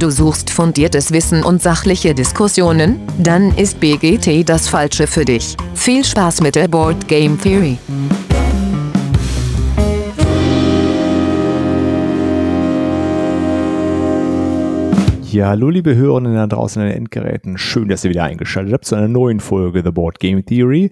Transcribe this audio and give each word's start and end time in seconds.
Du 0.00 0.08
suchst 0.08 0.48
fundiertes 0.48 1.12
Wissen 1.12 1.44
und 1.44 1.60
sachliche 1.60 2.14
Diskussionen? 2.14 3.02
Dann 3.18 3.54
ist 3.58 3.80
BGT 3.80 4.48
das 4.48 4.66
Falsche 4.66 5.06
für 5.06 5.26
dich. 5.26 5.58
Viel 5.74 6.02
Spaß 6.02 6.40
mit 6.40 6.54
der 6.54 6.68
Board 6.68 7.06
Game 7.06 7.38
Theory. 7.38 7.76
Ja, 15.30 15.48
hallo 15.48 15.68
liebe 15.68 15.94
Hörerinnen 15.94 16.34
da 16.34 16.46
draußen 16.46 16.80
an 16.80 16.88
den 16.88 16.96
Endgeräten. 16.96 17.58
Schön, 17.58 17.88
dass 17.88 18.02
ihr 18.02 18.10
wieder 18.10 18.24
eingeschaltet 18.24 18.72
habt 18.72 18.86
zu 18.86 18.94
einer 18.94 19.06
neuen 19.06 19.38
Folge 19.38 19.82
The 19.84 19.90
Board 19.90 20.18
Game 20.18 20.46
Theory. 20.46 20.90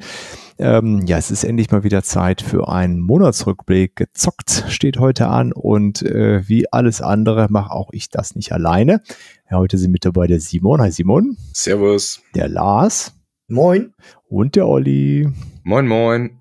Ähm, 0.60 1.06
ja, 1.06 1.18
es 1.18 1.30
ist 1.30 1.44
endlich 1.44 1.70
mal 1.70 1.84
wieder 1.84 2.02
Zeit 2.02 2.42
für 2.42 2.68
einen 2.68 3.00
Monatsrückblick. 3.00 3.94
Gezockt 3.94 4.64
steht 4.68 4.98
heute 4.98 5.28
an 5.28 5.52
und 5.52 6.02
äh, 6.02 6.48
wie 6.48 6.72
alles 6.72 7.00
andere 7.00 7.46
mache 7.48 7.70
auch 7.70 7.90
ich 7.92 8.10
das 8.10 8.34
nicht 8.34 8.52
alleine. 8.52 9.00
Ja, 9.50 9.58
heute 9.58 9.78
sind 9.78 9.92
mit 9.92 10.04
dabei 10.04 10.26
der 10.26 10.40
Simon. 10.40 10.80
Hi 10.80 10.90
Simon. 10.90 11.36
Servus. 11.52 12.22
Der 12.34 12.48
Lars. 12.48 13.14
Moin. 13.46 13.94
Und 14.28 14.56
der 14.56 14.66
Olli. 14.66 15.28
Moin, 15.62 15.86
moin. 15.86 16.40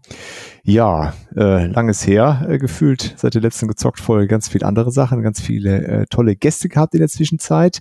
Ja, 0.70 1.14
äh, 1.34 1.68
langes 1.68 2.06
her 2.06 2.46
äh, 2.50 2.58
gefühlt 2.58 3.14
seit 3.16 3.36
der 3.36 3.42
letzten 3.42 3.70
gezockt 3.70 4.02
Folge 4.02 4.28
ganz 4.28 4.50
viele 4.50 4.66
andere 4.66 4.92
Sachen, 4.92 5.24
ganz 5.24 5.40
viele 5.40 5.82
äh, 5.82 6.06
tolle 6.10 6.36
Gäste 6.36 6.68
gehabt 6.68 6.94
in 6.94 7.00
der 7.00 7.08
Zwischenzeit. 7.08 7.80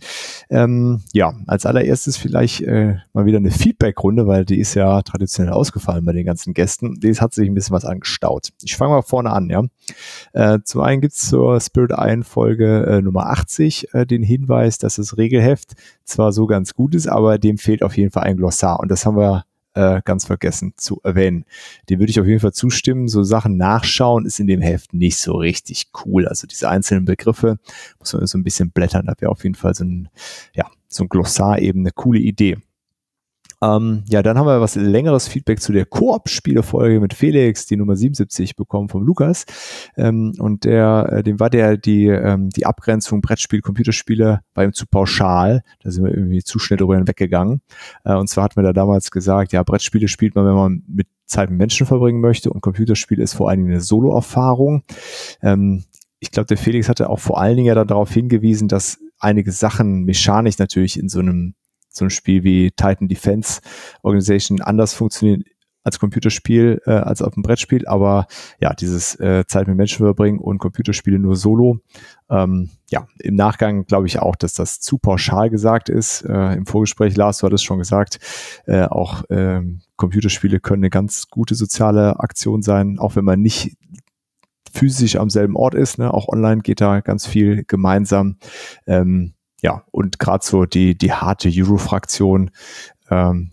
Ähm, 0.51 1.01
ja, 1.13 1.35
als 1.49 1.67
allererstes 1.67 2.17
vielleicht 2.17 2.61
äh, 2.61 2.95
mal 3.13 3.27
wieder 3.27 3.39
eine 3.39 3.51
Feedback-Runde, 3.51 4.29
weil 4.29 4.45
die 4.45 4.61
ist 4.61 4.75
ja 4.75 5.03
traditionell 5.03 5.53
ausgefallen 5.53 6.05
bei 6.05 6.13
den 6.13 6.25
ganzen 6.25 6.55
Gästen. 6.55 6.95
Das 7.01 7.21
hat 7.21 7.35
sich 7.35 7.49
ein 7.49 7.55
bisschen 7.55 7.75
was 7.75 7.85
angestaut. 7.85 8.51
Ich 8.63 8.77
fange 8.77 8.93
mal 8.93 9.03
vorne 9.03 9.33
an, 9.33 9.51
ja. 9.51 9.65
Äh, 10.33 10.61
zum 10.63 10.83
einen 10.83 11.01
gibt's 11.01 11.29
zur 11.29 11.61
Spirit 11.61 11.91
Iron 11.91 12.23
Folge 12.23 12.87
äh, 12.87 13.03
Nummer 13.03 13.31
80 13.31 13.95
äh, 13.95 14.07
den 14.07 14.23
Hinweis, 14.23 14.79
dass 14.79 14.95
das 14.95 15.17
Regelheft 15.17 15.73
zwar 16.05 16.31
so 16.31 16.47
ganz 16.47 16.73
gut 16.75 16.95
ist, 16.95 17.09
aber 17.09 17.39
dem 17.39 17.59
fehlt 17.59 17.83
auf 17.83 17.97
jeden 17.97 18.13
Fall 18.13 18.23
ein 18.23 18.37
Glossar 18.37 18.79
und 18.79 18.93
das 18.93 19.05
haben 19.05 19.17
wir 19.17 19.45
äh, 19.77 20.01
ganz 20.05 20.25
vergessen 20.25 20.73
zu 20.77 21.01
erwähnen. 21.05 21.45
Dem 21.89 22.01
würde 22.01 22.11
ich 22.11 22.19
auf 22.19 22.27
jeden 22.27 22.41
Fall 22.41 22.53
zustimmen. 22.53 23.09
So 23.09 23.23
Sachen 23.23 23.57
nachschauen 23.59 24.25
ist 24.25 24.41
in 24.41 24.47
dem 24.47 24.63
Heft 24.63 24.95
nicht 24.95 25.19
so 25.19 25.35
richtig 25.37 25.89
cool. 26.05 26.27
Also 26.27 26.47
diese 26.47 26.69
einzelnen 26.69 27.05
Begriffe 27.05 27.59
muss 27.99 28.13
man 28.15 28.27
so 28.27 28.39
ein 28.39 28.43
bisschen 28.43 28.71
blättern. 28.71 29.07
Da 29.07 29.15
wäre 29.19 29.31
auf 29.31 29.45
jeden 29.45 29.55
Fall 29.55 29.75
so 29.75 29.85
ein, 29.85 30.09
ja, 30.55 30.67
so 30.89 31.05
ein 31.05 31.09
Glossar 31.09 31.59
eben 31.59 31.81
eine 31.81 31.93
coole 31.93 32.19
Idee. 32.19 32.57
Ähm, 33.67 34.05
ja, 34.09 34.23
dann 34.23 34.39
haben 34.39 34.47
wir 34.47 34.61
was 34.61 34.77
längeres 34.77 35.29
Feedback 35.29 35.61
zu 35.61 35.73
der 35.73 35.87
Koop-Spielefolge 35.87 37.01
mit 37.01 37.15
Felix, 37.15 37.67
die 37.67 37.77
Nummer 37.77 37.97
77 37.97 38.55
bekommen 38.55 38.89
vom 38.89 39.03
Lukas. 39.03 39.45
Ähm, 39.97 40.35
und 40.39 40.65
der, 40.65 41.09
äh, 41.11 41.23
dem 41.23 41.41
war 41.41 41.51
der 41.51 41.77
die, 41.77 42.07
ähm, 42.07 42.51
die 42.51 42.67
Abgrenzung 42.67 43.21
Brettspiel, 43.21 43.61
Computerspiele 43.63 44.41
war 44.55 44.65
ihm 44.65 44.73
zu 44.73 44.87
pauschal. 44.87 45.63
Da 45.83 45.91
sind 45.91 46.05
wir 46.05 46.15
irgendwie 46.15 46.43
zu 46.43 46.59
schnell 46.59 46.77
drüber 46.77 46.97
hinweggegangen. 46.97 47.63
Äh, 48.05 48.15
und 48.15 48.29
zwar 48.29 48.45
hat 48.45 48.57
mir 48.57 48.63
da 48.63 48.73
damals 48.73 49.11
gesagt, 49.11 49.53
ja, 49.53 49.63
Brettspiele 49.63 50.09
spielt 50.09 50.35
man, 50.35 50.47
wenn 50.47 50.55
man 50.55 50.83
mit 50.87 51.09
Zeit 51.27 51.51
mit 51.51 51.59
Menschen 51.59 51.87
verbringen 51.87 52.21
möchte 52.21 52.51
und 52.51 52.61
Computerspiele 52.61 53.23
ist 53.23 53.35
vor 53.35 53.49
allen 53.49 53.61
Dingen 53.61 53.73
eine 53.73 53.81
Solo-Erfahrung. 53.81 54.85
Ähm, 55.43 55.85
ich 56.21 56.31
glaube, 56.31 56.47
der 56.47 56.57
Felix 56.57 56.89
hatte 56.89 57.11
auch 57.11 57.19
vor 57.19 57.41
allen 57.41 57.57
Dingen 57.57 57.67
ja 57.67 57.85
darauf 57.85 58.13
hingewiesen, 58.13 58.69
dass 58.69 58.99
einige 59.19 59.51
Sachen 59.51 60.05
mechanisch 60.05 60.59
natürlich 60.59 60.99
in 60.99 61.09
so 61.09 61.19
einem 61.19 61.55
so 61.97 62.05
ein 62.05 62.11
Spiel 62.11 62.45
wie 62.45 62.71
Titan 62.71 63.09
Defense 63.09 63.61
Organization 64.03 64.61
anders 64.61 64.95
funktionieren 64.95 65.45
als 65.87 66.01
Computerspiel 66.01 66.83
äh, 66.85 66.91
als 66.91 67.23
auf 67.23 67.35
dem 67.35 67.45
Brettspiel, 67.45 67.87
aber 67.87 68.27
ja, 68.61 68.75
dieses 68.75 69.15
äh, 69.21 69.45
Zeit 69.47 69.69
mit 69.69 69.77
Menschen 69.77 70.05
verbringen 70.05 70.41
und 70.41 70.59
Computerspiele 70.59 71.21
nur 71.21 71.37
solo. 71.37 71.79
Ähm, 72.29 72.71
ja, 72.91 73.07
im 73.21 73.37
Nachgang 73.37 73.87
glaube 73.87 74.09
ich 74.09 74.19
auch, 74.19 74.35
dass 74.35 74.55
das 74.55 74.81
zu 74.81 74.99
pauschal 74.99 75.49
gesagt 75.49 75.89
ist. 75.89 76.23
Äh, 76.23 76.55
Im 76.55 76.67
Vorgespräch, 76.67 77.17
Lars, 77.17 77.39
du 77.39 77.47
hattest 77.47 77.65
schon 77.65 77.79
gesagt, 77.79 78.19
äh, 78.67 78.83
auch 78.83 79.23
ähm, 79.31 79.81
Computerspiele 79.95 80.59
können 80.59 80.83
eine 80.83 80.91
ganz 80.91 81.29
gute 81.31 81.55
soziale 81.55 82.19
Aktion 82.19 82.63
sein, 82.63 82.99
auch 82.99 83.15
wenn 83.15 83.25
man 83.25 83.41
nicht 83.41 83.77
physisch 84.73 85.15
am 85.15 85.31
selben 85.31 85.55
Ort 85.55 85.77
ist. 85.77 85.99
Ne? 85.99 86.13
Auch 86.13 86.27
online 86.27 86.63
geht 86.63 86.81
da 86.81 87.01
ganz 87.01 87.29
viel 87.29 87.63
gemeinsam. 87.65 88.39
Ähm, 88.89 89.36
ja, 89.67 89.83
und 89.91 90.21
gerade 90.21 90.47
so 90.47 90.65
die, 90.65 90.97
die 90.97 91.11
harte 91.11 91.51
Euro-Fraktion, 91.53 92.53
ähm, 93.11 93.51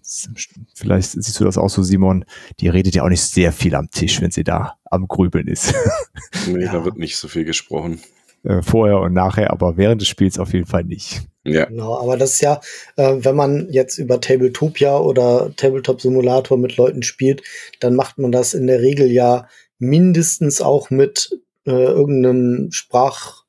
vielleicht 0.75 1.09
siehst 1.09 1.39
du 1.39 1.43
das 1.43 1.57
auch 1.57 1.71
so, 1.71 1.81
Simon, 1.81 2.23
die 2.59 2.67
redet 2.67 2.93
ja 2.93 3.03
auch 3.03 3.09
nicht 3.09 3.23
sehr 3.23 3.51
viel 3.51 3.73
am 3.73 3.89
Tisch, 3.89 4.21
wenn 4.21 4.29
sie 4.29 4.43
da 4.43 4.75
am 4.85 5.07
Grübeln 5.07 5.47
ist. 5.47 5.73
nee, 6.47 6.65
ja. 6.65 6.71
da 6.71 6.85
wird 6.85 6.97
nicht 6.97 7.17
so 7.17 7.27
viel 7.27 7.45
gesprochen. 7.45 7.99
Äh, 8.43 8.61
vorher 8.61 8.99
und 8.99 9.13
nachher, 9.13 9.49
aber 9.49 9.75
während 9.75 10.01
des 10.01 10.07
Spiels 10.07 10.37
auf 10.37 10.53
jeden 10.53 10.67
Fall 10.67 10.83
nicht. 10.83 11.23
Ja. 11.45 11.65
Genau, 11.65 11.97
aber 11.97 12.15
das 12.15 12.33
ist 12.33 12.41
ja, 12.41 12.61
äh, 12.95 13.15
wenn 13.17 13.35
man 13.35 13.69
jetzt 13.71 13.97
über 13.97 14.21
Tabletopia 14.21 14.95
oder 14.95 15.51
Tabletop 15.55 15.99
Simulator 15.99 16.59
mit 16.59 16.77
Leuten 16.77 17.01
spielt, 17.01 17.41
dann 17.79 17.95
macht 17.95 18.19
man 18.19 18.31
das 18.31 18.53
in 18.53 18.67
der 18.67 18.81
Regel 18.81 19.11
ja 19.11 19.47
mindestens 19.79 20.61
auch 20.61 20.91
mit 20.91 21.31
äh, 21.65 21.71
irgendeinem 21.71 22.71
Sprach 22.71 23.42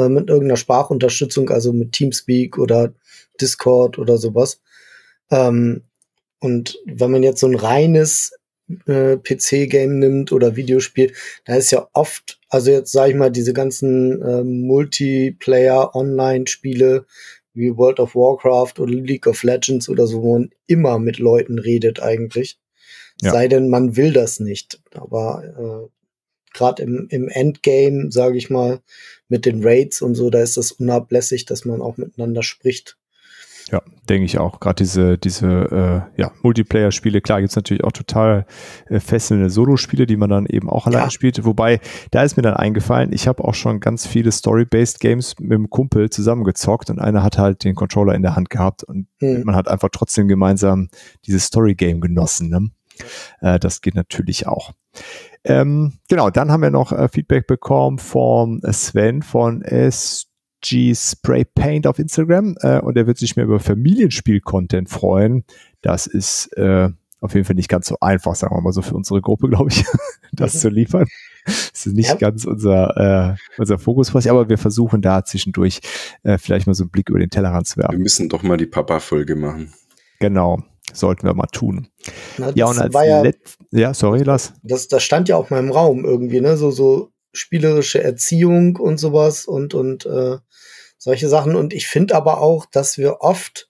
äh, 0.00 0.08
mit 0.08 0.28
irgendeiner 0.28 0.56
Sprachunterstützung, 0.56 1.50
also 1.50 1.72
mit 1.72 1.92
Teamspeak 1.92 2.58
oder 2.58 2.92
Discord 3.40 3.98
oder 3.98 4.18
sowas. 4.18 4.60
Ähm, 5.30 5.84
und 6.40 6.78
wenn 6.86 7.10
man 7.10 7.22
jetzt 7.22 7.40
so 7.40 7.46
ein 7.46 7.54
reines 7.54 8.32
äh, 8.86 9.16
PC-Game 9.16 9.98
nimmt 9.98 10.32
oder 10.32 10.56
Videospiel, 10.56 11.12
da 11.44 11.56
ist 11.56 11.70
ja 11.70 11.88
oft, 11.92 12.40
also 12.48 12.70
jetzt 12.70 12.92
sage 12.92 13.12
ich 13.12 13.16
mal, 13.16 13.30
diese 13.30 13.52
ganzen 13.52 14.22
äh, 14.22 14.42
Multiplayer-Online-Spiele 14.44 17.04
wie 17.52 17.76
World 17.76 17.98
of 18.00 18.14
Warcraft 18.14 18.78
oder 18.78 18.92
League 18.92 19.26
of 19.26 19.42
Legends 19.42 19.88
oder 19.88 20.06
so, 20.06 20.22
wo 20.22 20.38
man 20.38 20.50
immer 20.66 20.98
mit 20.98 21.18
Leuten 21.18 21.58
redet 21.58 22.00
eigentlich. 22.00 22.58
Ja. 23.22 23.32
Sei 23.32 23.48
denn, 23.48 23.68
man 23.68 23.96
will 23.96 24.12
das 24.12 24.38
nicht. 24.40 24.80
Aber 24.92 25.42
äh, 25.44 25.88
gerade 26.56 26.82
im, 26.82 27.06
im 27.10 27.28
Endgame, 27.28 28.10
sage 28.10 28.38
ich 28.38 28.50
mal, 28.50 28.80
mit 29.30 29.46
den 29.46 29.64
Raids 29.64 30.02
und 30.02 30.14
so, 30.14 30.28
da 30.28 30.40
ist 30.40 30.56
das 30.56 30.72
unablässig, 30.72 31.46
dass 31.46 31.64
man 31.64 31.80
auch 31.80 31.96
miteinander 31.96 32.42
spricht. 32.42 32.96
Ja, 33.70 33.82
denke 34.08 34.24
ich 34.24 34.38
auch. 34.38 34.58
Gerade 34.58 34.82
diese, 34.82 35.16
diese 35.16 35.46
äh, 36.16 36.20
ja, 36.20 36.32
Multiplayer-Spiele, 36.42 37.20
klar, 37.20 37.40
gibt's 37.40 37.54
natürlich 37.54 37.84
auch 37.84 37.92
total 37.92 38.46
äh, 38.88 38.98
fesselnde 38.98 39.48
Solo-Spiele, 39.48 40.06
die 40.06 40.16
man 40.16 40.28
dann 40.28 40.46
eben 40.46 40.68
auch 40.68 40.88
allein 40.88 41.04
ja. 41.04 41.10
spielt. 41.10 41.44
Wobei, 41.44 41.80
da 42.10 42.24
ist 42.24 42.36
mir 42.36 42.42
dann 42.42 42.54
eingefallen, 42.54 43.12
ich 43.12 43.28
habe 43.28 43.44
auch 43.44 43.54
schon 43.54 43.78
ganz 43.78 44.06
viele 44.06 44.32
Story-Based 44.32 44.98
Games 44.98 45.38
mit 45.38 45.52
dem 45.52 45.70
Kumpel 45.70 46.10
zusammengezockt 46.10 46.90
und 46.90 46.98
einer 46.98 47.22
hat 47.22 47.38
halt 47.38 47.62
den 47.62 47.76
Controller 47.76 48.14
in 48.14 48.22
der 48.22 48.34
Hand 48.34 48.50
gehabt 48.50 48.82
und 48.82 49.06
hm. 49.20 49.44
man 49.44 49.54
hat 49.54 49.68
einfach 49.68 49.90
trotzdem 49.92 50.26
gemeinsam 50.26 50.88
dieses 51.26 51.44
Story-Game 51.44 52.00
genossen. 52.00 52.48
Ne? 52.48 52.70
Äh, 53.40 53.60
das 53.60 53.82
geht 53.82 53.94
natürlich 53.94 54.48
auch. 54.48 54.72
Ähm, 55.44 55.94
genau, 56.08 56.30
dann 56.30 56.50
haben 56.50 56.62
wir 56.62 56.70
noch 56.70 56.92
äh, 56.92 57.08
Feedback 57.08 57.46
bekommen 57.46 57.98
vom 57.98 58.60
Sven 58.70 59.22
von 59.22 59.62
SG 59.62 60.94
Spray 60.94 61.44
Paint 61.44 61.86
auf 61.86 61.98
Instagram 61.98 62.56
äh, 62.60 62.80
und 62.80 62.96
er 62.96 63.06
wird 63.06 63.18
sich 63.18 63.36
mehr 63.36 63.46
über 63.46 63.60
Familienspiel-Content 63.60 64.90
freuen. 64.90 65.44
Das 65.80 66.06
ist 66.06 66.48
äh, 66.58 66.90
auf 67.20 67.34
jeden 67.34 67.46
Fall 67.46 67.56
nicht 67.56 67.68
ganz 67.68 67.86
so 67.86 67.96
einfach, 68.00 68.34
sagen 68.34 68.54
wir 68.54 68.60
mal 68.60 68.72
so 68.72 68.82
für 68.82 68.94
unsere 68.94 69.22
Gruppe, 69.22 69.48
glaube 69.48 69.70
ich, 69.70 69.84
das 70.32 70.54
mhm. 70.54 70.58
zu 70.58 70.68
liefern. 70.68 71.06
Das 71.46 71.86
ist 71.86 71.94
nicht 71.94 72.10
ja. 72.10 72.16
ganz 72.16 72.44
unser, 72.44 73.32
äh, 73.32 73.36
unser 73.56 73.78
Fokus, 73.78 74.14
aber 74.14 74.50
wir 74.50 74.58
versuchen 74.58 75.00
da 75.00 75.24
zwischendurch 75.24 75.80
äh, 76.22 76.36
vielleicht 76.36 76.66
mal 76.66 76.74
so 76.74 76.84
einen 76.84 76.90
Blick 76.90 77.08
über 77.08 77.18
den 77.18 77.30
Tellerrand 77.30 77.66
zu 77.66 77.78
werfen. 77.78 77.92
Wir 77.92 77.98
müssen 77.98 78.28
doch 78.28 78.42
mal 78.42 78.58
die 78.58 78.66
Papa-Folge 78.66 79.36
machen. 79.36 79.72
Genau 80.18 80.62
sollten 80.92 81.26
wir 81.26 81.34
mal 81.34 81.46
tun. 81.46 81.88
Na, 82.38 82.52
ja, 82.54 82.66
und 82.66 82.78
als 82.78 82.94
ja, 82.94 83.30
ja, 83.72 83.94
sorry, 83.94 84.22
lass. 84.22 84.52
Das, 84.62 84.88
das 84.88 85.02
stand 85.02 85.28
ja 85.28 85.36
auch 85.36 85.50
mal 85.50 85.58
im 85.58 85.70
Raum 85.70 86.04
irgendwie, 86.04 86.40
ne? 86.40 86.56
So, 86.56 86.70
so 86.70 87.10
spielerische 87.32 88.02
Erziehung 88.02 88.76
und 88.76 88.98
sowas 88.98 89.46
und, 89.46 89.74
und 89.74 90.06
äh, 90.06 90.38
solche 90.98 91.28
Sachen. 91.28 91.56
Und 91.56 91.72
ich 91.72 91.86
finde 91.86 92.14
aber 92.14 92.40
auch, 92.40 92.66
dass 92.66 92.98
wir 92.98 93.20
oft, 93.20 93.68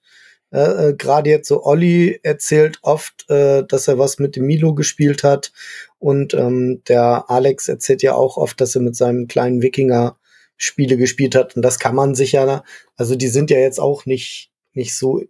äh, 0.53 0.89
äh, 0.89 0.95
gerade 0.95 1.31
jetzt 1.31 1.49
so 1.49 1.65
Olli 1.65 2.19
erzählt 2.23 2.79
oft, 2.83 3.29
äh, 3.29 3.65
dass 3.67 3.89
er 3.89 3.99
was 3.99 4.19
mit 4.19 4.37
dem 4.37 4.47
Milo 4.47 4.75
gespielt 4.75 5.23
hat. 5.23 5.53
Und 5.99 6.35
ähm, 6.35 6.83
der 6.89 7.29
Alex 7.29 7.69
erzählt 7.69 8.03
ja 8.03 8.15
auch 8.15 8.37
oft, 8.37 8.61
dass 8.61 8.75
er 8.75 8.83
mit 8.83 8.97
seinem 8.97 9.29
kleinen 9.29 9.63
Wikinger 9.63 10.17
Spiele 10.57 10.97
gespielt 10.97 11.35
hat. 11.35 11.57
Und 11.57 11.63
das 11.63 11.79
kann 11.79 11.95
man 11.95 12.15
sich 12.15 12.33
ja, 12.33 12.65
also 12.97 13.15
die 13.15 13.29
sind 13.29 13.51
ja 13.51 13.59
jetzt 13.59 13.81
auch 13.81 14.07
nicht, 14.07 14.51
nicht 14.73 14.97
so 14.97 15.23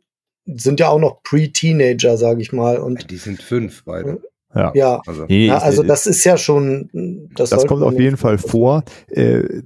sind 0.57 0.81
ja 0.81 0.89
auch 0.89 0.99
noch 0.99 1.23
Pre-Teenager, 1.23 2.17
sage 2.17 2.43
ich 2.43 2.53
mal. 2.53 2.79
Und 2.79 3.11
die 3.11 3.17
sind 3.17 3.43
fünf 3.43 3.85
beide. 3.85 4.21
Ja, 4.55 4.73
ja. 4.75 5.03
Also, 5.07 5.27
nee, 5.29 5.47
ja, 5.47 5.59
also 5.59 5.83
das 5.83 6.07
ist 6.07 6.25
ja 6.25 6.37
schon. 6.37 7.29
Das, 7.35 7.51
das 7.51 7.67
kommt 7.67 7.83
auf 7.83 7.99
jeden 7.99 8.17
Fall 8.17 8.39
vor. 8.39 8.83
Äh, 9.09 9.63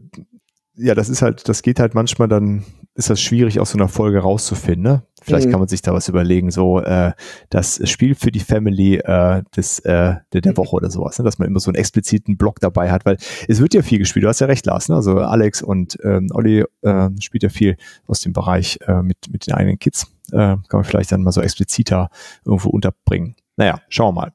ja, 0.76 0.94
das 0.94 1.09
ist 1.09 1.23
halt, 1.23 1.49
das 1.49 1.62
geht 1.62 1.79
halt 1.79 1.94
manchmal 1.94 2.29
dann, 2.29 2.65
ist 2.94 3.11
das 3.11 3.21
schwierig 3.21 3.61
aus 3.61 3.71
so 3.71 3.79
einer 3.79 3.88
Folge 3.88 4.19
rauszufinden. 4.19 4.82
Ne? 4.82 5.03
Vielleicht 5.23 5.47
mhm. 5.47 5.53
kann 5.53 5.61
man 5.61 5.69
sich 5.69 5.82
da 5.82 5.93
was 5.93 6.09
überlegen, 6.09 6.50
so 6.50 6.81
äh, 6.81 7.12
das 7.50 7.81
Spiel 7.88 8.15
für 8.15 8.31
die 8.31 8.41
Family 8.41 8.97
äh, 8.97 9.43
des, 9.56 9.79
äh, 9.81 10.17
der, 10.32 10.41
der 10.41 10.56
Woche 10.56 10.76
oder 10.76 10.91
sowas, 10.91 11.19
ne? 11.19 11.25
dass 11.25 11.38
man 11.38 11.49
immer 11.49 11.61
so 11.61 11.71
einen 11.71 11.76
expliziten 11.76 12.37
Block 12.37 12.61
dabei 12.61 12.91
hat, 12.91 13.06
weil 13.06 13.17
es 13.49 13.61
wird 13.61 13.75
ja 13.75 13.82
viel 13.82 13.99
gespielt, 13.99 14.25
du 14.25 14.29
hast 14.29 14.41
ja 14.41 14.47
recht, 14.47 14.67
Lars, 14.67 14.88
ne? 14.88 14.97
also 14.97 15.19
Alex 15.19 15.62
und 15.62 15.97
ähm, 16.03 16.29
Olli 16.32 16.65
äh, 16.82 17.11
spielt 17.21 17.43
ja 17.43 17.49
viel 17.49 17.76
aus 18.06 18.21
dem 18.21 18.32
Bereich 18.32 18.79
äh, 18.87 19.03
mit, 19.03 19.19
mit 19.31 19.47
den 19.47 19.55
eigenen 19.55 19.79
Kids, 19.79 20.12
äh, 20.32 20.37
kann 20.37 20.65
man 20.73 20.85
vielleicht 20.85 21.12
dann 21.12 21.23
mal 21.23 21.32
so 21.32 21.41
expliziter 21.41 22.11
irgendwo 22.44 22.71
unterbringen. 22.71 23.37
Naja, 23.56 23.81
schauen 23.88 24.15
wir 24.15 24.21
mal. 24.23 24.32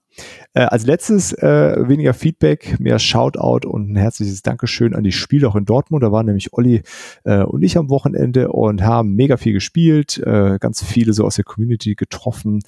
Äh, 0.53 0.61
als 0.61 0.85
letztes 0.85 1.33
äh, 1.33 1.87
weniger 1.87 2.13
Feedback, 2.13 2.79
mehr 2.79 2.99
Shoutout 2.99 3.67
und 3.67 3.91
ein 3.91 3.95
herzliches 3.95 4.41
Dankeschön 4.41 4.95
an 4.95 5.03
die 5.03 5.11
Spieler 5.11 5.49
auch 5.49 5.55
in 5.55 5.65
Dortmund. 5.65 6.03
Da 6.03 6.11
waren 6.11 6.25
nämlich 6.25 6.53
Olli 6.53 6.81
äh, 7.23 7.43
und 7.43 7.61
ich 7.61 7.77
am 7.77 7.89
Wochenende 7.89 8.51
und 8.51 8.81
haben 8.81 9.13
mega 9.15 9.37
viel 9.37 9.53
gespielt, 9.53 10.17
äh, 10.17 10.57
ganz 10.59 10.83
viele 10.83 11.13
so 11.13 11.25
aus 11.25 11.35
der 11.35 11.45
Community 11.45 11.95
getroffen 11.95 12.61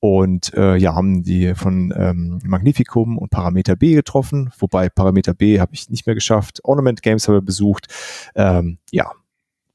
und 0.00 0.52
äh, 0.54 0.76
ja, 0.76 0.94
haben 0.94 1.22
die 1.22 1.54
von 1.54 1.92
ähm, 1.96 2.38
Magnificum 2.44 3.16
und 3.16 3.30
Parameter 3.30 3.74
B 3.74 3.94
getroffen, 3.94 4.50
wobei 4.58 4.90
Parameter 4.90 5.32
B 5.32 5.60
habe 5.60 5.72
ich 5.74 5.88
nicht 5.88 6.06
mehr 6.06 6.14
geschafft. 6.14 6.60
Ornament 6.62 7.00
Games 7.00 7.26
habe 7.26 7.38
ich 7.38 7.44
besucht. 7.44 7.86
Ähm, 8.34 8.78
ja, 8.90 9.10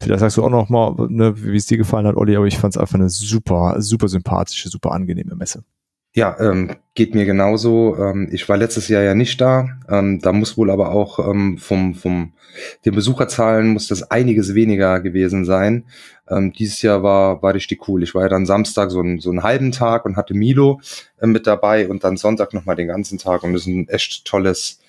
Vielleicht 0.02 0.22
sagst 0.22 0.38
du 0.38 0.44
auch 0.44 0.50
noch 0.50 0.70
mal, 0.70 0.96
ne, 1.10 1.34
wie 1.44 1.58
es 1.58 1.66
dir 1.66 1.78
gefallen 1.78 2.08
hat, 2.08 2.16
Olli, 2.16 2.36
aber 2.36 2.46
ich 2.46 2.58
fand 2.58 2.74
es 2.74 2.80
einfach 2.80 2.96
eine 2.96 3.10
super, 3.10 3.82
super 3.82 4.08
sympathische, 4.08 4.70
super 4.70 4.94
angenehme 4.94 5.36
Messe. 5.36 5.64
Ja, 6.14 6.36
ähm, 6.40 6.76
geht 6.96 7.14
mir 7.14 7.26
genauso. 7.26 7.96
Ähm, 7.98 8.30
ich 8.32 8.50
war 8.50 8.58
letztes 8.58 8.88
Jahr 8.88 9.04
ja 9.04 9.14
nicht 9.14 9.40
da. 9.40 9.68
Ähm, 9.88 10.20
da 10.20 10.32
muss 10.34 10.58
wohl 10.58 10.72
aber 10.72 10.92
auch 10.92 11.20
ähm, 11.20 11.58
vom, 11.58 11.94
vom 11.94 12.34
den 12.84 12.96
Besucherzahlen 12.96 13.70
muss 13.70 13.88
das 13.88 14.10
einiges 14.10 14.56
weniger 14.56 15.00
gewesen 15.00 15.46
sein. 15.46 15.86
Ähm, 16.28 16.52
dieses 16.52 16.82
Jahr 16.82 17.04
war, 17.04 17.42
war 17.42 17.54
richtig 17.54 17.88
cool. 17.88 18.04
Ich 18.04 18.16
war 18.16 18.24
ja 18.24 18.30
dann 18.30 18.46
Samstag 18.46 18.92
so, 18.92 19.02
ein, 19.02 19.20
so 19.20 19.30
einen 19.30 19.44
halben 19.44 19.72
Tag 19.72 20.06
und 20.06 20.16
hatte 20.16 20.34
Milo 20.34 20.82
äh, 21.20 21.28
mit 21.28 21.48
dabei 21.48 21.88
und 21.88 22.04
dann 22.04 22.18
Sonntag 22.18 22.54
nochmal 22.54 22.76
den 22.76 22.88
ganzen 22.88 23.18
Tag 23.18 23.44
und 23.44 23.54
das 23.54 23.64
ist 23.64 23.68
ein 23.68 23.88
echt 23.88 24.26
tolles, 24.26 24.80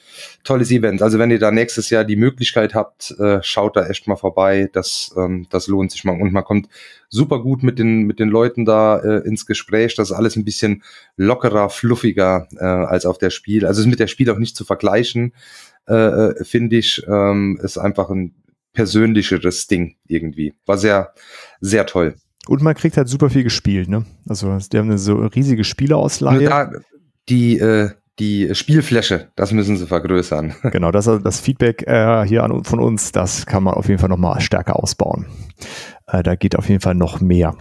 tolles 0.45 0.71
Event. 0.71 1.03
Also 1.03 1.19
wenn 1.19 1.31
ihr 1.31 1.39
da 1.39 1.51
nächstes 1.51 1.91
Jahr 1.91 2.05
die 2.05 2.17
Möglichkeit 2.17 2.75
habt, 2.75 3.13
äh, 3.19 3.43
schaut 3.43 3.77
da 3.77 3.87
echt 3.87 4.07
mal 4.07 4.17
vorbei. 4.17 4.69
Das, 4.73 5.15
ähm, 5.17 5.47
das 5.51 5.67
lohnt 5.69 5.91
sich 5.91 6.05
mal. 6.05 6.21
Und 6.21 6.33
man 6.33 6.45
kommt 6.45 6.69
super 7.09 7.41
gut 7.41 7.63
mit 7.63 7.79
den, 7.79 8.03
mit 8.03 8.19
den 8.19 8.29
Leuten 8.29 8.65
da 8.65 8.99
äh, 8.99 9.27
ins 9.27 9.47
Gespräch. 9.47 9.95
Das 9.95 10.11
ist 10.11 10.17
alles 10.17 10.37
ein 10.37 10.45
bisschen 10.45 10.83
lockerer, 11.17 11.71
fluffiger 11.71 12.49
äh, 12.57 12.65
als 12.65 13.07
auf 13.07 13.19
der 13.19 13.31
Spiel. 13.31 13.67
Also 13.67 13.81
ist 13.81 13.89
mit 13.89 14.01
der 14.01 14.07
Spiel 14.07 14.31
auch 14.31 14.39
nicht 14.39 14.57
zu 14.57 14.65
vergleichen, 14.65 15.33
äh, 15.89 15.95
äh, 15.95 16.45
finde 16.45 16.77
ich. 16.77 17.03
Ähm, 17.09 17.59
ist 17.63 17.79
einfach 17.79 18.11
ein 18.11 18.35
persönlicheres 18.73 19.67
Ding 19.67 19.97
irgendwie. 20.07 20.55
War 20.67 20.79
sehr, 20.79 21.13
sehr 21.61 21.87
toll. 21.87 22.15
Und 22.47 22.63
man 22.63 22.75
kriegt 22.75 22.97
halt 22.97 23.09
super 23.09 23.31
viel 23.31 23.45
gespielt, 23.45 23.89
ne? 23.89 24.05
Also 24.29 24.57
die 24.73 24.79
haben 24.79 24.89
eine 24.89 24.99
so 24.99 25.17
riesige 25.17 25.65
Spielerausleihe. 25.65 26.49
Da, 26.49 26.71
die, 27.29 27.59
äh, 27.59 27.91
die 28.21 28.55
Spielfläche, 28.55 29.29
das 29.35 29.53
müssen 29.53 29.77
sie 29.77 29.87
vergrößern. 29.87 30.55
Genau, 30.71 30.91
das, 30.91 31.07
das 31.25 31.41
Feedback 31.41 31.83
äh, 31.87 32.25
hier 32.27 32.45
an, 32.45 32.65
von 32.65 32.79
uns, 32.79 33.13
das 33.13 33.47
kann 33.47 33.63
man 33.63 33.75
auf 33.75 33.89
jeden 33.89 33.99
Fall 33.99 34.09
nochmal 34.09 34.41
stärker 34.41 34.77
ausbauen. 34.77 35.27
Äh, 36.07 36.23
da 36.23 36.37
geht 36.37 36.57
auf 36.57 36.69
jeden 36.69 36.81
Fall 36.81 36.95
noch 36.95 37.21
mehr. 37.21 37.57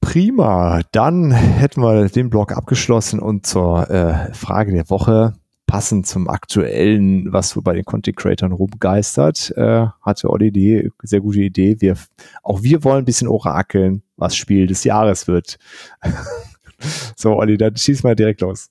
Prima, 0.00 0.80
dann 0.92 1.32
hätten 1.32 1.80
wir 1.80 2.08
den 2.08 2.30
Blog 2.30 2.52
abgeschlossen 2.52 3.18
und 3.20 3.46
zur 3.46 3.90
äh, 3.90 4.34
Frage 4.34 4.72
der 4.72 4.90
Woche, 4.90 5.34
passend 5.66 6.06
zum 6.06 6.28
aktuellen, 6.28 7.32
was 7.32 7.50
so 7.50 7.62
bei 7.62 7.74
den 7.74 7.84
Content 7.84 8.16
Creators 8.16 8.52
rumgeistert, 8.52 9.52
äh, 9.56 9.86
hatte 10.00 10.30
Olli 10.30 10.52
die 10.52 10.90
sehr 11.02 11.20
gute 11.20 11.40
Idee. 11.40 11.76
Wir, 11.80 11.96
auch 12.42 12.62
wir 12.62 12.84
wollen 12.84 12.98
ein 12.98 13.04
bisschen 13.04 13.28
orakeln, 13.28 14.02
was 14.16 14.36
Spiel 14.36 14.66
des 14.66 14.84
Jahres 14.84 15.26
wird. 15.26 15.58
so, 17.16 17.36
Olli, 17.36 17.56
dann 17.56 17.76
schieß 17.76 18.02
mal 18.02 18.16
direkt 18.16 18.40
los. 18.40 18.70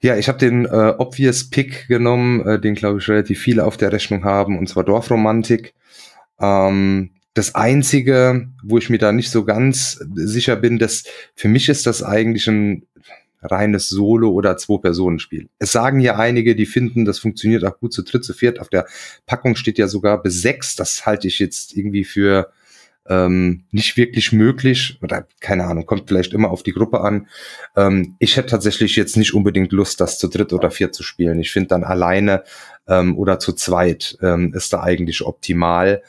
Ja, 0.00 0.16
ich 0.16 0.28
habe 0.28 0.38
den 0.38 0.64
äh, 0.64 0.94
Obvious 0.98 1.50
Pick 1.50 1.88
genommen, 1.88 2.46
äh, 2.46 2.60
den 2.60 2.74
glaube 2.74 3.00
ich 3.00 3.08
relativ 3.08 3.40
viele 3.40 3.64
auf 3.64 3.76
der 3.76 3.92
Rechnung 3.92 4.24
haben, 4.24 4.58
und 4.58 4.68
zwar 4.68 4.84
Dorfromantik. 4.84 5.74
Ähm, 6.40 7.10
das 7.34 7.54
Einzige, 7.54 8.48
wo 8.62 8.78
ich 8.78 8.90
mir 8.90 8.98
da 8.98 9.12
nicht 9.12 9.30
so 9.30 9.44
ganz 9.44 10.04
sicher 10.14 10.56
bin, 10.56 10.78
dass 10.78 11.04
für 11.34 11.48
mich 11.48 11.68
ist 11.68 11.86
das 11.86 12.02
eigentlich 12.02 12.48
ein 12.48 12.86
reines 13.42 13.88
Solo- 13.88 14.32
oder 14.32 14.56
Zwei-Personen-Spiel. 14.56 15.48
Es 15.58 15.72
sagen 15.72 16.00
ja 16.00 16.16
einige, 16.16 16.56
die 16.56 16.66
finden, 16.66 17.04
das 17.04 17.18
funktioniert 17.18 17.64
auch 17.64 17.78
gut 17.78 17.92
zu 17.92 18.02
dritt, 18.02 18.24
zu 18.24 18.34
viert. 18.34 18.60
Auf 18.60 18.68
der 18.68 18.86
Packung 19.26 19.54
steht 19.54 19.78
ja 19.78 19.86
sogar 19.86 20.22
bis 20.22 20.42
sechs. 20.42 20.74
Das 20.74 21.06
halte 21.06 21.28
ich 21.28 21.38
jetzt 21.38 21.76
irgendwie 21.76 22.04
für 22.04 22.50
ähm, 23.08 23.64
nicht 23.70 23.96
wirklich 23.96 24.32
möglich. 24.32 24.98
Oder 25.02 25.26
keine 25.40 25.64
Ahnung, 25.64 25.86
kommt 25.86 26.08
vielleicht 26.08 26.32
immer 26.32 26.50
auf 26.50 26.62
die 26.62 26.72
Gruppe 26.72 27.00
an. 27.00 27.26
Ähm, 27.76 28.16
ich 28.18 28.36
hätte 28.36 28.48
tatsächlich 28.48 28.96
jetzt 28.96 29.16
nicht 29.16 29.34
unbedingt 29.34 29.72
Lust, 29.72 30.00
das 30.00 30.18
zu 30.18 30.28
dritt 30.28 30.52
oder 30.52 30.70
viert 30.70 30.94
zu 30.94 31.02
spielen. 31.02 31.40
Ich 31.40 31.50
finde 31.50 31.68
dann 31.68 31.84
alleine 31.84 32.44
ähm, 32.86 33.16
oder 33.16 33.38
zu 33.38 33.52
zweit 33.52 34.18
ähm, 34.22 34.52
ist 34.54 34.72
da 34.72 34.82
eigentlich 34.82 35.24
optimal. 35.24 36.02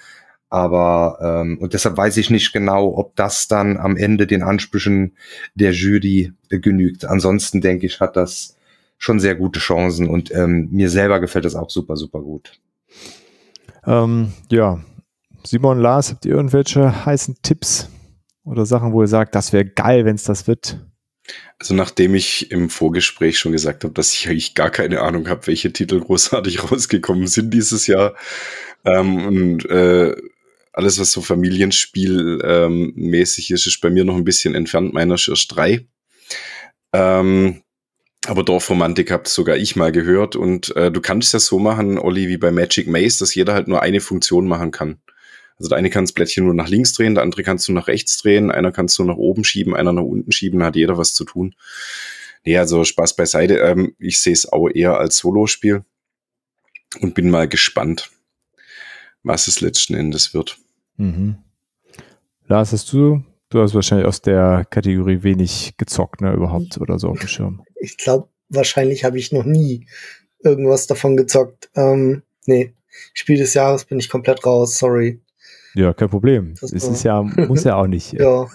Aber 0.50 1.20
ähm, 1.22 1.60
und 1.60 1.74
deshalb 1.74 1.96
weiß 1.96 2.18
ich 2.18 2.30
nicht 2.30 2.52
genau, 2.54 2.98
ob 2.98 3.16
das 3.16 3.48
dann 3.48 3.78
am 3.78 3.96
Ende 3.96 4.26
den 4.26 4.42
Ansprüchen 4.42 5.16
der 5.54 5.74
Jury 5.74 6.34
genügt. 6.50 7.06
Ansonsten 7.06 7.62
denke 7.62 7.86
ich, 7.86 8.00
hat 8.00 8.16
das 8.16 8.58
schon 8.98 9.20
sehr 9.20 9.36
gute 9.36 9.60
Chancen 9.60 10.10
und 10.10 10.34
ähm, 10.34 10.68
mir 10.72 10.90
selber 10.90 11.20
gefällt 11.20 11.46
das 11.46 11.56
auch 11.56 11.70
super, 11.70 11.96
super 11.96 12.22
gut. 12.22 12.60
Ähm, 13.86 14.34
ja, 14.50 14.82
Simon, 15.44 15.80
Lars, 15.80 16.12
habt 16.12 16.26
ihr 16.26 16.34
irgendwelche 16.34 17.06
heißen 17.06 17.38
Tipps 17.42 17.90
oder 18.44 18.66
Sachen, 18.66 18.94
wo 18.94 19.02
ihr 19.02 19.08
sagt, 19.08 19.36
das 19.36 19.54
wäre 19.54 19.66
geil, 19.66 20.06
wenn 20.06 20.16
es 20.16 20.24
das 20.24 20.48
wird? 20.48 20.80
Also 21.60 21.74
nachdem 21.74 22.16
ich 22.16 22.52
im 22.52 22.70
Vorgespräch 22.70 23.38
schon 23.38 23.52
gesagt 23.52 23.84
habe, 23.84 23.94
dass 23.94 24.14
ich 24.14 24.28
eigentlich 24.28 24.56
gar 24.56 24.70
keine 24.70 25.02
Ahnung 25.02 25.28
habe, 25.30 25.48
welche 25.48 25.72
Titel 25.72 26.00
großartig 26.00 26.64
rausgekommen 26.72 27.28
sind 27.28 27.54
dieses 27.54 27.88
Jahr 27.88 28.16
ähm, 28.86 29.26
und 29.26 29.66
äh, 29.70 30.16
alles, 30.74 31.00
was 31.00 31.12
so 31.12 31.22
Familienspiel 31.22 32.42
ähm, 32.44 33.14
ist, 33.14 33.38
ist 33.38 33.82
bei 33.82 33.90
mir 33.90 34.06
noch 34.06 34.16
ein 34.16 34.24
bisschen 34.24 34.56
entfernt 34.56 34.94
meiner 34.94 35.18
Schirsch 35.18 35.48
3. 35.50 35.86
Ähm, 36.94 37.62
aber 38.28 38.44
Dorfromantik 38.44 39.12
habt 39.12 39.28
sogar 39.28 39.58
ich 39.58 39.76
mal 39.76 39.92
gehört 39.92 40.36
und 40.36 40.76
äh, 40.76 40.92
du 40.92 41.02
kannst 41.02 41.34
das 41.34 41.46
so 41.46 41.60
machen, 41.60 41.98
Olli, 41.98 42.28
wie 42.28 42.38
bei 42.38 42.52
Magic 42.52 42.88
Maze, 42.88 43.20
dass 43.20 43.36
jeder 43.36 43.54
halt 43.54 43.68
nur 43.68 43.82
eine 43.82 44.02
Funktion 44.02 44.48
machen 44.48 44.72
kann. 44.72 45.00
Also 45.60 45.70
der 45.70 45.78
eine 45.78 45.90
kann 45.90 46.06
das 46.06 46.14
Blättchen 46.14 46.46
nur 46.46 46.54
nach 46.54 46.70
links 46.70 46.94
drehen, 46.94 47.16
der 47.16 47.24
andere 47.24 47.44
kannst 47.44 47.68
du 47.68 47.74
nach 47.74 47.88
rechts 47.88 48.18
drehen, 48.18 48.50
einer 48.50 48.72
kannst 48.72 48.98
du 48.98 49.04
nach 49.04 49.18
oben 49.18 49.44
schieben, 49.44 49.76
einer 49.76 49.92
nach 49.92 50.04
unten 50.04 50.32
schieben, 50.32 50.64
hat 50.64 50.78
jeder 50.78 50.98
was 50.98 51.14
zu 51.14 51.26
tun. 51.26 51.54
Nee, 52.46 52.58
also 52.58 52.86
Spaß 52.86 53.16
beiseite. 53.18 53.58
Ähm, 53.58 53.94
ich 54.00 54.20
sehe 54.20 54.34
es 54.34 54.52
auch 54.52 54.70
eher 54.70 54.98
als 54.98 55.18
Solospiel 55.18 55.84
und 57.02 57.14
bin 57.14 57.30
mal 57.30 57.48
gespannt, 57.48 58.10
was 59.22 59.48
es 59.48 59.60
letzten 59.60 59.96
Endes 59.96 60.34
wird. 60.34 60.58
Mhm. 60.96 61.38
Lars, 62.48 62.72
hast 62.72 62.92
du, 62.94 63.22
du 63.50 63.62
hast 63.62 63.76
wahrscheinlich 63.76 64.08
aus 64.08 64.22
der 64.22 64.66
Kategorie 64.70 65.24
wenig 65.24 65.76
gezockt, 65.78 66.22
ne, 66.22 66.34
überhaupt 66.34 66.78
oder 66.80 66.98
so 67.00 67.10
auf 67.10 67.20
dem 67.20 67.28
Schirm. 67.28 67.64
Ich 67.82 67.96
glaube, 67.96 68.28
wahrscheinlich 68.50 69.06
habe 69.06 69.18
ich 69.18 69.32
noch 69.32 69.46
nie 69.46 69.88
irgendwas 70.44 70.86
davon 70.86 71.16
gezockt. 71.16 71.70
Ähm, 71.76 72.24
nee, 72.46 72.74
Spiel 73.14 73.38
des 73.38 73.54
Jahres 73.54 73.86
bin 73.86 74.00
ich 74.00 74.10
komplett 74.10 74.46
raus, 74.46 74.78
sorry. 74.78 75.22
Ja, 75.76 75.94
kein 75.94 76.10
Problem. 76.10 76.54
Das 76.60 76.74
es 76.74 76.88
ist 76.88 77.04
ja, 77.04 77.22
muss 77.22 77.64
ja 77.64 77.76
auch 77.76 77.88
nicht. 77.88 78.14
ja. 78.20 78.48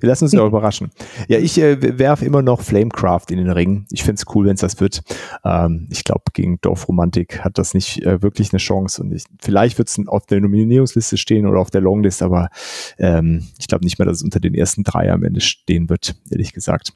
Wir 0.00 0.08
lassen 0.08 0.24
uns 0.24 0.32
ja 0.32 0.44
überraschen. 0.44 0.90
Ja, 1.28 1.38
ich 1.38 1.58
äh, 1.58 1.98
werfe 1.98 2.24
immer 2.24 2.42
noch 2.42 2.60
Flamecraft 2.60 3.26
in 3.30 3.38
den 3.38 3.50
Ring. 3.50 3.86
Ich 3.90 4.02
finde 4.02 4.20
es 4.20 4.34
cool, 4.34 4.46
wenn 4.46 4.54
es 4.54 4.60
das 4.60 4.80
wird. 4.80 5.02
Ähm, 5.44 5.88
ich 5.90 6.04
glaube, 6.04 6.24
gegen 6.32 6.60
Dorfromantik 6.60 7.40
hat 7.44 7.58
das 7.58 7.74
nicht 7.74 8.02
äh, 8.02 8.22
wirklich 8.22 8.52
eine 8.52 8.58
Chance. 8.58 9.02
Und 9.02 9.12
ich, 9.12 9.24
vielleicht 9.40 9.78
wird 9.78 9.88
es 9.88 9.98
auf 10.06 10.26
der 10.26 10.40
Nominierungsliste 10.40 11.16
stehen 11.16 11.46
oder 11.46 11.60
auf 11.60 11.70
der 11.70 11.80
Longlist, 11.80 12.22
aber 12.22 12.50
ähm, 12.98 13.48
ich 13.58 13.68
glaube 13.68 13.84
nicht 13.84 13.98
mehr, 13.98 14.06
dass 14.06 14.18
es 14.18 14.22
unter 14.22 14.40
den 14.40 14.54
ersten 14.54 14.84
drei 14.84 15.10
am 15.10 15.24
Ende 15.24 15.40
stehen 15.40 15.88
wird, 15.88 16.16
ehrlich 16.30 16.52
gesagt. 16.52 16.92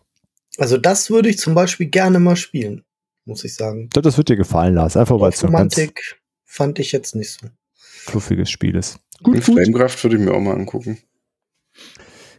Also 0.59 0.77
das 0.77 1.11
würde 1.11 1.29
ich 1.29 1.39
zum 1.39 1.55
Beispiel 1.55 1.87
gerne 1.87 2.21
mal 2.21 2.37
spielen, 2.37 2.85
muss 3.25 3.45
ich 3.45 3.55
sagen. 3.55 3.89
Das, 3.93 4.03
das 4.03 4.17
wird 4.17 4.29
dir 4.29 4.37
gefallen, 4.37 4.75
Lars. 4.75 4.97
Einfach 4.97 5.19
weil 5.21 5.31
es 5.31 5.41
so 5.41 5.47
Romantik 5.47 6.21
fand 6.45 6.79
ich 6.79 6.93
jetzt 6.93 7.17
nicht 7.17 7.33
so. 7.33 7.49
Fluffiges 7.75 8.51
Spiel 8.51 8.77
ist. 8.77 8.99
Gut, 9.25 9.45
gut. 9.45 9.45
Flamecraft 9.45 10.05
würde 10.05 10.17
ich 10.17 10.23
mir 10.23 10.33
auch 10.33 10.41
mal 10.41 10.55
angucken. 10.55 10.99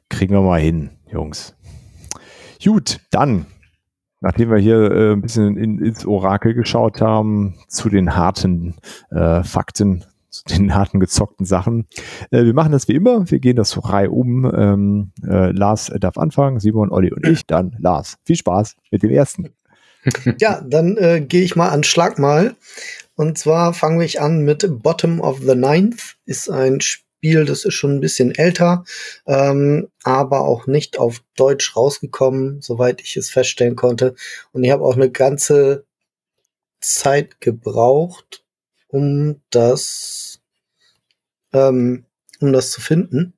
Kriegen 0.08 0.34
wir 0.34 0.42
mal 0.42 0.62
hin, 0.62 0.92
Jungs. 1.12 1.56
Gut, 2.64 3.00
dann, 3.12 3.48
nachdem 4.22 4.52
wir 4.52 4.58
hier 4.58 4.92
äh, 4.92 5.12
ein 5.14 5.22
bisschen 5.22 5.58
in, 5.58 5.80
ins 5.80 6.06
Orakel 6.06 6.54
geschaut 6.54 7.02
haben, 7.02 7.56
zu 7.68 7.90
den 7.90 8.16
harten 8.16 8.76
äh, 9.10 9.44
Fakten, 9.44 10.06
zu 10.30 10.44
den 10.46 10.76
harten 10.76 11.00
gezockten 11.00 11.46
Sachen. 11.46 11.88
Äh, 12.30 12.44
wir 12.46 12.54
machen 12.54 12.72
das 12.72 12.88
wie 12.88 12.96
immer, 12.96 13.30
wir 13.30 13.40
gehen 13.40 13.56
das 13.56 13.72
so 13.72 13.82
Reihe 13.82 14.12
um. 14.12 14.46
Ähm, 14.46 15.12
äh, 15.28 15.52
Lars 15.52 15.92
darf 16.00 16.18
anfangen, 16.18 16.60
Simon, 16.60 16.92
Olli 16.92 17.12
und 17.12 17.28
ich, 17.28 17.48
dann 17.48 17.76
Lars. 17.80 18.18
Viel 18.26 18.36
Spaß 18.36 18.76
mit 18.92 19.02
dem 19.02 19.10
ersten. 19.10 19.50
Ja, 20.40 20.62
dann 20.62 20.98
äh, 20.98 21.22
gehe 21.22 21.44
ich 21.44 21.56
mal 21.56 21.70
an 21.70 21.84
Schlag 21.84 22.20
mal. 22.20 22.56
Und 23.16 23.38
zwar 23.38 23.74
fange 23.74 24.06
ich 24.06 24.22
an 24.22 24.42
mit 24.42 24.66
Bottom 24.84 25.22
of 25.22 25.40
the 25.40 25.56
Ninth. 25.56 26.18
Ist 26.26 26.50
ein 26.50 26.82
Spiel, 26.82 27.46
das 27.46 27.66
ist 27.66 27.74
schon 27.74 27.96
ein 27.96 28.02
bisschen 28.02 28.36
älter, 28.36 28.84
ähm, 29.26 29.90
aber 30.04 30.42
auch 30.42 30.68
nicht 30.68 31.00
auf 31.00 31.24
Deutsch 31.36 31.76
rausgekommen, 31.76 32.62
soweit 32.62 33.02
ich 33.02 33.18
es 33.18 33.30
feststellen 33.30 33.76
konnte. 33.76 34.16
Und 34.52 34.64
ich 34.64 34.72
habe 34.72 34.84
auch 34.84 34.96
eine 34.96 35.10
ganze 35.10 35.86
Zeit 36.82 37.42
gebraucht, 37.42 38.44
um 38.88 39.42
das, 39.50 40.40
ähm, 41.54 42.06
um 42.42 42.54
das 42.54 42.72
zu 42.72 42.82
finden. 42.82 43.34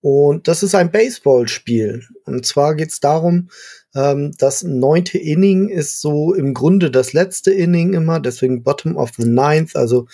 Und 0.00 0.46
das 0.46 0.62
ist 0.62 0.74
ein 0.74 0.92
Baseballspiel. 0.92 2.06
Und 2.24 2.46
zwar 2.46 2.74
geht 2.74 2.90
es 2.90 3.00
darum, 3.00 3.50
das 3.94 4.62
neunte 4.62 5.18
Inning 5.18 5.68
ist 5.70 6.00
so 6.00 6.34
im 6.34 6.54
Grunde 6.54 6.90
das 6.90 7.14
letzte 7.14 7.52
Inning 7.52 7.94
immer, 7.94 8.20
deswegen 8.20 8.62
Bottom 8.62 8.96
of 8.96 9.12
the 9.16 9.24
Ninth, 9.24 9.74
also 9.76 10.06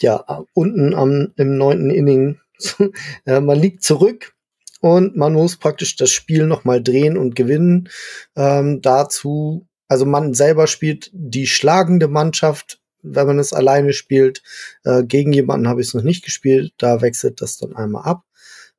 ja, 0.00 0.44
unten 0.52 0.94
am, 0.94 1.32
im 1.36 1.56
neunten 1.56 1.90
Inning. 1.90 2.38
äh, 3.26 3.40
man 3.40 3.58
liegt 3.58 3.82
zurück 3.82 4.34
und 4.80 5.16
man 5.16 5.32
muss 5.32 5.56
praktisch 5.56 5.96
das 5.96 6.10
Spiel 6.10 6.46
nochmal 6.46 6.82
drehen 6.82 7.16
und 7.16 7.34
gewinnen. 7.34 7.88
Ähm, 8.36 8.82
dazu, 8.82 9.66
also 9.88 10.06
man 10.06 10.34
selber 10.34 10.66
spielt 10.66 11.10
die 11.12 11.46
schlagende 11.46 12.08
Mannschaft, 12.08 12.80
wenn 13.02 13.26
man 13.26 13.38
es 13.38 13.52
alleine 13.52 13.92
spielt. 13.92 14.42
Äh, 14.84 15.04
gegen 15.04 15.32
jemanden 15.32 15.68
habe 15.68 15.80
ich 15.80 15.88
es 15.88 15.94
noch 15.94 16.02
nicht 16.02 16.24
gespielt, 16.24 16.72
da 16.78 17.00
wechselt 17.00 17.40
das 17.40 17.56
dann 17.56 17.74
einmal 17.74 18.04
ab. 18.04 18.24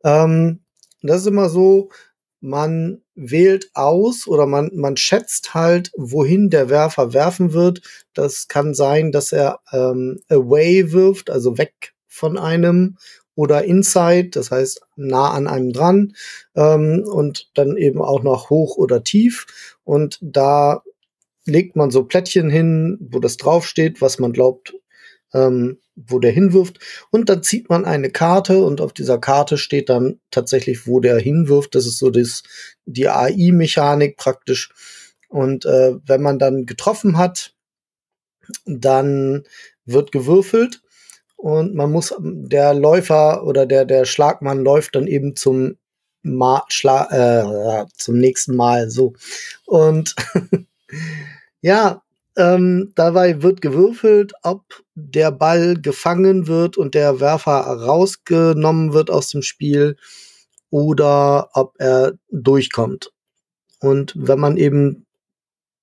Ähm, 0.04 0.62
das 1.01 1.22
ist 1.22 1.27
immer 1.27 1.50
so, 1.50 1.89
man 2.48 3.01
wählt 3.16 3.70
aus 3.74 4.27
oder 4.27 4.46
man, 4.46 4.72
man 4.74 4.96
schätzt 4.98 5.54
halt, 5.54 5.92
wohin 5.96 6.50
der 6.50 6.70
Werfer 6.70 7.13
werfen 7.13 7.54
wird. 7.54 7.82
Das 8.13 8.48
kann 8.48 8.74
sein, 8.74 9.12
dass 9.12 9.32
er 9.32 9.60
ähm, 9.72 10.22
away 10.30 10.92
wirft, 10.92 11.30
also 11.30 11.58
weg 11.58 11.94
von 12.08 12.38
einem 12.38 12.98
oder 13.36 13.66
inside, 13.66 14.30
das 14.30 14.50
heißt 14.50 14.82
nah 14.96 15.32
an 15.32 15.48
einem 15.48 15.74
dran 15.74 16.13
ähm, 16.56 17.04
und 17.06 17.50
dann 17.54 17.77
eben 17.77 18.01
auch 18.01 18.24
noch 18.24 18.50
hoch 18.50 18.77
oder 18.77 19.04
tief. 19.04 19.77
Und 19.84 20.18
da 20.22 20.82
legt 21.46 21.75
man 21.75 21.92
so 21.92 22.06
Plättchen 22.06 22.50
hin, 22.50 22.98
wo 23.00 23.20
das 23.20 23.38
draufsteht, 23.38 24.01
was 24.01 24.20
man 24.20 24.34
glaubt, 24.34 24.74
ähm, 25.34 25.79
wo 25.96 26.19
der 26.19 26.31
hinwirft. 26.31 26.79
Und 27.12 27.29
dann 27.29 27.43
zieht 27.43 27.69
man 27.69 27.86
eine 27.86 28.10
Karte 28.10 28.63
und 28.63 28.81
auf 28.81 28.93
dieser 28.93 29.17
Karte 29.17 29.57
steht 29.57 29.89
dann 29.89 30.19
tatsächlich, 30.31 30.88
wo 30.88 31.00
der 31.00 31.19
hinwirft. 31.19 31.75
Das 31.75 31.86
ist 31.86 31.98
so 31.98 32.10
das, 32.10 32.43
die 32.86 33.10
AI-Mechanik 33.10 34.17
praktisch. 34.17 34.72
Und 35.29 35.65
äh, 35.65 35.96
wenn 36.05 36.22
man 36.22 36.39
dann 36.39 36.65
getroffen 36.65 37.17
hat, 37.17 37.53
dann 38.65 39.43
wird 39.86 40.12
gewürfelt 40.12 40.81
und 41.38 41.75
man 41.75 41.91
muss, 41.91 42.15
der 42.19 42.74
Läufer 42.74 43.46
oder 43.46 43.65
der, 43.65 43.86
der 43.86 44.05
Schlagmann 44.05 44.63
läuft 44.63 44.96
dann 44.96 45.07
eben 45.07 45.36
zum 45.36 45.77
Ma 46.24 46.65
Schla 46.67 47.84
äh, 47.84 47.86
zum 47.96 48.17
nächsten 48.17 48.55
Mal 48.55 48.89
so. 48.89 49.13
Und 49.65 50.15
ja, 51.62 52.01
ähm, 52.36 52.91
dabei 52.96 53.43
wird 53.43 53.62
gewürfelt, 53.62 54.34
ob 54.41 54.84
der 55.00 55.32
Ball 55.32 55.80
gefangen 55.80 56.48
wird 56.48 56.75
und 56.75 56.96
der 56.96 57.20
Werfer 57.20 57.51
rausgenommen 57.51 58.94
wird 58.94 59.12
aus 59.12 59.30
dem 59.30 59.44
Spiel 59.44 59.96
oder 60.72 61.51
ob 61.54 61.75
er 61.77 62.13
durchkommt. 62.32 63.13
Und 63.80 64.16
wenn 64.18 64.39
man 64.39 64.58
eben 64.58 65.06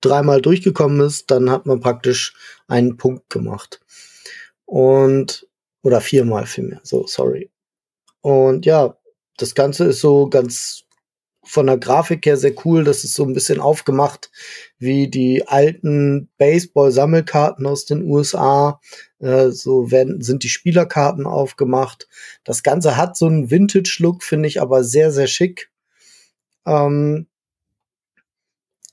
dreimal 0.00 0.42
durchgekommen 0.42 1.00
ist, 1.00 1.30
dann 1.30 1.48
hat 1.48 1.64
man 1.64 1.78
praktisch 1.78 2.34
einen 2.66 2.96
Punkt 2.96 3.30
gemacht. 3.30 3.80
Und, 4.64 5.46
oder 5.84 6.00
viermal 6.00 6.46
vielmehr, 6.46 6.80
so, 6.82 7.06
sorry. 7.06 7.52
Und 8.20 8.66
ja, 8.66 8.96
das 9.36 9.54
Ganze 9.54 9.84
ist 9.84 10.00
so 10.00 10.28
ganz 10.28 10.82
von 11.44 11.66
der 11.66 11.78
Grafik 11.78 12.26
her 12.26 12.36
sehr 12.36 12.54
cool. 12.64 12.84
Das 12.84 13.04
ist 13.04 13.14
so 13.14 13.24
ein 13.24 13.34
bisschen 13.34 13.60
aufgemacht 13.60 14.30
wie 14.78 15.08
die 15.08 15.46
alten 15.46 16.30
Baseball-Sammelkarten 16.38 17.66
aus 17.66 17.84
den 17.84 18.02
USA. 18.02 18.80
Äh, 19.18 19.50
so 19.50 19.90
werden, 19.90 20.20
sind 20.20 20.42
die 20.42 20.48
Spielerkarten 20.48 21.26
aufgemacht. 21.26 22.08
Das 22.44 22.62
Ganze 22.62 22.96
hat 22.96 23.16
so 23.16 23.26
einen 23.26 23.50
Vintage-Look, 23.50 24.22
finde 24.22 24.48
ich 24.48 24.60
aber 24.60 24.84
sehr, 24.84 25.12
sehr 25.12 25.26
schick. 25.26 25.70
Ähm 26.66 27.26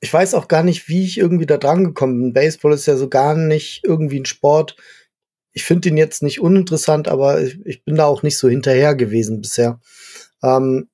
ich 0.01 0.11
weiß 0.11 0.33
auch 0.33 0.47
gar 0.47 0.63
nicht, 0.63 0.89
wie 0.89 1.03
ich 1.05 1.19
irgendwie 1.19 1.45
da 1.45 1.57
dran 1.57 1.83
gekommen 1.83 2.19
bin. 2.21 2.33
Baseball 2.33 2.73
ist 2.73 2.87
ja 2.87 2.97
so 2.97 3.07
gar 3.07 3.35
nicht 3.35 3.83
irgendwie 3.85 4.19
ein 4.19 4.25
Sport. 4.25 4.75
Ich 5.53 5.63
finde 5.63 5.89
ihn 5.89 5.97
jetzt 5.97 6.23
nicht 6.23 6.41
uninteressant, 6.41 7.07
aber 7.07 7.41
ich, 7.41 7.59
ich, 7.65 7.83
bin 7.85 7.95
da 7.95 8.05
auch 8.05 8.23
nicht 8.23 8.37
so 8.37 8.49
hinterher 8.49 8.95
gewesen 8.95 9.41
bisher. 9.41 9.79
Ähm, 10.41 10.89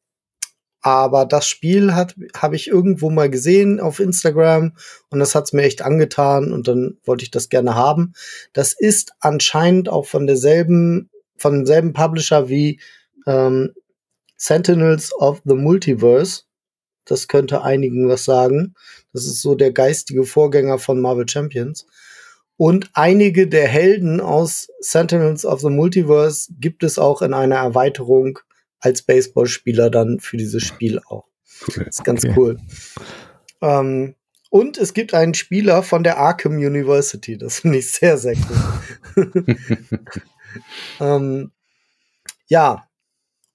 aber 0.82 1.26
das 1.26 1.48
Spiel 1.48 1.96
hat 1.96 2.16
habe 2.36 2.56
ich 2.56 2.68
irgendwo 2.68 3.10
mal 3.10 3.30
gesehen 3.30 3.80
auf 3.80 4.00
Instagram 4.00 4.74
und 5.10 5.20
das 5.20 5.36
hat's 5.36 5.54
mir 5.54 5.64
echt 5.64 5.82
angetan 5.82 6.54
und 6.54 6.68
dann 6.68 6.98
wollte 7.04 7.24
ich 7.24 7.32
das 7.32 7.50
gerne 7.50 7.76
haben. 7.76 8.14
Das 8.54 8.74
ist 8.74 9.14
anscheinend 9.20 9.90
auch 9.90 10.06
von 10.06 10.28
derselben 10.28 11.10
von 11.38 11.54
demselben 11.54 11.94
Publisher 11.94 12.50
wie 12.50 12.80
ähm, 13.26 13.74
Sentinels 14.38 15.14
of 15.14 15.42
the 15.46 15.56
Multiverse. 15.56 16.44
Das 17.06 17.28
könnte 17.28 17.64
einigen 17.64 18.08
was 18.08 18.26
sagen. 18.26 18.76
Das 19.14 19.26
ist 19.26 19.42
so 19.42 19.56
der 19.56 19.72
geistige 19.72 20.26
Vorgänger 20.26 20.78
von 20.78 21.00
Marvel 21.00 21.28
Champions. 21.28 21.88
Und 22.58 22.90
einige 22.94 23.48
der 23.48 23.68
Helden 23.68 24.20
aus 24.20 24.68
Sentinels 24.80 25.46
of 25.46 25.62
the 25.62 25.70
Multiverse 25.70 26.52
gibt 26.60 26.84
es 26.84 26.98
auch 26.98 27.22
in 27.22 27.34
einer 27.34 27.58
Erweiterung 27.58 28.40
als 28.80 29.02
Baseballspieler 29.02 29.90
dann 29.90 30.20
für 30.20 30.38
dieses 30.38 30.64
Spiel 30.64 31.00
auch. 31.08 31.26
Cool. 31.68 31.86
Das 31.86 31.98
ist 31.98 32.04
ganz 32.04 32.24
okay. 32.24 32.34
cool. 32.38 32.58
Ähm, 33.62 34.16
und 34.50 34.78
es 34.78 34.94
gibt 34.94 35.14
einen 35.14 35.34
Spieler 35.34 35.84
von 35.84 36.04
der 36.04 36.18
Arkham 36.18 36.54
University. 36.54 37.38
Das 37.38 37.60
finde 37.60 37.80
ich 37.80 37.92
sehr, 37.92 38.18
sehr 38.18 38.36
cool. 39.16 39.56
ähm, 41.00 41.52
ja, 42.48 42.88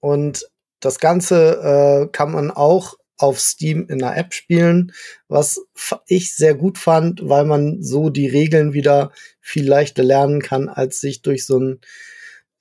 und 0.00 0.46
das 0.80 0.98
Ganze 0.98 2.08
äh, 2.08 2.12
kann 2.12 2.32
man 2.32 2.50
auch 2.50 2.96
auf 3.16 3.40
Steam 3.40 3.86
in 3.88 4.00
der 4.00 4.16
App 4.16 4.34
spielen, 4.34 4.92
was 5.28 5.60
ich 6.06 6.34
sehr 6.34 6.54
gut 6.54 6.76
fand, 6.76 7.28
weil 7.28 7.44
man 7.44 7.82
so 7.82 8.10
die 8.10 8.26
Regeln 8.26 8.72
wieder 8.72 9.12
viel 9.40 9.66
leichter 9.66 10.02
lernen 10.02 10.42
kann, 10.42 10.68
als 10.68 11.00
sich 11.00 11.22
durch 11.22 11.46
so 11.46 11.58
ein, 11.58 11.80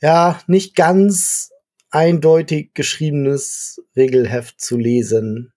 ja, 0.02 0.40
nicht 0.46 0.76
ganz 0.76 1.51
eindeutig 1.92 2.74
geschriebenes 2.74 3.82
Regelheft 3.96 4.60
zu 4.60 4.78
lesen. 4.78 5.54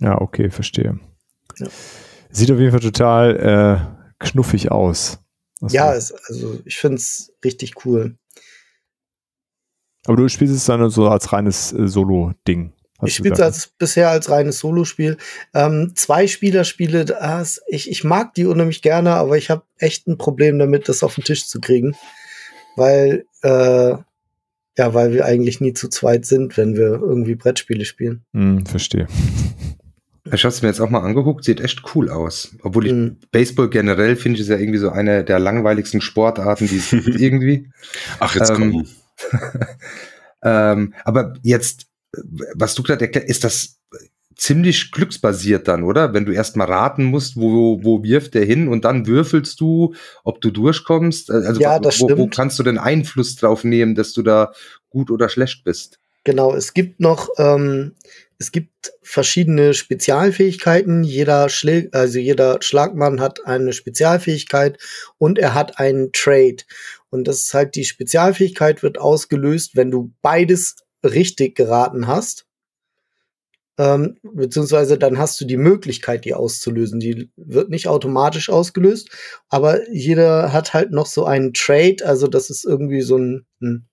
Ja, 0.00 0.20
okay, 0.20 0.50
verstehe. 0.50 0.98
Ja. 1.58 1.68
Sieht 2.30 2.50
auf 2.50 2.58
jeden 2.58 2.72
Fall 2.72 2.80
total 2.80 3.36
äh, 4.20 4.24
knuffig 4.24 4.70
aus. 4.70 5.18
ja, 5.68 5.94
es, 5.94 6.12
also 6.12 6.58
ich 6.64 6.76
finde 6.76 6.96
es 6.96 7.32
richtig 7.44 7.84
cool. 7.84 8.16
Aber 10.06 10.16
du 10.16 10.28
spielst 10.28 10.54
es 10.54 10.66
dann 10.66 10.88
so 10.90 11.08
als 11.08 11.32
reines 11.32 11.72
äh, 11.72 11.88
Solo-Ding. 11.88 12.72
Ich 13.02 13.16
spiele 13.16 13.34
es 13.34 13.66
bisher 13.78 14.08
als 14.08 14.30
reines 14.30 14.58
Solospiel. 14.58 15.18
Ähm, 15.52 15.92
zwei 15.94 16.26
Spielerspiele, 16.26 17.04
das, 17.04 17.60
ich, 17.68 17.90
ich 17.90 18.04
mag 18.04 18.32
die 18.34 18.46
unheimlich 18.46 18.80
gerne, 18.80 19.14
aber 19.14 19.36
ich 19.36 19.50
habe 19.50 19.64
echt 19.78 20.06
ein 20.06 20.16
Problem 20.16 20.58
damit, 20.58 20.88
das 20.88 21.02
auf 21.02 21.16
den 21.16 21.24
Tisch 21.24 21.46
zu 21.46 21.60
kriegen. 21.60 21.94
Weil 22.74 23.26
äh, 23.42 23.96
ja, 24.78 24.94
weil 24.94 25.12
wir 25.12 25.24
eigentlich 25.24 25.60
nie 25.60 25.72
zu 25.72 25.88
zweit 25.88 26.26
sind, 26.26 26.56
wenn 26.56 26.76
wir 26.76 27.00
irgendwie 27.00 27.34
Brettspiele 27.34 27.84
spielen. 27.84 28.24
Hm, 28.32 28.66
verstehe. 28.66 29.06
Ich 30.32 30.44
habe 30.44 30.52
es 30.52 30.60
mir 30.60 30.68
jetzt 30.68 30.80
auch 30.80 30.90
mal 30.90 31.00
angeguckt, 31.00 31.44
sieht 31.44 31.60
echt 31.60 31.82
cool 31.94 32.10
aus. 32.10 32.56
Obwohl 32.62 32.86
ich 32.86 32.92
mhm. 32.92 33.16
Baseball 33.30 33.70
generell 33.70 34.16
finde 34.16 34.36
ich 34.36 34.42
ist 34.42 34.48
ja 34.48 34.58
irgendwie 34.58 34.78
so 34.78 34.90
eine 34.90 35.24
der 35.24 35.38
langweiligsten 35.38 36.00
Sportarten, 36.00 36.66
die 36.66 36.78
es 36.78 36.90
gibt 36.90 37.08
irgendwie. 37.20 37.70
Ach, 38.18 38.34
jetzt 38.34 38.50
ähm, 38.50 38.86
ähm, 40.42 40.94
aber 41.04 41.34
jetzt, 41.42 41.86
was 42.54 42.74
du 42.74 42.82
gerade 42.82 43.04
erklärt, 43.04 43.28
ist 43.28 43.44
das 43.44 43.75
ziemlich 44.36 44.92
glücksbasiert 44.92 45.66
dann, 45.66 45.82
oder? 45.82 46.12
Wenn 46.12 46.26
du 46.26 46.32
erstmal 46.32 46.66
raten 46.66 47.04
musst, 47.04 47.36
wo, 47.36 47.82
wo 47.82 48.02
wirft 48.04 48.34
der 48.34 48.44
hin 48.44 48.68
und 48.68 48.84
dann 48.84 49.06
würfelst 49.06 49.58
du, 49.60 49.94
ob 50.24 50.40
du 50.40 50.50
durchkommst. 50.50 51.30
Äh, 51.30 51.34
also 51.46 51.60
ja, 51.60 51.78
das 51.78 52.00
wo, 52.00 52.06
stimmt. 52.06 52.20
wo 52.20 52.26
kannst 52.28 52.58
du 52.58 52.62
denn 52.62 52.78
Einfluss 52.78 53.36
drauf 53.36 53.64
nehmen, 53.64 53.94
dass 53.94 54.12
du 54.12 54.22
da 54.22 54.52
gut 54.90 55.10
oder 55.10 55.28
schlecht 55.28 55.64
bist? 55.64 55.98
Genau, 56.24 56.54
es 56.54 56.74
gibt 56.74 57.00
noch, 57.00 57.30
ähm, 57.38 57.94
es 58.38 58.52
gibt 58.52 58.92
verschiedene 59.02 59.72
Spezialfähigkeiten. 59.72 61.02
Jeder 61.02 61.48
Schläg, 61.48 61.94
also 61.94 62.18
jeder 62.18 62.58
Schlagmann 62.60 63.20
hat 63.20 63.46
eine 63.46 63.72
Spezialfähigkeit 63.72 64.78
und 65.18 65.38
er 65.38 65.54
hat 65.54 65.78
einen 65.78 66.12
Trade. 66.12 66.56
Und 67.08 67.26
das 67.26 67.40
ist 67.40 67.54
halt 67.54 67.74
die 67.74 67.84
Spezialfähigkeit 67.84 68.82
wird 68.82 68.98
ausgelöst, 68.98 69.76
wenn 69.76 69.90
du 69.90 70.12
beides 70.20 70.76
richtig 71.02 71.54
geraten 71.54 72.06
hast 72.06 72.45
ähm, 73.78 74.16
beziehungsweise 74.22 74.98
dann 74.98 75.18
hast 75.18 75.40
du 75.40 75.44
die 75.44 75.56
Möglichkeit, 75.56 76.24
die 76.24 76.34
auszulösen. 76.34 76.98
Die 76.98 77.30
wird 77.36 77.68
nicht 77.68 77.88
automatisch 77.88 78.48
ausgelöst, 78.48 79.10
aber 79.48 79.90
jeder 79.90 80.52
hat 80.52 80.72
halt 80.72 80.92
noch 80.92 81.06
so 81.06 81.24
einen 81.24 81.52
Trade, 81.52 81.96
also 82.04 82.26
das 82.26 82.50
ist 82.50 82.64
irgendwie 82.64 83.02
so 83.02 83.18
ein, 83.18 83.46
hm, 83.60 83.84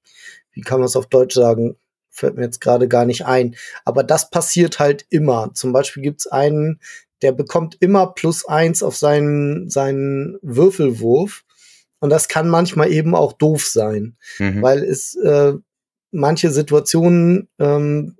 wie 0.53 0.61
kann 0.61 0.79
man 0.79 0.87
es 0.87 0.95
auf 0.95 1.07
Deutsch 1.07 1.35
sagen? 1.35 1.75
Fällt 2.09 2.35
mir 2.35 2.43
jetzt 2.43 2.61
gerade 2.61 2.87
gar 2.87 3.05
nicht 3.05 3.25
ein. 3.25 3.55
Aber 3.85 4.03
das 4.03 4.29
passiert 4.29 4.79
halt 4.79 5.05
immer. 5.09 5.51
Zum 5.55 5.73
Beispiel 5.73 6.03
gibt's 6.03 6.27
einen, 6.27 6.79
der 7.23 7.31
bekommt 7.31 7.77
immer 7.79 8.13
plus 8.13 8.45
eins 8.45 8.83
auf 8.83 8.95
seinen, 8.95 9.69
seinen 9.69 10.37
Würfelwurf. 10.43 11.43
Und 11.99 12.09
das 12.09 12.27
kann 12.27 12.49
manchmal 12.49 12.91
eben 12.91 13.15
auch 13.15 13.33
doof 13.33 13.65
sein, 13.65 14.17
mhm. 14.37 14.61
weil 14.61 14.83
es 14.83 15.15
äh, 15.15 15.53
manche 16.11 16.51
Situationen 16.51 17.49
ähm, 17.59 18.17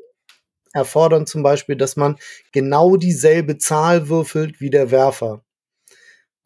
erfordern 0.73 1.25
zum 1.25 1.43
Beispiel, 1.43 1.75
dass 1.75 1.95
man 1.95 2.17
genau 2.51 2.97
dieselbe 2.97 3.57
Zahl 3.57 4.09
würfelt 4.09 4.59
wie 4.59 4.69
der 4.69 4.91
Werfer. 4.91 5.43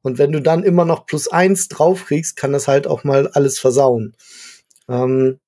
Und 0.02 0.18
wenn 0.18 0.32
du 0.32 0.42
dann 0.42 0.64
immer 0.64 0.86
noch 0.86 1.06
plus 1.06 1.28
eins 1.28 1.68
draufkriegst, 1.68 2.36
kann 2.36 2.54
das 2.54 2.68
halt 2.68 2.88
auch 2.88 3.04
mal 3.04 3.28
alles 3.28 3.60
versauen. 3.60 4.16
Ähm, 4.88 5.40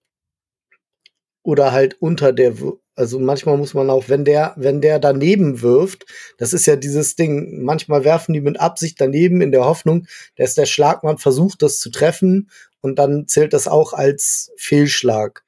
oder 1.44 1.72
halt 1.72 1.96
unter 2.02 2.34
der, 2.34 2.54
also 2.96 3.20
manchmal 3.20 3.58
muss 3.58 3.74
man 3.74 3.90
auch, 3.90 4.10
wenn 4.10 4.26
der, 4.26 4.54
wenn 4.58 4.82
der 4.82 5.00
daneben 5.00 5.62
wirft, 5.62 6.06
das 6.38 6.52
ist 6.54 6.66
ja 6.66 6.76
dieses 6.76 7.16
Ding, 7.16 7.64
manchmal 7.64 8.04
werfen 8.04 8.34
die 8.34 8.42
mit 8.42 8.60
Absicht 8.60 9.00
daneben 9.00 9.42
in 9.42 9.52
der 9.52 9.66
Hoffnung, 9.66 10.08
dass 10.36 10.56
der 10.56 10.66
Schlagmann 10.66 11.18
versucht, 11.18 11.62
das 11.62 11.80
zu 11.80 11.90
treffen 11.90 12.50
und 12.82 13.00
dann 13.00 13.28
zählt 13.28 13.54
das 13.54 13.68
auch 13.68 13.94
als 13.94 14.52
Fehlschlag. 14.58 15.44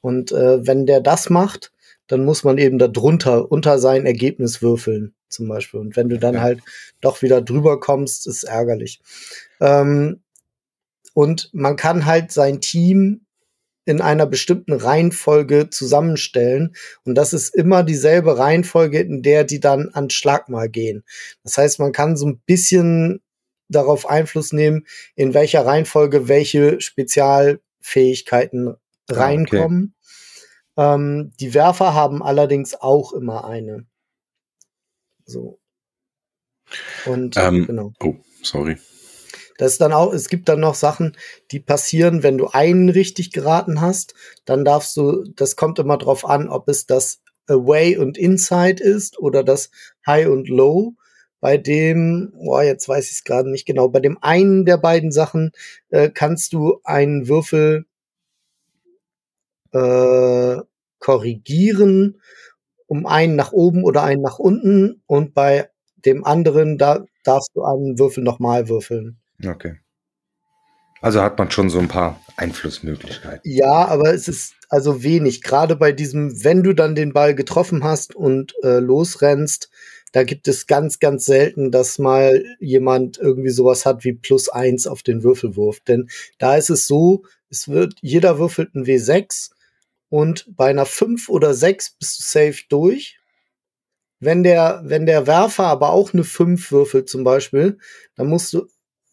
Und 0.00 0.32
äh, 0.32 0.66
wenn 0.66 0.86
der 0.86 1.00
das 1.00 1.30
macht, 1.30 1.72
dann 2.08 2.24
muss 2.24 2.44
man 2.44 2.58
eben 2.58 2.78
da 2.78 2.88
drunter, 2.88 3.50
unter 3.50 3.78
sein 3.78 4.06
Ergebnis 4.06 4.62
würfeln, 4.62 5.14
zum 5.28 5.48
Beispiel. 5.48 5.80
Und 5.80 5.96
wenn 5.96 6.08
du 6.08 6.18
dann 6.18 6.40
halt 6.40 6.60
doch 7.00 7.22
wieder 7.22 7.42
drüber 7.42 7.80
kommst, 7.80 8.26
ist 8.26 8.44
ärgerlich. 8.44 9.00
Ähm, 9.60 10.20
und 11.14 11.50
man 11.52 11.76
kann 11.76 12.06
halt 12.06 12.30
sein 12.30 12.60
Team 12.60 13.26
in 13.86 14.00
einer 14.00 14.26
bestimmten 14.26 14.72
Reihenfolge 14.72 15.70
zusammenstellen. 15.70 16.74
Und 17.04 17.14
das 17.14 17.32
ist 17.32 17.54
immer 17.54 17.84
dieselbe 17.84 18.36
Reihenfolge, 18.36 18.98
in 19.00 19.22
der 19.22 19.44
die 19.44 19.60
dann 19.60 19.90
an 19.92 20.10
Schlagmal 20.10 20.68
gehen. 20.68 21.04
Das 21.44 21.56
heißt, 21.56 21.78
man 21.78 21.92
kann 21.92 22.16
so 22.16 22.26
ein 22.26 22.40
bisschen 22.44 23.22
darauf 23.68 24.08
Einfluss 24.08 24.52
nehmen, 24.52 24.86
in 25.14 25.34
welcher 25.34 25.64
Reihenfolge 25.64 26.28
welche 26.28 26.80
Spezialfähigkeiten 26.80 28.68
ah, 28.68 28.76
reinkommen. 29.08 29.94
Ähm, 30.76 31.32
die 31.40 31.54
Werfer 31.54 31.94
haben 31.94 32.22
allerdings 32.22 32.74
auch 32.74 33.12
immer 33.12 33.44
eine. 33.44 33.86
So. 35.24 35.58
Und 37.04 37.36
ähm, 37.36 37.66
genau. 37.66 37.92
Oh, 38.02 38.14
sorry. 38.42 38.76
Das 39.58 39.72
ist 39.72 39.80
dann 39.80 39.92
auch, 39.92 40.12
es 40.12 40.28
gibt 40.28 40.48
dann 40.48 40.60
noch 40.60 40.74
Sachen, 40.74 41.16
die 41.50 41.60
passieren, 41.60 42.22
wenn 42.22 42.36
du 42.36 42.48
einen 42.48 42.88
richtig 42.88 43.32
geraten 43.32 43.80
hast, 43.80 44.14
dann 44.44 44.64
darfst 44.64 44.96
du, 44.96 45.24
das 45.34 45.56
kommt 45.56 45.78
immer 45.78 45.96
drauf 45.96 46.26
an, 46.26 46.48
ob 46.48 46.68
es 46.68 46.86
das 46.86 47.22
Away 47.48 47.96
und 47.96 48.18
Inside 48.18 48.82
ist 48.82 49.18
oder 49.18 49.42
das 49.42 49.70
High 50.06 50.28
und 50.28 50.48
Low. 50.48 50.94
Bei 51.40 51.58
dem, 51.58 52.32
boah, 52.34 52.62
jetzt 52.62 52.88
weiß 52.88 53.06
ich 53.06 53.18
es 53.18 53.24
gerade 53.24 53.50
nicht 53.50 53.66
genau, 53.66 53.88
bei 53.88 54.00
dem 54.00 54.18
einen 54.22 54.64
der 54.64 54.78
beiden 54.78 55.12
Sachen 55.12 55.52
äh, 55.90 56.10
kannst 56.10 56.52
du 56.52 56.80
einen 56.82 57.28
Würfel 57.28 57.86
äh, 59.76 60.62
korrigieren, 60.98 62.20
um 62.86 63.06
einen 63.06 63.36
nach 63.36 63.52
oben 63.52 63.84
oder 63.84 64.02
einen 64.02 64.22
nach 64.22 64.38
unten 64.38 65.02
und 65.06 65.34
bei 65.34 65.70
dem 66.04 66.24
anderen, 66.24 66.78
da 66.78 67.04
darfst 67.24 67.50
du 67.54 67.64
einen 67.64 67.98
Würfel 67.98 68.22
nochmal 68.22 68.68
würfeln. 68.68 69.18
Okay. 69.44 69.76
Also 71.00 71.20
hat 71.20 71.38
man 71.38 71.50
schon 71.50 71.68
so 71.68 71.78
ein 71.78 71.88
paar 71.88 72.20
Einflussmöglichkeiten. 72.36 73.40
Ja, 73.44 73.86
aber 73.86 74.14
es 74.14 74.28
ist 74.28 74.54
also 74.68 75.02
wenig. 75.02 75.42
Gerade 75.42 75.76
bei 75.76 75.92
diesem, 75.92 76.42
wenn 76.44 76.62
du 76.62 76.72
dann 76.72 76.94
den 76.94 77.12
Ball 77.12 77.34
getroffen 77.34 77.84
hast 77.84 78.14
und 78.14 78.54
äh, 78.62 78.78
losrennst, 78.78 79.70
da 80.12 80.24
gibt 80.24 80.48
es 80.48 80.66
ganz, 80.66 80.98
ganz 80.98 81.26
selten, 81.26 81.70
dass 81.70 81.98
mal 81.98 82.42
jemand 82.58 83.18
irgendwie 83.18 83.50
sowas 83.50 83.84
hat 83.84 84.04
wie 84.04 84.14
plus 84.14 84.48
eins 84.48 84.86
auf 84.86 85.02
den 85.02 85.22
Würfelwurf. 85.22 85.80
Denn 85.80 86.08
da 86.38 86.56
ist 86.56 86.70
es 86.70 86.86
so, 86.86 87.24
es 87.50 87.68
wird, 87.68 87.94
jeder 88.00 88.38
würfelt 88.38 88.74
ein 88.74 88.86
W6 88.86 89.50
und 90.08 90.46
bei 90.56 90.70
einer 90.70 90.86
5 90.86 91.28
oder 91.28 91.54
6 91.54 91.96
bist 91.98 92.18
du 92.18 92.22
safe 92.24 92.62
durch. 92.68 93.18
Wenn 94.18 94.42
der, 94.42 94.82
wenn 94.84 95.04
der 95.04 95.26
Werfer 95.26 95.64
aber 95.64 95.90
auch 95.90 96.14
eine 96.14 96.24
5 96.24 96.72
würfelt 96.72 97.08
zum 97.08 97.24
Beispiel, 97.24 97.78
dann 98.14 98.28
musst 98.28 98.52
du 98.52 98.66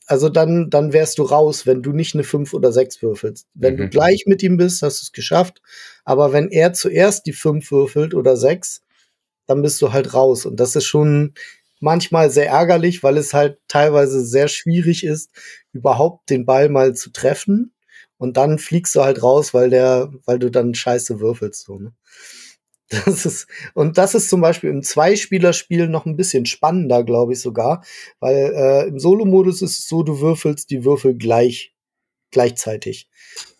also 0.05 0.29
dann, 0.29 0.69
dann 0.69 0.93
wärst 0.93 1.17
du 1.17 1.23
raus, 1.23 1.65
wenn 1.65 1.81
du 1.81 1.93
nicht 1.93 2.13
eine 2.13 2.23
5 2.23 2.53
oder 2.53 2.71
6 2.71 3.01
würfelst. 3.01 3.47
Wenn 3.53 3.75
mhm. 3.75 3.77
du 3.77 3.89
gleich 3.89 4.23
mit 4.25 4.43
ihm 4.43 4.57
bist, 4.57 4.81
hast 4.81 5.01
du 5.01 5.03
es 5.05 5.11
geschafft. 5.11 5.61
Aber 6.03 6.33
wenn 6.33 6.49
er 6.49 6.73
zuerst 6.73 7.25
die 7.25 7.33
5 7.33 7.71
würfelt 7.71 8.13
oder 8.13 8.35
6, 8.35 8.83
dann 9.45 9.61
bist 9.61 9.81
du 9.81 9.93
halt 9.93 10.13
raus. 10.13 10.45
Und 10.45 10.59
das 10.59 10.75
ist 10.75 10.85
schon 10.85 11.33
manchmal 11.79 12.29
sehr 12.29 12.47
ärgerlich, 12.47 13.03
weil 13.03 13.17
es 13.17 13.33
halt 13.33 13.59
teilweise 13.67 14.25
sehr 14.25 14.47
schwierig 14.47 15.05
ist, 15.05 15.31
überhaupt 15.71 16.29
den 16.29 16.45
Ball 16.45 16.69
mal 16.69 16.95
zu 16.95 17.11
treffen. 17.11 17.72
Und 18.23 18.37
dann 18.37 18.57
fliegst 18.57 18.95
du 18.95 19.01
halt 19.01 19.21
raus, 19.21 19.53
weil 19.53 19.69
der, 19.69 20.09
weil 20.23 20.39
du 20.39 20.49
dann 20.49 20.73
scheiße 20.73 21.19
würfelst. 21.19 21.65
So, 21.65 21.77
ne? 21.77 21.93
Das 23.05 23.25
ist, 23.25 23.47
und 23.73 23.97
das 23.97 24.15
ist 24.15 24.29
zum 24.29 24.39
Beispiel 24.39 24.69
im 24.69 24.81
Zweispielerspiel 24.81 25.89
noch 25.89 26.05
ein 26.05 26.15
bisschen 26.15 26.45
spannender, 26.45 27.03
glaube 27.03 27.33
ich 27.33 27.41
sogar, 27.41 27.83
weil 28.21 28.53
äh, 28.55 28.87
im 28.87 28.97
Solo-Modus 28.97 29.61
ist 29.61 29.77
es 29.77 29.89
so, 29.89 30.03
du 30.03 30.21
würfelst 30.21 30.69
die 30.69 30.85
Würfel 30.85 31.17
gleich, 31.17 31.73
gleichzeitig. 32.31 33.09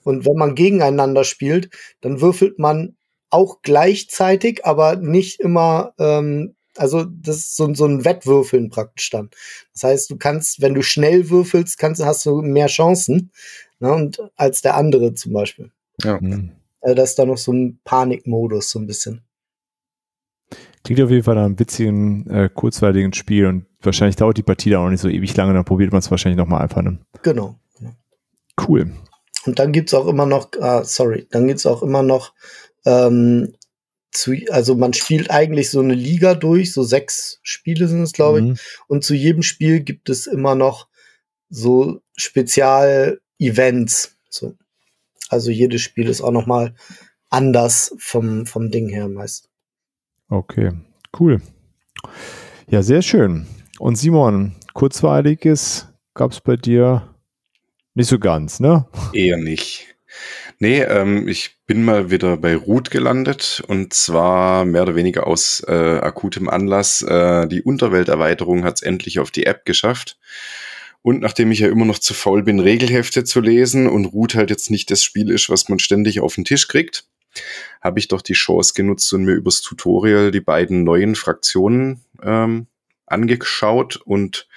Und 0.06 0.26
wenn 0.26 0.38
man 0.38 0.56
gegeneinander 0.56 1.26
spielt, 1.26 1.70
dann 2.00 2.22
würfelt 2.22 2.58
man 2.58 2.96
auch 3.30 3.64
gleichzeitig, 3.64 4.64
aber 4.64 4.96
nicht 4.96 5.42
immer, 5.42 5.94
ähm, 6.00 6.56
also 6.78 7.04
das 7.04 7.38
ist 7.38 7.56
so, 7.56 7.74
so 7.74 7.86
ein 7.86 8.06
Wettwürfeln 8.06 8.70
praktisch 8.70 9.10
dann. 9.10 9.30
Das 9.74 9.84
heißt, 9.84 10.10
du 10.10 10.18
kannst, 10.18 10.62
wenn 10.62 10.74
du 10.74 10.82
schnell 10.82 11.30
würfelst, 11.30 11.78
kannst, 11.78 12.04
hast 12.04 12.26
du 12.26 12.42
mehr 12.42 12.68
Chancen 12.68 13.32
ne, 13.80 13.94
und 13.94 14.22
als 14.36 14.62
der 14.62 14.76
andere 14.76 15.14
zum 15.14 15.34
Beispiel. 15.34 15.72
Ja. 16.04 16.20
Mhm. 16.20 16.52
Also 16.82 16.96
das 16.96 17.10
ist 17.12 17.20
da 17.20 17.26
noch 17.26 17.38
so 17.38 17.54
ein 17.54 17.80
Panikmodus, 17.84 18.70
so 18.70 18.80
ein 18.80 18.88
bisschen. 18.88 19.22
Klingt 20.84 21.02
auf 21.02 21.10
jeden 21.10 21.24
Fall 21.24 21.36
nach 21.36 21.46
einem 21.46 21.58
witzigen, 21.58 22.30
äh, 22.30 22.50
kurzweiligen 22.54 23.14
Spiel 23.14 23.46
und 23.46 23.66
wahrscheinlich 23.82 24.18
dauert 24.18 24.38
die 24.38 24.44
Partie 24.44 24.70
da 24.70 24.80
auch 24.80 24.90
nicht 24.90 25.00
so 25.00 25.08
ewig 25.08 25.36
lange, 25.38 25.54
dann 25.54 25.64
probiert 25.64 25.92
man 25.92 26.00
es 26.00 26.12
wahrscheinlich 26.12 26.38
nochmal 26.38 26.62
einfach. 26.62 26.82
Ne? 26.82 27.00
Genau. 27.22 27.58
Cool. 28.68 28.92
Und 29.46 29.60
dann 29.60 29.72
gibt's 29.72 29.94
auch 29.94 30.08
immer 30.08 30.26
noch, 30.26 30.50
ah, 30.60 30.84
sorry, 30.84 31.28
dann 31.32 31.48
gibt's 31.48 31.66
auch 31.66 31.84
immer 31.84 32.04
noch, 32.04 32.34
ähm, 32.86 33.54
zu, 34.14 34.34
also 34.50 34.76
man 34.76 34.94
spielt 34.94 35.32
eigentlich 35.32 35.70
so 35.70 35.80
eine 35.80 35.96
Liga 35.96 36.36
durch, 36.36 36.72
so 36.74 36.84
sechs 36.84 37.40
Spiele 37.44 37.88
sind 37.88 38.02
es, 38.04 38.14
glaube 38.14 38.40
ich. 38.40 38.46
Mhm. 38.46 38.58
Und 38.88 39.04
zu 39.04 39.14
jedem 39.16 39.44
Spiel 39.44 39.82
gibt 39.82 40.10
es 40.10 40.28
immer 40.28 40.56
noch 40.56 40.88
so 41.50 42.02
Spezial-Events. 42.18 44.16
So. 44.30 44.56
Also 45.30 45.52
jedes 45.52 45.82
Spiel 45.82 46.08
ist 46.08 46.22
auch 46.22 46.32
noch 46.32 46.46
mal 46.46 46.76
anders 47.30 47.96
vom, 47.98 48.46
vom 48.46 48.70
Ding 48.72 48.90
her 48.90 49.08
meist. 49.08 49.50
Okay, 50.30 50.72
cool. 51.20 51.42
Ja, 52.70 52.82
sehr 52.82 53.02
schön. 53.02 53.48
Und 53.80 53.98
Simon, 53.98 54.56
kurzweiliges 54.74 55.88
gab 56.14 56.32
es 56.32 56.42
bei 56.42 56.56
dir 56.56 57.14
nicht 57.94 58.08
so 58.08 58.20
ganz, 58.20 58.60
ne? 58.60 58.88
Eher 59.14 59.38
nicht. 59.38 59.93
Nee, 60.64 60.80
ähm, 60.84 61.28
ich 61.28 61.58
bin 61.68 61.84
mal 61.84 62.10
wieder 62.10 62.38
bei 62.38 62.56
Root 62.56 62.90
gelandet 62.90 63.62
und 63.68 63.94
zwar 63.94 64.64
mehr 64.64 64.84
oder 64.84 64.96
weniger 64.96 65.28
aus 65.28 65.62
äh, 65.68 65.74
akutem 65.74 66.48
Anlass. 66.48 67.02
Äh, 67.02 67.50
die 67.50 67.62
Unterwelterweiterung 67.62 68.64
hat 68.64 68.76
es 68.78 68.82
endlich 68.82 69.20
auf 69.20 69.30
die 69.30 69.46
App 69.46 69.66
geschafft. 69.66 70.18
Und 71.02 71.20
nachdem 71.20 71.52
ich 71.52 71.60
ja 71.60 71.68
immer 71.68 71.84
noch 71.84 72.00
zu 72.00 72.14
faul 72.14 72.44
bin, 72.44 72.62
Regelhefte 72.62 73.26
zu 73.26 73.42
lesen 73.42 73.90
und 73.90 74.06
Root 74.06 74.36
halt 74.36 74.52
jetzt 74.52 74.72
nicht 74.72 74.90
das 74.90 75.04
Spiel 75.04 75.32
ist, 75.32 75.50
was 75.50 75.68
man 75.68 75.80
ständig 75.80 76.22
auf 76.22 76.36
den 76.36 76.46
Tisch 76.46 76.70
kriegt, 76.70 77.10
habe 77.82 78.00
ich 78.00 78.08
doch 78.08 78.22
die 78.22 78.32
Chance 78.32 78.72
genutzt 78.74 79.12
und 79.12 79.26
mir 79.26 79.34
übers 79.34 79.60
Tutorial 79.60 80.32
die 80.32 80.40
beiden 80.40 80.86
neuen 80.86 81.16
Fraktionen 81.16 82.06
ähm, 82.24 82.68
angeschaut 83.06 83.98
und 83.98 84.48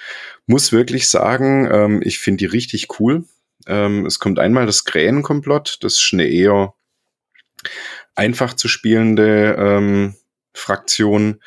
muss 0.47 0.71
wirklich 0.71 1.09
sagen, 1.09 1.69
ähm, 1.69 2.01
ich 2.05 2.21
finde 2.21 2.45
die 2.45 2.47
richtig 2.47 3.01
cool. 3.01 3.25
Ähm, 3.67 4.07
es 4.07 4.19
kommt 4.19 4.39
einmal 4.39 4.67
das 4.67 4.85
Krähenkomplott, 4.85 5.79
das 5.81 5.95
ist 5.95 6.11
eine 6.13 6.27
eher 6.27 6.75
einfach 8.15 8.55
zu 8.55 8.69
spielende 8.69 9.57
ähm, 9.59 10.15
Fraktion, 10.55 11.43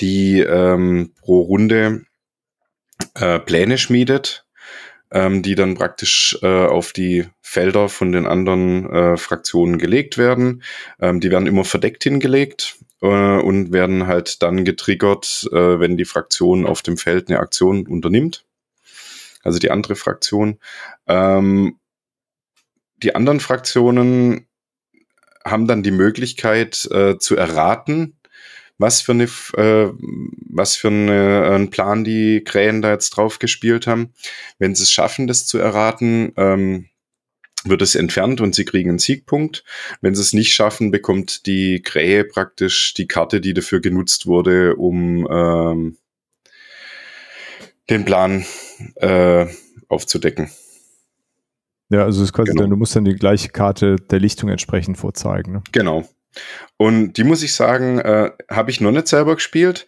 die 0.00 0.40
ähm, 0.40 1.12
pro 1.20 1.40
Runde 1.42 2.04
äh, 3.14 3.38
Pläne 3.38 3.78
schmiedet, 3.78 4.46
ähm, 5.10 5.42
die 5.42 5.54
dann 5.54 5.74
praktisch 5.74 6.38
äh, 6.42 6.46
auf 6.46 6.92
die 6.92 7.26
Felder 7.40 7.88
von 7.88 8.12
den 8.12 8.26
anderen 8.26 8.88
äh, 8.90 9.16
Fraktionen 9.16 9.78
gelegt 9.78 10.18
werden. 10.18 10.62
Ähm, 11.00 11.20
die 11.20 11.30
werden 11.30 11.46
immer 11.46 11.64
verdeckt 11.64 12.02
hingelegt 12.02 12.76
äh, 13.02 13.06
und 13.06 13.72
werden 13.72 14.06
halt 14.06 14.42
dann 14.42 14.64
getriggert, 14.64 15.48
äh, 15.52 15.78
wenn 15.80 15.96
die 15.96 16.04
Fraktion 16.04 16.66
auf 16.66 16.82
dem 16.82 16.96
Feld 16.96 17.28
eine 17.28 17.40
Aktion 17.40 17.86
unternimmt. 17.86 18.44
Also 19.42 19.58
die 19.58 19.70
andere 19.70 19.96
Fraktion. 19.96 20.58
Ähm, 21.06 21.78
die 23.02 23.14
anderen 23.14 23.40
Fraktionen 23.40 24.46
haben 25.44 25.66
dann 25.66 25.82
die 25.82 25.90
Möglichkeit 25.90 26.88
äh, 26.92 27.18
zu 27.18 27.36
erraten, 27.36 28.16
was 28.78 29.00
für 29.00 29.12
eine, 29.12 29.24
äh, 29.24 29.92
was 30.50 30.76
für 30.76 30.88
eine, 30.88 31.50
einen 31.52 31.70
Plan 31.70 32.04
die 32.04 32.42
Krähen 32.44 32.82
da 32.82 32.90
jetzt 32.90 33.10
drauf 33.10 33.38
gespielt 33.38 33.86
haben. 33.86 34.12
Wenn 34.58 34.74
sie 34.74 34.84
es 34.84 34.92
schaffen, 34.92 35.26
das 35.26 35.46
zu 35.46 35.58
erraten, 35.58 36.32
ähm, 36.36 36.88
wird 37.64 37.82
es 37.82 37.94
entfernt 37.94 38.40
und 38.40 38.54
sie 38.54 38.64
kriegen 38.64 38.90
einen 38.90 38.98
Siegpunkt. 38.98 39.64
Wenn 40.00 40.14
sie 40.14 40.22
es 40.22 40.32
nicht 40.32 40.52
schaffen, 40.52 40.90
bekommt 40.90 41.46
die 41.46 41.80
Krähe 41.82 42.24
praktisch 42.24 42.94
die 42.94 43.06
Karte, 43.06 43.40
die 43.40 43.54
dafür 43.54 43.80
genutzt 43.80 44.26
wurde, 44.26 44.76
um 44.76 45.28
ähm, 45.30 45.96
den 47.92 48.04
Plan 48.04 48.44
äh, 48.96 49.46
aufzudecken. 49.88 50.50
Ja, 51.90 52.04
also 52.04 52.22
es 52.22 52.28
ist 52.28 52.32
quasi 52.32 52.52
genau. 52.52 52.62
dann, 52.62 52.70
du 52.70 52.76
musst 52.76 52.96
dann 52.96 53.04
die 53.04 53.14
gleiche 53.14 53.50
Karte 53.50 53.96
der 53.96 54.18
Lichtung 54.18 54.48
entsprechend 54.48 54.96
vorzeigen. 54.96 55.52
Ne? 55.52 55.62
Genau. 55.72 56.08
Und 56.78 57.14
die 57.14 57.24
muss 57.24 57.42
ich 57.42 57.54
sagen, 57.54 57.98
äh, 57.98 58.30
habe 58.50 58.70
ich 58.70 58.80
noch 58.80 58.92
nicht 58.92 59.08
selber 59.08 59.34
gespielt, 59.34 59.86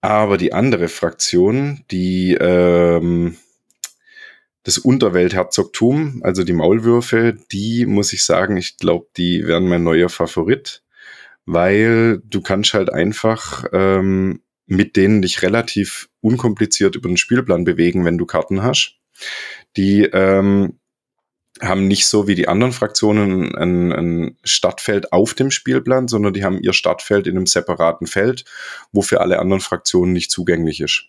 aber 0.00 0.36
die 0.36 0.52
andere 0.52 0.88
Fraktion, 0.88 1.84
die 1.92 2.34
ähm, 2.34 3.36
das 4.64 4.78
Unterweltherzogtum, 4.78 6.20
also 6.24 6.42
die 6.42 6.52
Maulwürfe, 6.52 7.38
die 7.52 7.86
muss 7.86 8.12
ich 8.12 8.24
sagen, 8.24 8.56
ich 8.56 8.76
glaube, 8.76 9.06
die 9.16 9.46
werden 9.46 9.68
mein 9.68 9.84
neuer 9.84 10.08
Favorit, 10.08 10.82
weil 11.46 12.20
du 12.24 12.42
kannst 12.42 12.74
halt 12.74 12.92
einfach 12.92 13.64
ähm, 13.72 14.42
mit 14.68 14.96
denen 14.96 15.22
dich 15.22 15.42
relativ 15.42 16.08
unkompliziert 16.20 16.94
über 16.94 17.08
den 17.08 17.16
Spielplan 17.16 17.64
bewegen, 17.64 18.04
wenn 18.04 18.18
du 18.18 18.26
Karten 18.26 18.62
hast. 18.62 18.98
Die 19.76 20.02
ähm, 20.02 20.78
haben 21.60 21.88
nicht 21.88 22.06
so 22.06 22.28
wie 22.28 22.34
die 22.34 22.48
anderen 22.48 22.72
Fraktionen 22.72 23.54
ein, 23.56 23.92
ein 23.92 24.38
Stadtfeld 24.44 25.12
auf 25.12 25.34
dem 25.34 25.50
Spielplan, 25.50 26.06
sondern 26.06 26.34
die 26.34 26.44
haben 26.44 26.60
ihr 26.60 26.74
Stadtfeld 26.74 27.26
in 27.26 27.36
einem 27.36 27.46
separaten 27.46 28.06
Feld, 28.06 28.44
wo 28.92 29.02
für 29.02 29.20
alle 29.20 29.38
anderen 29.38 29.60
Fraktionen 29.60 30.12
nicht 30.12 30.30
zugänglich 30.30 30.80
ist. 30.80 31.06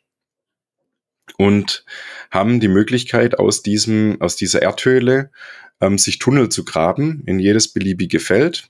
Und 1.38 1.86
haben 2.32 2.60
die 2.60 2.70
Möglichkeit, 2.70 3.38
aus 3.38 3.62
diesem, 3.62 4.20
aus 4.22 4.36
dieser 4.38 4.62
Erdhöhle 4.62 5.32
ähm, 5.82 5.98
sich 5.98 6.18
Tunnel 6.18 6.50
zu 6.50 6.64
graben 6.64 7.24
in 7.28 7.40
jedes 7.40 7.72
beliebige 7.72 8.20
Feld. 8.20 8.70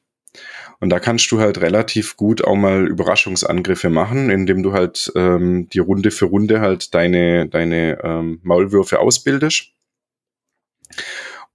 Und 0.80 0.90
da 0.90 1.00
kannst 1.00 1.30
du 1.32 1.40
halt 1.40 1.60
relativ 1.60 2.16
gut 2.16 2.44
auch 2.44 2.56
mal 2.56 2.88
Überraschungsangriffe 2.88 3.90
machen, 3.90 4.30
indem 4.30 4.64
du 4.64 4.72
halt 4.72 5.12
ähm, 5.16 5.68
die 5.70 5.80
Runde 5.80 6.10
für 6.12 6.26
Runde 6.26 6.62
halt 6.62 6.94
deine, 6.94 7.48
deine 7.50 8.00
ähm, 8.04 8.40
Maulwürfe 8.44 9.00
ausbildest 9.00 9.74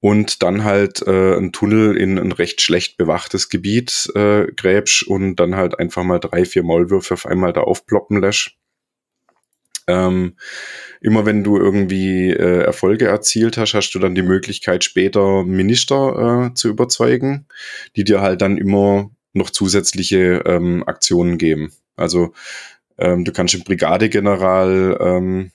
und 0.04 0.42
dann 0.42 0.64
halt 0.64 1.00
äh, 1.06 1.34
ein 1.38 1.52
Tunnel 1.52 1.96
in 1.96 2.18
ein 2.18 2.32
recht 2.32 2.60
schlecht 2.60 2.98
bewachtes 2.98 3.48
Gebiet 3.48 4.12
äh, 4.14 4.52
gräbst 4.52 5.02
und 5.04 5.36
dann 5.36 5.56
halt 5.56 5.78
einfach 5.78 6.04
mal 6.04 6.18
drei, 6.18 6.44
vier 6.44 6.62
Maulwürfe 6.62 7.14
auf 7.14 7.24
einmal 7.24 7.54
da 7.54 7.62
aufploppen 7.62 8.20
lässt. 8.20 8.58
Ähm, 9.86 10.36
immer 11.00 11.26
wenn 11.26 11.44
du 11.44 11.58
irgendwie 11.58 12.30
äh, 12.30 12.62
Erfolge 12.62 13.06
erzielt 13.06 13.58
hast, 13.58 13.74
hast 13.74 13.92
du 13.92 13.98
dann 13.98 14.14
die 14.14 14.22
Möglichkeit, 14.22 14.84
später 14.84 15.44
Minister 15.44 16.50
äh, 16.50 16.54
zu 16.54 16.68
überzeugen, 16.68 17.46
die 17.96 18.04
dir 18.04 18.20
halt 18.20 18.40
dann 18.40 18.56
immer 18.56 19.10
noch 19.34 19.50
zusätzliche 19.50 20.42
ähm, 20.46 20.84
Aktionen 20.86 21.38
geben. 21.38 21.72
Also 21.96 22.32
ähm, 22.98 23.24
du 23.24 23.32
kannst 23.32 23.54
den 23.54 23.64
Brigadegeneral 23.64 24.96
ähm, 25.00 25.50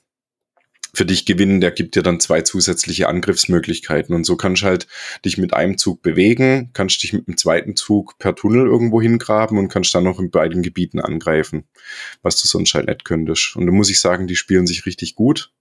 für 0.93 1.05
dich 1.05 1.25
gewinnen, 1.25 1.61
der 1.61 1.71
gibt 1.71 1.95
dir 1.95 2.03
dann 2.03 2.19
zwei 2.19 2.41
zusätzliche 2.41 3.07
Angriffsmöglichkeiten. 3.07 4.15
Und 4.15 4.25
so 4.25 4.35
kannst 4.35 4.63
du 4.63 4.67
halt 4.67 4.87
dich 5.23 5.37
mit 5.37 5.53
einem 5.53 5.77
Zug 5.77 6.01
bewegen, 6.01 6.71
kannst 6.73 7.03
dich 7.03 7.13
mit 7.13 7.27
dem 7.27 7.37
zweiten 7.37 7.75
Zug 7.75 8.17
per 8.17 8.35
Tunnel 8.35 8.65
irgendwo 8.65 9.01
hingraben 9.01 9.57
und 9.57 9.69
kannst 9.69 9.93
dann 9.93 10.03
noch 10.03 10.19
in 10.19 10.31
beiden 10.31 10.61
Gebieten 10.61 10.99
angreifen, 10.99 11.65
was 12.21 12.41
du 12.41 12.47
sonst 12.47 12.73
halt 12.73 12.87
nicht 12.87 13.05
könntest. 13.05 13.55
Und 13.55 13.65
da 13.65 13.71
muss 13.71 13.89
ich 13.89 13.99
sagen, 13.99 14.27
die 14.27 14.35
spielen 14.35 14.67
sich 14.67 14.85
richtig 14.85 15.15
gut. 15.15 15.51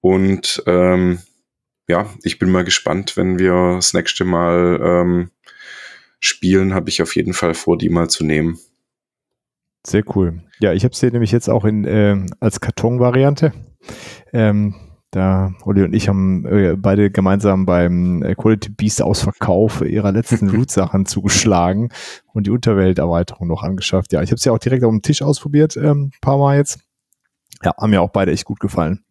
Und 0.00 0.62
ähm, 0.66 1.20
ja, 1.88 2.10
ich 2.22 2.38
bin 2.38 2.50
mal 2.50 2.64
gespannt, 2.64 3.16
wenn 3.16 3.38
wir 3.38 3.76
das 3.76 3.94
nächste 3.94 4.24
Mal 4.24 4.80
ähm, 4.82 5.30
spielen, 6.20 6.74
habe 6.74 6.90
ich 6.90 7.02
auf 7.02 7.16
jeden 7.16 7.34
Fall 7.34 7.54
vor, 7.54 7.78
die 7.78 7.88
mal 7.88 8.08
zu 8.08 8.24
nehmen. 8.24 8.58
Sehr 9.86 10.02
cool. 10.16 10.42
Ja, 10.60 10.72
ich 10.72 10.84
habe 10.84 10.94
sie 10.94 11.10
nämlich 11.10 11.30
jetzt 11.30 11.50
auch 11.50 11.64
in 11.64 11.84
äh, 11.84 12.16
als 12.40 12.60
Karton-Variante. 12.60 13.52
Ähm, 14.32 14.74
da 15.14 15.52
Olli 15.64 15.82
und 15.82 15.94
ich 15.94 16.08
haben 16.08 16.44
äh, 16.46 16.74
beide 16.76 17.10
gemeinsam 17.10 17.66
beim 17.66 18.22
äh, 18.22 18.34
Quality 18.34 18.70
Beast 18.70 19.00
Ausverkauf 19.00 19.80
ihrer 19.82 20.10
letzten 20.10 20.48
Loot-Sachen 20.52 21.06
zugeschlagen 21.06 21.90
und 22.32 22.46
die 22.46 22.50
Unterwelterweiterung 22.50 23.46
noch 23.46 23.62
angeschafft. 23.62 24.12
Ja, 24.12 24.22
ich 24.22 24.30
habe 24.30 24.40
sie 24.40 24.48
ja 24.48 24.52
auch 24.52 24.58
direkt 24.58 24.82
auf 24.82 24.90
dem 24.90 25.02
Tisch 25.02 25.22
ausprobiert, 25.22 25.76
ähm, 25.76 26.10
paar 26.20 26.38
Mal 26.38 26.56
jetzt. 26.56 26.80
Ja, 27.62 27.74
haben 27.76 27.90
mir 27.90 28.02
auch 28.02 28.10
beide 28.10 28.32
echt 28.32 28.44
gut 28.44 28.60
gefallen. 28.60 29.04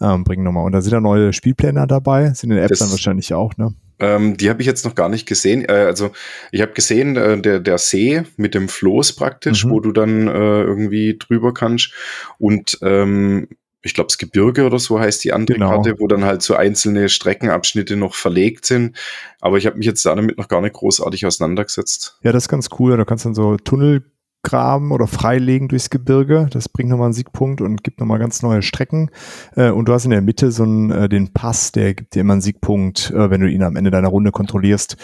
Ähm, 0.00 0.24
bringen 0.24 0.44
nochmal. 0.44 0.64
Und 0.64 0.72
da 0.72 0.80
sind 0.80 0.92
da 0.92 1.00
neue 1.00 1.32
Spielpläne 1.32 1.86
dabei, 1.86 2.32
sind 2.34 2.50
in 2.50 2.56
der 2.56 2.64
App 2.64 2.70
das, 2.70 2.78
dann 2.78 2.90
wahrscheinlich 2.90 3.34
auch, 3.34 3.56
ne? 3.56 3.74
Ähm, 4.00 4.36
die 4.36 4.50
habe 4.50 4.60
ich 4.60 4.66
jetzt 4.66 4.84
noch 4.84 4.94
gar 4.94 5.08
nicht 5.08 5.26
gesehen. 5.26 5.64
Äh, 5.64 5.72
also 5.72 6.10
ich 6.50 6.62
habe 6.62 6.72
gesehen, 6.72 7.16
äh, 7.16 7.40
der, 7.40 7.60
der 7.60 7.78
See 7.78 8.22
mit 8.36 8.54
dem 8.54 8.68
Floß 8.68 9.14
praktisch, 9.14 9.64
mhm. 9.64 9.70
wo 9.70 9.80
du 9.80 9.92
dann 9.92 10.28
äh, 10.28 10.62
irgendwie 10.62 11.16
drüber 11.18 11.54
kannst. 11.54 11.92
Und 12.38 12.78
ähm, 12.82 13.48
ich 13.84 13.92
glaube, 13.92 14.08
das 14.08 14.18
Gebirge 14.18 14.64
oder 14.64 14.78
so 14.78 14.98
heißt 14.98 15.22
die 15.24 15.32
andere 15.32 15.58
genau. 15.58 15.70
Karte, 15.70 15.96
wo 15.98 16.06
dann 16.06 16.24
halt 16.24 16.42
so 16.42 16.56
einzelne 16.56 17.08
Streckenabschnitte 17.08 17.96
noch 17.96 18.14
verlegt 18.14 18.64
sind. 18.64 18.96
Aber 19.40 19.58
ich 19.58 19.66
habe 19.66 19.76
mich 19.76 19.86
jetzt 19.86 20.04
damit 20.06 20.38
noch 20.38 20.48
gar 20.48 20.62
nicht 20.62 20.72
großartig 20.72 21.26
auseinandergesetzt. 21.26 22.18
Ja, 22.22 22.32
das 22.32 22.44
ist 22.44 22.48
ganz 22.48 22.70
cool. 22.78 22.96
Da 22.96 23.04
kannst 23.04 23.24
du 23.24 23.28
dann 23.28 23.34
so 23.34 23.56
Tunnel 23.58 24.10
graben 24.42 24.90
oder 24.90 25.06
freilegen 25.06 25.68
durchs 25.68 25.90
Gebirge. 25.90 26.48
Das 26.50 26.68
bringt 26.68 26.90
nochmal 26.90 27.06
einen 27.06 27.14
Siegpunkt 27.14 27.60
und 27.60 27.84
gibt 27.84 28.00
nochmal 28.00 28.18
ganz 28.18 28.42
neue 28.42 28.62
Strecken. 28.62 29.10
Äh, 29.54 29.70
und 29.70 29.86
du 29.86 29.92
hast 29.92 30.04
in 30.04 30.10
der 30.10 30.22
Mitte 30.22 30.50
so 30.50 30.62
einen, 30.62 30.90
äh, 30.90 31.08
den 31.08 31.32
Pass, 31.32 31.72
der 31.72 31.94
gibt 31.94 32.14
dir 32.14 32.20
immer 32.20 32.34
einen 32.34 32.42
Siegpunkt, 32.42 33.10
äh, 33.10 33.30
wenn 33.30 33.40
du 33.40 33.50
ihn 33.50 33.62
am 33.62 33.76
Ende 33.76 33.90
deiner 33.90 34.08
Runde 34.08 34.30
kontrollierst. 34.30 34.96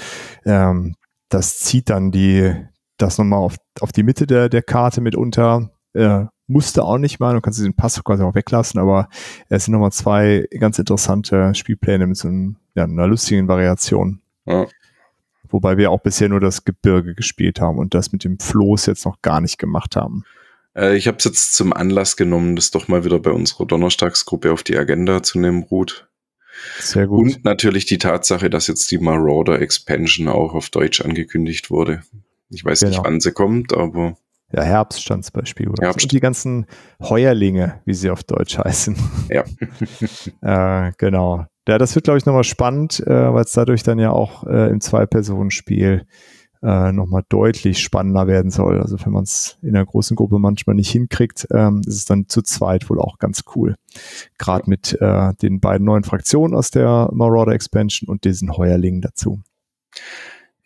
Ähm, 0.45 0.95
das 1.29 1.59
zieht 1.59 1.91
dann 1.91 2.13
die, 2.13 2.55
das 2.99 3.19
nochmal 3.19 3.41
auf, 3.41 3.57
auf 3.81 3.93
die 3.93 4.03
Mitte 4.03 4.27
der, 4.27 4.49
der 4.49 4.63
Karte 4.63 5.01
mitunter. 5.01 5.71
Äh, 5.93 6.27
musste 6.51 6.85
auch 6.85 6.99
nicht 6.99 7.21
mal, 7.21 7.35
du 7.35 7.41
kannst 7.41 7.61
den 7.61 7.75
Pass 7.75 8.03
quasi 8.03 8.23
auch 8.23 8.35
weglassen, 8.35 8.81
aber 8.81 9.09
es 9.49 9.65
sind 9.65 9.73
nochmal 9.73 9.93
zwei 9.93 10.47
ganz 10.59 10.79
interessante 10.79 11.55
Spielpläne 11.55 12.07
mit 12.07 12.17
so 12.17 12.29
einem, 12.29 12.57
ja, 12.75 12.85
einer 12.85 13.07
lustigen 13.07 13.49
Variation. 13.49 14.21
Ja. 14.47 14.67
Wobei 15.49 15.77
wir 15.77 15.91
auch 15.91 16.01
bisher 16.01 16.29
nur 16.29 16.41
das 16.41 16.65
Gebirge 16.65 17.15
gespielt 17.15 17.61
haben 17.61 17.79
und 17.79 17.95
das 17.95 18.13
mit 18.13 18.25
dem 18.25 18.39
Floß 18.39 18.87
jetzt 18.87 19.05
noch 19.05 19.23
gar 19.23 19.41
nicht 19.41 19.59
gemacht 19.59 19.97
haben. 19.97 20.25
Äh, 20.77 20.97
ich 20.97 21.09
habe 21.09 21.19
es 21.19 21.25
jetzt 21.25 21.55
zum 21.55 21.73
Anlass 21.73 22.17
genommen, 22.17 22.57
das 22.57 22.71
doch 22.71 22.89
mal 22.89 23.05
wieder 23.05 23.19
bei 23.19 23.31
unserer 23.31 23.67
Donnerstagsgruppe 23.67 24.53
auf 24.53 24.63
die 24.63 24.77
Agenda 24.77 25.23
zu 25.23 25.39
nehmen, 25.39 25.65
Ruth. 25.65 26.09
Sehr 26.79 27.07
gut. 27.07 27.21
Und 27.21 27.45
natürlich 27.45 27.87
die 27.87 27.99
Tatsache, 27.99 28.51
dass 28.51 28.67
jetzt 28.67 28.91
die 28.91 28.99
Marauder 28.99 29.61
Expansion 29.61 30.29
auch 30.29 30.55
auf 30.55 30.69
Deutsch 30.69 31.01
angekündigt 31.01 31.71
wurde. 31.71 32.03
Ich 32.51 32.65
weiß 32.65 32.81
genau. 32.81 32.91
nicht, 32.91 33.05
wann 33.05 33.21
sie 33.21 33.33
kommt, 33.33 33.73
aber 33.73 34.17
ja, 34.53 34.63
Herbst 34.63 35.03
stand 35.03 35.25
es 35.25 35.31
bei 35.31 35.45
Spiel. 35.45 35.73
Herbst. 35.81 36.05
Und 36.05 36.13
die 36.13 36.21
ganzen 36.21 36.67
Heuerlinge, 37.01 37.81
wie 37.85 37.95
sie 37.95 38.11
auf 38.11 38.25
Deutsch 38.25 38.59
heißen. 38.59 38.97
Ja. 39.29 39.45
äh, 40.89 40.93
genau. 40.99 41.47
Ja, 41.69 41.79
das 41.79 41.95
wird, 41.95 42.05
glaube 42.05 42.19
ich, 42.19 42.27
nochmal 42.27 42.45
spannend, 42.45 43.01
äh, 43.07 43.33
weil 43.33 43.45
es 43.45 43.53
dadurch 43.53 43.83
dann 43.83 43.99
ja 43.99 44.11
auch 44.11 44.45
äh, 44.45 44.71
im 44.71 44.81
Zwei-Personen-Spiel 44.81 46.07
äh, 46.63 46.93
nochmal 46.93 47.23
deutlich 47.29 47.79
spannender 47.79 48.27
werden 48.27 48.51
soll. 48.51 48.81
Also 48.81 48.97
wenn 49.05 49.13
man 49.13 49.23
es 49.23 49.59
in 49.63 49.77
einer 49.77 49.87
großen 49.87 50.17
Gruppe 50.17 50.39
manchmal 50.39 50.77
nicht 50.77 50.91
hinkriegt, 50.91 51.47
ähm, 51.53 51.83
ist 51.87 51.97
es 51.97 52.05
dann 52.05 52.29
zu 52.29 52.43
zweit 52.43 52.91
wohl 52.91 53.01
auch 53.01 53.19
ganz 53.19 53.45
cool. 53.55 53.77
Gerade 54.39 54.69
mit 54.69 55.01
äh, 55.01 55.33
den 55.41 55.61
beiden 55.61 55.87
neuen 55.87 56.05
Fraktionen 56.05 56.55
aus 56.55 56.71
der 56.71 57.09
Marauder 57.13 57.53
Expansion 57.53 58.09
und 58.09 58.25
diesen 58.25 58.57
Heuerlingen 58.57 59.01
dazu. 59.01 59.41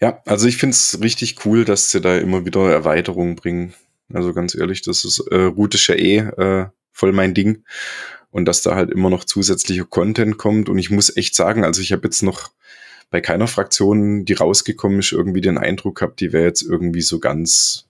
Ja, 0.00 0.20
also 0.26 0.46
ich 0.48 0.57
finde 0.57 0.74
es 0.74 1.00
richtig 1.00 1.44
cool, 1.44 1.64
dass 1.64 1.90
sie 1.90 2.00
da 2.00 2.16
immer 2.16 2.44
wieder 2.44 2.70
Erweiterungen 2.70 3.37
bringen. 3.37 3.74
Also 4.12 4.35
ganz 4.35 4.54
ehrlich, 4.54 4.83
das 4.83 5.04
ist 5.04 5.20
äh, 5.30 5.37
Route 5.37 5.76
ist 5.76 5.87
ja 5.87 5.94
eh 5.94 6.18
äh, 6.18 6.66
voll 6.92 7.12
mein 7.12 7.35
Ding. 7.35 7.64
Und 8.30 8.46
dass 8.46 8.62
da 8.62 8.74
halt 8.74 8.90
immer 8.90 9.11
noch 9.11 9.24
zusätzlicher 9.24 9.85
Content 9.85 10.38
kommt. 10.38 10.68
Und 10.68 10.78
ich 10.78 10.90
muss 10.90 11.16
echt 11.16 11.37
sagen, 11.37 11.64
also 11.64 11.80
ich 11.80 11.92
habe 11.92 12.02
jetzt 12.04 12.22
noch 12.22 12.50
bei 13.11 13.20
keiner 13.20 13.46
Fraktion, 13.46 14.24
die 14.24 14.33
rausgekommen 14.33 14.98
ist, 14.98 15.12
irgendwie 15.12 15.40
den 15.40 15.57
Eindruck 15.57 15.98
gehabt, 15.98 16.20
die 16.20 16.33
wäre 16.33 16.44
jetzt 16.44 16.62
irgendwie 16.62 17.02
so 17.02 17.20
ganz 17.20 17.88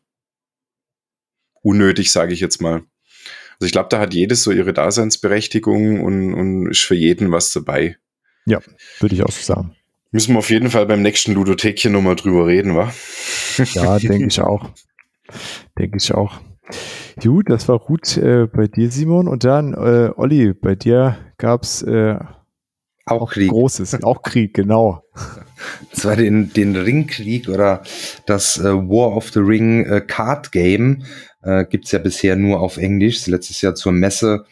unnötig, 1.62 2.12
sage 2.12 2.35
ich 2.35 2.40
jetzt 2.40 2.61
mal. 2.61 2.83
Also 3.55 3.67
ich 3.67 3.73
glaube, 3.73 3.88
da 3.88 4.01
hat 4.01 4.12
jedes 4.12 4.43
so 4.43 4.51
ihre 4.51 4.75
Daseinsberechtigung 4.75 6.03
und, 6.03 6.35
und 6.35 6.71
ist 6.71 6.83
für 6.83 6.95
jeden 6.95 7.33
was 7.33 7.53
dabei. 7.53 7.97
Ja, 8.45 8.61
würde 9.01 9.14
ich 9.14 9.23
auch 9.23 9.33
so 9.33 9.43
sagen. 9.43 9.75
Müssen 10.14 10.35
wir 10.35 10.38
auf 10.38 10.50
jeden 10.50 10.70
Fall 10.70 10.87
beim 10.87 11.03
nächsten 11.03 11.35
Ludothekchen 11.35 11.92
nochmal 11.92 12.14
drüber 12.14 12.46
reden, 12.46 12.77
wa? 12.77 12.94
Ja, 13.72 13.98
denke 13.98 14.29
ich 14.29 14.40
auch. 14.40 14.70
Denke 15.77 15.96
ich 15.96 16.14
auch. 16.14 16.40
Gut, 17.20 17.50
das 17.50 17.66
war 17.66 17.81
gut 17.81 18.16
äh, 18.16 18.46
bei 18.46 18.68
dir, 18.68 18.92
Simon. 18.92 19.27
Und 19.27 19.42
dann, 19.42 19.74
äh, 19.74 20.12
Olli, 20.14 20.53
bei 20.53 20.77
dir 20.77 21.16
gab 21.37 21.64
es 21.64 21.83
äh, 21.83 22.16
auch, 23.07 23.22
auch 23.22 23.33
Krieg. 23.33 23.50
Großes, 23.50 24.05
auch 24.05 24.22
Krieg, 24.22 24.55
genau. 24.55 25.03
Zwar 25.92 26.14
den, 26.14 26.53
den 26.53 26.77
Ringkrieg 26.77 27.48
oder 27.48 27.83
das 28.24 28.57
äh, 28.59 28.72
War 28.72 29.16
of 29.16 29.33
the 29.33 29.40
Ring 29.40 29.85
äh, 29.85 30.00
Card 30.00 30.53
Game 30.53 31.03
äh, 31.42 31.64
gibt 31.64 31.90
ja 31.90 31.98
bisher 31.98 32.37
nur 32.37 32.61
auf 32.61 32.77
Englisch. 32.77 33.27
Letztes 33.27 33.62
Jahr 33.62 33.74
zur 33.74 33.90
Messe 33.90 34.44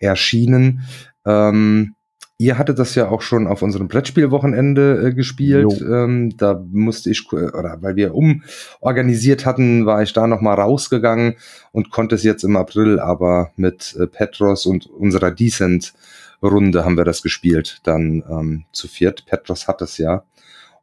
erschienen. 0.00 0.80
Ähm, 1.24 1.95
Ihr 2.38 2.58
hattet 2.58 2.78
das 2.78 2.94
ja 2.94 3.08
auch 3.08 3.22
schon 3.22 3.46
auf 3.46 3.62
unserem 3.62 3.88
Brettspielwochenende 3.88 5.06
äh, 5.06 5.14
gespielt. 5.14 5.80
Ähm, 5.80 6.36
da 6.36 6.62
musste 6.70 7.10
ich, 7.10 7.32
oder 7.32 7.78
weil 7.80 7.96
wir 7.96 8.14
umorganisiert 8.14 9.46
hatten, 9.46 9.86
war 9.86 10.02
ich 10.02 10.12
da 10.12 10.26
nochmal 10.26 10.60
rausgegangen 10.60 11.36
und 11.72 11.90
konnte 11.90 12.14
es 12.14 12.24
jetzt 12.24 12.44
im 12.44 12.56
April, 12.56 13.00
aber 13.00 13.52
mit 13.56 13.96
äh, 13.98 14.06
Petros 14.06 14.66
und 14.66 14.86
unserer 14.86 15.30
Decent-Runde 15.30 16.84
haben 16.84 16.98
wir 16.98 17.04
das 17.04 17.22
gespielt, 17.22 17.80
dann 17.84 18.22
ähm, 18.28 18.64
zu 18.70 18.86
viert. 18.86 19.24
Petros 19.24 19.66
hat 19.66 19.80
es 19.80 19.96
ja. 19.96 20.24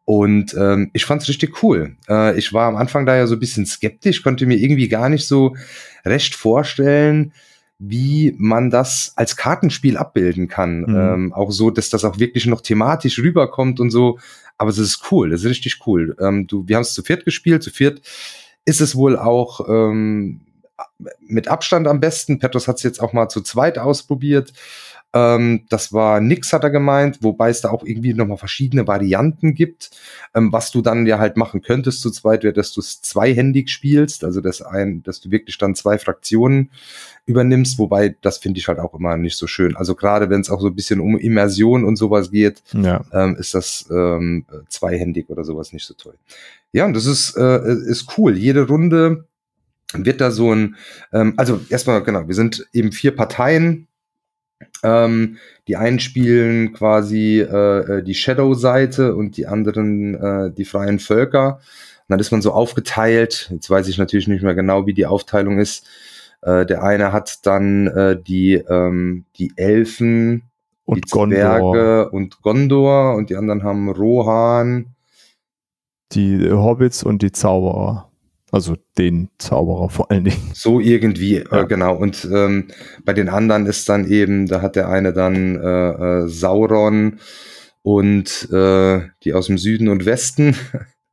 Und 0.05 0.55
ähm, 0.59 0.89
ich 0.93 1.05
fand 1.05 1.21
es 1.21 1.29
richtig 1.29 1.61
cool. 1.61 1.95
Äh, 2.09 2.35
ich 2.37 2.51
war 2.51 2.67
am 2.67 2.77
Anfang 2.77 3.05
da 3.05 3.15
ja 3.15 3.27
so 3.27 3.35
ein 3.35 3.39
bisschen 3.39 3.67
skeptisch, 3.67 4.23
konnte 4.23 4.47
mir 4.47 4.57
irgendwie 4.57 4.89
gar 4.89 5.07
nicht 5.07 5.27
so 5.27 5.55
recht 6.03 6.33
vorstellen, 6.33 7.31
wie 7.79 8.35
man 8.37 8.69
das 8.69 9.13
als 9.15 9.35
Kartenspiel 9.35 9.97
abbilden 9.97 10.47
kann. 10.47 10.81
Mhm. 10.81 10.95
Ähm, 10.95 11.33
auch 11.33 11.51
so, 11.51 11.69
dass 11.69 11.89
das 11.89 12.05
auch 12.05 12.19
wirklich 12.19 12.45
noch 12.45 12.61
thematisch 12.61 13.19
rüberkommt 13.19 13.79
und 13.79 13.89
so. 13.89 14.19
Aber 14.57 14.69
es 14.69 14.77
ist 14.77 15.11
cool, 15.11 15.31
das 15.31 15.41
ist 15.41 15.49
richtig 15.49 15.79
cool. 15.87 16.15
Ähm, 16.19 16.47
du, 16.47 16.67
wir 16.67 16.75
haben 16.75 16.83
es 16.83 16.93
zu 16.93 17.03
viert 17.03 17.25
gespielt. 17.25 17.63
Zu 17.63 17.71
viert 17.71 18.01
ist 18.65 18.81
es 18.81 18.95
wohl 18.95 19.17
auch 19.17 19.67
ähm, 19.67 20.41
mit 21.19 21.47
Abstand 21.47 21.87
am 21.87 21.99
besten. 21.99 22.39
Petros 22.39 22.67
hat 22.67 22.77
es 22.77 22.83
jetzt 22.83 23.01
auch 23.01 23.13
mal 23.13 23.29
zu 23.29 23.41
zweit 23.41 23.77
ausprobiert. 23.77 24.53
Ähm, 25.13 25.65
das 25.69 25.93
war 25.93 26.19
nix, 26.19 26.53
hat 26.53 26.63
er 26.63 26.71
gemeint, 26.71 27.19
wobei 27.21 27.49
es 27.49 27.61
da 27.61 27.69
auch 27.69 27.83
irgendwie 27.83 28.13
nochmal 28.13 28.37
verschiedene 28.37 28.87
Varianten 28.87 29.53
gibt. 29.53 29.91
Ähm, 30.33 30.51
was 30.51 30.71
du 30.71 30.81
dann 30.81 31.05
ja 31.05 31.19
halt 31.19 31.37
machen 31.37 31.61
könntest 31.61 32.01
zu 32.01 32.09
zweit, 32.09 32.43
wäre, 32.43 32.53
dass 32.53 32.73
du 32.73 32.81
es 32.81 33.01
zweihändig 33.01 33.69
spielst, 33.69 34.23
also 34.23 34.41
dass 34.41 34.61
ein, 34.61 35.03
dass 35.03 35.21
du 35.21 35.29
wirklich 35.29 35.57
dann 35.57 35.75
zwei 35.75 35.99
Fraktionen 35.99 36.71
übernimmst, 37.25 37.77
wobei 37.77 38.15
das 38.21 38.39
finde 38.39 38.59
ich 38.59 38.67
halt 38.67 38.79
auch 38.79 38.93
immer 38.93 39.15
nicht 39.17 39.37
so 39.37 39.47
schön. 39.47 39.75
Also 39.75 39.95
gerade 39.95 40.29
wenn 40.29 40.41
es 40.41 40.49
auch 40.49 40.59
so 40.59 40.67
ein 40.67 40.75
bisschen 40.75 40.99
um 40.99 41.17
Immersion 41.17 41.85
und 41.85 41.95
sowas 41.95 42.31
geht, 42.31 42.63
ja. 42.73 43.05
ähm, 43.13 43.35
ist 43.37 43.53
das 43.53 43.85
ähm, 43.91 44.45
zweihändig 44.67 45.29
oder 45.29 45.43
sowas 45.43 45.73
nicht 45.73 45.85
so 45.85 45.93
toll. 45.93 46.15
Ja, 46.71 46.85
und 46.85 46.95
das 46.95 47.05
ist, 47.05 47.37
äh, 47.37 47.73
ist 47.85 48.17
cool. 48.17 48.35
Jede 48.35 48.67
Runde 48.67 49.25
wird 49.93 50.21
da 50.21 50.31
so 50.31 50.53
ein, 50.53 50.75
ähm, 51.13 51.33
also 51.37 51.61
erstmal, 51.69 52.03
genau, 52.03 52.27
wir 52.27 52.35
sind 52.35 52.67
eben 52.73 52.91
vier 52.91 53.15
Parteien, 53.15 53.87
ähm, 54.83 55.37
die 55.67 55.77
einen 55.77 55.99
spielen 55.99 56.73
quasi 56.73 57.39
äh, 57.39 57.99
äh, 57.99 58.03
die 58.03 58.15
Shadow-Seite 58.15 59.15
und 59.15 59.37
die 59.37 59.47
anderen 59.47 60.15
äh, 60.15 60.51
die 60.51 60.65
freien 60.65 60.99
Völker. 60.99 61.55
Und 61.55 62.09
dann 62.09 62.19
ist 62.19 62.31
man 62.31 62.41
so 62.41 62.51
aufgeteilt. 62.51 63.49
Jetzt 63.51 63.69
weiß 63.69 63.87
ich 63.87 63.97
natürlich 63.97 64.27
nicht 64.27 64.43
mehr 64.43 64.55
genau, 64.55 64.85
wie 64.85 64.93
die 64.93 65.05
Aufteilung 65.05 65.59
ist. 65.59 65.87
Äh, 66.41 66.65
der 66.65 66.83
eine 66.83 67.11
hat 67.11 67.45
dann 67.45 67.87
äh, 67.87 68.21
die, 68.21 68.55
ähm, 68.55 69.25
die 69.37 69.53
Elfen, 69.55 70.43
und 70.85 70.97
die 70.97 71.09
Zwerge 71.09 72.09
und 72.09 72.41
Gondor 72.41 73.15
und 73.15 73.29
die 73.29 73.35
anderen 73.35 73.63
haben 73.63 73.89
Rohan. 73.89 74.95
Die 76.11 76.51
Hobbits 76.51 77.03
und 77.03 77.21
die 77.21 77.31
Zauberer. 77.31 78.09
Also 78.53 78.77
den 78.99 79.29
Zauberer 79.39 79.89
vor 79.89 80.11
allen 80.11 80.25
Dingen. 80.25 80.51
So 80.53 80.79
irgendwie, 80.79 81.37
äh, 81.37 81.45
ja. 81.51 81.61
äh, 81.63 81.65
genau. 81.65 81.95
Und 81.95 82.23
ähm, 82.31 82.67
bei 83.03 83.13
den 83.13 83.27
anderen 83.27 83.65
ist 83.65 83.89
dann 83.89 84.07
eben, 84.07 84.45
da 84.45 84.61
hat 84.61 84.75
der 84.75 84.89
eine 84.89 85.11
dann 85.11 85.55
äh, 85.59 85.89
äh, 85.89 86.27
Sauron 86.27 87.19
und 87.81 88.47
äh, 88.51 89.01
die 89.23 89.33
aus 89.33 89.47
dem 89.47 89.57
Süden 89.57 89.89
und 89.89 90.05
Westen. 90.05 90.55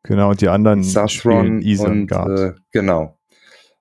Genau, 0.04 0.30
und 0.30 0.40
die 0.40 0.48
anderen 0.48 0.82
Saffron 0.82 1.62
und 1.62 2.10
äh, 2.10 2.52
genau. 2.72 3.18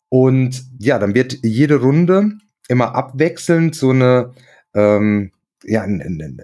Und 0.09 0.65
ja, 0.77 0.99
dann 0.99 1.15
wird 1.15 1.37
jede 1.43 1.77
Runde 1.77 2.33
immer 2.67 2.93
abwechselnd 2.93 3.73
so 3.73 3.91
eine 3.91 4.33
ähm, 4.75 5.31
ja, 5.63 5.83
ein, 5.83 6.41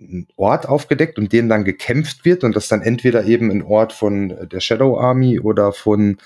ein, 0.00 0.26
Ort 0.36 0.68
aufgedeckt 0.68 1.18
und 1.18 1.32
den 1.32 1.48
dann 1.48 1.64
gekämpft 1.64 2.24
wird 2.24 2.44
und 2.44 2.56
das 2.56 2.68
dann 2.68 2.82
entweder 2.82 3.24
eben 3.24 3.50
ein 3.50 3.62
Ort 3.62 3.92
von 3.92 4.48
der 4.50 4.60
Shadow 4.60 4.98
Army 4.98 5.40
oder 5.40 5.72
von 5.72 6.18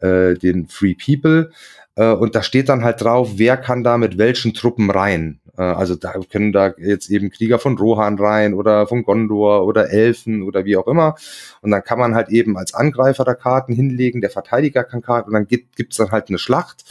äh, 0.00 0.34
den 0.34 0.66
Free 0.68 0.94
People. 0.94 1.50
Äh, 1.94 2.12
und 2.12 2.34
da 2.34 2.42
steht 2.42 2.68
dann 2.68 2.84
halt 2.84 3.02
drauf, 3.02 3.32
wer 3.36 3.56
kann 3.56 3.84
da 3.84 3.98
mit 3.98 4.18
welchen 4.18 4.54
Truppen 4.54 4.90
rein. 4.90 5.40
Äh, 5.58 5.62
also 5.62 5.96
da 5.96 6.14
können 6.30 6.52
da 6.52 6.74
jetzt 6.78 7.10
eben 7.10 7.30
Krieger 7.30 7.58
von 7.58 7.76
Rohan 7.76 8.18
rein 8.18 8.54
oder 8.54 8.86
von 8.86 9.02
Gondor 9.02 9.66
oder 9.66 9.90
Elfen 9.90 10.42
oder 10.42 10.64
wie 10.64 10.76
auch 10.76 10.86
immer. 10.86 11.16
Und 11.60 11.70
dann 11.72 11.84
kann 11.84 11.98
man 11.98 12.14
halt 12.14 12.30
eben 12.30 12.56
als 12.56 12.72
Angreifer 12.72 13.24
da 13.24 13.34
Karten 13.34 13.74
hinlegen, 13.74 14.20
der 14.20 14.30
Verteidiger 14.30 14.84
kann 14.84 15.02
Karten 15.02 15.28
und 15.28 15.34
dann 15.34 15.46
gibt 15.46 15.90
es 15.90 15.96
dann 15.96 16.10
halt 16.10 16.28
eine 16.28 16.38
Schlacht. 16.38 16.84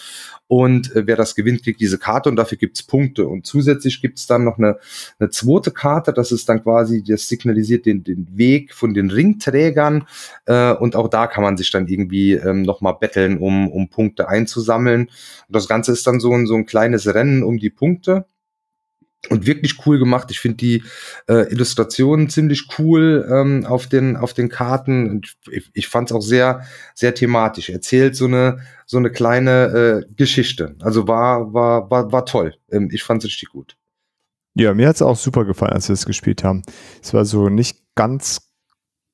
Und 0.47 0.95
äh, 0.95 1.06
wer 1.06 1.17
das 1.17 1.36
gewinnt, 1.36 1.63
kriegt 1.63 1.82
diese 1.82 1.97
Karte 1.97 2.30
und 2.30 2.38
dafür 2.38 2.58
gibt's 2.58 2.84
Punkte. 2.84 3.27
Und 3.27 3.45
zusätzlich 3.45 4.01
gibt's 4.01 4.27
dann 4.27 4.45
noch 4.45 4.58
eine, 4.58 4.77
eine 5.19 5.30
zweite 5.30 5.71
Karte, 5.71 6.13
das 6.13 6.32
ist 6.32 6.47
dann 6.47 6.63
quasi, 6.63 7.03
das 7.03 7.27
signalisiert 7.27 7.86
den, 7.86 8.03
den 8.03 8.27
Weg 8.38 8.73
von 8.73 8.93
den 8.93 9.12
Ringträgern. 9.12 10.08
Äh, 10.45 10.73
und 10.73 10.95
auch 10.95 11.10
da 11.10 11.27
kann 11.27 11.43
man 11.43 11.58
sich 11.58 11.69
dann 11.71 11.88
irgendwie 11.88 12.34
ähm, 12.34 12.62
nochmal 12.62 12.95
betteln, 12.99 13.38
um, 13.38 13.69
um 13.69 13.89
Punkte 13.89 14.30
einzusammeln. 14.30 15.01
Und 15.01 15.56
das 15.56 15.67
Ganze 15.67 15.91
ist 15.91 16.08
dann 16.08 16.21
so 16.21 16.34
ein, 16.34 16.47
so 16.47 16.56
ein 16.56 16.65
kleines 16.65 17.13
Rennen 17.13 17.43
um 17.43 17.58
die 17.58 17.69
Punkte 17.69 18.25
und 19.30 19.46
wirklich 19.46 19.86
cool 19.86 20.00
gemacht. 20.00 20.32
Ich 20.32 20.40
finde 20.40 20.58
die 20.58 20.84
äh, 21.28 21.52
Illustrationen 21.52 22.30
ziemlich 22.30 22.68
cool 22.78 23.28
ähm, 23.32 23.66
auf 23.66 23.88
den 23.88 24.16
auf 24.16 24.34
den 24.34 24.50
Karten. 24.50 25.10
Und 25.10 25.38
ich, 25.52 25.70
ich 25.74 25.88
fand 25.88 26.10
es 26.10 26.16
auch 26.16 26.22
sehr 26.22 26.62
sehr 26.94 27.13
thematisch. 27.13 27.70
Erzählt 27.70 28.16
so 28.16 28.26
eine 28.26 28.60
so 28.86 28.98
eine 28.98 29.12
kleine 29.12 30.06
äh, 30.08 30.13
Geschichte. 30.16 30.76
Also 30.82 31.08
war 31.08 31.54
war 31.54 31.90
war 31.90 32.12
war 32.12 32.26
toll. 32.26 32.56
Ähm, 32.72 32.90
ich 32.92 33.04
fand 33.04 33.24
es 33.24 33.30
richtig 33.30 33.50
gut. 33.50 33.78
Ja, 34.56 34.74
mir 34.74 34.88
hat 34.88 34.96
es 34.96 35.02
auch 35.04 35.18
super 35.18 35.46
gefallen, 35.46 35.74
als 35.74 35.88
wir 35.88 35.94
es 35.94 36.06
gespielt 36.06 36.44
haben. 36.44 36.63
Es 37.04 37.13
war 37.13 37.26
so 37.26 37.50
nicht 37.50 37.78
ganz 37.94 38.46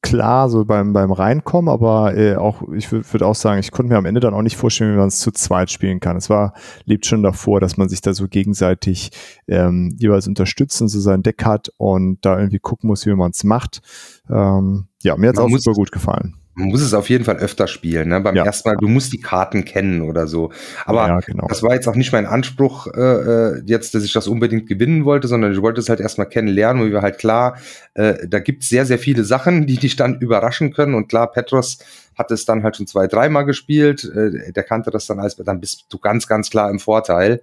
klar 0.03 0.49
so 0.49 0.65
beim, 0.65 0.93
beim 0.93 1.11
Reinkommen, 1.11 1.73
aber 1.73 2.15
äh, 2.15 2.35
auch, 2.35 2.61
ich 2.73 2.91
würde 2.91 3.11
würd 3.11 3.23
auch 3.23 3.33
sagen, 3.33 3.59
ich 3.59 3.71
konnte 3.71 3.91
mir 3.91 3.97
am 3.97 4.05
Ende 4.05 4.19
dann 4.19 4.35
auch 4.35 4.43
nicht 4.43 4.57
vorstellen, 4.57 4.93
wie 4.93 4.99
man 4.99 5.07
es 5.07 5.19
zu 5.19 5.31
zweit 5.31 5.71
spielen 5.71 5.99
kann. 5.99 6.17
Es 6.17 6.29
war, 6.29 6.53
lebt 6.85 7.07
schon 7.07 7.23
davor, 7.23 7.59
dass 7.59 7.77
man 7.77 7.89
sich 7.89 8.01
da 8.01 8.13
so 8.13 8.27
gegenseitig 8.27 9.11
ähm, 9.47 9.95
jeweils 9.97 10.27
unterstützen, 10.27 10.87
so 10.87 10.99
sein 10.99 11.23
Deck 11.23 11.43
hat 11.43 11.71
und 11.77 12.19
da 12.21 12.37
irgendwie 12.37 12.59
gucken 12.59 12.87
muss, 12.87 13.05
wie 13.07 13.15
man 13.15 13.31
es 13.31 13.43
macht. 13.43 13.81
Ähm, 14.29 14.87
ja, 15.01 15.17
mir 15.17 15.29
hat 15.29 15.37
es 15.37 15.41
auch 15.41 15.49
super 15.49 15.73
gut 15.73 15.91
gefallen 15.91 16.35
man 16.55 16.67
muss 16.69 16.81
es 16.81 16.93
auf 16.93 17.09
jeden 17.09 17.25
Fall 17.25 17.37
öfter 17.37 17.67
spielen. 17.67 18.09
Ne? 18.09 18.21
Beim 18.21 18.35
ja. 18.35 18.45
ersten 18.45 18.69
Mal, 18.69 18.75
du 18.75 18.87
musst 18.87 19.11
die 19.11 19.19
Karten 19.19 19.65
kennen 19.65 20.01
oder 20.01 20.27
so. 20.27 20.51
Aber 20.85 21.07
ja, 21.07 21.19
genau. 21.19 21.47
das 21.47 21.63
war 21.63 21.73
jetzt 21.73 21.87
auch 21.87 21.95
nicht 21.95 22.11
mein 22.11 22.25
Anspruch, 22.25 22.87
äh, 22.87 23.01
äh, 23.01 23.63
jetzt, 23.65 23.95
dass 23.95 24.03
ich 24.03 24.13
das 24.13 24.27
unbedingt 24.27 24.67
gewinnen 24.67 25.05
wollte, 25.05 25.27
sondern 25.27 25.51
ich 25.51 25.61
wollte 25.61 25.81
es 25.81 25.89
halt 25.89 25.99
erstmal 25.99 26.29
kennenlernen, 26.29 26.83
weil 26.83 26.91
wir 26.91 27.01
halt 27.01 27.17
klar, 27.17 27.57
äh, 27.95 28.27
da 28.27 28.39
gibt 28.39 28.63
es 28.63 28.69
sehr, 28.69 28.85
sehr 28.85 28.99
viele 28.99 29.23
Sachen, 29.23 29.65
die 29.65 29.77
dich 29.77 29.95
dann 29.95 30.19
überraschen 30.19 30.73
können. 30.73 30.93
Und 30.93 31.07
klar, 31.07 31.31
Petros 31.31 31.79
hat 32.15 32.29
es 32.29 32.45
dann 32.45 32.63
halt 32.63 32.77
schon 32.77 32.87
zwei, 32.87 33.07
dreimal 33.07 33.45
gespielt. 33.45 34.03
Äh, 34.03 34.51
der 34.51 34.63
kannte 34.63 34.91
das 34.91 35.07
dann 35.07 35.19
alles, 35.19 35.35
dann 35.35 35.59
bist 35.59 35.85
du 35.89 35.97
ganz, 35.97 36.27
ganz 36.27 36.49
klar 36.49 36.69
im 36.69 36.79
Vorteil. 36.79 37.41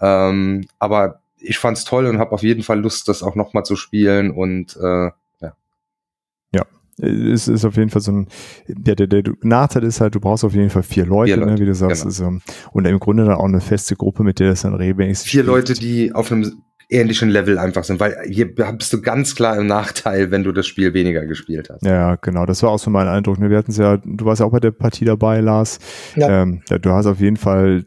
Ähm, 0.00 0.66
aber 0.78 1.20
ich 1.38 1.58
fand's 1.58 1.84
toll 1.84 2.06
und 2.06 2.18
habe 2.18 2.32
auf 2.32 2.42
jeden 2.42 2.62
Fall 2.62 2.80
Lust, 2.80 3.08
das 3.08 3.22
auch 3.22 3.34
nochmal 3.34 3.64
zu 3.64 3.76
spielen 3.76 4.30
und 4.30 4.76
äh, 4.76 5.10
es 6.98 7.48
ist 7.48 7.64
auf 7.64 7.76
jeden 7.76 7.90
Fall 7.90 8.00
so 8.00 8.12
ein, 8.12 8.28
der, 8.68 8.94
der, 8.94 9.06
der 9.06 9.22
Nachteil 9.42 9.84
ist 9.84 10.00
halt, 10.00 10.14
du 10.14 10.20
brauchst 10.20 10.44
auf 10.44 10.54
jeden 10.54 10.70
Fall 10.70 10.82
vier 10.82 11.04
Leute, 11.04 11.32
vier 11.32 11.36
Leute 11.36 11.52
ne, 11.52 11.60
wie 11.60 11.66
du 11.66 11.74
sagst. 11.74 12.04
Genau. 12.04 12.28
Um, 12.28 12.40
und 12.72 12.86
im 12.86 12.98
Grunde 12.98 13.24
dann 13.24 13.34
auch 13.34 13.44
eine 13.44 13.60
feste 13.60 13.96
Gruppe, 13.96 14.22
mit 14.22 14.40
der 14.40 14.50
das 14.50 14.62
dann 14.62 14.74
regelmäßig 14.74 15.28
Vier 15.28 15.42
spielt. 15.42 15.46
Leute, 15.46 15.74
die 15.74 16.14
auf 16.14 16.32
einem 16.32 16.62
ähnlichen 16.88 17.28
Level 17.28 17.58
einfach 17.58 17.84
sind, 17.84 17.98
weil 17.98 18.16
hier 18.28 18.54
bist 18.54 18.92
du 18.92 19.02
ganz 19.02 19.34
klar 19.34 19.58
im 19.58 19.66
Nachteil, 19.66 20.30
wenn 20.30 20.44
du 20.44 20.52
das 20.52 20.66
Spiel 20.66 20.94
weniger 20.94 21.26
gespielt 21.26 21.68
hast. 21.68 21.84
Ja, 21.84 22.14
genau, 22.16 22.46
das 22.46 22.62
war 22.62 22.70
auch 22.70 22.78
so 22.78 22.90
mein 22.90 23.08
Eindruck. 23.08 23.38
Ne? 23.38 23.50
Wir 23.50 23.58
hatten 23.58 23.72
es 23.72 23.76
ja, 23.76 23.96
du 23.96 24.24
warst 24.24 24.40
ja 24.40 24.46
auch 24.46 24.52
bei 24.52 24.60
der 24.60 24.70
Partie 24.70 25.04
dabei, 25.04 25.40
Lars. 25.40 25.78
Ja. 26.14 26.42
Ähm, 26.42 26.62
ja, 26.70 26.78
du 26.78 26.90
hast 26.92 27.06
auf 27.06 27.20
jeden 27.20 27.36
Fall 27.36 27.84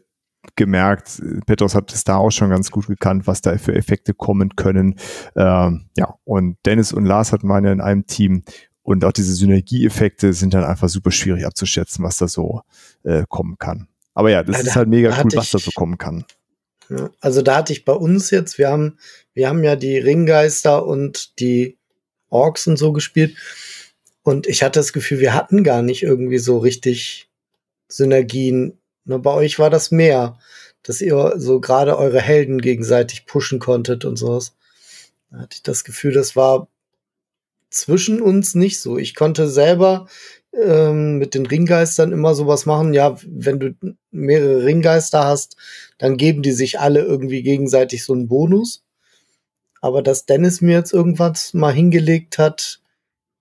gemerkt, 0.56 1.22
Petros 1.46 1.74
hat 1.74 1.92
es 1.92 2.04
da 2.04 2.16
auch 2.16 2.30
schon 2.30 2.50
ganz 2.50 2.70
gut 2.70 2.86
gekannt, 2.86 3.26
was 3.26 3.40
da 3.40 3.56
für 3.58 3.74
Effekte 3.74 4.14
kommen 4.14 4.56
können. 4.56 4.96
Ähm, 5.36 5.86
ja, 5.96 6.14
und 6.24 6.56
Dennis 6.66 6.92
und 6.92 7.04
Lars 7.04 7.32
hatten 7.32 7.48
ja 7.48 7.72
in 7.72 7.80
einem 7.80 8.06
Team 8.06 8.42
und 8.82 9.04
auch 9.04 9.12
diese 9.12 9.34
Synergieeffekte 9.34 10.32
sind 10.32 10.54
dann 10.54 10.64
einfach 10.64 10.88
super 10.88 11.10
schwierig 11.10 11.46
abzuschätzen, 11.46 12.04
was 12.04 12.18
da 12.18 12.28
so 12.28 12.62
äh, 13.04 13.24
kommen 13.28 13.56
kann. 13.58 13.88
Aber 14.14 14.30
ja, 14.30 14.42
das 14.42 14.58
ja, 14.58 14.62
ist 14.62 14.76
halt 14.76 14.88
mega 14.88 15.10
cool, 15.22 15.30
was 15.34 15.50
da 15.50 15.58
so 15.58 15.70
kommen 15.72 15.98
kann. 15.98 16.24
also 17.20 17.42
da 17.42 17.56
hatte 17.56 17.72
ich 17.72 17.84
bei 17.84 17.92
uns 17.92 18.30
jetzt, 18.30 18.58
wir 18.58 18.68
haben, 18.68 18.98
wir 19.34 19.48
haben 19.48 19.62
ja 19.62 19.76
die 19.76 19.98
Ringgeister 19.98 20.84
und 20.86 21.38
die 21.38 21.78
Orks 22.28 22.66
und 22.66 22.76
so 22.76 22.92
gespielt. 22.92 23.36
Und 24.22 24.46
ich 24.46 24.62
hatte 24.62 24.78
das 24.78 24.92
Gefühl, 24.92 25.20
wir 25.20 25.34
hatten 25.34 25.64
gar 25.64 25.82
nicht 25.82 26.02
irgendwie 26.02 26.38
so 26.38 26.58
richtig 26.58 27.28
Synergien. 27.88 28.78
Nur 29.04 29.22
bei 29.22 29.32
euch 29.32 29.58
war 29.58 29.70
das 29.70 29.90
mehr, 29.90 30.38
dass 30.82 31.00
ihr 31.00 31.34
so 31.36 31.60
gerade 31.60 31.96
eure 31.96 32.20
Helden 32.20 32.60
gegenseitig 32.60 33.26
pushen 33.26 33.58
konntet 33.58 34.04
und 34.04 34.16
sowas. 34.16 34.54
Da 35.30 35.38
hatte 35.38 35.56
ich 35.56 35.62
das 35.62 35.84
Gefühl, 35.84 36.12
das 36.12 36.36
war 36.36 36.68
zwischen 37.70 38.20
uns 38.20 38.54
nicht 38.54 38.80
so. 38.80 38.98
Ich 38.98 39.14
konnte 39.14 39.48
selber 39.48 40.06
ähm, 40.52 41.18
mit 41.18 41.34
den 41.34 41.46
Ringgeistern 41.46 42.12
immer 42.12 42.34
sowas 42.34 42.66
machen. 42.66 42.92
Ja, 42.94 43.16
wenn 43.26 43.60
du 43.60 43.74
mehrere 44.10 44.64
Ringgeister 44.64 45.24
hast, 45.24 45.56
dann 45.98 46.16
geben 46.16 46.42
die 46.42 46.52
sich 46.52 46.80
alle 46.80 47.00
irgendwie 47.00 47.42
gegenseitig 47.42 48.04
so 48.04 48.12
einen 48.12 48.28
Bonus. 48.28 48.82
Aber 49.80 50.02
dass 50.02 50.26
Dennis 50.26 50.60
mir 50.60 50.76
jetzt 50.76 50.92
irgendwas 50.92 51.54
mal 51.54 51.72
hingelegt 51.72 52.38
hat, 52.38 52.80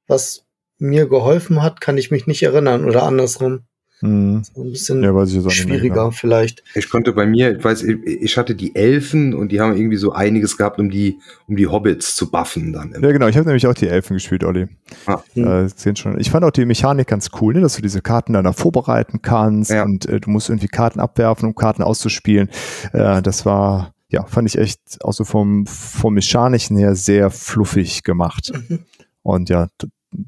was 0.08 0.46
mir 0.78 1.08
geholfen 1.08 1.62
hat, 1.62 1.82
kann 1.82 1.98
ich 1.98 2.12
mich 2.12 2.28
nicht 2.28 2.44
erinnern 2.44 2.86
oder 2.86 3.04
andersrum. 3.04 3.66
Mhm. 4.02 4.44
So 4.44 4.64
ein 4.64 4.72
bisschen 4.72 5.04
ja, 5.04 5.50
schwieriger 5.50 5.94
genau. 5.94 6.12
vielleicht. 6.12 6.64
Ich 6.76 6.90
konnte 6.90 7.12
bei 7.12 7.26
mir, 7.26 7.58
ich 7.58 7.64
weiß, 7.64 7.84
ich 7.84 8.38
hatte 8.38 8.56
die 8.56 8.76
Elfen 8.76 9.34
und 9.34 9.52
die 9.52 9.60
haben 9.60 9.76
irgendwie 9.76 9.98
so 9.98 10.14
einiges 10.14 10.58
gehabt, 10.58 10.80
um 10.80 10.90
die, 10.90 11.20
um 11.48 11.56
die 11.56 11.68
Hobbits 11.68 12.16
zu 12.16 12.32
buffen 12.32 12.72
dann. 12.72 12.94
Ja, 13.02 13.12
genau. 13.12 13.28
Ich 13.28 13.36
habe 13.36 13.48
nämlich 13.48 13.68
auch 13.68 13.74
die 13.74 13.88
Elfen 13.88 14.16
gespielt, 14.16 14.44
Olli. 14.44 14.68
Ah. 15.06 15.22
Äh, 15.36 15.68
sehen 15.76 15.96
schon. 15.96 16.20
Ich 16.20 16.32
fand 16.32 16.46
auch 16.46 16.52
die 16.52 16.66
Mechanik 16.66 17.08
ganz 17.08 17.30
cool, 17.42 17.54
ne? 17.54 17.62
dass 17.62 17.76
du 17.76 17.82
diese 17.82 18.02
Karten 18.02 18.34
dann 18.34 18.52
vorbereiten 18.54 19.22
kannst 19.22 19.72
ja. 19.72 19.84
und 19.84 20.06
äh, 20.06 20.20
du 20.20 20.30
musst 20.30 20.50
irgendwie 20.50 20.68
Karten 20.68 21.00
abwerfen, 21.00 21.48
um 21.48 21.56
Karten 21.56 21.84
auszuspielen. 21.84 22.50
Äh, 22.94 23.22
das 23.22 23.46
war, 23.46 23.94
ja, 24.08 24.26
fand 24.26 24.48
ich 24.48 24.58
echt 24.58 24.80
auch 25.04 25.14
so 25.14 25.26
vom, 25.26 25.66
vom 25.66 26.14
Mechanischen 26.14 26.78
her 26.78 26.96
sehr 26.96 27.30
fluffig 27.30 28.04
gemacht. 28.04 28.52
Mhm. 28.54 28.80
Und 29.24 29.50
ja, 29.50 29.68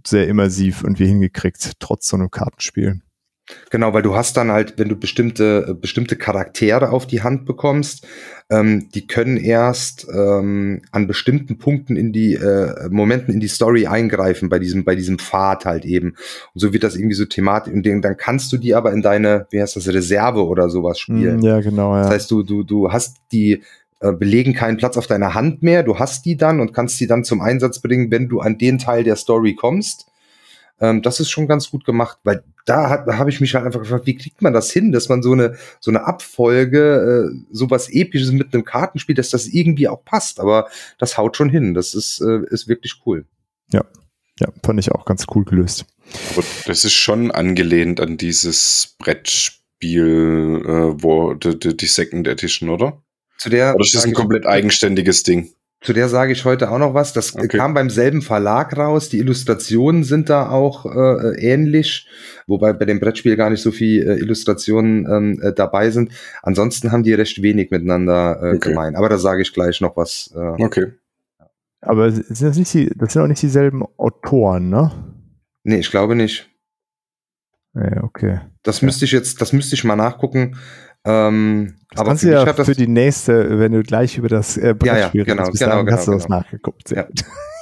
sehr 0.05 0.27
immersiv 0.27 0.83
irgendwie 0.83 1.07
hingekriegt, 1.07 1.79
trotz 1.79 2.09
so 2.09 2.17
einem 2.17 2.29
Kartenspiel. 2.29 3.01
Genau, 3.69 3.93
weil 3.93 4.01
du 4.01 4.15
hast 4.15 4.37
dann 4.37 4.51
halt, 4.51 4.75
wenn 4.77 4.89
du 4.89 4.95
bestimmte, 4.95 5.65
äh, 5.69 5.73
bestimmte 5.73 6.15
Charaktere 6.15 6.91
auf 6.91 7.07
die 7.07 7.21
Hand 7.21 7.45
bekommst, 7.45 8.07
ähm, 8.49 8.89
die 8.93 9.07
können 9.07 9.37
erst 9.37 10.07
ähm, 10.13 10.81
an 10.91 11.07
bestimmten 11.07 11.57
Punkten 11.57 11.95
in 11.95 12.13
die 12.13 12.35
äh, 12.35 12.89
Momenten 12.89 13.33
in 13.33 13.39
die 13.39 13.47
Story 13.47 13.87
eingreifen, 13.87 14.49
bei 14.49 14.59
diesem, 14.59 14.83
bei 14.83 14.95
diesem 14.95 15.19
Pfad 15.19 15.65
halt 15.65 15.85
eben. 15.85 16.15
Und 16.53 16.59
so 16.61 16.73
wird 16.73 16.83
das 16.83 16.95
irgendwie 16.95 17.15
so 17.15 17.25
thematisch, 17.25 17.73
und 17.73 17.83
dann 17.83 18.17
kannst 18.17 18.51
du 18.53 18.57
die 18.57 18.75
aber 18.75 18.91
in 18.91 19.01
deine, 19.01 19.47
wie 19.51 19.61
heißt 19.61 19.75
das, 19.75 19.87
Reserve 19.87 20.45
oder 20.45 20.69
sowas 20.69 20.99
spielen. 20.99 21.39
Mm, 21.39 21.45
ja, 21.45 21.59
genau, 21.61 21.95
ja. 21.95 22.03
Das 22.03 22.11
heißt, 22.11 22.31
du, 22.31 22.43
du, 22.43 22.63
du 22.63 22.91
hast 22.91 23.17
die, 23.31 23.63
äh, 24.01 24.11
belegen 24.13 24.53
keinen 24.53 24.77
Platz 24.77 24.97
auf 24.97 25.07
deiner 25.07 25.33
Hand 25.33 25.63
mehr, 25.63 25.83
du 25.83 25.99
hast 25.99 26.25
die 26.25 26.37
dann 26.37 26.59
und 26.59 26.73
kannst 26.73 26.99
die 26.99 27.07
dann 27.07 27.23
zum 27.23 27.41
Einsatz 27.41 27.79
bringen, 27.79 28.11
wenn 28.11 28.29
du 28.29 28.39
an 28.39 28.57
den 28.57 28.77
Teil 28.77 29.03
der 29.03 29.15
Story 29.15 29.55
kommst. 29.55 30.07
Ähm, 30.81 31.01
das 31.03 31.19
ist 31.19 31.29
schon 31.29 31.47
ganz 31.47 31.69
gut 31.69 31.85
gemacht, 31.85 32.17
weil 32.23 32.43
da 32.65 32.89
habe 32.89 33.17
hab 33.17 33.27
ich 33.27 33.41
mich 33.41 33.55
halt 33.55 33.65
einfach 33.65 33.81
gefragt, 33.81 34.05
wie 34.05 34.15
kriegt 34.15 34.41
man 34.41 34.53
das 34.53 34.71
hin, 34.71 34.91
dass 34.91 35.09
man 35.09 35.21
so 35.21 35.33
eine 35.33 35.57
so 35.79 35.91
eine 35.91 36.05
Abfolge, 36.05 37.31
äh, 37.31 37.45
sowas 37.51 37.89
Episches 37.89 38.31
mit 38.31 38.53
einem 38.53 38.63
Kartenspiel, 38.63 39.15
dass 39.15 39.29
das 39.29 39.47
irgendwie 39.47 39.87
auch 39.87 40.03
passt. 40.03 40.39
Aber 40.39 40.69
das 40.97 41.17
haut 41.17 41.37
schon 41.37 41.49
hin. 41.49 41.73
Das 41.73 41.93
ist 41.93 42.21
äh, 42.21 42.41
ist 42.49 42.67
wirklich 42.67 43.01
cool. 43.05 43.25
Ja, 43.71 43.83
ja, 44.39 44.47
fand 44.63 44.79
ich 44.79 44.91
auch 44.91 45.05
ganz 45.05 45.25
cool 45.35 45.45
gelöst. 45.45 45.85
Aber 46.33 46.43
das 46.65 46.83
ist 46.85 46.93
schon 46.93 47.31
angelehnt 47.31 47.99
an 47.99 48.17
dieses 48.17 48.95
Brettspiel, 48.97 50.61
äh, 50.65 51.03
wo 51.03 51.33
die, 51.33 51.77
die 51.77 51.85
Second 51.85 52.27
Edition, 52.27 52.69
oder? 52.69 53.01
Zu 53.37 53.49
der. 53.49 53.75
Oder 53.75 53.83
ist 53.83 53.95
das 53.95 54.05
ein 54.05 54.13
komplett 54.13 54.45
eigenständiges 54.45 55.23
Ding? 55.23 55.53
Zu 55.81 55.93
der 55.93 56.09
sage 56.09 56.31
ich 56.31 56.45
heute 56.45 56.69
auch 56.69 56.77
noch 56.77 56.93
was. 56.93 57.11
Das 57.11 57.35
okay. 57.35 57.57
kam 57.57 57.73
beim 57.73 57.89
selben 57.89 58.21
Verlag 58.21 58.77
raus. 58.77 59.09
Die 59.09 59.17
Illustrationen 59.17 60.03
sind 60.03 60.29
da 60.29 60.49
auch 60.49 60.85
äh, 60.85 61.35
ähnlich, 61.39 62.07
wobei 62.45 62.71
bei 62.73 62.85
dem 62.85 62.99
Brettspiel 62.99 63.35
gar 63.35 63.49
nicht 63.49 63.63
so 63.63 63.71
viel 63.71 64.07
äh, 64.07 64.19
Illustrationen 64.19 65.07
ähm, 65.11 65.41
äh, 65.41 65.53
dabei 65.53 65.89
sind. 65.89 66.11
Ansonsten 66.43 66.91
haben 66.91 67.01
die 67.01 67.13
recht 67.13 67.41
wenig 67.41 67.71
miteinander 67.71 68.39
äh, 68.43 68.55
okay. 68.55 68.69
gemein. 68.69 68.95
Aber 68.95 69.09
da 69.09 69.17
sage 69.17 69.41
ich 69.41 69.53
gleich 69.53 69.81
noch 69.81 69.97
was. 69.97 70.31
Äh, 70.35 70.63
okay. 70.63 70.93
Aber 71.81 72.11
sind 72.11 72.41
das, 72.41 72.57
nicht 72.57 72.71
die, 72.75 72.91
das 72.95 73.13
sind 73.13 73.23
auch 73.23 73.27
nicht 73.27 73.41
dieselben 73.41 73.83
Autoren, 73.97 74.69
ne? 74.69 74.91
Nee, 75.63 75.79
ich 75.79 75.89
glaube 75.89 76.15
nicht. 76.15 76.47
Ja, 77.73 78.03
okay. 78.03 78.41
Das 78.61 78.81
ja. 78.81 78.85
müsste 78.85 79.05
ich 79.05 79.11
jetzt, 79.11 79.41
das 79.41 79.51
müsste 79.51 79.73
ich 79.73 79.83
mal 79.83 79.95
nachgucken. 79.95 80.57
Ähm, 81.03 81.75
das 81.89 81.99
aber 81.99 82.09
kannst 82.09 82.23
du 82.23 82.31
ja 82.31 82.53
für 82.53 82.75
die 82.75 82.87
nächste, 82.87 83.59
wenn 83.59 83.71
du 83.71 83.83
gleich 83.83 84.17
über 84.17 84.29
das 84.29 84.57
äh, 84.57 84.75
Brettspiel 84.77 85.21
ja, 85.21 85.27
ja, 85.27 85.33
genau, 85.33 85.43
redest, 85.43 85.59
genau, 85.59 85.83
genau, 85.83 85.91
hast 85.91 86.07
du 86.07 86.11
genau. 86.11 86.21
das 86.21 86.29
nachgeguckt. 86.29 86.87
Sehr 86.87 87.09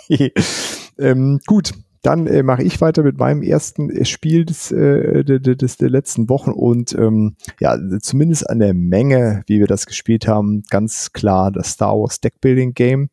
ja. 0.08 0.28
ähm, 1.00 1.40
gut, 1.46 1.72
dann 2.02 2.28
äh, 2.28 2.44
mache 2.44 2.64
ich 2.64 2.80
weiter 2.80 3.04
mit 3.04 3.18
meinem 3.18 3.42
ersten 3.42 3.90
äh, 3.90 4.06
Spiel 4.06 4.46
des, 4.46 4.72
äh, 4.72 5.24
des 5.24 5.78
der 5.78 5.90
letzten 5.90 6.30
Wochen 6.30 6.52
und 6.52 6.94
ähm, 6.94 7.36
ja, 7.60 7.78
zumindest 8.00 8.50
an 8.50 8.60
der 8.60 8.74
Menge, 8.74 9.44
wie 9.48 9.60
wir 9.60 9.68
das 9.68 9.86
gespielt 9.86 10.28
haben, 10.28 10.64
ganz 10.70 11.12
klar 11.12 11.52
das 11.52 11.72
Star 11.72 11.98
Wars 11.98 12.22
Deckbuilding 12.22 12.74
Game. 12.74 13.10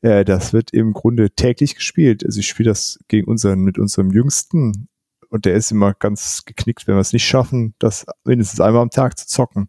Äh, 0.00 0.24
das 0.24 0.52
wird 0.52 0.72
im 0.72 0.92
Grunde 0.92 1.30
täglich 1.30 1.74
gespielt. 1.74 2.24
Also 2.24 2.40
ich 2.40 2.48
spiele 2.48 2.70
das 2.70 2.98
gegen 3.08 3.28
unseren, 3.28 3.60
mit 3.60 3.78
unserem 3.78 4.10
Jüngsten 4.10 4.88
und 5.30 5.44
der 5.44 5.54
ist 5.54 5.70
immer 5.70 5.94
ganz 5.94 6.44
geknickt, 6.44 6.86
wenn 6.86 6.96
wir 6.96 7.00
es 7.00 7.12
nicht 7.12 7.26
schaffen, 7.26 7.74
das 7.78 8.04
mindestens 8.24 8.60
einmal 8.60 8.82
am 8.82 8.90
Tag 8.90 9.18
zu 9.18 9.26
zocken. 9.26 9.68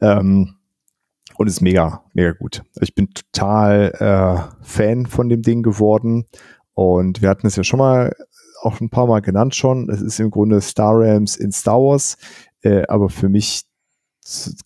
Ähm, 0.00 0.56
und 1.36 1.46
ist 1.46 1.62
mega, 1.62 2.04
mega 2.12 2.32
gut. 2.32 2.62
Ich 2.80 2.94
bin 2.94 3.08
total 3.12 3.92
äh, 3.98 4.64
Fan 4.64 5.06
von 5.06 5.28
dem 5.28 5.42
Ding 5.42 5.62
geworden. 5.62 6.26
Und 6.74 7.22
wir 7.22 7.28
hatten 7.30 7.46
es 7.46 7.56
ja 7.56 7.64
schon 7.64 7.78
mal 7.78 8.14
auch 8.60 8.80
ein 8.80 8.90
paar 8.90 9.06
Mal 9.06 9.20
genannt 9.20 9.54
schon. 9.54 9.88
Es 9.90 10.00
ist 10.00 10.20
im 10.20 10.30
Grunde 10.30 10.60
Star 10.60 10.98
Realms 10.98 11.36
in 11.36 11.50
Star 11.50 11.78
Wars, 11.78 12.16
äh, 12.62 12.84
aber 12.86 13.08
für 13.08 13.28
mich 13.28 13.64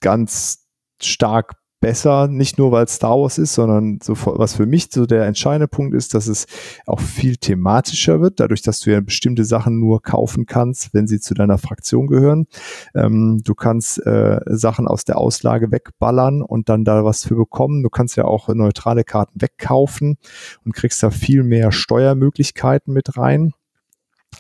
ganz 0.01 0.67
stark 1.01 1.55
besser, 1.87 2.27
nicht 2.27 2.59
nur 2.59 2.73
weil 2.73 2.89
Star 2.89 3.17
Wars 3.17 3.39
ist, 3.39 3.55
sondern 3.55 4.01
so, 4.03 4.15
was 4.17 4.57
für 4.57 4.67
mich 4.67 4.89
so 4.91 5.07
der 5.07 5.25
entscheidende 5.25 5.69
Punkt 5.69 5.95
ist, 5.95 6.15
dass 6.15 6.27
es 6.27 6.47
auch 6.85 6.99
viel 6.99 7.37
thematischer 7.37 8.21
wird, 8.21 8.41
dadurch, 8.41 8.61
dass 8.63 8.81
du 8.81 8.91
ja 8.91 9.01
bestimmte 9.01 9.45
Sachen 9.45 9.79
nur 9.79 10.03
kaufen 10.03 10.47
kannst, 10.47 10.93
wenn 10.95 11.07
sie 11.07 11.21
zu 11.21 11.33
deiner 11.35 11.59
Fraktion 11.59 12.09
gehören. 12.09 12.49
Ähm, 12.97 13.41
du 13.45 13.55
kannst 13.55 14.05
äh, 14.05 14.41
Sachen 14.47 14.89
aus 14.89 15.05
der 15.05 15.17
Auslage 15.17 15.71
wegballern 15.71 16.43
und 16.43 16.69
dann 16.69 16.85
da 16.85 17.05
was 17.05 17.25
für 17.25 17.37
bekommen. 17.37 17.85
Du 17.85 17.89
kannst 17.89 18.17
ja 18.17 18.25
auch 18.25 18.49
neutrale 18.49 19.05
Karten 19.05 19.41
wegkaufen 19.41 20.17
und 20.65 20.75
kriegst 20.75 21.01
da 21.05 21.13
viel 21.13 21.45
mehr 21.45 21.71
Steuermöglichkeiten 21.71 22.93
mit 22.93 23.17
rein. 23.17 23.53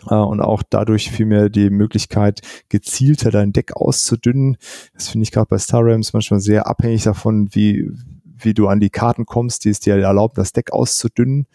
Äh, 0.08 0.14
und 0.14 0.40
auch 0.40 0.62
dadurch 0.68 1.10
vielmehr 1.10 1.48
die 1.48 1.70
Möglichkeit, 1.70 2.40
gezielter 2.68 3.30
dein 3.30 3.52
Deck 3.52 3.76
auszudünnen. 3.76 4.56
Das 4.94 5.08
finde 5.08 5.24
ich 5.24 5.32
gerade 5.32 5.48
bei 5.48 5.58
Star 5.58 5.84
Realms 5.84 6.12
manchmal 6.12 6.40
sehr 6.40 6.66
abhängig 6.66 7.04
davon, 7.04 7.48
wie, 7.52 7.90
wie 8.24 8.54
du 8.54 8.68
an 8.68 8.80
die 8.80 8.90
Karten 8.90 9.26
kommst, 9.26 9.64
die 9.64 9.70
es 9.70 9.80
dir 9.80 9.96
erlauben, 9.96 10.34
das 10.36 10.52
Deck 10.52 10.72
auszudünnen. 10.72 11.46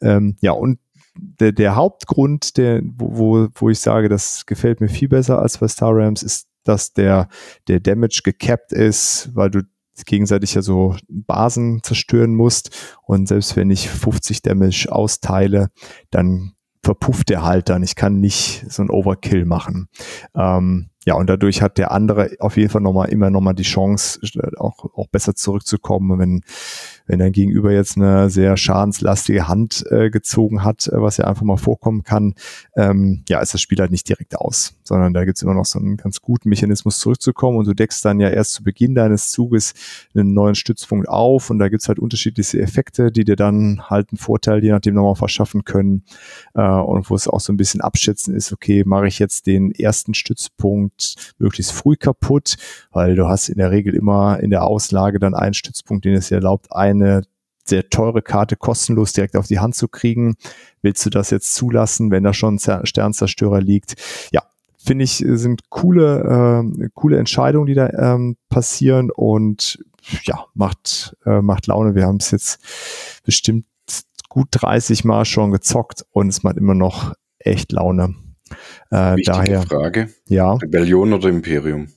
Ähm, 0.00 0.36
ja, 0.40 0.52
und 0.52 0.78
der, 1.14 1.52
der 1.52 1.76
Hauptgrund, 1.76 2.56
der, 2.56 2.80
wo, 2.84 3.48
wo 3.54 3.70
ich 3.70 3.80
sage, 3.80 4.08
das 4.08 4.46
gefällt 4.46 4.80
mir 4.80 4.88
viel 4.88 5.08
besser 5.08 5.40
als 5.40 5.58
bei 5.58 5.68
Star 5.68 5.94
Realms, 5.94 6.22
ist, 6.22 6.48
dass 6.64 6.92
der, 6.92 7.28
der 7.66 7.80
Damage 7.80 8.20
gecapped 8.22 8.72
ist, 8.72 9.30
weil 9.34 9.50
du 9.50 9.62
gegenseitig 10.06 10.54
ja 10.54 10.62
so 10.62 10.94
Basen 11.08 11.82
zerstören 11.82 12.34
musst. 12.34 12.70
Und 13.02 13.26
selbst 13.26 13.56
wenn 13.56 13.70
ich 13.70 13.88
50 13.88 14.42
Damage 14.42 14.86
austeile, 14.90 15.70
dann 16.10 16.52
verpufft 16.82 17.28
der 17.28 17.42
halt 17.42 17.68
dann. 17.68 17.82
Ich 17.82 17.94
kann 17.94 18.20
nicht 18.20 18.64
so 18.70 18.82
ein 18.82 18.90
Overkill 18.90 19.44
machen. 19.44 19.88
Ähm, 20.34 20.90
ja, 21.08 21.14
und 21.14 21.30
dadurch 21.30 21.62
hat 21.62 21.78
der 21.78 21.90
andere 21.90 22.32
auf 22.38 22.58
jeden 22.58 22.68
Fall 22.68 22.82
nochmal 22.82 23.08
immer 23.08 23.30
nochmal 23.30 23.54
die 23.54 23.62
Chance, 23.62 24.20
auch, 24.58 24.84
auch 24.94 25.06
besser 25.06 25.34
zurückzukommen, 25.34 26.18
wenn, 26.18 26.42
wenn 27.06 27.18
dein 27.18 27.32
Gegenüber 27.32 27.72
jetzt 27.72 27.96
eine 27.96 28.28
sehr 28.28 28.58
schadenslastige 28.58 29.48
Hand 29.48 29.86
äh, 29.88 30.10
gezogen 30.10 30.64
hat, 30.64 30.86
äh, 30.88 31.00
was 31.00 31.16
ja 31.16 31.24
einfach 31.24 31.44
mal 31.44 31.56
vorkommen 31.56 32.02
kann, 32.02 32.34
ähm, 32.76 33.22
ja, 33.26 33.40
ist 33.40 33.54
das 33.54 33.62
Spiel 33.62 33.78
halt 33.78 33.90
nicht 33.90 34.06
direkt 34.06 34.36
aus, 34.36 34.74
sondern 34.82 35.14
da 35.14 35.24
gibt's 35.24 35.40
immer 35.40 35.54
noch 35.54 35.64
so 35.64 35.78
einen 35.78 35.96
ganz 35.96 36.20
guten 36.20 36.50
Mechanismus 36.50 36.98
zurückzukommen. 36.98 37.56
Und 37.56 37.66
du 37.66 37.72
deckst 37.72 38.04
dann 38.04 38.20
ja 38.20 38.28
erst 38.28 38.52
zu 38.52 38.62
Beginn 38.62 38.94
deines 38.94 39.30
Zuges 39.30 39.72
einen 40.14 40.34
neuen 40.34 40.56
Stützpunkt 40.56 41.08
auf 41.08 41.48
und 41.48 41.58
da 41.58 41.70
gibt's 41.70 41.88
halt 41.88 41.98
unterschiedliche 41.98 42.60
Effekte, 42.60 43.10
die 43.10 43.24
dir 43.24 43.36
dann 43.36 43.80
halt 43.88 44.10
einen 44.12 44.18
Vorteil 44.18 44.62
je 44.62 44.72
nachdem 44.72 44.92
nochmal 44.92 45.16
verschaffen 45.16 45.64
können 45.64 46.02
äh, 46.52 46.60
und 46.60 47.08
wo 47.08 47.14
es 47.14 47.28
auch 47.28 47.40
so 47.40 47.50
ein 47.50 47.56
bisschen 47.56 47.80
abschätzen 47.80 48.34
ist, 48.34 48.52
okay, 48.52 48.84
mache 48.84 49.06
ich 49.06 49.18
jetzt 49.18 49.46
den 49.46 49.70
ersten 49.70 50.12
Stützpunkt 50.12 50.97
möglichst 51.38 51.72
früh 51.72 51.96
kaputt, 51.96 52.56
weil 52.90 53.14
du 53.14 53.28
hast 53.28 53.48
in 53.48 53.58
der 53.58 53.70
Regel 53.70 53.94
immer 53.94 54.40
in 54.40 54.50
der 54.50 54.64
Auslage 54.64 55.18
dann 55.18 55.34
einen 55.34 55.54
Stützpunkt, 55.54 56.04
den 56.04 56.14
es 56.14 56.28
dir 56.28 56.36
erlaubt, 56.36 56.72
ein 56.72 56.98
eine 57.02 57.22
sehr 57.64 57.88
teure 57.90 58.22
Karte 58.22 58.56
kostenlos 58.56 59.12
direkt 59.12 59.36
auf 59.36 59.46
die 59.46 59.58
Hand 59.58 59.74
zu 59.74 59.88
kriegen. 59.88 60.36
Willst 60.82 61.04
du 61.04 61.10
das 61.10 61.30
jetzt 61.30 61.54
zulassen, 61.54 62.10
wenn 62.10 62.24
da 62.24 62.32
schon 62.32 62.56
ein 62.56 62.86
Sternzerstörer 62.86 63.60
liegt? 63.60 63.96
Ja, 64.32 64.42
finde 64.78 65.04
ich, 65.04 65.22
sind 65.26 65.68
coole, 65.68 66.62
äh, 66.80 66.88
coole 66.94 67.18
Entscheidungen, 67.18 67.66
die 67.66 67.74
da 67.74 67.90
ähm, 67.90 68.36
passieren 68.48 69.10
und 69.10 69.84
ja, 70.22 70.46
macht, 70.54 71.16
äh, 71.26 71.42
macht 71.42 71.66
Laune. 71.66 71.94
Wir 71.94 72.06
haben 72.06 72.16
es 72.16 72.30
jetzt 72.30 72.60
bestimmt 73.24 73.66
gut 74.30 74.48
30 74.52 75.04
Mal 75.04 75.24
schon 75.24 75.50
gezockt 75.50 76.06
und 76.10 76.28
es 76.28 76.42
macht 76.42 76.56
immer 76.56 76.74
noch 76.74 77.12
echt 77.38 77.72
Laune. 77.72 78.14
Äh, 78.90 79.16
Wichtige 79.16 79.24
daher, 79.24 79.62
Frage. 79.62 80.08
Ja. 80.26 80.54
Rebellion 80.54 81.12
oder 81.12 81.28
Imperium? 81.28 81.88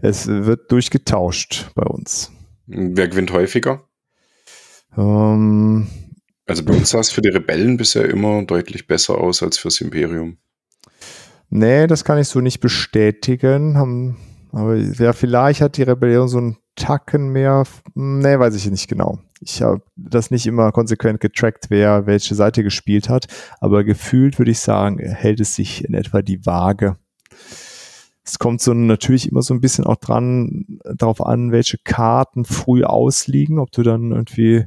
Es 0.00 0.26
wird 0.26 0.70
durchgetauscht 0.72 1.70
bei 1.74 1.84
uns. 1.84 2.32
Wer 2.66 3.08
gewinnt 3.08 3.32
häufiger? 3.32 3.84
Ähm, 4.96 5.88
also 6.46 6.64
bei 6.64 6.72
uns 6.72 6.90
sah 6.90 7.00
es 7.00 7.10
für 7.10 7.22
die 7.22 7.28
Rebellen 7.28 7.76
bisher 7.76 8.08
immer 8.08 8.42
deutlich 8.44 8.86
besser 8.86 9.18
aus 9.18 9.42
als 9.42 9.58
fürs 9.58 9.80
Imperium. 9.80 10.38
Nee, 11.50 11.86
das 11.86 12.04
kann 12.04 12.18
ich 12.18 12.28
so 12.28 12.40
nicht 12.40 12.60
bestätigen. 12.60 14.16
Aber 14.52 14.76
ja, 14.76 15.12
vielleicht 15.12 15.60
hat 15.60 15.76
die 15.76 15.82
Rebellion 15.82 16.28
so 16.28 16.38
einen 16.38 16.56
Tacken 16.78 17.28
mehr. 17.28 17.64
Nee, 17.94 18.38
weiß 18.38 18.54
ich 18.54 18.70
nicht 18.70 18.88
genau. 18.88 19.18
Ich 19.40 19.62
habe 19.62 19.82
das 19.96 20.30
nicht 20.30 20.46
immer 20.46 20.72
konsequent 20.72 21.20
getrackt, 21.20 21.66
wer 21.68 22.06
welche 22.06 22.34
Seite 22.34 22.62
gespielt 22.62 23.08
hat. 23.08 23.26
Aber 23.60 23.84
gefühlt 23.84 24.38
würde 24.38 24.50
ich 24.50 24.60
sagen, 24.60 24.98
hält 24.98 25.40
es 25.40 25.54
sich 25.54 25.84
in 25.84 25.94
etwa 25.94 26.22
die 26.22 26.44
Waage. 26.46 26.96
Es 28.24 28.38
kommt 28.38 28.60
so 28.60 28.74
natürlich 28.74 29.30
immer 29.30 29.42
so 29.42 29.54
ein 29.54 29.60
bisschen 29.60 29.84
auch 29.84 29.96
dran, 29.96 30.78
darauf 30.84 31.24
an, 31.24 31.50
welche 31.50 31.78
Karten 31.78 32.44
früh 32.44 32.84
ausliegen, 32.84 33.58
ob 33.58 33.72
du 33.72 33.82
dann 33.82 34.12
irgendwie, 34.12 34.66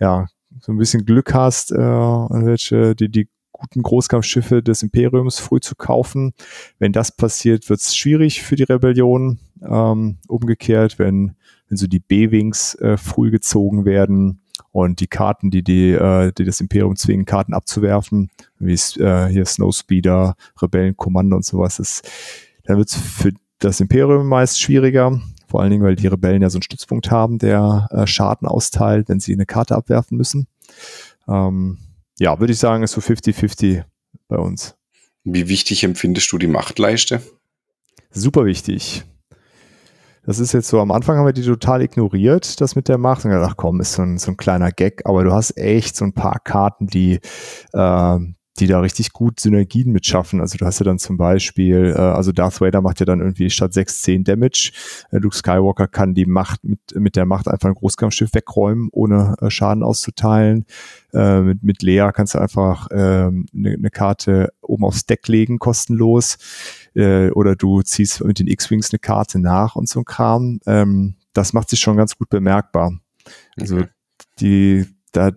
ja, 0.00 0.26
so 0.60 0.72
ein 0.72 0.78
bisschen 0.78 1.04
Glück 1.04 1.34
hast, 1.34 1.72
äh, 1.72 1.76
welche, 1.78 2.94
die, 2.94 3.10
die 3.10 3.28
guten 3.52 3.82
Großkampfschiffe 3.82 4.62
des 4.62 4.82
Imperiums 4.82 5.38
früh 5.38 5.60
zu 5.60 5.74
kaufen. 5.74 6.32
Wenn 6.78 6.92
das 6.92 7.14
passiert, 7.14 7.68
wird 7.68 7.80
es 7.80 7.96
schwierig 7.96 8.42
für 8.42 8.56
die 8.56 8.64
Rebellion. 8.64 9.38
Ähm, 9.68 10.18
umgekehrt, 10.28 10.98
wenn, 10.98 11.36
wenn 11.68 11.76
so 11.76 11.86
die 11.86 12.00
B-Wings 12.00 12.74
äh, 12.76 12.96
früh 12.96 13.30
gezogen 13.30 13.84
werden 13.84 14.42
und 14.72 15.00
die 15.00 15.06
Karten, 15.06 15.50
die, 15.50 15.62
die, 15.62 15.90
äh, 15.90 16.32
die 16.32 16.44
das 16.44 16.60
Imperium 16.60 16.96
zwingen, 16.96 17.24
Karten 17.24 17.54
abzuwerfen, 17.54 18.30
wie 18.58 18.72
äh, 18.72 19.28
hier 19.28 19.44
Snowspeeder, 19.44 20.34
Rebellenkommando 20.60 21.36
und 21.36 21.44
sowas, 21.44 21.78
ist, 21.78 22.08
dann 22.64 22.78
wird 22.78 22.88
es 22.88 22.96
für 22.96 23.32
das 23.58 23.80
Imperium 23.80 24.26
meist 24.26 24.60
schwieriger. 24.60 25.20
Vor 25.46 25.60
allen 25.60 25.70
Dingen, 25.70 25.84
weil 25.84 25.96
die 25.96 26.06
Rebellen 26.06 26.42
ja 26.42 26.50
so 26.50 26.56
einen 26.56 26.62
Stützpunkt 26.62 27.10
haben, 27.10 27.38
der 27.38 27.88
äh, 27.90 28.06
Schaden 28.06 28.48
austeilt, 28.48 29.08
wenn 29.08 29.20
sie 29.20 29.34
eine 29.34 29.46
Karte 29.46 29.76
abwerfen 29.76 30.16
müssen. 30.16 30.46
Ähm, 31.28 31.78
ja, 32.18 32.40
würde 32.40 32.52
ich 32.52 32.58
sagen, 32.58 32.82
ist 32.82 32.92
so 32.92 33.00
50-50 33.00 33.84
bei 34.28 34.36
uns. 34.36 34.76
Wie 35.24 35.48
wichtig 35.48 35.84
empfindest 35.84 36.32
du 36.32 36.38
die 36.38 36.46
Machtleiste? 36.46 37.22
Super 38.10 38.44
wichtig. 38.44 39.04
Das 40.24 40.38
ist 40.38 40.52
jetzt 40.52 40.68
so, 40.68 40.80
am 40.80 40.92
Anfang 40.92 41.18
haben 41.18 41.26
wir 41.26 41.32
die 41.32 41.42
total 41.42 41.82
ignoriert, 41.82 42.60
das 42.60 42.76
mit 42.76 42.88
der 42.88 42.98
Macht. 42.98 43.24
Und 43.24 43.32
gedacht, 43.32 43.56
komm, 43.56 43.80
ist 43.80 43.94
so 43.94 44.02
ein, 44.02 44.18
so 44.18 44.30
ein 44.30 44.36
kleiner 44.36 44.70
Gag, 44.70 45.02
aber 45.04 45.24
du 45.24 45.32
hast 45.32 45.56
echt 45.56 45.96
so 45.96 46.04
ein 46.04 46.12
paar 46.12 46.38
Karten, 46.38 46.86
die, 46.86 47.18
äh, 47.72 48.18
die 48.58 48.66
da 48.66 48.80
richtig 48.80 49.12
gut 49.12 49.40
Synergien 49.40 49.92
mitschaffen. 49.92 50.40
Also 50.40 50.58
du 50.58 50.66
hast 50.66 50.78
ja 50.78 50.84
dann 50.84 50.98
zum 50.98 51.16
Beispiel, 51.16 51.94
äh, 51.96 51.98
also 51.98 52.32
Darth 52.32 52.60
Vader 52.60 52.82
macht 52.82 53.00
ja 53.00 53.06
dann 53.06 53.20
irgendwie 53.20 53.48
statt 53.48 53.72
6, 53.72 54.02
10 54.02 54.24
Damage. 54.24 54.72
Äh, 55.10 55.18
Luke 55.18 55.34
Skywalker 55.34 55.88
kann 55.88 56.12
die 56.14 56.26
Macht 56.26 56.62
mit, 56.62 56.80
mit 56.94 57.16
der 57.16 57.24
Macht 57.24 57.48
einfach 57.48 57.70
ein 57.70 57.74
Großkampfschiff 57.74 58.34
wegräumen, 58.34 58.90
ohne 58.92 59.36
äh, 59.40 59.50
Schaden 59.50 59.82
auszuteilen. 59.82 60.66
Äh, 61.14 61.40
mit, 61.40 61.62
mit 61.62 61.82
Lea 61.82 62.10
kannst 62.14 62.34
du 62.34 62.40
einfach 62.40 62.88
eine 62.88 63.28
ähm, 63.28 63.46
ne, 63.52 63.78
ne 63.78 63.90
Karte 63.90 64.52
oben 64.60 64.84
aufs 64.84 65.06
Deck 65.06 65.26
legen, 65.28 65.58
kostenlos. 65.58 66.36
Äh, 66.94 67.30
oder 67.30 67.56
du 67.56 67.80
ziehst 67.80 68.22
mit 68.22 68.38
den 68.38 68.48
X-Wings 68.48 68.90
eine 68.92 68.98
Karte 68.98 69.38
nach 69.38 69.76
und 69.76 69.88
so 69.88 70.00
ein 70.00 70.04
Kram. 70.04 70.60
Ähm, 70.66 71.14
das 71.32 71.54
macht 71.54 71.70
sich 71.70 71.80
schon 71.80 71.96
ganz 71.96 72.18
gut 72.18 72.28
bemerkbar. 72.28 72.92
Also 73.58 73.76
okay. 73.76 73.88
die, 74.40 74.86
da, 75.12 75.30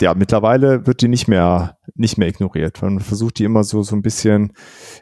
ja, 0.00 0.14
mittlerweile 0.14 0.86
wird 0.86 1.02
die 1.02 1.08
nicht 1.08 1.28
mehr, 1.28 1.78
nicht 1.94 2.18
mehr 2.18 2.28
ignoriert. 2.28 2.82
Man 2.82 3.00
versucht 3.00 3.38
die 3.38 3.44
immer 3.44 3.64
so, 3.64 3.82
so 3.82 3.94
ein 3.94 4.02
bisschen 4.02 4.52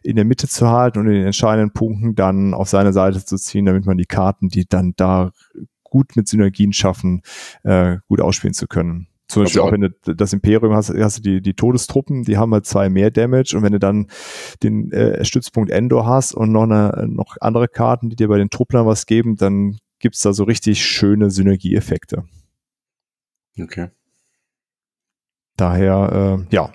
in 0.02 0.16
der 0.16 0.24
Mitte 0.24 0.48
zu 0.48 0.68
halten 0.68 0.98
und 0.98 1.06
in 1.06 1.14
den 1.14 1.26
entscheidenden 1.26 1.72
Punkten 1.72 2.14
dann 2.14 2.54
auf 2.54 2.68
seine 2.68 2.92
Seite 2.92 3.24
zu 3.24 3.36
ziehen, 3.36 3.66
damit 3.66 3.86
man 3.86 3.98
die 3.98 4.06
Karten, 4.06 4.48
die 4.48 4.66
dann 4.68 4.94
da 4.96 5.30
gut 5.84 6.16
mit 6.16 6.28
Synergien 6.28 6.72
schaffen, 6.72 7.22
äh, 7.64 7.98
gut 8.08 8.20
ausspielen 8.20 8.54
zu 8.54 8.66
können. 8.66 9.08
Zum 9.28 9.42
Beispiel 9.42 9.60
also, 9.60 9.68
auch 9.68 9.72
wenn 9.72 9.82
du 9.82 10.14
das 10.14 10.32
Imperium 10.32 10.74
hast, 10.74 10.90
hast 10.90 11.18
du 11.18 11.22
die, 11.22 11.42
die 11.42 11.52
Todestruppen, 11.52 12.22
die 12.24 12.38
haben 12.38 12.52
halt 12.52 12.64
zwei 12.64 12.88
mehr 12.88 13.10
Damage 13.10 13.54
und 13.56 13.62
wenn 13.62 13.72
du 13.72 13.78
dann 13.78 14.06
den 14.62 14.90
äh, 14.90 15.22
Stützpunkt 15.24 15.70
Endor 15.70 16.06
hast 16.06 16.34
und 16.34 16.50
noch 16.50 16.62
eine, 16.62 17.06
noch 17.08 17.36
andere 17.40 17.68
Karten, 17.68 18.08
die 18.08 18.16
dir 18.16 18.28
bei 18.28 18.38
den 18.38 18.48
Trupplern 18.48 18.86
was 18.86 19.04
geben, 19.04 19.36
dann 19.36 19.76
gibt's 19.98 20.22
da 20.22 20.32
so 20.32 20.44
richtig 20.44 20.82
schöne 20.82 21.30
Synergieeffekte. 21.30 22.24
Okay. 23.60 23.88
Daher, 25.58 26.46
äh, 26.48 26.54
ja, 26.54 26.72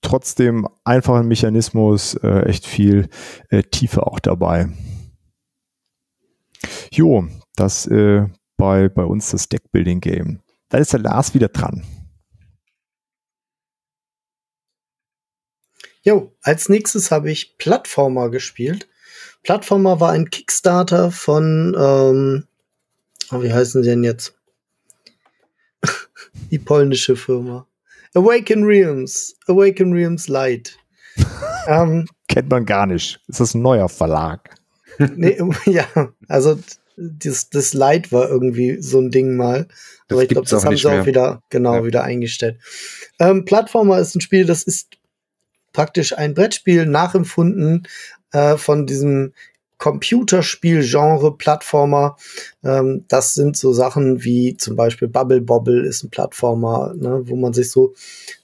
trotzdem 0.00 0.66
einfachen 0.84 1.28
Mechanismus, 1.28 2.14
äh, 2.14 2.46
echt 2.46 2.66
viel 2.66 3.08
äh, 3.50 3.62
Tiefe 3.62 4.06
auch 4.06 4.18
dabei. 4.18 4.68
Jo, 6.90 7.28
das 7.56 7.86
äh, 7.86 8.26
bei, 8.56 8.88
bei 8.88 9.04
uns 9.04 9.30
das 9.30 9.50
Deckbuilding-Game. 9.50 10.40
Dann 10.70 10.80
ist 10.80 10.94
der 10.94 11.00
Lars 11.00 11.34
wieder 11.34 11.48
dran. 11.48 11.84
Jo, 16.02 16.34
als 16.40 16.70
nächstes 16.70 17.10
habe 17.10 17.30
ich 17.30 17.58
Plattformer 17.58 18.30
gespielt. 18.30 18.88
Plattformer 19.42 20.00
war 20.00 20.12
ein 20.12 20.30
Kickstarter 20.30 21.10
von, 21.10 21.76
ähm, 21.78 22.46
oh, 23.30 23.42
wie 23.42 23.52
heißen 23.52 23.82
sie 23.82 23.90
denn 23.90 24.04
jetzt? 24.04 24.34
Die 26.50 26.58
polnische 26.58 27.16
Firma. 27.16 27.66
Awaken 28.14 28.64
Realms. 28.64 29.34
Awaken 29.46 29.92
Realms 29.92 30.28
Light. 30.28 30.76
ähm, 31.66 32.06
Kennt 32.28 32.50
man 32.50 32.66
gar 32.66 32.86
nicht. 32.86 33.20
Ist 33.28 33.40
das 33.40 33.54
ein 33.54 33.62
neuer 33.62 33.88
Verlag? 33.88 34.56
nee, 35.16 35.38
ja, 35.66 35.86
also 36.28 36.58
das, 36.96 37.48
das 37.50 37.72
Light 37.72 38.12
war 38.12 38.28
irgendwie 38.28 38.80
so 38.82 39.00
ein 39.00 39.10
Ding 39.10 39.36
mal. 39.36 39.66
Das 40.08 40.16
Aber 40.16 40.22
ich 40.22 40.28
glaube, 40.28 40.48
das 40.48 40.64
haben 40.64 40.76
sie 40.76 40.88
mehr. 40.88 41.02
auch 41.02 41.06
wieder, 41.06 41.42
genau, 41.50 41.76
ja. 41.76 41.84
wieder 41.84 42.04
eingestellt. 42.04 42.58
Ähm, 43.18 43.44
Plattformer 43.44 43.98
ist 43.98 44.14
ein 44.14 44.20
Spiel, 44.20 44.44
das 44.44 44.62
ist 44.64 44.88
praktisch 45.72 46.16
ein 46.16 46.34
Brettspiel 46.34 46.86
nachempfunden 46.86 47.86
äh, 48.32 48.56
von 48.56 48.86
diesem 48.86 49.32
Computerspiel-Genre, 49.80 51.36
Plattformer. 51.36 52.16
Ähm, 52.62 53.04
das 53.08 53.34
sind 53.34 53.56
so 53.56 53.72
Sachen 53.72 54.22
wie 54.22 54.56
zum 54.56 54.76
Beispiel 54.76 55.08
Bubble 55.08 55.40
Bobble 55.40 55.84
ist 55.84 56.04
ein 56.04 56.10
Plattformer, 56.10 56.94
ne, 56.94 57.22
wo 57.24 57.34
man 57.34 57.52
sich 57.52 57.70
so 57.70 57.94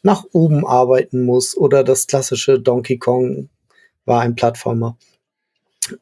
nach 0.03 0.25
oben 0.33 0.67
arbeiten 0.67 1.25
muss. 1.25 1.57
Oder 1.57 1.85
das 1.85 2.09
klassische 2.09 2.59
Donkey 2.59 2.99
Kong 2.99 3.49
war 4.07 4.23
ein 4.23 4.35
Plattformer 4.35 4.97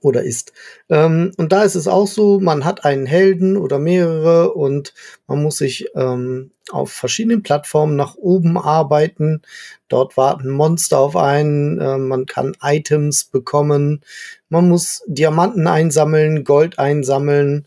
oder 0.01 0.23
ist. 0.23 0.53
Ähm, 0.89 1.33
und 1.37 1.53
da 1.53 1.65
ist 1.65 1.75
es 1.75 1.89
auch 1.89 2.07
so, 2.07 2.41
man 2.41 2.65
hat 2.65 2.85
einen 2.85 3.05
Helden 3.05 3.57
oder 3.57 3.79
mehrere 3.79 4.55
und 4.55 4.95
man 5.27 5.43
muss 5.43 5.59
sich 5.59 5.89
ähm, 5.95 6.53
auf 6.71 6.93
verschiedenen 6.93 7.43
Plattformen 7.43 7.97
nach 7.97 8.15
oben 8.17 8.57
arbeiten. 8.57 9.43
Dort 9.89 10.17
warten 10.17 10.49
Monster 10.51 10.99
auf 10.99 11.17
einen, 11.17 11.81
äh, 11.81 11.99
man 11.99 12.27
kann 12.27 12.57
Items 12.63 13.25
bekommen, 13.25 14.03
man 14.49 14.69
muss 14.69 15.03
Diamanten 15.07 15.67
einsammeln, 15.67 16.45
Gold 16.45 16.79
einsammeln 16.79 17.67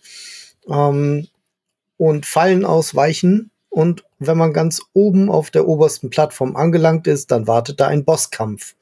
ähm, 0.67 1.27
und 1.97 2.25
Fallen 2.25 2.65
ausweichen. 2.65 3.51
Und 3.69 4.03
wenn 4.17 4.37
man 4.37 4.53
ganz 4.53 4.81
oben 4.93 5.29
auf 5.29 5.51
der 5.51 5.67
obersten 5.67 6.09
Plattform 6.09 6.55
angelangt 6.55 7.05
ist, 7.05 7.31
dann 7.31 7.47
wartet 7.47 7.79
da 7.79 7.87
ein 7.87 8.05
Bosskampf. 8.05 8.75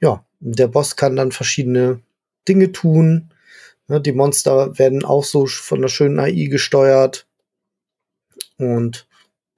Ja, 0.00 0.24
der 0.40 0.68
Boss 0.68 0.96
kann 0.96 1.16
dann 1.16 1.32
verschiedene 1.32 2.00
Dinge 2.46 2.72
tun. 2.72 3.30
Ne, 3.88 4.00
die 4.00 4.12
Monster 4.12 4.78
werden 4.78 5.04
auch 5.04 5.24
so 5.24 5.46
von 5.46 5.80
der 5.80 5.88
schönen 5.88 6.18
AI 6.18 6.48
gesteuert. 6.50 7.26
Und 8.58 9.05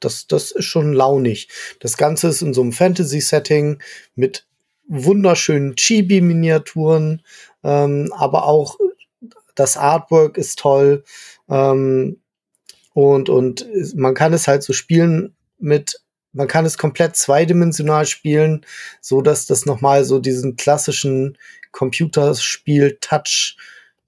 das, 0.01 0.26
das 0.26 0.51
ist 0.51 0.64
schon 0.64 0.92
launig. 0.92 1.49
Das 1.80 1.96
Ganze 1.96 2.28
ist 2.28 2.42
in 2.42 2.55
so 2.55 2.62
einem 2.62 2.72
Fantasy-Setting 2.72 3.82
mit 4.14 4.46
wunderschönen 4.88 5.76
Chibi-Miniaturen, 5.76 7.22
ähm, 7.62 8.12
aber 8.16 8.46
auch 8.46 8.78
das 9.55 9.76
Artwork 9.76 10.38
ist 10.38 10.59
toll. 10.59 11.05
Ähm, 11.49 12.20
und, 12.94 13.28
und 13.28 13.66
man 13.94 14.14
kann 14.14 14.32
es 14.32 14.49
halt 14.49 14.62
so 14.62 14.72
spielen 14.72 15.34
mit, 15.59 16.01
man 16.32 16.49
kann 16.49 16.64
es 16.64 16.78
komplett 16.78 17.16
zweidimensional 17.16 18.07
spielen, 18.07 18.64
so 19.01 19.20
dass 19.20 19.46
das 19.46 19.66
nochmal 19.66 20.05
so 20.05 20.18
diesen 20.18 20.57
klassischen 20.57 21.36
Computerspiel-Touch 21.72 23.57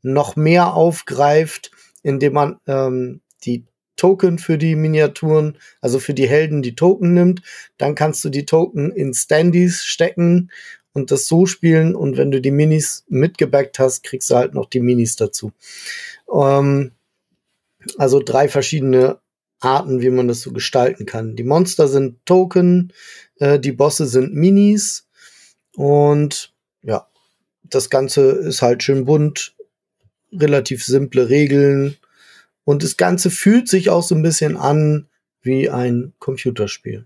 noch 0.03 0.37
mehr 0.37 0.75
aufgreift, 0.75 1.71
indem 2.03 2.33
man 2.33 2.59
ähm, 2.67 3.21
die 3.45 3.65
Token 4.01 4.39
für 4.39 4.59
die 4.59 4.77
Miniaturen, 4.77 5.59
also 5.81 5.99
für 5.99 6.15
die 6.15 6.29
Helden 6.29 6.63
die 6.63 6.75
Token 6.75 7.13
nimmt. 7.15 7.43
Dann 7.77 7.95
kannst 7.95 8.25
du 8.25 8.31
die 8.31 8.47
Token 8.47 8.91
in 8.93 9.13
Standys 9.13 9.85
stecken 9.85 10.51
und 10.93 11.11
das 11.11 11.27
so 11.27 11.47
spielen. 11.47 11.95
Und 11.95 12.17
wenn 12.17 12.31
du 12.31 12.41
die 12.41 12.51
Minis 12.51 13.05
mitgebackt 13.09 13.79
hast, 13.79 14.03
kriegst 14.03 14.31
du 14.31 14.37
halt 14.37 14.55
noch 14.55 14.67
die 14.67 14.81
Minis 14.81 15.17
dazu. 15.17 15.53
Ähm, 16.33 16.93
also 17.99 18.21
drei 18.21 18.49
verschiedene 18.49 19.19
Arten, 19.61 20.01
wie 20.01 20.11
man 20.11 20.29
das 20.29 20.41
so 20.41 20.53
gestalten 20.53 21.05
kann. 21.05 21.37
Die 21.37 21.45
Monster 21.45 21.87
sind 21.87 22.25
Token, 22.25 22.93
äh, 23.39 23.61
die 23.61 23.73
Bosse 23.73 24.07
sind 24.07 24.35
Minis 24.35 25.07
und 25.77 26.53
das 27.71 27.89
Ganze 27.89 28.31
ist 28.31 28.63
halt 28.63 28.83
schön 28.83 29.05
bunt, 29.05 29.55
relativ 30.33 30.85
simple 30.85 31.29
Regeln 31.29 31.97
und 32.71 32.85
das 32.85 32.97
Ganze 32.97 33.31
fühlt 33.31 33.67
sich 33.67 33.91
auch 33.91 34.05
so 34.05 34.15
ein 34.15 34.23
bisschen 34.23 34.57
an 34.57 35.09
wie 35.43 35.69
ein 35.69 36.13
Computerspiel. 36.21 37.05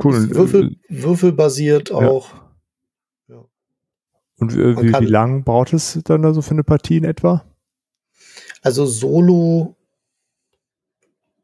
Cool. 0.00 0.30
Würfel, 0.30 0.76
würfelbasiert 0.88 1.90
auch. 1.90 2.32
Ja. 3.26 3.44
Und 4.36 4.52
äh, 4.52 4.80
wie, 4.80 4.92
wie 5.00 5.10
lang 5.10 5.42
braucht 5.42 5.72
es 5.72 5.98
dann 6.04 6.22
da 6.22 6.32
so 6.32 6.42
für 6.42 6.52
eine 6.52 6.62
Partie 6.62 6.98
in 6.98 7.04
etwa? 7.04 7.44
Also 8.62 8.86
Solo 8.86 9.74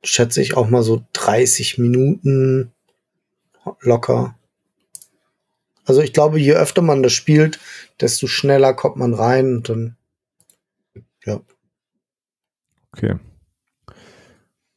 schätze 0.05 0.41
ich 0.41 0.57
auch 0.57 0.71
mal 0.71 0.85
so 0.85 1.05
30 1.13 1.79
Minuten 1.79 2.73
locker. 3.81 4.39
Also 5.85 6.03
ich 6.03 6.13
glaube, 6.13 6.39
je 6.39 6.53
öfter 6.53 6.83
man 6.83 7.03
das 7.03 7.15
spielt, 7.15 7.59
desto 8.01 8.29
schneller 8.29 8.75
kommt 8.75 8.97
man 8.97 9.13
rein 9.13 9.57
und 9.57 9.69
dann, 9.69 9.97
ja. 11.25 11.41
Okay. 12.93 13.16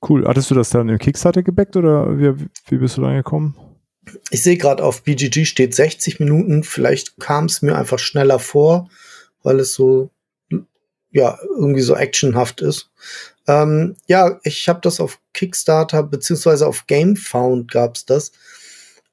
Cool. 0.07 0.25
Hattest 0.27 0.49
du 0.49 0.55
das 0.55 0.69
dann 0.69 0.89
im 0.89 0.97
Kickstarter 0.97 1.43
gebackt 1.43 1.75
oder 1.75 2.17
wie, 2.17 2.47
wie 2.67 2.77
bist 2.77 2.97
du 2.97 3.01
da 3.01 3.13
gekommen? 3.13 3.55
Ich 4.31 4.43
sehe 4.43 4.57
gerade 4.57 4.83
auf 4.83 5.03
BGG 5.03 5.45
steht 5.45 5.75
60 5.75 6.19
Minuten. 6.19 6.63
Vielleicht 6.63 7.19
kam 7.19 7.45
es 7.45 7.61
mir 7.61 7.77
einfach 7.77 7.99
schneller 7.99 8.39
vor, 8.39 8.89
weil 9.43 9.59
es 9.59 9.73
so, 9.73 10.09
ja, 11.11 11.37
irgendwie 11.55 11.81
so 11.81 11.95
actionhaft 11.95 12.61
ist. 12.61 12.89
Ähm, 13.47 13.95
ja, 14.07 14.39
ich 14.43 14.69
habe 14.69 14.79
das 14.81 14.99
auf 14.99 15.19
Kickstarter 15.33 16.03
beziehungsweise 16.03 16.67
auf 16.67 16.87
GameFound 16.87 17.71
gab's 17.71 18.05
das. 18.05 18.31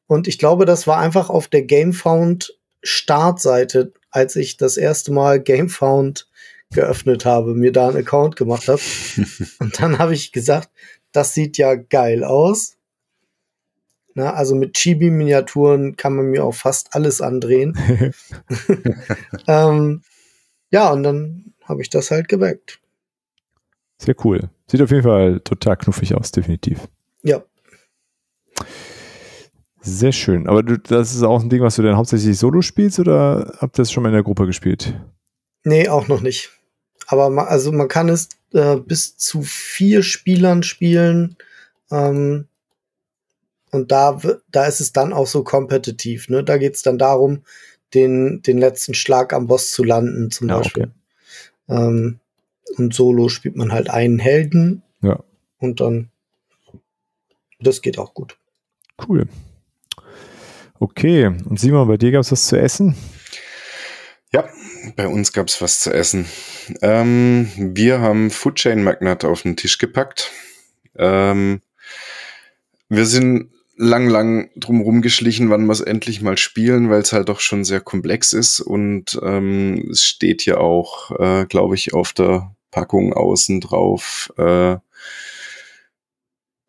Und 0.07 0.29
ich 0.29 0.39
glaube, 0.39 0.67
das 0.67 0.87
war 0.87 0.99
einfach 0.99 1.31
auf 1.31 1.49
der 1.49 1.63
GameFound 1.63 2.57
Startseite, 2.83 3.93
als 4.11 4.37
ich 4.37 4.57
das 4.57 4.77
erste 4.77 5.13
Mal 5.13 5.41
GameFound 5.41 6.29
geöffnet 6.73 7.25
habe, 7.25 7.55
mir 7.55 7.73
da 7.73 7.89
einen 7.89 7.99
Account 7.99 8.37
gemacht 8.37 8.69
habe. 8.69 8.81
und 9.61 9.81
dann 9.81 9.99
habe 9.99 10.15
ich 10.15 10.33
gesagt, 10.33 10.71
das 11.13 11.35
sieht 11.35 11.59
ja 11.59 11.75
geil 11.75 12.25
aus. 12.25 12.77
Na, 14.15 14.33
also 14.33 14.55
mit 14.55 14.75
Chibi-Miniaturen 14.75 15.97
kann 15.97 16.17
man 16.17 16.27
mir 16.27 16.45
auch 16.45 16.55
fast 16.55 16.95
alles 16.95 17.21
andrehen. 17.21 17.77
ähm, 19.47 20.03
ja, 20.71 20.91
und 20.91 21.03
dann 21.03 21.55
habe 21.65 21.83
ich 21.83 21.91
das 21.91 22.11
halt 22.11 22.29
geweckt. 22.29 22.81
Sehr 23.99 24.15
cool. 24.25 24.51
Sieht 24.67 24.83
auf 24.83 24.91
jeden 24.91 25.03
Fall 25.03 25.41
total 25.41 25.77
knuffig 25.77 26.15
aus, 26.15 26.33
definitiv. 26.33 26.89
Ja. 27.23 27.43
Sehr 29.81 30.13
schön. 30.13 30.49
Aber 30.49 30.63
du, 30.63 30.79
das 30.79 31.15
ist 31.15 31.23
auch 31.23 31.43
ein 31.43 31.49
Ding, 31.49 31.63
was 31.63 31.77
du 31.77 31.83
dann 31.83 31.97
hauptsächlich 31.97 32.37
solo 32.39 32.61
spielst 32.63 32.99
oder 32.99 33.55
habt 33.59 33.79
ihr 33.79 33.83
das 33.83 33.93
schon 33.93 34.03
mal 34.03 34.09
in 34.09 34.15
der 34.15 34.25
Gruppe 34.25 34.47
gespielt? 34.47 34.95
Nee, 35.65 35.89
auch 35.89 36.09
noch 36.09 36.21
nicht. 36.21 36.51
Aber 37.07 37.31
man, 37.31 37.47
also 37.47 37.73
man 37.73 37.89
kann 37.89 38.09
es 38.09 38.29
äh, 38.53 38.77
bis 38.77 39.17
zu 39.17 39.43
vier 39.43 40.03
Spielern 40.03 40.63
spielen. 40.63 41.37
Ähm, 41.91 42.49
und 43.71 43.93
da, 43.93 44.21
da 44.51 44.67
ist 44.67 44.81
es 44.81 44.93
dann 44.93 45.13
auch 45.13 45.27
so 45.27 45.45
kompetitiv. 45.45 46.29
Ne? 46.29 46.43
Da 46.43 46.57
geht 46.59 46.75
es 46.75 46.83
dann 46.83 46.99
darum, 46.99 47.43
den, 47.95 48.43
den 48.43 48.59
letzten 48.59 48.95
Schlag 48.95 49.33
am 49.33 49.47
Boss 49.47 49.71
zu 49.71 49.85
landen, 49.85 50.31
zum 50.31 50.49
ja, 50.49 50.59
Beispiel. 50.59 50.91
Okay. 51.69 51.81
Ähm, 51.81 52.21
und 52.77 52.95
solo 52.95 53.29
spielt 53.29 53.57
man 53.57 53.73
halt 53.73 53.91
einen 53.91 54.19
Helden. 54.19 54.83
Ja. 55.03 55.23
Und 55.59 55.81
dann, 55.81 56.11
das 57.61 57.83
geht 57.83 57.99
auch 57.99 58.15
gut. 58.15 58.37
Cool. 59.07 59.29
Okay, 60.79 61.27
und 61.27 61.59
Simon, 61.59 61.89
bei 61.89 61.97
dir 61.97 62.11
gab 62.11 62.21
es 62.21 62.33
was 62.33 62.49
zu 62.49 62.59
essen? 62.59 62.95
Ja, 64.33 64.49
bei 64.95 65.09
uns 65.09 65.33
gab 65.33 65.49
es 65.49 65.61
was 65.61 65.81
zu 65.81 65.93
essen. 65.93 66.27
Ähm, 66.83 67.51
wir 67.57 68.01
haben 68.01 68.31
Food 68.31 68.57
Chain 68.57 68.85
Magnat 68.85 69.25
auf 69.25 69.43
den 69.43 69.57
Tisch 69.57 69.79
gepackt. 69.79 70.31
Ähm, 70.97 71.61
wir 72.89 73.07
sind 73.07 73.51
lang, 73.77 74.09
lang 74.09 74.51
drumherum 74.57 75.03
geschlichen, 75.03 75.51
wann 75.51 75.67
wir 75.67 75.73
es 75.73 75.81
endlich 75.81 76.23
mal 76.23 76.39
spielen, 76.39 76.91
weil 76.91 77.03
es 77.03 77.13
halt 77.13 77.29
doch 77.29 77.41
schon 77.41 77.65
sehr 77.65 77.81
komplex 77.81 78.33
ist 78.33 78.61
und 78.61 79.19
ähm, 79.23 79.89
es 79.91 80.03
steht 80.03 80.47
ja 80.47 80.59
auch, 80.59 81.11
äh, 81.19 81.45
glaube 81.47 81.75
ich, 81.75 81.93
auf 81.93 82.13
der 82.13 82.55
Packung 82.71 83.13
außen 83.13 83.61
drauf, 83.61 84.33
äh, 84.39 84.77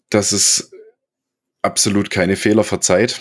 dass 0.09 0.31
es 0.31 0.71
absolut 1.67 2.09
keine 2.09 2.37
Fehler 2.37 2.63
verzeiht. 2.63 3.19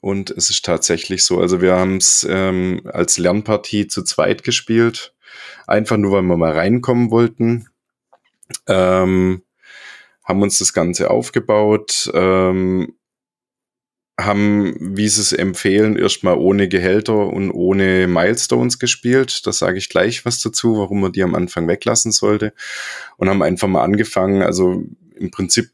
Und 0.00 0.30
es 0.30 0.50
ist 0.50 0.64
tatsächlich 0.64 1.24
so. 1.24 1.40
Also 1.40 1.60
wir 1.60 1.74
haben 1.74 1.98
es 1.98 2.26
ähm, 2.28 2.82
als 2.84 3.18
Lernpartie 3.18 3.86
zu 3.86 4.02
zweit 4.02 4.42
gespielt. 4.42 5.14
Einfach 5.66 5.96
nur, 5.96 6.12
weil 6.12 6.22
wir 6.22 6.36
mal 6.36 6.52
reinkommen 6.52 7.10
wollten. 7.10 7.68
Ähm, 8.66 9.42
haben 10.24 10.42
uns 10.42 10.58
das 10.58 10.72
Ganze 10.72 11.10
aufgebaut, 11.10 12.10
ähm, 12.14 12.94
haben, 14.18 14.74
wie 14.80 15.08
sie 15.08 15.20
es 15.20 15.32
empfehlen, 15.32 15.96
erstmal 15.96 16.36
ohne 16.36 16.68
Gehälter 16.68 17.28
und 17.28 17.50
ohne 17.50 18.06
Milestones 18.08 18.78
gespielt. 18.78 19.46
Da 19.46 19.52
sage 19.52 19.78
ich 19.78 19.88
gleich 19.88 20.24
was 20.24 20.40
dazu, 20.40 20.78
warum 20.78 21.00
man 21.00 21.12
die 21.12 21.22
am 21.22 21.34
Anfang 21.34 21.68
weglassen 21.68 22.10
sollte. 22.10 22.54
Und 23.16 23.28
haben 23.28 23.42
einfach 23.42 23.68
mal 23.68 23.82
angefangen. 23.82 24.42
Also 24.42 24.82
im 25.16 25.30
Prinzip 25.30 25.70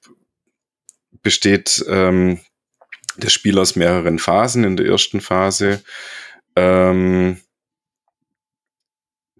besteht 1.22 1.84
ähm, 1.88 2.40
das 3.16 3.32
Spiel 3.32 3.58
aus 3.58 3.76
mehreren 3.76 4.18
Phasen. 4.18 4.64
In 4.64 4.76
der 4.76 4.86
ersten 4.86 5.20
Phase 5.20 5.82
ähm, 6.56 7.40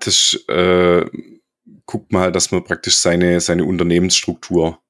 das 0.00 0.34
äh, 0.48 1.04
guckt 1.86 2.12
man 2.12 2.22
halt, 2.22 2.36
dass 2.36 2.50
man 2.50 2.64
praktisch 2.64 2.96
seine, 2.96 3.40
seine 3.40 3.64
Unternehmensstruktur 3.64 4.80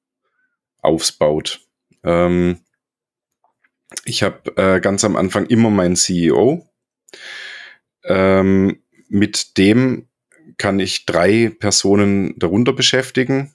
aufbaut. 0.79 1.67
Ähm, 2.03 2.59
ich 4.05 4.23
habe 4.23 4.55
äh, 4.55 4.79
ganz 4.79 5.03
am 5.03 5.15
Anfang 5.15 5.45
immer 5.47 5.69
meinen 5.69 5.95
CEO. 5.95 6.67
Ähm, 8.03 8.81
mit 9.09 9.57
dem 9.57 10.07
kann 10.57 10.79
ich 10.79 11.05
drei 11.05 11.49
Personen 11.49 12.37
darunter 12.39 12.73
beschäftigen. 12.73 13.53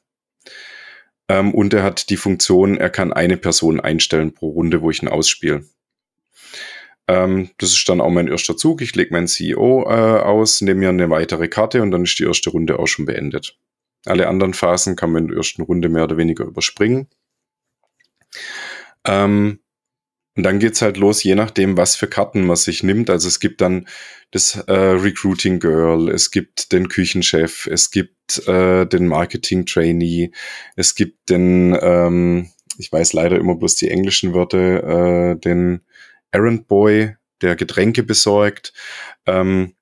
Ähm, 1.28 1.54
und 1.54 1.74
er 1.74 1.82
hat 1.82 2.10
die 2.10 2.16
Funktion, 2.16 2.76
er 2.76 2.90
kann 2.90 3.12
eine 3.12 3.36
Person 3.36 3.80
einstellen 3.80 4.32
pro 4.32 4.50
Runde, 4.50 4.82
wo 4.82 4.90
ich 4.90 5.02
ihn 5.02 5.08
ausspiele. 5.08 5.64
Ähm, 7.08 7.50
das 7.58 7.72
ist 7.72 7.88
dann 7.88 8.00
auch 8.00 8.10
mein 8.10 8.28
erster 8.28 8.56
Zug. 8.56 8.82
Ich 8.82 8.94
lege 8.94 9.12
meinen 9.12 9.28
CEO 9.28 9.84
äh, 9.88 10.20
aus, 10.20 10.60
nehme 10.60 10.80
mir 10.80 10.88
eine 10.88 11.10
weitere 11.10 11.48
Karte 11.48 11.82
und 11.82 11.90
dann 11.90 12.04
ist 12.04 12.18
die 12.18 12.24
erste 12.24 12.50
Runde 12.50 12.78
auch 12.78 12.86
schon 12.86 13.06
beendet. 13.06 13.58
Alle 14.06 14.28
anderen 14.28 14.54
Phasen 14.54 14.96
kann 14.96 15.12
man 15.12 15.24
in 15.24 15.28
der 15.28 15.38
ersten 15.38 15.62
Runde 15.62 15.88
mehr 15.88 16.04
oder 16.04 16.16
weniger 16.16 16.44
überspringen. 16.44 17.08
Ähm, 19.04 19.60
und 20.36 20.42
dann 20.42 20.58
geht's 20.58 20.82
halt 20.82 20.98
los, 20.98 21.22
je 21.22 21.34
nachdem, 21.34 21.76
was 21.76 21.96
für 21.96 22.08
Karten 22.08 22.44
man 22.44 22.56
sich 22.56 22.82
nimmt. 22.82 23.08
Also 23.08 23.26
es 23.26 23.40
gibt 23.40 23.60
dann 23.62 23.88
das 24.32 24.56
äh, 24.66 24.72
Recruiting 24.72 25.60
Girl, 25.60 26.10
es 26.10 26.30
gibt 26.30 26.72
den 26.72 26.88
Küchenchef, 26.88 27.66
es 27.66 27.90
gibt 27.90 28.15
äh, 28.46 28.86
den 28.86 29.06
Marketing 29.06 29.66
Trainee, 29.66 30.32
es 30.76 30.94
gibt 30.94 31.30
den, 31.30 31.76
ähm, 31.80 32.50
ich 32.78 32.92
weiß 32.92 33.12
leider 33.12 33.36
immer 33.38 33.54
bloß 33.56 33.76
die 33.76 33.90
englischen 33.90 34.34
Wörter, 34.34 35.32
äh, 35.32 35.36
den 35.36 35.80
Errand 36.30 36.68
Boy, 36.68 37.16
der 37.42 37.56
Getränke 37.56 38.02
besorgt. 38.02 38.72
Ähm, 39.26 39.74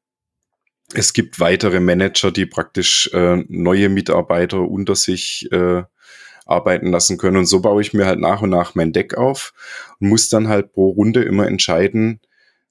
es 0.93 1.13
gibt 1.13 1.41
weitere 1.41 1.81
Manager, 1.81 2.31
die 2.31 2.47
praktisch 2.47 3.11
äh, 3.13 3.43
neue 3.49 3.89
Mitarbeiter 3.89 4.61
unter 4.61 4.95
sich 4.95 5.51
äh, 5.51 5.83
arbeiten 6.47 6.91
lassen 6.91 7.19
können. 7.19 7.39
Und 7.39 7.47
so 7.47 7.61
baue 7.61 7.83
ich 7.83 7.95
mir 7.95 8.07
halt 8.07 8.21
nach 8.21 8.43
und 8.43 8.51
nach 8.51 8.75
mein 8.75 8.93
Deck 8.93 9.15
auf 9.15 9.55
und 9.99 10.09
muss 10.09 10.29
dann 10.29 10.49
halt 10.49 10.73
pro 10.73 10.91
Runde 10.91 11.23
immer 11.23 11.47
entscheiden, 11.47 12.21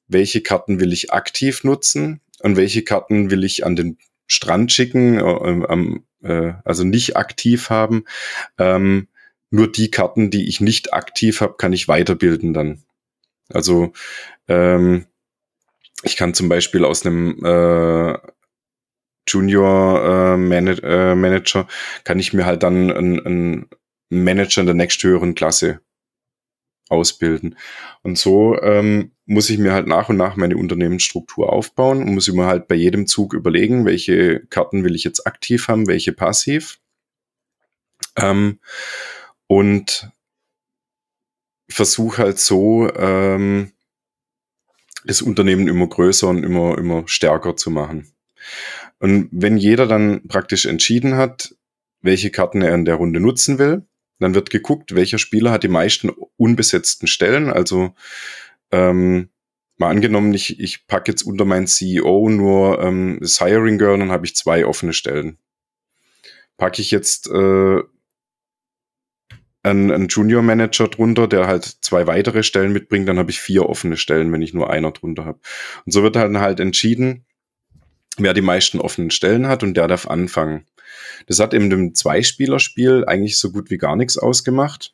welche 0.08 0.42
Karten 0.42 0.80
will 0.80 0.94
ich 0.94 1.12
aktiv 1.12 1.64
nutzen 1.64 2.22
und 2.42 2.56
welche 2.56 2.84
Karten 2.84 3.32
will 3.32 3.44
ich 3.44 3.66
an 3.66 3.76
den 3.76 3.98
Strand 4.28 4.72
schicken, 4.72 5.20
äh, 5.20 6.28
äh, 6.28 6.54
also 6.64 6.84
nicht 6.84 7.18
aktiv 7.18 7.70
haben. 7.70 8.06
Ähm, 8.58 9.08
nur 9.50 9.72
die 9.72 9.92
Karten, 9.92 10.32
die 10.32 10.48
ich 10.48 10.62
nicht 10.62 10.94
aktiv 10.94 11.42
habe, 11.42 11.56
kann 11.58 11.74
ich 11.74 11.88
weiterbilden 11.88 12.54
dann. 12.54 12.84
Also 13.50 13.94
ähm, 14.48 15.06
ich 16.04 16.18
kann 16.18 16.34
zum 16.34 16.50
Beispiel 16.50 16.84
aus 16.86 17.06
einem 17.06 17.44
äh, 17.46 18.18
Junior 19.28 20.34
äh, 20.34 20.38
Man 20.38 20.68
äh, 20.68 21.16
Manager, 21.16 21.68
kann 22.04 22.20
ich 22.20 22.34
mir 22.34 22.46
halt 22.46 22.64
dann 22.64 22.92
einen 22.92 23.70
Manager 24.10 24.62
in 24.62 24.68
der 24.68 24.76
nächsthöheren 24.76 25.36
Klasse 25.36 25.82
ausbilden. 26.94 27.58
Und 28.04 28.18
so 28.18 28.60
ähm, 28.62 29.12
muss 29.26 29.50
ich 29.50 29.58
mir 29.58 29.74
halt 29.74 29.88
nach 29.88 30.10
und 30.10 30.18
nach 30.18 30.36
meine 30.36 30.58
Unternehmensstruktur 30.58 31.52
aufbauen 31.52 32.04
und 32.04 32.14
muss 32.14 32.28
ich 32.28 32.34
mir 32.34 32.46
halt 32.46 32.68
bei 32.68 32.76
jedem 32.76 33.08
Zug 33.08 33.34
überlegen, 33.34 33.86
welche 33.86 34.42
Karten 34.48 34.84
will 34.84 34.96
ich 34.96 35.04
jetzt 35.04 35.26
aktiv 35.26 35.68
haben, 35.68 35.88
welche 35.88 36.14
passiv. 36.14 36.80
Ähm, 38.16 38.60
und 39.48 40.10
versuche 41.70 42.22
halt 42.22 42.40
so 42.40 42.94
ähm, 42.96 43.72
das 45.06 45.22
Unternehmen 45.22 45.68
immer 45.68 45.88
größer 45.88 46.28
und 46.28 46.44
immer, 46.44 46.78
immer 46.78 47.04
stärker 47.08 47.56
zu 47.56 47.72
machen. 47.72 48.14
Und 49.00 49.30
wenn 49.32 49.58
jeder 49.58 49.88
dann 49.88 50.28
praktisch 50.28 50.66
entschieden 50.66 51.16
hat, 51.16 51.56
welche 52.02 52.30
Karten 52.32 52.62
er 52.62 52.74
in 52.76 52.86
der 52.86 52.96
Runde 52.96 53.20
nutzen 53.20 53.58
will, 53.58 53.86
dann 54.24 54.36
wird 54.36 54.50
geguckt, 54.50 54.96
welcher 54.96 55.20
Spieler 55.20 55.52
hat 55.52 55.64
die 55.64 55.68
meisten 55.68 56.10
unbesetzten 56.38 57.08
Stellen. 57.08 57.52
Also 57.52 57.94
ähm, 58.72 59.30
mal 59.78 59.90
angenommen, 59.90 60.34
ich, 60.34 60.60
ich 60.60 60.88
packe 60.88 61.12
jetzt 61.12 61.24
unter 61.24 61.46
meinen 61.46 61.68
CEO 61.68 62.30
nur 62.30 62.82
ähm, 62.82 63.20
das 63.22 63.40
Hiring 63.40 63.78
Girl, 63.78 64.00
dann 64.00 64.12
habe 64.12 64.26
ich 64.26 64.36
zwei 64.36 64.66
offene 64.66 64.94
Stellen. 64.94 65.38
Packe 66.58 66.82
ich 66.82 66.92
jetzt 66.92 67.30
äh, 67.30 67.82
einen, 69.64 69.92
einen 69.92 70.08
Junior 70.08 70.42
Manager 70.42 70.88
drunter, 70.88 71.28
der 71.28 71.48
halt 71.48 71.64
zwei 71.64 72.06
weitere 72.06 72.44
Stellen 72.44 72.74
mitbringt, 72.74 73.08
dann 73.08 73.18
habe 73.18 73.32
ich 73.32 73.40
vier 73.40 73.68
offene 73.68 73.98
Stellen, 73.98 74.32
wenn 74.32 74.42
ich 74.42 74.54
nur 74.54 74.70
einer 74.70 74.92
drunter 74.92 75.26
habe. 75.26 75.40
Und 75.86 75.92
so 75.92 76.04
wird 76.04 76.16
dann 76.16 76.40
halt 76.40 76.60
entschieden, 76.60 77.26
wer 78.18 78.34
die 78.34 78.42
meisten 78.42 78.80
offenen 78.80 79.12
Stellen 79.12 79.48
hat 79.48 79.64
und 79.64 79.76
der 79.76 79.88
darf 79.88 80.08
anfangen. 80.08 80.66
Das 81.28 81.40
hat 81.40 81.54
in 81.54 81.70
dem 81.70 81.96
Zweispielerspiel 81.96 83.06
eigentlich 83.06 83.38
so 83.38 83.52
gut 83.52 83.70
wie 83.70 83.78
gar 83.78 83.96
nichts 83.96 84.18
ausgemacht. 84.18 84.94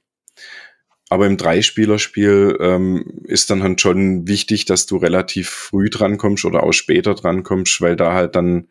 Aber 1.09 1.25
im 1.25 1.37
Dreispielerspiel 1.37 2.57
ähm, 2.61 3.23
ist 3.23 3.49
dann 3.49 3.63
halt 3.63 3.81
schon 3.81 4.27
wichtig, 4.27 4.65
dass 4.65 4.85
du 4.85 4.97
relativ 4.97 5.49
früh 5.49 5.89
drankommst 5.89 6.45
oder 6.45 6.61
auch 6.61 6.71
später 6.71 7.15
drankommst, 7.15 7.81
weil 7.81 7.95
da 7.95 8.13
halt 8.13 8.35
dann 8.35 8.67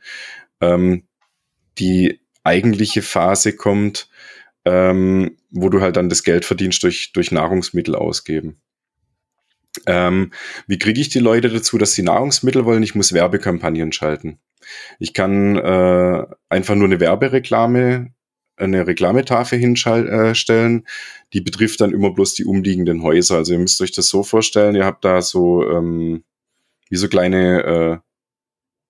ähm, 0.60 1.02
die 1.78 2.20
eigentliche 2.44 3.02
Phase 3.02 3.56
kommt, 3.56 4.08
ähm, 4.64 5.36
wo 5.50 5.68
du 5.68 5.80
halt 5.80 5.96
dann 5.96 6.08
das 6.08 6.22
Geld 6.22 6.44
verdienst 6.44 6.82
durch, 6.84 7.12
durch 7.12 7.32
Nahrungsmittel 7.32 7.96
ausgeben. 7.96 8.60
Ähm, 9.86 10.32
wie 10.66 10.78
kriege 10.78 11.00
ich 11.00 11.08
die 11.08 11.18
Leute 11.18 11.48
dazu, 11.48 11.76
dass 11.76 11.92
sie 11.92 12.02
Nahrungsmittel 12.02 12.64
wollen? 12.64 12.82
Ich 12.82 12.94
muss 12.94 13.12
Werbekampagnen 13.12 13.92
schalten. 13.92 14.38
Ich 14.98 15.14
kann 15.14 15.56
äh, 15.56 16.26
einfach 16.48 16.74
nur 16.74 16.86
eine 16.86 17.00
Werbereklame, 17.00 18.12
eine 18.56 18.86
Reklametafel 18.86 19.58
hinstellen. 19.58 20.78
Äh, 20.78 20.82
die 21.32 21.40
betrifft 21.40 21.80
dann 21.80 21.92
immer 21.92 22.12
bloß 22.12 22.34
die 22.34 22.44
umliegenden 22.44 23.02
Häuser. 23.02 23.36
Also 23.36 23.52
ihr 23.52 23.58
müsst 23.58 23.80
euch 23.80 23.92
das 23.92 24.08
so 24.08 24.22
vorstellen, 24.22 24.74
ihr 24.74 24.84
habt 24.84 25.04
da 25.04 25.22
so 25.22 25.68
ähm, 25.68 26.24
wie 26.88 26.96
so 26.96 27.08
kleine 27.08 27.62
äh, 27.64 27.98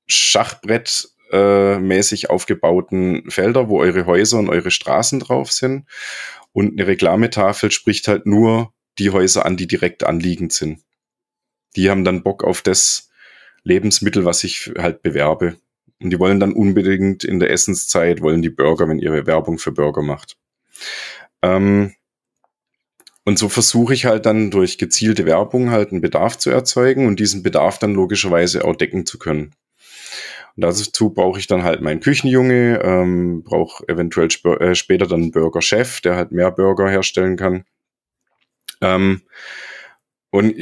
Schachbrett 0.07 1.09
äh, 1.31 1.79
mäßig 1.79 2.31
aufgebauten 2.31 3.31
Felder, 3.31 3.68
wo 3.68 3.81
eure 3.81 4.07
Häuser 4.07 4.39
und 4.39 4.49
eure 4.49 4.70
Straßen 4.70 5.20
drauf 5.20 5.53
sind. 5.53 5.85
Und 6.53 6.72
eine 6.72 6.87
Reklametafel 6.87 7.70
spricht 7.70 8.09
halt 8.09 8.26
nur 8.26 8.72
die 8.99 9.11
Häuser 9.11 9.45
an, 9.45 9.57
die 9.57 9.66
direkt 9.66 10.05
anliegend 10.05 10.53
sind. 10.53 10.81
Die 11.76 11.91
haben 11.91 12.05
dann 12.05 12.22
Bock 12.22 12.45
auf 12.45 12.62
das 12.62 13.11
Lebensmittel, 13.62 14.24
was 14.24 14.45
ich 14.45 14.72
halt 14.79 15.03
bewerbe. 15.03 15.57
Und 16.01 16.11
die 16.11 16.19
wollen 16.19 16.41
dann 16.41 16.53
unbedingt 16.53 17.25
in 17.25 17.41
der 17.41 17.51
Essenszeit, 17.51 18.21
wollen 18.21 18.43
die 18.43 18.51
Burger, 18.51 18.89
wenn 18.89 18.99
ihre 18.99 19.27
Werbung 19.27 19.59
für 19.59 19.73
Burger 19.73 20.03
macht. 20.03 20.37
Ähm, 21.43 21.95
und 23.25 23.39
so 23.39 23.49
versuche 23.49 23.93
ich 23.93 24.07
halt 24.07 24.25
dann 24.25 24.51
durch 24.51 24.79
gezielte 24.79 25.27
Werbung 25.27 25.71
halt 25.71 25.91
einen 25.91 26.01
Bedarf 26.01 26.39
zu 26.39 26.51
erzeugen 26.51 27.07
und 27.07 27.21
diesen 27.21 27.43
Bedarf 27.43 27.79
dann 27.79 27.95
logischerweise 27.95 28.65
auch 28.65 28.75
decken 28.75 29.05
zu 29.05 29.19
können. 29.19 29.55
Und 30.57 30.63
dazu 30.63 31.11
brauche 31.11 31.39
ich 31.39 31.47
dann 31.47 31.63
halt 31.63 31.83
meinen 31.83 32.01
Küchenjunge, 32.01 32.81
ähm, 32.83 33.43
brauche 33.45 33.87
eventuell 33.89 34.29
sp 34.33 34.59
äh, 34.59 34.75
später 34.75 35.07
dann 35.07 35.23
einen 35.23 35.31
Burger-Chef, 35.31 36.01
der 36.01 36.17
halt 36.17 36.33
mehr 36.33 36.51
Burger 36.51 36.89
herstellen 36.89 37.37
kann. 37.37 37.65
Ähm, 38.81 39.23
und 40.31 40.55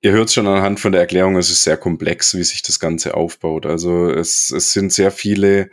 ihr 0.00 0.12
hört 0.12 0.30
schon 0.30 0.46
anhand 0.46 0.80
von 0.80 0.92
der 0.92 1.00
Erklärung, 1.00 1.36
es 1.36 1.50
ist 1.50 1.64
sehr 1.64 1.76
komplex, 1.76 2.34
wie 2.34 2.44
sich 2.44 2.62
das 2.62 2.80
Ganze 2.80 3.14
aufbaut. 3.14 3.66
Also 3.66 4.10
es, 4.10 4.50
es 4.50 4.72
sind 4.72 4.92
sehr 4.92 5.10
viele 5.10 5.70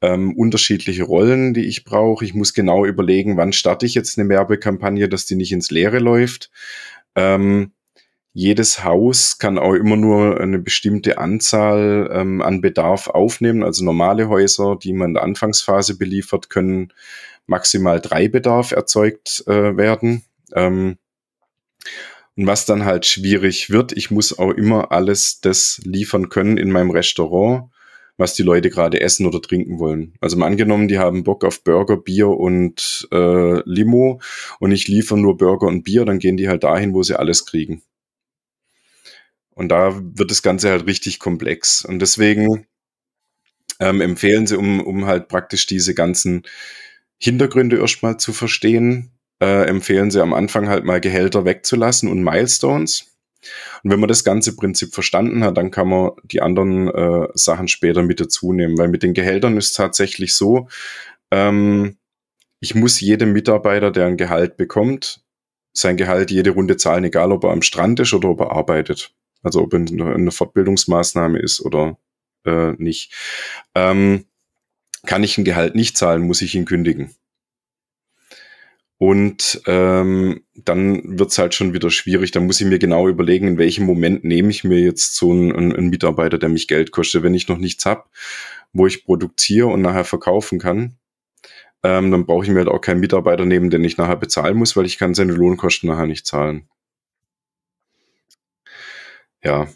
ähm, 0.00 0.36
unterschiedliche 0.36 1.04
Rollen, 1.04 1.54
die 1.54 1.66
ich 1.66 1.84
brauche. 1.84 2.24
Ich 2.24 2.34
muss 2.34 2.54
genau 2.54 2.84
überlegen, 2.84 3.36
wann 3.36 3.52
starte 3.52 3.86
ich 3.86 3.94
jetzt 3.94 4.18
eine 4.18 4.28
Werbekampagne, 4.28 5.08
dass 5.08 5.26
die 5.26 5.36
nicht 5.36 5.52
ins 5.52 5.70
Leere 5.70 5.98
läuft. 5.98 6.50
Ähm, 7.16 7.72
jedes 8.32 8.82
Haus 8.82 9.38
kann 9.38 9.58
auch 9.58 9.74
immer 9.74 9.96
nur 9.96 10.40
eine 10.40 10.58
bestimmte 10.58 11.18
Anzahl 11.18 12.10
ähm, 12.12 12.42
an 12.42 12.60
Bedarf 12.60 13.08
aufnehmen. 13.08 13.62
Also 13.62 13.84
normale 13.84 14.28
Häuser, 14.28 14.76
die 14.76 14.92
man 14.92 15.10
in 15.10 15.14
der 15.14 15.22
Anfangsphase 15.22 15.96
beliefert, 15.96 16.50
können 16.50 16.92
maximal 17.46 18.00
drei 18.00 18.26
Bedarf 18.26 18.72
erzeugt 18.72 19.44
äh, 19.46 19.76
werden. 19.76 20.24
Und 22.36 22.46
was 22.46 22.66
dann 22.66 22.84
halt 22.84 23.06
schwierig 23.06 23.70
wird, 23.70 23.92
ich 23.92 24.10
muss 24.10 24.36
auch 24.36 24.50
immer 24.50 24.90
alles 24.90 25.40
das 25.40 25.80
liefern 25.84 26.28
können 26.28 26.56
in 26.56 26.70
meinem 26.70 26.90
Restaurant, 26.90 27.70
was 28.16 28.34
die 28.34 28.42
Leute 28.42 28.70
gerade 28.70 29.00
essen 29.00 29.26
oder 29.26 29.40
trinken 29.40 29.78
wollen. 29.78 30.14
Also 30.20 30.36
mal 30.36 30.46
angenommen, 30.46 30.88
die 30.88 30.98
haben 30.98 31.24
Bock 31.24 31.44
auf 31.44 31.62
Burger, 31.62 31.96
Bier 31.96 32.28
und 32.28 33.08
äh, 33.12 33.60
Limo 33.68 34.20
und 34.58 34.72
ich 34.72 34.88
liefere 34.88 35.18
nur 35.18 35.36
Burger 35.36 35.66
und 35.66 35.84
Bier, 35.84 36.04
dann 36.04 36.18
gehen 36.18 36.36
die 36.36 36.48
halt 36.48 36.64
dahin, 36.64 36.94
wo 36.94 37.02
sie 37.02 37.18
alles 37.18 37.46
kriegen. 37.46 37.82
Und 39.50 39.68
da 39.68 40.00
wird 40.00 40.30
das 40.30 40.42
Ganze 40.42 40.70
halt 40.70 40.86
richtig 40.86 41.20
komplex. 41.20 41.84
Und 41.84 42.00
deswegen 42.00 42.66
ähm, 43.78 44.00
empfehlen 44.00 44.46
sie, 44.46 44.58
um, 44.58 44.80
um 44.80 45.06
halt 45.06 45.28
praktisch 45.28 45.66
diese 45.66 45.94
ganzen 45.94 46.42
Hintergründe 47.18 47.78
erstmal 47.78 48.18
zu 48.18 48.32
verstehen, 48.32 49.13
äh, 49.40 49.66
empfehlen 49.66 50.10
sie 50.10 50.22
am 50.22 50.32
Anfang 50.32 50.68
halt 50.68 50.84
mal 50.84 51.00
Gehälter 51.00 51.44
wegzulassen 51.44 52.10
und 52.10 52.22
Milestones. 52.22 53.14
Und 53.82 53.90
wenn 53.90 54.00
man 54.00 54.08
das 54.08 54.24
ganze 54.24 54.56
Prinzip 54.56 54.94
verstanden 54.94 55.44
hat, 55.44 55.56
dann 55.56 55.70
kann 55.70 55.88
man 55.88 56.12
die 56.22 56.40
anderen 56.40 56.88
äh, 56.88 57.28
Sachen 57.34 57.68
später 57.68 58.02
mit 58.02 58.20
dazu 58.20 58.52
nehmen, 58.52 58.78
weil 58.78 58.88
mit 58.88 59.02
den 59.02 59.12
Gehältern 59.12 59.56
ist 59.56 59.74
tatsächlich 59.74 60.34
so, 60.34 60.68
ähm, 61.30 61.96
ich 62.60 62.74
muss 62.74 63.00
jedem 63.00 63.32
Mitarbeiter, 63.32 63.90
der 63.90 64.06
ein 64.06 64.16
Gehalt 64.16 64.56
bekommt, 64.56 65.22
sein 65.74 65.96
Gehalt 65.96 66.30
jede 66.30 66.50
Runde 66.50 66.76
zahlen, 66.76 67.04
egal 67.04 67.32
ob 67.32 67.44
er 67.44 67.50
am 67.50 67.62
Strand 67.62 68.00
ist 68.00 68.14
oder 68.14 68.30
ob 68.30 68.40
er 68.40 68.52
arbeitet. 68.52 69.12
Also 69.42 69.60
ob 69.60 69.74
er 69.74 69.80
eine 69.80 70.30
Fortbildungsmaßnahme 70.30 71.38
ist 71.38 71.60
oder 71.60 71.98
äh, 72.46 72.72
nicht. 72.78 73.12
Ähm, 73.74 74.24
kann 75.04 75.22
ich 75.22 75.36
ein 75.36 75.44
Gehalt 75.44 75.74
nicht 75.74 75.98
zahlen, 75.98 76.22
muss 76.22 76.40
ich 76.40 76.54
ihn 76.54 76.64
kündigen. 76.64 77.14
Und 78.98 79.60
ähm, 79.66 80.42
dann 80.54 81.18
wird's 81.18 81.38
halt 81.38 81.54
schon 81.54 81.72
wieder 81.72 81.90
schwierig. 81.90 82.30
Da 82.30 82.40
muss 82.40 82.60
ich 82.60 82.66
mir 82.66 82.78
genau 82.78 83.08
überlegen, 83.08 83.48
in 83.48 83.58
welchem 83.58 83.86
Moment 83.86 84.24
nehme 84.24 84.50
ich 84.50 84.64
mir 84.64 84.78
jetzt 84.78 85.16
so 85.16 85.32
einen, 85.32 85.52
einen 85.52 85.90
Mitarbeiter, 85.90 86.38
der 86.38 86.48
mich 86.48 86.68
Geld 86.68 86.92
kostet. 86.92 87.22
Wenn 87.22 87.34
ich 87.34 87.48
noch 87.48 87.58
nichts 87.58 87.84
hab, 87.86 88.10
wo 88.72 88.86
ich 88.86 89.04
produziere 89.04 89.66
und 89.66 89.82
nachher 89.82 90.04
verkaufen 90.04 90.58
kann, 90.58 90.96
ähm, 91.82 92.10
dann 92.10 92.24
brauche 92.24 92.44
ich 92.44 92.50
mir 92.50 92.58
halt 92.58 92.68
auch 92.68 92.80
keinen 92.80 93.00
Mitarbeiter 93.00 93.44
nehmen, 93.44 93.70
den 93.70 93.84
ich 93.84 93.98
nachher 93.98 94.16
bezahlen 94.16 94.56
muss, 94.56 94.76
weil 94.76 94.86
ich 94.86 94.96
kann 94.96 95.14
seine 95.14 95.32
Lohnkosten 95.32 95.88
nachher 95.88 96.06
nicht 96.06 96.26
zahlen. 96.26 96.68
Ja, 99.42 99.68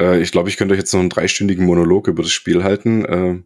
äh, 0.00 0.20
ich 0.20 0.32
glaube, 0.32 0.48
ich 0.48 0.56
könnte 0.56 0.74
euch 0.74 0.80
jetzt 0.80 0.92
noch 0.92 1.00
einen 1.00 1.10
dreistündigen 1.10 1.66
Monolog 1.66 2.08
über 2.08 2.22
das 2.22 2.32
Spiel 2.32 2.64
halten. 2.64 3.04
Äh, 3.04 3.42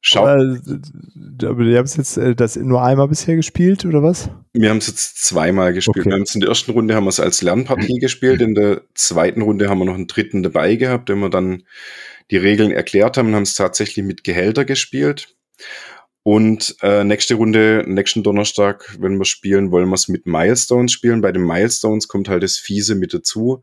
Schau. 0.00 0.26
Aber, 0.26 0.38
wir 0.38 1.78
haben 1.78 1.84
es 1.84 1.96
jetzt 1.96 2.16
äh, 2.16 2.34
das 2.34 2.56
nur 2.56 2.82
einmal 2.82 3.08
bisher 3.08 3.36
gespielt, 3.36 3.84
oder 3.84 4.02
was? 4.02 4.30
Wir 4.52 4.70
haben 4.70 4.78
es 4.78 4.86
jetzt 4.86 5.24
zweimal 5.24 5.72
gespielt. 5.72 5.98
Okay. 5.98 6.10
Wir 6.10 6.14
haben 6.14 6.22
es 6.22 6.34
in 6.34 6.40
der 6.40 6.50
ersten 6.50 6.70
Runde 6.70 6.94
haben 6.94 7.04
wir 7.04 7.10
es 7.10 7.20
als 7.20 7.42
Lernpartie 7.42 7.98
gespielt, 8.00 8.40
in 8.40 8.54
der 8.54 8.82
zweiten 8.94 9.42
Runde 9.42 9.68
haben 9.68 9.78
wir 9.78 9.84
noch 9.84 9.94
einen 9.94 10.06
dritten 10.06 10.42
dabei 10.42 10.76
gehabt, 10.76 11.08
den 11.08 11.18
wir 11.18 11.30
dann 11.30 11.64
die 12.30 12.36
Regeln 12.36 12.70
erklärt 12.70 13.16
haben 13.16 13.28
und 13.28 13.34
haben 13.34 13.42
es 13.42 13.54
tatsächlich 13.54 14.04
mit 14.04 14.22
Gehälter 14.22 14.64
gespielt. 14.64 15.34
Und 16.22 16.76
äh, 16.82 17.04
nächste 17.04 17.36
Runde, 17.36 17.84
nächsten 17.86 18.22
Donnerstag, 18.22 18.96
wenn 19.00 19.16
wir 19.16 19.24
spielen, 19.24 19.70
wollen 19.70 19.88
wir 19.88 19.94
es 19.94 20.08
mit 20.08 20.26
Milestones 20.26 20.92
spielen. 20.92 21.22
Bei 21.22 21.32
den 21.32 21.42
Milestones 21.42 22.06
kommt 22.06 22.28
halt 22.28 22.42
das 22.42 22.58
Fiese 22.58 22.94
mit 22.94 23.14
dazu. 23.14 23.62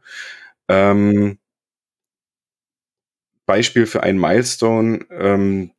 Ähm, 0.67 1.37
Beispiel 3.45 3.85
für 3.85 4.01
ein 4.01 4.17
Milestone, 4.17 5.05
ähm, 5.11 5.71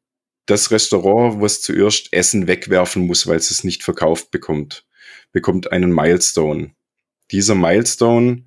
das 0.46 0.70
Restaurant, 0.70 1.40
was 1.40 1.60
zuerst 1.60 2.12
Essen 2.12 2.46
wegwerfen 2.46 3.06
muss, 3.06 3.26
weil 3.26 3.36
es 3.36 3.50
es 3.50 3.64
nicht 3.64 3.82
verkauft 3.82 4.30
bekommt, 4.30 4.86
bekommt 5.32 5.72
einen 5.72 5.92
Milestone. 5.92 6.72
Dieser 7.32 7.56
Milestone 7.56 8.44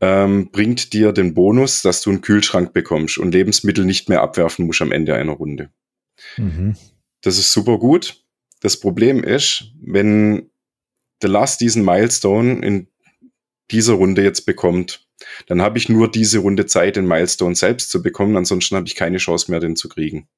ähm, 0.00 0.50
bringt 0.50 0.92
dir 0.92 1.12
den 1.12 1.34
Bonus, 1.34 1.82
dass 1.82 2.02
du 2.02 2.10
einen 2.10 2.22
Kühlschrank 2.22 2.72
bekommst 2.72 3.18
und 3.18 3.32
Lebensmittel 3.32 3.84
nicht 3.84 4.08
mehr 4.08 4.22
abwerfen 4.22 4.66
musst 4.66 4.82
am 4.82 4.92
Ende 4.92 5.14
einer 5.14 5.32
Runde. 5.32 5.70
Mhm. 6.36 6.76
Das 7.22 7.38
ist 7.38 7.52
super 7.52 7.78
gut. 7.78 8.24
Das 8.60 8.78
Problem 8.78 9.22
ist, 9.22 9.72
wenn 9.80 10.50
der 11.22 11.30
Last 11.30 11.60
diesen 11.60 11.84
Milestone 11.84 12.64
in 12.64 12.88
dieser 13.70 13.94
Runde 13.94 14.22
jetzt 14.22 14.46
bekommt, 14.46 15.06
dann 15.46 15.60
habe 15.62 15.78
ich 15.78 15.88
nur 15.88 16.10
diese 16.10 16.38
Runde 16.38 16.66
Zeit, 16.66 16.96
den 16.96 17.06
Milestone 17.06 17.54
selbst 17.54 17.90
zu 17.90 18.02
bekommen. 18.02 18.36
Ansonsten 18.36 18.76
habe 18.76 18.88
ich 18.88 18.94
keine 18.94 19.18
Chance 19.18 19.50
mehr, 19.50 19.60
den 19.60 19.76
zu 19.76 19.88
kriegen. 19.88 20.28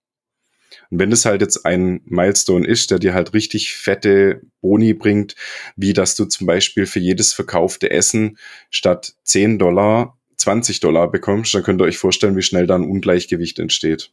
Und 0.90 0.98
wenn 0.98 1.12
es 1.12 1.24
halt 1.24 1.40
jetzt 1.40 1.64
ein 1.64 2.00
Milestone 2.04 2.66
ist, 2.66 2.90
der 2.90 2.98
dir 2.98 3.14
halt 3.14 3.34
richtig 3.34 3.74
fette 3.74 4.42
Boni 4.60 4.94
bringt, 4.94 5.34
wie 5.76 5.92
dass 5.92 6.14
du 6.14 6.24
zum 6.24 6.46
Beispiel 6.46 6.86
für 6.86 7.00
jedes 7.00 7.32
verkaufte 7.32 7.90
Essen 7.90 8.38
statt 8.70 9.14
10 9.24 9.58
Dollar 9.58 10.16
20 10.42 10.80
Dollar 10.80 11.10
bekommst, 11.10 11.54
dann 11.54 11.62
könnt 11.62 11.80
ihr 11.80 11.84
euch 11.84 11.98
vorstellen, 11.98 12.36
wie 12.36 12.42
schnell 12.42 12.66
da 12.66 12.74
ein 12.74 12.84
Ungleichgewicht 12.84 13.58
entsteht. 13.58 14.12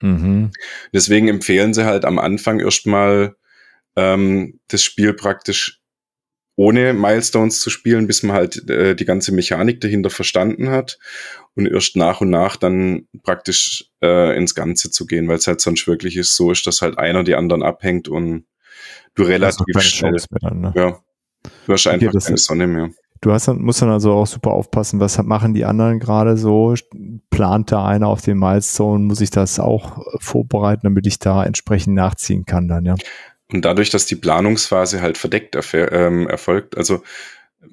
Mhm. 0.00 0.52
Deswegen 0.92 1.28
empfehlen 1.28 1.74
sie 1.74 1.84
halt 1.84 2.04
am 2.04 2.18
Anfang 2.18 2.60
erstmal 2.60 3.34
ähm, 3.96 4.60
das 4.68 4.82
Spiel 4.82 5.14
praktisch 5.14 5.80
ohne 6.56 6.94
Milestones 6.94 7.60
zu 7.60 7.68
spielen, 7.68 8.06
bis 8.06 8.22
man 8.22 8.34
halt 8.34 8.68
äh, 8.68 8.96
die 8.96 9.04
ganze 9.04 9.32
Mechanik 9.32 9.80
dahinter 9.80 10.10
verstanden 10.10 10.70
hat 10.70 10.98
und 11.54 11.66
erst 11.66 11.96
nach 11.96 12.22
und 12.22 12.30
nach 12.30 12.56
dann 12.56 13.06
praktisch 13.22 13.90
äh, 14.02 14.36
ins 14.36 14.54
Ganze 14.54 14.90
zu 14.90 15.06
gehen, 15.06 15.28
weil 15.28 15.36
es 15.36 15.46
halt 15.46 15.60
sonst 15.60 15.86
wirklich 15.86 16.16
ist, 16.16 16.34
so 16.34 16.50
ist, 16.50 16.66
dass 16.66 16.80
halt 16.80 16.98
einer 16.98 17.24
die 17.24 17.34
anderen 17.34 17.62
abhängt 17.62 18.08
und 18.08 18.46
du 19.14 19.22
relativ 19.22 19.64
schnell, 19.80 20.16
dann, 20.40 20.60
ne? 20.60 20.72
ja, 20.74 20.98
du 21.66 21.72
hast 21.72 21.86
einfach 21.86 22.08
okay, 22.08 22.24
keine 22.24 22.38
Sonne 22.38 22.66
mehr. 22.66 22.90
Du 23.20 23.32
hast, 23.32 23.48
musst 23.48 23.80
dann 23.82 23.90
also 23.90 24.12
auch 24.12 24.26
super 24.26 24.52
aufpassen, 24.52 25.00
was 25.00 25.22
machen 25.22 25.54
die 25.54 25.64
anderen 25.64 25.98
gerade 25.98 26.36
so? 26.36 26.74
Plant 27.30 27.72
da 27.72 27.86
einer 27.86 28.08
auf 28.08 28.20
den 28.20 28.38
Milestone? 28.38 29.04
Muss 29.04 29.22
ich 29.22 29.30
das 29.30 29.58
auch 29.58 29.98
vorbereiten, 30.20 30.82
damit 30.84 31.06
ich 31.06 31.18
da 31.18 31.44
entsprechend 31.44 31.94
nachziehen 31.94 32.44
kann 32.44 32.68
dann, 32.68 32.84
ja? 32.84 32.94
Und 33.52 33.64
dadurch, 33.64 33.90
dass 33.90 34.06
die 34.06 34.16
Planungsphase 34.16 35.00
halt 35.00 35.18
verdeckt 35.18 35.56
ähm, 35.74 36.28
erfolgt, 36.28 36.76
also 36.76 37.02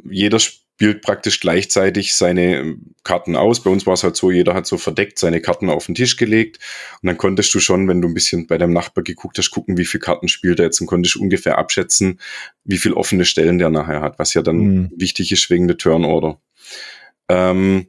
jeder 0.04 0.40
spielt 0.40 1.02
praktisch 1.02 1.40
gleichzeitig 1.40 2.16
seine 2.16 2.78
Karten 3.04 3.36
aus. 3.36 3.64
Bei 3.64 3.70
uns 3.70 3.86
war 3.86 3.94
es 3.94 4.04
halt 4.04 4.16
so, 4.16 4.32
jeder 4.32 4.54
hat 4.54 4.66
so 4.66 4.78
verdeckt 4.78 5.20
seine 5.20 5.42
Karten 5.42 5.70
auf 5.70 5.86
den 5.86 5.96
Tisch 5.96 6.18
gelegt 6.18 6.60
und 7.02 7.08
dann 7.08 7.18
konntest 7.18 7.54
du 7.54 7.60
schon, 7.60 7.88
wenn 7.88 8.02
du 8.02 8.08
ein 8.08 8.14
bisschen 8.14 8.48
bei 8.48 8.58
deinem 8.58 8.74
Nachbar 8.74 9.04
geguckt 9.04 9.38
hast, 9.38 9.52
gucken, 9.52 9.78
wie 9.78 9.86
viele 9.86 10.02
Karten 10.02 10.28
spielt 10.28 10.60
er 10.60 10.66
jetzt 10.66 10.82
und 10.82 10.88
konntest 10.88 11.16
ungefähr 11.16 11.58
abschätzen, 11.58 12.20
wie 12.64 12.78
viel 12.78 12.94
offene 12.94 13.26
Stellen 13.26 13.60
der 13.60 13.70
nachher 13.70 14.02
hat, 14.02 14.20
was 14.20 14.34
ja 14.34 14.42
dann 14.42 14.58
mhm. 14.58 14.92
wichtig 14.96 15.32
ist 15.32 15.50
wegen 15.50 15.68
der 15.68 15.78
Turnorder. 15.78 16.40
Ähm, 17.30 17.88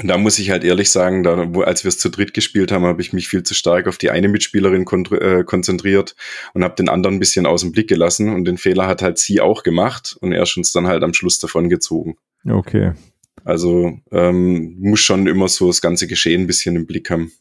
und 0.00 0.08
da 0.08 0.16
muss 0.16 0.38
ich 0.38 0.50
halt 0.50 0.64
ehrlich 0.64 0.90
sagen, 0.90 1.22
da, 1.22 1.54
wo, 1.54 1.62
als 1.62 1.84
wir 1.84 1.88
es 1.88 1.98
zu 1.98 2.08
dritt 2.08 2.34
gespielt 2.34 2.70
haben, 2.70 2.84
habe 2.84 3.00
ich 3.00 3.12
mich 3.12 3.28
viel 3.28 3.42
zu 3.42 3.54
stark 3.54 3.86
auf 3.86 3.98
die 3.98 4.10
eine 4.10 4.28
Mitspielerin 4.28 4.86
äh, 5.12 5.44
konzentriert 5.44 6.14
und 6.54 6.62
habe 6.62 6.76
den 6.76 6.88
anderen 6.88 7.16
ein 7.16 7.20
bisschen 7.20 7.46
aus 7.46 7.62
dem 7.62 7.72
Blick 7.72 7.88
gelassen. 7.88 8.32
Und 8.32 8.44
den 8.44 8.58
Fehler 8.58 8.86
hat 8.86 9.02
halt 9.02 9.18
sie 9.18 9.40
auch 9.40 9.62
gemacht 9.62 10.16
und 10.20 10.32
er 10.32 10.42
ist 10.42 10.56
uns 10.56 10.72
dann 10.72 10.86
halt 10.86 11.02
am 11.02 11.14
Schluss 11.14 11.38
davon 11.38 11.68
gezogen. 11.68 12.16
Okay. 12.48 12.92
Also 13.44 13.98
ähm, 14.12 14.76
muss 14.78 15.00
schon 15.00 15.26
immer 15.26 15.48
so 15.48 15.66
das 15.66 15.80
ganze 15.80 16.06
Geschehen 16.06 16.42
ein 16.42 16.46
bisschen 16.46 16.76
im 16.76 16.86
Blick 16.86 17.10
haben. 17.10 17.32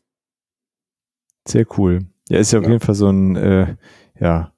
Sehr 1.48 1.66
cool. 1.78 2.06
Ja, 2.30 2.40
ist 2.40 2.54
ja 2.54 2.60
auf 2.60 2.66
ja. 2.66 2.72
jeden 2.72 2.84
Fall 2.84 2.96
so 2.96 3.10
ein, 3.10 3.36
äh, 3.36 3.76
ja, 4.20 4.52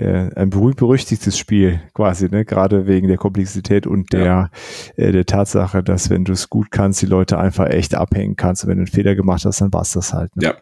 äh, 0.00 0.30
ein 0.34 0.50
berühmt-berüchtigtes 0.50 1.36
Spiel 1.36 1.80
quasi, 1.94 2.28
ne? 2.28 2.44
gerade 2.44 2.86
wegen 2.86 3.08
der 3.08 3.18
Komplexität 3.18 3.86
und 3.86 4.12
der, 4.12 4.24
ja. 4.24 4.50
äh, 4.96 5.12
der 5.12 5.26
Tatsache, 5.26 5.82
dass 5.82 6.10
wenn 6.10 6.24
du 6.24 6.32
es 6.32 6.48
gut 6.48 6.70
kannst, 6.70 7.02
die 7.02 7.06
Leute 7.06 7.38
einfach 7.38 7.68
echt 7.68 7.94
abhängen 7.94 8.36
kannst. 8.36 8.64
Und 8.64 8.70
wenn 8.70 8.78
du 8.78 8.82
einen 8.82 8.92
Fehler 8.92 9.14
gemacht 9.14 9.44
hast, 9.44 9.60
dann 9.60 9.72
war 9.72 9.82
es 9.82 9.92
das 9.92 10.12
halt. 10.12 10.34
Ne? 10.36 10.44
Ja, 10.44 10.54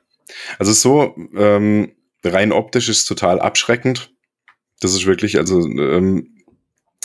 also 0.59 0.72
so 0.72 1.14
ähm, 1.36 1.93
rein 2.24 2.53
optisch 2.53 2.89
ist 2.89 3.05
total 3.05 3.41
abschreckend. 3.41 4.12
Das 4.80 4.93
ist 4.93 5.07
wirklich, 5.07 5.39
also 5.39 5.61
ähm, 5.66 6.34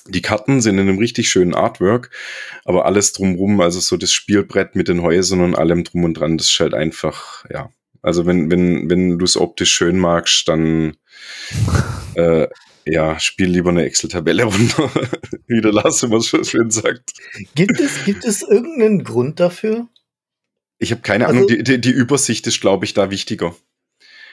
die 0.08 0.22
Karten 0.22 0.62
sind 0.62 0.78
in 0.78 0.90
einem 0.90 1.00
richtig 1.00 1.30
schönen 1.30 1.54
Artwork, 1.54 2.10
aber 2.66 2.86
alles 2.86 3.14
drumrum, 3.14 3.62
also 3.62 3.80
so 3.80 3.96
das 3.96 4.12
Spielbrett 4.12 4.76
mit 4.76 4.88
den 4.88 5.02
Häusern 5.02 5.40
und 5.40 5.56
allem 5.56 5.84
drum 5.84 6.04
und 6.04 6.16
dran, 6.16 6.38
das 6.38 6.50
ist 6.50 6.60
halt 6.60 6.74
einfach, 6.74 7.46
ja. 7.50 7.70
Also 8.02 8.26
wenn, 8.26 8.52
wenn, 8.52 8.90
wenn 8.90 9.18
du 9.18 9.24
es 9.24 9.38
optisch 9.38 9.72
schön 9.72 9.98
magst, 9.98 10.50
dann 10.50 10.98
äh, 12.16 12.48
ja, 12.86 13.20
spiel 13.20 13.48
lieber 13.50 13.70
eine 13.70 13.84
Excel-Tabelle 13.84 14.44
runter, 14.44 14.92
wie 15.48 15.62
der 15.62 15.72
Lars 15.72 16.04
immer 16.04 16.20
so 16.20 16.44
schön 16.44 16.70
sagt. 16.72 17.14
Gibt 17.56 17.80
es, 17.80 18.04
gibt 18.06 18.26
es 18.26 18.42
irgendeinen 18.42 19.04
Grund 19.04 19.40
dafür? 19.40 19.88
Ich 20.80 20.92
habe 20.92 21.02
keine 21.02 21.28
also, 21.28 21.38
Ahnung, 21.38 21.48
die, 21.48 21.64
die, 21.64 21.80
die 21.80 21.92
Übersicht 21.92 22.46
ist, 22.48 22.60
glaube 22.60 22.86
ich, 22.86 22.94
da 22.94 23.10
wichtiger. 23.10 23.56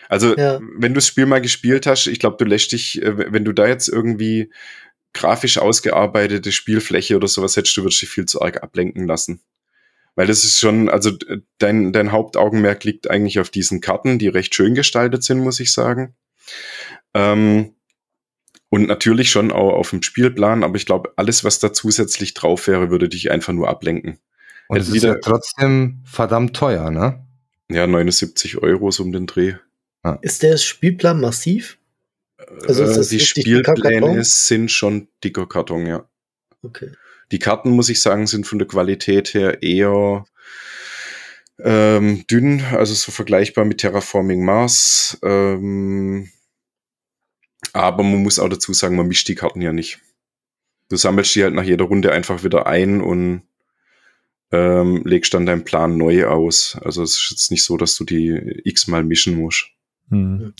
Also, 0.08 0.36
ja. 0.36 0.58
wenn 0.60 0.92
du 0.92 0.98
das 0.98 1.06
Spiel 1.06 1.26
mal 1.26 1.40
gespielt 1.40 1.86
hast, 1.86 2.08
ich 2.08 2.18
glaube, 2.18 2.36
du 2.38 2.44
lässt 2.44 2.72
dich, 2.72 3.00
äh, 3.00 3.32
wenn 3.32 3.44
du 3.44 3.52
da 3.52 3.68
jetzt 3.68 3.88
irgendwie 3.88 4.50
grafisch 5.12 5.58
ausgearbeitete 5.58 6.50
Spielfläche 6.50 7.16
oder 7.16 7.28
sowas 7.28 7.56
hättest, 7.56 7.76
du 7.76 7.82
würdest 7.82 8.02
dich 8.02 8.08
viel 8.08 8.26
zu 8.26 8.42
arg 8.42 8.62
ablenken 8.62 9.06
lassen. 9.06 9.40
Weil 10.16 10.26
das 10.26 10.44
ist 10.44 10.58
schon, 10.58 10.88
also 10.88 11.12
dein, 11.58 11.92
dein 11.92 12.12
Hauptaugenmerk 12.12 12.82
liegt 12.84 13.08
eigentlich 13.08 13.38
auf 13.38 13.50
diesen 13.50 13.80
Karten, 13.80 14.18
die 14.18 14.28
recht 14.28 14.54
schön 14.54 14.74
gestaltet 14.74 15.22
sind, 15.22 15.38
muss 15.38 15.60
ich 15.60 15.72
sagen. 15.72 16.16
Ähm, 17.14 17.74
und 18.68 18.86
natürlich 18.86 19.30
schon 19.30 19.50
auch 19.50 19.72
auf 19.72 19.90
dem 19.90 20.02
Spielplan, 20.02 20.62
aber 20.62 20.76
ich 20.76 20.86
glaube, 20.86 21.12
alles, 21.16 21.42
was 21.42 21.58
da 21.58 21.72
zusätzlich 21.72 22.34
drauf 22.34 22.68
wäre, 22.68 22.90
würde 22.90 23.08
dich 23.08 23.30
einfach 23.30 23.52
nur 23.52 23.68
ablenken. 23.68 24.18
Und 24.68 24.78
es 24.78 24.88
ist 24.88 25.02
ja 25.02 25.16
trotzdem 25.16 26.00
verdammt 26.04 26.54
teuer, 26.54 26.90
ne? 26.90 27.26
Ja, 27.68 27.86
79 27.86 28.58
Euro 28.58 28.92
so 28.92 29.02
um 29.02 29.10
den 29.10 29.26
Dreh. 29.26 29.54
Ah. 30.02 30.18
Ist 30.22 30.44
der 30.44 30.56
Spielplan 30.56 31.20
massiv? 31.20 31.78
Also 32.66 32.84
ist 32.84 32.90
äh, 32.90 32.94
das 32.94 33.08
die 33.08 33.20
Spielpläne 33.20 34.22
sind 34.24 34.70
schon 34.70 35.08
dicker 35.22 35.46
Karton, 35.48 35.86
ja. 35.86 36.08
Okay. 36.62 36.92
Die 37.32 37.38
Karten, 37.38 37.70
muss 37.70 37.88
ich 37.88 38.00
sagen, 38.00 38.26
sind 38.26 38.46
von 38.46 38.58
der 38.58 38.68
Qualität 38.68 39.34
her 39.34 39.62
eher 39.62 40.24
ähm, 41.58 42.24
dünn, 42.30 42.62
also 42.72 42.94
so 42.94 43.12
vergleichbar 43.12 43.64
mit 43.64 43.78
Terraforming 43.78 44.44
Mars. 44.44 45.18
Ähm, 45.22 46.30
aber 47.72 48.02
man 48.02 48.22
muss 48.22 48.38
auch 48.38 48.48
dazu 48.48 48.72
sagen, 48.72 48.96
man 48.96 49.08
mischt 49.08 49.28
die 49.28 49.34
Karten 49.34 49.60
ja 49.60 49.72
nicht. 49.72 50.00
Du 50.88 50.96
sammelst 50.96 51.34
die 51.34 51.44
halt 51.44 51.54
nach 51.54 51.62
jeder 51.62 51.84
Runde 51.84 52.12
einfach 52.12 52.42
wieder 52.42 52.66
ein 52.66 53.00
und 53.00 53.42
ähm, 54.52 55.02
legst 55.04 55.32
dann 55.34 55.46
deinen 55.46 55.64
Plan 55.64 55.96
neu 55.96 56.26
aus. 56.26 56.78
Also 56.82 57.02
es 57.02 57.12
ist 57.12 57.28
jetzt 57.30 57.50
nicht 57.50 57.64
so, 57.64 57.76
dass 57.76 57.96
du 57.96 58.04
die 58.04 58.60
x-mal 58.64 59.04
mischen 59.04 59.36
musst. 59.36 59.68
Hm. 60.08 60.52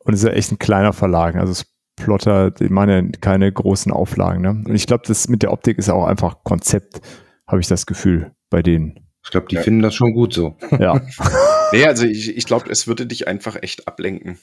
Und 0.00 0.14
es 0.14 0.22
ist 0.22 0.28
ja 0.28 0.32
echt 0.32 0.50
ein 0.50 0.58
kleiner 0.58 0.92
Verlag. 0.92 1.36
Also 1.36 1.52
es 1.52 1.66
Plotter, 1.96 2.50
die 2.50 2.68
meine 2.68 3.10
keine 3.20 3.50
großen 3.50 3.90
Auflagen. 3.90 4.42
Ne? 4.42 4.50
Und 4.50 4.74
ich 4.74 4.86
glaube, 4.86 5.04
das 5.06 5.28
mit 5.28 5.42
der 5.42 5.52
Optik 5.52 5.78
ist 5.78 5.88
auch 5.88 6.06
einfach 6.06 6.44
Konzept, 6.44 7.00
habe 7.46 7.60
ich 7.60 7.66
das 7.66 7.86
Gefühl 7.86 8.32
bei 8.50 8.62
denen. 8.62 9.00
Ich 9.24 9.30
glaube, 9.30 9.48
die 9.48 9.56
ja. 9.56 9.62
finden 9.62 9.82
das 9.82 9.94
schon 9.94 10.12
gut 10.12 10.32
so. 10.32 10.56
Ja. 10.78 11.00
nee, 11.72 11.84
also 11.84 12.06
ich, 12.06 12.36
ich 12.36 12.46
glaube, 12.46 12.70
es 12.70 12.86
würde 12.86 13.06
dich 13.06 13.26
einfach 13.26 13.56
echt 13.60 13.88
ablenken. 13.88 14.38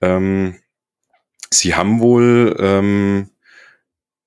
Ähm, 0.00 0.56
sie 1.50 1.74
haben 1.74 2.00
wohl 2.00 2.56
ähm, 2.58 3.30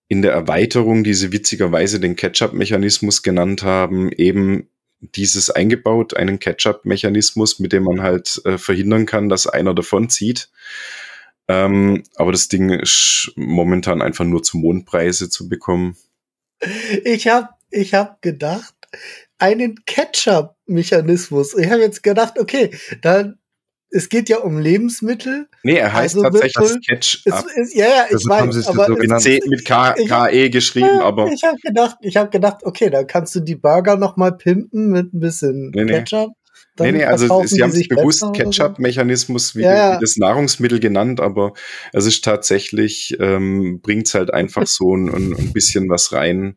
in 0.08 0.22
der 0.22 0.34
Erweiterung, 0.34 1.04
die 1.04 1.14
sie 1.14 1.32
witzigerweise 1.32 2.00
den 2.00 2.16
Catch-up-Mechanismus 2.16 3.24
genannt 3.24 3.64
haben, 3.64 4.12
eben 4.12 4.68
dieses 5.00 5.50
eingebaut, 5.50 6.16
einen 6.16 6.40
Catch-up-Mechanismus, 6.40 7.60
mit 7.60 7.72
dem 7.72 7.84
man 7.84 8.02
halt 8.02 8.42
äh, 8.46 8.58
verhindern 8.58 9.06
kann, 9.06 9.30
dass 9.30 9.48
einer 9.48 9.74
davon 9.74 10.10
zieht. 10.10 10.50
Ähm, 11.48 12.04
aber 12.16 12.32
das 12.32 12.48
Ding 12.48 12.70
ist 12.70 13.32
momentan 13.36 14.02
einfach 14.02 14.26
nur 14.26 14.44
zu 14.44 14.58
Mondpreise 14.58 15.30
zu 15.30 15.48
bekommen. 15.48 15.98
Ich 17.04 17.28
habe 17.28 17.50
ich 17.72 17.94
hab 17.94 18.22
gedacht, 18.22 18.76
einen 19.38 19.84
Ketchup-Mechanismus. 19.86 21.58
Ich 21.58 21.70
habe 21.70 21.82
jetzt 21.82 22.04
gedacht, 22.04 22.38
okay, 22.38 22.72
dann 23.02 23.39
es 23.92 24.10
geht 24.10 24.30
ja 24.30 24.38
um 24.40 24.60
Lebensmittel. 24.60 25.48
Nee, 25.64 25.76
er 25.76 25.94
heißt 25.94 26.16
also 26.16 26.40
tatsächlich 26.40 26.88
Ketchup. 26.88 27.46
Ist, 27.56 27.76
ja, 27.76 27.86
ja, 27.86 28.06
ich 28.08 28.14
also 28.14 28.30
weiß, 28.30 28.68
aber 28.68 28.86
so 28.86 28.96
mit, 28.96 29.22
C, 29.22 29.40
mit 29.48 29.66
K, 29.66 29.94
KE 29.94 30.50
geschrieben, 30.50 31.00
aber 31.02 31.32
ich 31.32 31.44
habe 31.44 31.58
gedacht, 31.58 31.98
ich 32.02 32.18
habe 32.18 32.30
gedacht, 32.30 32.64
okay, 32.64 32.90
dann 32.90 33.08
kannst 33.08 33.36
du 33.36 33.40
die 33.40 33.56
Burger 33.56 33.98
noch 33.98 34.18
mal 34.18 34.32
pimpen 34.32 34.90
mit 34.90 35.14
ein 35.14 35.20
bisschen 35.20 35.72
nee, 35.74 35.86
Ketchup. 35.86 36.34
Nee, 36.80 36.94
nee, 36.94 37.04
also 37.04 37.44
sie 37.46 37.62
haben 37.62 37.72
es 37.72 37.88
bewusst 37.88 38.26
Ketchup-Mechanismus 38.34 39.56
wie, 39.56 39.64
ja, 39.64 39.98
wie, 39.98 40.02
das 40.02 40.16
Nahrungsmittel 40.16 40.80
genannt, 40.80 41.20
aber 41.20 41.54
es 41.92 42.06
ist 42.06 42.24
tatsächlich, 42.24 43.18
ähm, 43.20 43.82
bringt 43.82 44.08
es 44.08 44.14
halt 44.14 44.34
einfach 44.34 44.66
so 44.66 44.96
ein, 44.96 45.10
ein 45.10 45.52
bisschen 45.52 45.90
was 45.90 46.14
rein. 46.14 46.56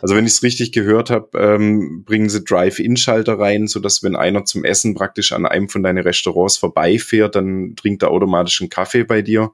Also 0.00 0.14
wenn 0.14 0.26
ich 0.26 0.32
es 0.32 0.42
richtig 0.42 0.72
gehört 0.72 1.10
habe, 1.10 1.38
ähm, 1.38 2.04
bringen 2.04 2.28
sie 2.28 2.44
Drive-In-Schalter 2.44 3.38
rein, 3.38 3.66
sodass 3.66 4.02
wenn 4.02 4.16
einer 4.16 4.44
zum 4.44 4.64
Essen 4.64 4.94
praktisch 4.94 5.32
an 5.32 5.46
einem 5.46 5.68
von 5.68 5.82
deinen 5.82 6.02
Restaurants 6.04 6.56
vorbeifährt, 6.56 7.34
dann 7.34 7.74
trinkt 7.76 8.02
er 8.02 8.10
automatisch 8.10 8.60
einen 8.60 8.70
Kaffee 8.70 9.04
bei 9.04 9.22
dir, 9.22 9.50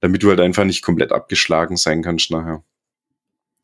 damit 0.00 0.22
du 0.22 0.28
halt 0.28 0.40
einfach 0.40 0.64
nicht 0.64 0.82
komplett 0.82 1.12
abgeschlagen 1.12 1.76
sein 1.76 2.02
kannst 2.02 2.30
nachher. 2.30 2.62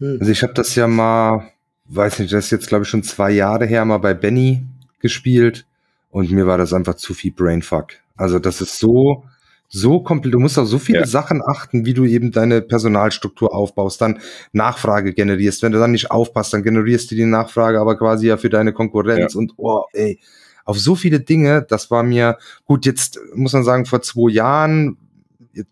Hm. 0.01 0.19
Also 0.21 0.33
ich 0.33 0.43
habe 0.43 0.55
das 0.55 0.75
ja 0.75 0.87
mal, 0.87 1.53
weiß 1.87 2.21
nicht, 2.21 2.33
das 2.33 2.47
ist 2.47 2.51
jetzt 2.53 2.69
glaube 2.69 2.85
ich 2.85 2.89
schon 2.89 3.03
zwei 3.03 3.31
Jahre 3.31 3.67
her, 3.67 3.85
mal 3.85 3.99
bei 3.99 4.15
Benny 4.15 4.65
gespielt 5.01 5.67
und 6.11 6.31
mir 6.31 6.47
war 6.47 6.59
das 6.59 6.73
einfach 6.73 6.95
zu 6.95 7.13
viel 7.13 7.33
Brainfuck. 7.33 7.93
Also 8.17 8.39
das 8.39 8.61
ist 8.61 8.79
so, 8.79 9.25
so 9.69 10.01
komplett, 10.01 10.35
du 10.35 10.39
musst 10.39 10.59
auf 10.59 10.67
so 10.67 10.79
viele 10.79 11.01
ja. 11.01 11.07
Sachen 11.07 11.43
achten, 11.47 11.85
wie 11.85 11.95
du 11.95 12.05
eben 12.05 12.33
deine 12.33 12.63
Personalstruktur 12.63 13.55
aufbaust, 13.55 14.01
dann 14.01 14.21
Nachfrage 14.53 15.13
generierst. 15.13 15.63
Wenn 15.63 15.73
du 15.73 15.79
dann 15.79 15.93
nicht 15.93 16.11
aufpasst, 16.11 16.55
dann 16.55 16.63
generierst 16.63 17.11
du 17.11 17.15
die 17.15 17.27
Nachfrage 17.27 17.79
aber 17.79 17.97
quasi 17.97 18.29
ja 18.29 18.39
für 18.39 18.51
deine 18.51 18.73
Konkurrenz 18.73 19.35
ja. 19.35 19.39
und 19.39 19.53
oh, 19.59 19.85
ey. 19.93 20.19
auf 20.65 20.79
so 20.79 20.95
viele 20.95 21.21
Dinge, 21.21 21.67
das 21.69 21.91
war 21.91 22.03
mir, 22.03 22.39
gut, 22.65 22.87
jetzt 22.87 23.21
muss 23.35 23.53
man 23.53 23.65
sagen, 23.65 23.85
vor 23.85 24.01
zwei 24.01 24.31
Jahren, 24.31 24.97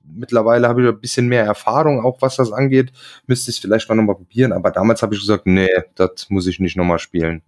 mittlerweile 0.05 0.69
habe 0.69 0.83
ich 0.83 0.89
ein 0.89 1.01
bisschen 1.01 1.29
mehr 1.29 1.45
Erfahrung, 1.45 2.05
auch 2.05 2.21
was 2.21 2.37
das 2.37 2.53
angeht, 2.53 2.93
müsste 3.27 3.51
ich 3.51 3.57
es 3.57 3.61
vielleicht 3.61 3.89
mal 3.89 3.95
nochmal 3.95 4.17
probieren, 4.17 4.53
aber 4.53 4.71
damals 4.71 5.03
habe 5.03 5.15
ich 5.15 5.21
gesagt, 5.21 5.47
nee, 5.47 5.69
das 5.95 6.27
muss 6.29 6.47
ich 6.47 6.61
nicht 6.61 6.77
nochmal 6.77 6.99
spielen. 6.99 7.43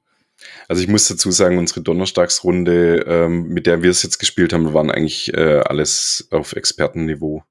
Also 0.69 0.83
ich 0.83 0.89
muss 0.89 1.09
dazu 1.09 1.31
sagen, 1.31 1.59
unsere 1.59 1.83
Donnerstagsrunde, 1.83 3.05
ähm, 3.07 3.49
mit 3.49 3.67
der 3.67 3.83
wir 3.83 3.91
es 3.91 4.03
jetzt 4.03 4.19
gespielt 4.19 4.53
haben, 4.53 4.73
waren 4.75 4.91
eigentlich 4.91 5.35
äh, 5.35 5.61
alles 5.61 6.29
auf 6.31 6.53
Expertenniveau. 6.53 7.43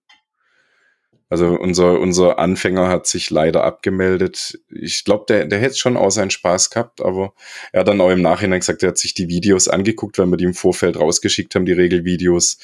Also 1.29 1.47
unser, 1.47 1.99
unser 1.99 2.39
Anfänger 2.39 2.87
hat 2.87 3.05
sich 3.05 3.29
leider 3.29 3.65
abgemeldet. 3.65 4.59
Ich 4.69 5.03
glaube, 5.03 5.25
der, 5.27 5.45
der 5.45 5.59
hätte 5.59 5.75
schon 5.75 5.97
auch 5.97 6.09
seinen 6.09 6.31
Spaß 6.31 6.69
gehabt, 6.69 7.01
aber 7.01 7.33
er 7.73 7.81
hat 7.81 7.89
dann 7.89 7.99
auch 7.99 8.11
im 8.11 8.21
Nachhinein 8.21 8.61
gesagt, 8.61 8.81
er 8.81 8.89
hat 8.89 8.97
sich 8.97 9.13
die 9.13 9.27
Videos 9.27 9.67
angeguckt, 9.67 10.17
weil 10.17 10.27
wir 10.27 10.37
die 10.37 10.45
im 10.45 10.53
Vorfeld 10.53 10.97
rausgeschickt 10.97 11.53
haben, 11.53 11.65
die 11.65 11.73
Regelvideos. 11.73 12.59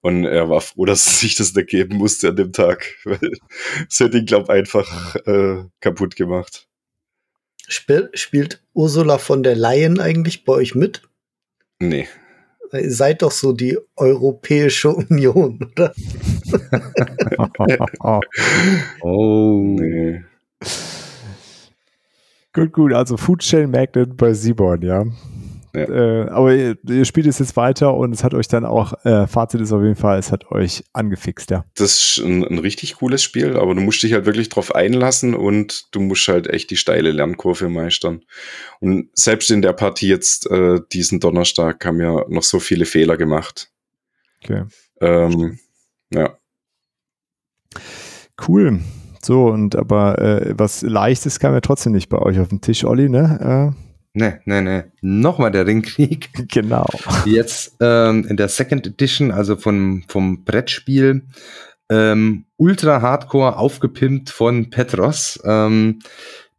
Und 0.00 0.24
er 0.24 0.50
war 0.50 0.60
froh, 0.60 0.84
dass 0.84 1.20
sich 1.20 1.36
das 1.36 1.54
nicht 1.54 1.68
geben 1.68 1.96
musste 1.96 2.30
an 2.30 2.36
dem 2.36 2.52
Tag, 2.52 2.96
weil 3.04 3.20
es 3.88 4.00
hätte 4.00 4.18
ihn, 4.18 4.26
glaube 4.26 4.52
einfach 4.52 5.14
äh, 5.26 5.64
kaputt 5.80 6.16
gemacht. 6.16 6.67
Spiel, 7.68 8.10
spielt 8.14 8.62
Ursula 8.72 9.18
von 9.18 9.42
der 9.42 9.54
Leyen 9.54 10.00
eigentlich 10.00 10.44
bei 10.44 10.54
euch 10.54 10.74
mit? 10.74 11.02
Nee. 11.78 12.08
Ihr 12.72 12.90
seid 12.90 13.22
doch 13.22 13.30
so 13.30 13.52
die 13.52 13.78
Europäische 13.96 14.90
Union, 14.90 15.58
oder? 15.72 15.92
oh. 19.00 19.76
Nee. 19.78 20.24
Gut, 22.52 22.72
gut. 22.72 22.92
Also 22.92 23.16
Food 23.16 23.40
Chain 23.40 23.70
Magnet 23.70 24.16
bei 24.16 24.32
Seaborn, 24.32 24.82
ja. 24.82 25.04
Ja. 25.78 26.24
Äh, 26.24 26.28
aber 26.30 26.54
ihr, 26.54 26.76
ihr, 26.88 27.04
spielt 27.04 27.26
es 27.26 27.38
jetzt 27.38 27.56
weiter 27.56 27.94
und 27.94 28.12
es 28.12 28.24
hat 28.24 28.34
euch 28.34 28.48
dann 28.48 28.64
auch, 28.64 29.04
äh, 29.04 29.26
Fazit 29.26 29.60
ist 29.60 29.72
auf 29.72 29.82
jeden 29.82 29.96
Fall, 29.96 30.18
es 30.18 30.32
hat 30.32 30.50
euch 30.50 30.84
angefixt, 30.92 31.50
ja. 31.50 31.64
Das 31.76 31.96
ist 31.96 32.24
ein, 32.24 32.44
ein, 32.44 32.58
richtig 32.58 32.96
cooles 32.96 33.22
Spiel, 33.22 33.56
aber 33.56 33.74
du 33.74 33.80
musst 33.80 34.02
dich 34.02 34.12
halt 34.12 34.26
wirklich 34.26 34.48
drauf 34.48 34.74
einlassen 34.74 35.34
und 35.34 35.94
du 35.94 36.00
musst 36.00 36.26
halt 36.28 36.48
echt 36.48 36.70
die 36.70 36.76
steile 36.76 37.12
Lernkurve 37.12 37.68
meistern. 37.68 38.22
Und 38.80 39.08
selbst 39.14 39.50
in 39.50 39.62
der 39.62 39.72
Partie 39.72 40.08
jetzt 40.08 40.50
äh, 40.50 40.80
diesen 40.92 41.20
Donnerstag 41.20 41.84
haben 41.84 41.98
wir 41.98 42.26
noch 42.28 42.42
so 42.42 42.58
viele 42.58 42.84
Fehler 42.84 43.16
gemacht. 43.16 43.70
Okay. 44.42 44.64
Ähm, 45.00 45.58
ja. 46.12 46.38
Cool. 48.46 48.80
So, 49.22 49.46
und 49.46 49.76
aber 49.76 50.18
äh, 50.18 50.54
was 50.56 50.82
Leichtes 50.82 51.40
kam 51.40 51.52
ja 51.52 51.60
trotzdem 51.60 51.92
nicht 51.92 52.08
bei 52.08 52.18
euch 52.18 52.38
auf 52.38 52.48
den 52.48 52.60
Tisch, 52.60 52.84
Olli, 52.84 53.08
ne? 53.08 53.74
Äh, 53.74 53.87
Ne, 54.14 54.40
ne, 54.46 54.62
ne. 54.62 54.92
Nochmal 55.00 55.50
der 55.50 55.66
Ringkrieg. 55.66 56.30
Genau. 56.48 56.86
Jetzt 57.24 57.76
ähm, 57.80 58.26
in 58.26 58.36
der 58.36 58.48
Second 58.48 58.86
Edition, 58.86 59.30
also 59.30 59.56
vom, 59.56 60.04
vom 60.08 60.44
Brettspiel, 60.44 61.22
ähm, 61.90 62.46
ultra 62.56 63.02
hardcore 63.02 63.56
aufgepimpt 63.56 64.30
von 64.30 64.70
Petros. 64.70 65.38
Ähm, 65.44 66.00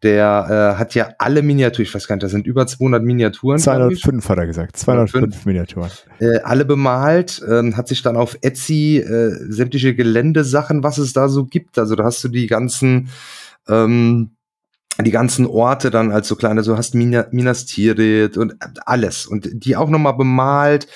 der 0.02 0.76
äh, 0.76 0.80
hat 0.80 0.96
ja 0.96 1.10
alle 1.18 1.42
Miniaturen, 1.42 1.84
ich 1.84 1.94
weiß 1.94 2.08
gar 2.08 2.16
nicht, 2.16 2.24
das 2.24 2.32
sind 2.32 2.48
über 2.48 2.66
200 2.66 3.04
Miniaturen. 3.04 3.60
205 3.60 4.30
hat 4.30 4.38
er 4.38 4.48
gesagt, 4.48 4.78
205 4.78 5.46
Miniaturen. 5.46 5.92
Äh, 6.20 6.40
alle 6.40 6.64
bemalt, 6.64 7.42
äh, 7.46 7.74
hat 7.74 7.90
sich 7.90 8.02
dann 8.02 8.16
auf 8.16 8.38
Etsy 8.42 8.98
äh, 8.98 9.36
sämtliche 9.50 9.96
Geländesachen, 9.96 10.84
was 10.84 11.00
es 11.00 11.12
da 11.12 11.28
so 11.28 11.46
gibt. 11.46 11.78
Also 11.78 11.96
da 11.96 12.06
hast 12.06 12.24
du 12.24 12.30
die 12.30 12.48
ganzen 12.48 13.10
ähm, 13.68 14.32
die 15.06 15.12
ganzen 15.12 15.46
Orte 15.46 15.92
dann 15.92 16.12
als 16.12 16.28
so 16.28 16.36
kleine, 16.36 16.64
so 16.64 16.78
hast 16.78 16.94
Minas 16.96 17.66
Tirith 17.66 18.38
und 18.38 18.56
alles 18.86 19.26
und 19.26 19.50
die 19.54 19.76
auch 19.76 19.90
nochmal 19.90 20.16
bemalt, 20.16 20.88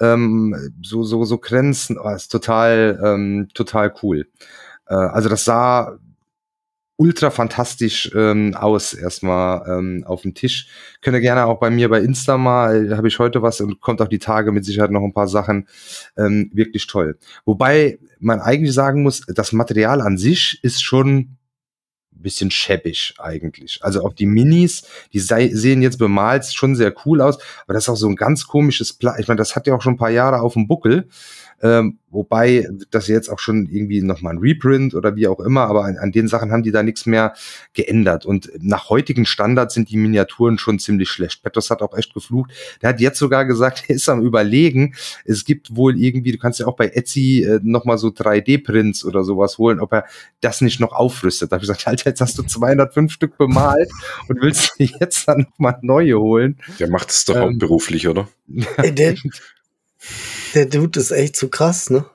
ähm, 0.00 0.54
so 0.82 1.02
so 1.02 1.24
so 1.24 1.38
Grenzen, 1.38 1.98
oh, 1.98 2.08
ist 2.10 2.28
total 2.28 3.00
ähm, 3.04 3.48
total 3.54 3.92
cool. 4.02 4.26
Äh, 4.86 4.94
also 4.94 5.28
das 5.28 5.44
sah 5.44 5.98
ultra 6.98 7.30
fantastisch 7.30 8.10
ähm, 8.14 8.54
aus 8.54 8.92
erstmal 8.92 9.62
ähm, 9.68 10.04
auf 10.04 10.22
dem 10.22 10.34
Tisch. 10.34 10.68
Könnt 11.00 11.14
ihr 11.14 11.20
gerne 11.20 11.46
auch 11.46 11.60
bei 11.60 11.70
mir 11.70 11.88
bei 11.88 12.00
Insta 12.00 12.36
mal, 12.36 12.96
habe 12.96 13.06
ich 13.06 13.20
heute 13.20 13.40
was 13.40 13.60
und 13.60 13.80
kommt 13.80 14.02
auch 14.02 14.08
die 14.08 14.18
Tage 14.18 14.50
mit 14.50 14.64
Sicherheit 14.64 14.90
noch 14.90 15.04
ein 15.04 15.12
paar 15.12 15.28
Sachen. 15.28 15.68
Ähm, 16.16 16.50
wirklich 16.52 16.88
toll. 16.88 17.16
Wobei 17.44 18.00
man 18.18 18.40
eigentlich 18.40 18.74
sagen 18.74 19.04
muss, 19.04 19.22
das 19.26 19.52
Material 19.52 20.00
an 20.00 20.18
sich 20.18 20.58
ist 20.62 20.82
schon 20.82 21.37
bisschen 22.22 22.50
schäbig 22.50 23.14
eigentlich. 23.18 23.80
Also 23.82 24.04
auch 24.04 24.12
die 24.12 24.26
Minis, 24.26 24.84
die 25.12 25.20
sei, 25.20 25.48
sehen 25.52 25.82
jetzt 25.82 25.98
bemalt 25.98 26.44
schon 26.46 26.76
sehr 26.76 26.94
cool 27.04 27.20
aus, 27.20 27.38
aber 27.64 27.74
das 27.74 27.84
ist 27.84 27.88
auch 27.88 27.96
so 27.96 28.08
ein 28.08 28.16
ganz 28.16 28.46
komisches 28.46 28.92
Pla 28.92 29.18
Ich 29.18 29.28
meine, 29.28 29.38
das 29.38 29.56
hat 29.56 29.66
ja 29.66 29.74
auch 29.74 29.82
schon 29.82 29.94
ein 29.94 29.98
paar 29.98 30.10
Jahre 30.10 30.40
auf 30.40 30.54
dem 30.54 30.66
Buckel. 30.66 31.08
Ähm, 31.60 31.98
wobei 32.10 32.68
das 32.90 33.08
jetzt 33.08 33.28
auch 33.28 33.40
schon 33.40 33.66
irgendwie 33.66 34.00
nochmal 34.00 34.34
ein 34.34 34.38
Reprint 34.38 34.94
oder 34.94 35.16
wie 35.16 35.26
auch 35.26 35.40
immer, 35.40 35.62
aber 35.62 35.84
an, 35.84 35.98
an, 35.98 36.12
den 36.12 36.28
Sachen 36.28 36.52
haben 36.52 36.62
die 36.62 36.70
da 36.70 36.84
nichts 36.84 37.04
mehr 37.04 37.34
geändert. 37.74 38.26
Und 38.26 38.50
nach 38.60 38.90
heutigen 38.90 39.26
Standards 39.26 39.74
sind 39.74 39.90
die 39.90 39.96
Miniaturen 39.96 40.58
schon 40.58 40.78
ziemlich 40.78 41.10
schlecht. 41.10 41.42
Petros 41.42 41.70
hat 41.70 41.82
auch 41.82 41.96
echt 41.96 42.14
geflucht. 42.14 42.52
Der 42.80 42.90
hat 42.90 43.00
jetzt 43.00 43.18
sogar 43.18 43.44
gesagt, 43.44 43.84
er 43.88 43.96
ist 43.96 44.08
am 44.08 44.22
überlegen. 44.22 44.94
Es 45.24 45.44
gibt 45.44 45.74
wohl 45.74 45.98
irgendwie, 45.98 46.32
du 46.32 46.38
kannst 46.38 46.60
ja 46.60 46.66
auch 46.66 46.76
bei 46.76 46.88
Etsy 46.88 47.42
äh, 47.42 47.58
nochmal 47.62 47.98
so 47.98 48.08
3D-Prints 48.08 49.04
oder 49.04 49.24
sowas 49.24 49.58
holen, 49.58 49.80
ob 49.80 49.92
er 49.92 50.04
das 50.40 50.60
nicht 50.60 50.78
noch 50.78 50.92
aufrüstet. 50.92 51.50
Da 51.50 51.56
habe 51.56 51.64
ich 51.64 51.68
gesagt, 51.68 51.88
Alter, 51.88 52.10
jetzt 52.10 52.20
hast 52.20 52.38
du 52.38 52.44
205 52.44 53.12
Stück 53.12 53.36
bemalt 53.36 53.90
und 54.28 54.40
willst 54.40 54.74
jetzt 54.78 55.26
dann 55.26 55.46
nochmal 55.50 55.78
neue 55.82 56.18
holen. 56.20 56.58
Der 56.78 56.88
macht 56.88 57.10
es 57.10 57.24
doch 57.24 57.34
ähm, 57.34 57.42
auch 57.42 57.58
beruflich, 57.58 58.06
oder? 58.06 58.28
Der, 58.46 59.16
der 60.54 60.66
Dude 60.66 61.00
ist 61.00 61.10
echt 61.10 61.36
zu 61.36 61.48
krass, 61.48 61.90
ne? 61.90 62.06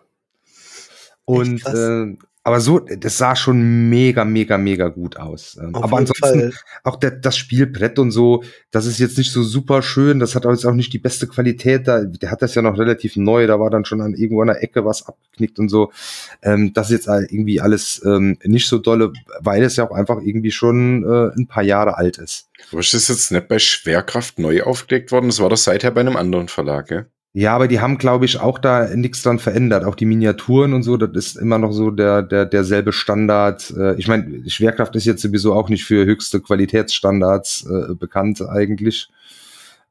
Und 1.25 1.65
äh, 1.65 2.17
aber 2.45 2.59
so, 2.59 2.79
das 2.79 3.17
sah 3.17 3.37
schon 3.37 3.89
mega, 3.89 4.25
mega, 4.25 4.57
mega 4.57 4.89
gut 4.89 5.15
aus. 5.15 5.57
Ähm, 5.61 5.73
Auf 5.73 5.85
aber 5.85 5.97
ansonsten 5.97 6.51
Fall. 6.51 6.53
auch 6.83 6.97
der, 6.97 7.11
das 7.11 7.37
Spielbrett 7.37 7.99
und 7.99 8.11
so, 8.11 8.43
das 8.69 8.85
ist 8.85 8.99
jetzt 8.99 9.17
nicht 9.17 9.31
so 9.31 9.43
super 9.43 9.81
schön. 9.81 10.19
Das 10.19 10.35
hat 10.35 10.43
jetzt 10.43 10.65
auch 10.65 10.73
nicht 10.73 10.91
die 10.91 10.99
beste 10.99 11.25
Qualität. 11.25 11.87
Da, 11.87 12.03
der 12.03 12.31
hat 12.31 12.41
das 12.41 12.53
ja 12.55 12.61
noch 12.61 12.77
relativ 12.77 13.15
neu. 13.15 13.47
Da 13.47 13.61
war 13.61 13.69
dann 13.69 13.85
schon 13.85 14.01
an 14.01 14.13
irgendwo 14.13 14.41
an 14.41 14.47
der 14.47 14.61
Ecke 14.61 14.83
was 14.83 15.07
abgeknickt 15.07 15.57
und 15.57 15.69
so. 15.69 15.93
Ähm, 16.41 16.73
das 16.73 16.91
ist 16.91 17.05
jetzt 17.05 17.31
irgendwie 17.31 17.61
alles 17.61 18.01
ähm, 18.05 18.37
nicht 18.43 18.67
so 18.67 18.77
dolle, 18.77 19.13
weil 19.39 19.63
es 19.63 19.77
ja 19.77 19.89
auch 19.89 19.95
einfach 19.95 20.19
irgendwie 20.21 20.51
schon 20.51 21.05
äh, 21.05 21.39
ein 21.39 21.47
paar 21.47 21.63
Jahre 21.63 21.97
alt 21.97 22.17
ist. 22.17 22.49
Aber 22.71 22.81
ist 22.81 22.93
das 22.93 23.07
jetzt 23.07 23.31
nicht 23.31 23.47
bei 23.47 23.57
Schwerkraft 23.57 24.37
neu 24.37 24.63
aufgelegt 24.63 25.13
worden? 25.13 25.27
Das 25.27 25.39
war 25.39 25.49
das 25.49 25.63
seither 25.63 25.91
bei 25.91 26.01
einem 26.01 26.17
anderen 26.17 26.49
Verlag, 26.49 26.91
ja? 26.91 27.05
Ja, 27.35 27.55
aber 27.55 27.67
die 27.67 27.79
haben, 27.79 27.97
glaube 27.97 28.25
ich, 28.25 28.39
auch 28.39 28.59
da 28.59 28.95
nichts 28.95 29.23
dran 29.23 29.39
verändert. 29.39 29.85
Auch 29.85 29.95
die 29.95 30.05
Miniaturen 30.05 30.73
und 30.73 30.83
so, 30.83 30.97
das 30.97 31.09
ist 31.13 31.35
immer 31.35 31.57
noch 31.57 31.71
so 31.71 31.89
der, 31.89 32.21
der, 32.21 32.45
derselbe 32.45 32.93
Standard. 32.93 33.73
Äh, 33.75 33.95
ich 33.95 34.07
meine, 34.07 34.47
Schwerkraft 34.47 34.95
ist 34.95 35.05
jetzt 35.05 35.23
sowieso 35.23 35.53
auch 35.53 35.67
nicht 35.67 35.83
für 35.83 36.05
höchste 36.05 36.41
Qualitätsstandards 36.41 37.65
äh, 37.65 37.95
bekannt 37.95 38.43
eigentlich. 38.47 39.09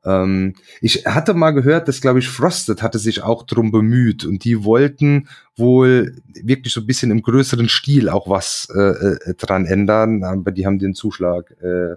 Ähm, 0.05 0.55
ich 0.81 1.05
hatte 1.07 1.35
mal 1.35 1.51
gehört, 1.51 1.89
dass, 1.89 2.01
glaube 2.01 2.21
ich, 2.21 2.29
Frosted 2.29 2.81
hatte 2.81 3.01
sich 3.01 3.25
auch 3.25 3.45
drum 3.45 3.73
bemüht 3.73 4.25
und 4.25 4.45
die 4.45 4.63
wollten 4.63 5.29
wohl 5.57 6.17
wirklich 6.45 6.73
so 6.73 6.81
ein 6.81 6.87
bisschen 6.87 7.11
im 7.11 7.23
größeren 7.23 7.69
Stil 7.69 8.09
auch 8.09 8.29
was 8.29 8.69
äh, 8.75 8.81
äh, 8.81 9.35
dran 9.35 9.67
ändern, 9.67 10.23
aber 10.23 10.53
die 10.53 10.65
haben 10.65 10.79
den 10.79 10.95
Zuschlag 10.95 11.51
äh, 11.61 11.97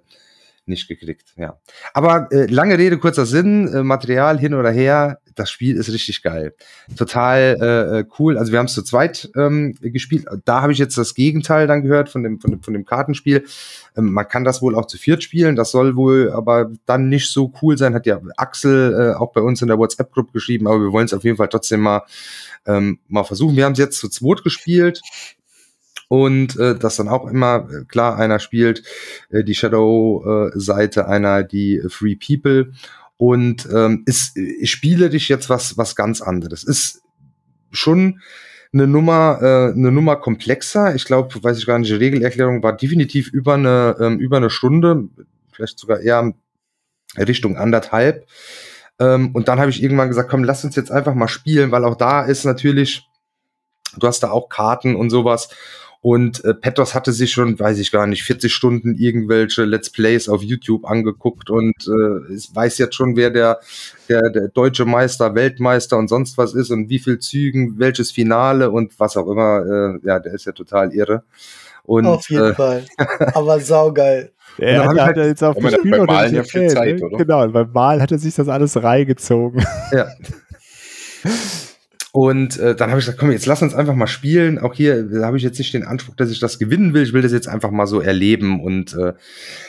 nicht 0.68 0.88
gekriegt, 0.88 1.34
ja. 1.38 1.59
Aber 1.93 2.32
äh, 2.32 2.45
lange 2.45 2.78
Rede, 2.78 2.97
kurzer 2.97 3.26
Sinn, 3.26 3.68
äh, 3.68 3.84
Material 3.84 4.39
hin 4.39 4.53
oder 4.53 4.72
her, 4.72 5.20
das 5.36 5.51
Spiel 5.51 5.76
ist 5.76 5.91
richtig 5.91 6.24
geil. 6.24 6.55
Total 6.95 7.57
äh, 7.59 7.99
äh, 7.99 8.05
cool. 8.18 8.38
Also 8.38 8.51
wir 8.51 8.59
haben 8.59 8.68
es 8.68 8.74
zu 8.74 8.84
zweit 8.84 9.30
ähm, 9.36 9.76
gespielt. 9.82 10.26
Da 10.45 10.61
habe 10.61 10.72
ich 10.72 10.78
jetzt 10.78 10.97
das 10.97 11.13
Gegenteil 11.13 11.68
dann 11.68 11.84
gehört 11.84 12.09
von 12.09 12.24
dem, 12.24 12.39
von 12.39 12.51
dem, 12.51 12.63
von 12.63 12.74
dem 12.74 12.86
Kartenspiel. 12.86 13.45
Ähm, 13.97 14.13
man 14.13 14.28
kann 14.28 14.45
das 14.45 14.61
wohl 14.61 14.76
auch 14.76 14.88
zu 14.88 14.97
viert 14.97 15.24
spielen. 15.24 15.55
Das 15.55 15.72
soll 15.72 15.95
wohl 15.95 16.32
aber 16.32 16.72
dann 16.86 17.09
nicht 17.09 17.30
so 17.30 17.51
cool 17.61 17.78
sein. 17.78 17.93
Hat 17.93 18.05
ja 18.05 18.20
Axel 18.38 18.93
äh, 18.93 19.20
auch 19.20 19.34
bei 19.34 19.41
uns 19.41 19.61
in 19.61 19.68
der 19.68 19.78
WhatsApp-Gruppe 19.78 20.32
geschrieben, 20.32 20.68
aber 20.68 20.82
wir 20.82 20.91
wollen 20.91 21.05
es 21.05 21.13
auf 21.13 21.24
jeden 21.24 21.38
Fall 21.38 21.49
trotzdem 21.49 21.82
mal, 21.82 22.03
ähm, 22.66 22.99
mal 23.07 23.24
versuchen. 23.24 23.57
Wir 23.57 23.66
haben 23.66 23.74
es 23.74 23.80
jetzt 23.80 23.99
zu 23.99 24.09
zweit 24.09 24.43
gespielt 24.43 25.01
und 26.07 26.57
äh, 26.57 26.75
das 26.77 26.97
dann 26.97 27.07
auch 27.07 27.27
immer 27.27 27.67
äh, 27.69 27.85
klar 27.85 28.17
einer 28.17 28.39
spielt 28.39 28.83
äh, 29.29 29.43
die 29.43 29.55
Shadow 29.55 30.49
äh, 30.53 30.59
Seite 30.59 31.07
einer 31.07 31.43
die 31.43 31.81
Free 31.89 32.15
People. 32.15 32.71
Und 33.17 33.67
ähm, 33.73 34.03
ist 34.05 34.37
äh, 34.37 34.65
spielerisch 34.65 35.29
jetzt 35.29 35.49
was 35.49 35.77
was 35.77 35.95
ganz 35.95 36.21
anderes. 36.21 36.63
Ist 36.63 37.01
schon 37.71 38.19
eine 38.73 38.87
Nummer 38.87 39.39
äh, 39.41 39.71
eine 39.71 39.91
Nummer 39.91 40.17
komplexer. 40.17 40.95
Ich 40.95 41.05
glaube 41.05 41.43
weiß 41.43 41.57
ich 41.57 41.65
gar 41.65 41.79
nicht 41.79 41.91
die 41.91 41.95
Regelerklärung 41.95 42.61
war 42.61 42.75
definitiv 42.75 43.29
über 43.29 43.53
eine 43.53 43.95
ähm, 43.99 44.19
über 44.19 44.37
eine 44.37 44.49
Stunde 44.49 45.05
vielleicht 45.53 45.79
sogar 45.79 46.01
eher 46.01 46.33
Richtung 47.17 47.57
anderthalb. 47.57 48.27
Ähm, 48.99 49.31
und 49.33 49.47
dann 49.47 49.59
habe 49.59 49.69
ich 49.69 49.81
irgendwann 49.81 50.09
gesagt 50.09 50.29
komm 50.29 50.43
lass 50.43 50.65
uns 50.65 50.75
jetzt 50.75 50.91
einfach 50.91 51.15
mal 51.15 51.29
spielen 51.29 51.71
weil 51.71 51.85
auch 51.85 51.95
da 51.95 52.23
ist 52.23 52.43
natürlich 52.43 53.07
du 53.97 54.07
hast 54.07 54.21
da 54.21 54.31
auch 54.31 54.49
Karten 54.49 54.97
und 54.97 55.09
sowas 55.09 55.49
Und 56.05 56.45
äh, 56.45 56.53
Petros 56.53 56.93
hatte 56.93 57.11
sich 57.11 57.31
schon, 57.31 57.59
weiß 57.59 57.79
ich 57.79 57.91
gar 57.91 58.05
nicht, 58.05 58.21
40 58.21 58.53
Stunden 58.53 58.93
irgendwelche 58.93 59.65
Let's 59.65 59.89
Plays 59.89 60.29
auf 60.29 60.43
YouTube 60.43 60.85
angeguckt 60.85 61.49
und 61.49 61.73
äh, 61.87 62.53
weiß 62.53 62.77
jetzt 62.77 62.93
schon, 62.93 63.15
wer 63.15 63.31
der, 63.31 63.59
der, 64.07 64.29
der 64.29 64.49
deutsche 64.49 64.85
Meister, 64.85 65.33
Weltmeister 65.33 65.97
und 65.97 66.07
sonst 66.07 66.37
was 66.37 66.53
ist 66.53 66.69
und 66.69 66.89
wie 66.89 66.99
viel 66.99 67.17
Zügen, 67.17 67.79
welches 67.79 68.11
Finale 68.11 68.69
und 68.69 68.99
was 68.99 69.17
auch 69.17 69.27
immer. 69.27 69.65
Äh, 69.65 70.07
ja, 70.07 70.19
der 70.19 70.35
ist 70.35 70.45
ja 70.45 70.51
total 70.51 70.93
irre. 70.93 71.23
Und, 71.81 72.05
Auf 72.05 72.29
jeden 72.29 72.51
äh, 72.51 72.53
Fall. 72.53 72.85
Aber 73.33 73.59
saugeil. 73.59 74.31
Er 74.59 74.85
hat, 74.85 74.99
halt 74.99 75.17
jetzt 75.17 75.43
auf 75.43 75.55
dem 75.55 75.71
Spiel 75.71 76.03
Malen 76.03 76.35
ja 76.35 76.43
viel 76.43 76.67
Zeit, 76.67 76.99
ne? 76.99 77.05
oder? 77.07 77.17
Genau, 77.17 77.47
beim 77.47 77.71
Malen 77.71 78.03
hat 78.03 78.11
er 78.11 78.19
sich 78.19 78.35
das 78.35 78.47
alles 78.47 78.77
reingezogen. 78.77 79.65
Ja. 79.91 80.05
Und 82.16 82.57
äh, 82.59 82.78
dann 82.78 82.91
habe 82.91 82.99
ich 83.01 83.05
gesagt, 83.05 83.20
komm, 83.20 83.32
jetzt 83.32 83.45
lass 83.45 83.61
uns 83.61 83.76
einfach 83.76 83.93
mal 83.93 84.07
spielen. 84.07 84.57
Auch 84.57 84.74
hier 84.74 85.09
habe 85.22 85.36
ich 85.36 85.43
jetzt 85.43 85.57
nicht 85.57 85.74
den 85.74 85.84
Anspruch, 85.84 86.16
dass 86.16 86.32
ich 86.32 86.39
das 86.39 86.59
gewinnen 86.59 86.93
will. 86.93 87.03
Ich 87.03 87.11
will 87.11 87.22
das 87.22 87.34
jetzt 87.34 87.49
einfach 87.49 87.72
mal 87.72 87.88
so 87.88 87.99
erleben. 87.99 88.63
Und 88.63 88.93
äh, 88.93 89.11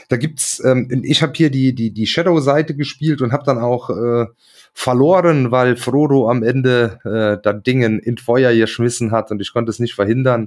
da 0.09 0.17
gibt's, 0.17 0.63
ähm, 0.65 1.03
ich 1.03 1.23
habe 1.23 1.33
hier 1.35 1.51
die 1.51 1.75
die 1.75 1.91
die 1.91 2.07
Shadow-Seite 2.07 2.77
gespielt 2.77 3.21
und 3.21 3.33
habe 3.33 3.43
dann 3.45 3.59
auch 3.59 3.91
äh, 3.91 4.27
verloren, 4.73 5.51
weil 5.51 5.75
Frodo 5.75 6.31
am 6.31 6.45
Ende 6.45 7.01
äh, 7.03 7.43
da 7.43 7.53
Dingen 7.53 7.99
in 7.99 8.17
Feuer 8.17 8.55
geschmissen 8.55 9.11
hat 9.11 9.33
und 9.33 9.43
ich 9.43 9.53
konnte 9.53 9.71
es 9.71 9.81
nicht 9.81 9.95
verhindern. 9.95 10.47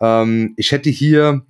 Ähm, 0.00 0.54
ich 0.56 0.70
hätte 0.70 0.90
hier, 0.90 1.42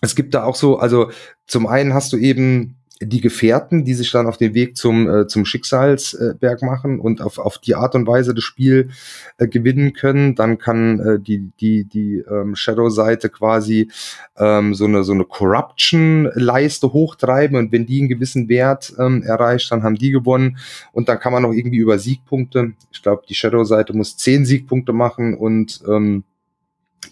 es 0.00 0.16
gibt 0.16 0.34
da 0.34 0.42
auch 0.42 0.56
so, 0.56 0.76
also 0.80 1.12
zum 1.46 1.68
einen 1.68 1.94
hast 1.94 2.12
du 2.12 2.16
eben 2.16 2.77
die 3.00 3.20
Gefährten, 3.20 3.84
die 3.84 3.94
sich 3.94 4.10
dann 4.10 4.26
auf 4.26 4.38
den 4.38 4.54
Weg 4.54 4.76
zum, 4.76 5.08
äh, 5.08 5.26
zum 5.28 5.44
Schicksalsberg 5.44 6.62
machen 6.62 6.98
und 6.98 7.20
auf, 7.20 7.38
auf 7.38 7.58
die 7.58 7.76
Art 7.76 7.94
und 7.94 8.06
Weise 8.06 8.34
das 8.34 8.42
Spiel 8.42 8.90
äh, 9.36 9.46
gewinnen 9.46 9.92
können. 9.92 10.34
Dann 10.34 10.58
kann 10.58 10.98
äh, 10.98 11.20
die, 11.20 11.50
die, 11.60 11.84
die 11.84 12.24
ähm, 12.28 12.56
Shadow-Seite 12.56 13.28
quasi 13.28 13.90
ähm, 14.36 14.74
so 14.74 14.86
eine, 14.86 15.04
so 15.04 15.12
eine 15.12 15.24
Corruption-Leiste 15.24 16.92
hochtreiben 16.92 17.56
und 17.56 17.70
wenn 17.70 17.86
die 17.86 18.00
einen 18.00 18.08
gewissen 18.08 18.48
Wert 18.48 18.92
ähm, 18.98 19.22
erreicht, 19.22 19.70
dann 19.70 19.84
haben 19.84 19.96
die 19.96 20.10
gewonnen 20.10 20.58
und 20.92 21.08
dann 21.08 21.20
kann 21.20 21.32
man 21.32 21.42
noch 21.42 21.52
irgendwie 21.52 21.78
über 21.78 21.98
Siegpunkte, 21.98 22.72
ich 22.90 23.02
glaube, 23.02 23.22
die 23.28 23.34
Shadow-Seite 23.34 23.92
muss 23.92 24.16
zehn 24.16 24.44
Siegpunkte 24.44 24.92
machen 24.92 25.34
und 25.34 25.82
ähm, 25.88 26.24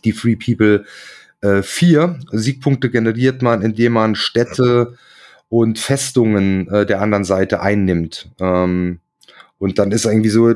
die 0.05 0.12
Free 0.12 0.37
People 0.37 0.84
äh, 1.43 1.62
vier 1.62 2.18
Siegpunkte 2.32 2.91
generiert 2.91 3.43
man, 3.43 3.62
indem 3.62 3.93
man 3.93 4.14
Städte 4.16 4.97
und 5.49 5.78
Festungen 5.78 6.68
äh, 6.68 6.86
der 6.86 7.01
anderen 7.01 7.24
Seite 7.24 7.61
einnimmt. 7.61 8.30
Ähm, 8.40 9.01
und 9.59 9.78
dann 9.78 9.92
ist 9.92 10.05
irgendwie 10.05 10.28
so, 10.28 10.55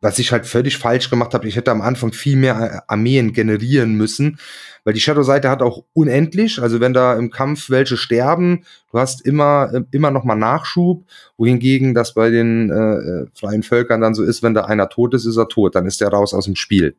was 0.00 0.18
ich 0.18 0.32
halt 0.32 0.46
völlig 0.46 0.76
falsch 0.76 1.10
gemacht 1.10 1.34
habe, 1.34 1.48
ich 1.48 1.56
hätte 1.56 1.70
am 1.70 1.80
Anfang 1.80 2.12
viel 2.12 2.36
mehr 2.36 2.60
äh, 2.60 2.92
Armeen 2.92 3.32
generieren 3.32 3.94
müssen, 3.94 4.38
weil 4.84 4.92
die 4.92 5.00
Shadow-Seite 5.00 5.48
hat 5.48 5.62
auch 5.62 5.84
unendlich, 5.94 6.60
also 6.60 6.78
wenn 6.78 6.92
da 6.92 7.14
im 7.14 7.30
Kampf 7.30 7.70
welche 7.70 7.96
sterben, 7.96 8.64
du 8.92 8.98
hast 8.98 9.24
immer, 9.24 9.70
äh, 9.72 9.80
immer 9.92 10.10
noch 10.10 10.24
mal 10.24 10.34
Nachschub, 10.34 11.04
wohingegen 11.38 11.94
das 11.94 12.12
bei 12.12 12.28
den 12.30 12.70
äh, 12.70 12.74
äh, 12.74 13.26
freien 13.34 13.62
Völkern 13.62 14.02
dann 14.02 14.14
so 14.14 14.22
ist, 14.22 14.42
wenn 14.42 14.54
da 14.54 14.66
einer 14.66 14.90
tot 14.90 15.14
ist, 15.14 15.24
ist 15.24 15.38
er 15.38 15.48
tot, 15.48 15.74
dann 15.74 15.86
ist 15.86 16.02
der 16.02 16.08
raus 16.08 16.34
aus 16.34 16.44
dem 16.44 16.56
Spiel. 16.56 16.96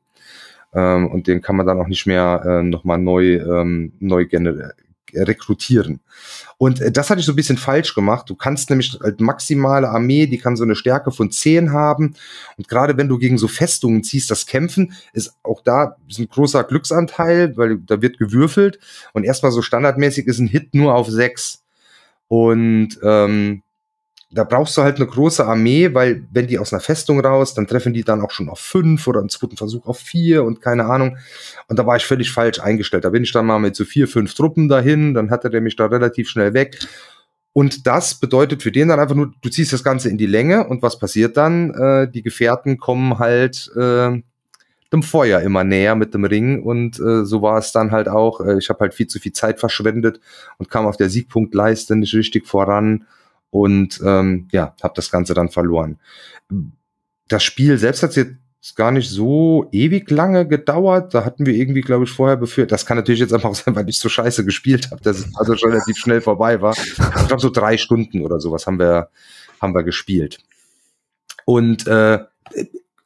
Ähm, 0.73 1.07
und 1.07 1.27
den 1.27 1.41
kann 1.41 1.55
man 1.55 1.67
dann 1.67 1.79
auch 1.79 1.87
nicht 1.87 2.07
mehr 2.07 2.43
äh, 2.43 2.63
noch 2.63 2.83
mal 2.83 2.97
neu, 2.97 3.35
ähm, 3.35 3.93
neu 3.99 4.25
rekrutieren. 5.23 5.99
Und 6.57 6.81
äh, 6.81 6.91
das 6.91 7.09
hatte 7.09 7.19
ich 7.19 7.25
so 7.25 7.33
ein 7.33 7.35
bisschen 7.35 7.57
falsch 7.57 7.93
gemacht. 7.93 8.29
Du 8.29 8.35
kannst 8.35 8.69
nämlich 8.69 8.97
als 9.01 9.19
maximale 9.19 9.89
Armee, 9.89 10.27
die 10.27 10.37
kann 10.37 10.55
so 10.55 10.63
eine 10.63 10.75
Stärke 10.75 11.11
von 11.11 11.31
10 11.31 11.71
haben. 11.71 12.15
Und 12.57 12.67
gerade 12.67 12.97
wenn 12.97 13.09
du 13.09 13.17
gegen 13.17 13.37
so 13.37 13.47
Festungen 13.47 14.03
ziehst, 14.03 14.31
das 14.31 14.45
Kämpfen 14.45 14.93
ist 15.13 15.33
auch 15.43 15.61
da 15.61 15.97
ist 16.07 16.19
ein 16.19 16.27
großer 16.27 16.63
Glücksanteil, 16.63 17.55
weil 17.57 17.77
da 17.77 18.01
wird 18.01 18.17
gewürfelt. 18.17 18.79
Und 19.13 19.23
erstmal 19.23 19.51
so 19.51 19.61
standardmäßig 19.61 20.27
ist 20.27 20.39
ein 20.39 20.47
Hit 20.47 20.73
nur 20.73 20.95
auf 20.95 21.09
6. 21.09 21.63
Und 22.27 22.99
ähm, 23.03 23.61
da 24.35 24.43
brauchst 24.43 24.75
du 24.75 24.81
halt 24.81 24.97
eine 24.97 25.07
große 25.07 25.45
Armee, 25.45 25.93
weil 25.93 26.27
wenn 26.29 26.47
die 26.47 26.59
aus 26.59 26.73
einer 26.73 26.81
Festung 26.81 27.21
raus, 27.21 27.53
dann 27.53 27.67
treffen 27.67 27.93
die 27.93 28.03
dann 28.03 28.21
auch 28.21 28.31
schon 28.31 28.49
auf 28.49 28.59
fünf 28.59 29.07
oder 29.07 29.21
im 29.21 29.29
zweiten 29.29 29.55
Versuch 29.55 29.87
auf 29.87 29.97
vier 29.97 30.43
und 30.43 30.61
keine 30.61 30.85
Ahnung. 30.85 31.17
Und 31.69 31.79
da 31.79 31.87
war 31.87 31.95
ich 31.95 32.05
völlig 32.05 32.31
falsch 32.31 32.59
eingestellt. 32.59 33.05
Da 33.05 33.09
bin 33.11 33.23
ich 33.23 33.31
dann 33.31 33.45
mal 33.45 33.59
mit 33.59 33.77
so 33.77 33.85
vier, 33.85 34.09
fünf 34.09 34.33
Truppen 34.33 34.67
dahin, 34.67 35.13
dann 35.13 35.31
hatte 35.31 35.49
der 35.49 35.61
mich 35.61 35.77
da 35.77 35.85
relativ 35.85 36.29
schnell 36.29 36.53
weg. 36.53 36.77
Und 37.53 37.87
das 37.87 38.15
bedeutet 38.15 38.61
für 38.61 38.73
den 38.73 38.89
dann 38.89 38.99
einfach 38.99 39.15
nur, 39.15 39.31
du 39.41 39.49
ziehst 39.49 39.71
das 39.71 39.85
Ganze 39.85 40.09
in 40.09 40.17
die 40.17 40.25
Länge 40.25 40.67
und 40.67 40.81
was 40.81 40.99
passiert 40.99 41.37
dann? 41.37 41.71
Äh, 41.71 42.11
die 42.11 42.21
Gefährten 42.21 42.77
kommen 42.77 43.17
halt 43.17 43.71
äh, 43.77 44.21
dem 44.91 45.03
Feuer 45.03 45.39
immer 45.39 45.63
näher 45.63 45.95
mit 45.95 46.13
dem 46.13 46.25
Ring 46.25 46.61
und 46.61 46.99
äh, 46.99 47.23
so 47.23 47.41
war 47.41 47.57
es 47.57 47.71
dann 47.71 47.91
halt 47.91 48.09
auch. 48.09 48.41
Äh, 48.41 48.57
ich 48.57 48.67
habe 48.67 48.81
halt 48.81 48.93
viel 48.93 49.07
zu 49.07 49.19
viel 49.19 49.31
Zeit 49.31 49.61
verschwendet 49.61 50.19
und 50.57 50.69
kam 50.69 50.85
auf 50.85 50.97
der 50.97 51.09
Siegpunktleiste 51.09 51.95
nicht 51.95 52.13
richtig 52.13 52.45
voran 52.45 53.05
und 53.55 54.01
ähm, 54.03 54.49
ja, 54.51 54.75
habe 54.83 54.93
das 54.97 55.09
Ganze 55.09 55.33
dann 55.33 55.47
verloren. 55.47 55.97
Das 57.29 57.41
Spiel 57.41 57.77
selbst 57.77 58.03
hat 58.03 58.17
jetzt 58.17 58.75
gar 58.75 58.91
nicht 58.91 59.09
so 59.09 59.69
ewig 59.71 60.11
lange 60.11 60.45
gedauert. 60.45 61.13
Da 61.13 61.23
hatten 61.23 61.45
wir 61.45 61.53
irgendwie, 61.53 61.79
glaube 61.79 62.03
ich, 62.03 62.11
vorher 62.11 62.35
befürchtet. 62.35 62.73
Das 62.73 62.85
kann 62.85 62.97
natürlich 62.97 63.21
jetzt 63.21 63.33
einfach 63.33 63.55
sein, 63.55 63.73
weil 63.73 63.87
ich 63.87 63.97
so 63.97 64.09
scheiße 64.09 64.43
gespielt 64.43 64.91
habe, 64.91 65.01
dass 65.01 65.19
es 65.19 65.35
also 65.37 65.53
relativ 65.53 65.95
schnell 65.95 66.19
vorbei 66.19 66.61
war. 66.61 66.75
Ich 66.77 66.95
glaube, 67.27 67.39
so 67.39 67.49
drei 67.49 67.77
Stunden 67.77 68.25
oder 68.25 68.41
sowas 68.41 68.67
haben 68.67 68.77
wir, 68.77 69.07
haben 69.61 69.73
wir 69.73 69.83
gespielt. 69.83 70.39
Und 71.45 71.87
äh, 71.87 72.19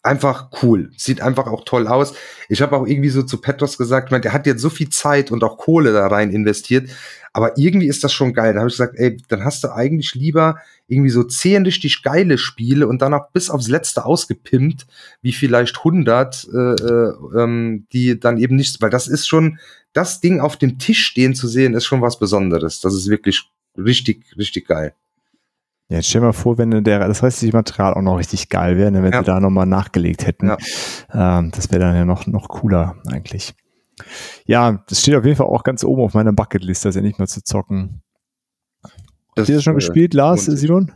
einfach 0.02 0.50
cool. 0.62 0.92
Sieht 0.96 1.22
einfach 1.22 1.48
auch 1.48 1.66
toll 1.66 1.88
aus. 1.88 2.14
Ich 2.48 2.62
habe 2.62 2.76
auch 2.76 2.88
irgendwie 2.88 3.10
so 3.10 3.24
zu 3.24 3.42
Petros 3.42 3.78
gesagt, 3.78 4.12
meine, 4.12 4.22
der 4.22 4.34
hat 4.34 4.48
jetzt 4.48 4.62
so 4.62 4.70
viel 4.70 4.90
Zeit 4.90 5.32
und 5.32 5.44
auch 5.44 5.58
Kohle 5.58 5.92
da 5.92 6.08
rein 6.08 6.32
investiert. 6.32 6.90
Aber 7.34 7.58
irgendwie 7.58 7.88
ist 7.88 8.04
das 8.04 8.14
schon 8.14 8.34
geil. 8.34 8.54
Da 8.54 8.60
habe 8.60 8.70
ich 8.70 8.76
gesagt, 8.76 8.96
ey, 8.98 9.18
dann 9.28 9.44
hast 9.44 9.64
du 9.64 9.74
eigentlich 9.74 10.16
lieber 10.16 10.58
irgendwie 10.88 11.12
so 11.12 11.24
zehn 11.24 11.64
richtig 11.64 12.02
geile 12.02 12.38
Spiele 12.38 12.88
und 12.88 13.02
dann 13.02 13.14
auch 13.14 13.30
bis 13.32 13.50
aufs 13.50 13.68
Letzte 13.68 14.06
ausgepimpt, 14.06 14.88
wie 15.22 15.34
vielleicht 15.34 15.78
100, 15.78 16.48
äh, 16.52 16.58
äh, 16.58 17.14
ähm, 17.38 17.86
die 17.94 18.20
dann 18.20 18.38
eben 18.38 18.56
nicht, 18.56 18.82
weil 18.82 18.90
das 18.90 19.08
ist 19.08 19.28
schon, 19.28 19.60
das 19.94 20.22
Ding 20.22 20.40
auf 20.40 20.58
dem 20.58 20.80
Tisch 20.80 21.06
stehen 21.06 21.36
zu 21.36 21.48
sehen, 21.48 21.74
ist 21.74 21.86
schon 21.86 22.02
was 22.02 22.20
Besonderes. 22.20 22.82
Das 22.82 22.94
ist 22.94 23.10
wirklich 23.10 23.50
richtig, 23.78 24.26
richtig 24.38 24.68
geil. 24.68 24.94
Ja, 25.90 25.98
jetzt 25.98 26.08
stell 26.08 26.22
dir 26.22 26.28
mal 26.28 26.34
vor, 26.34 26.60
wenn 26.60 26.84
der, 26.84 27.08
das 27.08 27.24
restliche 27.24 27.56
Material 27.56 27.96
auch 27.96 28.02
noch 28.02 28.18
richtig 28.18 28.50
geil 28.50 28.78
wäre, 28.78 28.92
ne, 28.92 29.02
wenn 29.02 29.12
ja. 29.12 29.20
sie 29.20 29.26
da 29.26 29.40
nochmal 29.40 29.66
nachgelegt 29.66 30.28
hätten. 30.28 30.48
Ja. 30.48 30.58
Ähm, 31.40 31.52
das 31.52 31.72
wäre 31.72 31.80
dann 31.80 31.96
ja 31.96 32.06
noch, 32.06 32.28
noch 32.28 32.48
cooler 32.48 32.96
eigentlich. 33.08 33.56
Ja, 34.46 34.84
das 34.88 35.02
steht 35.02 35.16
auf 35.16 35.26
jeden 35.26 35.36
Fall 35.36 35.48
auch 35.48 35.64
ganz 35.64 35.84
oben 35.84 36.04
auf 36.04 36.14
meiner 36.14 36.32
Bucketlist, 36.32 36.86
das 36.86 36.96
ja 36.96 37.02
nicht 37.02 37.18
mehr 37.18 37.28
zu 37.28 37.44
zocken. 37.44 38.04
Das, 38.84 38.92
Habt 39.38 39.50
ihr 39.50 39.56
das 39.56 39.64
schon 39.64 39.74
äh, 39.74 39.78
gespielt, 39.78 40.14
Lars, 40.14 40.46
Simon? 40.46 40.92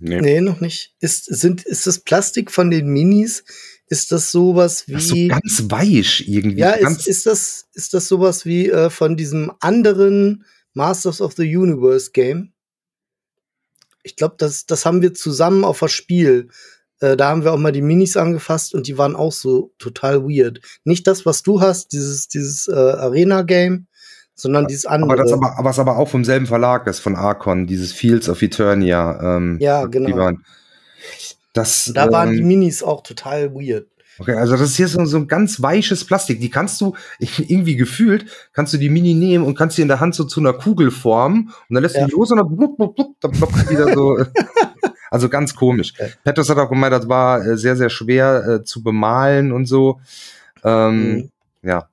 Nee. 0.00 0.20
nee. 0.20 0.40
noch 0.40 0.60
nicht. 0.60 0.96
Ist, 0.98 1.26
sind, 1.26 1.62
ist 1.62 1.86
das 1.86 2.00
Plastik 2.00 2.50
von 2.50 2.72
den 2.72 2.88
Minis? 2.88 3.44
Ist 3.86 4.10
das 4.10 4.32
sowas 4.32 4.88
wie. 4.88 4.96
Ach 4.96 5.00
so 5.00 5.28
ganz 5.28 5.70
weich 5.70 6.24
irgendwie. 6.26 6.58
Ja, 6.58 6.70
ist, 6.70 7.06
ist, 7.06 7.26
das, 7.26 7.68
ist 7.74 7.94
das 7.94 8.08
sowas 8.08 8.44
wie 8.44 8.68
äh, 8.68 8.90
von 8.90 9.16
diesem 9.16 9.52
anderen 9.60 10.44
Masters 10.74 11.20
of 11.20 11.34
the 11.34 11.56
Universe 11.56 12.10
Game? 12.12 12.52
Ich 14.02 14.16
glaube, 14.16 14.34
das, 14.38 14.66
das 14.66 14.84
haben 14.84 15.02
wir 15.02 15.14
zusammen 15.14 15.64
auf 15.64 15.80
das 15.80 15.92
Spiel. 15.92 16.48
Äh, 17.00 17.16
da 17.16 17.28
haben 17.28 17.44
wir 17.44 17.52
auch 17.52 17.58
mal 17.58 17.72
die 17.72 17.82
Minis 17.82 18.16
angefasst 18.16 18.74
und 18.74 18.86
die 18.86 18.98
waren 18.98 19.16
auch 19.16 19.32
so 19.32 19.72
total 19.78 20.22
weird. 20.22 20.60
Nicht 20.84 21.06
das, 21.06 21.26
was 21.26 21.42
du 21.42 21.60
hast, 21.60 21.92
dieses, 21.92 22.28
dieses 22.28 22.68
äh, 22.68 22.72
Arena-Game, 22.74 23.86
sondern 24.34 24.66
dieses 24.66 24.86
andere. 24.86 25.12
Aber 25.12 25.22
das 25.22 25.32
aber, 25.32 25.70
es 25.70 25.78
aber 25.78 25.98
auch 25.98 26.08
vom 26.08 26.24
selben 26.24 26.46
Verlag 26.46 26.86
ist, 26.86 27.00
von 27.00 27.16
Arcon, 27.16 27.66
dieses 27.66 27.92
Fields 27.92 28.28
of 28.28 28.42
Eternia. 28.42 29.36
Ähm, 29.36 29.58
ja, 29.60 29.86
genau. 29.86 30.16
Waren, 30.16 30.44
das, 31.52 31.90
da 31.94 32.10
waren 32.10 32.32
die 32.32 32.40
ähm, 32.40 32.48
Minis 32.48 32.82
auch 32.82 33.02
total 33.02 33.54
weird. 33.54 33.86
Okay, 34.18 34.34
also 34.34 34.52
das 34.52 34.62
ist 34.62 34.76
hier 34.76 34.88
so, 34.88 35.04
so 35.04 35.16
ein 35.16 35.28
ganz 35.28 35.62
weiches 35.62 36.04
Plastik. 36.04 36.40
Die 36.40 36.50
kannst 36.50 36.80
du 36.80 36.94
irgendwie 37.18 37.76
gefühlt, 37.76 38.26
kannst 38.52 38.72
du 38.72 38.78
die 38.78 38.88
Mini 38.88 39.14
nehmen 39.14 39.44
und 39.44 39.56
kannst 39.56 39.76
sie 39.76 39.82
in 39.82 39.88
der 39.88 40.00
Hand 40.00 40.14
so 40.14 40.24
zu 40.24 40.40
einer 40.40 40.52
Kugel 40.52 40.90
formen 40.90 41.52
und 41.68 41.74
dann 41.74 41.82
lässt 41.82 41.96
ja. 41.96 42.02
du 42.02 42.08
die 42.08 42.12
los 42.12 42.30
und 42.30 42.38
dann 42.38 42.54
blub, 42.54 42.76
blub, 42.76 42.94
blub, 42.94 43.16
dann 43.20 43.32
ploppt 43.32 43.70
wieder 43.70 43.92
so. 43.94 44.24
also 45.10 45.28
ganz 45.28 45.54
komisch. 45.54 45.92
Okay. 45.94 46.12
Petros 46.24 46.48
hat 46.50 46.58
auch 46.58 46.68
gemeint, 46.68 46.92
das 46.92 47.08
war 47.08 47.44
äh, 47.44 47.56
sehr, 47.56 47.76
sehr 47.76 47.90
schwer 47.90 48.46
äh, 48.46 48.64
zu 48.64 48.82
bemalen 48.82 49.52
und 49.52 49.66
so. 49.66 50.00
Ähm, 50.64 51.12
mhm. 51.12 51.30
Ja. 51.62 51.88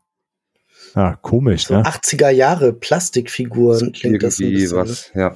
Ah, 0.96 1.16
komisch, 1.22 1.68
so 1.68 1.76
ne? 1.76 1.84
80er 1.84 2.30
Jahre 2.30 2.74
Plastikfiguren 2.74 3.92
klingt 3.94 4.24
das 4.24 4.40
ein 4.40 4.52
bisschen, 4.52 4.78
was, 4.78 5.12
ja. 5.14 5.36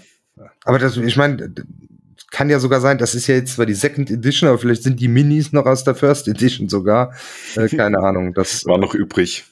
Aber 0.66 0.80
das, 0.80 0.98
ich 0.98 1.16
meine, 1.16 1.54
kann 2.34 2.50
ja 2.50 2.60
sogar 2.60 2.82
sein, 2.82 2.98
das 2.98 3.16
ist 3.16 3.28
ja 3.28 3.36
jetzt 3.36 3.54
zwar 3.54 3.66
die 3.66 3.76
Second 3.76 4.10
Edition, 4.10 4.50
aber 4.50 4.58
vielleicht 4.58 4.84
sind 4.84 5.00
die 5.00 5.08
Minis 5.08 5.54
noch 5.54 5.66
aus 5.66 5.84
der 5.84 5.96
First 5.96 6.28
Edition 6.28 6.68
sogar. 6.68 7.14
Äh, 7.56 7.70
keine 7.70 8.00
Ahnung. 8.04 8.34
Das 8.34 8.66
war 8.66 8.78
noch 8.78 8.94
übrig. 8.94 9.46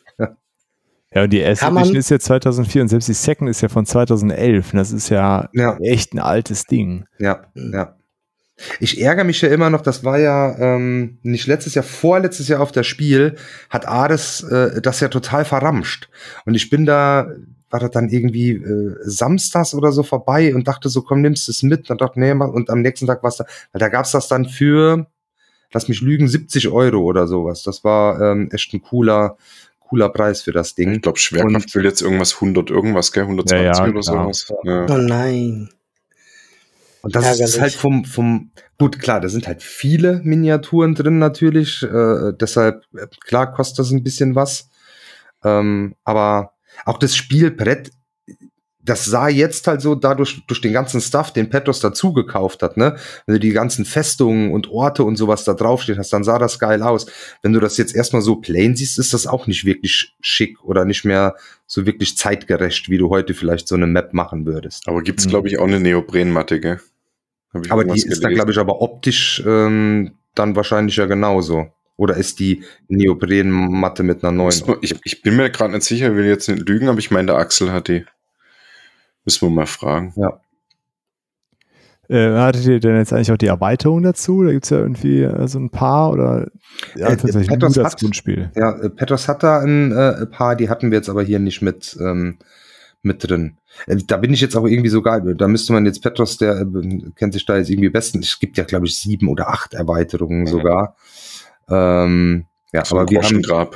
Ja, 1.14 1.24
und 1.24 1.30
die 1.32 1.40
erste 1.40 1.66
Edition 1.66 1.98
ist 1.98 2.10
ja 2.10 2.20
2004 2.20 2.84
und 2.84 2.88
selbst 2.88 3.10
die 3.10 3.14
Second 3.14 3.50
ist 3.50 3.62
ja 3.62 3.70
von 3.70 3.86
2011. 3.86 4.72
Das 4.72 4.92
ist 4.92 5.10
ja, 5.10 5.50
ja. 5.54 5.78
echt 5.82 6.14
ein 6.14 6.20
altes 6.20 6.64
Ding. 6.66 7.06
Ja, 7.20 7.46
ja. 7.56 7.98
Ich 8.80 9.02
ärgere 9.02 9.26
mich 9.26 9.42
ja 9.42 9.50
immer 9.50 9.70
noch, 9.70 9.82
das 9.82 10.04
war 10.04 10.20
ja 10.20 10.58
ähm, 10.58 11.18
nicht 11.24 11.48
letztes 11.48 11.76
Jahr, 11.76 11.84
vorletztes 11.84 12.48
Jahr 12.48 12.62
auf 12.62 12.72
das 12.72 12.88
Spiel, 12.88 13.36
hat 13.70 13.88
Ares 13.88 14.44
äh, 14.44 14.82
das 14.82 15.00
ja 15.00 15.10
total 15.10 15.46
verramscht. 15.46 16.10
Und 16.46 16.56
ich 16.56 16.70
bin 16.70 16.86
da, 16.86 17.28
war 17.72 17.80
das 17.80 17.92
dann 17.92 18.10
irgendwie 18.10 18.52
äh, 18.52 18.96
samstags 19.04 19.74
oder 19.74 19.92
so 19.92 20.04
vorbei 20.04 20.54
und 20.54 20.68
dachte 20.68 20.90
so, 20.90 21.02
komm, 21.02 21.22
nimmst 21.22 21.50
es 21.50 21.64
mit. 21.64 21.90
Und 21.90 22.02
dachte, 22.02 22.20
nee, 22.20 22.32
und 22.32 22.70
am 22.70 22.82
nächsten 22.82 23.08
Tag 23.08 23.24
war 23.24 23.30
es 23.30 23.38
da, 23.38 23.46
weil 23.72 23.80
da 23.80 23.90
gab's 23.90 24.12
das 24.12 24.28
dann 24.28 24.46
für, 24.46 25.08
lass 25.72 25.88
mich 25.88 26.02
lügen, 26.02 26.28
70 26.28 26.70
Euro 26.70 27.00
oder 27.00 27.28
sowas. 27.28 27.64
Das 27.64 27.84
war 27.84 28.22
ähm, 28.22 28.50
echt 28.52 28.74
ein 28.74 28.82
cooler, 28.82 29.38
cooler 29.80 30.10
Preis 30.10 30.42
für 30.42 30.52
das 30.52 30.76
Ding. 30.76 30.94
Ich 30.94 31.02
glaube, 31.02 31.20
Schwerkraft 31.20 31.66
und, 31.66 31.76
will 31.76 31.86
jetzt 31.86 32.02
irgendwas 32.02 32.36
100 32.36 32.70
irgendwas, 32.70 33.12
gell? 33.12 33.24
120 33.24 33.58
ja, 33.58 33.86
ja, 33.86 33.90
oder 33.90 34.04
sowas. 34.04 34.54
Ja. 34.64 34.86
Oh 34.90 34.98
nein. 34.98 35.70
Und 37.02 37.16
das 37.16 37.26
Ärgerlich. 37.26 37.56
ist 37.56 37.62
halt 37.62 37.74
vom, 37.74 38.06
vom, 38.06 38.52
gut, 38.78 39.00
klar, 39.00 39.22
da 39.22 39.28
sind 39.28 39.48
halt 39.48 39.64
viele 39.64 40.22
Miniaturen 40.24 40.94
drin 40.94 41.18
natürlich, 41.18 41.82
äh, 41.82 42.34
deshalb, 42.40 42.84
äh, 42.96 43.08
klar, 43.26 43.52
kostet 43.52 43.80
das 43.80 43.92
ein 43.92 44.04
bisschen 44.04 44.36
was. 44.36 44.70
Ähm, 45.44 45.96
aber 46.04 46.54
auch 46.86 46.98
das 46.98 47.16
Spielbrett, 47.16 47.92
das 48.84 49.06
sah 49.06 49.30
jetzt 49.30 49.68
halt 49.68 49.82
so 49.82 49.96
dadurch, 49.96 50.42
durch 50.48 50.62
den 50.62 50.74
ganzen 50.74 51.02
Stuff, 51.02 51.32
den 51.32 51.50
Petros 51.50 51.80
dazu 51.82 52.14
gekauft 52.14 52.64
hat, 52.64 52.78
ne? 52.78 52.96
Wenn 53.26 53.34
du 53.34 53.40
die 53.40 53.52
ganzen 53.52 53.86
Festungen 53.86 54.52
und 54.52 54.70
Orte 54.70 55.04
und 55.04 55.18
sowas 55.18 55.44
da 55.44 55.54
draufsteht 55.54 55.98
hast, 55.98 56.12
dann 56.14 56.24
sah 56.24 56.40
das 56.40 56.58
geil 56.58 56.82
aus. 56.82 57.06
Wenn 57.44 57.54
du 57.54 57.60
das 57.60 57.78
jetzt 57.78 57.96
erstmal 57.96 58.24
so 58.24 58.38
plain 58.38 58.76
siehst, 58.76 58.98
ist 58.98 59.14
das 59.14 59.28
auch 59.28 59.46
nicht 59.46 59.66
wirklich 59.66 60.16
schick 60.20 60.64
oder 60.64 60.86
nicht 60.86 61.06
mehr 61.06 61.36
so 61.68 61.86
wirklich 61.86 62.18
zeitgerecht, 62.18 62.90
wie 62.90 62.98
du 62.98 63.10
heute 63.10 63.34
vielleicht 63.34 63.68
so 63.68 63.76
eine 63.76 63.88
Map 63.88 64.14
machen 64.14 64.46
würdest. 64.46 64.88
Aber 64.88 65.04
gibt's, 65.04 65.26
mhm. 65.26 65.30
glaube 65.30 65.48
ich, 65.48 65.60
auch 65.60 65.68
eine 65.68 65.80
Neoprenmatte, 65.80 66.60
gell? 66.60 66.80
aber 67.70 67.84
die 67.84 68.02
ist 68.02 68.24
da, 68.24 68.30
glaube 68.30 68.52
ich, 68.52 68.58
aber 68.58 68.82
optisch 68.82 69.44
ähm, 69.46 70.14
dann 70.36 70.56
wahrscheinlich 70.56 70.96
ja 70.96 71.06
genauso. 71.06 71.68
Oder 72.02 72.18
ist 72.18 72.40
die 72.40 72.64
Neoprenmatte 72.88 74.02
mit 74.02 74.24
einer 74.24 74.32
neuen? 74.32 74.60
Ich, 74.82 74.96
ich 75.04 75.22
bin 75.22 75.36
mir 75.36 75.52
gerade 75.52 75.72
nicht 75.72 75.84
sicher, 75.84 76.16
will 76.16 76.26
jetzt 76.26 76.50
nicht 76.50 76.68
lügen, 76.68 76.90
aber 76.90 76.98
ich 76.98 77.12
meine, 77.12 77.28
der 77.28 77.36
Axel 77.36 77.72
hat 77.72 77.90
die. 77.90 78.06
Müssen 79.24 79.48
wir 79.48 79.52
mal 79.52 79.68
fragen. 79.68 80.12
Ja. 80.16 80.42
Äh, 82.10 82.36
hattet 82.40 82.66
ihr 82.66 82.80
denn 82.80 82.96
jetzt 82.96 83.14
eigentlich 83.14 83.32
auch 83.32 83.38
die 83.38 83.46
Erweiterung 83.46 84.02
dazu? 84.02 84.44
Da 84.44 84.52
gibt 84.52 84.64
es 84.64 84.72
ja 84.72 84.80
irgendwie 84.80 85.22
äh, 85.22 85.48
so 85.48 85.60
ein 85.60 85.70
paar 85.70 86.12
oder 86.12 86.48
ja, 86.96 87.10
äh, 87.10 87.18
Petros 87.18 87.76
das 87.76 87.96
Grundspiel. 87.98 88.50
Ja, 88.56 88.82
äh, 88.82 88.90
Petros 88.90 89.28
hat 89.28 89.44
da 89.44 89.60
ein 89.60 89.92
äh, 89.92 90.26
paar, 90.26 90.56
die 90.56 90.70
hatten 90.70 90.90
wir 90.90 90.98
jetzt 90.98 91.10
aber 91.10 91.22
hier 91.22 91.38
nicht 91.38 91.62
mit, 91.62 91.96
ähm, 92.02 92.40
mit 93.04 93.30
drin. 93.30 93.58
Äh, 93.86 93.98
da 94.08 94.18
bin 94.18 94.34
ich 94.34 94.42
jetzt 94.42 94.56
auch 94.56 94.66
irgendwie 94.66 94.90
so 94.90 95.04
geil. 95.04 95.36
Da 95.36 95.48
müsste 95.48 95.72
man 95.72 95.86
jetzt 95.86 96.02
Petros, 96.02 96.40
der 96.40 96.62
äh, 96.62 97.12
kennt 97.16 97.34
sich 97.34 97.46
da 97.46 97.58
jetzt 97.58 97.70
irgendwie 97.70 97.90
besten. 97.90 98.22
Es 98.22 98.40
gibt 98.40 98.58
ja, 98.58 98.64
glaube 98.64 98.88
ich, 98.88 98.98
sieben 98.98 99.30
oder 99.30 99.50
acht 99.50 99.76
Erweiterungen 99.76 100.42
mhm. 100.42 100.48
sogar. 100.48 100.96
Ähm, 101.72 102.46
ja, 102.74 102.86
so 102.86 102.98
aber 102.98 103.10
wir 103.10 103.22
haben, 103.22 103.70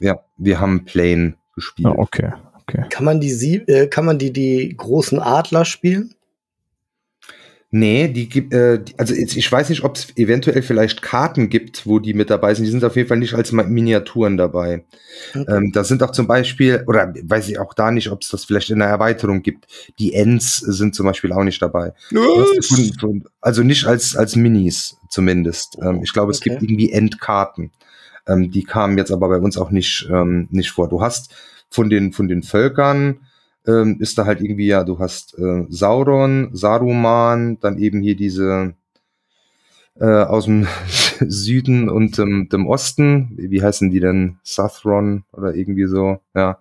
ja, 0.00 0.20
wir 0.36 0.60
haben 0.60 0.84
Plane 0.84 1.34
gespielt. 1.54 1.88
Oh, 1.88 2.02
okay, 2.02 2.32
okay. 2.62 2.84
Kann 2.90 3.04
man 3.04 3.20
die, 3.20 3.30
äh, 3.66 3.86
kann 3.88 4.04
man 4.04 4.18
die, 4.18 4.32
die 4.32 4.74
großen 4.76 5.20
Adler 5.20 5.64
spielen? 5.64 6.14
Nee, 7.76 8.06
die 8.06 8.28
gibt, 8.28 8.54
äh, 8.54 8.84
also 8.98 9.14
ich 9.14 9.50
weiß 9.50 9.68
nicht, 9.68 9.82
ob 9.82 9.96
es 9.96 10.16
eventuell 10.16 10.62
vielleicht 10.62 11.02
Karten 11.02 11.48
gibt, 11.48 11.88
wo 11.88 11.98
die 11.98 12.14
mit 12.14 12.30
dabei 12.30 12.54
sind. 12.54 12.66
Die 12.66 12.70
sind 12.70 12.84
auf 12.84 12.94
jeden 12.94 13.08
Fall 13.08 13.18
nicht 13.18 13.34
als 13.34 13.50
Miniaturen 13.50 14.36
dabei. 14.36 14.84
Okay. 15.30 15.44
Ähm, 15.48 15.72
da 15.72 15.82
sind 15.82 16.00
auch 16.04 16.12
zum 16.12 16.28
Beispiel, 16.28 16.84
oder 16.86 17.12
weiß 17.20 17.48
ich 17.48 17.58
auch 17.58 17.74
da 17.74 17.90
nicht, 17.90 18.12
ob 18.12 18.22
es 18.22 18.28
das 18.28 18.44
vielleicht 18.44 18.70
in 18.70 18.78
der 18.78 18.86
Erweiterung 18.86 19.42
gibt. 19.42 19.66
Die 19.98 20.14
Ends 20.14 20.58
sind 20.58 20.94
zum 20.94 21.06
Beispiel 21.06 21.32
auch 21.32 21.42
nicht 21.42 21.60
dabei. 21.60 21.94
Also 23.40 23.64
nicht 23.64 23.86
als, 23.86 24.14
als 24.14 24.36
Minis 24.36 24.96
zumindest. 25.08 25.76
Ähm, 25.82 26.00
ich 26.04 26.12
glaube, 26.12 26.30
es 26.30 26.38
okay. 26.38 26.50
gibt 26.50 26.62
irgendwie 26.62 26.92
Endkarten. 26.92 27.72
Ähm, 28.28 28.52
die 28.52 28.62
kamen 28.62 28.98
jetzt 28.98 29.10
aber 29.10 29.28
bei 29.28 29.38
uns 29.38 29.58
auch 29.58 29.72
nicht, 29.72 30.08
ähm, 30.12 30.46
nicht 30.52 30.70
vor. 30.70 30.88
Du 30.88 31.02
hast 31.02 31.34
von 31.70 31.90
den, 31.90 32.12
von 32.12 32.28
den 32.28 32.44
Völkern, 32.44 33.26
ähm, 33.66 33.96
ist 34.00 34.18
da 34.18 34.26
halt 34.26 34.40
irgendwie, 34.40 34.66
ja, 34.66 34.84
du 34.84 34.98
hast 34.98 35.38
äh, 35.38 35.66
Sauron, 35.68 36.50
Saruman, 36.52 37.58
dann 37.60 37.78
eben 37.78 38.00
hier 38.00 38.16
diese 38.16 38.74
äh, 39.98 40.04
aus 40.04 40.46
dem 40.46 40.66
Süden 41.20 41.88
und 41.88 42.18
ähm, 42.18 42.48
dem 42.50 42.66
Osten, 42.66 43.34
wie 43.36 43.62
heißen 43.62 43.90
die 43.90 44.00
denn? 44.00 44.38
Sathron 44.42 45.24
oder 45.32 45.54
irgendwie 45.54 45.86
so, 45.86 46.20
ja. 46.34 46.58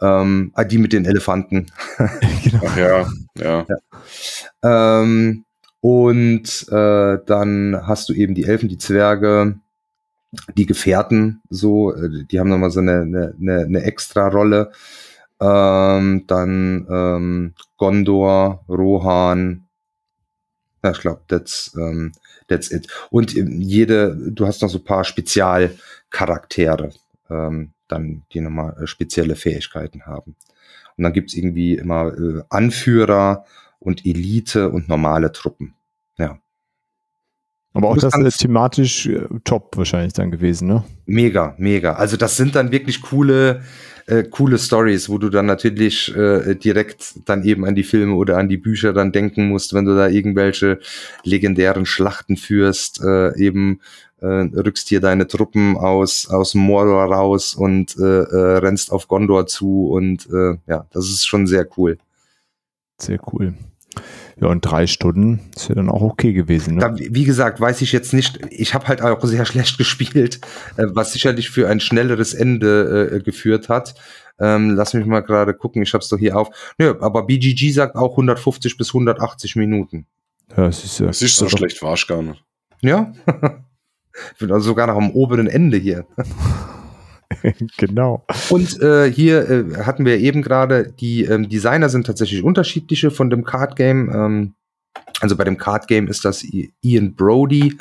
Ähm, 0.00 0.50
ah, 0.54 0.64
die 0.64 0.78
mit 0.78 0.92
den 0.92 1.04
Elefanten. 1.04 1.66
genau. 2.42 2.64
Ach 2.66 2.76
ja, 2.76 3.06
ja. 3.36 3.66
ja. 3.68 5.00
Ähm, 5.02 5.44
und 5.80 6.66
äh, 6.70 7.18
dann 7.24 7.80
hast 7.86 8.08
du 8.08 8.12
eben 8.12 8.34
die 8.34 8.44
Elfen, 8.44 8.68
die 8.68 8.78
Zwerge, 8.78 9.60
die 10.56 10.66
Gefährten, 10.66 11.42
so, 11.50 11.94
äh, 11.94 12.24
die 12.24 12.40
haben 12.40 12.48
nochmal 12.48 12.70
so 12.70 12.80
eine, 12.80 13.02
eine, 13.02 13.34
eine 13.38 13.82
extra 13.82 14.28
Rolle. 14.28 14.72
Ähm, 15.42 16.24
dann 16.28 16.86
ähm, 16.88 17.54
Gondor, 17.76 18.64
Rohan. 18.68 19.64
Ja, 20.84 20.92
ich 20.92 21.00
glaube, 21.00 21.22
that's, 21.26 21.76
ähm, 21.76 22.12
that's 22.48 22.70
it. 22.70 22.86
Und 23.10 23.36
ähm, 23.36 23.60
jede, 23.60 24.16
du 24.16 24.46
hast 24.46 24.62
noch 24.62 24.68
so 24.68 24.78
paar 24.78 25.02
Spezialcharaktere, 25.04 26.90
ähm, 27.28 27.70
dann, 27.88 28.22
die 28.32 28.40
nochmal 28.40 28.76
äh, 28.80 28.86
spezielle 28.86 29.34
Fähigkeiten 29.34 30.06
haben. 30.06 30.36
Und 30.96 31.04
dann 31.04 31.12
gibt's 31.12 31.34
irgendwie 31.34 31.74
immer 31.74 32.12
äh, 32.16 32.42
Anführer 32.48 33.44
und 33.80 34.06
Elite 34.06 34.70
und 34.70 34.88
normale 34.88 35.32
Truppen. 35.32 35.74
Ja. 36.18 36.38
Aber 37.74 37.88
auch 37.88 37.96
das 37.96 38.16
ist 38.16 38.38
thematisch 38.38 39.06
äh, 39.06 39.26
top 39.44 39.76
wahrscheinlich 39.76 40.12
dann 40.12 40.30
gewesen, 40.30 40.68
ne? 40.68 40.84
Mega, 41.06 41.54
mega. 41.58 41.94
Also 41.94 42.16
das 42.16 42.36
sind 42.36 42.54
dann 42.54 42.70
wirklich 42.70 43.00
coole, 43.00 43.62
äh, 44.06 44.24
coole 44.24 44.58
Stories, 44.58 45.08
wo 45.08 45.18
du 45.18 45.28
dann 45.28 45.46
natürlich 45.46 46.14
äh, 46.14 46.54
direkt 46.54 47.14
dann 47.24 47.44
eben 47.44 47.64
an 47.64 47.74
die 47.74 47.82
Filme 47.82 48.14
oder 48.14 48.38
an 48.38 48.48
die 48.48 48.56
Bücher 48.56 48.92
dann 48.92 49.12
denken 49.12 49.48
musst, 49.48 49.74
wenn 49.74 49.84
du 49.84 49.94
da 49.94 50.08
irgendwelche 50.08 50.78
legendären 51.24 51.86
Schlachten 51.86 52.36
führst, 52.36 53.02
äh, 53.02 53.36
eben 53.36 53.80
äh, 54.20 54.26
rückst 54.26 54.88
hier 54.88 55.00
deine 55.00 55.26
Truppen 55.26 55.76
aus 55.76 56.28
aus 56.30 56.54
Mordor 56.54 57.04
raus 57.04 57.54
und 57.54 57.96
äh, 57.98 58.22
äh, 58.22 58.58
rennst 58.58 58.92
auf 58.92 59.08
Gondor 59.08 59.46
zu 59.46 59.88
und 59.90 60.28
äh, 60.30 60.56
ja, 60.66 60.86
das 60.92 61.06
ist 61.06 61.26
schon 61.26 61.46
sehr 61.46 61.66
cool. 61.76 61.98
Sehr 62.98 63.18
cool. 63.32 63.54
Ja, 64.42 64.48
und 64.48 64.62
drei 64.62 64.88
Stunden 64.88 65.38
ist 65.54 65.68
ja 65.68 65.76
dann 65.76 65.88
auch 65.88 66.02
okay 66.02 66.32
gewesen. 66.32 66.74
Ne? 66.74 66.80
Da, 66.80 66.96
wie 66.98 67.22
gesagt, 67.22 67.60
weiß 67.60 67.80
ich 67.80 67.92
jetzt 67.92 68.12
nicht. 68.12 68.40
Ich 68.50 68.74
habe 68.74 68.88
halt 68.88 69.00
auch 69.00 69.24
sehr 69.24 69.44
schlecht 69.46 69.78
gespielt, 69.78 70.40
äh, 70.76 70.86
was 70.88 71.12
sicherlich 71.12 71.48
für 71.48 71.68
ein 71.68 71.78
schnelleres 71.78 72.34
Ende 72.34 73.12
äh, 73.12 73.20
geführt 73.20 73.68
hat. 73.68 73.94
Ähm, 74.40 74.70
lass 74.70 74.94
mich 74.94 75.06
mal 75.06 75.20
gerade 75.20 75.54
gucken, 75.54 75.82
ich 75.82 75.94
habe 75.94 76.02
es 76.02 76.08
doch 76.08 76.18
hier 76.18 76.36
auf. 76.36 76.48
Nö, 76.76 76.92
aber 77.00 77.24
BGG 77.26 77.70
sagt 77.70 77.94
auch 77.94 78.12
150 78.12 78.76
bis 78.76 78.88
180 78.88 79.54
Minuten. 79.54 80.06
Ja, 80.56 80.66
es 80.66 80.82
ist, 80.82 80.98
ja, 80.98 81.06
es 81.06 81.22
ist 81.22 81.36
so 81.36 81.48
schlecht, 81.48 81.80
war 81.80 81.94
ich 81.94 82.08
gar 82.08 82.20
nicht. 82.20 82.42
Ja, 82.80 83.12
ich 84.32 84.38
bin 84.40 84.50
also 84.50 84.66
sogar 84.66 84.88
noch 84.88 84.96
am 84.96 85.12
oberen 85.12 85.46
Ende 85.46 85.76
hier. 85.76 86.04
genau. 87.76 88.24
Und 88.50 88.80
äh, 88.80 89.10
hier 89.10 89.48
äh, 89.48 89.74
hatten 89.84 90.04
wir 90.04 90.18
eben 90.18 90.42
gerade, 90.42 90.92
die 90.92 91.24
ähm, 91.24 91.48
Designer 91.48 91.88
sind 91.88 92.06
tatsächlich 92.06 92.42
unterschiedliche 92.42 93.10
von 93.10 93.30
dem 93.30 93.44
Card 93.44 93.76
Game. 93.76 94.10
Ähm, 94.14 94.54
also 95.20 95.36
bei 95.36 95.44
dem 95.44 95.56
Card 95.56 95.88
Game 95.88 96.08
ist 96.08 96.24
das 96.24 96.44
Ian 96.82 97.14
Brody 97.14 97.76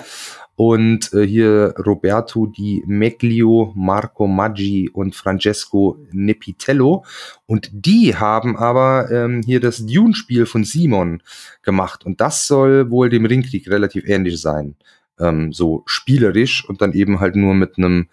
und 0.56 1.12
äh, 1.14 1.26
hier 1.26 1.74
Roberto 1.84 2.45
Di 2.45 2.84
Meglio, 2.86 3.74
Marco 3.76 4.28
Maggi 4.28 4.89
und 4.93 5.16
Francesco 5.16 5.97
Nepitello. 6.12 7.04
Und 7.47 7.72
die 7.74 8.16
haben 8.16 8.56
aber 8.56 9.10
ähm, 9.12 9.41
hier 9.43 9.60
das 9.60 9.84
Dune-Spiel 9.84 10.45
von 10.45 10.64
Simon 10.64 11.24
gemacht. 11.64 12.05
Und 12.05 12.21
das 12.21 12.46
soll 12.46 12.92
wohl 12.92 13.09
dem 13.09 13.26
Ringkrieg 13.26 13.67
relativ 13.70 14.08
ähnlich 14.08 14.39
sein. 14.39 14.76
Ähm, 15.20 15.51
so 15.51 15.82
spielerisch 15.88 16.63
und 16.70 16.82
dann 16.82 16.93
eben 16.93 17.20
halt 17.20 17.36
nur 17.36 17.55
mit 17.55 17.80
einem 17.80 18.09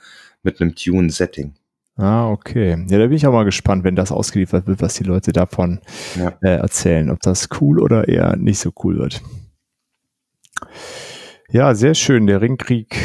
mit 0.49 0.61
einem 0.61 0.75
Tune-Setting. 0.75 1.53
Ah, 1.97 2.31
okay. 2.31 2.71
Ja, 2.89 2.99
da 2.99 3.07
bin 3.07 3.17
ich 3.17 3.27
auch 3.27 3.33
mal 3.33 3.45
gespannt, 3.45 3.85
wenn 3.85 3.97
das 3.97 4.13
ausgeliefert 4.13 4.67
wird, 4.67 4.81
was 4.81 4.95
die 4.95 5.05
Leute 5.05 5.33
davon 5.33 5.81
ja. 6.17 6.33
äh, 6.43 6.57
erzählen, 6.57 7.11
ob 7.11 7.21
das 7.21 7.49
cool 7.61 7.81
oder 7.81 8.09
eher 8.09 8.37
nicht 8.37 8.61
so 8.61 8.71
cool 8.83 8.99
wird. 8.99 9.21
Ja, 11.51 11.75
sehr 11.75 11.95
schön, 11.95 12.27
der 12.27 12.41
Ringkrieg. 12.41 12.97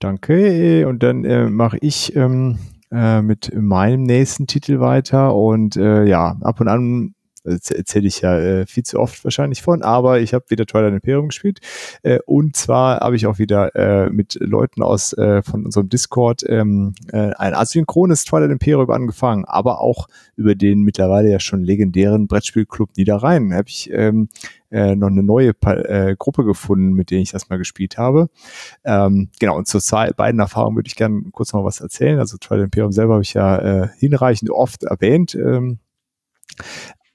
Danke. 0.00 0.86
Und 0.86 1.02
dann 1.02 1.24
äh, 1.24 1.48
mache 1.48 1.78
ich 1.80 2.14
ähm, 2.14 2.58
äh, 2.90 3.22
mit 3.22 3.52
meinem 3.54 4.02
nächsten 4.02 4.46
Titel 4.46 4.80
weiter. 4.80 5.34
Und 5.34 5.76
äh, 5.76 6.04
ja, 6.04 6.36
ab 6.42 6.60
und 6.60 6.68
an 6.68 7.14
erzähle 7.44 8.06
ich 8.06 8.20
ja 8.20 8.38
äh, 8.38 8.66
viel 8.66 8.82
zu 8.82 8.98
oft 8.98 9.24
wahrscheinlich 9.24 9.62
von, 9.62 9.82
aber 9.82 10.20
ich 10.20 10.34
habe 10.34 10.44
wieder 10.48 10.66
Twilight 10.66 10.92
Imperium 10.92 11.28
gespielt. 11.28 11.60
Äh, 12.02 12.18
und 12.26 12.56
zwar 12.56 13.00
habe 13.00 13.16
ich 13.16 13.26
auch 13.26 13.38
wieder 13.38 13.74
äh, 13.74 14.10
mit 14.10 14.38
Leuten 14.40 14.82
aus 14.82 15.12
äh, 15.14 15.42
von 15.42 15.64
unserem 15.64 15.88
Discord 15.88 16.42
ähm, 16.48 16.94
äh, 17.12 17.32
ein 17.34 17.54
asynchrones 17.54 18.24
Twilight 18.24 18.50
Imperium 18.50 18.90
angefangen, 18.90 19.44
aber 19.44 19.80
auch 19.80 20.08
über 20.36 20.54
den 20.54 20.82
mittlerweile 20.82 21.30
ja 21.30 21.40
schon 21.40 21.62
legendären 21.62 22.26
Brettspielclub 22.26 22.90
Niederrhein 22.96 23.52
habe 23.54 23.68
ich 23.68 23.90
ähm, 23.92 24.28
äh, 24.70 24.96
noch 24.96 25.08
eine 25.08 25.22
neue 25.22 25.52
pa 25.54 25.74
äh, 25.74 26.16
Gruppe 26.18 26.44
gefunden, 26.44 26.94
mit 26.94 27.10
denen 27.10 27.22
ich 27.22 27.32
das 27.32 27.48
mal 27.50 27.58
gespielt 27.58 27.98
habe. 27.98 28.28
Ähm, 28.84 29.28
genau, 29.38 29.56
und 29.56 29.68
zu 29.68 29.78
beiden 30.16 30.40
Erfahrungen 30.40 30.76
würde 30.76 30.88
ich 30.88 30.96
gerne 30.96 31.22
kurz 31.32 31.52
noch 31.52 31.64
was 31.64 31.80
erzählen. 31.80 32.18
Also 32.18 32.38
Twilight 32.38 32.64
Imperium 32.64 32.92
selber 32.92 33.14
habe 33.14 33.22
ich 33.22 33.34
ja 33.34 33.58
äh, 33.58 33.88
hinreichend 33.98 34.50
oft 34.50 34.84
erwähnt. 34.84 35.34
Ähm, 35.34 35.78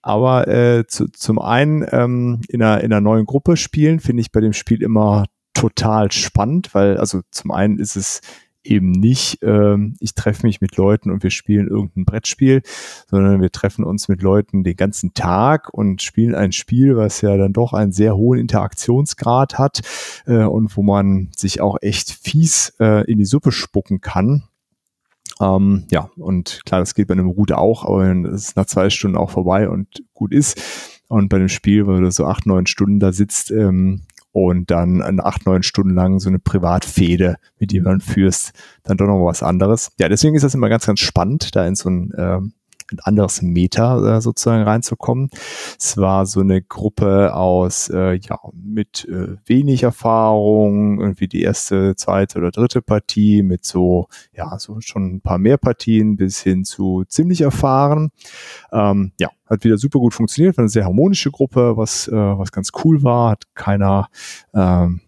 aber 0.07 0.47
äh, 0.47 0.87
zu, 0.87 1.09
zum 1.11 1.37
einen 1.37 1.85
ähm, 1.91 2.39
in, 2.47 2.63
einer, 2.63 2.81
in 2.81 2.93
einer 2.93 3.01
neuen 3.01 3.25
Gruppe 3.25 3.57
spielen, 3.57 3.99
finde 3.99 4.21
ich 4.21 4.31
bei 4.31 4.39
dem 4.39 4.53
Spiel 4.53 4.81
immer 4.81 5.25
total 5.53 6.13
spannend, 6.13 6.73
weil 6.73 6.95
also 6.97 7.21
zum 7.29 7.51
einen 7.51 7.77
ist 7.77 7.97
es 7.97 8.21
eben 8.63 8.91
nicht, 8.91 9.39
ähm, 9.41 9.95
ich 9.99 10.15
treffe 10.15 10.45
mich 10.45 10.61
mit 10.61 10.77
Leuten 10.77 11.11
und 11.11 11.23
wir 11.23 11.29
spielen 11.29 11.67
irgendein 11.67 12.05
Brettspiel, 12.05 12.61
sondern 13.09 13.41
wir 13.41 13.51
treffen 13.51 13.83
uns 13.83 14.07
mit 14.07 14.21
Leuten 14.21 14.63
den 14.63 14.77
ganzen 14.77 15.13
Tag 15.13 15.73
und 15.73 16.01
spielen 16.01 16.35
ein 16.35 16.53
Spiel, 16.53 16.95
was 16.95 17.19
ja 17.19 17.35
dann 17.35 17.51
doch 17.51 17.73
einen 17.73 17.91
sehr 17.91 18.15
hohen 18.15 18.39
Interaktionsgrad 18.39 19.57
hat 19.57 19.81
äh, 20.25 20.43
und 20.43 20.77
wo 20.77 20.83
man 20.83 21.31
sich 21.35 21.59
auch 21.59 21.77
echt 21.81 22.11
fies 22.11 22.73
äh, 22.79 23.03
in 23.11 23.17
die 23.17 23.25
Suppe 23.25 23.51
spucken 23.51 23.99
kann. 23.99 24.43
Ähm, 25.41 25.85
ja, 25.91 26.09
und 26.17 26.61
klar, 26.65 26.79
das 26.79 26.95
geht 26.95 27.07
bei 27.07 27.13
einem 27.13 27.29
Route 27.29 27.57
auch, 27.57 27.85
aber 27.85 28.05
es 28.27 28.49
ist 28.49 28.55
nach 28.55 28.65
zwei 28.65 28.89
Stunden 28.89 29.17
auch 29.17 29.29
vorbei 29.29 29.69
und 29.69 30.03
gut 30.13 30.33
ist. 30.33 30.61
Und 31.07 31.29
bei 31.29 31.37
dem 31.37 31.49
Spiel, 31.49 31.87
wo 31.87 31.91
du 31.93 32.11
so 32.11 32.25
acht, 32.25 32.45
neun 32.45 32.65
Stunden 32.65 32.99
da 32.99 33.13
sitzt, 33.13 33.51
ähm, 33.51 34.01
und 34.37 34.69
dann 34.69 35.01
an 35.01 35.19
acht, 35.19 35.47
neun 35.47 35.63
Stunden 35.63 35.95
lang 35.95 36.19
so 36.19 36.29
eine 36.29 36.37
Privatfehde, 36.37 37.37
mit 37.57 37.73
man 37.83 38.01
führst, 38.01 38.51
dann 38.83 38.95
doch 38.97 39.07
noch 39.07 39.25
was 39.25 39.41
anderes. 39.41 39.91
Ja, 39.97 40.09
deswegen 40.09 40.35
ist 40.35 40.43
das 40.43 40.53
immer 40.53 40.69
ganz, 40.69 40.85
ganz 40.85 40.99
spannend, 40.99 41.55
da 41.55 41.65
in 41.65 41.73
so 41.73 41.89
ein 41.89 42.13
ähm, 42.15 42.53
ein 42.91 42.99
anderes 42.99 43.41
Meta 43.41 44.17
äh, 44.17 44.21
sozusagen 44.21 44.63
reinzukommen. 44.63 45.29
Es 45.79 45.97
war 45.97 46.25
so 46.25 46.41
eine 46.41 46.61
Gruppe 46.61 47.33
aus, 47.33 47.89
äh, 47.89 48.13
ja, 48.15 48.39
mit 48.53 49.07
äh, 49.09 49.35
wenig 49.45 49.83
Erfahrung, 49.83 50.99
irgendwie 50.99 51.27
die 51.27 51.41
erste, 51.41 51.95
zweite 51.95 52.39
oder 52.39 52.51
dritte 52.51 52.81
Partie 52.81 53.43
mit 53.43 53.65
so, 53.65 54.07
ja, 54.33 54.57
so 54.59 54.79
schon 54.81 55.15
ein 55.15 55.21
paar 55.21 55.37
mehr 55.37 55.57
Partien 55.57 56.17
bis 56.17 56.41
hin 56.41 56.63
zu 56.63 57.03
ziemlich 57.07 57.41
erfahren. 57.41 58.11
Ähm, 58.71 59.11
ja, 59.19 59.29
hat 59.45 59.63
wieder 59.63 59.77
super 59.77 59.99
gut 59.99 60.13
funktioniert, 60.13 60.57
war 60.57 60.63
eine 60.63 60.69
sehr 60.69 60.85
harmonische 60.85 61.31
Gruppe, 61.31 61.77
was, 61.77 62.07
äh, 62.07 62.13
was 62.13 62.51
ganz 62.51 62.71
cool 62.83 63.03
war, 63.03 63.31
hat 63.31 63.43
keiner, 63.55 64.09
ähm, 64.53 65.01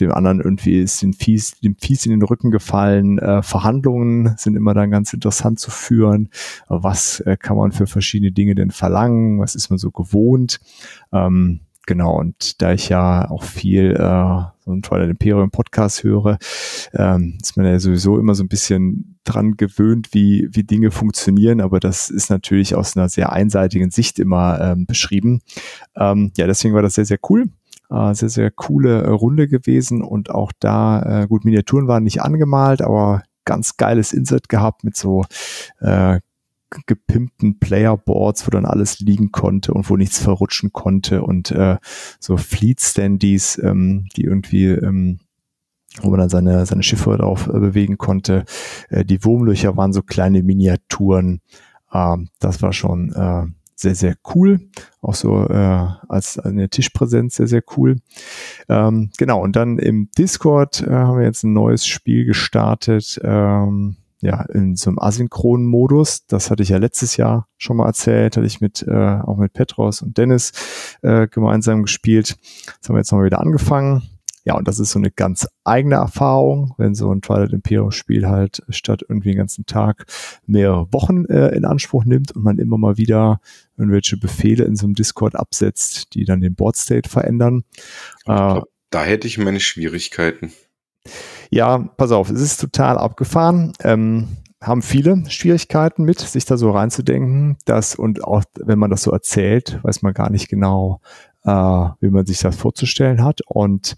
dem 0.00 0.12
anderen 0.12 0.40
irgendwie 0.40 0.80
ist 0.80 1.02
den 1.02 1.12
Fies, 1.12 1.58
dem 1.60 1.76
Fies 1.76 2.06
in 2.06 2.10
den 2.10 2.22
Rücken 2.22 2.50
gefallen. 2.50 3.18
Äh, 3.18 3.42
Verhandlungen 3.42 4.34
sind 4.36 4.56
immer 4.56 4.74
dann 4.74 4.90
ganz 4.90 5.12
interessant 5.12 5.58
zu 5.58 5.70
führen. 5.70 6.28
Was 6.68 7.20
äh, 7.20 7.36
kann 7.36 7.56
man 7.56 7.72
für 7.72 7.86
verschiedene 7.86 8.32
Dinge 8.32 8.54
denn 8.54 8.70
verlangen? 8.70 9.40
Was 9.40 9.54
ist 9.54 9.70
man 9.70 9.78
so 9.78 9.90
gewohnt? 9.90 10.60
Ähm, 11.12 11.60
genau, 11.86 12.18
und 12.18 12.62
da 12.62 12.72
ich 12.72 12.88
ja 12.88 13.28
auch 13.28 13.42
viel 13.42 13.92
äh, 13.92 14.42
so 14.64 14.72
ein 14.72 14.82
Twilight 14.82 15.10
Imperium 15.10 15.50
Podcast 15.50 16.04
höre, 16.04 16.38
ähm, 16.92 17.38
ist 17.42 17.56
man 17.56 17.66
ja 17.66 17.80
sowieso 17.80 18.18
immer 18.18 18.34
so 18.34 18.44
ein 18.44 18.48
bisschen 18.48 19.18
dran 19.24 19.56
gewöhnt, 19.56 20.14
wie, 20.14 20.48
wie 20.52 20.64
Dinge 20.64 20.90
funktionieren, 20.90 21.60
aber 21.60 21.80
das 21.80 22.10
ist 22.10 22.30
natürlich 22.30 22.74
aus 22.74 22.96
einer 22.96 23.08
sehr 23.08 23.32
einseitigen 23.32 23.90
Sicht 23.90 24.18
immer 24.18 24.60
ähm, 24.60 24.86
beschrieben. 24.86 25.40
Ähm, 25.96 26.32
ja, 26.36 26.46
deswegen 26.46 26.74
war 26.74 26.82
das 26.82 26.94
sehr, 26.94 27.04
sehr 27.04 27.18
cool. 27.28 27.48
Äh, 27.90 28.14
sehr, 28.14 28.28
sehr 28.28 28.50
coole 28.50 29.02
äh, 29.02 29.08
Runde 29.08 29.48
gewesen 29.48 30.02
und 30.02 30.30
auch 30.30 30.52
da, 30.60 31.22
äh, 31.22 31.26
gut, 31.26 31.44
Miniaturen 31.44 31.88
waren 31.88 32.04
nicht 32.04 32.22
angemalt, 32.22 32.82
aber 32.82 33.22
ganz 33.44 33.76
geiles 33.76 34.12
Insert 34.12 34.48
gehabt 34.48 34.84
mit 34.84 34.96
so 34.96 35.24
äh, 35.80 36.20
gepimpten 36.86 37.58
Playerboards, 37.58 38.46
wo 38.46 38.50
dann 38.50 38.66
alles 38.66 39.00
liegen 39.00 39.32
konnte 39.32 39.72
und 39.72 39.88
wo 39.88 39.96
nichts 39.96 40.18
verrutschen 40.18 40.70
konnte 40.72 41.22
und 41.22 41.50
äh, 41.50 41.78
so 42.20 42.36
Fleet 42.36 42.80
Standees, 42.80 43.58
ähm, 43.62 44.06
die 44.16 44.24
irgendwie 44.24 44.66
ähm, 44.66 45.20
wo 46.02 46.10
man 46.10 46.20
dann 46.20 46.28
seine, 46.28 46.66
seine 46.66 46.82
Schiffe 46.82 47.16
drauf 47.16 47.48
äh, 47.48 47.58
bewegen 47.58 47.98
konnte. 47.98 48.44
Äh, 48.88 49.04
die 49.04 49.24
Wurmlöcher 49.24 49.76
waren 49.76 49.92
so 49.92 50.02
kleine 50.02 50.42
Miniaturen. 50.42 51.40
Ähm, 51.92 52.28
das 52.38 52.62
war 52.62 52.72
schon 52.72 53.12
äh, 53.12 53.46
sehr, 53.80 53.94
sehr 53.94 54.16
cool. 54.34 54.60
Auch 55.00 55.14
so 55.14 55.46
äh, 55.46 55.86
als 56.08 56.38
eine 56.38 56.68
Tischpräsenz 56.68 57.36
sehr, 57.36 57.46
sehr 57.46 57.62
cool. 57.76 57.96
Ähm, 58.68 59.10
genau, 59.16 59.40
und 59.40 59.56
dann 59.56 59.78
im 59.78 60.10
Discord 60.18 60.82
äh, 60.82 60.90
haben 60.90 61.18
wir 61.18 61.24
jetzt 61.24 61.44
ein 61.44 61.52
neues 61.52 61.86
Spiel 61.86 62.24
gestartet. 62.24 63.20
Ähm, 63.22 63.96
ja, 64.20 64.42
in 64.52 64.74
so 64.74 64.90
einem 64.90 64.98
asynchronen 64.98 65.66
Modus. 65.66 66.26
Das 66.26 66.50
hatte 66.50 66.64
ich 66.64 66.70
ja 66.70 66.78
letztes 66.78 67.16
Jahr 67.16 67.46
schon 67.56 67.76
mal 67.76 67.86
erzählt, 67.86 68.36
hatte 68.36 68.46
ich 68.46 68.60
mit, 68.60 68.82
äh, 68.82 69.20
auch 69.20 69.36
mit 69.36 69.52
Petros 69.52 70.02
und 70.02 70.18
Dennis 70.18 70.52
äh, 71.02 71.28
gemeinsam 71.28 71.82
gespielt. 71.82 72.36
Das 72.80 72.88
haben 72.88 72.96
wir 72.96 73.00
jetzt 73.00 73.12
mal 73.12 73.24
wieder 73.24 73.40
angefangen. 73.40 74.17
Ja, 74.48 74.54
und 74.54 74.66
das 74.66 74.80
ist 74.80 74.92
so 74.92 74.98
eine 74.98 75.10
ganz 75.10 75.46
eigene 75.62 75.96
Erfahrung, 75.96 76.72
wenn 76.78 76.94
so 76.94 77.12
ein 77.12 77.20
Twilight 77.20 77.52
Imperium 77.52 77.90
Spiel 77.90 78.26
halt 78.26 78.62
statt 78.70 79.02
irgendwie 79.06 79.28
den 79.28 79.36
ganzen 79.36 79.66
Tag 79.66 80.06
mehrere 80.46 80.90
Wochen 80.90 81.26
äh, 81.26 81.48
in 81.54 81.66
Anspruch 81.66 82.06
nimmt 82.06 82.32
und 82.34 82.44
man 82.44 82.58
immer 82.58 82.78
mal 82.78 82.96
wieder 82.96 83.42
irgendwelche 83.76 84.16
Befehle 84.16 84.64
in 84.64 84.74
so 84.74 84.86
einem 84.86 84.94
Discord 84.94 85.36
absetzt, 85.36 86.14
die 86.14 86.24
dann 86.24 86.40
den 86.40 86.54
Board 86.54 86.76
State 86.76 87.10
verändern. 87.10 87.64
Äh, 88.24 88.62
da 88.88 89.04
hätte 89.04 89.26
ich 89.26 89.36
meine 89.36 89.60
Schwierigkeiten. 89.60 90.50
Ja, 91.50 91.76
pass 91.98 92.10
auf, 92.10 92.30
es 92.30 92.40
ist 92.40 92.58
total 92.58 92.96
abgefahren. 92.96 93.74
Ähm, 93.82 94.28
haben 94.62 94.80
viele 94.80 95.24
Schwierigkeiten 95.28 96.04
mit, 96.04 96.20
sich 96.20 96.46
da 96.46 96.56
so 96.56 96.70
reinzudenken, 96.70 97.58
dass 97.66 97.96
und 97.96 98.24
auch 98.24 98.44
wenn 98.58 98.78
man 98.78 98.88
das 98.88 99.02
so 99.02 99.10
erzählt, 99.10 99.78
weiß 99.82 100.00
man 100.00 100.14
gar 100.14 100.30
nicht 100.30 100.48
genau, 100.48 101.02
äh, 101.44 101.50
wie 101.50 102.08
man 102.08 102.24
sich 102.24 102.38
das 102.38 102.56
vorzustellen 102.56 103.22
hat. 103.22 103.42
Und 103.46 103.94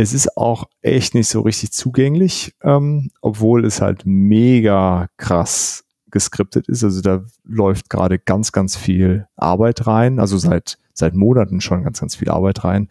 es 0.00 0.14
ist 0.14 0.36
auch 0.36 0.64
echt 0.80 1.14
nicht 1.14 1.28
so 1.28 1.42
richtig 1.42 1.72
zugänglich, 1.72 2.54
ähm, 2.62 3.10
obwohl 3.20 3.66
es 3.66 3.82
halt 3.82 4.06
mega 4.06 5.08
krass 5.18 5.84
geskriptet 6.10 6.68
ist. 6.68 6.82
Also 6.82 7.02
da 7.02 7.22
läuft 7.44 7.90
gerade 7.90 8.18
ganz, 8.18 8.50
ganz 8.50 8.76
viel 8.76 9.26
Arbeit 9.36 9.86
rein. 9.86 10.18
Also 10.18 10.38
seit 10.38 10.78
seit 10.94 11.14
Monaten 11.14 11.60
schon 11.60 11.82
ganz, 11.82 12.00
ganz 12.00 12.16
viel 12.16 12.28
Arbeit 12.30 12.64
rein 12.64 12.88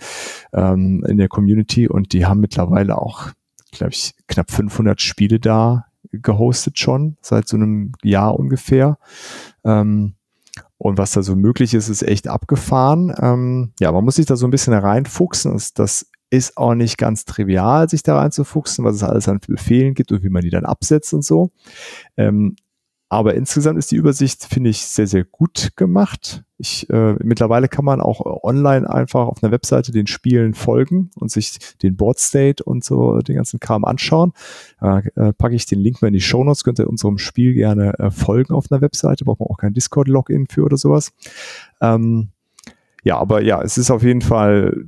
ähm, 0.54 1.04
in 1.08 1.18
der 1.18 1.28
Community 1.28 1.88
und 1.88 2.14
die 2.14 2.26
haben 2.26 2.40
mittlerweile 2.40 2.98
auch, 2.98 3.30
glaube 3.72 3.92
ich, 3.92 4.14
knapp 4.28 4.52
500 4.52 5.00
Spiele 5.00 5.40
da 5.40 5.86
gehostet 6.12 6.80
schon 6.80 7.18
seit 7.22 7.48
so 7.48 7.58
einem 7.58 7.92
Jahr 8.04 8.40
ungefähr. 8.40 8.98
Ähm, 9.64 10.16
und 10.78 10.98
was 10.98 11.12
da 11.12 11.22
so 11.22 11.36
möglich 11.36 11.74
ist, 11.74 11.90
ist 11.90 12.04
echt 12.04 12.28
abgefahren. 12.28 13.14
Ähm, 13.22 13.74
ja, 13.80 13.92
man 13.92 14.06
muss 14.06 14.16
sich 14.16 14.26
da 14.26 14.36
so 14.36 14.48
ein 14.48 14.52
bisschen 14.52 14.74
reinfuchsen. 14.74 15.54
Das, 15.54 15.74
das 15.74 16.10
ist 16.30 16.58
auch 16.58 16.76
nicht 16.76 16.98
ganz 16.98 17.26
trivial, 17.26 17.90
sich 17.90 18.04
da 18.04 18.18
reinzufuchsen, 18.18 18.86
was 18.86 18.96
es 18.96 19.04
alles 19.04 19.28
an 19.28 19.40
Befehlen 19.46 19.94
gibt 19.94 20.12
und 20.12 20.24
wie 20.24 20.30
man 20.30 20.44
die 20.44 20.50
dann 20.50 20.66
absetzt 20.66 21.14
und 21.14 21.24
so. 21.24 21.52
Ähm, 22.18 22.56
aber 23.12 23.34
insgesamt 23.34 23.80
ist 23.80 23.90
die 23.90 23.96
Übersicht, 23.96 24.46
finde 24.46 24.70
ich, 24.70 24.86
sehr, 24.86 25.08
sehr 25.08 25.24
gut 25.24 25.72
gemacht. 25.76 26.44
Ich, 26.60 26.88
äh, 26.92 27.16
mittlerweile 27.24 27.68
kann 27.68 27.84
man 27.84 28.02
auch 28.02 28.44
online 28.44 28.88
einfach 28.88 29.26
auf 29.26 29.42
einer 29.42 29.52
Webseite 29.52 29.92
den 29.92 30.06
Spielen 30.06 30.54
folgen 30.54 31.10
und 31.16 31.32
sich 31.32 31.58
den 31.82 31.98
Board 31.98 32.20
State 32.20 32.64
und 32.64 32.84
so 32.84 33.18
den 33.20 33.36
ganzen 33.36 33.60
Kram 33.60 33.84
anschauen. 33.84 34.34
Äh, 34.80 35.08
äh, 35.16 35.34
packe 35.34 35.56
ich 35.56 35.66
den 35.66 35.80
Link 35.80 36.04
mal 36.04 36.10
in 36.10 36.14
die 36.14 36.22
Show 36.22 36.44
Notes, 36.44 36.64
könnt 36.64 36.78
ihr 36.78 36.88
unserem 36.88 37.18
Spiel 37.18 37.56
gerne 37.56 37.98
äh, 37.98 38.12
folgen 38.12 38.54
auf 38.54 38.72
einer 38.72 38.82
Webseite, 38.82 39.26
braucht 39.26 39.40
man 39.40 39.50
auch 39.50 39.58
kein 39.58 39.74
Discord-Login 39.74 40.46
für 40.48 40.64
oder 40.64 40.78
sowas. 40.78 41.12
Ähm, 41.82 42.30
ja, 43.04 43.18
aber 43.18 43.42
ja, 43.42 43.62
es 43.62 43.78
ist 43.78 43.92
auf 43.92 44.04
jeden 44.04 44.22
Fall 44.22 44.86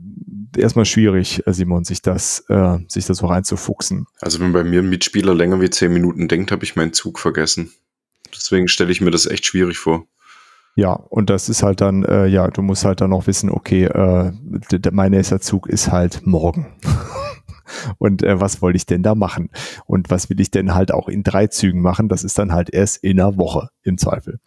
erstmal 0.57 0.85
schwierig, 0.85 1.45
äh, 1.45 1.53
Simon, 1.53 1.83
sich 1.83 2.01
das, 2.01 2.43
äh, 2.49 2.77
sich 2.87 3.05
das 3.05 3.17
so 3.17 3.27
reinzufuchsen. 3.27 4.05
Also 4.19 4.39
wenn 4.39 4.53
bei 4.53 4.63
mir 4.63 4.81
ein 4.81 4.89
Mitspieler 4.89 5.33
länger 5.33 5.61
wie 5.61 5.69
zehn 5.69 5.93
Minuten 5.93 6.27
denkt, 6.27 6.51
habe 6.51 6.63
ich 6.63 6.75
meinen 6.75 6.93
Zug 6.93 7.19
vergessen. 7.19 7.71
Deswegen 8.33 8.67
stelle 8.67 8.91
ich 8.91 9.01
mir 9.01 9.11
das 9.11 9.25
echt 9.25 9.45
schwierig 9.45 9.77
vor. 9.77 10.05
Ja, 10.75 10.93
und 10.93 11.29
das 11.29 11.49
ist 11.49 11.63
halt 11.63 11.81
dann, 11.81 12.03
äh, 12.05 12.27
ja, 12.27 12.47
du 12.47 12.61
musst 12.61 12.85
halt 12.85 13.01
dann 13.01 13.09
noch 13.09 13.27
wissen, 13.27 13.49
okay, 13.49 13.85
äh, 13.85 14.31
mein 14.91 15.11
nächster 15.11 15.41
Zug 15.41 15.67
ist 15.67 15.91
halt 15.91 16.25
morgen. 16.25 16.67
und 17.97 18.23
äh, 18.23 18.39
was 18.39 18.61
wollte 18.61 18.77
ich 18.77 18.85
denn 18.85 19.03
da 19.03 19.13
machen? 19.13 19.49
Und 19.85 20.09
was 20.09 20.29
will 20.29 20.39
ich 20.39 20.49
denn 20.49 20.73
halt 20.73 20.93
auch 20.93 21.09
in 21.09 21.23
drei 21.23 21.47
Zügen 21.47 21.81
machen? 21.81 22.07
Das 22.07 22.23
ist 22.23 22.39
dann 22.39 22.53
halt 22.53 22.69
erst 22.73 23.03
in 23.03 23.19
einer 23.19 23.37
Woche 23.37 23.69
im 23.83 23.97
Zweifel. 23.97 24.39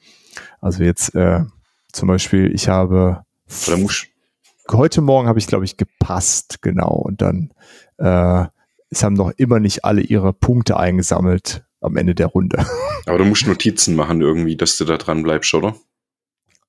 Also 0.62 0.82
jetzt 0.82 1.14
äh, 1.14 1.44
zum 1.92 2.08
Beispiel, 2.08 2.52
ich 2.54 2.68
habe 2.68 3.23
heute 4.70 5.00
Morgen 5.00 5.28
habe 5.28 5.38
ich, 5.38 5.46
glaube 5.46 5.64
ich, 5.64 5.76
gepasst, 5.76 6.62
genau. 6.62 6.92
Und 6.92 7.22
dann 7.22 7.52
äh, 7.98 8.46
es 8.90 9.02
haben 9.02 9.14
noch 9.14 9.32
immer 9.36 9.60
nicht 9.60 9.84
alle 9.84 10.00
ihre 10.00 10.32
Punkte 10.32 10.76
eingesammelt 10.76 11.64
am 11.80 11.96
Ende 11.96 12.14
der 12.14 12.26
Runde. 12.26 12.64
Aber 13.06 13.18
du 13.18 13.24
musst 13.24 13.46
Notizen 13.46 13.94
machen 13.94 14.20
irgendwie, 14.20 14.56
dass 14.56 14.78
du 14.78 14.84
da 14.84 14.96
dran 14.96 15.22
bleibst, 15.22 15.52
oder? 15.54 15.76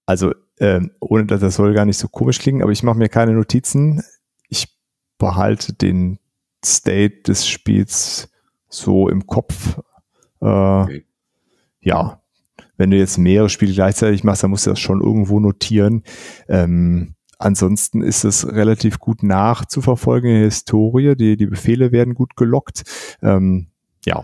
Also 0.06 0.34
ähm, 0.60 0.92
ohne 1.00 1.26
dass 1.26 1.42
das 1.42 1.56
soll 1.56 1.74
gar 1.74 1.86
nicht 1.86 1.98
so 1.98 2.08
komisch 2.08 2.40
klingen, 2.40 2.62
aber 2.62 2.72
ich 2.72 2.84
mache 2.84 2.98
mir 2.98 3.10
keine 3.10 3.34
Notizen. 3.34 4.04
Ich 4.50 4.78
behalte 5.18 5.74
den 5.74 6.20
State 6.64 7.24
des 7.24 7.48
Spiels 7.48 8.30
so 8.70 9.10
im 9.10 9.26
Kopf. 9.26 9.80
Äh, 10.42 10.46
okay. 10.46 11.06
Ja, 11.82 12.22
wenn 12.78 12.92
du 12.92 12.98
jetzt 12.98 13.18
mehrere 13.18 13.50
Spiele 13.50 13.74
gleichzeitig 13.74 14.24
machst, 14.24 14.44
dann 14.44 14.52
musst 14.52 14.66
du 14.66 14.72
das 14.72 14.80
schon 14.80 15.02
irgendwo 15.02 15.40
notieren. 15.40 16.04
Ähm, 16.48 17.16
ansonsten 17.38 18.02
ist 18.02 18.24
es 18.24 18.48
relativ 18.48 19.00
gut 19.00 19.24
nachzuverfolgen 19.24 20.30
in 20.30 20.36
der 20.38 20.46
Historie. 20.46 21.16
Die, 21.16 21.38
die 21.38 21.48
Befehle 21.48 21.92
werden 21.92 22.14
gut 22.14 22.36
gelockt. 22.36 22.84
Ähm, 23.22 23.68
ja, 24.06 24.24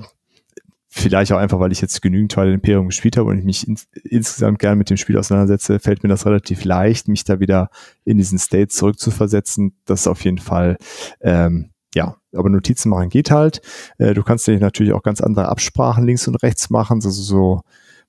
vielleicht 0.94 1.32
auch 1.32 1.38
einfach, 1.38 1.60
weil 1.60 1.72
ich 1.72 1.80
jetzt 1.82 2.02
genügend 2.02 2.34
Teile 2.34 2.54
Imperium 2.54 2.88
gespielt 2.88 3.16
habe 3.16 3.30
und 3.30 3.40
ich 3.40 3.46
mich 3.46 3.68
in, 3.68 3.78
insgesamt 4.04 4.60
gerne 4.60 4.76
mit 4.76 4.90
dem 4.90 4.98
Spiel 4.98 5.18
auseinandersetze, 5.18 5.80
fällt 5.80 6.04
mir 6.04 6.10
das 6.10 6.26
relativ 6.26 6.66
leicht, 6.66 7.08
mich 7.08 7.24
da 7.24 7.40
wieder 7.40 7.70
in 8.04 8.18
diesen 8.18 8.38
State 8.38 8.68
zurückzuversetzen. 8.68 9.74
Das 9.86 10.02
ist 10.02 10.08
auf 10.08 10.24
jeden 10.26 10.40
Fall, 10.40 10.78
ähm, 11.22 11.72
ja, 11.96 12.18
aber 12.34 12.50
Notizen 12.50 12.90
machen 12.90 13.10
geht 13.10 13.32
halt. 13.32 13.62
Äh, 14.00 14.14
du 14.14 14.22
kannst 14.22 14.50
natürlich 14.50 14.92
auch 14.92 15.04
ganz 15.04 15.22
andere 15.22 15.48
Absprachen 15.48 16.06
links 16.06 16.28
und 16.28 16.36
rechts 16.44 16.70
machen, 16.70 16.96
also 16.96 17.10
so, 17.10 17.62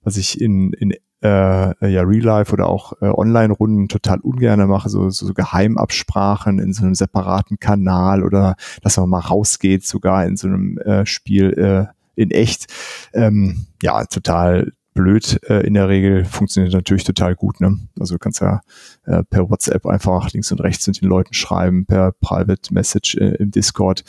was 0.03 0.17
ich 0.17 0.41
in, 0.41 0.73
in 0.73 0.93
äh, 1.23 1.89
ja, 1.89 2.03
Real 2.03 2.25
Life 2.25 2.53
oder 2.53 2.67
auch 2.67 2.95
äh, 3.01 3.07
Online-Runden 3.07 3.89
total 3.89 4.19
ungern 4.21 4.67
mache, 4.69 4.89
so, 4.89 5.09
so 5.11 5.33
Geheimabsprachen 5.33 6.59
in 6.59 6.73
so 6.73 6.85
einem 6.85 6.95
separaten 6.95 7.59
Kanal 7.59 8.25
oder 8.25 8.57
dass 8.83 8.97
man 8.97 9.09
mal 9.09 9.21
rausgeht, 9.21 9.87
sogar 9.87 10.27
in 10.27 10.37
so 10.37 10.49
einem 10.49 10.79
äh, 10.79 11.07
Spiel 11.07 11.53
äh, 11.53 12.21
in 12.21 12.31
echt. 12.31 12.67
Ähm, 13.15 13.67
ja, 13.83 14.05
total 14.05 14.73
blöd 14.95 15.41
äh, 15.49 15.67
in 15.67 15.75
der 15.75 15.89
Regel, 15.89 16.25
funktioniert 16.25 16.75
natürlich 16.75 17.05
total 17.05 17.35
gut. 17.35 17.61
Ne? 17.61 17.79
Also 17.99 18.15
du 18.15 18.19
kannst 18.19 18.41
ja 18.41 18.61
äh, 19.05 19.23
per 19.25 19.49
WhatsApp 19.49 19.87
einfach 19.87 20.31
links 20.33 20.53
und 20.53 20.61
rechts 20.61 20.87
mit 20.87 21.01
den 21.01 21.09
Leuten 21.09 21.35
schreiben, 21.35 21.87
per 21.87 22.13
Private 22.13 22.73
Message 22.73 23.17
äh, 23.17 23.37
im 23.37 23.51
Discord. 23.51 24.05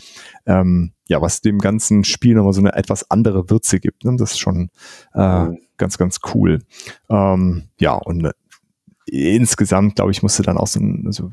Ähm, 0.46 0.94
ja, 1.08 1.22
was 1.22 1.42
dem 1.42 1.60
ganzen 1.60 2.04
Spiel 2.04 2.36
nochmal 2.36 2.54
so 2.54 2.62
eine 2.62 2.74
etwas 2.76 3.10
andere 3.10 3.50
Würze 3.50 3.80
gibt. 3.80 4.06
Ne? 4.06 4.16
Das 4.18 4.32
ist 4.32 4.40
schon 4.40 4.70
äh, 5.14 5.46
mhm. 5.46 5.60
ganz, 5.78 5.98
ganz 5.98 6.20
cool. 6.34 6.60
Ähm, 7.10 7.70
ja, 7.80 7.94
und 7.94 8.26
äh, 8.26 8.32
insgesamt, 9.06 9.96
glaube 9.96 10.12
ich, 10.12 10.24
musste 10.24 10.44
dann 10.44 10.58
auch 10.58 10.68
so, 10.68 10.80
ein, 10.80 11.04
also 11.06 11.32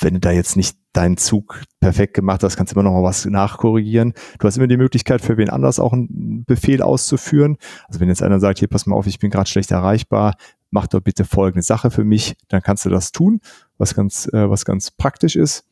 wenn 0.00 0.14
du 0.14 0.20
da 0.20 0.30
jetzt 0.30 0.56
nicht 0.56 0.78
deinen 0.92 1.16
Zug 1.16 1.62
perfekt 1.78 2.14
gemacht 2.14 2.42
hast, 2.42 2.56
kannst 2.56 2.72
du 2.72 2.74
immer 2.74 2.88
noch 2.88 2.96
mal 2.96 3.02
was 3.02 3.24
nachkorrigieren. 3.26 4.14
Du 4.38 4.46
hast 4.46 4.56
immer 4.56 4.66
die 4.66 4.76
Möglichkeit, 4.76 5.20
für 5.20 5.36
wen 5.36 5.50
anders 5.50 5.78
auch 5.78 5.92
einen 5.92 6.44
Befehl 6.44 6.82
auszuführen. 6.82 7.58
Also 7.86 8.00
wenn 8.00 8.08
jetzt 8.08 8.22
einer 8.22 8.40
sagt, 8.40 8.58
hier, 8.58 8.68
pass 8.68 8.86
mal 8.86 8.96
auf, 8.96 9.06
ich 9.06 9.18
bin 9.18 9.30
gerade 9.30 9.48
schlecht 9.48 9.70
erreichbar, 9.70 10.34
mach 10.70 10.86
doch 10.86 11.00
bitte 11.00 11.24
folgende 11.24 11.62
Sache 11.62 11.90
für 11.90 12.04
mich, 12.04 12.36
dann 12.48 12.62
kannst 12.62 12.84
du 12.84 12.90
das 12.90 13.12
tun, 13.12 13.40
was 13.78 13.94
ganz, 13.94 14.26
äh, 14.32 14.50
was 14.50 14.64
ganz 14.64 14.90
praktisch 14.90 15.36
ist. 15.36 15.64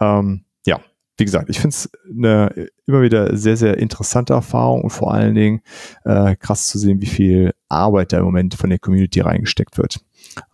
Ähm, 0.00 0.44
ja, 0.66 0.80
wie 1.16 1.24
gesagt, 1.24 1.48
ich 1.48 1.60
finde 1.60 1.74
es 1.74 1.90
eine 2.08 2.68
immer 2.86 3.02
wieder 3.02 3.36
sehr, 3.36 3.56
sehr 3.56 3.78
interessante 3.78 4.32
Erfahrung 4.32 4.82
und 4.82 4.90
vor 4.90 5.12
allen 5.12 5.34
Dingen 5.34 5.62
äh, 6.04 6.34
krass 6.36 6.68
zu 6.68 6.78
sehen, 6.78 7.00
wie 7.00 7.06
viel 7.06 7.52
Arbeit 7.68 8.12
da 8.12 8.18
im 8.18 8.24
Moment 8.24 8.54
von 8.54 8.70
der 8.70 8.78
Community 8.78 9.20
reingesteckt 9.20 9.78
wird. 9.78 10.00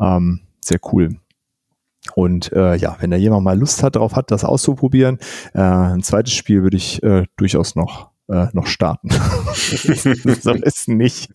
Ähm, 0.01 0.40
sehr 0.60 0.78
cool. 0.93 1.16
Und 2.14 2.52
äh, 2.52 2.76
ja, 2.76 2.96
wenn 3.00 3.10
da 3.10 3.16
jemand 3.16 3.44
mal 3.44 3.58
Lust 3.58 3.82
hat, 3.82 3.96
darauf 3.96 4.14
hat, 4.14 4.30
das 4.30 4.44
auszuprobieren, 4.44 5.18
äh, 5.54 5.60
ein 5.60 6.02
zweites 6.02 6.34
Spiel 6.34 6.62
würde 6.62 6.76
ich 6.76 7.02
äh, 7.02 7.24
durchaus 7.36 7.74
noch, 7.74 8.10
äh, 8.28 8.46
noch 8.52 8.66
starten. 8.66 9.10
so 10.42 10.52
ist 10.52 10.88
nicht. 10.88 11.30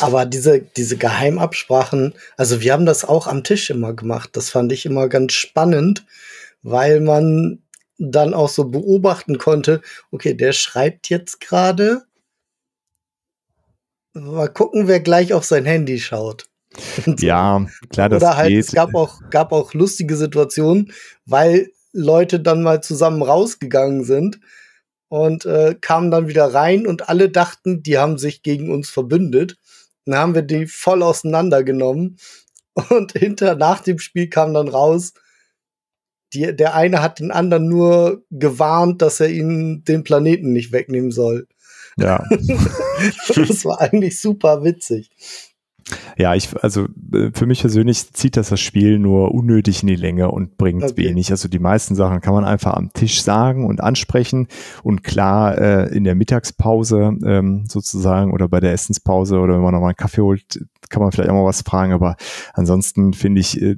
Aber 0.00 0.26
diese, 0.26 0.60
diese 0.60 0.96
Geheimabsprachen, 0.96 2.14
also 2.36 2.60
wir 2.60 2.72
haben 2.72 2.86
das 2.86 3.04
auch 3.04 3.26
am 3.26 3.44
Tisch 3.44 3.70
immer 3.70 3.92
gemacht. 3.94 4.30
Das 4.32 4.50
fand 4.50 4.72
ich 4.72 4.86
immer 4.86 5.08
ganz 5.08 5.32
spannend, 5.32 6.04
weil 6.62 7.00
man 7.00 7.62
dann 7.98 8.34
auch 8.34 8.48
so 8.48 8.64
beobachten 8.64 9.38
konnte, 9.38 9.80
okay, 10.10 10.34
der 10.34 10.52
schreibt 10.52 11.08
jetzt 11.10 11.40
gerade. 11.40 12.02
Mal 14.12 14.48
gucken, 14.48 14.86
wer 14.86 15.00
gleich 15.00 15.32
auf 15.32 15.44
sein 15.44 15.64
Handy 15.64 15.98
schaut. 15.98 16.46
Ja, 17.18 17.66
klar, 17.90 18.08
das 18.08 18.22
Oder 18.22 18.36
halt, 18.36 18.48
geht. 18.48 18.64
es 18.64 18.72
gab 18.72 18.94
auch, 18.94 19.20
gab 19.30 19.52
auch 19.52 19.74
lustige 19.74 20.16
Situationen, 20.16 20.92
weil 21.26 21.70
Leute 21.92 22.40
dann 22.40 22.62
mal 22.62 22.82
zusammen 22.82 23.22
rausgegangen 23.22 24.04
sind 24.04 24.40
und 25.08 25.46
äh, 25.46 25.76
kamen 25.80 26.10
dann 26.10 26.28
wieder 26.28 26.52
rein 26.52 26.86
und 26.86 27.08
alle 27.08 27.30
dachten, 27.30 27.82
die 27.82 27.98
haben 27.98 28.18
sich 28.18 28.42
gegen 28.42 28.72
uns 28.72 28.90
verbündet. 28.90 29.56
Dann 30.04 30.18
haben 30.18 30.34
wir 30.34 30.42
die 30.42 30.66
voll 30.66 31.02
auseinandergenommen 31.02 32.18
und 32.90 33.12
hinter, 33.18 33.54
nach 33.54 33.80
dem 33.80 33.98
Spiel 33.98 34.28
kam 34.28 34.54
dann 34.54 34.68
raus, 34.68 35.14
die, 36.32 36.54
der 36.54 36.74
eine 36.74 37.00
hat 37.00 37.20
den 37.20 37.30
anderen 37.30 37.68
nur 37.68 38.24
gewarnt, 38.30 39.02
dass 39.02 39.20
er 39.20 39.28
ihnen 39.28 39.84
den 39.84 40.02
Planeten 40.02 40.52
nicht 40.52 40.72
wegnehmen 40.72 41.12
soll. 41.12 41.46
Ja. 41.96 42.24
das 43.36 43.64
war 43.64 43.80
eigentlich 43.80 44.20
super 44.20 44.64
witzig. 44.64 45.10
Ja, 46.16 46.34
ich, 46.34 46.50
also 46.62 46.86
äh, 47.12 47.30
für 47.32 47.46
mich 47.46 47.60
persönlich 47.60 48.12
zieht 48.12 48.36
das 48.36 48.48
das 48.48 48.60
Spiel 48.60 48.98
nur 48.98 49.34
unnötig 49.34 49.82
in 49.82 49.88
die 49.88 49.96
Länge 49.96 50.30
und 50.30 50.56
bringt 50.56 50.84
okay. 50.84 50.96
wenig. 50.96 51.30
Also 51.30 51.48
die 51.48 51.58
meisten 51.58 51.94
Sachen 51.94 52.20
kann 52.20 52.34
man 52.34 52.44
einfach 52.44 52.74
am 52.74 52.92
Tisch 52.92 53.22
sagen 53.22 53.66
und 53.66 53.80
ansprechen 53.80 54.48
und 54.82 55.02
klar 55.02 55.58
äh, 55.58 55.96
in 55.96 56.04
der 56.04 56.14
Mittagspause 56.14 57.16
ähm, 57.24 57.64
sozusagen 57.68 58.32
oder 58.32 58.48
bei 58.48 58.60
der 58.60 58.72
Essenspause 58.72 59.38
oder 59.38 59.54
wenn 59.54 59.62
man 59.62 59.72
nochmal 59.72 59.90
einen 59.90 59.96
Kaffee 59.96 60.22
holt, 60.22 60.60
kann 60.88 61.02
man 61.02 61.12
vielleicht 61.12 61.30
auch 61.30 61.34
mal 61.34 61.44
was 61.44 61.62
fragen. 61.62 61.92
Aber 61.92 62.16
ansonsten 62.52 63.12
finde 63.12 63.40
ich, 63.40 63.60
äh, 63.60 63.76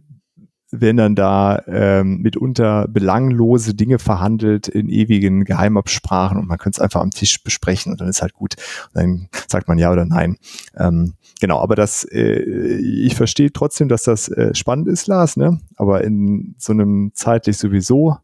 wenn 0.71 0.97
dann 0.97 1.15
da 1.15 1.63
ähm, 1.67 2.19
mitunter 2.23 2.89
belanglose 2.89 3.75
Dinge 3.75 3.99
verhandelt 3.99 4.69
in 4.69 4.89
ewigen 4.89 5.45
Geheimabsprachen 5.45 6.39
und 6.39 6.49
man 6.49 6.59
könnte 6.59 6.79
es 6.79 6.81
einfach 6.81 7.01
am 7.01 7.11
Tisch 7.11 7.43
besprechen 7.43 7.93
und 7.93 8.01
dann 8.01 8.09
ist 8.09 8.23
halt 8.23 8.33
gut. 8.33 8.57
Und 8.93 9.03
dann 9.03 9.29
sagt 9.49 9.69
man 9.69 9.79
ja 9.79 9.93
oder 9.93 10.05
nein. 10.05 10.37
Ähm, 10.77 11.15
genau, 11.41 11.61
aber 11.61 11.77
das, 11.77 12.05
äh, 12.05 12.41
ich 12.41 13.15
verstehe 13.15 13.53
trotzdem, 13.53 13.89
dass 13.89 14.03
das 14.03 14.29
äh, 14.29 14.55
spannend 14.55 14.89
ist, 14.89 15.07
Lars, 15.07 15.37
ne? 15.37 15.61
Aber 15.77 16.03
in 16.03 16.55
so 16.59 16.73
einem 16.73 17.13
zeitlich 17.15 17.59
sowieso 17.59 18.17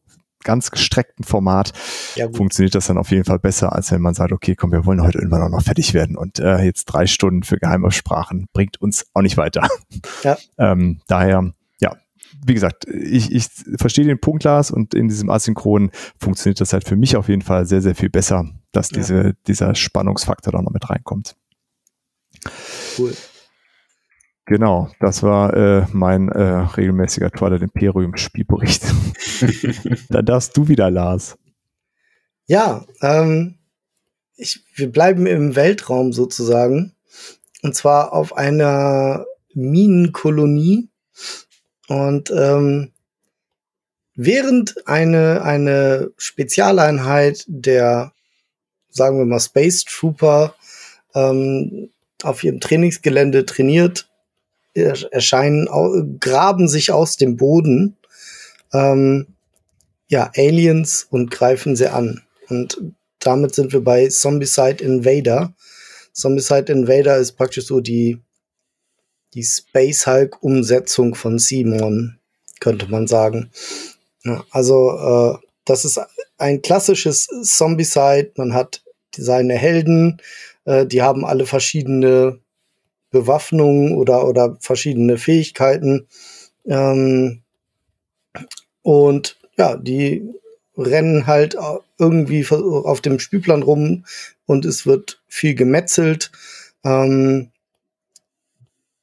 ganz 0.43 0.73
gestreckten 0.73 1.25
Format 1.25 1.73
ja, 2.17 2.29
funktioniert 2.33 2.75
das 2.75 2.87
dann 2.87 2.99
auf 2.99 3.13
jeden 3.13 3.25
Fall 3.25 3.39
besser, 3.39 3.73
als 3.73 3.93
wenn 3.93 4.01
man 4.01 4.15
sagt, 4.15 4.33
okay, 4.33 4.57
komm, 4.57 4.73
wir 4.73 4.85
wollen 4.85 5.01
heute 5.01 5.19
irgendwann 5.19 5.43
auch 5.43 5.51
noch 5.51 5.63
fertig 5.63 5.95
werden 5.95 6.17
und 6.17 6.41
äh, 6.41 6.63
jetzt 6.65 6.87
drei 6.87 7.07
Stunden 7.07 7.45
für 7.45 7.59
Geheimabsprachen 7.59 8.47
bringt 8.53 8.81
uns 8.81 9.07
auch 9.15 9.23
nicht 9.23 9.37
weiter. 9.37 9.69
Ja. 10.25 10.37
ähm, 10.59 11.01
daher 11.07 11.53
wie 12.45 12.55
gesagt, 12.55 12.87
ich, 12.89 13.33
ich 13.33 13.47
verstehe 13.77 14.07
den 14.07 14.21
Punkt, 14.21 14.45
Lars, 14.45 14.71
und 14.71 14.95
in 14.95 15.09
diesem 15.09 15.31
Asynchron 15.31 15.91
funktioniert 16.19 16.61
das 16.61 16.73
halt 16.73 16.87
für 16.87 16.97
mich 16.97 17.17
auf 17.17 17.29
jeden 17.29 17.43
Fall 17.43 17.67
sehr, 17.67 17.83
sehr 17.83 17.95
viel 17.95 18.11
besser, 18.11 18.49
dass 18.73 18.91
ja. 18.91 18.97
diese, 18.97 19.35
dieser 19.47 19.75
Spannungsfaktor 19.75 20.53
da 20.53 20.63
noch 20.63 20.73
mit 20.73 20.89
reinkommt. 20.89 21.37
Cool. 22.99 23.15
Genau, 24.47 24.91
das 24.99 25.23
war 25.23 25.55
äh, 25.55 25.87
mein 25.93 26.29
äh, 26.29 26.43
regelmäßiger 26.43 27.31
Twilight 27.31 27.63
Imperium 27.63 28.17
Spielbericht. 28.17 28.83
Dann 30.09 30.27
darfst 30.27 30.57
du 30.57 30.67
wieder, 30.67 30.91
Lars. 30.91 31.39
Ja, 32.47 32.85
ähm, 33.01 33.59
ich, 34.37 34.65
wir 34.75 34.91
bleiben 34.91 35.27
im 35.27 35.55
Weltraum 35.55 36.13
sozusagen. 36.13 36.95
Und 37.63 37.77
zwar 37.77 38.13
auf 38.13 38.37
einer 38.37 39.25
Minenkolonie 39.55 40.91
und 41.89 42.31
ähm, 42.31 42.93
während 44.15 44.87
eine, 44.87 45.43
eine 45.43 46.11
Spezialeinheit 46.17 47.45
der, 47.47 48.13
sagen 48.91 49.19
wir 49.19 49.25
mal, 49.25 49.41
Space 49.41 49.85
Trooper 49.85 50.55
ähm, 51.15 51.91
auf 52.23 52.45
ihrem 52.45 52.61
Trainingsgelände 52.61 53.47
trainiert, 53.47 54.09
erscheinen, 54.75 55.69
graben 56.19 56.67
sich 56.69 56.93
aus 56.93 57.17
dem 57.17 57.37
Boden 57.37 57.97
ähm, 58.73 59.27
ja, 60.09 60.31
Aliens 60.37 61.07
und 61.11 61.31
greifen 61.31 61.77
sie 61.77 61.89
an. 61.89 62.23
Und 62.49 62.81
damit 63.19 63.55
sind 63.55 63.73
wir 63.73 63.83
bei 63.83 64.09
Zombicide 64.09 64.83
Invader. 64.85 65.55
Zombicide 66.13 66.73
Invader 66.73 67.17
ist 67.17 67.33
praktisch 67.33 67.67
so 67.67 67.81
die 67.81 68.19
die 69.35 69.45
Space 69.45 70.07
Hulk 70.07 70.43
Umsetzung 70.43 71.15
von 71.15 71.39
Simon, 71.39 72.19
könnte 72.61 72.87
man 72.89 73.07
sagen. 73.07 73.51
Also 74.51 74.91
äh, 74.91 75.47
das 75.65 75.85
ist 75.85 76.01
ein 76.39 76.63
klassisches 76.63 77.29
Zombicide. 77.43 78.33
Man 78.37 78.55
hat 78.55 78.83
seine 79.17 79.55
Helden, 79.55 80.21
äh, 80.65 80.87
die 80.87 81.03
haben 81.03 81.25
alle 81.25 81.47
verschiedene 81.47 82.39
Bewaffnungen 83.11 83.97
oder, 83.97 84.27
oder 84.27 84.57
verschiedene 84.61 85.19
Fähigkeiten. 85.19 86.07
Ähm, 86.67 87.43
und 88.83 89.39
ja, 89.57 89.77
die 89.77 90.29
rennen 90.77 91.27
halt 91.27 91.57
irgendwie 91.99 92.47
auf 92.49 93.01
dem 93.01 93.19
Spielplan 93.19 93.63
rum 93.63 94.05
und 94.47 94.65
es 94.65 94.87
wird 94.87 95.23
viel 95.29 95.55
gemetzelt. 95.55 96.33
Ähm, 96.85 97.51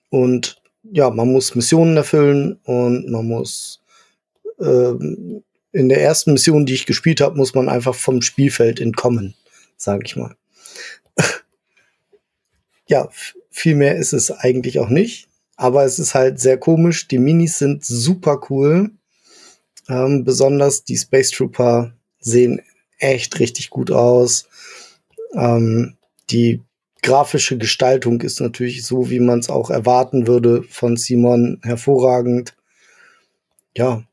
und 0.10 0.62
ja, 0.84 1.10
man 1.10 1.32
muss 1.32 1.56
Missionen 1.56 1.98
erfüllen 1.98 2.60
und 2.64 3.10
man 3.10 3.28
muss 3.28 3.82
ähm, 4.60 5.44
in 5.72 5.90
der 5.90 6.02
ersten 6.02 6.34
Mission, 6.34 6.66
die 6.66 6.74
ich 6.74 6.86
gespielt 6.86 7.22
habe, 7.22 7.38
muss 7.38 7.54
man 7.54 7.70
einfach 7.70 7.96
vom 7.96 8.22
Spielfeld 8.22 8.80
entkommen, 8.80 9.36
sage 9.78 10.04
ich 10.06 10.16
mal. 10.16 10.36
ja, 12.88 13.10
viel 13.52 13.76
mehr 13.76 13.98
ist 13.98 14.14
es 14.14 14.32
eigentlich 14.32 14.80
auch 14.80 14.90
nicht. 14.90 15.28
Aber 15.56 15.84
es 15.84 16.00
ist 16.00 16.16
halt 16.16 16.40
sehr 16.40 16.58
komisch. 16.58 17.08
Die 17.08 17.20
Minis 17.20 17.60
sind 17.60 17.84
super 17.84 18.42
cool. 18.50 18.92
Ähm, 19.90 20.24
besonders 20.24 20.86
die 20.86 20.98
Space 20.98 21.32
Trooper 21.32 21.94
sehen 22.20 22.62
echt 22.98 23.40
richtig 23.40 23.70
gut 23.70 23.92
aus. 23.92 24.48
Ähm, 25.34 25.98
die 26.30 26.62
grafische 27.02 27.58
Gestaltung 27.58 28.22
ist 28.22 28.40
natürlich 28.40 28.86
so, 28.86 29.10
wie 29.10 29.20
man 29.20 29.40
es 29.40 29.50
auch 29.50 29.70
erwarten 29.70 30.28
würde 30.28 30.64
von 30.64 30.98
Simon, 30.98 31.60
hervorragend. 31.64 32.56
Ja. 33.76 34.04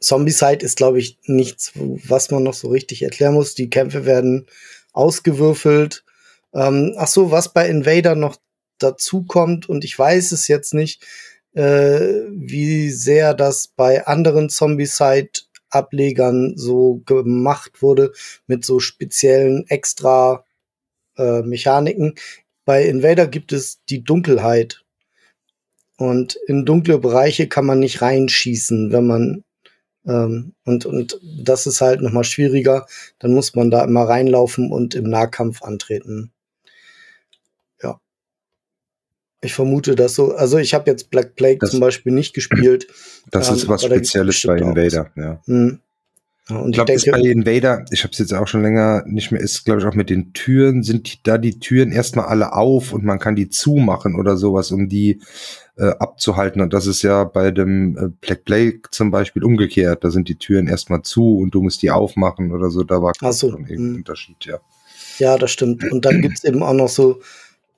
Zombie-Side 0.00 0.64
ist, 0.64 0.76
glaube 0.76 0.98
ich, 0.98 1.18
nichts, 1.24 1.72
was 1.74 2.30
man 2.30 2.42
noch 2.42 2.54
so 2.54 2.68
richtig 2.68 3.02
erklären 3.02 3.34
muss. 3.34 3.54
Die 3.54 3.68
Kämpfe 3.68 4.06
werden 4.06 4.46
ausgewürfelt. 4.92 6.04
Ähm, 6.54 6.94
ach 6.96 7.08
so, 7.08 7.30
was 7.30 7.52
bei 7.52 7.68
Invader 7.68 8.14
noch 8.14 8.36
dazu 8.78 9.24
kommt, 9.24 9.68
und 9.68 9.84
ich 9.84 9.98
weiß 9.98 10.32
es 10.32 10.48
jetzt 10.48 10.72
nicht, 10.72 11.04
äh, 11.54 12.00
wie 12.30 12.90
sehr 12.90 13.34
das 13.34 13.68
bei 13.68 14.06
anderen 14.06 14.48
Zombie-Side-Ablegern 14.48 16.54
so 16.56 17.02
gemacht 17.04 17.82
wurde, 17.82 18.12
mit 18.46 18.64
so 18.64 18.80
speziellen 18.80 19.66
extra 19.68 20.44
äh, 21.20 21.42
Mechaniken. 21.42 22.14
Bei 22.64 22.84
Invader 22.84 23.26
gibt 23.26 23.52
es 23.52 23.80
die 23.88 24.02
Dunkelheit. 24.02 24.82
Und 25.96 26.38
in 26.46 26.64
dunkle 26.64 26.98
Bereiche 26.98 27.46
kann 27.46 27.66
man 27.66 27.78
nicht 27.78 28.00
reinschießen, 28.00 28.90
wenn 28.90 29.06
man 29.06 29.44
ähm, 30.06 30.54
und, 30.64 30.86
und 30.86 31.20
das 31.22 31.66
ist 31.66 31.80
halt 31.80 32.00
nochmal 32.00 32.24
schwieriger. 32.24 32.86
Dann 33.18 33.32
muss 33.32 33.54
man 33.54 33.70
da 33.70 33.84
immer 33.84 34.04
reinlaufen 34.04 34.72
und 34.72 34.94
im 34.94 35.04
Nahkampf 35.04 35.62
antreten. 35.62 36.32
Ja. 37.82 38.00
Ich 39.42 39.52
vermute 39.52 39.94
das 39.94 40.14
so. 40.14 40.34
Also 40.34 40.58
ich 40.58 40.74
habe 40.74 40.90
jetzt 40.90 41.10
Black 41.10 41.34
Plague 41.36 41.58
das, 41.58 41.70
zum 41.70 41.80
Beispiel 41.80 42.12
nicht 42.12 42.34
gespielt. 42.34 42.86
Das 43.30 43.48
ähm, 43.48 43.56
ist 43.56 43.68
was 43.68 43.84
Spezielles 43.84 44.42
bei 44.46 44.58
Invader, 44.58 45.10
ja. 45.16 45.42
Hm. 45.44 45.80
Und 46.48 46.70
ich 46.70 46.74
glaube, 46.74 46.92
das 46.92 47.04
bei 47.04 47.20
Invader, 47.20 47.84
ich 47.90 48.02
habe 48.02 48.12
es 48.12 48.18
jetzt 48.18 48.34
auch 48.34 48.48
schon 48.48 48.62
länger 48.62 49.04
nicht 49.06 49.30
mehr, 49.30 49.40
ist 49.40 49.64
glaube 49.64 49.80
ich 49.80 49.86
auch 49.86 49.94
mit 49.94 50.10
den 50.10 50.32
Türen, 50.32 50.82
sind 50.82 51.12
die, 51.12 51.18
da 51.22 51.38
die 51.38 51.60
Türen 51.60 51.92
erstmal 51.92 52.26
alle 52.26 52.54
auf 52.54 52.92
und 52.92 53.04
man 53.04 53.18
kann 53.18 53.36
die 53.36 53.48
zumachen 53.48 54.16
oder 54.16 54.36
sowas, 54.36 54.72
um 54.72 54.88
die 54.88 55.20
äh, 55.76 55.90
abzuhalten. 55.98 56.60
Und 56.60 56.72
das 56.72 56.86
ist 56.86 57.02
ja 57.02 57.24
bei 57.24 57.50
dem 57.50 57.96
äh, 57.96 58.08
Black 58.20 58.44
Plague 58.44 58.82
zum 58.90 59.10
Beispiel 59.10 59.44
umgekehrt. 59.44 60.04
Da 60.04 60.10
sind 60.10 60.28
die 60.28 60.36
Türen 60.36 60.66
erstmal 60.66 61.02
zu 61.02 61.38
und 61.38 61.54
du 61.54 61.62
musst 61.62 61.82
die 61.82 61.90
aufmachen 61.90 62.52
oder 62.52 62.70
so. 62.70 62.82
Da 62.82 63.00
war 63.00 63.12
so, 63.32 63.50
schon 63.50 63.60
irgendein 63.60 63.76
hm. 63.76 63.96
Unterschied, 63.96 64.44
ja. 64.44 64.58
Ja, 65.18 65.36
das 65.36 65.50
stimmt. 65.50 65.84
Und 65.90 66.04
dann 66.04 66.22
gibt's 66.22 66.44
eben 66.44 66.62
auch 66.62 66.72
noch 66.72 66.88
so 66.88 67.20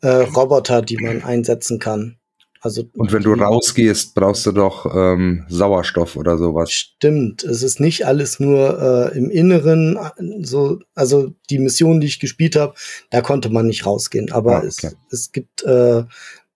äh, 0.00 0.08
Roboter, 0.08 0.82
die 0.82 0.96
man 0.96 1.22
einsetzen 1.22 1.78
kann. 1.78 2.16
Also 2.64 2.84
und 2.94 3.12
wenn 3.12 3.24
du 3.24 3.32
rausgehst, 3.32 4.14
brauchst 4.14 4.46
du 4.46 4.52
doch 4.52 4.86
ähm, 4.94 5.44
Sauerstoff 5.48 6.14
oder 6.14 6.38
sowas. 6.38 6.70
Stimmt, 6.70 7.42
es 7.42 7.64
ist 7.64 7.80
nicht 7.80 8.06
alles 8.06 8.38
nur 8.38 9.10
äh, 9.12 9.18
im 9.18 9.30
Inneren. 9.30 9.98
So, 10.42 10.78
also 10.94 11.32
die 11.50 11.58
Mission, 11.58 12.00
die 12.00 12.06
ich 12.06 12.20
gespielt 12.20 12.54
habe, 12.54 12.74
da 13.10 13.20
konnte 13.20 13.48
man 13.48 13.66
nicht 13.66 13.84
rausgehen. 13.84 14.30
Aber 14.30 14.58
ah, 14.58 14.58
okay. 14.58 14.68
es, 14.68 14.96
es 15.10 15.32
gibt 15.32 15.64
äh, 15.64 16.04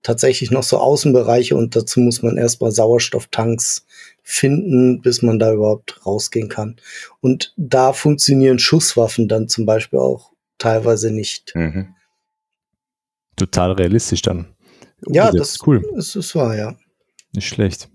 tatsächlich 0.04 0.52
noch 0.52 0.62
so 0.62 0.78
Außenbereiche 0.78 1.56
und 1.56 1.74
dazu 1.74 1.98
muss 1.98 2.22
man 2.22 2.36
erstmal 2.36 2.70
Sauerstofftanks 2.70 3.84
finden, 4.22 5.00
bis 5.00 5.22
man 5.22 5.40
da 5.40 5.52
überhaupt 5.52 6.06
rausgehen 6.06 6.48
kann. 6.48 6.76
Und 7.20 7.52
da 7.56 7.92
funktionieren 7.92 8.60
Schusswaffen 8.60 9.26
dann 9.26 9.48
zum 9.48 9.66
Beispiel 9.66 9.98
auch 9.98 10.30
teilweise 10.58 11.10
nicht. 11.10 11.52
Mhm. 11.56 11.96
Total 13.34 13.72
realistisch 13.72 14.22
dann. 14.22 14.55
Ja, 15.08 15.30
das 15.30 15.52
ist 15.52 15.66
cool. 15.66 15.82
Das 15.94 16.16
ist 16.16 16.34
wahr, 16.34 16.56
ja. 16.56 16.76
Nicht 17.32 17.48
schlecht. 17.48 17.88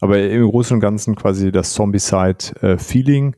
Aber 0.00 0.18
im 0.18 0.48
Großen 0.50 0.74
und 0.74 0.80
Ganzen 0.80 1.14
quasi 1.14 1.52
das 1.52 1.72
Zombie-Side-Feeling 1.72 3.36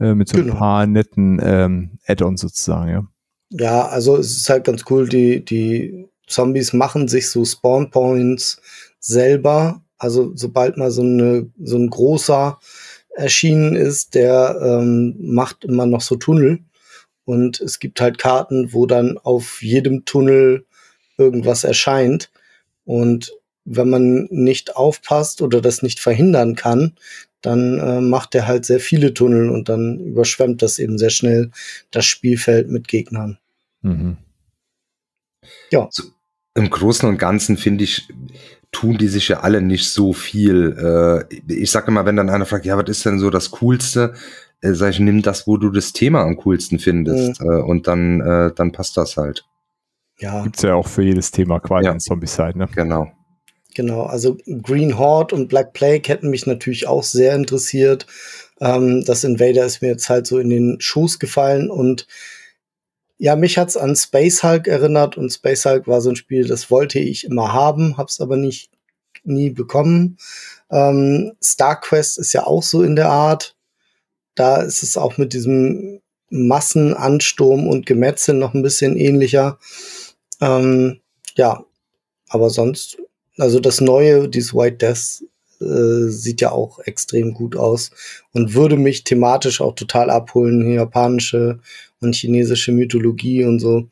äh, 0.00 0.14
mit 0.14 0.28
so 0.28 0.36
genau. 0.36 0.52
ein 0.52 0.58
paar 0.58 0.86
netten 0.86 1.40
ähm, 1.42 1.98
Add-ons 2.06 2.40
sozusagen, 2.40 2.90
ja. 2.90 3.06
Ja, 3.50 3.86
also 3.86 4.16
es 4.16 4.36
ist 4.36 4.48
halt 4.48 4.64
ganz 4.64 4.84
cool, 4.88 5.08
die, 5.08 5.44
die 5.44 6.08
Zombies 6.26 6.72
machen 6.72 7.08
sich 7.08 7.28
so 7.28 7.44
Spawn-Points 7.44 8.60
selber. 8.98 9.82
Also 9.98 10.32
sobald 10.34 10.76
mal 10.76 10.90
so, 10.90 11.02
eine, 11.02 11.50
so 11.62 11.76
ein 11.76 11.90
großer 11.90 12.58
erschienen 13.14 13.76
ist, 13.76 14.14
der 14.14 14.58
ähm, 14.62 15.16
macht 15.20 15.64
immer 15.64 15.86
noch 15.86 16.00
so 16.00 16.16
Tunnel. 16.16 16.60
Und 17.24 17.60
es 17.60 17.78
gibt 17.78 18.00
halt 18.00 18.18
Karten, 18.18 18.72
wo 18.72 18.86
dann 18.86 19.18
auf 19.18 19.62
jedem 19.62 20.04
Tunnel 20.04 20.64
irgendwas 21.18 21.62
erscheint. 21.62 22.31
Und 22.92 23.32
wenn 23.64 23.88
man 23.88 24.28
nicht 24.30 24.76
aufpasst 24.76 25.40
oder 25.40 25.62
das 25.62 25.80
nicht 25.82 25.98
verhindern 25.98 26.56
kann, 26.56 26.92
dann 27.40 27.78
äh, 27.78 28.02
macht 28.02 28.34
er 28.34 28.46
halt 28.46 28.66
sehr 28.66 28.80
viele 28.80 29.14
Tunnel 29.14 29.48
und 29.48 29.70
dann 29.70 29.98
überschwemmt 29.98 30.60
das 30.60 30.78
eben 30.78 30.98
sehr 30.98 31.08
schnell 31.08 31.50
das 31.90 32.04
Spielfeld 32.04 32.68
mit 32.70 32.88
Gegnern. 32.88 33.38
Mhm. 33.80 34.18
Ja. 35.70 35.88
So, 35.90 36.02
Im 36.54 36.68
Großen 36.68 37.08
und 37.08 37.16
Ganzen 37.16 37.56
finde 37.56 37.84
ich, 37.84 38.08
tun 38.72 38.98
die 38.98 39.08
sich 39.08 39.28
ja 39.28 39.40
alle 39.40 39.62
nicht 39.62 39.88
so 39.88 40.12
viel. 40.12 41.26
Äh, 41.30 41.52
ich 41.52 41.70
sage 41.70 41.86
immer, 41.88 42.04
wenn 42.04 42.16
dann 42.16 42.28
einer 42.28 42.44
fragt, 42.44 42.66
ja, 42.66 42.76
was 42.76 42.90
ist 42.90 43.06
denn 43.06 43.18
so 43.18 43.30
das 43.30 43.52
Coolste? 43.52 44.12
Äh, 44.60 44.74
sag 44.74 44.90
ich, 44.90 45.00
nimm 45.00 45.22
das, 45.22 45.46
wo 45.46 45.56
du 45.56 45.70
das 45.70 45.94
Thema 45.94 46.24
am 46.24 46.36
coolsten 46.36 46.78
findest. 46.78 47.40
Mhm. 47.40 47.50
Äh, 47.50 47.62
und 47.62 47.86
dann, 47.86 48.20
äh, 48.20 48.52
dann 48.54 48.70
passt 48.70 48.98
das 48.98 49.16
halt. 49.16 49.46
Ja. 50.18 50.42
Gibt 50.42 50.56
es 50.56 50.62
ja 50.62 50.74
auch 50.74 50.86
für 50.86 51.02
jedes 51.02 51.30
Thema 51.30 51.60
quasi 51.60 51.86
ja. 51.86 51.92
in 51.92 52.00
Zombie-Side, 52.00 52.56
ne? 52.56 52.68
Genau. 52.74 53.10
Genau, 53.74 54.02
also 54.02 54.36
Green 54.62 54.98
Horde 54.98 55.34
und 55.34 55.48
Black 55.48 55.72
Plague 55.72 56.06
hätten 56.06 56.28
mich 56.28 56.46
natürlich 56.46 56.86
auch 56.86 57.02
sehr 57.02 57.34
interessiert. 57.34 58.06
Ähm, 58.60 59.02
das 59.04 59.24
Invader 59.24 59.64
ist 59.64 59.80
mir 59.80 59.88
jetzt 59.88 60.08
halt 60.10 60.26
so 60.26 60.38
in 60.38 60.50
den 60.50 60.76
Schoß 60.78 61.18
gefallen 61.18 61.70
und 61.70 62.06
ja, 63.18 63.36
mich 63.36 63.56
hat's 63.56 63.76
an 63.76 63.94
Space 63.94 64.42
Hulk 64.42 64.66
erinnert 64.66 65.16
und 65.16 65.32
Space 65.32 65.64
Hulk 65.64 65.86
war 65.86 66.00
so 66.00 66.10
ein 66.10 66.16
Spiel, 66.16 66.46
das 66.46 66.70
wollte 66.70 66.98
ich 66.98 67.24
immer 67.24 67.52
haben, 67.52 67.96
hab's 67.96 68.20
aber 68.20 68.36
nicht 68.36 68.70
nie 69.24 69.50
bekommen. 69.50 70.18
Ähm, 70.70 71.32
Star 71.42 71.80
Quest 71.80 72.18
ist 72.18 72.32
ja 72.32 72.46
auch 72.46 72.62
so 72.62 72.82
in 72.82 72.96
der 72.96 73.10
Art. 73.10 73.56
Da 74.34 74.62
ist 74.62 74.82
es 74.82 74.96
auch 74.96 75.18
mit 75.18 75.34
diesem 75.34 76.00
Massenansturm 76.30 77.68
und 77.68 77.86
Gemetzel 77.86 78.34
noch 78.34 78.54
ein 78.54 78.62
bisschen 78.62 78.96
ähnlicher. 78.96 79.58
Ähm, 80.42 81.00
ja, 81.36 81.64
aber 82.28 82.50
sonst, 82.50 82.98
also 83.38 83.60
das 83.60 83.80
neue, 83.80 84.28
dieses 84.28 84.52
White 84.52 84.76
Death, 84.78 85.22
äh, 85.60 86.08
sieht 86.08 86.40
ja 86.40 86.50
auch 86.50 86.80
extrem 86.80 87.32
gut 87.32 87.56
aus 87.56 87.92
und 88.32 88.54
würde 88.54 88.76
mich 88.76 89.04
thematisch 89.04 89.60
auch 89.60 89.76
total 89.76 90.10
abholen, 90.10 90.72
japanische 90.72 91.60
und 92.00 92.16
chinesische 92.16 92.72
Mythologie 92.72 93.44
und 93.44 93.60
so. 93.60 93.88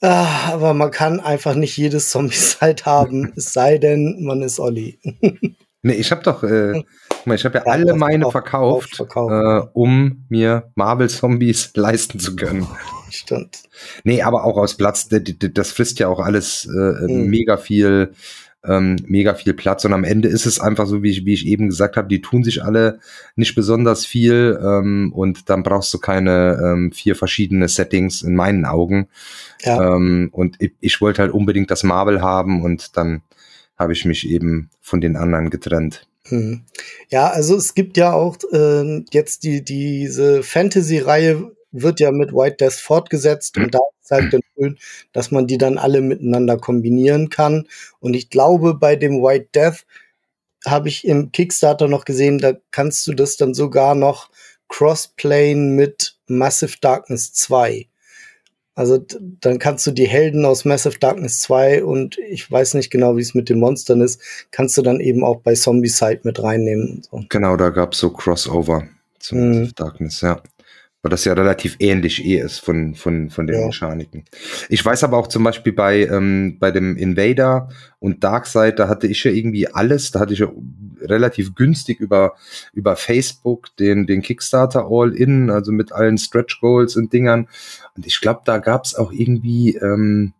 Ah, 0.00 0.52
aber 0.52 0.74
man 0.74 0.92
kann 0.92 1.18
einfach 1.18 1.54
nicht 1.56 1.76
jedes 1.76 2.10
Zombie-Side 2.10 2.82
haben, 2.84 3.32
es 3.36 3.52
sei 3.52 3.78
denn, 3.78 4.22
man 4.22 4.42
ist 4.42 4.60
Olli. 4.60 4.98
nee, 5.82 5.94
ich 5.94 6.12
habe 6.12 6.22
doch, 6.22 6.44
äh, 6.44 6.84
ich 7.26 7.44
habe 7.44 7.58
ja, 7.58 7.64
ja, 7.64 7.72
alle 7.72 7.94
meine 7.94 8.30
verkauft, 8.30 9.00
äh, 9.00 9.60
um 9.72 10.24
mir 10.28 10.70
Marvel-Zombies 10.76 11.72
leisten 11.74 12.20
zu 12.20 12.36
können. 12.36 12.68
Stimmt. 13.12 13.62
Nee, 14.04 14.22
aber 14.22 14.44
auch 14.44 14.56
aus 14.56 14.76
Platz, 14.76 15.08
das 15.08 15.70
frisst 15.70 15.98
ja 15.98 16.08
auch 16.08 16.20
alles 16.20 16.66
äh, 16.66 17.06
mhm. 17.06 17.28
mega 17.28 17.56
viel, 17.56 18.12
ähm, 18.64 18.96
mega 19.06 19.34
viel 19.34 19.54
Platz. 19.54 19.84
Und 19.84 19.92
am 19.92 20.04
Ende 20.04 20.28
ist 20.28 20.46
es 20.46 20.60
einfach 20.60 20.86
so, 20.86 21.02
wie 21.02 21.10
ich, 21.10 21.26
wie 21.26 21.34
ich 21.34 21.46
eben 21.46 21.68
gesagt 21.68 21.96
habe, 21.96 22.08
die 22.08 22.20
tun 22.20 22.44
sich 22.44 22.64
alle 22.64 23.00
nicht 23.36 23.54
besonders 23.54 24.06
viel 24.06 24.58
ähm, 24.62 25.12
und 25.14 25.50
dann 25.50 25.62
brauchst 25.62 25.92
du 25.92 25.98
keine 25.98 26.58
ähm, 26.62 26.92
vier 26.92 27.16
verschiedene 27.16 27.68
Settings 27.68 28.22
in 28.22 28.34
meinen 28.34 28.64
Augen. 28.64 29.08
Ja. 29.62 29.94
Ähm, 29.96 30.30
und 30.32 30.56
ich, 30.60 30.72
ich 30.80 31.00
wollte 31.00 31.22
halt 31.22 31.32
unbedingt 31.32 31.70
das 31.70 31.82
Marvel 31.82 32.22
haben 32.22 32.62
und 32.62 32.96
dann 32.96 33.22
habe 33.76 33.92
ich 33.92 34.04
mich 34.04 34.28
eben 34.28 34.70
von 34.80 35.00
den 35.00 35.16
anderen 35.16 35.50
getrennt. 35.50 36.06
Mhm. 36.30 36.62
Ja, 37.08 37.28
also 37.28 37.56
es 37.56 37.74
gibt 37.74 37.96
ja 37.96 38.12
auch 38.12 38.36
äh, 38.52 39.04
jetzt 39.10 39.42
die 39.42 39.64
diese 39.64 40.42
Fantasy-Reihe 40.42 41.52
wird 41.72 42.00
ja 42.00 42.12
mit 42.12 42.32
White 42.32 42.56
Death 42.60 42.74
fortgesetzt 42.74 43.56
und 43.56 43.74
da 43.74 43.80
ist 44.02 44.10
halt 44.10 44.32
dann 44.32 44.42
schön, 44.54 44.78
dass 45.12 45.30
man 45.30 45.46
die 45.46 45.58
dann 45.58 45.78
alle 45.78 46.00
miteinander 46.00 46.56
kombinieren 46.58 47.30
kann. 47.30 47.66
Und 48.00 48.14
ich 48.14 48.30
glaube, 48.30 48.74
bei 48.74 48.96
dem 48.96 49.22
White 49.22 49.48
Death 49.54 49.84
habe 50.66 50.88
ich 50.88 51.06
im 51.06 51.32
Kickstarter 51.32 51.88
noch 51.88 52.04
gesehen, 52.04 52.38
da 52.38 52.54
kannst 52.70 53.06
du 53.06 53.14
das 53.14 53.36
dann 53.36 53.54
sogar 53.54 53.94
noch 53.94 54.30
crossplayen 54.68 55.74
mit 55.74 56.16
Massive 56.28 56.76
Darkness 56.80 57.32
2. 57.32 57.88
Also 58.74 59.04
dann 59.40 59.58
kannst 59.58 59.86
du 59.86 59.90
die 59.90 60.08
Helden 60.08 60.46
aus 60.46 60.64
Massive 60.64 60.98
Darkness 60.98 61.40
2 61.40 61.84
und 61.84 62.16
ich 62.18 62.50
weiß 62.50 62.74
nicht 62.74 62.90
genau, 62.90 63.16
wie 63.16 63.20
es 63.20 63.34
mit 63.34 63.50
den 63.50 63.58
Monstern 63.58 64.00
ist, 64.00 64.22
kannst 64.50 64.78
du 64.78 64.82
dann 64.82 65.00
eben 65.00 65.24
auch 65.24 65.40
bei 65.40 65.54
Zombie-Side 65.54 66.20
mit 66.22 66.42
reinnehmen. 66.42 67.02
So. 67.10 67.22
Genau, 67.28 67.56
da 67.56 67.68
gab 67.68 67.92
es 67.92 67.98
so 67.98 68.10
Crossover 68.10 68.88
zu 69.18 69.34
mhm. 69.34 69.48
Massive 69.48 69.74
Darkness, 69.74 70.20
ja 70.22 70.42
weil 71.02 71.10
das 71.10 71.24
ja 71.24 71.32
relativ 71.32 71.76
ähnlich 71.80 72.24
eh 72.24 72.38
ist 72.38 72.60
von, 72.60 72.94
von, 72.94 73.28
von 73.30 73.46
den 73.46 73.58
ja. 73.58 73.66
Mechaniken. 73.66 74.24
Ich 74.68 74.84
weiß 74.84 75.02
aber 75.02 75.18
auch 75.18 75.26
zum 75.26 75.42
Beispiel 75.42 75.72
bei, 75.72 76.06
ähm, 76.06 76.58
bei 76.60 76.70
dem 76.70 76.96
Invader 76.96 77.68
und 77.98 78.22
Darkseid, 78.22 78.78
da 78.78 78.88
hatte 78.88 79.08
ich 79.08 79.24
ja 79.24 79.32
irgendwie 79.32 79.66
alles, 79.66 80.12
da 80.12 80.20
hatte 80.20 80.32
ich 80.32 80.38
ja 80.38 80.48
relativ 81.00 81.56
günstig 81.56 81.98
über, 81.98 82.34
über 82.72 82.94
Facebook 82.94 83.74
den, 83.78 84.06
den 84.06 84.22
Kickstarter 84.22 84.86
All-In, 84.88 85.50
also 85.50 85.72
mit 85.72 85.92
allen 85.92 86.18
Stretch 86.18 86.60
Goals 86.60 86.94
und 86.94 87.12
Dingern. 87.12 87.48
Und 87.96 88.06
ich 88.06 88.20
glaube, 88.20 88.42
da 88.44 88.58
gab's 88.58 88.94
auch 88.94 89.10
irgendwie 89.10 89.74
ähm, 89.74 90.32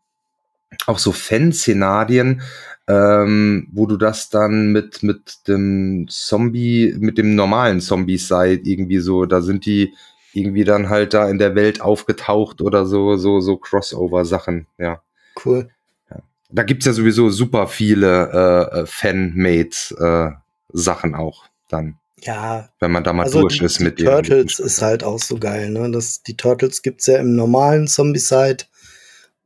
auch 0.87 0.99
so 0.99 1.11
Fan-Szenarien, 1.11 2.43
ähm, 2.87 3.69
wo 3.73 3.87
du 3.87 3.97
das 3.97 4.31
dann 4.31 4.71
mit, 4.71 5.03
mit 5.03 5.49
dem 5.49 6.07
Zombie, 6.09 6.95
mit 6.99 7.19
dem 7.19 7.35
normalen 7.35 7.81
Zombie-Side 7.81 8.61
irgendwie 8.65 8.99
so, 8.99 9.27
da 9.27 9.41
sind 9.41 9.67
die 9.67 9.93
irgendwie 10.35 10.65
dann 10.65 10.89
halt 10.89 11.15
da 11.15 11.29
in 11.29 11.39
der 11.39 11.55
Welt 11.55 11.81
aufgetaucht 11.81 12.61
oder 12.61 12.87
so, 12.87 13.17
so, 13.17 13.41
so 13.41 13.57
Crossover-Sachen, 13.57 14.67
ja. 14.79 15.01
Cool. 15.45 15.69
Ja. 16.11 16.19
Da 16.51 16.63
gibt's 16.63 16.87
ja 16.87 16.93
sowieso 16.93 17.31
super 17.31 17.67
viele 17.67 18.31
äh, 18.33 18.81
äh 18.81 18.87
Fan-Made-Sachen 18.87 21.15
äh, 21.15 21.17
auch 21.17 21.47
dann. 21.69 21.97
Ja. 22.21 22.69
Wenn 22.79 22.93
man 22.93 23.05
da 23.05 23.13
mal 23.13 23.25
also 23.25 23.41
durch 23.41 23.59
die, 23.59 23.65
ist 23.65 23.81
mit 23.81 23.99
den. 23.99 24.07
Turtles 24.07 24.59
ist 24.59 24.81
halt 24.81 25.05
auch 25.05 25.19
so 25.19 25.39
geil, 25.39 25.71
ne? 25.71 25.91
Das, 25.91 26.23
die 26.23 26.37
Turtles 26.37 26.83
gibt's 26.83 27.07
ja 27.07 27.19
im 27.19 27.35
normalen 27.35 27.89
Zombie-Side 27.89 28.65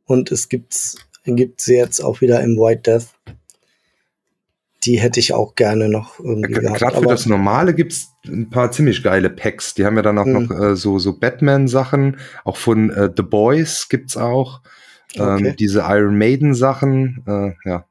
und 0.05 0.31
es 0.31 0.49
gibt's, 0.49 0.99
gibt's 1.25 1.67
jetzt 1.67 2.01
auch 2.01 2.21
wieder 2.21 2.41
im 2.41 2.57
White 2.57 2.83
Death 2.83 3.09
die 4.87 5.01
hätte 5.01 5.19
ich 5.19 5.35
auch 5.35 5.57
gerne 5.57 5.89
noch 5.89 6.21
irgendwie 6.21 6.55
ja, 6.55 6.61
gehabt. 6.61 6.79
Gerade 6.79 6.99
für 6.99 7.07
das 7.07 7.27
Normale 7.27 7.75
gibt's 7.75 8.13
ein 8.27 8.49
paar 8.51 8.71
ziemlich 8.71 9.03
geile 9.03 9.29
Packs. 9.29 9.75
Die 9.75 9.85
haben 9.85 9.97
ja 9.97 10.03
dann 10.03 10.19
auch 10.19 10.27
mhm. 10.27 10.47
noch 10.47 10.51
äh, 10.51 10.77
so, 10.77 10.99
so 10.99 11.19
Batman-Sachen. 11.19 12.19
Auch 12.45 12.57
von 12.57 12.91
äh, 12.91 13.11
The 13.15 13.23
Boys 13.23 13.89
gibt's 13.89 14.17
auch. 14.17 14.63
Ähm, 15.15 15.23
okay. 15.23 15.55
diese 15.59 15.81
Iron 15.81 16.17
Maiden-Sachen. 16.17 17.25
Äh, 17.27 17.69
ja. 17.69 17.87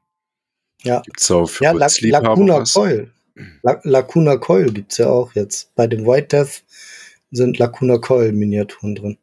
Ja. 0.82 1.00
Gibt's 1.02 1.30
auch 1.30 1.46
für 1.46 1.64
ja, 1.64 1.72
La 1.72 1.88
Lacuna 2.00 2.64
Coil. 2.64 3.10
La 3.62 3.78
Lacuna 3.82 4.36
Coil 4.36 4.70
gibt's 4.72 4.98
ja 4.98 5.08
auch 5.08 5.34
jetzt. 5.34 5.74
Bei 5.74 5.86
dem 5.86 6.06
White 6.06 6.28
Death 6.28 6.64
sind 7.30 7.58
Lacuna 7.58 7.98
Coil 7.98 8.32
Miniaturen 8.32 8.94
drin. 8.94 9.18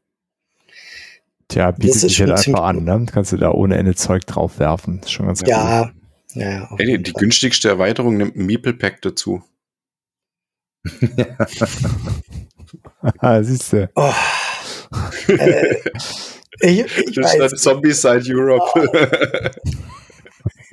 Tja, 1.47 1.71
bietet 1.71 2.01
sich 2.01 2.19
halt 2.19 2.31
einfach 2.31 2.63
an, 2.63 2.83
ne? 2.83 3.05
Kannst 3.11 3.31
du 3.31 3.37
da 3.37 3.51
ohne 3.51 3.77
Ende 3.77 3.95
Zeug 3.95 4.25
drauf 4.25 4.59
werfen. 4.59 4.99
Ist 4.99 5.11
schon 5.11 5.25
ganz 5.25 5.41
Ja, 5.45 5.83
cool. 5.83 6.02
Ja, 6.35 6.69
hey, 6.77 6.97
die, 6.97 7.03
die 7.03 7.13
günstigste 7.13 7.69
Erweiterung 7.69 8.17
nimmt 8.17 8.35
ein 8.35 8.45
Meeple 8.45 8.73
Pack 8.73 9.01
dazu. 9.01 9.43
ah, 13.19 13.41
siehst 13.43 13.73
du. 13.73 13.89
Oh. 13.95 14.13
äh, 15.27 15.75
ich, 16.59 16.97
ich 16.97 17.15
das 17.15 17.39
weiß. 17.39 17.53
ist 17.53 17.63
Zombie 17.63 17.93
Side 17.93 18.23
Europe. 18.27 18.71
Oh. 18.75 18.85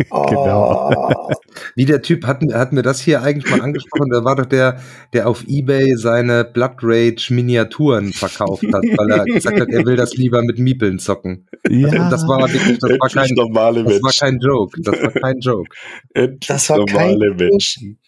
genau. 0.28 1.30
Wie 1.74 1.84
der 1.84 2.02
Typ, 2.02 2.26
hatten, 2.26 2.52
hatten 2.54 2.76
wir 2.76 2.82
das 2.82 3.00
hier 3.00 3.22
eigentlich 3.22 3.50
mal 3.50 3.60
angesprochen? 3.60 4.10
Da 4.10 4.24
war 4.24 4.36
doch 4.36 4.46
der, 4.46 4.80
der 5.12 5.28
auf 5.28 5.44
Ebay 5.46 5.96
seine 5.96 6.44
Blood 6.44 6.78
Rage 6.82 7.32
Miniaturen 7.32 8.12
verkauft 8.12 8.64
hat, 8.72 8.82
weil 8.96 9.10
er 9.10 9.24
gesagt 9.24 9.60
hat, 9.60 9.68
er 9.68 9.84
will 9.84 9.96
das 9.96 10.14
lieber 10.14 10.42
mit 10.42 10.58
Miepeln 10.58 10.98
zocken. 10.98 11.48
Ja. 11.68 12.08
Das 12.08 12.26
war 12.26 12.40
wirklich, 12.52 12.78
das 12.78 12.90
war 12.90 13.08
kein, 13.08 13.34
normale 13.34 13.84
das 13.84 14.02
war 14.02 14.12
kein 14.12 14.38
Joke. 14.38 14.80
Das 14.82 15.02
war 15.02 15.12
kein 15.12 15.38
Joke. 15.40 15.70
Endlich 16.14 16.46
das 16.46 16.70
war 16.70 16.78
normale 16.78 17.28
kein 17.28 17.48
Menschen. 17.48 17.98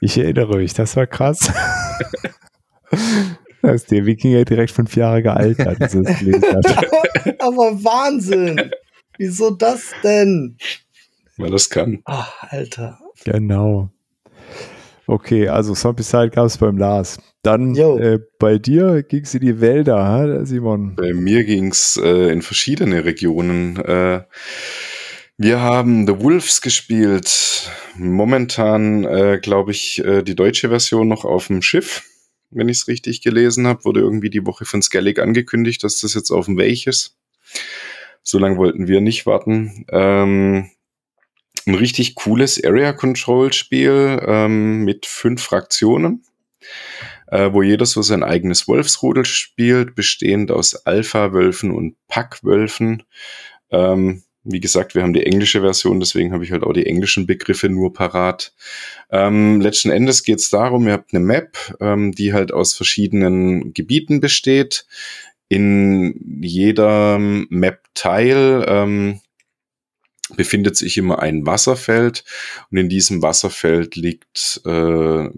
Ich 0.00 0.16
erinnere 0.16 0.56
mich, 0.56 0.74
das 0.74 0.96
war 0.96 1.06
krass. 1.06 1.52
Da 3.60 3.72
ist 3.72 3.90
der 3.90 4.06
Wikinger 4.06 4.44
direkt 4.44 4.70
fünf 4.70 4.94
Jahre 4.96 5.22
gealtert. 5.22 5.78
Aber 7.40 7.84
Wahnsinn! 7.84 8.70
Wieso 9.18 9.50
das 9.50 9.92
denn? 10.02 10.56
Weil 11.36 11.50
das 11.50 11.68
kann. 11.68 12.00
Ach, 12.04 12.32
Alter. 12.50 12.98
Genau. 13.24 13.90
Okay, 15.06 15.48
also 15.48 15.74
Zombicide 15.74 16.30
gab 16.30 16.46
es 16.46 16.58
beim 16.58 16.78
Lars. 16.78 17.18
Dann 17.42 17.74
äh, 17.74 18.18
bei 18.38 18.58
dir 18.58 19.02
ging 19.02 19.22
es 19.22 19.34
in 19.34 19.40
die 19.40 19.60
Wälder, 19.60 20.44
Simon? 20.44 20.96
Bei 20.96 21.12
mir 21.14 21.44
ging 21.44 21.70
es 21.70 21.98
äh, 22.02 22.30
in 22.30 22.42
verschiedene 22.42 23.04
Regionen. 23.04 23.76
Äh, 23.76 24.24
wir 25.36 25.60
haben 25.60 26.06
The 26.06 26.20
Wolves 26.20 26.60
gespielt. 26.60 27.70
Momentan, 27.96 29.04
äh, 29.04 29.38
glaube 29.40 29.70
ich, 29.70 30.04
äh, 30.04 30.22
die 30.22 30.34
deutsche 30.34 30.68
Version 30.68 31.08
noch 31.08 31.24
auf 31.24 31.46
dem 31.46 31.62
Schiff, 31.62 32.02
wenn 32.50 32.68
ich 32.68 32.78
es 32.78 32.88
richtig 32.88 33.22
gelesen 33.22 33.66
habe. 33.66 33.84
Wurde 33.84 34.00
irgendwie 34.00 34.30
die 34.30 34.44
Woche 34.46 34.64
von 34.64 34.82
Skellig 34.82 35.18
angekündigt, 35.18 35.82
dass 35.84 36.00
das 36.00 36.14
jetzt 36.14 36.30
auf 36.30 36.46
dem 36.46 36.58
Weg 36.58 36.86
ist. 36.86 37.16
So 38.22 38.38
lange 38.38 38.56
wollten 38.56 38.88
wir 38.88 39.00
nicht 39.00 39.26
warten. 39.26 39.86
Ähm, 39.90 40.70
ein 41.66 41.74
richtig 41.74 42.14
cooles 42.14 42.62
Area 42.64 42.92
Control 42.92 43.52
Spiel 43.52 44.20
ähm, 44.26 44.84
mit 44.84 45.06
fünf 45.06 45.42
Fraktionen, 45.42 46.24
äh, 47.28 47.52
wo 47.52 47.62
jeder 47.62 47.86
so 47.86 48.02
sein 48.02 48.22
eigenes 48.22 48.68
Wolfsrudel 48.68 49.24
spielt, 49.24 49.94
bestehend 49.94 50.50
aus 50.50 50.86
Alpha-Wölfen 50.86 51.70
und 51.70 51.96
Pack-Wölfen. 52.08 53.02
Ähm, 53.70 54.22
wie 54.44 54.60
gesagt, 54.60 54.94
wir 54.94 55.02
haben 55.02 55.12
die 55.12 55.26
englische 55.26 55.60
Version, 55.60 56.00
deswegen 56.00 56.32
habe 56.32 56.42
ich 56.42 56.52
halt 56.52 56.62
auch 56.62 56.72
die 56.72 56.86
englischen 56.86 57.26
Begriffe 57.26 57.68
nur 57.68 57.92
parat. 57.92 58.54
Ähm, 59.10 59.60
letzten 59.60 59.90
Endes 59.90 60.22
geht 60.22 60.38
es 60.38 60.48
darum, 60.48 60.86
ihr 60.86 60.94
habt 60.94 61.12
eine 61.12 61.22
Map, 61.22 61.56
ähm, 61.80 62.12
die 62.12 62.32
halt 62.32 62.52
aus 62.52 62.72
verschiedenen 62.72 63.74
Gebieten 63.74 64.20
besteht. 64.20 64.86
In 65.50 66.40
jedem 66.42 67.46
Map-Teil 67.98 68.64
ähm, 68.68 69.20
befindet 70.36 70.76
sich 70.76 70.98
immer 70.98 71.20
ein 71.20 71.46
Wasserfeld 71.46 72.24
und 72.70 72.78
in 72.78 72.88
diesem 72.88 73.22
Wasserfeld 73.22 73.96
liegt 73.96 74.60
äh, 74.66 75.28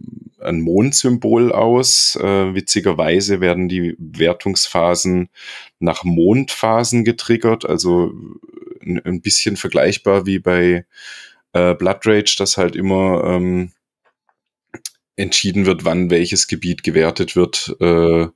ein 0.41 0.61
Mondsymbol 0.61 1.53
aus. 1.53 2.17
Äh, 2.17 2.55
witzigerweise 2.55 3.41
werden 3.41 3.69
die 3.69 3.95
Wertungsphasen 3.99 5.29
nach 5.79 6.03
Mondphasen 6.05 7.05
getriggert, 7.05 7.65
also 7.65 8.13
ein, 8.83 9.01
ein 9.05 9.21
bisschen 9.21 9.57
vergleichbar 9.57 10.27
wie 10.27 10.41
bei 10.41 10.87
äh, 11.53 11.75
Blood 11.75 12.07
Rage, 12.07 12.35
dass 12.39 12.57
halt 12.57 12.75
immer 12.75 13.23
ähm, 13.25 13.73
entschieden 15.17 15.67
wird, 15.67 15.85
wann 15.85 16.11
welches 16.11 16.49
Gebiet 16.49 16.83
gewertet 16.83 17.37
wird, 17.37 17.77
äh, 17.81 18.27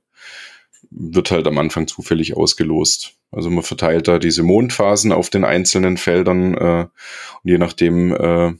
wird 0.89 1.31
halt 1.31 1.47
am 1.47 1.57
Anfang 1.57 1.87
zufällig 1.87 2.37
ausgelost. 2.37 3.15
Also 3.35 3.49
man 3.49 3.63
verteilt 3.63 4.07
da 4.07 4.17
diese 4.17 4.43
Mondphasen 4.43 5.11
auf 5.11 5.29
den 5.29 5.43
einzelnen 5.43 5.97
Feldern 5.97 6.55
äh, 6.55 6.87
und 7.43 7.49
je 7.51 7.57
nachdem, 7.57 8.15
äh, 8.15 8.53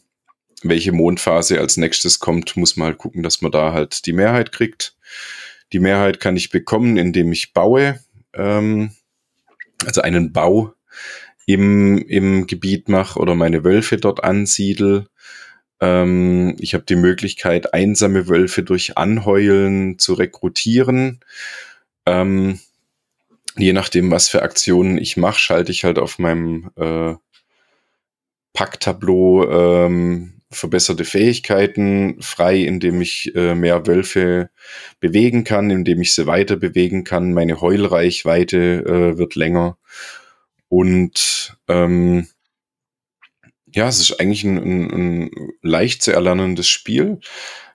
welche 0.63 0.91
Mondphase 0.91 1.59
als 1.59 1.77
nächstes 1.77 2.19
kommt, 2.19 2.57
muss 2.57 2.75
man 2.75 2.87
halt 2.87 2.97
gucken, 2.97 3.23
dass 3.23 3.41
man 3.41 3.51
da 3.51 3.71
halt 3.71 4.05
die 4.05 4.13
Mehrheit 4.13 4.51
kriegt. 4.51 4.95
Die 5.71 5.79
Mehrheit 5.79 6.19
kann 6.19 6.35
ich 6.35 6.49
bekommen, 6.49 6.97
indem 6.97 7.31
ich 7.31 7.53
baue, 7.53 7.99
ähm, 8.33 8.91
also 9.85 10.01
einen 10.01 10.33
Bau 10.33 10.73
im, 11.45 11.97
im 11.99 12.45
Gebiet 12.45 12.89
mache 12.89 13.19
oder 13.19 13.35
meine 13.35 13.63
Wölfe 13.63 13.97
dort 13.97 14.23
ansiedel. 14.25 15.07
Ähm, 15.79 16.55
ich 16.59 16.73
habe 16.73 16.83
die 16.83 16.95
Möglichkeit, 16.97 17.73
einsame 17.73 18.27
Wölfe 18.27 18.63
durch 18.63 18.97
Anheulen 18.97 19.99
zu 19.99 20.15
rekrutieren. 20.15 21.21
Ähm, 22.05 22.59
je 23.57 23.73
nachdem, 23.73 24.11
was 24.11 24.29
für 24.29 24.41
Aktionen 24.41 24.97
ich 24.97 25.17
mache, 25.17 25.39
schalte 25.39 25.71
ich 25.71 25.83
halt 25.83 25.99
auf 25.99 26.19
meinem 26.19 26.71
äh, 26.75 27.15
Packtableau 28.53 29.85
ähm, 29.85 30.41
verbesserte 30.51 31.05
Fähigkeiten 31.05 32.21
frei, 32.21 32.59
indem 32.59 33.01
ich 33.01 33.35
äh, 33.35 33.55
mehr 33.55 33.87
Wölfe 33.87 34.49
bewegen 34.99 35.43
kann, 35.43 35.69
indem 35.69 36.01
ich 36.01 36.15
sie 36.15 36.27
weiter 36.27 36.55
bewegen 36.55 37.03
kann. 37.03 37.33
Meine 37.33 37.61
Heulreichweite 37.61 38.85
äh, 38.85 39.17
wird 39.17 39.35
länger. 39.35 39.77
Und 40.69 41.57
ähm, 41.67 42.27
ja, 43.73 43.87
es 43.87 43.99
ist 43.99 44.19
eigentlich 44.19 44.43
ein, 44.45 44.57
ein, 44.57 44.91
ein 44.91 45.31
leicht 45.61 46.01
zu 46.01 46.11
erlernendes 46.13 46.69
Spiel. 46.69 47.19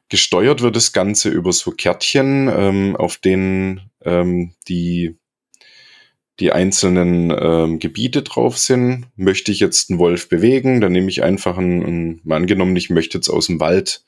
Gesteuert 0.08 0.62
wird 0.62 0.74
das 0.74 0.92
Ganze 0.92 1.28
über 1.28 1.52
so 1.52 1.70
Kärtchen, 1.72 2.48
ähm, 2.48 2.96
auf 2.96 3.18
denen 3.18 3.90
ähm, 4.02 4.54
die 4.66 5.19
die 6.40 6.52
einzelnen 6.52 7.30
ähm, 7.30 7.78
Gebiete 7.78 8.22
drauf 8.22 8.58
sind. 8.58 9.06
Möchte 9.16 9.52
ich 9.52 9.60
jetzt 9.60 9.90
einen 9.90 9.98
Wolf 9.98 10.28
bewegen, 10.28 10.80
dann 10.80 10.92
nehme 10.92 11.10
ich 11.10 11.22
einfach 11.22 11.58
einen, 11.58 12.20
mal 12.24 12.36
angenommen, 12.36 12.74
ich 12.76 12.90
möchte 12.90 13.18
jetzt 13.18 13.28
aus 13.28 13.46
dem 13.46 13.60
Wald 13.60 14.02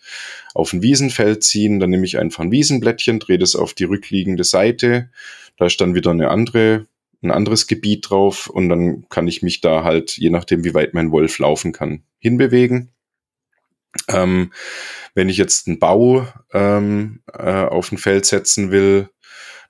auf 0.54 0.72
ein 0.72 0.82
Wiesenfeld 0.82 1.44
ziehen, 1.44 1.78
dann 1.78 1.90
nehme 1.90 2.06
ich 2.06 2.18
einfach 2.18 2.42
ein 2.42 2.50
Wiesenblättchen, 2.50 3.20
drehe 3.20 3.38
das 3.38 3.54
auf 3.54 3.74
die 3.74 3.84
rückliegende 3.84 4.44
Seite. 4.44 5.10
Da 5.58 5.66
ist 5.66 5.80
dann 5.80 5.94
wieder 5.94 6.10
eine 6.10 6.30
andere 6.30 6.86
ein 7.22 7.30
anderes 7.30 7.68
Gebiet 7.68 8.10
drauf 8.10 8.48
und 8.48 8.68
dann 8.68 9.08
kann 9.08 9.28
ich 9.28 9.42
mich 9.42 9.60
da 9.60 9.84
halt, 9.84 10.16
je 10.16 10.30
nachdem, 10.30 10.64
wie 10.64 10.74
weit 10.74 10.92
mein 10.92 11.12
Wolf 11.12 11.38
laufen 11.38 11.70
kann, 11.72 12.02
hinbewegen. 12.18 12.90
Ähm, 14.08 14.52
wenn 15.14 15.28
ich 15.28 15.36
jetzt 15.36 15.68
einen 15.68 15.78
Bau 15.78 16.26
ähm, 16.52 17.20
äh, 17.32 17.64
auf 17.64 17.92
ein 17.92 17.98
Feld 17.98 18.26
setzen 18.26 18.72
will, 18.72 19.08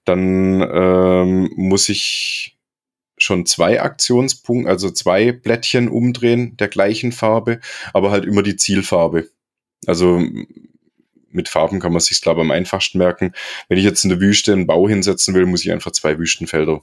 dann 0.04 0.62
ähm, 0.72 1.50
muss 1.56 1.88
ich 1.88 2.51
schon 3.22 3.46
zwei 3.46 3.80
Aktionspunkte, 3.80 4.70
also 4.70 4.90
zwei 4.90 5.32
Blättchen 5.32 5.88
umdrehen 5.88 6.56
der 6.56 6.68
gleichen 6.68 7.12
Farbe, 7.12 7.60
aber 7.92 8.10
halt 8.10 8.24
immer 8.24 8.42
die 8.42 8.56
Zielfarbe. 8.56 9.28
Also 9.86 10.22
mit 11.30 11.48
Farben 11.48 11.80
kann 11.80 11.92
man 11.92 12.00
sich 12.00 12.20
glaube 12.20 12.40
ich 12.40 12.44
am 12.44 12.50
einfachsten 12.50 12.98
merken. 12.98 13.32
Wenn 13.68 13.78
ich 13.78 13.84
jetzt 13.84 14.04
in 14.04 14.10
der 14.10 14.20
Wüste 14.20 14.52
einen 14.52 14.66
Bau 14.66 14.88
hinsetzen 14.88 15.34
will, 15.34 15.46
muss 15.46 15.64
ich 15.64 15.72
einfach 15.72 15.92
zwei 15.92 16.18
Wüstenfelder 16.18 16.82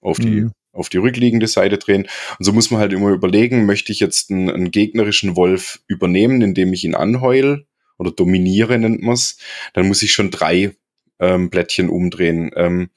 auf 0.00 0.18
die, 0.18 0.42
mhm. 0.42 0.52
auf 0.72 0.88
die 0.88 0.98
rückliegende 0.98 1.46
Seite 1.46 1.78
drehen. 1.78 2.02
Und 2.38 2.44
so 2.44 2.52
muss 2.52 2.70
man 2.70 2.80
halt 2.80 2.92
immer 2.92 3.10
überlegen, 3.10 3.66
möchte 3.66 3.92
ich 3.92 4.00
jetzt 4.00 4.30
einen, 4.30 4.50
einen 4.50 4.70
gegnerischen 4.70 5.36
Wolf 5.36 5.80
übernehmen, 5.86 6.42
indem 6.42 6.72
ich 6.72 6.84
ihn 6.84 6.94
anheul 6.94 7.66
oder 7.98 8.12
dominiere, 8.12 8.78
nennt 8.78 9.02
man 9.02 9.14
es, 9.14 9.38
dann 9.72 9.88
muss 9.88 10.02
ich 10.02 10.12
schon 10.12 10.30
drei 10.30 10.76
ähm, 11.18 11.50
Blättchen 11.50 11.88
umdrehen. 11.88 12.50
Ähm, 12.54 12.90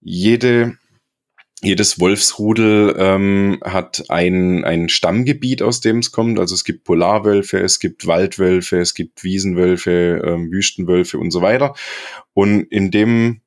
jede 0.00 0.78
jedes 1.62 2.00
Wolfsrudel 2.00 2.96
ähm, 2.98 3.58
hat 3.62 4.04
ein, 4.08 4.64
ein 4.64 4.88
Stammgebiet, 4.88 5.62
aus 5.62 5.80
dem 5.80 5.98
es 5.98 6.10
kommt. 6.10 6.38
Also 6.38 6.54
es 6.54 6.64
gibt 6.64 6.84
Polarwölfe, 6.84 7.58
es 7.60 7.78
gibt 7.78 8.06
Waldwölfe, 8.06 8.78
es 8.78 8.94
gibt 8.94 9.22
Wiesenwölfe, 9.24 10.22
ähm, 10.24 10.50
Wüstenwölfe 10.50 11.18
und 11.18 11.30
so 11.30 11.42
weiter. 11.42 11.74
Und 12.32 12.62
in 12.72 12.90
dem 12.90 13.42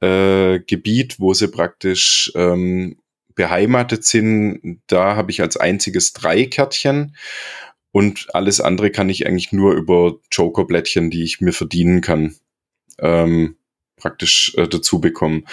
äh, 0.00 0.58
Gebiet, 0.60 1.20
wo 1.20 1.32
sie 1.32 1.48
praktisch 1.48 2.32
ähm, 2.34 2.98
beheimatet 3.34 4.04
sind, 4.04 4.80
da 4.88 5.16
habe 5.16 5.30
ich 5.30 5.40
als 5.40 5.56
einziges 5.56 6.12
drei 6.12 6.46
Kärtchen. 6.46 7.16
Und 7.92 8.34
alles 8.34 8.60
andere 8.60 8.90
kann 8.90 9.08
ich 9.08 9.26
eigentlich 9.26 9.52
nur 9.52 9.74
über 9.74 10.16
Jokerblättchen, 10.32 11.10
die 11.10 11.22
ich 11.22 11.40
mir 11.40 11.52
verdienen 11.52 12.00
kann. 12.00 12.34
Ähm, 12.98 13.56
praktisch 14.04 14.52
äh, 14.58 14.68
dazu 14.68 15.00
bekommen. 15.00 15.46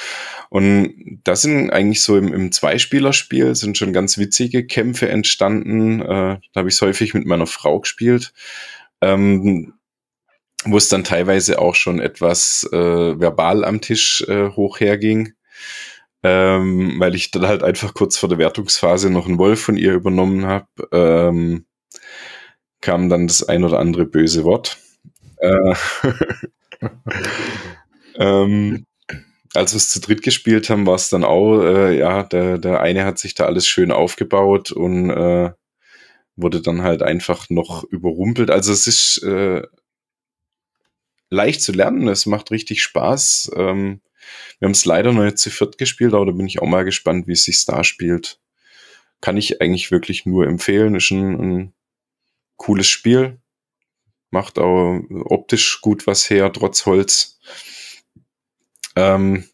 Und 0.49 1.21
das 1.23 1.41
sind 1.41 1.69
eigentlich 1.69 2.01
so 2.01 2.17
im, 2.17 2.33
im 2.33 2.51
Zweispielerspiel 2.51 3.55
sind 3.55 3.77
schon 3.77 3.93
ganz 3.93 4.17
witzige 4.17 4.65
Kämpfe 4.65 5.07
entstanden. 5.07 6.01
Äh, 6.01 6.05
da 6.05 6.57
habe 6.57 6.67
ich 6.67 6.75
es 6.75 6.81
häufig 6.81 7.13
mit 7.13 7.25
meiner 7.25 7.47
Frau 7.47 7.79
gespielt. 7.79 8.33
Ähm, 8.99 9.73
wo 10.65 10.77
es 10.77 10.89
dann 10.89 11.05
teilweise 11.05 11.59
auch 11.59 11.75
schon 11.75 12.01
etwas 12.01 12.67
äh, 12.73 12.77
verbal 13.19 13.63
am 13.63 13.79
Tisch 13.79 14.21
äh, 14.27 14.49
hoch 14.49 14.81
herging, 14.81 15.33
ähm, 16.21 16.99
weil 16.99 17.15
ich 17.15 17.31
dann 17.31 17.47
halt 17.47 17.63
einfach 17.63 17.93
kurz 17.93 18.17
vor 18.17 18.27
der 18.27 18.37
Wertungsphase 18.37 19.09
noch 19.09 19.27
einen 19.27 19.39
Wolf 19.39 19.61
von 19.61 19.77
ihr 19.77 19.93
übernommen 19.93 20.45
habe, 20.45 20.67
ähm, 20.91 21.65
kam 22.81 23.07
dann 23.07 23.27
das 23.27 23.47
ein 23.47 23.63
oder 23.63 23.79
andere 23.79 24.05
böse 24.05 24.43
Wort. 24.43 24.77
Äh, 25.37 25.73
ähm, 28.15 28.85
als 29.53 29.73
wir 29.73 29.77
es 29.77 29.89
zu 29.89 29.99
dritt 29.99 30.21
gespielt 30.21 30.69
haben, 30.69 30.85
war 30.85 30.95
es 30.95 31.09
dann 31.09 31.23
auch, 31.23 31.61
äh, 31.61 31.97
ja, 31.97 32.23
der, 32.23 32.57
der 32.57 32.81
eine 32.81 33.05
hat 33.05 33.19
sich 33.19 33.33
da 33.33 33.45
alles 33.45 33.67
schön 33.67 33.91
aufgebaut 33.91 34.71
und 34.71 35.09
äh, 35.09 35.51
wurde 36.35 36.61
dann 36.61 36.81
halt 36.81 37.01
einfach 37.01 37.49
noch 37.49 37.83
überrumpelt. 37.83 38.49
Also 38.49 38.71
es 38.71 38.87
ist 38.87 39.23
äh, 39.23 39.63
leicht 41.29 41.61
zu 41.61 41.71
lernen, 41.71 42.07
es 42.07 42.25
macht 42.25 42.51
richtig 42.51 42.81
Spaß. 42.81 43.51
Ähm, 43.55 44.01
wir 44.59 44.67
haben 44.67 44.73
es 44.73 44.85
leider 44.85 45.11
noch 45.11 45.23
nicht 45.23 45.37
zu 45.37 45.49
viert 45.49 45.77
gespielt, 45.77 46.13
aber 46.13 46.27
da 46.27 46.31
bin 46.31 46.45
ich 46.45 46.61
auch 46.61 46.67
mal 46.67 46.85
gespannt, 46.85 47.27
wie 47.27 47.33
es 47.33 47.43
sich 47.43 47.65
da 47.65 47.83
spielt. 47.83 48.39
Kann 49.19 49.37
ich 49.37 49.61
eigentlich 49.61 49.91
wirklich 49.91 50.25
nur 50.25 50.47
empfehlen. 50.47 50.95
Ist 50.95 51.11
ein, 51.11 51.39
ein 51.39 51.73
cooles 52.57 52.87
Spiel. 52.87 53.39
Macht 54.29 54.59
auch 54.59 55.01
optisch 55.25 55.81
gut 55.81 56.07
was 56.07 56.29
her, 56.29 56.51
trotz 56.53 56.85
Holz. 56.85 57.39
Ähm, 58.95 59.45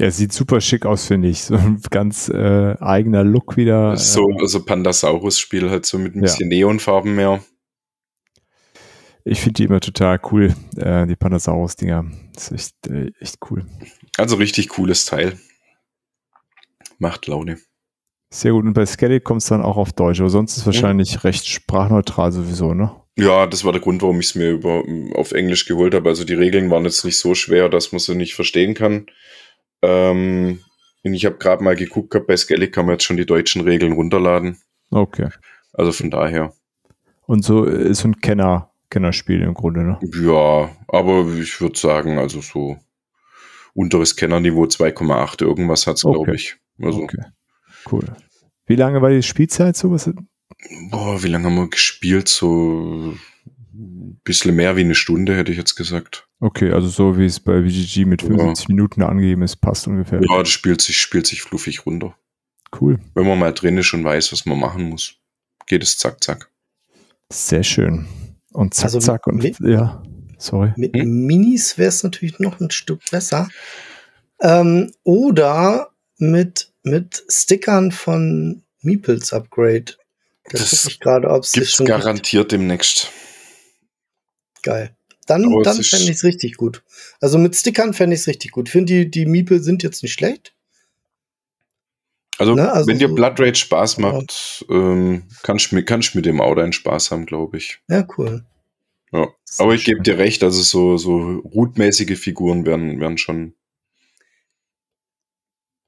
ja, 0.00 0.10
sieht 0.10 0.32
super 0.32 0.60
schick 0.60 0.84
aus, 0.84 1.06
finde 1.06 1.28
ich. 1.28 1.42
So 1.42 1.56
ein 1.56 1.80
ganz 1.90 2.28
äh, 2.28 2.76
eigener 2.78 3.24
Look 3.24 3.56
wieder. 3.56 3.96
So, 3.96 4.28
also 4.40 4.64
Pandasaurus-Spiel 4.64 5.70
halt 5.70 5.86
so 5.86 5.98
mit 5.98 6.14
ein 6.14 6.20
bisschen 6.20 6.50
ja. 6.50 6.58
Neonfarben 6.58 7.14
mehr. 7.14 7.42
Ich 9.24 9.40
finde 9.40 9.54
die 9.54 9.64
immer 9.64 9.80
total 9.80 10.20
cool, 10.30 10.54
äh, 10.76 11.06
die 11.06 11.16
Pandasaurus-Dinger. 11.16 12.04
Das 12.34 12.50
ist 12.50 12.52
echt, 12.52 12.86
äh, 12.88 13.10
echt 13.20 13.38
cool. 13.50 13.66
Also 14.18 14.36
richtig 14.36 14.68
cooles 14.68 15.06
Teil. 15.06 15.38
Macht 16.98 17.26
Laune. 17.26 17.58
Sehr 18.30 18.52
gut. 18.52 18.64
Und 18.64 18.74
bei 18.74 18.86
Skellig 18.86 19.24
kommt 19.24 19.42
es 19.42 19.48
dann 19.48 19.62
auch 19.62 19.78
auf 19.78 19.92
Deutsch, 19.92 20.20
aber 20.20 20.30
sonst 20.30 20.52
ist 20.52 20.58
es 20.58 20.66
wahrscheinlich 20.66 21.14
mhm. 21.14 21.20
recht 21.20 21.48
sprachneutral 21.48 22.32
sowieso, 22.32 22.74
ne? 22.74 22.94
Ja, 23.16 23.46
das 23.46 23.64
war 23.64 23.72
der 23.72 23.80
Grund, 23.80 24.02
warum 24.02 24.20
ich 24.20 24.26
es 24.26 24.34
mir 24.34 24.50
über, 24.50 24.84
auf 25.14 25.32
Englisch 25.32 25.64
geholt 25.64 25.94
habe. 25.94 26.08
Also 26.08 26.24
die 26.24 26.34
Regeln 26.34 26.70
waren 26.70 26.84
jetzt 26.84 27.04
nicht 27.04 27.18
so 27.18 27.34
schwer, 27.34 27.68
dass 27.68 27.92
man 27.92 27.98
sie 27.98 28.14
nicht 28.14 28.34
verstehen 28.34 28.74
kann. 28.74 29.06
Ähm, 29.80 30.60
ich 31.02 31.24
habe 31.24 31.36
gerade 31.36 31.64
mal 31.64 31.76
geguckt, 31.76 32.14
bei 32.26 32.36
Skellig 32.36 32.72
kann 32.72 32.86
man 32.86 32.94
jetzt 32.94 33.04
schon 33.04 33.16
die 33.16 33.26
deutschen 33.26 33.62
Regeln 33.62 33.92
runterladen. 33.92 34.58
Okay. 34.90 35.28
Also 35.72 35.92
von 35.92 36.10
daher. 36.10 36.52
Und 37.26 37.44
so 37.44 37.64
ist 37.64 38.04
ein 38.04 38.20
Kenner, 38.20 38.70
Kennerspiel 38.90 39.42
im 39.42 39.54
Grunde, 39.54 39.82
ne? 39.82 39.98
Ja, 40.22 40.70
aber 40.88 41.26
ich 41.40 41.60
würde 41.60 41.78
sagen, 41.78 42.18
also 42.18 42.40
so 42.40 42.76
unteres 43.74 44.16
Kennerniveau 44.16 44.64
2,8 44.64 45.42
irgendwas 45.42 45.86
hat's, 45.86 46.04
okay. 46.04 46.14
glaube 46.14 46.34
ich. 46.34 46.56
Also. 46.82 47.02
Okay. 47.02 47.22
Cool. 47.90 48.04
Wie 48.66 48.76
lange 48.76 49.00
war 49.00 49.10
die 49.10 49.22
Spielzeit 49.22 49.76
so? 49.76 49.90
Was 49.90 50.10
Boah, 50.90 51.22
wie 51.22 51.28
lange 51.28 51.46
haben 51.46 51.56
wir 51.56 51.68
gespielt? 51.68 52.28
So 52.28 53.14
ein 53.74 54.20
bisschen 54.24 54.54
mehr 54.54 54.76
wie 54.76 54.80
eine 54.80 54.94
Stunde, 54.94 55.36
hätte 55.36 55.52
ich 55.52 55.58
jetzt 55.58 55.76
gesagt. 55.76 56.28
Okay, 56.40 56.72
also 56.72 56.88
so 56.88 57.16
wie 57.18 57.26
es 57.26 57.40
bei 57.40 57.62
VGG 57.62 58.04
mit 58.04 58.22
75 58.22 58.68
ja. 58.68 58.74
Minuten 58.74 59.02
angegeben 59.02 59.42
ist, 59.42 59.56
passt 59.56 59.86
ungefähr. 59.86 60.20
Ja, 60.22 60.38
das 60.38 60.48
spielt 60.48 60.80
sich, 60.80 60.98
spielt 60.98 61.26
sich 61.26 61.42
fluffig 61.42 61.86
runter. 61.86 62.14
Cool. 62.78 62.98
Wenn 63.14 63.26
man 63.26 63.38
mal 63.38 63.52
drin 63.52 63.78
ist 63.78 63.92
und 63.94 64.04
weiß, 64.04 64.32
was 64.32 64.44
man 64.44 64.58
machen 64.58 64.84
muss, 64.90 65.14
geht 65.66 65.82
es 65.82 65.96
zack, 65.96 66.22
zack. 66.22 66.50
Sehr 67.32 67.62
schön. 67.62 68.06
Und 68.52 68.74
zack, 68.74 68.84
also 68.84 68.98
zack. 68.98 69.26
Und 69.26 69.42
mit, 69.42 69.58
ja, 69.60 70.02
sorry. 70.38 70.72
Mit 70.76 70.94
hm? 70.94 71.26
Minis 71.26 71.78
wäre 71.78 71.88
es 71.88 72.02
natürlich 72.02 72.38
noch 72.38 72.60
ein 72.60 72.70
Stück 72.70 73.00
besser. 73.10 73.48
Ähm, 74.40 74.92
oder 75.04 75.90
mit, 76.18 76.72
mit 76.82 77.24
Stickern 77.28 77.92
von 77.92 78.62
Meeples 78.82 79.32
Upgrade. 79.32 79.94
Da 80.50 80.58
das 80.58 80.86
ich 80.86 81.00
gerade, 81.00 81.28
ob 81.28 81.42
es 81.42 81.52
gibt's 81.52 81.78
garantiert 81.78 82.44
gibt. 82.44 82.52
demnächst. 82.52 83.10
Geil. 84.62 84.96
Dann, 85.26 85.42
dann 85.64 85.82
fände 85.82 86.04
ich 86.04 86.10
es 86.10 86.24
richtig 86.24 86.56
gut. 86.56 86.84
Also 87.20 87.36
mit 87.38 87.56
Stickern 87.56 87.94
fände 87.94 88.14
ich 88.14 88.20
es 88.20 88.28
richtig 88.28 88.52
gut. 88.52 88.68
Ich 88.68 88.72
finde, 88.72 88.92
die, 88.92 89.10
die 89.10 89.26
Miepel 89.26 89.60
sind 89.60 89.82
jetzt 89.82 90.02
nicht 90.02 90.12
schlecht. 90.12 90.54
Also, 92.38 92.54
ne? 92.54 92.70
also 92.70 92.86
wenn 92.86 92.98
dir 92.98 93.08
Blood 93.08 93.40
Rage 93.40 93.56
Spaß 93.56 93.98
macht, 93.98 94.64
ja. 94.68 94.76
ähm, 94.76 95.24
kannst 95.42 95.72
du 95.72 95.82
kannst 95.84 96.14
mit 96.14 96.26
dem 96.26 96.40
Auto 96.40 96.60
einen 96.60 96.72
Spaß 96.72 97.10
haben, 97.10 97.26
glaube 97.26 97.56
ich. 97.56 97.80
Ja, 97.88 98.06
cool. 98.16 98.44
Ja. 99.12 99.28
Aber 99.58 99.74
ich 99.74 99.84
gebe 99.84 100.02
dir 100.02 100.18
recht, 100.18 100.42
also 100.44 100.62
so, 100.62 100.96
so 100.96 101.38
rootmäßige 101.38 102.18
Figuren 102.18 102.66
werden, 102.66 103.00
werden 103.00 103.18
schon 103.18 103.54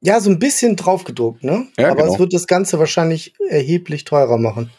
ja, 0.00 0.20
so 0.20 0.30
ein 0.30 0.38
bisschen 0.38 0.76
draufgedruckt, 0.76 1.42
ne? 1.44 1.66
Ja, 1.76 1.90
Aber 1.90 2.02
genau. 2.02 2.14
es 2.14 2.18
wird 2.18 2.32
das 2.32 2.46
Ganze 2.46 2.78
wahrscheinlich 2.78 3.34
erheblich 3.48 4.04
teurer 4.04 4.38
machen. 4.38 4.70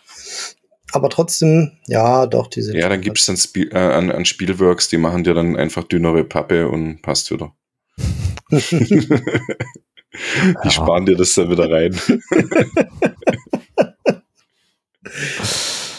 Aber 0.92 1.10
trotzdem, 1.10 1.74
ja, 1.88 2.26
doch, 2.26 2.48
diese. 2.48 2.76
Ja, 2.78 2.90
dann 2.90 3.02
gibt 3.02 3.20
es 3.20 3.26
dann 3.26 3.38
Spiel, 3.38 3.70
äh, 3.72 3.78
an, 3.78 4.12
an 4.12 4.26
Spielworks, 4.26 4.90
die 4.90 4.98
machen 4.98 5.24
dir 5.24 5.34
dann 5.34 5.56
einfach 5.56 5.84
dünnere 5.84 6.24
Pappe 6.24 6.68
und 6.68 7.02
passt 7.02 7.32
wieder. 7.32 7.54
die 8.50 8.66
ja. 10.64 10.70
sparen 10.70 11.06
dir 11.06 11.16
das 11.16 11.34
dann 11.36 11.52
wieder 11.52 11.70
rein. 11.70 11.96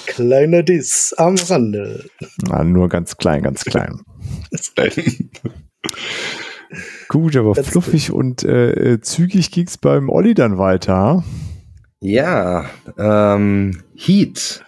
Kleiner 0.06 0.62
Diss 0.62 1.14
am 1.16 1.36
Rande. 1.36 2.04
Na, 2.42 2.64
nur 2.64 2.88
ganz 2.88 3.16
klein, 3.16 3.42
ganz 3.42 3.64
klein. 3.64 4.00
Gut, 7.08 7.36
aber 7.36 7.54
Ganz 7.54 7.68
fluffig 7.68 8.12
und 8.12 8.44
äh, 8.44 8.92
äh 8.92 9.00
zügig 9.00 9.50
ging 9.50 9.66
es 9.66 9.78
beim 9.78 10.08
Olli 10.08 10.34
dann 10.34 10.58
weiter. 10.58 11.24
Ja, 12.00 12.70
ähm, 12.96 13.82
Heat 13.94 14.64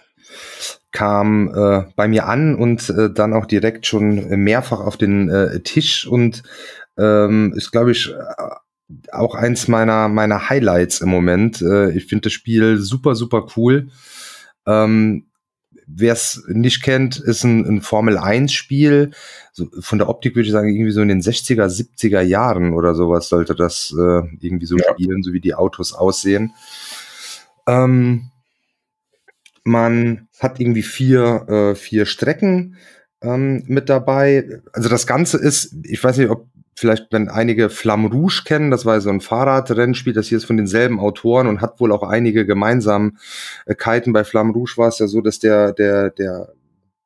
kam 0.91 1.49
äh, 1.53 1.85
bei 1.95 2.07
mir 2.07 2.27
an 2.27 2.55
und 2.55 2.89
äh, 2.89 3.11
dann 3.11 3.33
auch 3.33 3.45
direkt 3.45 3.87
schon 3.87 4.27
mehrfach 4.43 4.79
auf 4.79 4.97
den 4.97 5.29
äh, 5.29 5.61
Tisch 5.61 6.05
und 6.05 6.43
ähm, 6.97 7.53
ist, 7.55 7.71
glaube 7.71 7.91
ich, 7.91 8.13
auch 9.11 9.33
eins 9.33 9.67
meiner 9.67 10.07
meiner 10.09 10.49
Highlights 10.49 11.01
im 11.01 11.09
Moment. 11.09 11.61
Äh, 11.61 11.91
ich 11.91 12.05
finde 12.05 12.23
das 12.23 12.33
Spiel 12.33 12.77
super 12.77 13.15
super 13.15 13.47
cool. 13.55 13.87
Ähm, 14.67 15.25
wer 15.87 16.13
es 16.13 16.43
nicht 16.47 16.83
kennt, 16.83 17.17
ist 17.17 17.43
ein, 17.43 17.65
ein 17.65 17.81
Formel-1-Spiel. 17.81 19.11
So, 19.51 19.67
von 19.79 19.97
der 19.97 20.09
Optik 20.09 20.35
würde 20.35 20.47
ich 20.47 20.51
sagen, 20.51 20.69
irgendwie 20.69 20.91
so 20.91 21.01
in 21.01 21.07
den 21.07 21.21
60er, 21.21 21.67
70er 21.67 22.21
Jahren 22.21 22.73
oder 22.73 22.95
sowas 22.95 23.29
sollte 23.29 23.55
das 23.55 23.93
äh, 23.97 24.21
irgendwie 24.39 24.65
so 24.65 24.77
ja. 24.77 24.91
spielen, 24.91 25.23
so 25.23 25.33
wie 25.33 25.41
die 25.41 25.55
Autos 25.55 25.93
aussehen. 25.93 26.53
Ähm, 27.67 28.31
man 29.63 30.27
hat 30.39 30.59
irgendwie 30.59 30.83
vier, 30.83 31.47
äh, 31.47 31.75
vier 31.75 32.05
Strecken 32.05 32.77
ähm, 33.21 33.63
mit 33.67 33.89
dabei. 33.89 34.61
Also 34.73 34.89
das 34.89 35.07
Ganze 35.07 35.37
ist, 35.37 35.75
ich 35.83 36.03
weiß 36.03 36.17
nicht, 36.17 36.29
ob 36.29 36.47
vielleicht, 36.75 37.07
wenn 37.11 37.29
einige 37.29 37.69
Flamme 37.69 38.09
Rouge 38.09 38.43
kennen, 38.45 38.71
das 38.71 38.85
war 38.85 38.99
so 39.01 39.09
ein 39.09 39.21
Fahrradrennspiel, 39.21 40.13
das 40.13 40.27
hier 40.27 40.37
ist 40.37 40.45
von 40.45 40.57
denselben 40.57 40.99
Autoren 40.99 41.47
und 41.47 41.61
hat 41.61 41.79
wohl 41.79 41.91
auch 41.91 42.03
einige 42.03 42.45
Gemeinsamkeiten. 42.45 44.13
Bei 44.13 44.23
Flamme 44.23 44.53
Rouge 44.53 44.73
war 44.77 44.87
es 44.87 44.99
ja 44.99 45.07
so, 45.07 45.21
dass 45.21 45.39
der, 45.39 45.73
der, 45.73 46.09
der, 46.09 46.53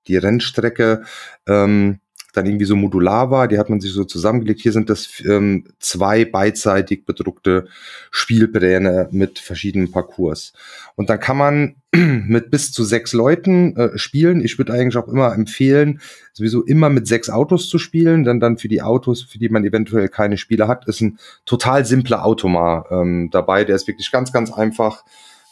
die 0.07 0.17
Rennstrecke 0.17 1.03
ähm, 1.47 1.99
dann 2.37 2.45
irgendwie 2.45 2.65
so 2.65 2.75
modular 2.75 3.31
war. 3.31 3.47
Die 3.47 3.57
hat 3.57 3.69
man 3.69 3.81
sich 3.81 3.91
so 3.91 4.03
zusammengelegt. 4.03 4.61
Hier 4.61 4.71
sind 4.71 4.89
das 4.89 5.21
ähm, 5.25 5.65
zwei 5.79 6.23
beidseitig 6.23 7.05
bedruckte 7.05 7.67
Spielpläne 8.11 9.09
mit 9.11 9.39
verschiedenen 9.39 9.91
Parcours. 9.91 10.53
Und 10.95 11.09
dann 11.09 11.19
kann 11.19 11.37
man 11.37 11.75
mit 11.95 12.51
bis 12.51 12.71
zu 12.71 12.83
sechs 12.83 13.13
Leuten 13.13 13.75
äh, 13.75 13.97
spielen. 13.97 14.41
Ich 14.43 14.57
würde 14.57 14.73
eigentlich 14.73 14.97
auch 14.97 15.07
immer 15.07 15.33
empfehlen, 15.33 15.99
sowieso 16.33 16.63
immer 16.63 16.89
mit 16.89 17.07
sechs 17.07 17.29
Autos 17.29 17.69
zu 17.69 17.79
spielen, 17.79 18.23
denn 18.23 18.39
dann 18.39 18.57
für 18.57 18.67
die 18.67 18.83
Autos, 18.83 19.23
für 19.23 19.39
die 19.39 19.49
man 19.49 19.65
eventuell 19.65 20.07
keine 20.07 20.37
Spiele 20.37 20.67
hat, 20.67 20.87
ist 20.87 21.01
ein 21.01 21.17
total 21.45 21.85
simpler 21.85 22.23
Automat 22.23 22.85
ähm, 22.91 23.29
dabei. 23.31 23.63
Der 23.63 23.75
ist 23.75 23.87
wirklich 23.87 24.11
ganz, 24.11 24.31
ganz 24.31 24.53
einfach, 24.53 25.03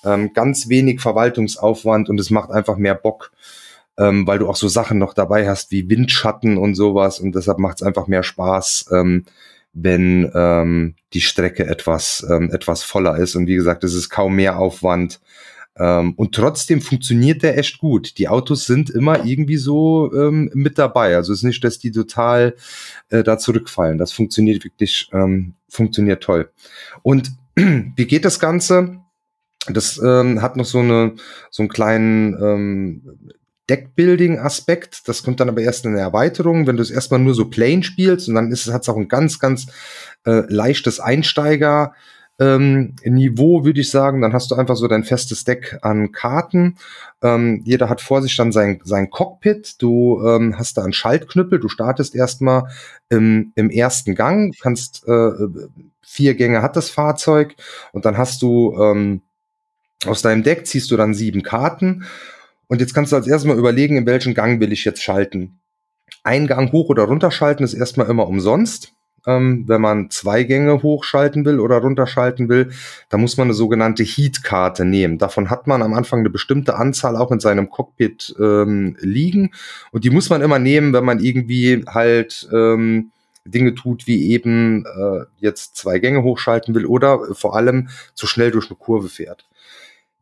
ähm, 0.03 0.33
ganz 0.33 0.69
wenig 0.69 1.01
Verwaltungsaufwand 1.01 2.09
und 2.09 2.19
es 2.19 2.29
macht 2.29 2.51
einfach 2.51 2.77
mehr 2.77 2.95
Bock 2.95 3.31
ähm, 3.97 4.27
weil 4.27 4.39
du 4.39 4.49
auch 4.49 4.55
so 4.55 4.67
Sachen 4.67 4.97
noch 4.97 5.13
dabei 5.13 5.47
hast 5.47 5.71
wie 5.71 5.89
Windschatten 5.89 6.57
und 6.57 6.75
sowas 6.75 7.19
und 7.19 7.35
deshalb 7.35 7.59
macht 7.59 7.77
es 7.77 7.87
einfach 7.87 8.07
mehr 8.07 8.23
Spaß, 8.23 8.87
ähm, 8.91 9.25
wenn 9.73 10.31
ähm, 10.33 10.95
die 11.13 11.21
Strecke 11.21 11.67
etwas, 11.67 12.25
ähm, 12.29 12.49
etwas 12.51 12.83
voller 12.83 13.17
ist. 13.17 13.35
Und 13.35 13.47
wie 13.47 13.55
gesagt, 13.55 13.83
es 13.83 13.93
ist 13.93 14.09
kaum 14.09 14.35
mehr 14.35 14.57
Aufwand. 14.57 15.19
Ähm, 15.77 16.13
und 16.15 16.33
trotzdem 16.33 16.81
funktioniert 16.81 17.43
der 17.43 17.57
echt 17.57 17.79
gut. 17.79 18.17
Die 18.17 18.29
Autos 18.29 18.65
sind 18.65 18.89
immer 18.89 19.25
irgendwie 19.25 19.57
so 19.57 20.13
ähm, 20.13 20.49
mit 20.53 20.77
dabei. 20.77 21.15
Also 21.17 21.33
es 21.33 21.39
ist 21.39 21.43
nicht, 21.43 21.63
dass 21.63 21.79
die 21.79 21.91
total 21.91 22.55
äh, 23.09 23.23
da 23.23 23.37
zurückfallen. 23.37 23.97
Das 23.97 24.13
funktioniert 24.13 24.63
wirklich, 24.63 25.09
ähm, 25.11 25.53
funktioniert 25.67 26.23
toll. 26.23 26.49
Und 27.03 27.31
wie 27.55 28.05
geht 28.05 28.23
das 28.23 28.39
Ganze? 28.39 29.01
Das 29.67 29.97
ähm, 29.97 30.41
hat 30.41 30.55
noch 30.55 30.65
so 30.65 30.79
eine 30.79 31.15
so 31.49 31.63
einen 31.63 31.69
kleinen 31.69 32.33
ähm, 32.41 33.01
Deckbuilding-Aspekt. 33.69 35.07
Das 35.07 35.23
kommt 35.23 35.39
dann 35.39 35.49
aber 35.49 35.61
erst 35.61 35.85
in 35.85 35.93
der 35.93 36.03
Erweiterung, 36.03 36.67
wenn 36.67 36.77
du 36.77 36.83
es 36.83 36.91
erstmal 36.91 37.19
nur 37.19 37.33
so 37.33 37.45
plain 37.49 37.83
spielst 37.83 38.29
und 38.29 38.35
dann 38.35 38.51
ist 38.51 38.67
es 38.67 38.73
hat 38.73 38.83
es 38.83 38.89
auch 38.89 38.97
ein 38.97 39.07
ganz, 39.07 39.39
ganz 39.39 39.67
äh, 40.25 40.43
leichtes 40.47 40.99
Einsteiger. 40.99 41.93
Ähm, 42.37 42.95
Niveau 43.05 43.63
würde 43.63 43.79
ich 43.79 43.89
sagen, 43.89 44.21
dann 44.21 44.33
hast 44.33 44.51
du 44.51 44.55
einfach 44.55 44.75
so 44.75 44.87
dein 44.87 45.05
festes 45.05 45.45
Deck 45.45 45.77
an 45.81 46.11
Karten. 46.11 46.77
Ähm, 47.21 47.61
jeder 47.63 47.87
hat 47.89 48.01
vor 48.01 48.21
sich 48.21 48.35
dann 48.35 48.51
sein, 48.51 48.81
sein 48.83 49.09
Cockpit. 49.09 49.81
Du 49.81 50.21
ähm, 50.25 50.57
hast 50.57 50.77
da 50.77 50.83
einen 50.83 50.93
Schaltknüppel. 50.93 51.59
Du 51.59 51.69
startest 51.69 52.13
erstmal 52.13 52.69
im, 53.09 53.53
im 53.55 53.69
ersten 53.69 54.15
Gang, 54.15 54.53
kannst 54.59 55.07
äh, 55.07 55.31
vier 56.01 56.35
Gänge 56.35 56.61
hat 56.61 56.75
das 56.75 56.89
Fahrzeug 56.89 57.55
und 57.93 58.05
dann 58.05 58.17
hast 58.17 58.41
du 58.41 58.77
ähm, 58.79 59.21
aus 60.05 60.21
deinem 60.21 60.43
Deck 60.43 60.67
ziehst 60.67 60.91
du 60.91 60.97
dann 60.97 61.13
sieben 61.13 61.41
Karten 61.41 62.05
und 62.67 62.81
jetzt 62.81 62.93
kannst 62.93 63.11
du 63.11 63.15
als 63.15 63.27
erstes 63.27 63.47
mal 63.47 63.57
überlegen, 63.57 63.97
in 63.97 64.05
welchen 64.05 64.33
Gang 64.33 64.59
will 64.59 64.71
ich 64.71 64.85
jetzt 64.85 65.01
schalten. 65.01 65.59
Ein 66.23 66.47
Gang 66.47 66.71
hoch 66.71 66.89
oder 66.89 67.03
runterschalten 67.03 67.63
ist 67.63 67.73
erstmal 67.73 68.09
immer 68.09 68.27
umsonst. 68.27 68.93
Ähm, 69.27 69.63
wenn 69.67 69.81
man 69.81 70.11
zwei 70.11 70.43
Gänge 70.43 70.83
hochschalten 70.83 71.45
will 71.45 71.59
oder 71.59 71.77
runterschalten 71.77 72.47
will, 72.47 72.71
da 73.09 73.17
muss 73.17 73.37
man 73.37 73.47
eine 73.47 73.53
sogenannte 73.53 74.03
Heat-Karte 74.03 74.85
nehmen. 74.85 75.17
Davon 75.17 75.49
hat 75.49 75.65
man 75.65 75.81
am 75.81 75.93
Anfang 75.93 76.19
eine 76.19 76.29
bestimmte 76.29 76.75
Anzahl 76.75 77.15
auch 77.15 77.31
in 77.31 77.39
seinem 77.39 77.69
Cockpit 77.69 78.35
ähm, 78.39 78.95
liegen. 78.99 79.51
Und 79.91 80.03
die 80.03 80.11
muss 80.11 80.29
man 80.29 80.41
immer 80.41 80.59
nehmen, 80.59 80.93
wenn 80.93 81.05
man 81.05 81.19
irgendwie 81.19 81.83
halt 81.87 82.47
ähm, 82.53 83.11
Dinge 83.45 83.75
tut, 83.75 84.07
wie 84.07 84.31
eben 84.31 84.85
äh, 84.85 85.25
jetzt 85.39 85.75
zwei 85.75 85.99
Gänge 85.99 86.23
hochschalten 86.23 86.73
will 86.73 86.85
oder 86.85 87.19
vor 87.33 87.55
allem 87.55 87.89
zu 88.13 88.27
schnell 88.27 88.51
durch 88.51 88.69
eine 88.69 88.77
Kurve 88.77 89.09
fährt. 89.09 89.45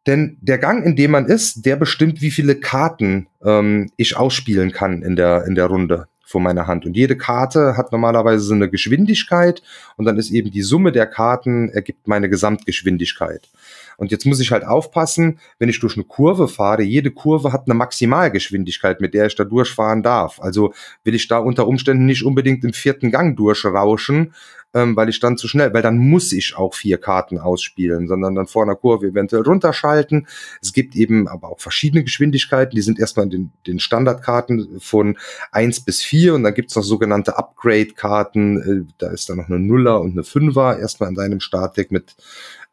Denn 0.06 0.38
der 0.42 0.58
Gang, 0.58 0.86
in 0.86 0.96
dem 0.96 1.12
man 1.12 1.26
ist, 1.26 1.66
der 1.66 1.76
bestimmt, 1.78 2.22
wie 2.22 2.32
viele 2.32 2.56
Karten 2.56 3.28
ähm, 3.44 3.90
ich 3.96 4.18
ausspielen 4.18 4.72
kann 4.72 5.02
in 5.02 5.16
der, 5.16 5.46
in 5.46 5.56
der 5.56 5.68
Runde 5.68 6.08
vor 6.34 6.42
meiner 6.42 6.66
Hand. 6.66 6.86
Und 6.86 6.98
jede 6.98 7.16
Karte 7.16 7.78
hat 7.78 7.92
normalerweise 7.92 8.44
so 8.44 8.56
eine 8.56 8.70
Geschwindigkeit 8.70 9.62
und 9.98 10.06
dann 10.06 10.18
ist 10.18 10.32
eben 10.32 10.50
die 10.50 10.64
Summe 10.64 10.92
der 10.92 11.06
Karten 11.06 11.70
ergibt 11.70 12.08
meine 12.08 12.28
Gesamtgeschwindigkeit. 12.28 13.50
Und 13.98 14.12
jetzt 14.12 14.26
muss 14.26 14.40
ich 14.40 14.52
halt 14.52 14.66
aufpassen, 14.66 15.40
wenn 15.60 15.70
ich 15.70 15.80
durch 15.80 15.96
eine 15.96 16.06
Kurve 16.06 16.48
fahre, 16.48 16.82
jede 16.82 17.12
Kurve 17.12 17.54
hat 17.54 17.68
eine 17.68 17.76
Maximalgeschwindigkeit, 17.76 19.00
mit 19.00 19.14
der 19.14 19.28
ich 19.28 19.36
da 19.36 19.44
durchfahren 19.44 20.02
darf. 20.02 20.42
Also 20.42 20.74
will 21.04 21.14
ich 21.14 21.28
da 21.28 21.38
unter 21.38 21.68
Umständen 21.68 22.06
nicht 22.06 22.26
unbedingt 22.26 22.64
im 22.64 22.74
vierten 22.74 23.12
Gang 23.12 23.38
durchrauschen, 23.38 24.34
ähm, 24.74 24.96
weil 24.96 25.10
ich 25.10 25.20
dann 25.20 25.38
zu 25.38 25.48
schnell, 25.48 25.74
weil 25.74 25.82
dann 25.82 25.98
muss 25.98 26.32
ich 26.32 26.56
auch 26.56 26.74
vier 26.74 26.98
Karten 26.98 27.38
ausspielen, 27.38 28.08
sondern 28.08 28.36
dann 28.36 28.48
vor 28.48 28.64
einer 28.64 28.76
Kurve 28.76 29.08
eventuell 29.08 29.44
runterschalten. 29.44 30.28
Es 30.62 30.74
gibt 30.74 30.96
eben 30.96 31.28
aber 31.28 31.50
auch 31.50 31.60
verschiedene 31.60 32.04
Geschwindigkeiten, 32.04 32.76
die 32.76 32.82
sind 32.82 33.00
erstmal 33.00 33.26
in 33.26 33.30
den, 33.30 33.52
den 33.68 33.80
Standardkarten 33.80 34.80
von 34.80 35.18
eins 35.52 35.80
bis 35.80 36.02
vier 36.02 36.34
und 36.34 36.44
dann 36.44 36.54
gibt's 36.54 36.76
noch 36.76 36.84
sogenannte 36.84 37.38
Upgrade-Karten, 37.38 38.88
äh, 38.88 38.94
da 38.98 39.12
ist 39.12 39.30
dann 39.30 39.38
noch 39.38 39.48
eine 39.48 39.60
Nuller 39.60 40.02
und 40.02 40.12
eine 40.12 40.24
Fünfer 40.24 40.80
erstmal 40.80 41.10
in 41.10 41.16
deinem 41.16 41.40
Startdeck 41.40 41.92
mit 41.92 42.16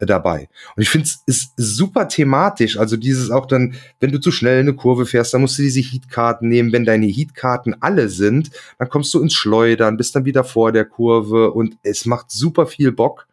dabei. 0.01 0.49
Und 0.77 0.83
ich 0.83 0.91
finde 0.91 1.07
es 1.07 1.23
ist 1.27 1.53
super 1.57 2.09
thematisch, 2.09 2.79
also 2.79 2.97
dieses 2.97 3.31
auch 3.31 3.47
dann, 3.47 3.75
wenn 4.01 4.13
du 4.13 4.19
zu 4.19 4.31
schnell 4.33 4.61
eine 4.61 4.75
Kurve 4.75 5.07
fährst, 5.07 5.35
dann 5.35 5.41
musst 5.41 5.59
du 5.59 5.63
diese 5.63 5.81
Heatkarten 5.81 6.49
nehmen. 6.49 6.73
Wenn 6.73 6.85
deine 6.85 7.07
Heatkarten 7.07 7.77
alle 7.81 8.09
sind, 8.09 8.51
dann 8.79 8.89
kommst 8.89 9.13
du 9.15 9.21
ins 9.21 9.35
Schleudern, 9.35 9.97
bist 9.97 10.15
dann 10.15 10.25
wieder 10.25 10.45
vor 10.45 10.73
der 10.73 10.85
Kurve 10.85 11.53
und 11.53 11.77
es 11.83 12.07
macht 12.07 12.31
super 12.31 12.67
viel 12.67 12.93
Bock. 12.93 13.27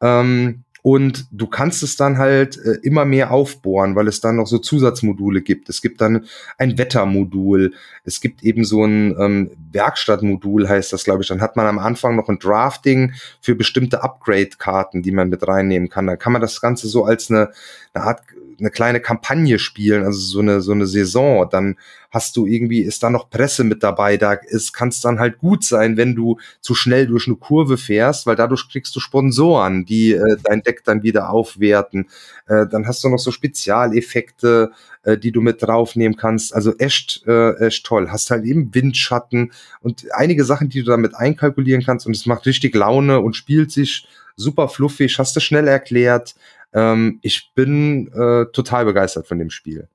Ähm, 0.00 0.64
und 0.82 1.26
du 1.30 1.46
kannst 1.46 1.84
es 1.84 1.96
dann 1.96 2.18
halt 2.18 2.56
äh, 2.56 2.78
immer 2.82 3.04
mehr 3.04 3.30
aufbohren, 3.30 3.94
weil 3.94 4.08
es 4.08 4.20
dann 4.20 4.36
noch 4.36 4.48
so 4.48 4.58
Zusatzmodule 4.58 5.40
gibt. 5.40 5.68
Es 5.68 5.80
gibt 5.80 6.00
dann 6.00 6.26
ein 6.58 6.76
Wettermodul. 6.76 7.72
Es 8.04 8.20
gibt 8.20 8.42
eben 8.42 8.64
so 8.64 8.84
ein 8.84 9.14
ähm, 9.16 9.50
Werkstattmodul, 9.70 10.68
heißt 10.68 10.92
das, 10.92 11.04
glaube 11.04 11.22
ich. 11.22 11.28
Dann 11.28 11.40
hat 11.40 11.56
man 11.56 11.68
am 11.68 11.78
Anfang 11.78 12.16
noch 12.16 12.28
ein 12.28 12.40
Drafting 12.40 13.12
für 13.40 13.54
bestimmte 13.54 14.02
Upgrade-Karten, 14.02 15.02
die 15.02 15.12
man 15.12 15.28
mit 15.28 15.46
reinnehmen 15.46 15.88
kann. 15.88 16.08
Dann 16.08 16.18
kann 16.18 16.32
man 16.32 16.42
das 16.42 16.60
Ganze 16.60 16.88
so 16.88 17.04
als 17.04 17.30
eine, 17.30 17.50
eine 17.94 18.04
Art 18.04 18.22
eine 18.58 18.70
kleine 18.70 19.00
Kampagne 19.00 19.58
spielen, 19.58 20.04
also 20.04 20.18
so 20.18 20.40
eine, 20.40 20.60
so 20.60 20.72
eine 20.72 20.86
Saison, 20.86 21.48
dann 21.50 21.76
hast 22.10 22.36
du 22.36 22.46
irgendwie, 22.46 22.80
ist 22.82 23.02
da 23.02 23.10
noch 23.10 23.30
Presse 23.30 23.64
mit 23.64 23.82
dabei, 23.82 24.18
da 24.18 24.34
ist, 24.34 24.74
kann 24.74 24.88
es 24.88 25.00
dann 25.00 25.18
halt 25.18 25.38
gut 25.38 25.64
sein, 25.64 25.96
wenn 25.96 26.14
du 26.14 26.38
zu 26.60 26.74
schnell 26.74 27.06
durch 27.06 27.26
eine 27.26 27.36
Kurve 27.36 27.78
fährst, 27.78 28.26
weil 28.26 28.36
dadurch 28.36 28.68
kriegst 28.68 28.94
du 28.94 29.00
Sponsoren, 29.00 29.86
die 29.86 30.12
äh, 30.12 30.36
dein 30.44 30.62
Deck 30.62 30.84
dann 30.84 31.02
wieder 31.02 31.30
aufwerten. 31.30 32.08
Äh, 32.46 32.66
dann 32.66 32.86
hast 32.86 33.02
du 33.02 33.08
noch 33.08 33.18
so 33.18 33.30
Spezialeffekte, 33.30 34.72
äh, 35.04 35.16
die 35.16 35.32
du 35.32 35.40
mit 35.40 35.62
draufnehmen 35.62 36.16
kannst. 36.16 36.54
Also 36.54 36.76
echt, 36.76 37.22
äh, 37.26 37.54
echt 37.66 37.86
toll. 37.86 38.10
Hast 38.10 38.30
halt 38.30 38.44
eben 38.44 38.74
Windschatten 38.74 39.52
und 39.80 40.04
einige 40.12 40.44
Sachen, 40.44 40.68
die 40.68 40.82
du 40.82 40.90
damit 40.90 41.14
einkalkulieren 41.14 41.82
kannst 41.82 42.06
und 42.06 42.14
es 42.14 42.26
macht 42.26 42.44
richtig 42.44 42.74
Laune 42.74 43.20
und 43.20 43.36
spielt 43.36 43.72
sich 43.72 44.06
super 44.36 44.68
fluffig, 44.68 45.18
hast 45.18 45.34
du 45.36 45.40
schnell 45.40 45.68
erklärt. 45.68 46.34
Ähm, 46.72 47.18
ich 47.22 47.52
bin 47.54 48.08
äh, 48.12 48.46
total 48.52 48.84
begeistert 48.84 49.26
von 49.26 49.38
dem 49.38 49.50
Spiel. 49.50 49.88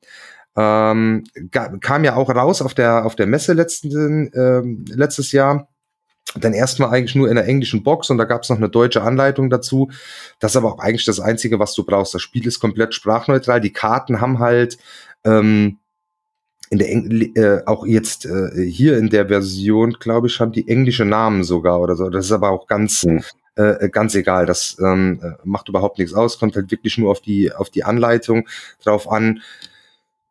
Ähm, 0.56 1.24
kam 1.82 2.04
ja 2.04 2.16
auch 2.16 2.30
raus 2.30 2.64
auf 2.64 2.74
der 2.74 3.06
auf 3.06 3.16
der 3.16 3.28
Messe 3.28 3.54
letzten, 3.54 4.32
ähm, 4.34 4.86
letztes 4.90 5.32
Jahr. 5.32 5.70
Dann 6.36 6.54
erstmal 6.54 6.90
eigentlich 6.90 7.16
nur 7.16 7.30
in 7.30 7.36
der 7.36 7.48
englischen 7.48 7.84
Box 7.84 8.10
und 8.10 8.18
da 8.18 8.26
gab 8.26 8.44
es 8.44 8.50
noch 8.50 8.58
eine 8.58 8.70
deutsche 8.70 9.02
Anleitung 9.02 9.50
dazu. 9.50 9.90
Das 10.40 10.52
ist 10.52 10.58
aber 10.58 10.74
auch 10.74 10.80
eigentlich 10.80 11.06
das 11.06 11.20
Einzige, 11.20 11.60
was 11.60 11.74
du 11.74 11.86
brauchst. 11.86 12.14
Das 12.14 12.22
Spiel 12.22 12.46
ist 12.46 12.60
komplett 12.60 12.94
sprachneutral. 12.94 13.62
Die 13.62 13.72
Karten 13.72 14.20
haben 14.20 14.40
halt 14.40 14.78
ähm, 15.24 15.78
in 16.70 16.80
der 16.80 16.90
Eng 16.90 17.32
äh, 17.36 17.62
auch 17.66 17.86
jetzt 17.86 18.26
äh, 18.26 18.62
hier 18.70 18.98
in 18.98 19.10
der 19.10 19.28
Version, 19.28 19.94
glaube 19.94 20.28
ich, 20.28 20.40
haben 20.40 20.52
die 20.52 20.68
englische 20.68 21.06
Namen 21.06 21.44
sogar 21.44 21.80
oder 21.80 21.96
so. 21.96 22.10
Das 22.10 22.26
ist 22.26 22.32
aber 22.32 22.50
auch 22.50 22.68
ganz 22.68 23.06
mhm. 23.06 23.24
Äh, 23.58 23.90
ganz 23.90 24.16
egal. 24.16 24.46
Das 24.46 24.78
ähm, 24.80 25.20
äh, 25.22 25.32
macht 25.44 25.70
überhaupt 25.70 25.98
nichts 26.00 26.14
aus. 26.14 26.40
Kommt 26.40 26.56
halt 26.56 26.72
wirklich 26.72 26.98
nur 26.98 27.12
auf 27.12 27.22
die 27.22 27.52
auf 27.52 27.70
die 27.70 27.84
Anleitung 27.84 28.48
drauf 28.84 29.12
an. 29.12 29.42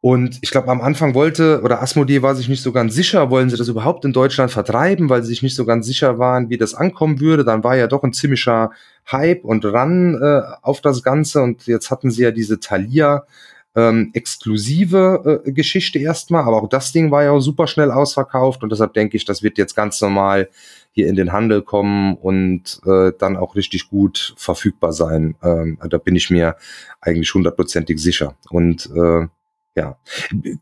Und 0.01 0.39
ich 0.43 0.51
glaube, 0.53 0.69
am 0.69 0.81
Anfang 0.83 1.15
wollte, 1.15 1.63
oder 1.63 1.83
Asmodee 1.83 2.23
war 2.23 2.37
sich 2.37 2.49
nicht 2.49 2.63
so 2.63 2.71
ganz 2.71 2.95
sicher, 2.95 3.29
wollen 3.29 3.51
sie 3.51 3.57
das 3.57 3.67
überhaupt 3.67 4.05
in 4.05 4.13
Deutschland 4.13 4.53
vertreiben, 4.53 5.09
weil 5.09 5.23
sie 5.23 5.31
sich 5.31 5.43
nicht 5.43 5.57
so 5.57 5.65
ganz 5.65 5.85
sicher 5.87 6.19
waren, 6.19 6.49
wie 6.49 6.59
das 6.59 6.75
ankommen 6.75 7.19
würde. 7.19 7.45
Dann 7.45 7.65
war 7.65 7.77
ja 7.77 7.89
doch 7.89 8.05
ein 8.05 8.13
ziemlicher 8.13 8.71
Hype 9.11 9.45
und 9.45 9.65
Run 9.65 10.21
äh, 10.23 10.43
auf 10.63 10.81
das 10.81 11.03
Ganze. 11.03 11.43
Und 11.43 11.67
jetzt 11.67 11.91
hatten 11.91 12.13
sie 12.13 12.23
ja 12.23 12.31
diese 12.31 12.61
Thalia 12.61 13.25
ähm, 13.77 14.11
exklusive 14.15 15.43
äh, 15.45 15.53
Geschichte 15.53 15.99
erstmal, 15.99 16.45
aber 16.45 16.63
auch 16.63 16.69
das 16.69 16.93
Ding 16.93 17.11
war 17.11 17.25
ja 17.25 17.33
auch 17.33 17.41
super 17.41 17.67
schnell 17.67 17.91
ausverkauft 17.91 18.63
und 18.63 18.73
deshalb 18.73 18.95
denke 18.95 19.19
ich, 19.19 19.27
das 19.27 19.43
wird 19.43 19.59
jetzt 19.59 19.77
ganz 19.77 20.01
normal 20.01 20.49
hier 20.97 21.09
in 21.09 21.15
den 21.15 21.31
Handel 21.31 21.61
kommen 21.61 22.15
und 22.15 22.81
äh, 22.87 23.13
dann 23.19 23.37
auch 23.37 23.55
richtig 23.55 23.91
gut 23.91 24.35
verfügbar 24.39 24.95
sein. 24.95 25.37
Ähm, 25.43 25.79
da 25.91 25.99
bin 25.99 26.17
ich 26.17 26.31
mir 26.31 26.57
eigentlich 27.03 27.33
hundertprozentig 27.35 28.01
sicher. 28.01 28.35
Und 28.49 28.89
äh, 28.97 29.27
ja, 29.77 29.99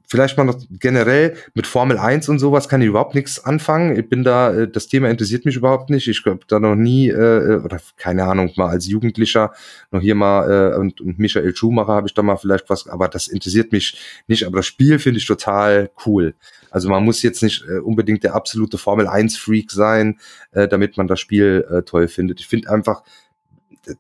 vielleicht 0.09 0.36
mal 0.36 0.43
noch 0.43 0.61
generell 0.70 1.36
mit 1.55 1.69
Formel 1.69 1.98
1 1.98 2.28
und 2.28 2.40
sowas 2.40 2.69
kann 2.69 2.82
ich 2.82 2.89
überhaupt 2.89 3.15
nichts 3.15 3.44
anfangen. 3.44 3.97
Ich 3.97 4.09
bin 4.09 4.24
da, 4.24 4.52
äh, 4.52 4.69
das 4.69 4.89
Thema 4.89 5.09
interessiert 5.09 5.44
mich 5.44 5.55
überhaupt 5.55 5.89
nicht. 5.89 6.09
Ich 6.09 6.27
habe 6.27 6.40
da 6.48 6.59
noch 6.59 6.74
nie, 6.74 7.11
äh, 7.11 7.61
oder 7.65 7.78
keine 7.97 8.24
Ahnung, 8.24 8.51
mal 8.56 8.70
als 8.70 8.89
Jugendlicher 8.89 9.52
noch 9.93 10.01
hier 10.01 10.16
mal, 10.16 10.73
äh, 10.73 10.77
und, 10.77 11.01
und 11.01 11.20
Michael 11.20 11.55
Schumacher 11.55 11.93
habe 11.93 12.09
ich 12.09 12.15
da 12.15 12.23
mal 12.23 12.36
vielleicht 12.36 12.69
was, 12.69 12.89
aber 12.89 13.06
das 13.06 13.28
interessiert 13.28 13.70
mich 13.70 13.97
nicht. 14.27 14.44
Aber 14.48 14.56
das 14.56 14.66
Spiel 14.66 14.98
finde 14.98 15.19
ich 15.19 15.27
total 15.27 15.93
cool. 16.06 16.35
Also 16.75 16.89
man 16.89 17.05
muss 17.05 17.23
jetzt 17.23 17.41
nicht 17.41 17.65
äh, 17.69 17.79
unbedingt 17.79 18.25
der 18.25 18.35
absolute 18.35 18.79
Formel 18.79 19.07
1 19.07 19.37
Freak 19.37 19.71
sein, 19.71 20.19
äh, 20.51 20.67
damit 20.67 20.97
man 20.97 21.07
das 21.07 21.21
Spiel 21.21 21.65
äh, 21.71 21.83
toll 21.83 22.09
findet. 22.09 22.41
Ich 22.41 22.49
finde 22.49 22.69
einfach, 22.69 23.05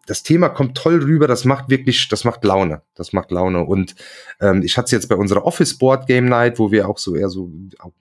das 0.06 0.24
Thema 0.24 0.48
kommt 0.48 0.76
toll 0.76 1.00
rüber, 1.00 1.28
das 1.28 1.44
macht 1.44 1.70
wirklich, 1.70 2.08
das 2.08 2.24
macht 2.24 2.42
Laune. 2.42 2.82
Das 2.96 3.12
macht 3.12 3.30
Laune. 3.30 3.60
Und 3.62 3.94
ähm, 4.40 4.62
ich 4.64 4.76
hatte 4.76 4.86
es 4.86 4.90
jetzt 4.90 5.08
bei 5.08 5.14
unserer 5.14 5.44
Office 5.44 5.78
Board 5.78 6.08
Game 6.08 6.24
Night, 6.24 6.58
wo 6.58 6.72
wir 6.72 6.88
auch 6.88 6.98
so 6.98 7.14
eher 7.14 7.28
so 7.28 7.48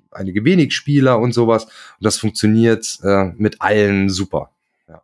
einige 0.10 0.44
wenig 0.44 0.74
Spieler 0.74 1.20
und 1.20 1.34
sowas. 1.34 1.66
Und 1.66 1.72
das 2.00 2.18
funktioniert 2.18 2.98
äh, 3.04 3.26
mit 3.36 3.62
allen 3.62 4.10
super. 4.10 4.50
Ja. 4.88 5.04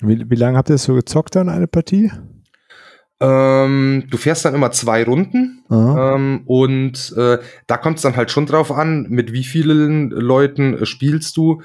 Wie, 0.00 0.30
wie 0.30 0.36
lange 0.36 0.58
habt 0.58 0.70
ihr 0.70 0.78
so 0.78 0.94
gezockt 0.94 1.34
dann, 1.34 1.48
eine 1.48 1.66
Partie? 1.66 2.12
Ähm, 3.20 4.04
du 4.08 4.16
fährst 4.16 4.44
dann 4.44 4.54
immer 4.54 4.70
zwei 4.70 5.02
Runden 5.02 5.64
ähm, 5.70 6.42
und 6.46 7.14
äh, 7.16 7.38
da 7.66 7.76
kommt 7.76 7.96
es 7.96 8.02
dann 8.02 8.14
halt 8.14 8.30
schon 8.30 8.46
drauf 8.46 8.70
an, 8.70 9.06
mit 9.08 9.32
wie 9.32 9.42
vielen 9.42 10.10
Leuten 10.10 10.74
äh, 10.74 10.86
spielst 10.86 11.36
du. 11.36 11.62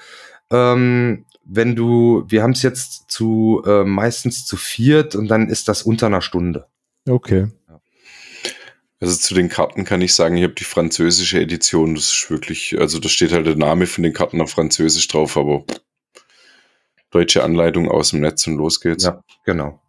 Ähm, 0.49 1.25
wenn 1.45 1.75
du, 1.75 2.23
wir 2.27 2.41
haben 2.41 2.51
es 2.51 2.63
jetzt 2.63 3.11
zu 3.11 3.61
äh, 3.67 3.83
meistens 3.83 4.45
zu 4.45 4.57
viert 4.57 5.15
und 5.15 5.27
dann 5.27 5.49
ist 5.49 5.67
das 5.67 5.83
unter 5.83 6.07
einer 6.07 6.21
Stunde. 6.21 6.65
Okay. 7.07 7.47
Also 8.99 9.17
zu 9.17 9.33
den 9.33 9.49
Karten 9.49 9.83
kann 9.83 10.01
ich 10.01 10.15
sagen, 10.15 10.37
ich 10.37 10.43
habe 10.43 10.53
die 10.53 10.63
französische 10.63 11.39
Edition, 11.39 11.93
das 11.93 12.05
ist 12.05 12.31
wirklich, 12.31 12.79
also 12.79 12.99
da 12.99 13.09
steht 13.09 13.33
halt 13.33 13.45
der 13.45 13.57
Name 13.57 13.85
von 13.85 14.03
den 14.03 14.13
Karten 14.13 14.39
auf 14.39 14.51
Französisch 14.51 15.07
drauf, 15.09 15.35
aber 15.35 15.65
deutsche 17.11 17.43
Anleitung 17.43 17.91
aus 17.91 18.11
dem 18.11 18.21
Netz 18.21 18.47
und 18.47 18.55
los 18.55 18.79
geht's. 18.79 19.03
Ja, 19.03 19.21
genau. 19.45 19.82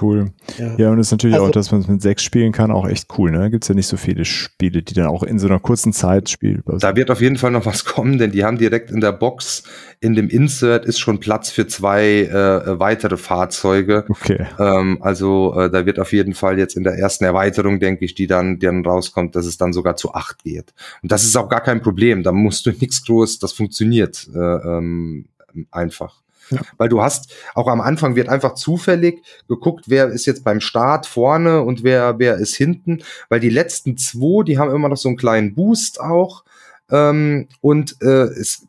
Cool. 0.00 0.32
Ja, 0.58 0.74
ja 0.78 0.90
und 0.90 0.98
es 0.98 1.08
ist 1.08 1.12
natürlich 1.12 1.36
also, 1.36 1.48
auch, 1.48 1.50
dass 1.50 1.70
man 1.70 1.82
es 1.82 1.88
mit 1.88 2.00
sechs 2.00 2.22
spielen 2.22 2.52
kann, 2.52 2.70
auch 2.70 2.88
echt 2.88 3.08
cool. 3.18 3.30
Ne? 3.30 3.40
Da 3.40 3.48
gibt 3.48 3.64
es 3.64 3.68
ja 3.68 3.74
nicht 3.74 3.86
so 3.86 3.98
viele 3.98 4.24
Spiele, 4.24 4.82
die 4.82 4.94
dann 4.94 5.06
auch 5.06 5.22
in 5.22 5.38
so 5.38 5.46
einer 5.46 5.60
kurzen 5.60 5.92
Zeit 5.92 6.30
spielen. 6.30 6.62
Da 6.64 6.96
wird 6.96 7.10
auf 7.10 7.20
jeden 7.20 7.36
Fall 7.36 7.50
noch 7.50 7.66
was 7.66 7.84
kommen, 7.84 8.16
denn 8.16 8.32
die 8.32 8.42
haben 8.44 8.56
direkt 8.56 8.90
in 8.90 9.00
der 9.00 9.12
Box, 9.12 9.64
in 10.00 10.14
dem 10.14 10.30
Insert 10.30 10.86
ist 10.86 10.98
schon 10.98 11.20
Platz 11.20 11.50
für 11.50 11.66
zwei 11.66 12.22
äh, 12.22 12.80
weitere 12.80 13.18
Fahrzeuge. 13.18 14.06
Okay. 14.08 14.46
Ähm, 14.58 14.98
also 15.02 15.54
äh, 15.58 15.70
da 15.70 15.84
wird 15.84 15.98
auf 15.98 16.12
jeden 16.12 16.32
Fall 16.32 16.58
jetzt 16.58 16.74
in 16.74 16.84
der 16.84 16.94
ersten 16.94 17.24
Erweiterung, 17.24 17.78
denke 17.78 18.06
ich, 18.06 18.14
die 18.14 18.26
dann, 18.26 18.58
die 18.58 18.66
dann 18.66 18.84
rauskommt, 18.84 19.36
dass 19.36 19.44
es 19.44 19.58
dann 19.58 19.74
sogar 19.74 19.96
zu 19.96 20.14
acht 20.14 20.42
geht. 20.42 20.72
Und 21.02 21.12
das 21.12 21.24
ist 21.24 21.36
auch 21.36 21.50
gar 21.50 21.60
kein 21.60 21.82
Problem. 21.82 22.22
Da 22.22 22.32
musst 22.32 22.64
du 22.64 22.70
nichts 22.80 23.04
groß, 23.04 23.40
das 23.40 23.52
funktioniert 23.52 24.26
äh, 24.34 24.38
ähm, 24.38 25.26
einfach. 25.70 26.21
Weil 26.76 26.88
du 26.88 27.02
hast, 27.02 27.32
auch 27.54 27.68
am 27.68 27.80
Anfang 27.80 28.16
wird 28.16 28.28
einfach 28.28 28.54
zufällig 28.54 29.22
geguckt, 29.48 29.84
wer 29.88 30.08
ist 30.08 30.26
jetzt 30.26 30.44
beim 30.44 30.60
Start 30.60 31.06
vorne 31.06 31.62
und 31.62 31.84
wer, 31.84 32.18
wer 32.18 32.36
ist 32.36 32.54
hinten, 32.54 33.02
weil 33.28 33.40
die 33.40 33.50
letzten 33.50 33.96
zwei, 33.96 34.44
die 34.44 34.58
haben 34.58 34.74
immer 34.74 34.88
noch 34.88 34.96
so 34.96 35.08
einen 35.08 35.16
kleinen 35.16 35.54
Boost 35.54 36.00
auch. 36.00 36.44
Ähm, 36.90 37.48
und 37.60 37.96
äh, 38.02 38.24
es, 38.24 38.66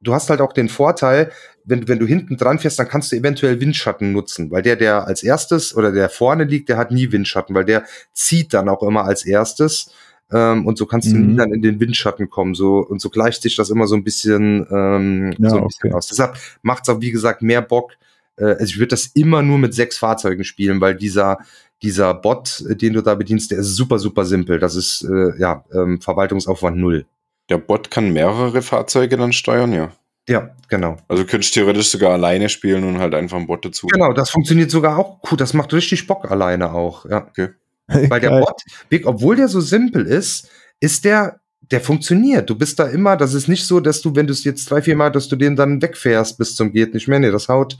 du 0.00 0.14
hast 0.14 0.30
halt 0.30 0.40
auch 0.40 0.52
den 0.52 0.68
Vorteil, 0.68 1.30
wenn, 1.64 1.88
wenn 1.88 1.98
du 1.98 2.06
hinten 2.06 2.36
dran 2.36 2.58
fährst, 2.58 2.78
dann 2.78 2.88
kannst 2.88 3.12
du 3.12 3.16
eventuell 3.16 3.60
Windschatten 3.60 4.12
nutzen, 4.12 4.50
weil 4.50 4.62
der, 4.62 4.76
der 4.76 5.06
als 5.06 5.22
erstes 5.22 5.76
oder 5.76 5.90
der 5.92 6.08
vorne 6.08 6.44
liegt, 6.44 6.68
der 6.68 6.76
hat 6.76 6.92
nie 6.92 7.10
Windschatten, 7.10 7.54
weil 7.54 7.64
der 7.64 7.84
zieht 8.12 8.54
dann 8.54 8.68
auch 8.68 8.82
immer 8.82 9.04
als 9.04 9.26
erstes. 9.26 9.90
Ähm, 10.32 10.66
und 10.66 10.76
so 10.76 10.86
kannst 10.86 11.10
du 11.12 11.16
mhm. 11.16 11.36
dann 11.36 11.52
in 11.52 11.62
den 11.62 11.78
Windschatten 11.78 12.28
kommen. 12.28 12.54
So, 12.54 12.78
und 12.78 13.00
so 13.00 13.10
gleicht 13.10 13.42
sich 13.42 13.56
das 13.56 13.70
immer 13.70 13.86
so 13.86 13.94
ein 13.94 14.04
bisschen, 14.04 14.66
ähm, 14.70 15.34
ja, 15.38 15.50
so 15.50 15.56
ein 15.58 15.66
bisschen 15.66 15.90
okay. 15.90 15.92
aus. 15.92 16.08
Deshalb 16.08 16.36
macht 16.62 16.82
es 16.82 16.88
auch, 16.88 17.00
wie 17.00 17.12
gesagt, 17.12 17.42
mehr 17.42 17.62
Bock. 17.62 17.92
Äh, 18.36 18.44
also 18.44 18.64
ich 18.64 18.78
würde 18.78 18.88
das 18.88 19.06
immer 19.06 19.42
nur 19.42 19.58
mit 19.58 19.74
sechs 19.74 19.98
Fahrzeugen 19.98 20.44
spielen, 20.44 20.80
weil 20.80 20.96
dieser, 20.96 21.38
dieser 21.82 22.14
Bot, 22.14 22.64
äh, 22.68 22.76
den 22.76 22.94
du 22.94 23.02
da 23.02 23.14
bedienst, 23.14 23.50
der 23.50 23.58
ist 23.58 23.76
super, 23.76 23.98
super 23.98 24.24
simpel. 24.24 24.58
Das 24.58 24.74
ist 24.74 25.02
äh, 25.02 25.38
ja 25.38 25.64
ähm, 25.72 26.00
Verwaltungsaufwand 26.00 26.76
null. 26.76 27.06
Der 27.48 27.58
Bot 27.58 27.92
kann 27.92 28.12
mehrere 28.12 28.60
Fahrzeuge 28.62 29.16
dann 29.16 29.32
steuern, 29.32 29.72
ja. 29.72 29.92
Ja, 30.28 30.50
genau. 30.68 30.96
Also 31.06 31.24
könntest 31.24 31.54
du 31.54 31.60
theoretisch 31.60 31.88
sogar 31.88 32.10
alleine 32.10 32.48
spielen 32.48 32.82
und 32.82 32.98
halt 32.98 33.14
einfach 33.14 33.36
einen 33.36 33.46
Bot 33.46 33.64
dazu. 33.64 33.86
Genau, 33.86 34.12
das 34.12 34.30
funktioniert 34.30 34.72
sogar 34.72 34.98
auch 34.98 35.20
gut. 35.20 35.40
Das 35.40 35.54
macht 35.54 35.72
richtig 35.72 36.08
Bock 36.08 36.28
alleine 36.28 36.72
auch. 36.72 37.08
Ja. 37.08 37.28
Okay. 37.28 37.50
Weil 38.08 38.20
der 38.20 38.40
Bot, 38.40 38.62
obwohl 39.04 39.36
der 39.36 39.48
so 39.48 39.60
simpel 39.60 40.06
ist, 40.06 40.48
ist 40.80 41.04
der, 41.04 41.40
der 41.70 41.80
funktioniert. 41.80 42.50
Du 42.50 42.56
bist 42.56 42.78
da 42.78 42.86
immer, 42.86 43.16
das 43.16 43.34
ist 43.34 43.48
nicht 43.48 43.64
so, 43.64 43.80
dass 43.80 44.00
du, 44.02 44.14
wenn 44.14 44.26
du 44.26 44.32
es 44.32 44.44
jetzt 44.44 44.70
drei, 44.70 44.82
vier 44.82 44.96
Mal, 44.96 45.10
dass 45.10 45.28
du 45.28 45.36
den 45.36 45.56
dann 45.56 45.80
wegfährst 45.82 46.38
bis 46.38 46.54
zum 46.54 46.72
geht 46.72 46.94
nicht 46.94 47.08
mehr. 47.08 47.18
Nee, 47.18 47.30
das 47.30 47.48
haut, 47.48 47.78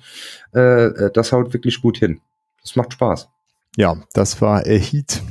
äh, 0.55 0.87
äh, 0.87 1.11
das 1.13 1.33
haut 1.33 1.53
wirklich 1.53 1.81
gut 1.83 1.99
hin. 1.99 2.21
Das 2.63 2.77
macht 2.77 2.93
Spaß. 2.93 3.29
Ja, 3.77 3.97
das 4.13 4.41
war 4.41 4.67
äh, 4.67 4.79
Heat. 4.79 5.23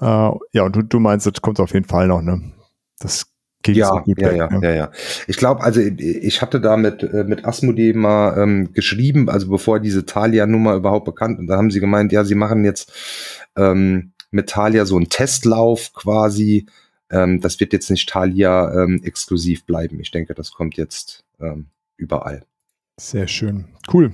Äh, 0.00 0.04
ja, 0.52 0.62
und 0.62 0.74
du, 0.74 0.82
du 0.82 0.98
meinst, 0.98 1.26
das 1.26 1.34
kommt 1.42 1.60
auf 1.60 1.72
jeden 1.72 1.86
Fall 1.86 2.08
noch, 2.08 2.22
ne? 2.22 2.52
Das 2.98 3.26
geht 3.62 3.76
ja, 3.76 3.88
so 3.88 4.00
gut 4.00 4.20
ja, 4.20 4.30
weg, 4.30 4.36
ja, 4.38 4.50
ne? 4.50 4.60
ja, 4.62 4.74
ja. 4.74 4.90
Ich 5.26 5.36
glaube, 5.36 5.62
also 5.62 5.80
ich 5.80 6.40
hatte 6.40 6.60
da 6.60 6.76
mit, 6.76 7.02
äh, 7.02 7.24
mit 7.24 7.44
Asmodee 7.44 7.92
mal 7.92 8.38
ähm, 8.38 8.72
geschrieben, 8.72 9.28
also 9.28 9.48
bevor 9.48 9.80
diese 9.80 10.06
Thalia-Nummer 10.06 10.74
überhaupt 10.74 11.04
bekannt, 11.04 11.38
und 11.38 11.46
da 11.46 11.56
haben 11.56 11.70
sie 11.70 11.80
gemeint, 11.80 12.12
ja, 12.12 12.24
sie 12.24 12.34
machen 12.34 12.64
jetzt 12.64 12.92
ähm, 13.56 14.12
mit 14.30 14.48
Thalia 14.48 14.84
so 14.84 14.98
ein 14.98 15.08
Testlauf 15.08 15.92
quasi. 15.92 16.66
Ähm, 17.10 17.40
das 17.40 17.58
wird 17.60 17.72
jetzt 17.72 17.90
nicht 17.90 18.08
Thalia 18.08 18.82
ähm, 18.82 19.02
exklusiv 19.02 19.64
bleiben. 19.64 20.00
Ich 20.00 20.10
denke, 20.10 20.34
das 20.34 20.52
kommt 20.52 20.76
jetzt 20.76 21.24
ähm, 21.40 21.66
überall. 21.96 22.44
Sehr 23.00 23.28
schön. 23.28 23.64
Cool. 23.90 24.10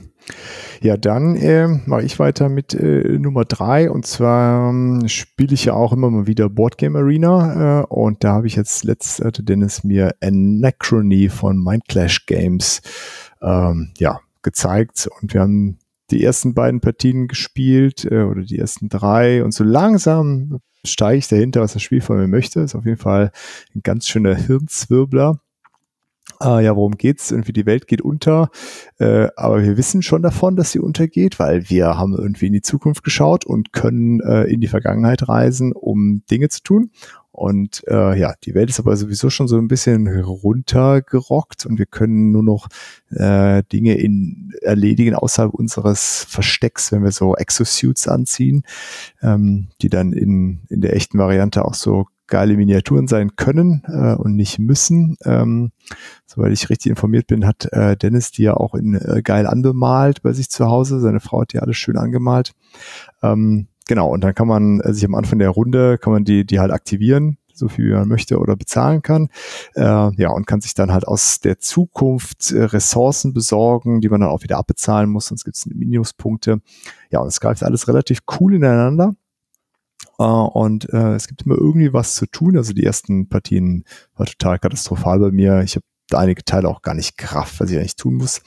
Ja, 0.81 0.97
dann 0.97 1.35
äh, 1.37 1.67
mache 1.67 2.03
ich 2.03 2.21
weiter 2.21 2.49
mit 2.49 2.73
äh, 2.73 3.19
Nummer 3.19 3.45
drei 3.45 3.91
und 3.91 4.07
zwar 4.07 4.71
ähm, 4.71 5.09
spiele 5.09 5.55
ich 5.55 5.65
ja 5.65 5.73
auch 5.73 5.93
immer 5.93 6.09
mal 6.09 6.29
wieder 6.29 6.49
Boardgame 6.49 7.01
Arena 7.01 7.81
äh, 7.81 7.87
und 7.87 8.23
da 8.23 8.35
habe 8.35 8.47
ich 8.47 8.55
jetzt 8.55 8.85
letztes 8.85 9.25
hatte 9.25 9.43
Dennis 9.43 9.83
mir 9.83 10.15
Anachrony 10.23 11.29
von 11.29 11.63
Mindclash 11.63 12.27
Games 12.27 12.81
ähm, 13.43 13.93
ja, 13.99 14.21
gezeigt 14.43 15.09
und 15.21 15.35
wir 15.35 15.41
haben 15.41 15.79
die 16.11 16.23
ersten 16.23 16.55
beiden 16.55 16.81
Partien 16.81 17.29
gespielt 17.29 18.05
äh, 18.05 18.23
oder 18.23 18.43
die 18.43 18.59
ersten 18.59 18.89
drei 18.89 19.43
und 19.45 19.53
so 19.53 19.65
langsam 19.65 20.61
steige 20.85 21.19
ich 21.19 21.29
dahinter, 21.29 21.61
was 21.61 21.73
das 21.73 21.83
Spiel 21.83 22.01
von 22.01 22.17
mir 22.17 22.29
möchte. 22.29 22.61
Ist 22.61 22.75
auf 22.75 22.85
jeden 22.85 22.99
Fall 22.99 23.33
ein 23.75 23.83
ganz 23.83 24.07
schöner 24.07 24.35
Hirnzwirbler. 24.35 25.41
Äh, 26.41 26.65
ja, 26.65 26.77
worum 26.77 26.97
geht's? 26.97 27.31
Irgendwie 27.31 27.53
die 27.53 27.67
Welt 27.67 27.87
geht 27.87 28.03
unter, 28.03 28.51
äh, 28.99 29.29
aber 29.37 29.63
wir 29.63 29.77
wissen 29.77 30.03
schon 30.03 30.23
davon, 30.23 30.57
dass 30.57 30.73
sie 30.73 30.81
untergeht, 30.81 31.39
weil 31.39 31.71
wir 31.71 31.97
haben 31.97 32.15
irgendwie 32.15 32.49
in 32.49 32.53
die 32.53 32.63
Zukunft 32.63 33.05
geschaut 33.05 33.47
und 33.47 33.73
können 33.73 34.21
äh, 34.21 34.45
in 34.45 34.61
die 34.61 34.67
Vergangenheit 34.67 35.29
reisen, 35.29 35.73
um 35.73 36.23
Dinge 36.31 36.49
zu 36.49 36.63
tun. 36.63 36.91
Und 37.37 37.85
äh, 37.87 38.19
ja, 38.19 38.33
die 38.45 38.55
Welt 38.55 38.71
ist 38.71 38.81
aber 38.81 38.97
sowieso 38.97 39.29
schon 39.29 39.47
so 39.47 39.59
ein 39.59 39.69
bisschen 39.69 40.09
runtergerockt 40.09 41.67
und 41.67 41.79
wir 41.79 41.85
können 41.85 42.33
nur 42.33 42.43
noch 42.43 42.69
äh, 43.11 43.63
Dinge 43.71 43.99
in, 43.99 44.55
erledigen 44.63 45.15
außerhalb 45.15 45.53
unseres 45.53 46.25
Verstecks, 46.31 46.93
wenn 46.93 47.05
wir 47.05 47.13
so 47.13 47.37
Exosuits 47.37 48.09
anziehen, 48.09 48.63
ähm, 49.21 49.69
die 49.83 49.91
dann 49.91 50.15
in, 50.15 50.61
in 50.71 50.81
der 50.81 50.97
echten 50.97 51.19
Variante 51.19 51.67
auch 51.67 51.75
so 51.75 52.07
geile 52.27 52.57
Miniaturen 52.57 53.07
sein 53.07 53.37
können 53.37 53.83
äh, 53.87 54.15
und 54.15 54.35
nicht 54.35 54.59
müssen. 54.59 55.19
Ähm, 55.23 55.73
soweit 56.25 56.53
ich 56.53 56.71
richtig 56.71 56.89
informiert 56.89 57.27
bin, 57.27 57.47
hat 57.47 57.71
äh, 57.71 57.99
Dennis 57.99 58.31
die 58.31 58.45
ja 58.45 58.55
auch 58.55 58.75
in 58.75 58.95
äh, 58.95 59.21
geil 59.23 59.47
anbemalt 59.47 60.23
bei 60.23 60.33
sich 60.33 60.49
zu 60.49 60.67
Hause. 60.67 61.01
Seine 61.01 61.21
Frau 61.21 61.43
hat 61.43 61.53
die 61.53 61.61
alles 61.61 61.77
schön 61.77 61.99
angemalt. 61.99 62.53
Ähm, 63.23 63.69
Genau, 63.89 64.09
und 64.09 64.23
dann 64.23 64.35
kann 64.35 64.49
man 64.49 64.81
äh, 64.81 64.93
sich 64.93 65.05
am 65.05 65.15
Anfang 65.15 65.39
der 65.39 65.51
Runde, 65.51 65.99
kann 65.99 66.13
man 66.13 66.25
die, 66.25 66.45
die 66.45 66.59
halt 66.59 66.73
aktivieren, 66.73 67.39
so 67.55 67.69
viel 67.69 67.87
wie 67.87 67.95
man 67.95 68.09
möchte 68.09 68.39
oder 68.39 68.57
bezahlen 68.57 69.03
kann. 69.03 69.29
Äh, 69.75 69.83
ja, 69.83 70.31
und 70.31 70.47
kann 70.47 70.61
sich 70.61 70.75
dann 70.75 70.93
halt 70.93 71.07
aus 71.07 71.41
der 71.41 71.59
Zukunft 71.59 72.51
äh, 72.51 72.65
Ressourcen 72.65 73.33
besorgen, 73.33 74.01
die 74.01 74.09
man 74.09 74.21
dann 74.21 74.31
auch 74.31 74.43
wieder 74.43 74.59
abbezahlen 74.59 75.09
muss, 75.09 75.27
sonst 75.27 75.45
gibt 75.45 75.57
es 75.57 75.67
Minuspunkte. 75.67 76.61
Ja, 77.11 77.21
und 77.21 77.29
es 77.29 77.41
greift 77.41 77.63
alles 77.63 77.87
relativ 77.87 78.21
cool 78.41 78.55
ineinander. 78.55 79.15
Uh, 80.19 80.47
und 80.47 80.89
uh, 80.95 81.13
es 81.15 81.29
gibt 81.29 81.43
immer 81.43 81.57
irgendwie 81.57 81.93
was 81.93 82.15
zu 82.15 82.27
tun. 82.27 82.57
Also 82.57 82.73
die 82.73 82.85
ersten 82.85 83.29
Partien 83.29 83.85
war 84.15 84.25
total 84.25 84.59
katastrophal 84.59 85.19
bei 85.19 85.31
mir. 85.31 85.61
Ich 85.61 85.77
habe 85.77 85.85
einige 86.13 86.45
Teile 86.45 86.69
auch 86.69 86.83
gar 86.83 86.95
nicht 86.95 87.17
Kraft, 87.17 87.61
was 87.61 87.71
ich 87.71 87.79
eigentlich 87.79 87.97
tun 87.97 88.15
muss. 88.15 88.43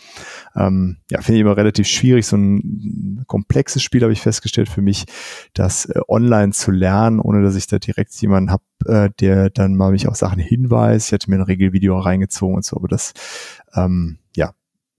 Ähm, 0.56 0.98
ja, 1.10 1.22
finde 1.22 1.38
ich 1.38 1.42
immer 1.42 1.58
relativ 1.58 1.88
schwierig. 1.88 2.26
So 2.26 2.38
ein 2.38 3.24
komplexes 3.28 3.84
Spiel 3.84 4.02
habe 4.04 4.14
ich 4.14 4.22
festgestellt 4.22 4.70
für 4.70 4.82
mich, 4.82 5.06
das 5.54 5.86
äh, 5.86 6.00
online 6.08 6.54
zu 6.54 6.72
lernen, 6.72 7.20
ohne 7.20 7.42
dass 7.42 7.56
ich 7.56 7.68
da 7.68 7.80
direkt 7.80 8.14
jemanden 8.22 8.52
habe, 8.52 8.64
äh, 8.86 9.10
der 9.20 9.50
dann 9.50 9.76
mal 9.76 9.92
mich 9.92 10.08
auf 10.08 10.16
Sachen 10.16 10.40
hinweist. 10.40 11.08
Ich 11.08 11.14
hatte 11.14 11.30
mir 11.30 11.38
ein 11.38 11.44
Regelvideo 11.44 11.98
reingezogen 12.00 12.56
und 12.56 12.66
so, 12.66 12.78
aber 12.78 12.88
das 12.88 13.14
ähm, 13.76 14.20
ja, 14.36 14.54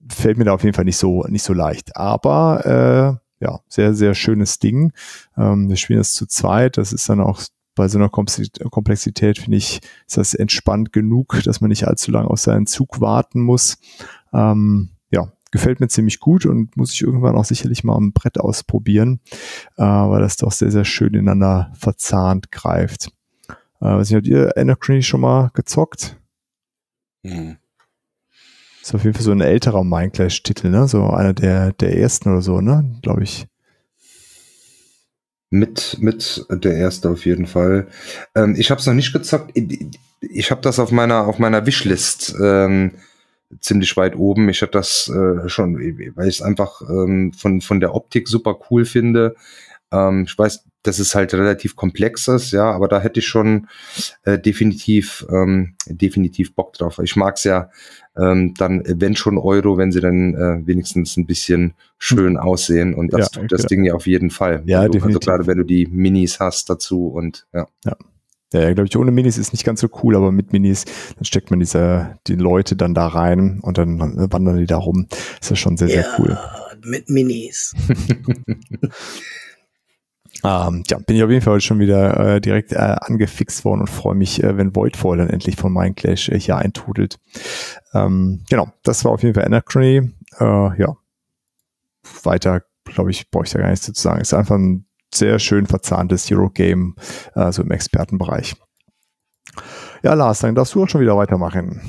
fällt 0.07 0.37
mir 0.37 0.45
da 0.45 0.53
auf 0.53 0.63
jeden 0.63 0.75
Fall 0.75 0.85
nicht 0.85 0.97
so, 0.97 1.23
nicht 1.27 1.43
so 1.43 1.53
leicht. 1.53 1.95
Aber 1.95 3.19
äh, 3.39 3.43
ja, 3.43 3.59
sehr, 3.67 3.93
sehr 3.95 4.13
schönes 4.13 4.59
Ding. 4.59 4.93
Ähm, 5.35 5.67
wir 5.67 5.75
spielen 5.75 5.99
das 5.99 6.13
zu 6.13 6.27
zweit. 6.27 6.77
Das 6.77 6.93
ist 6.93 7.09
dann 7.09 7.19
auch 7.19 7.41
bei 7.75 7.87
so 7.87 7.97
einer 7.97 8.09
Komplexität, 8.09 9.37
finde 9.37 9.57
ich, 9.57 9.81
ist 10.07 10.17
das 10.17 10.33
entspannt 10.33 10.91
genug, 10.91 11.39
dass 11.45 11.61
man 11.61 11.69
nicht 11.69 11.87
allzu 11.87 12.11
lange 12.11 12.29
auf 12.29 12.39
seinen 12.39 12.67
Zug 12.67 12.99
warten 13.01 13.41
muss. 13.41 13.77
Ähm, 14.33 14.89
ja, 15.09 15.31
gefällt 15.51 15.79
mir 15.79 15.87
ziemlich 15.87 16.19
gut 16.19 16.45
und 16.45 16.75
muss 16.75 16.93
ich 16.93 17.01
irgendwann 17.01 17.35
auch 17.35 17.45
sicherlich 17.45 17.83
mal 17.83 17.95
am 17.95 18.13
Brett 18.13 18.39
ausprobieren, 18.39 19.19
äh, 19.77 19.83
weil 19.83 20.21
das 20.21 20.37
doch 20.37 20.51
sehr, 20.51 20.71
sehr 20.71 20.85
schön 20.85 21.13
ineinander 21.13 21.71
verzahnt 21.75 22.51
greift. 22.51 23.11
Äh, 23.79 23.85
weiß 23.85 24.09
nicht, 24.09 24.17
habt 24.17 24.27
ihr 24.27 24.53
Anachrony 24.57 25.03
schon 25.03 25.21
mal 25.21 25.49
gezockt? 25.53 26.17
Hm. 27.25 27.57
Ist 28.81 28.95
auf 28.95 29.03
jeden 29.03 29.13
Fall 29.13 29.23
so 29.23 29.31
ein 29.31 29.41
älterer 29.41 29.83
Minecraft-Titel, 29.83 30.69
ne? 30.69 30.87
So 30.87 31.07
einer 31.07 31.33
der, 31.33 31.71
der 31.73 31.97
ersten 31.97 32.29
oder 32.29 32.41
so, 32.41 32.61
ne? 32.61 32.97
Glaube 33.03 33.23
ich. 33.23 33.47
Mit, 35.53 35.97
mit 35.99 36.45
der 36.49 36.75
erste 36.75 37.09
auf 37.09 37.25
jeden 37.25 37.45
Fall. 37.45 37.87
Ähm, 38.35 38.55
ich 38.57 38.71
habe 38.71 38.79
es 38.79 38.87
noch 38.87 38.93
nicht 38.93 39.11
gezockt. 39.11 39.51
Ich, 40.21 40.49
habe 40.49 40.61
das 40.61 40.79
auf 40.79 40.91
meiner, 40.91 41.27
auf 41.27 41.39
meiner 41.39 41.65
Wishlist 41.65 42.33
ähm, 42.41 42.91
ziemlich 43.59 43.97
weit 43.97 44.15
oben. 44.15 44.47
Ich 44.47 44.61
habe 44.61 44.71
das 44.71 45.09
äh, 45.09 45.49
schon, 45.49 45.75
weil 46.15 46.29
ich 46.29 46.35
es 46.35 46.41
einfach 46.41 46.81
ähm, 46.89 47.33
von, 47.33 47.59
von 47.59 47.81
der 47.81 47.93
Optik 47.93 48.29
super 48.29 48.57
cool 48.69 48.85
finde. 48.85 49.35
Ähm, 49.91 50.25
ich 50.27 50.37
weiß, 50.37 50.65
dass 50.83 50.99
es 50.99 51.13
halt 51.13 51.33
relativ 51.33 51.75
komplex 51.75 52.27
ist, 52.27 52.51
ja, 52.51 52.71
aber 52.71 52.87
da 52.87 52.99
hätte 52.99 53.19
ich 53.19 53.27
schon 53.27 53.67
äh, 54.23 54.39
definitiv, 54.39 55.25
ähm, 55.29 55.75
definitiv 55.85 56.55
Bock 56.55 56.73
drauf. 56.73 56.99
Ich 57.03 57.15
mag's 57.15 57.43
ja 57.43 57.69
ähm, 58.17 58.53
dann, 58.57 58.83
wenn 58.85 59.15
schon 59.15 59.37
Euro, 59.37 59.77
wenn 59.77 59.91
sie 59.91 60.01
dann 60.01 60.33
äh, 60.33 60.65
wenigstens 60.65 61.17
ein 61.17 61.25
bisschen 61.25 61.73
schön 61.97 62.37
aussehen. 62.37 62.93
Und 62.95 63.13
das 63.13 63.29
ja, 63.33 63.41
tut 63.41 63.51
das 63.51 63.63
ja. 63.63 63.67
Ding 63.67 63.83
ja 63.83 63.93
auf 63.93 64.07
jeden 64.07 64.31
Fall. 64.31 64.63
Ja, 64.65 64.79
also, 64.79 64.93
definitiv. 64.93 65.17
Also 65.17 65.31
gerade 65.31 65.47
wenn 65.47 65.57
du 65.57 65.63
die 65.63 65.87
Minis 65.87 66.39
hast 66.39 66.69
dazu 66.69 67.07
und 67.07 67.47
ja. 67.53 67.67
Ja. 67.85 67.95
Ja, 68.53 68.73
glaube 68.73 68.87
ich, 68.89 68.97
ohne 68.97 69.11
Minis 69.11 69.37
ist 69.37 69.53
nicht 69.53 69.63
ganz 69.63 69.79
so 69.79 69.87
cool, 70.03 70.13
aber 70.13 70.33
mit 70.33 70.51
Minis, 70.51 70.83
dann 71.15 71.23
steckt 71.23 71.51
man 71.51 71.61
diese, 71.61 72.17
die 72.27 72.35
Leute 72.35 72.75
dann 72.75 72.93
da 72.93 73.07
rein 73.07 73.61
und 73.61 73.77
dann 73.77 73.97
wandern 73.97 74.57
die 74.57 74.65
da 74.65 74.75
rum. 74.75 75.07
Das 75.39 75.51
ist 75.51 75.59
schon 75.59 75.77
sehr, 75.77 75.87
sehr 75.87 76.05
cool. 76.19 76.37
Mit 76.83 77.09
Minis. 77.09 77.73
Ähm, 80.43 80.83
ja, 80.89 80.97
bin 80.97 81.15
ich 81.15 81.23
auf 81.23 81.29
jeden 81.29 81.43
Fall 81.43 81.61
schon 81.61 81.79
wieder 81.79 82.35
äh, 82.35 82.41
direkt 82.41 82.71
äh, 82.71 82.77
angefixt 82.77 83.63
worden 83.63 83.81
und 83.81 83.89
freue 83.89 84.15
mich, 84.15 84.43
äh, 84.43 84.57
wenn 84.57 84.75
Voidfall 84.75 85.17
dann 85.17 85.29
endlich 85.29 85.55
von 85.55 85.71
Mindclash 85.71 86.29
äh, 86.29 86.39
hier 86.39 86.57
eintudelt. 86.57 87.19
Ähm, 87.93 88.43
genau, 88.49 88.69
das 88.83 89.05
war 89.05 89.11
auf 89.11 89.21
jeden 89.21 89.35
Fall 89.35 89.45
Anachrony. 89.45 90.11
Äh, 90.39 90.79
ja, 90.81 90.97
weiter, 92.23 92.63
glaube 92.85 93.11
ich, 93.11 93.29
brauche 93.29 93.45
ich 93.45 93.51
da 93.51 93.59
gar 93.59 93.69
nichts 93.69 93.85
zu 93.85 93.93
sagen. 93.93 94.21
Ist 94.21 94.33
einfach 94.33 94.55
ein 94.55 94.85
sehr 95.13 95.37
schön 95.39 95.67
verzahntes 95.67 96.31
Eurogame, 96.31 96.95
äh, 97.35 97.51
so 97.51 97.61
im 97.61 97.71
Expertenbereich. 97.71 98.55
Ja, 100.01 100.13
Lars, 100.13 100.39
dann 100.39 100.55
darfst 100.55 100.73
du 100.73 100.83
auch 100.83 100.89
schon 100.89 101.01
wieder 101.01 101.17
weitermachen. 101.17 101.81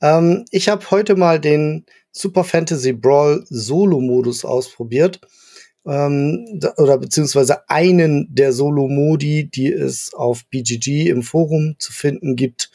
Ähm, 0.00 0.44
ich 0.50 0.68
habe 0.68 0.88
heute 0.90 1.16
mal 1.16 1.40
den 1.40 1.86
Super 2.12 2.44
Fantasy 2.44 2.92
Brawl 2.92 3.44
Solo-Modus 3.48 4.44
ausprobiert 4.44 5.20
ähm, 5.86 6.60
oder 6.76 6.98
beziehungsweise 6.98 7.68
einen 7.68 8.32
der 8.34 8.52
Solo-Modi, 8.52 9.50
die 9.50 9.72
es 9.72 10.14
auf 10.14 10.44
BGG 10.46 11.08
im 11.08 11.22
Forum 11.22 11.76
zu 11.78 11.92
finden 11.92 12.36
gibt, 12.36 12.70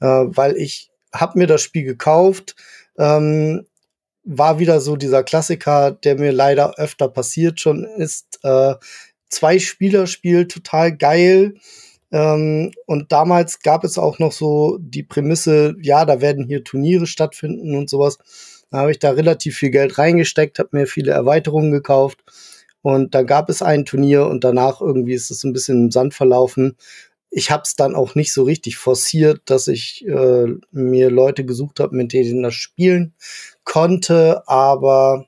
äh, 0.00 0.06
weil 0.06 0.56
ich 0.56 0.90
habe 1.12 1.38
mir 1.38 1.46
das 1.46 1.62
Spiel 1.62 1.84
gekauft, 1.84 2.56
ähm, 2.98 3.66
war 4.24 4.58
wieder 4.58 4.80
so 4.80 4.96
dieser 4.96 5.22
Klassiker, 5.22 5.90
der 5.90 6.18
mir 6.18 6.32
leider 6.32 6.74
öfter 6.78 7.08
passiert 7.08 7.60
schon 7.60 7.84
ist. 7.84 8.40
Äh, 8.42 8.74
zwei 9.28 9.58
Spieler-Spiel, 9.58 10.48
total 10.48 10.96
geil. 10.96 11.54
Ähm, 12.10 12.72
und 12.86 13.12
damals 13.12 13.60
gab 13.60 13.84
es 13.84 13.98
auch 13.98 14.18
noch 14.18 14.32
so 14.32 14.78
die 14.80 15.02
Prämisse, 15.02 15.76
ja, 15.80 16.04
da 16.04 16.20
werden 16.20 16.46
hier 16.46 16.64
Turniere 16.64 17.06
stattfinden 17.06 17.74
und 17.74 17.88
sowas. 17.90 18.18
Da 18.70 18.78
habe 18.78 18.90
ich 18.90 18.98
da 18.98 19.10
relativ 19.10 19.56
viel 19.56 19.70
Geld 19.70 19.98
reingesteckt, 19.98 20.58
habe 20.58 20.70
mir 20.72 20.86
viele 20.86 21.12
Erweiterungen 21.12 21.70
gekauft. 21.70 22.18
Und 22.82 23.14
da 23.14 23.22
gab 23.22 23.48
es 23.50 23.62
ein 23.62 23.84
Turnier 23.84 24.26
und 24.26 24.44
danach 24.44 24.80
irgendwie 24.80 25.14
ist 25.14 25.30
es 25.30 25.44
ein 25.44 25.52
bisschen 25.52 25.84
im 25.84 25.90
Sand 25.90 26.14
verlaufen. 26.14 26.76
Ich 27.30 27.50
habe 27.50 27.62
es 27.64 27.76
dann 27.76 27.94
auch 27.94 28.14
nicht 28.14 28.32
so 28.32 28.44
richtig 28.44 28.76
forciert, 28.76 29.42
dass 29.46 29.68
ich 29.68 30.06
äh, 30.06 30.46
mir 30.70 31.10
Leute 31.10 31.44
gesucht 31.44 31.80
habe, 31.80 31.96
mit 31.96 32.12
denen 32.12 32.42
das 32.42 32.54
spielen 32.54 33.14
konnte. 33.64 34.42
Aber 34.46 35.26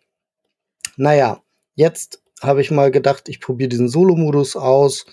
naja, 0.97 1.43
jetzt 1.75 2.23
habe 2.41 2.63
ich 2.63 2.71
mal 2.71 2.91
gedacht, 2.91 3.29
ich 3.29 3.41
probiere 3.41 3.69
diesen 3.69 3.89
Solo-Modus 3.89 4.57
aus. 4.57 5.05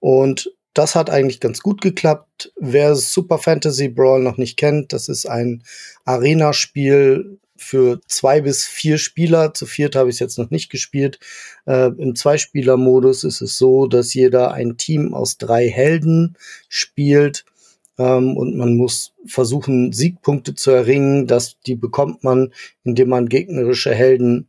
Und 0.00 0.52
das 0.74 0.94
hat 0.94 1.10
eigentlich 1.10 1.40
ganz 1.40 1.60
gut 1.60 1.82
geklappt. 1.82 2.52
Wer 2.58 2.94
Super 2.96 3.38
Fantasy 3.38 3.88
Brawl 3.88 4.22
noch 4.22 4.38
nicht 4.38 4.56
kennt, 4.56 4.92
das 4.92 5.08
ist 5.08 5.26
ein 5.26 5.64
Arena-Spiel 6.04 7.38
für 7.56 8.00
zwei 8.06 8.40
bis 8.40 8.66
vier 8.66 8.98
Spieler. 8.98 9.54
Zu 9.54 9.66
viert 9.66 9.96
habe 9.96 10.08
ich 10.08 10.16
es 10.16 10.20
jetzt 10.20 10.38
noch 10.38 10.50
nicht 10.50 10.70
gespielt. 10.70 11.18
Äh, 11.66 11.90
Im 11.98 12.14
Zweispieler-Modus 12.14 13.24
ist 13.24 13.40
es 13.40 13.56
so, 13.56 13.86
dass 13.86 14.14
jeder 14.14 14.52
ein 14.52 14.76
Team 14.76 15.14
aus 15.14 15.38
drei 15.38 15.68
Helden 15.68 16.36
spielt. 16.68 17.44
Ähm, 17.98 18.36
und 18.36 18.56
man 18.56 18.76
muss 18.76 19.14
versuchen, 19.26 19.92
Siegpunkte 19.92 20.54
zu 20.54 20.70
erringen. 20.70 21.26
Das, 21.26 21.58
die 21.66 21.76
bekommt 21.76 22.24
man, 22.24 22.52
indem 22.84 23.10
man 23.10 23.28
gegnerische 23.28 23.94
Helden 23.94 24.48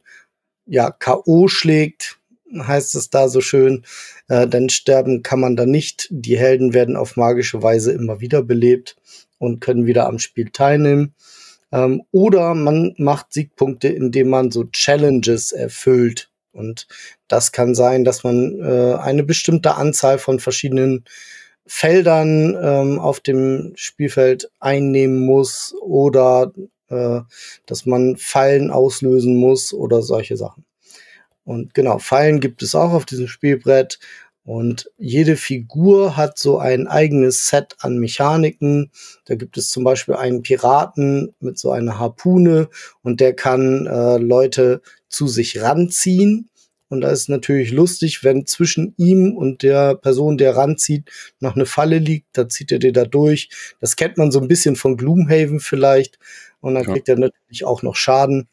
ja 0.66 0.92
K.O. 0.92 1.48
schlägt, 1.48 2.20
heißt 2.56 2.96
es 2.96 3.10
da 3.10 3.28
so 3.28 3.42
schön. 3.42 3.84
Äh, 4.28 4.48
dann 4.48 4.70
sterben 4.70 5.24
kann 5.24 5.40
man 5.40 5.56
da 5.56 5.66
nicht. 5.66 6.08
Die 6.10 6.38
Helden 6.38 6.74
werden 6.74 6.96
auf 6.96 7.18
magische 7.18 7.62
Weise 7.62 7.92
immer 7.92 8.22
wieder 8.22 8.44
belebt 8.44 8.96
und 9.40 9.60
können 9.60 9.86
wieder 9.86 10.08
am 10.08 10.20
Spiel 10.20 10.50
teilnehmen. 10.52 11.14
Ähm, 11.74 12.04
oder 12.12 12.54
man 12.54 12.94
macht 12.98 13.34
Siegpunkte, 13.34 13.88
indem 13.88 14.30
man 14.30 14.52
so 14.52 14.66
Challenges 14.66 15.52
erfüllt. 15.52 16.30
Und 16.52 16.88
das 17.28 17.52
kann 17.52 17.74
sein, 17.74 18.06
dass 18.06 18.24
man 18.24 18.60
äh, 18.62 18.94
eine 18.94 19.24
bestimmte 19.24 19.76
Anzahl 19.76 20.20
von 20.20 20.40
verschiedenen 20.40 21.04
Feldern 21.66 22.56
ähm, 22.62 23.00
auf 23.00 23.22
dem 23.22 23.72
Spielfeld 23.76 24.52
einnehmen 24.60 25.26
muss 25.26 25.74
oder 25.82 26.52
äh, 26.90 27.22
dass 27.66 27.86
man 27.88 28.18
Fallen 28.18 28.70
auslösen 28.70 29.38
muss 29.38 29.74
oder 29.74 30.04
solche 30.04 30.38
Sachen. 30.38 30.66
Und 31.44 31.74
genau, 31.74 31.98
Fallen 31.98 32.40
gibt 32.40 32.62
es 32.62 32.76
auch 32.76 32.94
auf 32.94 33.06
diesem 33.06 33.28
Spielbrett. 33.28 34.00
Und 34.45 34.91
jede 34.98 35.38
Figur 35.38 36.18
hat 36.18 36.38
so 36.38 36.57
ein 36.57 36.88
eigenes 36.88 37.48
Set 37.48 37.76
an 37.80 37.98
Mechaniken. 37.98 38.91
Da 39.26 39.36
gibt 39.36 39.57
es 39.57 39.70
zum 39.70 39.86
Beispiel 39.86 40.15
einen 40.15 40.41
Piraten 40.41 41.34
mit 41.40 41.57
so 41.57 41.72
einer 41.72 41.98
Harpune 41.98 42.68
und 43.03 43.22
der 43.22 43.34
kann 43.34 43.86
äh, 43.86 44.18
Leute 44.18 44.82
zu 45.07 45.28
sich 45.28 45.61
ranziehen. 45.61 46.49
Und 46.90 47.02
da 47.02 47.10
ist 47.10 47.30
natürlich 47.30 47.72
lustig, 47.72 48.24
wenn 48.24 48.45
zwischen 48.45 48.94
ihm 48.98 49.36
und 49.36 49.64
der 49.64 49.95
Person, 49.95 50.38
der 50.38 50.56
ranzieht, 50.56 51.10
noch 51.40 51.56
eine 51.56 51.65
Falle 51.65 51.98
liegt, 51.98 52.28
dann 52.38 52.49
zieht 52.49 52.72
er 52.72 52.80
dir 52.80 52.94
da 52.94 53.06
durch. 53.06 53.49
Das 53.80 53.95
kennt 53.95 54.18
man 54.18 54.32
so 54.32 54.40
ein 54.40 54.48
bisschen 54.48 54.76
von 54.76 54.98
Gloomhaven 54.98 55.60
vielleicht. 55.60 56.20
Und 56.60 56.76
dann 56.76 56.84
ja. 56.84 56.91
kriegt 56.91 57.10
er 57.10 57.18
natürlich 57.18 57.64
auch 57.64 57.82
noch 57.82 57.95
Schaden. 57.95 58.48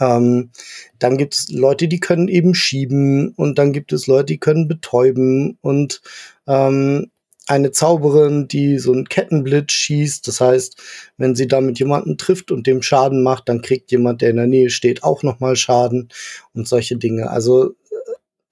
Ähm, 0.00 0.50
dann 0.98 1.16
gibt 1.16 1.34
es 1.34 1.48
Leute, 1.50 1.88
die 1.88 2.00
können 2.00 2.28
eben 2.28 2.54
schieben 2.54 3.30
und 3.36 3.58
dann 3.58 3.72
gibt 3.72 3.92
es 3.92 4.06
Leute, 4.06 4.26
die 4.26 4.38
können 4.38 4.68
betäuben 4.68 5.58
und 5.62 6.02
ähm, 6.46 7.10
eine 7.46 7.70
Zauberin, 7.70 8.48
die 8.48 8.78
so 8.78 8.92
einen 8.92 9.08
Kettenblitz 9.08 9.72
schießt. 9.72 10.26
Das 10.26 10.40
heißt, 10.40 10.82
wenn 11.16 11.36
sie 11.36 11.46
damit 11.46 11.78
jemanden 11.78 12.18
trifft 12.18 12.50
und 12.50 12.66
dem 12.66 12.82
Schaden 12.82 13.22
macht, 13.22 13.48
dann 13.48 13.62
kriegt 13.62 13.92
jemand, 13.92 14.20
der 14.20 14.30
in 14.30 14.36
der 14.36 14.48
Nähe 14.48 14.70
steht, 14.70 15.04
auch 15.04 15.22
nochmal 15.22 15.54
Schaden 15.54 16.08
und 16.54 16.66
solche 16.66 16.96
Dinge. 16.96 17.30
Also 17.30 17.74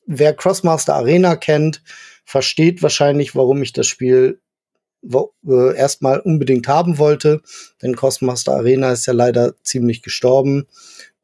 wer 0.06 0.32
Crossmaster 0.34 0.94
Arena 0.94 1.34
kennt, 1.36 1.82
versteht 2.24 2.82
wahrscheinlich, 2.82 3.34
warum 3.34 3.62
ich 3.62 3.72
das 3.72 3.86
Spiel 3.86 4.40
äh, 5.02 5.76
erstmal 5.76 6.20
unbedingt 6.20 6.68
haben 6.68 6.98
wollte. 6.98 7.42
Denn 7.82 7.96
Crossmaster 7.96 8.52
Arena 8.52 8.92
ist 8.92 9.06
ja 9.06 9.12
leider 9.12 9.54
ziemlich 9.62 10.02
gestorben. 10.02 10.66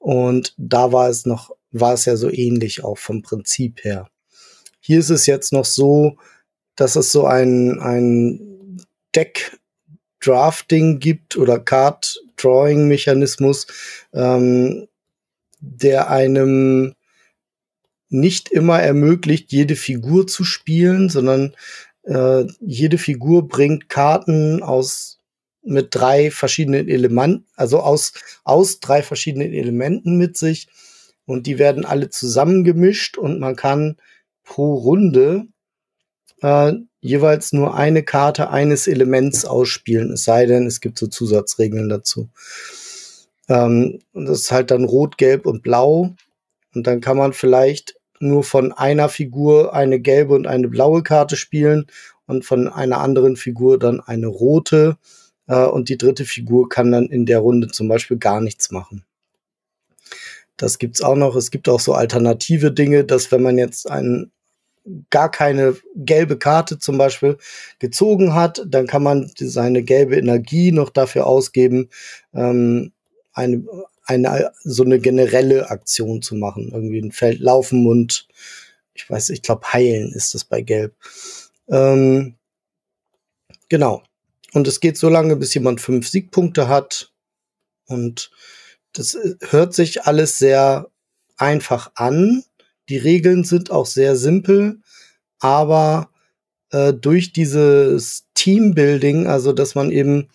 Und 0.00 0.54
da 0.56 0.92
war 0.92 1.08
es 1.10 1.26
noch, 1.26 1.54
war 1.70 1.92
es 1.92 2.06
ja 2.06 2.16
so 2.16 2.30
ähnlich 2.30 2.82
auch 2.82 2.98
vom 2.98 3.22
Prinzip 3.22 3.84
her. 3.84 4.08
Hier 4.80 4.98
ist 4.98 5.10
es 5.10 5.26
jetzt 5.26 5.52
noch 5.52 5.66
so, 5.66 6.16
dass 6.74 6.96
es 6.96 7.12
so 7.12 7.26
ein, 7.26 7.78
ein 7.78 8.80
Deck 9.14 9.58
Drafting 10.20 10.98
gibt 10.98 11.36
oder 11.36 11.60
Card 11.60 12.18
Drawing 12.36 12.88
Mechanismus, 12.88 13.66
ähm, 14.12 14.88
der 15.60 16.10
einem 16.10 16.94
nicht 18.08 18.50
immer 18.50 18.80
ermöglicht, 18.80 19.52
jede 19.52 19.76
Figur 19.76 20.26
zu 20.26 20.44
spielen, 20.44 21.10
sondern 21.10 21.54
äh, 22.04 22.44
jede 22.60 22.98
Figur 22.98 23.48
bringt 23.48 23.88
Karten 23.88 24.62
aus 24.62 25.19
mit 25.62 25.88
drei 25.90 26.30
verschiedenen 26.30 26.88
Elementen, 26.88 27.46
also 27.54 27.80
aus, 27.80 28.12
aus 28.44 28.80
drei 28.80 29.02
verschiedenen 29.02 29.52
Elementen 29.52 30.16
mit 30.16 30.36
sich. 30.36 30.68
Und 31.26 31.46
die 31.46 31.58
werden 31.58 31.84
alle 31.84 32.10
zusammengemischt 32.10 33.18
und 33.18 33.38
man 33.38 33.56
kann 33.56 33.96
pro 34.44 34.74
Runde 34.74 35.46
äh, 36.42 36.72
jeweils 37.00 37.52
nur 37.52 37.74
eine 37.74 38.02
Karte 38.02 38.50
eines 38.50 38.86
Elements 38.86 39.44
ausspielen, 39.44 40.12
es 40.12 40.24
sei 40.24 40.46
denn, 40.46 40.66
es 40.66 40.80
gibt 40.80 40.98
so 40.98 41.06
Zusatzregeln 41.06 41.88
dazu. 41.88 42.28
Ähm, 43.48 44.00
und 44.12 44.26
das 44.26 44.40
ist 44.40 44.52
halt 44.52 44.70
dann 44.70 44.84
rot, 44.84 45.18
gelb 45.18 45.46
und 45.46 45.62
blau. 45.62 46.14
Und 46.74 46.86
dann 46.86 47.00
kann 47.00 47.16
man 47.16 47.32
vielleicht 47.32 47.96
nur 48.20 48.44
von 48.44 48.72
einer 48.72 49.08
Figur 49.08 49.74
eine 49.74 49.98
gelbe 49.98 50.34
und 50.34 50.46
eine 50.46 50.68
blaue 50.68 51.02
Karte 51.02 51.36
spielen 51.36 51.86
und 52.26 52.44
von 52.44 52.68
einer 52.68 52.98
anderen 52.98 53.36
Figur 53.36 53.78
dann 53.78 54.00
eine 54.00 54.28
rote. 54.28 54.98
Äh, 55.50 55.66
und 55.66 55.88
die 55.88 55.98
dritte 55.98 56.24
Figur 56.24 56.68
kann 56.68 56.92
dann 56.92 57.06
in 57.06 57.26
der 57.26 57.40
Runde 57.40 57.68
zum 57.68 57.88
Beispiel 57.88 58.16
gar 58.16 58.40
nichts 58.40 58.70
machen. 58.70 59.04
Das 60.56 60.78
gibt's 60.78 61.02
auch 61.02 61.16
noch. 61.16 61.34
Es 61.36 61.50
gibt 61.50 61.68
auch 61.68 61.80
so 61.80 61.92
alternative 61.92 62.70
Dinge, 62.70 63.04
dass 63.04 63.32
wenn 63.32 63.42
man 63.42 63.58
jetzt 63.58 63.90
einen 63.90 64.30
gar 65.10 65.30
keine 65.30 65.76
gelbe 65.96 66.38
Karte 66.38 66.78
zum 66.78 66.98
Beispiel 66.98 67.36
gezogen 67.80 68.34
hat, 68.34 68.62
dann 68.66 68.86
kann 68.86 69.02
man 69.02 69.30
seine 69.36 69.82
gelbe 69.82 70.16
Energie 70.16 70.72
noch 70.72 70.90
dafür 70.90 71.26
ausgeben, 71.26 71.90
ähm, 72.32 72.92
eine, 73.32 73.64
eine, 74.04 74.52
so 74.64 74.84
eine 74.84 75.00
generelle 75.00 75.70
Aktion 75.70 76.22
zu 76.22 76.34
machen. 76.36 76.70
Irgendwie 76.72 77.00
ein 77.00 77.12
Feld 77.12 77.40
laufen 77.40 77.86
und 77.86 78.28
ich 78.94 79.08
weiß, 79.08 79.30
ich 79.30 79.42
glaube, 79.42 79.72
heilen 79.72 80.12
ist 80.12 80.34
das 80.34 80.44
bei 80.44 80.62
Gelb. 80.62 80.94
Ähm, 81.68 82.36
genau. 83.68 84.02
Und 84.52 84.66
es 84.68 84.80
geht 84.80 84.96
so 84.96 85.08
lange, 85.08 85.36
bis 85.36 85.54
jemand 85.54 85.80
fünf 85.80 86.08
Siegpunkte 86.08 86.68
hat. 86.68 87.12
Und 87.86 88.30
das 88.92 89.14
äh, 89.14 89.36
hört 89.50 89.74
sich 89.74 90.04
alles 90.04 90.38
sehr 90.38 90.88
einfach 91.36 91.92
an. 91.94 92.44
Die 92.88 92.98
Regeln 92.98 93.44
sind 93.44 93.70
auch 93.70 93.86
sehr 93.86 94.16
simpel, 94.16 94.80
aber 95.38 96.10
äh, 96.70 96.92
durch 96.92 97.32
dieses 97.32 98.26
Teambuilding, 98.34 99.26
also 99.26 99.52
dass 99.52 99.74
man 99.74 99.90
eben 99.90 100.28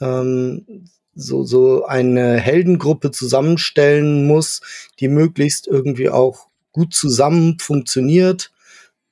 ähm, 0.00 0.88
so, 1.14 1.44
so 1.44 1.84
eine 1.84 2.38
Heldengruppe 2.38 3.10
zusammenstellen 3.10 4.26
muss, 4.26 4.60
die 5.00 5.08
möglichst 5.08 5.66
irgendwie 5.66 6.08
auch 6.08 6.46
gut 6.72 6.94
zusammen 6.94 7.58
funktioniert, 7.58 8.52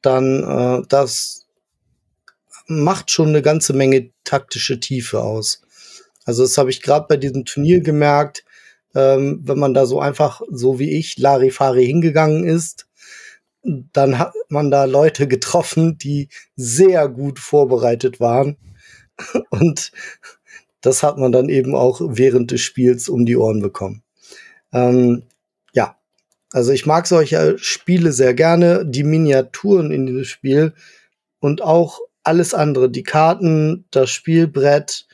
dann 0.02 0.42
äh, 0.44 0.86
das 0.88 1.45
macht 2.66 3.10
schon 3.10 3.28
eine 3.28 3.42
ganze 3.42 3.72
Menge 3.72 4.10
taktische 4.24 4.80
Tiefe 4.80 5.22
aus. 5.22 5.62
Also 6.24 6.42
das 6.42 6.58
habe 6.58 6.70
ich 6.70 6.82
gerade 6.82 7.06
bei 7.08 7.16
diesem 7.16 7.44
Turnier 7.44 7.80
gemerkt, 7.80 8.44
ähm, 8.94 9.40
wenn 9.44 9.58
man 9.58 9.74
da 9.74 9.86
so 9.86 10.00
einfach, 10.00 10.40
so 10.50 10.78
wie 10.78 10.98
ich, 10.98 11.18
Larifari 11.18 11.86
hingegangen 11.86 12.44
ist, 12.44 12.86
dann 13.62 14.18
hat 14.18 14.32
man 14.48 14.70
da 14.70 14.84
Leute 14.84 15.28
getroffen, 15.28 15.98
die 15.98 16.28
sehr 16.56 17.08
gut 17.08 17.38
vorbereitet 17.38 18.20
waren. 18.20 18.56
Und 19.50 19.92
das 20.80 21.02
hat 21.02 21.18
man 21.18 21.32
dann 21.32 21.48
eben 21.48 21.74
auch 21.74 22.00
während 22.02 22.50
des 22.52 22.60
Spiels 22.60 23.08
um 23.08 23.26
die 23.26 23.36
Ohren 23.36 23.60
bekommen. 23.60 24.02
Ähm, 24.72 25.24
ja, 25.72 25.98
also 26.52 26.72
ich 26.72 26.86
mag 26.86 27.06
solche 27.06 27.58
Spiele 27.58 28.12
sehr 28.12 28.34
gerne. 28.34 28.86
Die 28.86 29.04
Miniaturen 29.04 29.90
in 29.90 30.06
diesem 30.06 30.24
Spiel 30.24 30.74
und 31.40 31.60
auch 31.60 32.00
alles 32.26 32.54
andere, 32.54 32.90
die 32.90 33.02
Karten, 33.02 33.84
das 33.90 34.10
Spielbrett, 34.10 35.06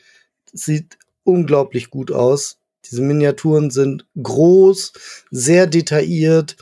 sieht 0.53 0.99
unglaublich 1.25 1.91
gut 1.91 2.11
aus. 2.11 2.59
Diese 2.91 3.03
Miniaturen 3.03 3.71
sind 3.71 4.07
groß, 4.21 4.93
sehr 5.31 5.67
detailliert. 5.67 6.57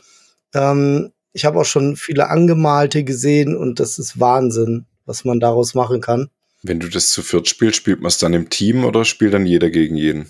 Ähm, 0.55 1.13
ich 1.33 1.45
habe 1.45 1.61
auch 1.61 1.65
schon 1.65 1.97
viele 1.97 2.29
angemalte 2.29 3.05
gesehen 3.05 3.57
und 3.57 3.81
das 3.81 3.99
ist 3.99 4.19
Wahnsinn, 4.19 4.87
was 5.07 5.25
man 5.25 5.41
daraus 5.41 5.75
machen 5.75 6.01
kann. 6.01 6.29
Wenn 6.63 6.81
du 6.81 6.89
das 6.89 7.11
zu 7.11 7.23
viert 7.23 7.49
spielst, 7.49 7.77
spielt 7.77 8.01
man 8.01 8.09
es 8.09 8.19
dann 8.19 8.35
im 8.35 8.51
Team 8.51 8.85
oder 8.85 9.05
spielt 9.05 9.33
dann 9.33 9.47
jeder 9.47 9.71
gegen 9.71 9.97
jeden? 9.97 10.27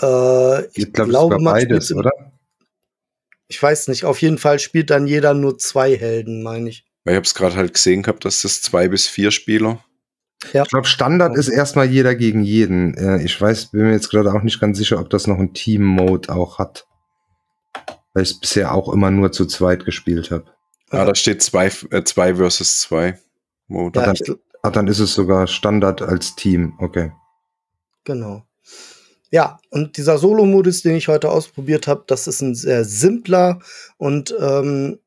Äh, 0.00 0.64
ich, 0.66 0.78
ich 0.78 0.92
glaub, 0.92 1.08
glaube, 1.08 1.38
man 1.38 1.54
beides, 1.54 1.92
oder? 1.92 2.10
Ich 3.48 3.62
weiß 3.62 3.88
nicht. 3.88 4.04
Auf 4.04 4.22
jeden 4.22 4.38
Fall 4.38 4.58
spielt 4.58 4.90
dann 4.90 5.06
jeder 5.06 5.34
nur 5.34 5.58
zwei 5.58 5.96
Helden, 5.96 6.42
meine 6.42 6.70
ich. 6.70 6.85
Weil 7.06 7.12
ich 7.12 7.16
habe 7.18 7.26
es 7.26 7.34
gerade 7.34 7.54
halt 7.54 7.72
gesehen 7.72 8.02
gehabt, 8.02 8.24
dass 8.24 8.42
das 8.42 8.62
zwei 8.62 8.88
bis 8.88 9.06
vier 9.06 9.30
Spieler. 9.30 9.78
Ja. 10.52 10.64
Ich 10.64 10.70
glaube, 10.70 10.88
Standard 10.88 11.36
ist 11.36 11.46
erstmal 11.46 11.86
jeder 11.86 12.16
gegen 12.16 12.42
jeden. 12.42 12.94
Äh, 12.94 13.22
ich 13.22 13.40
weiß, 13.40 13.66
bin 13.66 13.82
mir 13.82 13.92
jetzt 13.92 14.10
gerade 14.10 14.34
auch 14.34 14.42
nicht 14.42 14.58
ganz 14.58 14.76
sicher, 14.76 14.98
ob 14.98 15.08
das 15.10 15.28
noch 15.28 15.38
einen 15.38 15.54
Team-Mode 15.54 16.34
auch 16.34 16.58
hat. 16.58 16.88
Weil 18.12 18.24
ich 18.24 18.32
es 18.32 18.40
bisher 18.40 18.74
auch 18.74 18.92
immer 18.92 19.12
nur 19.12 19.30
zu 19.30 19.46
zweit 19.46 19.84
gespielt 19.84 20.32
habe. 20.32 20.46
Ah, 20.90 21.04
da 21.04 21.14
steht 21.14 21.42
zwei, 21.42 21.70
äh, 21.92 22.02
zwei 22.02 22.34
versus 22.34 22.80
zwei. 22.80 23.20
Mode. 23.68 24.00
Ja, 24.00 24.06
dann, 24.06 24.36
ah, 24.62 24.70
dann 24.70 24.88
ist 24.88 24.98
es 24.98 25.14
sogar 25.14 25.46
Standard 25.46 26.02
als 26.02 26.34
Team, 26.34 26.74
okay. 26.80 27.12
Genau. 28.02 28.42
Ja, 29.30 29.60
und 29.70 29.96
dieser 29.96 30.18
Solo-Modus, 30.18 30.82
den 30.82 30.96
ich 30.96 31.06
heute 31.06 31.30
ausprobiert 31.30 31.86
habe, 31.86 32.02
das 32.08 32.26
ist 32.26 32.40
ein 32.40 32.56
sehr 32.56 32.84
simpler 32.84 33.60
und 33.96 34.34
ähm, 34.40 34.98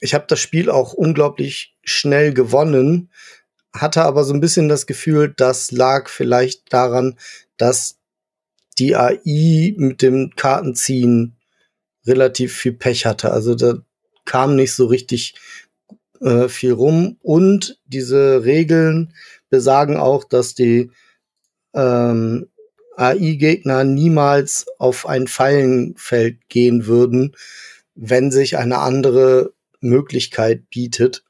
ich 0.00 0.14
habe 0.14 0.24
das 0.28 0.40
Spiel 0.40 0.70
auch 0.70 0.92
unglaublich 0.92 1.76
schnell 1.82 2.32
gewonnen, 2.32 3.10
hatte 3.72 4.02
aber 4.02 4.24
so 4.24 4.34
ein 4.34 4.40
bisschen 4.40 4.68
das 4.68 4.86
Gefühl, 4.86 5.32
das 5.36 5.70
lag 5.70 6.08
vielleicht 6.08 6.72
daran, 6.72 7.18
dass 7.56 7.98
die 8.78 8.96
AI 8.96 9.74
mit 9.76 10.02
dem 10.02 10.34
Kartenziehen 10.34 11.36
relativ 12.06 12.56
viel 12.56 12.72
Pech 12.72 13.06
hatte. 13.06 13.30
Also 13.30 13.54
da 13.54 13.74
kam 14.24 14.56
nicht 14.56 14.74
so 14.74 14.86
richtig 14.86 15.34
äh, 16.20 16.48
viel 16.48 16.72
rum. 16.72 17.18
Und 17.20 17.78
diese 17.84 18.44
Regeln 18.44 19.14
besagen 19.50 19.96
auch, 19.96 20.24
dass 20.24 20.54
die 20.54 20.90
ähm, 21.74 22.48
AI-Gegner 22.96 23.84
niemals 23.84 24.66
auf 24.78 25.06
ein 25.06 25.26
Fallenfeld 25.26 26.48
gehen 26.48 26.86
würden, 26.86 27.36
wenn 27.94 28.30
sich 28.30 28.56
eine 28.56 28.78
andere 28.78 29.52
Möglichkeit 29.80 30.68
bietet. 30.70 31.24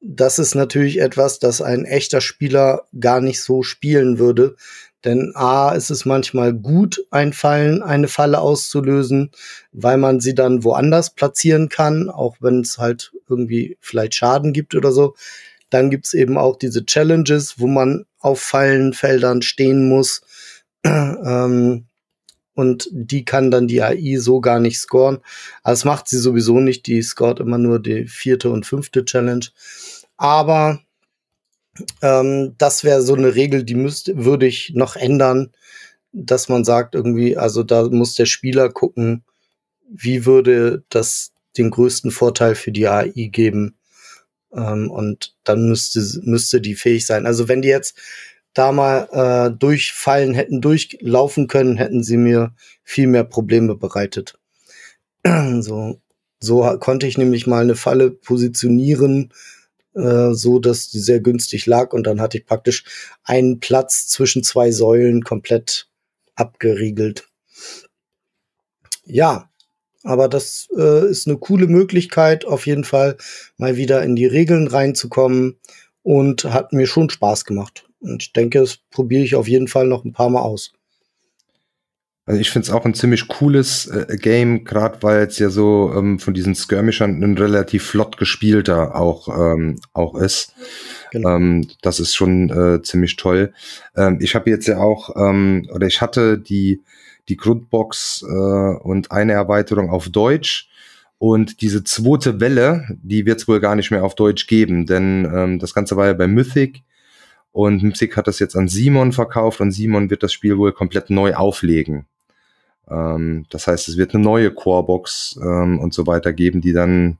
Das 0.00 0.38
ist 0.38 0.54
natürlich 0.54 1.00
etwas, 1.00 1.38
das 1.38 1.60
ein 1.60 1.84
echter 1.84 2.20
Spieler 2.20 2.86
gar 2.98 3.20
nicht 3.20 3.42
so 3.42 3.62
spielen 3.62 4.18
würde, 4.18 4.56
denn 5.04 5.32
A 5.34 5.72
ist 5.72 5.90
es 5.90 6.04
manchmal 6.04 6.52
gut, 6.52 7.04
ein 7.10 7.32
Fallen, 7.32 7.82
eine 7.82 8.08
Falle 8.08 8.40
auszulösen, 8.40 9.30
weil 9.72 9.96
man 9.96 10.20
sie 10.20 10.34
dann 10.34 10.62
woanders 10.62 11.14
platzieren 11.14 11.68
kann, 11.68 12.10
auch 12.10 12.36
wenn 12.40 12.60
es 12.60 12.78
halt 12.78 13.12
irgendwie 13.28 13.78
vielleicht 13.80 14.14
Schaden 14.14 14.52
gibt 14.52 14.74
oder 14.74 14.92
so. 14.92 15.14
Dann 15.70 15.90
gibt's 15.90 16.12
eben 16.14 16.36
auch 16.36 16.56
diese 16.56 16.84
Challenges, 16.84 17.58
wo 17.58 17.66
man 17.66 18.04
auf 18.18 18.40
Fallenfeldern 18.40 19.40
stehen 19.40 19.88
muss. 19.88 20.22
ähm, 20.84 21.86
und 22.54 22.88
die 22.92 23.24
kann 23.24 23.50
dann 23.50 23.68
die 23.68 23.82
AI 23.82 24.16
so 24.18 24.40
gar 24.40 24.60
nicht 24.60 24.78
scoren. 24.78 25.18
Also 25.62 25.80
das 25.80 25.84
macht 25.84 26.08
sie 26.08 26.18
sowieso 26.18 26.60
nicht. 26.60 26.86
Die 26.86 27.02
scoret 27.02 27.40
immer 27.40 27.58
nur 27.58 27.80
die 27.80 28.06
vierte 28.06 28.50
und 28.50 28.66
fünfte 28.66 29.04
Challenge. 29.04 29.46
Aber 30.16 30.80
ähm, 32.02 32.54
das 32.58 32.84
wäre 32.84 33.02
so 33.02 33.14
eine 33.14 33.34
Regel, 33.34 33.64
die 33.64 33.74
müsste, 33.74 34.24
würde 34.24 34.46
ich 34.46 34.72
noch 34.74 34.96
ändern, 34.96 35.52
dass 36.12 36.48
man 36.48 36.64
sagt 36.64 36.94
irgendwie, 36.94 37.36
also 37.36 37.62
da 37.62 37.84
muss 37.88 38.14
der 38.16 38.26
Spieler 38.26 38.68
gucken, 38.68 39.24
wie 39.88 40.26
würde 40.26 40.84
das 40.88 41.32
den 41.56 41.70
größten 41.70 42.10
Vorteil 42.10 42.54
für 42.54 42.72
die 42.72 42.86
AI 42.86 43.28
geben. 43.32 43.76
Ähm, 44.52 44.90
und 44.90 45.36
dann 45.44 45.68
müsste, 45.68 46.00
müsste 46.22 46.60
die 46.60 46.74
fähig 46.74 47.06
sein. 47.06 47.26
Also 47.26 47.48
wenn 47.48 47.62
die 47.62 47.68
jetzt 47.68 47.96
da 48.54 48.72
mal 48.72 49.08
äh, 49.12 49.56
durchfallen 49.56 50.34
hätten, 50.34 50.60
durchlaufen 50.60 51.46
können, 51.46 51.76
hätten 51.76 52.02
sie 52.02 52.16
mir 52.16 52.54
viel 52.82 53.06
mehr 53.06 53.24
Probleme 53.24 53.76
bereitet. 53.76 54.38
so, 55.60 56.00
so 56.40 56.78
konnte 56.78 57.06
ich 57.06 57.18
nämlich 57.18 57.46
mal 57.46 57.62
eine 57.62 57.76
Falle 57.76 58.10
positionieren, 58.10 59.32
äh, 59.94 60.32
so 60.32 60.58
dass 60.58 60.88
die 60.88 60.98
sehr 60.98 61.20
günstig 61.20 61.66
lag 61.66 61.92
und 61.92 62.06
dann 62.06 62.20
hatte 62.20 62.38
ich 62.38 62.46
praktisch 62.46 62.84
einen 63.22 63.60
Platz 63.60 64.08
zwischen 64.08 64.42
zwei 64.42 64.72
Säulen 64.72 65.22
komplett 65.22 65.88
abgeriegelt. 66.34 67.28
Ja, 69.04 69.50
aber 70.02 70.28
das 70.28 70.68
äh, 70.76 71.08
ist 71.08 71.26
eine 71.26 71.36
coole 71.36 71.66
Möglichkeit, 71.66 72.44
auf 72.44 72.66
jeden 72.66 72.84
Fall 72.84 73.16
mal 73.58 73.76
wieder 73.76 74.02
in 74.02 74.16
die 74.16 74.26
Regeln 74.26 74.66
reinzukommen 74.66 75.58
und 76.02 76.44
hat 76.44 76.72
mir 76.72 76.86
schon 76.86 77.10
Spaß 77.10 77.44
gemacht. 77.44 77.88
Und 78.00 78.22
ich 78.22 78.32
denke, 78.32 78.60
das 78.60 78.78
probiere 78.90 79.22
ich 79.22 79.34
auf 79.34 79.48
jeden 79.48 79.68
Fall 79.68 79.86
noch 79.86 80.04
ein 80.04 80.12
paar 80.12 80.30
Mal 80.30 80.40
aus. 80.40 80.72
Also 82.26 82.40
ich 82.40 82.50
finde 82.50 82.66
es 82.66 82.72
auch 82.72 82.84
ein 82.84 82.94
ziemlich 82.94 83.26
cooles 83.26 83.88
äh, 83.88 84.16
Game, 84.16 84.64
gerade 84.64 85.02
weil 85.02 85.26
es 85.26 85.40
ja 85.40 85.50
so 85.50 85.92
ähm, 85.96 86.20
von 86.20 86.32
diesen 86.32 86.54
Skirmishern 86.54 87.20
ein 87.20 87.36
relativ 87.36 87.84
flott 87.84 88.18
gespielter 88.18 88.94
auch, 88.94 89.28
ähm, 89.28 89.80
auch 89.94 90.14
ist. 90.14 90.54
Genau. 91.10 91.30
Ähm, 91.30 91.68
das 91.82 91.98
ist 91.98 92.14
schon 92.14 92.50
äh, 92.50 92.82
ziemlich 92.82 93.16
toll. 93.16 93.52
Ähm, 93.96 94.18
ich 94.20 94.36
habe 94.36 94.48
jetzt 94.48 94.68
ja 94.68 94.78
auch, 94.78 95.16
ähm, 95.16 95.68
oder 95.72 95.88
ich 95.88 96.00
hatte 96.00 96.38
die, 96.38 96.82
die 97.28 97.36
Grundbox 97.36 98.22
äh, 98.22 98.32
und 98.32 99.10
eine 99.10 99.32
Erweiterung 99.32 99.90
auf 99.90 100.08
Deutsch. 100.08 100.69
Und 101.20 101.60
diese 101.60 101.84
zweite 101.84 102.40
Welle, 102.40 102.86
die 103.02 103.26
wird 103.26 103.40
es 103.40 103.46
wohl 103.46 103.60
gar 103.60 103.74
nicht 103.74 103.90
mehr 103.90 104.04
auf 104.04 104.14
Deutsch 104.14 104.46
geben, 104.46 104.86
denn 104.86 105.30
ähm, 105.30 105.58
das 105.58 105.74
Ganze 105.74 105.94
war 105.98 106.06
ja 106.06 106.14
bei 106.14 106.26
Mythic 106.26 106.82
und 107.52 107.82
Mythic 107.82 108.16
hat 108.16 108.26
das 108.26 108.38
jetzt 108.38 108.56
an 108.56 108.68
Simon 108.68 109.12
verkauft 109.12 109.60
und 109.60 109.70
Simon 109.70 110.08
wird 110.08 110.22
das 110.22 110.32
Spiel 110.32 110.56
wohl 110.56 110.72
komplett 110.72 111.10
neu 111.10 111.34
auflegen. 111.34 112.06
Ähm, 112.88 113.44
das 113.50 113.66
heißt, 113.66 113.90
es 113.90 113.98
wird 113.98 114.14
eine 114.14 114.24
neue 114.24 114.50
Corebox 114.50 115.38
ähm, 115.42 115.78
und 115.78 115.92
so 115.92 116.06
weiter 116.06 116.32
geben, 116.32 116.62
die 116.62 116.72
dann 116.72 117.18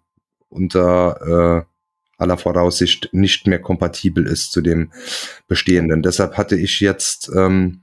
unter 0.49 1.67
äh, 1.69 2.23
aller 2.23 2.39
Voraussicht 2.39 3.11
nicht 3.13 3.47
mehr 3.47 3.61
kompatibel 3.61 4.27
ist 4.27 4.53
zu 4.53 4.63
dem 4.63 4.93
bestehenden. 5.47 6.03
Deshalb 6.03 6.39
hatte 6.39 6.57
ich 6.57 6.81
jetzt 6.81 7.31
ähm, 7.37 7.83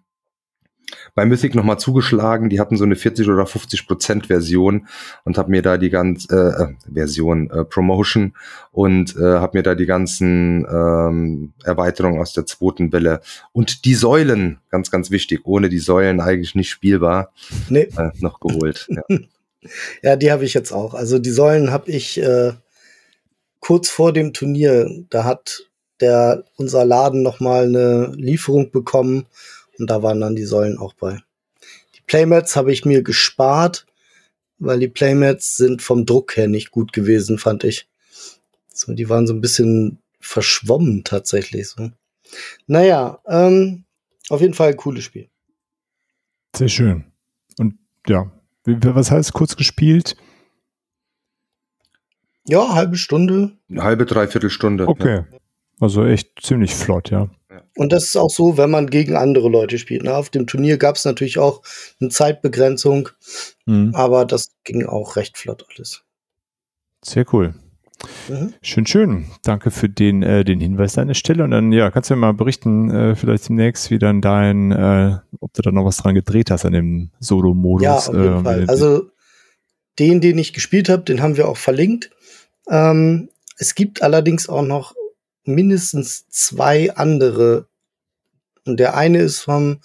bei 1.18 1.26
Mythic 1.26 1.56
nochmal 1.56 1.80
zugeschlagen. 1.80 2.48
Die 2.48 2.60
hatten 2.60 2.78
so 2.78 2.84
eine 2.84 2.96
40 2.96 3.28
oder 3.28 3.48
50 3.48 3.88
Prozent 3.88 4.28
Version 4.28 4.88
und 5.26 5.40
habe 5.40 5.50
mir 5.50 5.64
da 5.64 5.80
die 5.80 5.90
ganze 5.90 6.28
äh, 6.32 6.62
äh, 6.62 6.94
Version 6.94 7.50
äh, 7.50 7.66
Promotion 7.66 8.36
und 8.72 9.16
äh, 9.16 9.24
habe 9.24 9.58
mir 9.58 9.64
da 9.64 9.74
die 9.74 9.88
ganzen 9.88 10.68
ähm, 10.72 11.54
Erweiterungen 11.64 12.22
aus 12.22 12.34
der 12.34 12.46
zweiten 12.46 12.94
Welle 12.94 13.22
und 13.52 13.86
die 13.86 13.96
Säulen, 13.96 14.60
ganz 14.70 14.92
ganz 14.92 15.10
wichtig, 15.10 15.42
ohne 15.46 15.70
die 15.70 15.80
Säulen 15.80 16.22
eigentlich 16.22 16.54
nicht 16.54 16.70
spielbar, 16.70 17.34
nee. 17.68 17.90
äh, 17.98 18.12
noch 18.20 18.40
geholt. 18.40 18.88
Ja, 18.88 19.02
ja 20.04 20.16
die 20.18 20.32
habe 20.32 20.46
ich 20.46 20.54
jetzt 20.54 20.72
auch. 20.72 20.94
Also 20.94 21.18
die 21.18 21.32
Säulen 21.32 21.72
habe 21.72 21.90
ich 21.90 22.22
äh, 22.22 22.54
kurz 23.60 23.90
vor 23.90 24.14
dem 24.14 24.34
Turnier. 24.34 24.88
Da 25.10 25.24
hat 25.24 25.64
der 26.00 26.44
unser 26.58 26.86
Laden 26.86 27.24
nochmal 27.24 27.64
eine 27.64 28.14
Lieferung 28.16 28.70
bekommen 28.70 29.26
und 29.80 29.90
da 29.90 30.04
waren 30.04 30.20
dann 30.20 30.36
die 30.36 30.46
Säulen 30.46 30.78
auch 30.78 30.94
bei. 30.94 31.20
Die 31.96 32.02
Playmats 32.06 32.56
habe 32.56 32.72
ich 32.72 32.86
mir 32.86 33.04
gespart, 33.04 33.86
weil 34.60 34.80
die 34.80 34.88
Playmats 34.88 35.58
sind 35.58 35.82
vom 35.82 36.06
Druck 36.06 36.38
her 36.38 36.48
nicht 36.48 36.72
gut 36.72 36.94
gewesen, 36.94 37.38
fand 37.38 37.64
ich. 37.64 37.88
So, 38.74 38.94
die 38.94 39.10
waren 39.10 39.28
so 39.28 39.34
ein 39.34 39.42
bisschen 39.42 40.00
verschwommen 40.20 41.04
tatsächlich. 41.04 41.70
So. 41.70 41.92
Naja, 42.68 43.20
ähm, 43.28 43.86
auf 44.30 44.42
jeden 44.42 44.54
Fall 44.54 44.70
ein 44.70 44.78
cooles 44.78 45.04
Spiel. 45.04 45.30
Sehr 46.56 46.70
schön. 46.70 47.06
Und 47.58 47.78
ja, 48.08 48.32
was 48.66 49.12
heißt 49.12 49.34
kurz 49.34 49.56
gespielt? 49.56 50.16
Ja, 52.48 52.74
halbe 52.74 52.98
Stunde. 52.98 53.58
Eine 53.70 53.84
halbe, 53.84 54.06
dreiviertel 54.06 54.50
Stunde. 54.50 54.88
Okay. 54.88 55.26
Ja. 55.32 55.40
Also 55.80 56.06
echt 56.06 56.42
ziemlich 56.42 56.74
flott, 56.74 57.12
ja. 57.12 57.30
Und 57.78 57.92
das 57.92 58.06
ist 58.06 58.18
auch 58.18 58.30
so, 58.30 58.58
wenn 58.58 58.72
man 58.72 58.90
gegen 58.90 59.16
andere 59.16 59.50
Leute 59.50 59.78
spielt. 59.78 60.04
Ne? 60.04 60.16
Auf 60.16 60.30
dem 60.30 60.48
Turnier 60.48 60.78
gab 60.78 60.96
es 60.96 61.06
natürlich 61.06 61.38
auch 61.38 61.62
eine 62.02 62.10
Zeitbegrenzung, 62.10 63.10
mhm. 63.66 63.94
aber 63.94 64.26
das 64.26 64.52
ging 64.64 64.86
auch 64.86 65.16
recht 65.16 65.38
flott 65.38 65.66
alles. 65.70 66.04
Sehr 67.04 67.26
cool. 67.34 67.54
Mhm. 68.30 68.54
Schön, 68.62 68.86
schön. 68.86 69.26
Danke 69.44 69.72
für 69.72 69.90
den, 69.90 70.22
äh, 70.24 70.44
den 70.44 70.60
Hinweis 70.60 70.98
an 70.98 71.08
der 71.08 71.16
Stelle. 71.16 71.44
Und 71.44 71.52
dann, 71.52 71.72
ja, 71.72 71.90
kannst 71.92 72.10
du 72.10 72.16
mir 72.16 72.22
mal 72.22 72.34
berichten, 72.34 72.92
äh, 72.92 73.16
vielleicht 73.16 73.50
demnächst, 73.50 73.90
wie 73.90 74.00
dann 74.00 74.22
dein, 74.22 74.72
äh, 74.72 75.18
ob 75.40 75.54
du 75.54 75.62
da 75.62 75.72
noch 75.72 75.86
was 75.86 75.98
dran 75.98 76.16
gedreht 76.16 76.52
hast 76.52 76.66
an 76.66 76.74
dem 76.74 77.12
Solo-Modus. 77.20 77.84
Ja, 77.84 77.96
auf 77.96 78.14
jeden 78.14 78.40
äh, 78.40 78.44
Fall. 78.44 78.66
Also 78.68 79.10
den, 80.00 80.22
den 80.22 80.38
ich 80.38 80.54
gespielt 80.54 80.90
habe, 80.90 81.04
den 81.04 81.22
haben 81.22 81.38
wir 81.38 81.48
auch 81.48 81.58
verlinkt. 81.58 82.12
Ähm, 82.70 83.30
es 83.58 83.74
gibt 83.74 84.04
allerdings 84.04 84.48
auch 84.48 84.62
noch 84.62 84.94
mindestens 85.48 86.28
zwei 86.30 86.94
andere. 86.96 87.68
Und 88.66 88.80
der 88.80 88.96
eine 88.96 89.20
ist 89.20 89.40
vom 89.40 89.80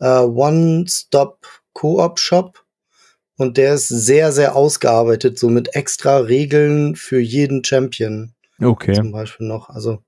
äh, 0.00 0.20
One-Stop 0.20 1.46
Co-op 1.72 2.18
Shop. 2.18 2.64
Und 3.36 3.56
der 3.56 3.74
ist 3.74 3.88
sehr, 3.88 4.32
sehr 4.32 4.56
ausgearbeitet, 4.56 5.38
so 5.38 5.48
mit 5.48 5.74
extra 5.76 6.18
Regeln 6.18 6.96
für 6.96 7.20
jeden 7.20 7.64
Champion. 7.64 8.34
Okay. 8.60 8.94
Zum 8.94 9.12
Beispiel 9.12 9.46
noch. 9.46 9.70
Also, 9.70 10.02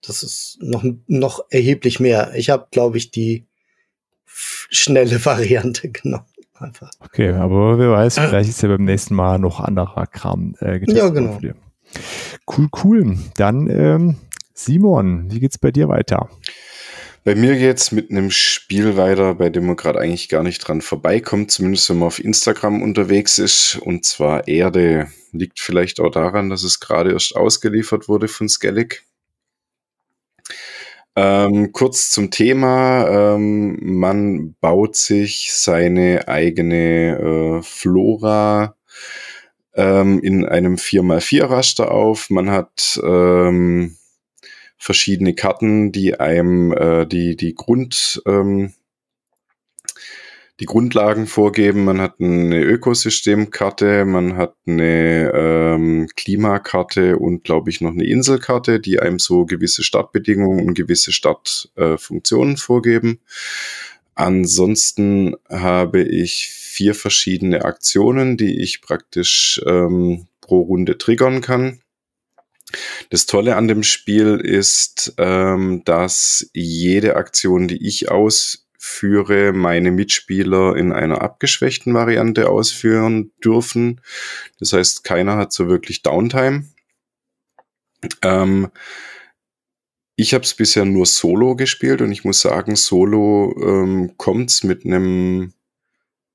das 0.00 0.22
ist 0.22 0.58
noch, 0.60 0.84
noch 1.08 1.44
erheblich 1.50 1.98
mehr. 1.98 2.32
Ich 2.36 2.50
habe, 2.50 2.68
glaube 2.70 2.98
ich, 2.98 3.10
die 3.10 3.46
schnelle 4.24 5.24
Variante 5.24 5.90
genommen. 5.90 6.26
Einfach. 6.56 6.90
Okay, 7.00 7.30
aber 7.30 7.78
wer 7.80 7.90
weiß, 7.90 8.14
vielleicht 8.14 8.48
ist 8.48 8.62
ja 8.62 8.68
beim 8.68 8.84
nächsten 8.84 9.16
Mal 9.16 9.40
noch 9.40 9.58
anderer 9.58 10.06
Kram 10.06 10.54
äh, 10.60 10.78
getestet. 10.78 10.96
Ja, 10.96 11.08
genau. 11.08 11.40
Cool, 12.46 12.68
cool. 12.82 13.18
Dann 13.36 13.68
ähm, 13.68 14.16
Simon, 14.52 15.30
wie 15.30 15.40
geht's 15.40 15.58
bei 15.58 15.70
dir 15.70 15.88
weiter? 15.88 16.28
Bei 17.24 17.34
mir 17.34 17.56
geht's 17.56 17.90
mit 17.90 18.10
einem 18.10 18.30
Spiel 18.30 18.98
weiter, 18.98 19.36
bei 19.36 19.48
dem 19.48 19.66
man 19.66 19.76
gerade 19.76 19.98
eigentlich 19.98 20.28
gar 20.28 20.42
nicht 20.42 20.58
dran 20.58 20.82
vorbeikommt, 20.82 21.50
zumindest 21.50 21.88
wenn 21.88 21.98
man 21.98 22.08
auf 22.08 22.22
Instagram 22.22 22.82
unterwegs 22.82 23.38
ist, 23.38 23.76
und 23.76 24.04
zwar 24.04 24.46
Erde. 24.46 25.08
Liegt 25.32 25.58
vielleicht 25.58 26.00
auch 26.00 26.10
daran, 26.10 26.50
dass 26.50 26.62
es 26.62 26.80
gerade 26.80 27.12
erst 27.12 27.34
ausgeliefert 27.34 28.08
wurde 28.08 28.28
von 28.28 28.48
Skellig. 28.48 29.04
Ähm, 31.16 31.72
kurz 31.72 32.10
zum 32.10 32.30
Thema. 32.30 33.34
Ähm, 33.34 33.78
man 33.80 34.54
baut 34.60 34.94
sich 34.94 35.50
seine 35.52 36.28
eigene 36.28 37.58
äh, 37.58 37.62
Flora 37.62 38.76
ähm, 39.74 40.20
in 40.20 40.44
einem 40.44 40.76
4x4-Raster 40.76 41.90
auf. 41.90 42.30
Man 42.30 42.50
hat 42.50 43.00
ähm, 43.02 43.96
verschiedene 44.78 45.34
Karten, 45.34 45.92
die 45.92 46.18
einem 46.20 46.72
äh, 46.72 47.06
die, 47.06 47.36
die 47.36 47.54
Grund, 47.54 48.22
ähm, 48.26 48.72
die 50.60 50.66
Grundlagen 50.66 51.26
vorgeben. 51.26 51.84
Man 51.84 52.00
hat 52.00 52.20
eine 52.20 52.62
Ökosystemkarte, 52.62 54.04
man 54.04 54.36
hat 54.36 54.54
eine 54.66 55.32
ähm, 55.34 56.08
Klimakarte 56.14 57.18
und 57.18 57.44
glaube 57.44 57.70
ich 57.70 57.80
noch 57.80 57.90
eine 57.90 58.04
Inselkarte, 58.04 58.78
die 58.78 59.00
einem 59.00 59.18
so 59.18 59.46
gewisse 59.46 59.82
Startbedingungen 59.82 60.66
und 60.66 60.74
gewisse 60.74 61.12
Startfunktionen 61.12 62.54
äh, 62.54 62.58
vorgeben. 62.58 63.20
Ansonsten 64.14 65.34
habe 65.48 66.02
ich 66.02 66.48
vier 66.48 66.94
verschiedene 66.94 67.64
Aktionen, 67.64 68.36
die 68.36 68.60
ich 68.60 68.80
praktisch 68.80 69.60
ähm, 69.66 70.28
pro 70.40 70.60
Runde 70.60 70.98
triggern 70.98 71.40
kann. 71.40 71.80
Das 73.10 73.26
Tolle 73.26 73.56
an 73.56 73.68
dem 73.68 73.82
Spiel 73.82 74.36
ist, 74.36 75.14
ähm, 75.18 75.82
dass 75.84 76.48
jede 76.52 77.16
Aktion, 77.16 77.68
die 77.68 77.86
ich 77.86 78.10
ausführe, 78.10 79.52
meine 79.52 79.90
Mitspieler 79.90 80.76
in 80.76 80.92
einer 80.92 81.22
abgeschwächten 81.22 81.94
Variante 81.94 82.48
ausführen 82.48 83.32
dürfen. 83.44 84.00
Das 84.58 84.72
heißt, 84.72 85.04
keiner 85.04 85.36
hat 85.36 85.52
so 85.52 85.68
wirklich 85.68 86.02
Downtime. 86.02 86.64
Ähm, 88.22 88.70
ich 90.16 90.34
habe 90.34 90.44
es 90.44 90.54
bisher 90.54 90.84
nur 90.84 91.06
Solo 91.06 91.56
gespielt 91.56 92.00
und 92.00 92.12
ich 92.12 92.24
muss 92.24 92.40
sagen, 92.40 92.76
Solo 92.76 93.54
ähm, 93.60 94.12
kommt 94.16 94.62
mit 94.64 94.84
einem 94.84 95.52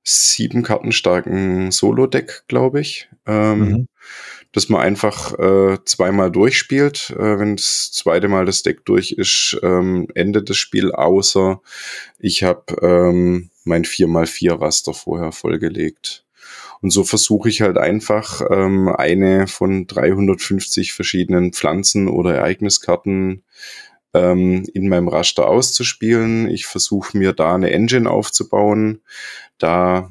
sieben 0.03 0.63
Karten 0.63 0.91
starken 0.91 1.71
Solo-Deck, 1.71 2.43
glaube 2.47 2.81
ich. 2.81 3.09
Ähm, 3.25 3.59
mhm. 3.59 3.87
Dass 4.51 4.67
man 4.67 4.81
einfach 4.81 5.37
äh, 5.37 5.77
zweimal 5.85 6.31
durchspielt. 6.31 7.11
Äh, 7.11 7.39
wenn 7.39 7.55
das 7.55 7.91
zweite 7.91 8.27
Mal 8.27 8.45
das 8.45 8.63
Deck 8.63 8.83
durch 8.85 9.11
ist, 9.11 9.57
ähm, 9.61 10.07
endet 10.15 10.49
das 10.49 10.57
Spiel, 10.57 10.91
außer 10.91 11.61
ich 12.17 12.43
habe 12.43 12.75
ähm, 12.81 13.51
mein 13.63 13.85
4x4 13.85 14.59
Raster 14.59 14.93
vorher 14.93 15.31
vollgelegt. 15.31 16.25
Und 16.81 16.91
so 16.91 17.03
versuche 17.03 17.49
ich 17.49 17.61
halt 17.61 17.77
einfach 17.77 18.41
ähm, 18.49 18.87
eine 18.89 19.47
von 19.47 19.85
350 19.87 20.93
verschiedenen 20.93 21.51
Pflanzen 21.51 22.07
oder 22.07 22.35
Ereigniskarten 22.35 23.43
ähm, 24.13 24.65
in 24.73 24.87
meinem 24.87 25.07
Raster 25.07 25.47
auszuspielen. 25.47 26.49
Ich 26.49 26.65
versuche 26.65 27.17
mir 27.17 27.33
da 27.33 27.55
eine 27.55 27.71
Engine 27.71 28.09
aufzubauen, 28.09 29.01
da 29.57 30.09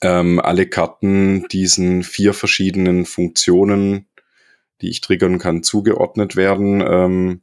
ähm, 0.00 0.40
alle 0.40 0.66
Karten 0.66 1.46
diesen 1.48 2.02
vier 2.02 2.34
verschiedenen 2.34 3.06
Funktionen, 3.06 4.06
die 4.80 4.90
ich 4.90 5.00
triggern 5.00 5.38
kann, 5.38 5.62
zugeordnet 5.62 6.36
werden. 6.36 6.82
Ähm, 6.86 7.42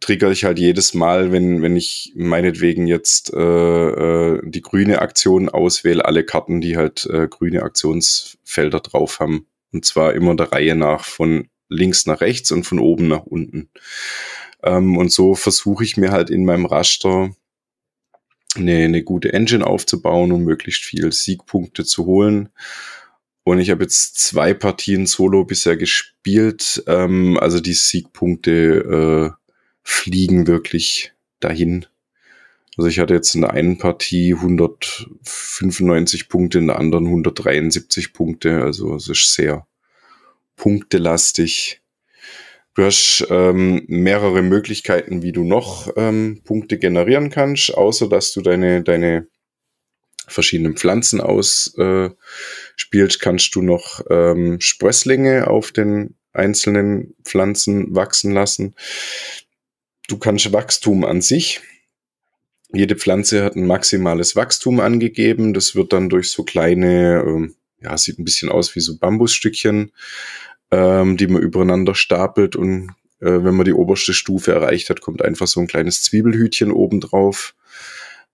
trigger 0.00 0.30
ich 0.30 0.44
halt 0.44 0.58
jedes 0.58 0.94
Mal, 0.94 1.30
wenn, 1.30 1.62
wenn 1.62 1.76
ich 1.76 2.12
meinetwegen 2.16 2.86
jetzt 2.86 3.32
äh, 3.32 3.38
äh, 3.38 4.40
die 4.44 4.62
grüne 4.62 5.00
Aktion 5.00 5.48
auswähle, 5.48 6.04
alle 6.04 6.24
Karten, 6.24 6.60
die 6.60 6.76
halt 6.76 7.06
äh, 7.06 7.28
grüne 7.28 7.62
Aktionsfelder 7.62 8.80
drauf 8.80 9.20
haben. 9.20 9.46
Und 9.72 9.84
zwar 9.84 10.14
immer 10.14 10.34
der 10.34 10.52
Reihe 10.52 10.74
nach 10.74 11.04
von 11.04 11.48
links 11.68 12.06
nach 12.06 12.20
rechts 12.20 12.50
und 12.50 12.64
von 12.64 12.80
oben 12.80 13.08
nach 13.08 13.24
unten. 13.24 13.70
Ähm, 14.62 14.96
und 14.96 15.12
so 15.12 15.34
versuche 15.34 15.84
ich 15.84 15.96
mir 15.96 16.10
halt 16.10 16.30
in 16.30 16.44
meinem 16.44 16.66
Raster 16.66 17.34
eine, 18.56 18.84
eine 18.84 19.02
gute 19.04 19.32
Engine 19.32 19.66
aufzubauen, 19.66 20.32
um 20.32 20.42
möglichst 20.42 20.82
viel 20.82 21.12
Siegpunkte 21.12 21.84
zu 21.84 22.06
holen. 22.06 22.48
Und 23.44 23.58
ich 23.58 23.70
habe 23.70 23.82
jetzt 23.82 24.18
zwei 24.18 24.54
Partien 24.54 25.06
Solo 25.06 25.44
bisher 25.44 25.76
gespielt. 25.76 26.82
Ähm, 26.86 27.38
also 27.40 27.60
die 27.60 27.72
Siegpunkte 27.72 29.34
äh, 29.36 29.39
fliegen 29.90 30.46
wirklich 30.46 31.12
dahin. 31.40 31.84
Also 32.76 32.88
ich 32.88 33.00
hatte 33.00 33.14
jetzt 33.14 33.34
in 33.34 33.40
der 33.40 33.50
einen 33.50 33.76
Partie 33.76 34.34
195 34.34 36.28
Punkte, 36.28 36.58
in 36.58 36.68
der 36.68 36.78
anderen 36.78 37.06
173 37.06 38.12
Punkte. 38.12 38.62
Also 38.62 38.94
es 38.94 39.08
ist 39.08 39.34
sehr 39.34 39.66
punktelastig. 40.56 41.82
Du 42.74 42.84
hast 42.84 43.26
ähm, 43.30 43.82
mehrere 43.88 44.42
Möglichkeiten, 44.42 45.22
wie 45.22 45.32
du 45.32 45.42
noch 45.42 45.92
ähm, 45.96 46.40
Punkte 46.44 46.78
generieren 46.78 47.28
kannst, 47.30 47.74
außer 47.74 48.08
dass 48.08 48.32
du 48.32 48.42
deine, 48.42 48.84
deine 48.84 49.26
verschiedenen 50.28 50.76
Pflanzen 50.76 51.20
ausspielst, 51.20 52.16
äh, 52.92 53.18
kannst 53.18 53.56
du 53.56 53.62
noch 53.62 54.02
ähm, 54.08 54.60
Sprösslinge 54.60 55.48
auf 55.48 55.72
den 55.72 56.14
einzelnen 56.32 57.14
Pflanzen 57.24 57.94
wachsen 57.94 58.32
lassen. 58.32 58.74
Du 60.10 60.18
kannst 60.18 60.52
Wachstum 60.52 61.04
an 61.04 61.22
sich. 61.22 61.60
Jede 62.72 62.96
Pflanze 62.96 63.42
hat 63.42 63.56
ein 63.56 63.66
maximales 63.66 64.36
Wachstum 64.36 64.80
angegeben. 64.80 65.54
Das 65.54 65.74
wird 65.74 65.92
dann 65.92 66.08
durch 66.08 66.30
so 66.30 66.44
kleine, 66.44 67.24
ähm, 67.26 67.54
ja, 67.80 67.96
sieht 67.96 68.18
ein 68.18 68.24
bisschen 68.24 68.48
aus 68.50 68.76
wie 68.76 68.80
so 68.80 68.98
Bambusstückchen 68.98 69.92
ähm, 70.70 71.16
die 71.16 71.26
man 71.26 71.42
übereinander 71.42 71.94
stapelt 71.94 72.56
und 72.56 72.90
äh, 73.20 73.44
wenn 73.44 73.54
man 73.54 73.64
die 73.64 73.72
oberste 73.72 74.14
Stufe 74.14 74.52
erreicht 74.52 74.90
hat, 74.90 75.00
kommt 75.00 75.22
einfach 75.22 75.46
so 75.46 75.60
ein 75.60 75.66
kleines 75.66 76.02
Zwiebelhütchen 76.02 76.72
oben 76.72 77.00
drauf. 77.00 77.54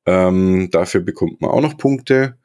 Ähm, 0.04 0.68
dafür 0.70 1.00
bekommt 1.00 1.40
man 1.40 1.50
auch 1.50 1.60
noch 1.60 1.76
Punkte. 1.76 2.38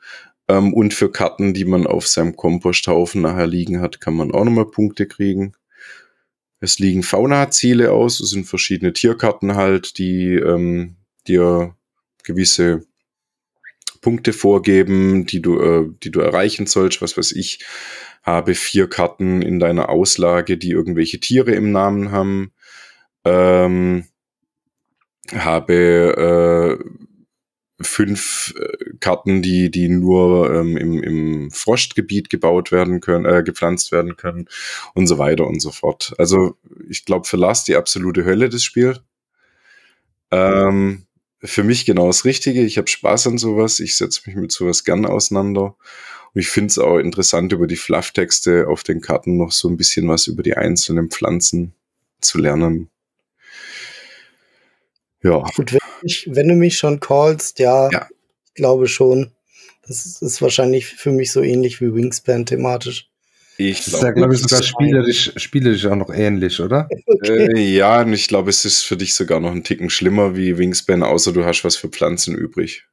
Ähm, 0.48 0.74
und 0.74 0.94
für 0.94 1.12
Karten, 1.12 1.53
die 1.53 1.66
man 1.66 1.86
auf 1.86 2.08
seinem 2.08 2.36
Komposthaufen 2.36 3.22
nachher 3.22 3.48
liegen 3.48 3.82
hat, 3.82 4.02
kann 4.02 4.16
man 4.16 4.32
auch 4.32 4.44
nochmal 4.44 4.66
Punkte 4.66 5.06
kriegen. 5.06 5.53
Es 6.61 6.77
liegen 6.77 7.01
Fauna-Ziele 7.03 7.91
aus, 7.91 8.19
es 8.19 8.29
sind 8.29 8.45
verschiedene 8.45 8.93
Tierkarten 8.93 9.55
halt, 9.55 9.97
die 9.97 10.35
ähm, 10.35 10.95
dir 11.27 11.75
gewisse 12.23 12.85
Punkte 14.01 14.31
vorgeben, 14.31 15.25
die 15.25 15.41
du, 15.41 15.59
äh, 15.59 15.89
die 16.03 16.11
du 16.11 16.19
erreichen 16.19 16.67
sollst, 16.67 17.01
was 17.01 17.17
weiß 17.17 17.31
ich, 17.33 17.65
habe 18.23 18.53
vier 18.53 18.88
Karten 18.88 19.41
in 19.41 19.59
deiner 19.59 19.89
Auslage, 19.89 20.57
die 20.57 20.69
irgendwelche 20.69 21.19
Tiere 21.19 21.51
im 21.51 21.71
Namen 21.71 22.11
haben, 22.11 22.51
ähm, 23.25 24.05
habe 25.33 26.79
äh, 26.79 27.10
fünf 27.84 28.53
äh, 28.58 28.94
Karten, 28.99 29.41
die, 29.41 29.72
die 29.72 29.90
nur 29.90 30.53
ähm, 30.53 30.78
im, 30.78 31.03
im 31.03 31.52
Frostgebiet 31.52 32.30
gebaut 32.30 32.72
werden 32.72 33.02
können, 33.02 33.26
äh, 33.26 33.44
gepflanzt 33.44 33.91
werden 33.91 34.18
können 34.18 34.48
und 34.94 35.08
so 35.08 35.18
weiter 35.18 35.48
und 35.48 35.62
so 35.62 35.72
fort. 35.72 36.14
Also 36.18 36.56
ich 36.90 37.06
glaube, 37.06 37.28
für 37.28 37.38
Lars 37.38 37.64
die 37.64 37.76
absolute 37.76 38.26
Hölle 38.26 38.49
das 38.49 38.64
Spiel. 38.64 38.99
Ähm, 40.32 41.06
für 41.44 41.64
mich 41.64 41.86
genau 41.86 42.08
das 42.08 42.26
Richtige. 42.26 42.62
Ich 42.62 42.78
habe 42.78 42.88
Spaß 42.88 43.28
an 43.28 43.38
sowas. 43.38 43.80
Ich 43.80 43.95
setze 43.95 44.22
mich 44.26 44.36
mit 44.36 44.52
sowas 44.52 44.84
gern 44.84 45.06
auseinander. 45.06 45.76
Und 46.34 46.40
ich 46.40 46.48
finde 46.48 46.68
es 46.68 46.78
auch 46.78 46.98
interessant, 46.98 47.52
über 47.52 47.68
die 47.68 47.76
Flufftexte 47.76 48.68
auf 48.68 48.84
den 48.84 49.02
Karten 49.02 49.38
noch 49.38 49.52
so 49.52 49.68
ein 49.68 49.78
bisschen 49.78 50.08
was 50.08 50.28
über 50.28 50.44
die 50.44 50.56
einzelnen 50.56 51.10
Pflanzen 51.10 51.74
zu 52.22 52.38
lernen. 52.38 52.90
Ja. 55.23 55.43
Gut, 55.56 55.73
wenn, 55.73 55.80
ich, 56.03 56.27
wenn 56.31 56.48
du 56.48 56.56
mich 56.56 56.77
schon 56.77 56.99
callst, 56.99 57.60
ja, 57.60 57.89
ja. 57.91 58.07
ich 58.48 58.53
glaube 58.56 58.88
schon. 58.88 59.31
Das 59.88 60.06
ist, 60.06 60.22
ist 60.22 60.41
wahrscheinlich 60.41 60.88
für 60.88 61.11
mich 61.11 61.31
so 61.31 61.41
ähnlich 61.41 61.81
wie 61.81 61.93
Wingspan 61.93 62.45
thematisch. 62.45 63.10
Ich 63.57 63.85
glaube, 63.85 64.06
ja, 64.06 64.11
glaube 64.11 64.34
ich, 64.34 64.41
sogar 64.41 64.64
spielerisch, 64.64 65.34
spielerisch 65.35 65.85
auch 65.85 65.95
noch 65.95 66.10
ähnlich, 66.10 66.60
oder? 66.60 66.89
Okay. 67.06 67.49
Äh, 67.56 67.76
ja, 67.76 68.02
und 68.02 68.14
ich 68.14 68.27
glaube, 68.27 68.49
es 68.49 68.65
ist 68.65 68.81
für 68.81 68.98
dich 68.98 69.14
sogar 69.14 69.39
noch 69.39 69.52
ein 69.52 69.64
Ticken 69.64 69.91
schlimmer 69.91 70.35
wie 70.35 70.57
Wingspan, 70.57 71.03
außer 71.03 71.34
du 71.34 71.45
hast 71.45 71.64
was 71.64 71.76
für 71.76 71.89
Pflanzen 71.89 72.35
übrig. 72.35 72.85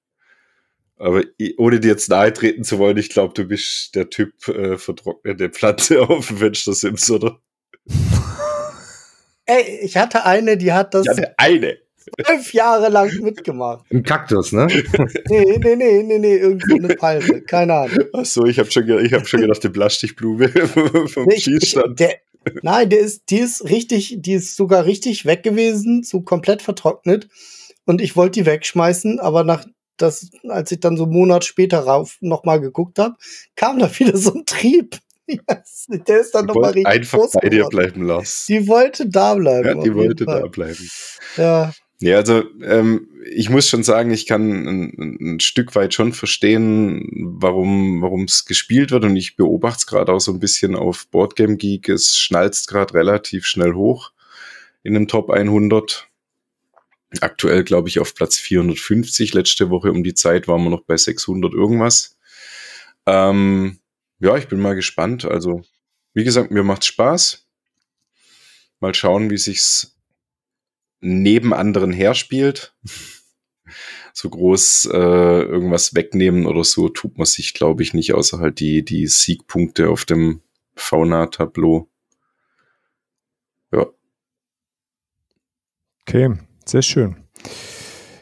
Aber 0.98 1.22
ohne 1.56 1.80
dir 1.80 1.88
jetzt 1.88 2.10
nahe 2.10 2.32
treten 2.32 2.64
zu 2.64 2.78
wollen, 2.78 2.96
ich 2.96 3.08
glaube, 3.08 3.32
du 3.32 3.44
bist 3.44 3.94
der 3.94 4.10
Typ 4.10 4.48
äh, 4.48 4.76
vertrocknete 4.76 5.48
Pflanze 5.48 6.02
auf 6.08 6.26
dem 6.26 6.38
Fenstersims, 6.38 7.10
oder? 7.10 7.40
Ey, 9.46 9.80
ich 9.82 9.96
hatte 9.96 10.26
eine, 10.26 10.58
die 10.58 10.72
hat 10.72 10.92
das. 10.92 11.06
Ich 11.06 11.10
hatte 11.10 11.34
eine. 11.38 11.78
Fünf 12.24 12.52
Jahre 12.52 12.88
lang 12.88 13.10
mitgemacht. 13.22 13.84
Ein 13.90 14.02
Kaktus, 14.02 14.52
ne? 14.52 14.66
nee, 15.28 15.58
nee, 15.58 15.76
nee, 15.76 16.02
nee, 16.02 16.18
nee, 16.18 16.36
irgendwie 16.36 16.78
eine 16.78 16.94
Palme. 16.94 17.42
Keine 17.42 17.74
Ahnung. 17.74 18.04
Ach 18.12 18.24
so, 18.24 18.44
ich 18.46 18.58
habe 18.58 18.70
schon, 18.70 18.88
ich 19.04 19.12
hab 19.12 19.26
schon 19.26 19.40
gedacht, 19.40 19.62
die 19.62 19.68
Plastigblume 19.68 20.48
vom 21.08 21.26
nee, 21.26 21.38
Schießstand. 21.38 21.98
Der, 22.00 22.16
nein, 22.62 22.90
der 22.90 23.00
ist, 23.00 23.30
die 23.30 23.38
ist 23.38 23.64
richtig, 23.64 24.16
die 24.18 24.34
ist 24.34 24.56
sogar 24.56 24.84
richtig 24.84 25.26
weg 25.26 25.42
gewesen, 25.42 26.02
so 26.02 26.20
komplett 26.20 26.62
vertrocknet. 26.62 27.28
Und 27.84 28.00
ich 28.00 28.16
wollte 28.16 28.40
die 28.40 28.46
wegschmeißen, 28.46 29.18
aber 29.18 29.44
nach, 29.44 29.64
das, 29.96 30.30
als 30.48 30.70
ich 30.72 30.80
dann 30.80 30.96
so 30.96 31.04
einen 31.04 31.12
Monat 31.12 31.44
später 31.44 31.80
rauf 31.80 32.18
nochmal 32.20 32.60
geguckt 32.60 32.98
habe, 32.98 33.16
kam 33.56 33.78
da 33.78 33.90
wieder 33.98 34.16
so 34.16 34.34
ein 34.34 34.44
Trieb. 34.46 34.98
der 35.88 36.20
ist 36.20 36.34
dann 36.34 36.46
nochmal 36.46 36.72
richtig 36.72 36.86
einfach 36.86 37.18
groß 37.18 37.32
bei 37.32 37.48
dir 37.48 37.66
bleiben 37.66 38.06
lassen. 38.06 38.46
Die 38.48 38.66
wollte 38.66 39.08
da 39.08 39.34
bleiben. 39.34 39.78
Ja, 39.78 39.84
die 39.84 39.94
wollte 39.94 40.24
da 40.24 40.46
bleiben. 40.46 40.88
Ja. 41.36 41.72
Ja, 42.00 42.16
also 42.16 42.44
ähm, 42.62 43.08
ich 43.28 43.50
muss 43.50 43.68
schon 43.68 43.82
sagen, 43.82 44.12
ich 44.12 44.26
kann 44.26 44.66
ein, 44.66 45.34
ein 45.34 45.40
Stück 45.40 45.74
weit 45.74 45.94
schon 45.94 46.12
verstehen, 46.12 47.08
warum 47.40 48.02
warum 48.02 48.24
es 48.24 48.44
gespielt 48.44 48.92
wird 48.92 49.04
und 49.04 49.16
ich 49.16 49.36
beobachte 49.36 49.78
es 49.78 49.86
gerade 49.86 50.12
auch 50.12 50.20
so 50.20 50.32
ein 50.32 50.38
bisschen 50.38 50.76
auf 50.76 51.08
Boardgame 51.08 51.56
Geek. 51.56 51.88
Es 51.88 52.16
schnalzt 52.16 52.68
gerade 52.68 52.94
relativ 52.94 53.46
schnell 53.46 53.74
hoch 53.74 54.12
in 54.84 54.94
dem 54.94 55.08
Top 55.08 55.30
100 55.30 56.08
Aktuell 57.20 57.64
glaube 57.64 57.88
ich 57.88 58.00
auf 58.00 58.14
Platz 58.14 58.36
450. 58.36 59.32
Letzte 59.32 59.70
Woche 59.70 59.90
um 59.90 60.04
die 60.04 60.14
Zeit 60.14 60.46
waren 60.46 60.62
wir 60.64 60.70
noch 60.70 60.84
bei 60.84 60.96
600 60.96 61.54
irgendwas. 61.54 62.18
Ähm, 63.06 63.78
ja, 64.20 64.36
ich 64.36 64.48
bin 64.48 64.60
mal 64.60 64.74
gespannt. 64.74 65.24
Also, 65.24 65.62
wie 66.12 66.24
gesagt, 66.24 66.50
mir 66.50 66.64
macht 66.64 66.84
Spaß. 66.84 67.46
Mal 68.80 68.94
schauen, 68.94 69.30
wie 69.30 69.38
sich's 69.38 69.97
neben 71.00 71.54
anderen 71.54 71.92
herspielt. 71.92 72.74
so 74.12 74.30
groß 74.30 74.90
äh, 74.92 74.96
irgendwas 75.42 75.94
wegnehmen 75.94 76.46
oder 76.46 76.64
so 76.64 76.88
tut 76.88 77.18
man 77.18 77.26
sich, 77.26 77.54
glaube 77.54 77.82
ich, 77.82 77.94
nicht, 77.94 78.14
außer 78.14 78.38
halt 78.38 78.60
die, 78.60 78.84
die 78.84 79.06
Siegpunkte 79.06 79.90
auf 79.90 80.04
dem 80.04 80.40
Fauna-Tableau. 80.74 81.88
Ja. 83.72 83.86
Okay. 86.02 86.34
Sehr 86.64 86.82
schön. 86.82 87.16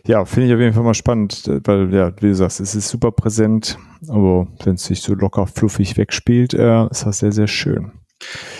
Ja, 0.06 0.24
finde 0.24 0.48
ich 0.48 0.54
auf 0.54 0.60
jeden 0.60 0.72
Fall 0.72 0.84
mal 0.84 0.94
spannend, 0.94 1.50
weil, 1.64 1.92
ja, 1.92 2.14
wie 2.20 2.28
du 2.28 2.34
sagst, 2.34 2.60
es 2.60 2.76
ist 2.76 2.88
super 2.88 3.10
präsent, 3.10 3.76
aber 4.08 4.46
wenn 4.62 4.74
es 4.74 4.84
sich 4.84 5.00
so 5.00 5.14
locker 5.14 5.48
fluffig 5.48 5.96
wegspielt, 5.96 6.54
äh, 6.54 6.86
ist 6.88 7.04
das 7.04 7.18
sehr, 7.18 7.32
sehr 7.32 7.48
schön. 7.48 7.90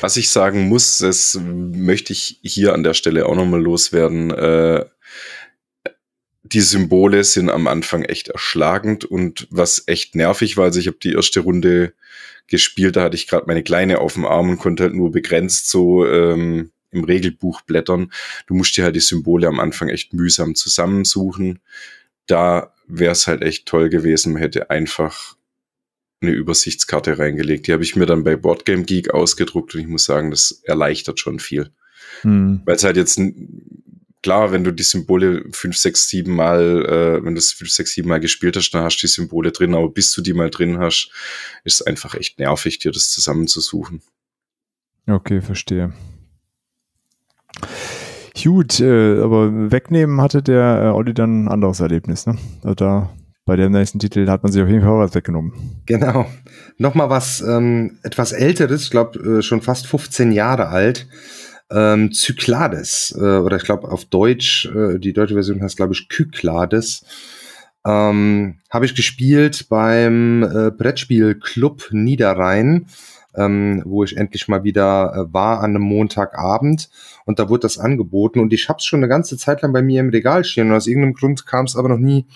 Was 0.01 0.17
ich 0.17 0.31
sagen 0.31 0.69
muss, 0.69 0.99
das 0.99 1.39
möchte 1.43 2.13
ich 2.13 2.39
hier 2.43 2.75
an 2.75 2.83
der 2.83 2.95
Stelle 2.95 3.27
auch 3.27 3.35
nochmal 3.35 3.63
loswerden. 3.63 4.31
Äh, 4.31 4.85
die 6.43 6.61
Symbole 6.61 7.25
sind 7.25 7.51
am 7.51 7.67
Anfang 7.67 8.05
echt 8.05 8.29
erschlagend 8.29 9.05
und 9.05 9.49
was 9.51 9.85
echt 9.87 10.15
nervig 10.15 10.57
war, 10.57 10.65
also 10.65 10.79
ich 10.79 10.87
habe 10.87 10.99
die 11.03 11.15
erste 11.15 11.41
Runde 11.41 11.93
gespielt, 12.47 12.97
da 12.97 13.03
hatte 13.03 13.17
ich 13.17 13.27
gerade 13.27 13.47
meine 13.47 13.65
Kleine 13.65 13.99
auf 13.99 14.15
dem 14.15 14.25
Arm 14.25 14.51
und 14.51 14.59
konnte 14.59 14.85
halt 14.85 14.95
nur 14.95 15.11
begrenzt 15.11 15.69
so 15.69 16.07
ähm, 16.07 16.71
im 16.93 17.05
Regelbuch 17.05 17.63
blättern. 17.63 18.13
Du 18.47 18.55
musst 18.55 18.77
dir 18.77 18.85
halt 18.85 18.95
die 18.95 19.01
Symbole 19.01 19.49
am 19.49 19.59
Anfang 19.59 19.89
echt 19.89 20.13
mühsam 20.13 20.55
zusammensuchen. 20.55 21.59
Da 22.27 22.73
wäre 22.87 23.13
es 23.13 23.27
halt 23.27 23.43
echt 23.43 23.67
toll 23.67 23.89
gewesen, 23.89 24.33
man 24.33 24.43
hätte 24.43 24.71
einfach 24.71 25.37
eine 26.21 26.33
Übersichtskarte 26.33 27.19
reingelegt. 27.19 27.67
Die 27.67 27.73
habe 27.73 27.83
ich 27.83 27.97
mir 27.97 28.07
dann 28.07 28.25
bei 28.25 28.37
Boardgame 28.37 28.85
Geek 28.85 29.13
ausgedruckt 29.13 29.75
und 29.75 29.81
ich 29.81 29.87
muss 29.87 30.05
sagen, 30.05 30.31
das 30.31 30.63
erleichtert 30.65 31.21
schon 31.21 31.39
viel. 31.39 31.71
Hm. 32.23 32.63
Weil 32.65 32.77
es 32.77 32.85
halt 32.85 32.97
jetzt 32.97 33.21
klar, 34.23 34.51
wenn 34.51 34.65
du 34.65 34.73
die 34.73 34.83
Symbole 34.83 35.45
fünf, 35.53 35.77
sechs, 35.77 36.09
sieben 36.09 36.35
Mal, 36.35 36.85
äh, 36.87 37.25
wenn 37.25 37.35
du 37.35 37.39
es 37.39 37.53
fünf, 37.53 37.71
sechs, 37.71 37.93
sieben 37.93 38.09
Mal 38.09 38.21
gespielt 38.21 38.57
hast, 38.57 38.71
dann 38.71 38.83
hast 38.83 38.97
du 38.97 39.07
die 39.07 39.13
Symbole 39.13 39.53
drin, 39.53 39.75
aber 39.75 39.89
bis 39.89 40.13
du 40.13 40.23
die 40.23 40.33
mal 40.33 40.51
drin 40.51 40.79
hast, 40.79 41.11
ist 41.65 41.81
es 41.81 41.87
einfach 41.87 42.15
echt 42.15 42.39
nervig, 42.39 42.79
dir 42.79 42.93
das 42.93 43.11
zusammenzusuchen. 43.11 44.03
Okay, 45.07 45.41
verstehe. 45.41 45.93
Gut, 48.43 48.81
äh, 48.81 49.21
aber 49.21 49.71
wegnehmen 49.71 50.21
hatte 50.21 50.43
der 50.43 50.83
äh, 50.83 50.89
Olli 50.89 51.15
dann 51.15 51.45
ein 51.45 51.49
anderes 51.49 51.81
Erlebnis, 51.81 52.27
ne? 52.27 52.37
Also 52.63 52.75
da 52.75 53.17
bei 53.47 53.57
dem 53.57 53.73
nächsten 53.73 54.01
Titel 54.01 54.29
hat 54.29 54.43
man 54.43 54.53
sich 54.53 54.61
auf 54.61 54.69
jeden 54.69 54.83
Fall 54.83 54.99
was 54.99 55.15
weggenommen. 55.15 55.53
Genau. 55.87 56.27
Nochmal 56.79 57.09
was 57.09 57.41
ähm, 57.41 57.99
etwas 58.03 58.33
älteres, 58.33 58.83
ich 58.83 58.91
glaube 58.91 59.39
äh, 59.39 59.43
schon 59.43 59.63
fast 59.63 59.87
15 59.87 60.33
Jahre 60.33 60.69
alt. 60.69 61.07
Ähm, 61.71 62.13
Cyclades, 62.13 63.17
äh, 63.19 63.39
oder 63.39 63.57
ich 63.57 63.65
glaube 63.65 63.91
auf 63.91 64.05
Deutsch, 64.05 64.67
äh, 64.67 64.99
die 64.99 65.13
deutsche 65.13 65.35
Version 65.35 65.63
heißt 65.63 65.77
glaube 65.77 65.95
ich 65.95 66.09
Kyklades. 66.09 67.05
Ähm, 67.85 68.59
Habe 68.69 68.85
ich 68.85 68.97
gespielt 68.97 69.69
beim 69.69 70.43
äh, 70.43 70.71
Brettspiel 70.73 71.39
Niederrhein, 71.93 72.87
ähm, 73.37 73.83
wo 73.85 74.03
ich 74.03 74.17
endlich 74.17 74.49
mal 74.49 74.65
wieder 74.65 75.13
äh, 75.15 75.33
war 75.33 75.61
an 75.61 75.71
einem 75.71 75.83
Montagabend 75.83 76.89
und 77.27 77.39
da 77.39 77.49
wurde 77.49 77.61
das 77.61 77.79
angeboten 77.79 78.41
und 78.41 78.53
ich 78.53 78.69
habe 78.69 78.79
es 78.79 78.85
schon 78.85 79.01
eine 79.01 79.09
ganze 79.09 79.37
Zeit 79.39 79.63
lang 79.63 79.73
bei 79.73 79.83
mir 79.83 80.01
im 80.01 80.09
Regal 80.09 80.43
stehen 80.43 80.71
und 80.71 80.77
aus 80.77 80.89
irgendeinem 80.89 81.15
Grund 81.15 81.47
kam 81.47 81.67
es 81.67 81.77
aber 81.77 81.89
noch 81.89 81.99
nie 81.99 82.27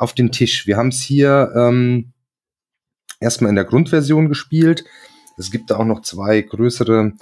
auf 0.00 0.14
den 0.14 0.32
Tisch. 0.32 0.66
Wir 0.66 0.76
haben 0.76 0.88
es 0.88 1.00
hier 1.00 1.52
ähm, 1.54 2.12
erstmal 3.20 3.50
in 3.50 3.56
der 3.56 3.64
Grundversion 3.64 4.28
gespielt. 4.28 4.84
Es 5.36 5.50
gibt 5.50 5.70
da 5.70 5.76
auch 5.76 5.84
noch 5.84 6.02
zwei 6.02 6.40
größere 6.42 7.12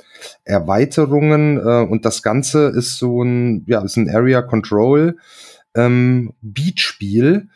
Erweiterungen 0.45 1.59
äh, 1.59 1.87
und 1.89 2.05
das 2.05 2.23
Ganze 2.23 2.69
ist 2.69 2.99
so 2.99 3.23
ein, 3.23 3.65
ja, 3.67 3.81
ist 3.83 3.97
ein 3.97 4.09
Area 4.09 4.43
Control 4.43 5.17
ähm, 5.75 6.33
Beat-Spiel 6.41 7.49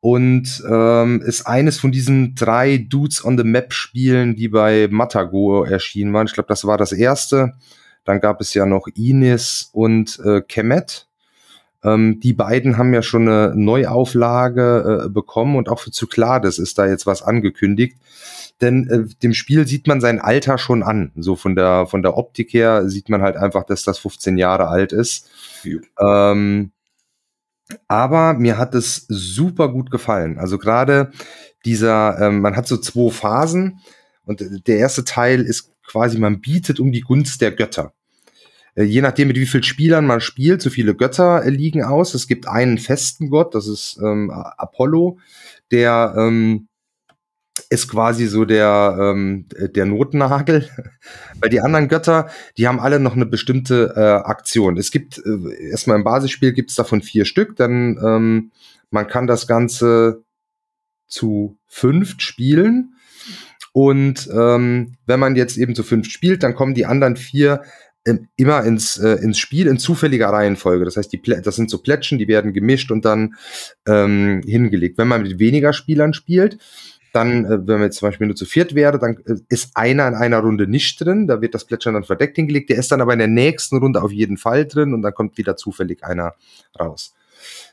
und 0.00 0.62
ähm, 0.68 1.22
ist 1.22 1.46
eines 1.46 1.78
von 1.78 1.92
diesen 1.92 2.34
drei 2.34 2.78
Dudes 2.78 3.24
on 3.24 3.38
the 3.38 3.44
Map 3.44 3.72
Spielen, 3.72 4.36
die 4.36 4.48
bei 4.48 4.88
Matago 4.90 5.64
erschienen 5.64 6.12
waren. 6.12 6.26
Ich 6.26 6.34
glaube, 6.34 6.48
das 6.48 6.64
war 6.64 6.78
das 6.78 6.92
erste. 6.92 7.54
Dann 8.04 8.20
gab 8.20 8.40
es 8.40 8.54
ja 8.54 8.66
noch 8.66 8.86
Inis 8.94 9.70
und 9.72 10.20
äh, 10.24 10.42
Kemet. 10.42 11.08
Ähm, 11.84 12.18
die 12.20 12.32
beiden 12.32 12.78
haben 12.78 12.94
ja 12.94 13.02
schon 13.02 13.28
eine 13.28 13.52
Neuauflage 13.54 15.04
äh, 15.04 15.08
bekommen 15.08 15.56
und 15.56 15.68
auch 15.68 15.80
für 15.80 15.92
Cyclades 15.92 16.58
ist 16.58 16.78
da 16.78 16.86
jetzt 16.86 17.06
was 17.06 17.22
angekündigt. 17.22 17.98
Denn 18.60 18.88
äh, 18.88 19.14
dem 19.22 19.34
Spiel 19.34 19.66
sieht 19.66 19.86
man 19.86 20.00
sein 20.00 20.20
Alter 20.20 20.58
schon 20.58 20.82
an. 20.82 21.12
So 21.16 21.36
von 21.36 21.54
der, 21.54 21.86
von 21.86 22.02
der 22.02 22.16
Optik 22.16 22.52
her 22.54 22.88
sieht 22.88 23.08
man 23.08 23.22
halt 23.22 23.36
einfach, 23.36 23.64
dass 23.64 23.82
das 23.82 23.98
15 23.98 24.38
Jahre 24.38 24.68
alt 24.68 24.92
ist. 24.92 25.28
Ähm, 26.00 26.70
aber 27.88 28.34
mir 28.34 28.58
hat 28.58 28.74
es 28.74 29.06
super 29.08 29.68
gut 29.68 29.90
gefallen. 29.90 30.38
Also 30.38 30.58
gerade 30.58 31.10
dieser, 31.64 32.18
ähm, 32.20 32.40
man 32.40 32.56
hat 32.56 32.66
so 32.66 32.76
zwei 32.76 33.10
Phasen 33.10 33.80
und 34.24 34.42
der 34.66 34.78
erste 34.78 35.04
Teil 35.04 35.42
ist 35.42 35.72
quasi, 35.86 36.18
man 36.18 36.40
bietet 36.40 36.80
um 36.80 36.92
die 36.92 37.00
Gunst 37.00 37.40
der 37.40 37.52
Götter. 37.52 37.92
Äh, 38.74 38.84
je 38.84 39.00
nachdem, 39.00 39.28
mit 39.28 39.36
wie 39.36 39.46
vielen 39.46 39.62
Spielern 39.62 40.06
man 40.06 40.20
spielt, 40.20 40.62
so 40.62 40.70
viele 40.70 40.94
Götter 40.94 41.44
äh, 41.44 41.50
liegen 41.50 41.82
aus. 41.82 42.14
Es 42.14 42.26
gibt 42.26 42.48
einen 42.48 42.78
festen 42.78 43.30
Gott, 43.30 43.54
das 43.54 43.66
ist 43.66 43.98
ähm, 44.02 44.30
Apollo, 44.30 45.18
der 45.70 46.14
ähm, 46.16 46.68
ist 47.70 47.88
quasi 47.88 48.26
so 48.26 48.44
der, 48.44 48.96
ähm, 49.00 49.46
der 49.58 49.86
Notnagel. 49.86 50.68
Weil 51.40 51.50
die 51.50 51.60
anderen 51.60 51.88
Götter, 51.88 52.28
die 52.58 52.66
haben 52.66 52.80
alle 52.80 52.98
noch 52.98 53.14
eine 53.14 53.26
bestimmte 53.26 53.94
äh, 53.96 54.28
Aktion. 54.28 54.76
Es 54.76 54.90
gibt 54.90 55.18
äh, 55.18 55.70
erstmal 55.70 55.96
im 55.96 56.04
Basisspiel 56.04 56.52
gibt 56.52 56.70
es 56.70 56.76
davon 56.76 57.02
vier 57.02 57.24
Stück, 57.24 57.56
dann 57.56 57.98
ähm, 58.04 58.52
man 58.90 59.06
kann 59.06 59.26
das 59.26 59.46
Ganze 59.46 60.24
zu 61.06 61.58
fünft 61.66 62.22
spielen. 62.22 62.94
Und 63.72 64.28
ähm, 64.32 64.96
wenn 65.06 65.18
man 65.18 65.34
jetzt 65.34 65.56
eben 65.56 65.74
zu 65.74 65.82
fünft 65.82 66.12
spielt, 66.12 66.44
dann 66.44 66.54
kommen 66.54 66.74
die 66.74 66.86
anderen 66.86 67.16
vier 67.16 67.62
immer 68.36 68.64
ins, 68.64 68.98
äh, 68.98 69.14
ins 69.22 69.38
Spiel 69.38 69.66
in 69.66 69.78
zufälliger 69.78 70.28
Reihenfolge. 70.28 70.84
Das 70.84 70.96
heißt, 70.96 71.12
die 71.12 71.22
das 71.22 71.56
sind 71.56 71.70
so 71.70 71.78
Plätschen, 71.78 72.18
die 72.18 72.28
werden 72.28 72.52
gemischt 72.52 72.90
und 72.90 73.04
dann 73.04 73.34
ähm, 73.86 74.42
hingelegt. 74.44 74.98
Wenn 74.98 75.08
man 75.08 75.22
mit 75.22 75.38
weniger 75.38 75.72
Spielern 75.72 76.12
spielt, 76.12 76.58
dann, 77.14 77.44
äh, 77.44 77.66
wenn 77.66 77.76
man 77.76 77.84
jetzt 77.84 77.98
zum 77.98 78.08
Beispiel 78.08 78.26
nur 78.26 78.36
zu 78.36 78.44
viert 78.44 78.74
wäre, 78.74 78.98
dann 78.98 79.16
äh, 79.24 79.36
ist 79.48 79.70
einer 79.74 80.08
in 80.08 80.14
einer 80.14 80.40
Runde 80.40 80.66
nicht 80.66 81.00
drin, 81.00 81.26
da 81.26 81.40
wird 81.40 81.54
das 81.54 81.64
Plätschern 81.64 81.94
dann 81.94 82.04
verdeckt 82.04 82.36
hingelegt, 82.36 82.70
der 82.70 82.76
ist 82.76 82.92
dann 82.92 83.00
aber 83.00 83.12
in 83.12 83.20
der 83.20 83.28
nächsten 83.28 83.78
Runde 83.78 84.02
auf 84.02 84.12
jeden 84.12 84.36
Fall 84.36 84.66
drin 84.66 84.92
und 84.92 85.02
dann 85.02 85.14
kommt 85.14 85.38
wieder 85.38 85.56
zufällig 85.56 86.04
einer 86.04 86.34
raus. 86.78 87.14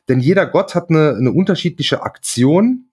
Denn 0.07 0.19
jeder 0.19 0.45
Gott 0.45 0.75
hat 0.75 0.89
eine, 0.89 1.15
eine 1.15 1.31
unterschiedliche 1.31 2.03
Aktion, 2.03 2.90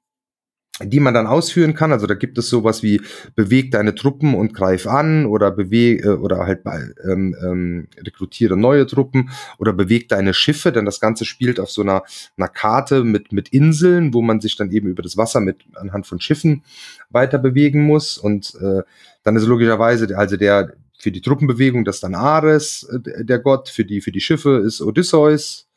die 0.81 1.01
man 1.01 1.15
dann 1.15 1.27
ausführen 1.27 1.75
kann. 1.75 1.93
Also 1.93 2.07
da 2.07 2.15
gibt 2.15 2.39
es 2.39 2.49
sowas 2.49 2.83
wie 2.83 3.01
beweg 3.35 3.71
deine 3.71 3.95
Truppen 3.95 4.35
und 4.35 4.55
greif 4.55 4.87
an 4.87 5.27
oder 5.27 5.51
beweg 5.51 6.05
äh, 6.05 6.09
oder 6.11 6.47
halt 6.47 6.63
bei, 6.63 6.89
ähm, 7.05 7.37
ähm, 7.43 7.89
rekrutiere 7.99 8.57
neue 8.57 8.87
Truppen 8.87 9.31
oder 9.59 9.73
beweg 9.73 10.09
deine 10.09 10.35
Schiffe, 10.35 10.73
denn 10.73 10.85
das 10.85 11.01
Ganze 11.01 11.25
spielt 11.25 11.59
auf 11.59 11.71
so 11.71 11.83
einer, 11.83 12.03
einer 12.37 12.49
Karte 12.49 13.05
mit, 13.05 13.33
mit 13.33 13.49
Inseln, 13.49 14.15
wo 14.15 14.23
man 14.23 14.41
sich 14.41 14.57
dann 14.57 14.71
eben 14.71 14.89
über 14.89 15.03
das 15.03 15.17
Wasser 15.17 15.41
mit 15.41 15.65
anhand 15.75 16.07
von 16.07 16.21
Schiffen 16.21 16.63
weiter 17.11 17.39
bewegen 17.39 17.83
muss. 17.83 18.19
Und 18.19 18.55
äh, 18.61 18.83
dann 19.23 19.37
ist 19.37 19.47
logischerweise, 19.47 20.17
also 20.17 20.37
der 20.37 20.73
für 21.01 21.13
die 21.13 21.21
Truppenbewegung 21.21 21.85
das 21.85 22.01
dann 22.01 22.15
Ares, 22.15 22.83
äh, 22.85 23.25
der 23.25 23.39
Gott, 23.39 23.69
für 23.69 23.85
die, 23.85 24.01
für 24.01 24.13
die 24.13 24.21
Schiffe 24.21 24.63
ist 24.65 24.81
Odysseus. 24.81 25.69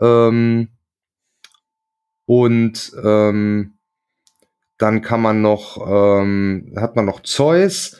Ähm, 0.00 0.68
und 2.26 2.92
ähm, 3.02 3.74
dann 4.78 5.02
kann 5.02 5.20
man 5.22 5.42
noch, 5.42 5.78
ähm, 5.86 6.72
hat 6.76 6.96
man 6.96 7.04
noch 7.04 7.22
Zeus. 7.22 7.96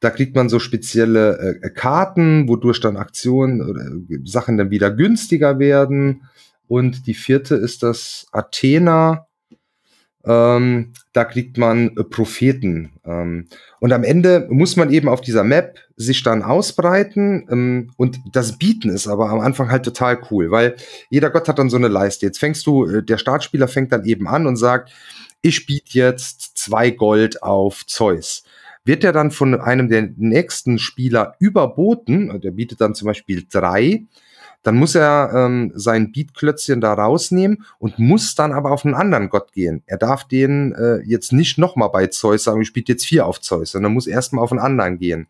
Da 0.00 0.10
kriegt 0.10 0.34
man 0.34 0.48
so 0.48 0.58
spezielle 0.58 1.60
äh, 1.62 1.70
Karten, 1.70 2.48
wodurch 2.48 2.80
dann 2.80 2.96
Aktionen 2.96 3.62
oder 3.62 3.84
Sachen 4.24 4.56
dann 4.56 4.70
wieder 4.70 4.90
günstiger 4.90 5.58
werden. 5.58 6.22
Und 6.66 7.06
die 7.06 7.14
vierte 7.14 7.54
ist 7.54 7.82
das 7.82 8.26
Athena. 8.32 9.26
Ähm, 10.26 10.94
da 11.12 11.24
kriegt 11.24 11.58
man 11.58 11.96
äh, 11.96 12.04
Propheten. 12.04 12.92
Ähm, 13.04 13.46
und 13.80 13.92
am 13.92 14.04
Ende 14.04 14.46
muss 14.50 14.76
man 14.76 14.90
eben 14.90 15.08
auf 15.08 15.20
dieser 15.20 15.44
Map 15.44 15.78
sich 15.96 16.22
dann 16.22 16.42
ausbreiten. 16.42 17.46
Ähm, 17.50 17.90
und 17.98 18.18
das 18.32 18.56
Bieten 18.56 18.88
ist 18.88 19.06
aber 19.06 19.28
am 19.28 19.40
Anfang 19.40 19.70
halt 19.70 19.84
total 19.84 20.18
cool, 20.30 20.50
weil 20.50 20.76
jeder 21.10 21.28
Gott 21.28 21.46
hat 21.46 21.58
dann 21.58 21.68
so 21.68 21.76
eine 21.76 21.88
Leiste. 21.88 22.24
Jetzt 22.24 22.38
fängst 22.38 22.66
du, 22.66 22.86
äh, 22.86 23.02
der 23.02 23.18
Startspieler 23.18 23.68
fängt 23.68 23.92
dann 23.92 24.06
eben 24.06 24.26
an 24.26 24.46
und 24.46 24.56
sagt, 24.56 24.92
ich 25.44 25.66
biete 25.66 25.98
jetzt 25.98 26.56
zwei 26.56 26.90
Gold 26.90 27.42
auf 27.42 27.84
Zeus. 27.84 28.44
Wird 28.86 29.02
der 29.02 29.12
dann 29.12 29.30
von 29.30 29.60
einem 29.60 29.90
der 29.90 30.08
nächsten 30.16 30.78
Spieler 30.78 31.34
überboten, 31.38 32.40
der 32.40 32.50
bietet 32.50 32.80
dann 32.80 32.94
zum 32.94 33.06
Beispiel 33.06 33.44
drei, 33.50 34.04
dann 34.62 34.76
muss 34.76 34.94
er 34.94 35.30
ähm, 35.34 35.70
sein 35.74 36.12
Beatklötzchen 36.12 36.80
da 36.80 36.94
rausnehmen 36.94 37.66
und 37.78 37.98
muss 37.98 38.34
dann 38.34 38.52
aber 38.54 38.70
auf 38.70 38.86
einen 38.86 38.94
anderen 38.94 39.28
Gott 39.28 39.52
gehen. 39.52 39.82
Er 39.84 39.98
darf 39.98 40.26
den 40.26 40.72
äh, 40.72 41.02
jetzt 41.04 41.34
nicht 41.34 41.58
nochmal 41.58 41.90
bei 41.90 42.06
Zeus 42.06 42.44
sagen, 42.44 42.62
ich 42.62 42.68
spiele 42.68 42.86
jetzt 42.88 43.04
vier 43.04 43.26
auf 43.26 43.38
Zeus, 43.42 43.72
sondern 43.72 43.92
muss 43.92 44.06
erstmal 44.06 44.42
auf 44.42 44.52
einen 44.52 44.62
anderen 44.62 44.98
gehen. 44.98 45.26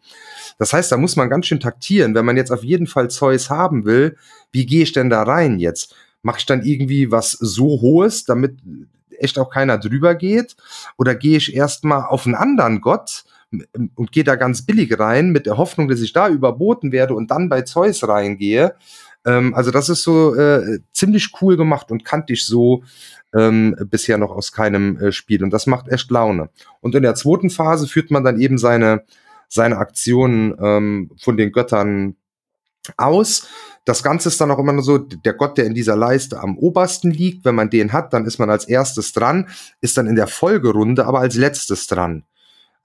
Das 0.58 0.72
heißt, 0.72 0.92
da 0.92 0.96
muss 0.96 1.16
man 1.16 1.28
ganz 1.28 1.46
schön 1.46 1.58
taktieren. 1.58 2.14
Wenn 2.14 2.24
man 2.24 2.36
jetzt 2.36 2.52
auf 2.52 2.62
jeden 2.62 2.86
Fall 2.86 3.10
Zeus 3.10 3.50
haben 3.50 3.84
will, 3.84 4.16
wie 4.52 4.64
gehe 4.64 4.84
ich 4.84 4.92
denn 4.92 5.10
da 5.10 5.24
rein 5.24 5.58
jetzt? 5.58 5.96
Mache 6.22 6.38
ich 6.38 6.46
dann 6.46 6.62
irgendwie 6.62 7.10
was 7.10 7.32
so 7.32 7.80
Hohes, 7.80 8.24
damit 8.24 8.58
echt 9.18 9.38
auch 9.38 9.50
keiner 9.50 9.78
drüber 9.78 10.14
geht? 10.14 10.56
Oder 10.96 11.14
gehe 11.14 11.36
ich 11.36 11.54
erstmal 11.54 12.06
auf 12.06 12.26
einen 12.26 12.34
anderen 12.34 12.80
Gott 12.80 13.24
und 13.94 14.12
gehe 14.12 14.24
da 14.24 14.36
ganz 14.36 14.62
billig 14.62 14.98
rein 14.98 15.30
mit 15.30 15.46
der 15.46 15.56
Hoffnung, 15.56 15.88
dass 15.88 16.00
ich 16.00 16.12
da 16.12 16.28
überboten 16.28 16.92
werde 16.92 17.14
und 17.14 17.30
dann 17.30 17.48
bei 17.48 17.62
Zeus 17.62 18.06
reingehe? 18.06 18.74
Ähm, 19.24 19.54
also 19.54 19.70
das 19.70 19.88
ist 19.88 20.02
so 20.02 20.34
äh, 20.34 20.80
ziemlich 20.92 21.32
cool 21.40 21.56
gemacht 21.56 21.90
und 21.90 22.04
kannte 22.04 22.32
ich 22.32 22.44
so 22.44 22.82
ähm, 23.34 23.76
bisher 23.90 24.18
noch 24.18 24.30
aus 24.30 24.52
keinem 24.52 24.98
äh, 24.98 25.12
Spiel. 25.12 25.42
Und 25.42 25.50
das 25.50 25.66
macht 25.66 25.88
echt 25.88 26.10
Laune. 26.10 26.50
Und 26.80 26.94
in 26.94 27.02
der 27.02 27.14
zweiten 27.14 27.50
Phase 27.50 27.86
führt 27.86 28.10
man 28.10 28.24
dann 28.24 28.40
eben 28.40 28.58
seine, 28.58 29.04
seine 29.48 29.78
Aktionen 29.78 30.54
ähm, 30.60 31.10
von 31.20 31.36
den 31.36 31.52
Göttern 31.52 32.16
aus. 32.96 33.46
Das 33.84 34.02
Ganze 34.02 34.28
ist 34.28 34.40
dann 34.40 34.50
auch 34.50 34.58
immer 34.58 34.72
nur 34.72 34.82
so, 34.82 34.98
der 34.98 35.34
Gott, 35.34 35.58
der 35.58 35.66
in 35.66 35.74
dieser 35.74 35.96
Leiste 35.96 36.40
am 36.40 36.56
obersten 36.56 37.10
liegt, 37.10 37.44
wenn 37.44 37.54
man 37.54 37.70
den 37.70 37.92
hat, 37.92 38.12
dann 38.12 38.24
ist 38.24 38.38
man 38.38 38.50
als 38.50 38.64
erstes 38.66 39.12
dran, 39.12 39.48
ist 39.80 39.96
dann 39.96 40.06
in 40.06 40.16
der 40.16 40.26
Folgerunde 40.26 41.06
aber 41.06 41.20
als 41.20 41.34
letztes 41.34 41.86
dran. 41.86 42.24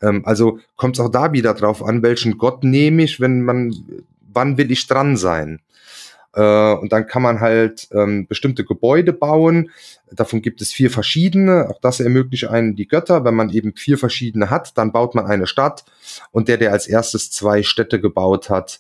Ähm, 0.02 0.24
also 0.26 0.60
kommt 0.76 0.98
es 0.98 1.06
auch 1.06 1.10
da 1.10 1.32
wieder 1.32 1.54
drauf 1.54 1.84
an, 1.84 2.04
welchen 2.04 2.38
Gott 2.38 2.64
nehme 2.64 3.04
ich, 3.04 3.20
wenn 3.20 3.42
man, 3.42 3.74
wann 4.22 4.58
will 4.58 4.72
ich 4.72 4.88
dran 4.88 5.18
sein? 5.18 5.62
Äh, 6.34 6.74
und 6.74 6.92
dann 6.92 7.08
kann 7.08 7.22
man 7.22 7.40
halt 7.40 7.88
ähm, 7.92 8.28
bestimmte 8.28 8.64
Gebäude 8.64 9.14
bauen. 9.14 9.72
Davon 10.12 10.42
gibt 10.42 10.62
es 10.62 10.72
vier 10.72 10.92
verschiedene. 10.92 11.70
Auch 11.70 11.80
das 11.82 12.00
ermöglicht 12.00 12.48
einen 12.48 12.76
die 12.76 12.88
Götter. 12.88 13.26
Wenn 13.26 13.36
man 13.36 13.50
eben 13.50 13.74
vier 13.76 13.98
verschiedene 13.98 14.50
hat, 14.50 14.78
dann 14.78 14.92
baut 14.92 15.16
man 15.16 15.26
eine 15.26 15.48
Stadt. 15.48 15.86
Und 16.32 16.48
der, 16.48 16.58
der 16.58 16.72
als 16.72 16.88
erstes 16.88 17.32
zwei 17.32 17.64
Städte 17.64 18.00
gebaut 18.00 18.50
hat, 18.50 18.80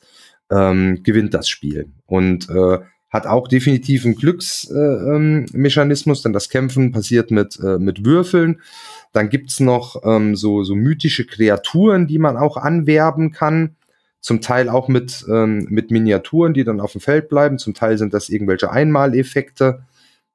ähm, 0.51 1.01
gewinnt 1.03 1.33
das 1.33 1.49
Spiel. 1.49 1.91
Und 2.05 2.49
äh, 2.49 2.79
hat 3.09 3.25
auch 3.25 3.47
definitiv 3.47 4.05
einen 4.05 4.13
Glücksmechanismus, 4.15 6.19
äh, 6.19 6.21
ähm, 6.21 6.23
denn 6.23 6.33
das 6.33 6.49
Kämpfen 6.49 6.91
passiert 6.91 7.31
mit, 7.31 7.59
äh, 7.59 7.79
mit 7.79 8.05
Würfeln. 8.05 8.61
Dann 9.13 9.29
gibt's 9.29 9.59
noch 9.59 10.03
ähm, 10.05 10.35
so, 10.35 10.63
so 10.63 10.75
mythische 10.75 11.25
Kreaturen, 11.25 12.05
die 12.07 12.19
man 12.19 12.37
auch 12.37 12.57
anwerben 12.57 13.31
kann. 13.31 13.75
Zum 14.21 14.41
Teil 14.41 14.69
auch 14.69 14.89
mit, 14.89 15.25
ähm, 15.29 15.65
mit 15.69 15.91
Miniaturen, 15.91 16.53
die 16.53 16.63
dann 16.63 16.81
auf 16.81 16.91
dem 16.91 17.01
Feld 17.01 17.29
bleiben. 17.29 17.57
Zum 17.57 17.73
Teil 17.73 17.97
sind 17.97 18.13
das 18.13 18.29
irgendwelche 18.29 18.69
Einmaleffekte. 18.69 19.83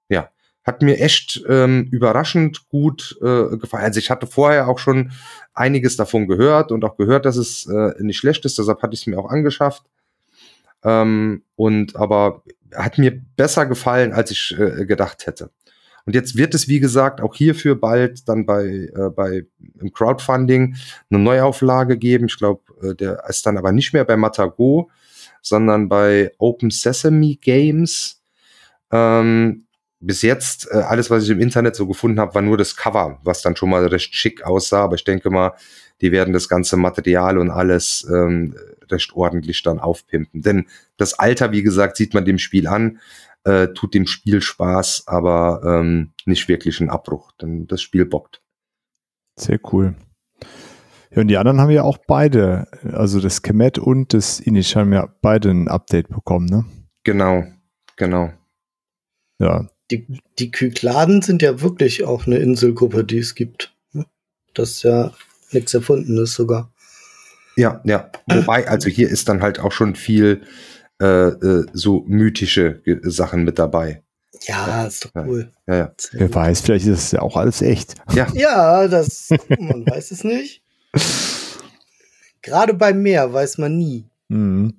Ja, 0.09 0.31
hat 0.65 0.83
mir 0.83 0.99
echt 0.99 1.45
ähm, 1.49 1.89
überraschend 1.93 2.69
gut 2.69 3.17
äh, 3.21 3.57
gefallen. 3.57 3.85
Also 3.85 4.01
ich 4.01 4.11
hatte 4.11 4.27
vorher 4.27 4.69
auch 4.69 4.79
schon 4.79 5.13
einiges 5.53 5.97
davon 5.97 6.27
gehört 6.27 6.73
und 6.73 6.85
auch 6.85 6.97
gehört, 6.97 7.27
dass 7.27 7.37
es 7.37 7.67
äh, 7.67 7.93
nicht 8.03 8.17
schlecht 8.17 8.45
ist, 8.47 8.59
deshalb 8.59 8.83
hatte 8.83 8.95
ich 8.95 9.03
es 9.03 9.07
mir 9.07 9.19
auch 9.19 9.31
angeschafft. 9.31 9.85
Ähm, 10.85 11.43
und 11.57 11.97
aber 11.97 12.43
hat 12.75 12.99
mir 12.99 13.23
besser 13.37 13.67
gefallen, 13.67 14.13
als 14.13 14.31
ich 14.31 14.55
äh, 14.59 14.85
gedacht 14.85 15.27
hätte. 15.27 15.51
Und 16.07 16.15
jetzt 16.15 16.37
wird 16.37 16.55
es, 16.55 16.69
wie 16.69 16.81
gesagt, 16.81 17.21
auch 17.21 17.35
hierfür 17.35 17.77
bald 17.77 18.29
dann 18.29 18.45
bei, 18.45 18.91
äh, 18.95 19.11
bei 19.15 19.47
im 19.81 19.93
Crowdfunding 19.93 20.77
eine 21.11 21.19
Neuauflage 21.19 21.97
geben. 21.97 22.27
Ich 22.27 22.37
glaube, 22.37 22.63
äh, 22.83 22.95
der 22.95 23.25
ist 23.29 23.47
dann 23.47 23.57
aber 23.57 23.73
nicht 23.73 23.93
mehr 23.95 24.05
bei 24.05 24.17
Matago, 24.17 24.91
sondern 25.41 25.89
bei 25.89 26.33
Open 26.39 26.71
Sesame 26.71 27.37
Games. 27.37 28.23
Ähm, 28.91 29.65
bis 30.01 30.21
jetzt, 30.21 30.69
äh, 30.71 30.77
alles, 30.77 31.09
was 31.09 31.25
ich 31.25 31.31
im 31.31 31.41
Internet 31.41 31.75
so 31.77 31.87
gefunden 31.87 32.21
habe, 32.21 32.35
war 32.35 32.43
nur 32.43 32.59
das 32.59 32.77
Cover, 32.77 33.19
was 33.25 33.41
dann 33.41 33.57
schon 33.57 33.71
mal 33.71 33.87
recht 33.87 34.15
schick 34.15 34.45
aussah. 34.45 34.85
Aber 34.85 34.97
ich 34.97 35.05
denke 35.05 35.31
mal, 35.31 35.53
die 36.03 36.13
werden 36.13 36.35
das 36.35 36.51
ganze 36.51 36.77
Material 36.77 37.39
und 37.39 37.51
alles 37.51 38.07
ähm, 38.13 38.55
recht 38.91 39.15
ordentlich 39.15 39.63
dann 39.63 39.79
aufpimpen. 39.79 40.43
Denn 40.43 40.67
das 40.97 41.15
Alter, 41.15 41.53
wie 41.53 41.63
gesagt, 41.63 41.97
sieht 41.97 42.15
man 42.15 42.25
dem 42.25 42.39
Spiel 42.39 42.67
an 42.67 43.01
äh, 43.45 43.69
tut 43.69 43.95
dem 43.95 44.07
Spiel 44.07 44.41
Spaß, 44.41 45.05
aber 45.07 45.63
ähm, 45.65 46.13
nicht 46.25 46.49
wirklich 46.49 46.81
einen 46.81 46.91
Abbruch, 46.91 47.33
denn 47.33 47.67
das 47.67 47.83
Spiel 47.83 48.07
bockt. 48.07 48.43
Sehr 49.39 49.61
cool. 49.73 49.95
Ja, 51.11 51.21
und 51.21 51.29
die 51.29 51.37
anderen 51.37 51.61
haben 51.61 51.71
ja 51.71 51.83
auch 51.83 51.99
beide, 51.99 52.67
also 52.93 53.21
das 53.21 53.43
Kemet 53.43 53.79
und 53.79 54.15
das 54.15 54.41
Inish 54.41 54.75
haben 54.75 54.93
ja 54.93 55.15
beide 55.23 55.51
ein 55.51 55.69
Update 55.69 56.09
bekommen, 56.09 56.47
ne? 56.47 56.65
Genau, 57.05 57.45
genau. 57.97 58.33
Ja. 59.39 59.69
Die, 59.91 60.07
die 60.39 60.51
Kykladen 60.51 61.21
sind 61.21 61.43
ja 61.43 61.61
wirklich 61.61 62.05
auch 62.05 62.27
eine 62.27 62.39
Inselgruppe, 62.39 63.05
die 63.05 63.19
es 63.19 63.35
gibt. 63.35 63.77
Ne? 63.93 64.07
Das 64.55 64.71
ist 64.71 64.83
ja 64.85 65.13
nichts 65.53 65.75
Erfundenes 65.75 66.33
sogar. 66.33 66.73
Ja, 67.57 67.81
ja. 67.85 68.11
Wobei, 68.27 68.69
also 68.69 68.89
hier 68.89 69.09
ist 69.09 69.29
dann 69.29 69.43
halt 69.43 69.61
auch 69.61 69.73
schon 69.73 69.95
viel 69.95 70.43
äh, 71.01 71.07
äh, 71.07 71.67
so 71.73 72.05
mythische 72.07 72.83
Sachen 73.03 73.45
mit 73.45 73.59
dabei. 73.59 74.03
Ja, 74.47 74.87
ist 74.87 75.05
doch 75.05 75.11
cool. 75.27 75.51
Ja, 75.67 75.77
ja. 75.77 75.93
Wer 76.13 76.35
weiß, 76.35 76.61
vielleicht 76.61 76.87
ist 76.87 76.99
es 76.99 77.13
ja 77.13 77.23
auch 77.23 77.37
alles 77.37 77.63
echt. 77.63 77.95
Ja, 78.13 78.27
ja 78.35 78.89
das, 78.89 79.31
man 79.59 79.87
weiß 79.87 80.11
es 80.11 80.25
nicht. 80.25 80.63
Gerade 82.43 82.75
beim 82.75 83.03
Meer 83.03 83.33
weiß 83.33 83.59
man 83.59 83.77
nie. 83.77 84.07
Mhm. 84.29 84.75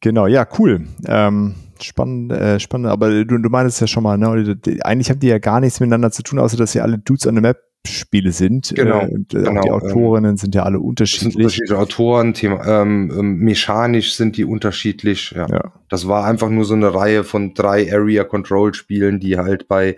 Genau, 0.00 0.26
ja, 0.26 0.46
cool. 0.58 0.86
Ähm, 1.06 1.54
spannend, 1.80 2.32
äh, 2.32 2.60
spannend. 2.60 2.88
Aber 2.88 3.24
du, 3.24 3.38
du 3.38 3.48
meinst 3.48 3.80
ja 3.80 3.86
schon 3.86 4.02
mal, 4.02 4.18
ne? 4.18 4.58
Eigentlich 4.82 5.10
haben 5.10 5.20
die 5.20 5.28
ja 5.28 5.38
gar 5.38 5.60
nichts 5.60 5.80
miteinander 5.80 6.10
zu 6.10 6.22
tun, 6.22 6.38
außer 6.38 6.56
dass 6.56 6.72
sie 6.72 6.80
alle 6.80 6.98
Dudes 6.98 7.26
on 7.26 7.34
the 7.34 7.40
Map 7.40 7.58
Spiele 7.90 8.32
sind. 8.32 8.72
Genau. 8.74 9.00
Äh, 9.00 9.08
und, 9.08 9.34
äh, 9.34 9.42
genau, 9.42 9.62
die 9.62 9.70
Autorinnen 9.70 10.32
ähm, 10.32 10.36
sind 10.36 10.54
ja 10.54 10.62
alle 10.62 10.80
unterschiedlich. 10.80 11.32
Sind 11.32 11.36
unterschiedliche 11.36 11.78
Autoren, 11.78 12.34
Thema, 12.34 12.82
ähm, 12.82 13.12
ähm, 13.16 13.38
mechanisch 13.38 14.14
sind 14.14 14.36
die 14.36 14.44
unterschiedlich. 14.44 15.32
Ja. 15.36 15.46
ja. 15.48 15.72
Das 15.88 16.08
war 16.08 16.24
einfach 16.24 16.50
nur 16.50 16.64
so 16.64 16.74
eine 16.74 16.94
Reihe 16.94 17.24
von 17.24 17.54
drei 17.54 17.92
Area 17.92 18.24
Control 18.24 18.74
Spielen, 18.74 19.20
die 19.20 19.38
halt 19.38 19.68
bei 19.68 19.96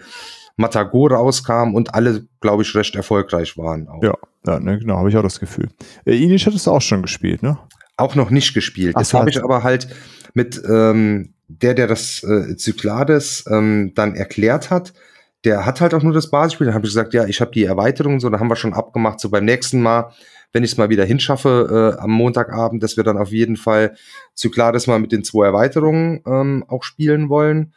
Matago 0.56 1.06
rauskamen 1.06 1.74
und 1.74 1.94
alle, 1.94 2.26
glaube 2.40 2.62
ich, 2.62 2.74
recht 2.74 2.96
erfolgreich 2.96 3.56
waren. 3.56 3.88
Auch. 3.88 4.02
Ja, 4.02 4.14
ja 4.46 4.60
ne, 4.60 4.78
genau, 4.78 4.98
habe 4.98 5.08
ich 5.08 5.16
auch 5.16 5.22
das 5.22 5.40
Gefühl. 5.40 5.68
Äh, 6.04 6.16
Inish 6.16 6.46
hattest 6.46 6.66
du 6.66 6.72
auch 6.72 6.82
schon 6.82 7.02
gespielt, 7.02 7.42
ne? 7.42 7.58
Auch 7.96 8.14
noch 8.14 8.30
nicht 8.30 8.54
gespielt. 8.54 8.94
Ach, 8.96 9.00
das 9.00 9.14
habe 9.14 9.30
ich 9.30 9.42
aber 9.42 9.62
halt 9.62 9.88
mit 10.34 10.60
ähm, 10.68 11.34
der, 11.48 11.74
der 11.74 11.86
das 11.86 12.22
äh, 12.22 12.56
Zyklades 12.56 13.44
ähm, 13.50 13.92
dann 13.94 14.14
erklärt 14.14 14.70
hat, 14.70 14.92
der 15.44 15.66
hat 15.66 15.80
halt 15.80 15.94
auch 15.94 16.02
nur 16.02 16.12
das 16.12 16.30
Basisspiel. 16.30 16.66
Dann 16.66 16.74
habe 16.74 16.86
ich 16.86 16.92
gesagt, 16.92 17.14
ja, 17.14 17.26
ich 17.26 17.40
habe 17.40 17.50
die 17.50 17.64
Erweiterung, 17.64 18.20
so, 18.20 18.28
da 18.28 18.40
haben 18.40 18.48
wir 18.48 18.56
schon 18.56 18.74
abgemacht, 18.74 19.20
so 19.20 19.30
beim 19.30 19.44
nächsten 19.44 19.80
Mal, 19.80 20.12
wenn 20.52 20.64
ich 20.64 20.72
es 20.72 20.76
mal 20.76 20.88
wieder 20.88 21.04
hinschaffe 21.04 21.94
äh, 21.96 22.00
am 22.00 22.10
Montagabend, 22.10 22.82
dass 22.82 22.96
wir 22.96 23.04
dann 23.04 23.18
auf 23.18 23.30
jeden 23.30 23.56
Fall 23.56 23.94
Zyklades 24.34 24.86
mal 24.86 24.98
mit 24.98 25.12
den 25.12 25.24
zwei 25.24 25.46
Erweiterungen 25.46 26.22
ähm, 26.26 26.64
auch 26.68 26.82
spielen 26.82 27.28
wollen. 27.28 27.74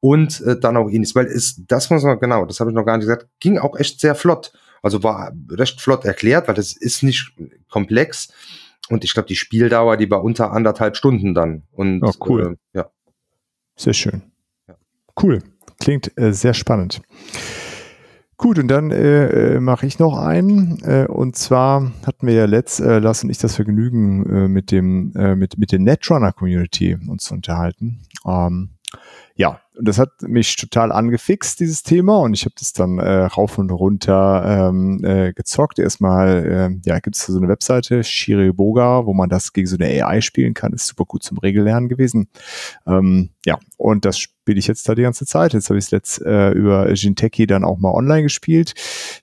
Und 0.00 0.40
äh, 0.42 0.58
dann 0.58 0.76
auch 0.76 0.88
Inis, 0.88 1.14
weil 1.14 1.26
es, 1.26 1.62
das 1.66 1.90
muss 1.90 2.02
man, 2.02 2.18
genau, 2.20 2.44
das 2.44 2.60
habe 2.60 2.70
ich 2.70 2.76
noch 2.76 2.84
gar 2.84 2.96
nicht 2.96 3.06
gesagt, 3.06 3.28
ging 3.40 3.58
auch 3.58 3.78
echt 3.78 4.00
sehr 4.00 4.14
flott. 4.14 4.52
Also 4.82 5.02
war 5.02 5.32
recht 5.50 5.80
flott 5.80 6.04
erklärt, 6.04 6.48
weil 6.48 6.54
das 6.54 6.76
ist 6.76 7.02
nicht 7.02 7.32
komplex. 7.68 8.32
Und 8.88 9.04
ich 9.04 9.14
glaube, 9.14 9.26
die 9.26 9.34
Spieldauer, 9.34 9.96
die 9.96 10.10
war 10.10 10.22
unter 10.22 10.52
anderthalb 10.52 10.96
Stunden 10.96 11.34
dann. 11.34 11.64
Und 11.72 12.02
oh, 12.02 12.12
cool. 12.28 12.56
Äh, 12.72 12.78
ja. 12.78 12.90
Sehr 13.74 13.94
schön. 13.94 14.22
Ja. 14.68 14.76
Cool. 15.20 15.42
Klingt 15.80 16.16
äh, 16.18 16.32
sehr 16.32 16.54
spannend. 16.54 17.02
Gut, 18.38 18.58
und 18.58 18.68
dann 18.68 18.90
äh, 18.90 19.54
äh, 19.54 19.60
mache 19.60 19.86
ich 19.86 19.98
noch 19.98 20.18
einen. 20.18 20.78
Äh, 20.82 21.06
und 21.08 21.36
zwar 21.36 21.90
hatten 22.06 22.26
wir 22.26 22.34
ja 22.34 22.44
letzt, 22.44 22.80
äh, 22.80 22.98
Lars 22.98 23.24
und 23.24 23.30
ich 23.30 23.38
das 23.38 23.56
Vergnügen, 23.56 24.26
äh, 24.26 24.48
mit 24.48 24.70
dem, 24.70 25.14
äh, 25.16 25.34
mit, 25.34 25.56
mit 25.58 25.72
der 25.72 25.78
Netrunner 25.78 26.32
Community 26.32 26.98
uns 27.08 27.24
zu 27.24 27.34
unterhalten. 27.34 28.00
Ähm, 28.26 28.76
ja, 29.36 29.60
und 29.76 29.88
das 29.88 29.98
hat 29.98 30.10
mich 30.22 30.56
total 30.56 30.92
angefixt, 30.92 31.60
dieses 31.60 31.82
Thema. 31.82 32.18
Und 32.18 32.34
ich 32.34 32.44
habe 32.44 32.54
das 32.58 32.74
dann 32.74 32.98
äh, 32.98 33.24
rauf 33.24 33.58
und 33.58 33.70
runter 33.70 34.68
ähm, 34.68 35.02
äh, 35.04 35.32
gezockt. 35.32 35.78
Erstmal, 35.78 36.44
äh, 36.84 36.88
ja, 36.88 36.98
gibt 37.00 37.16
es 37.16 37.26
so 37.26 37.36
eine 37.36 37.48
Webseite, 37.48 38.04
Shiriboga, 38.04 39.06
wo 39.06 39.14
man 39.14 39.28
das 39.28 39.52
gegen 39.52 39.66
so 39.66 39.76
eine 39.76 40.04
AI 40.04 40.20
spielen 40.20 40.54
kann. 40.54 40.72
Ist 40.72 40.86
super 40.86 41.04
gut 41.04 41.22
zum 41.22 41.38
Regellernen 41.38 41.88
gewesen. 41.88 42.28
Ähm, 42.86 43.30
ja, 43.44 43.58
und 43.76 44.04
das 44.04 44.26
spiele 44.46 44.60
ich 44.60 44.68
jetzt 44.68 44.88
da 44.88 44.94
die 44.94 45.02
ganze 45.02 45.26
Zeit. 45.26 45.54
Jetzt 45.54 45.70
habe 45.70 45.78
ich 45.78 45.86
es 45.86 45.90
letzt 45.90 46.22
äh, 46.22 46.52
über 46.52 46.92
Jinteki 46.92 47.48
dann 47.48 47.64
auch 47.64 47.78
mal 47.78 47.90
online 47.90 48.22
gespielt. 48.22 48.74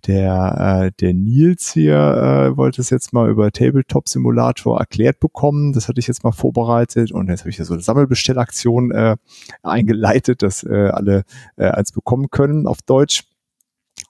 Der, 0.05 0.83
äh, 0.83 0.91
der 0.99 1.13
Nils 1.13 1.71
hier 1.71 1.95
äh, 1.95 2.57
wollte 2.57 2.81
es 2.81 2.89
jetzt 2.89 3.13
mal 3.13 3.29
über 3.29 3.49
Tabletop 3.49 4.09
Simulator 4.09 4.81
erklärt 4.81 5.21
bekommen. 5.21 5.71
Das 5.71 5.87
hatte 5.87 6.01
ich 6.01 6.07
jetzt 6.07 6.25
mal 6.25 6.33
vorbereitet 6.33 7.13
und 7.13 7.29
jetzt 7.29 7.39
habe 7.41 7.51
ich 7.51 7.57
ja 7.57 7.63
so 7.63 7.73
eine 7.73 7.81
Sammelbestellaktion 7.81 8.91
äh, 8.91 9.15
eingeleitet, 9.61 10.41
dass 10.41 10.65
äh, 10.65 10.89
alle 10.91 11.23
äh, 11.55 11.69
eins 11.69 11.93
bekommen 11.93 12.29
können 12.29 12.67
auf 12.67 12.81
Deutsch. 12.81 13.23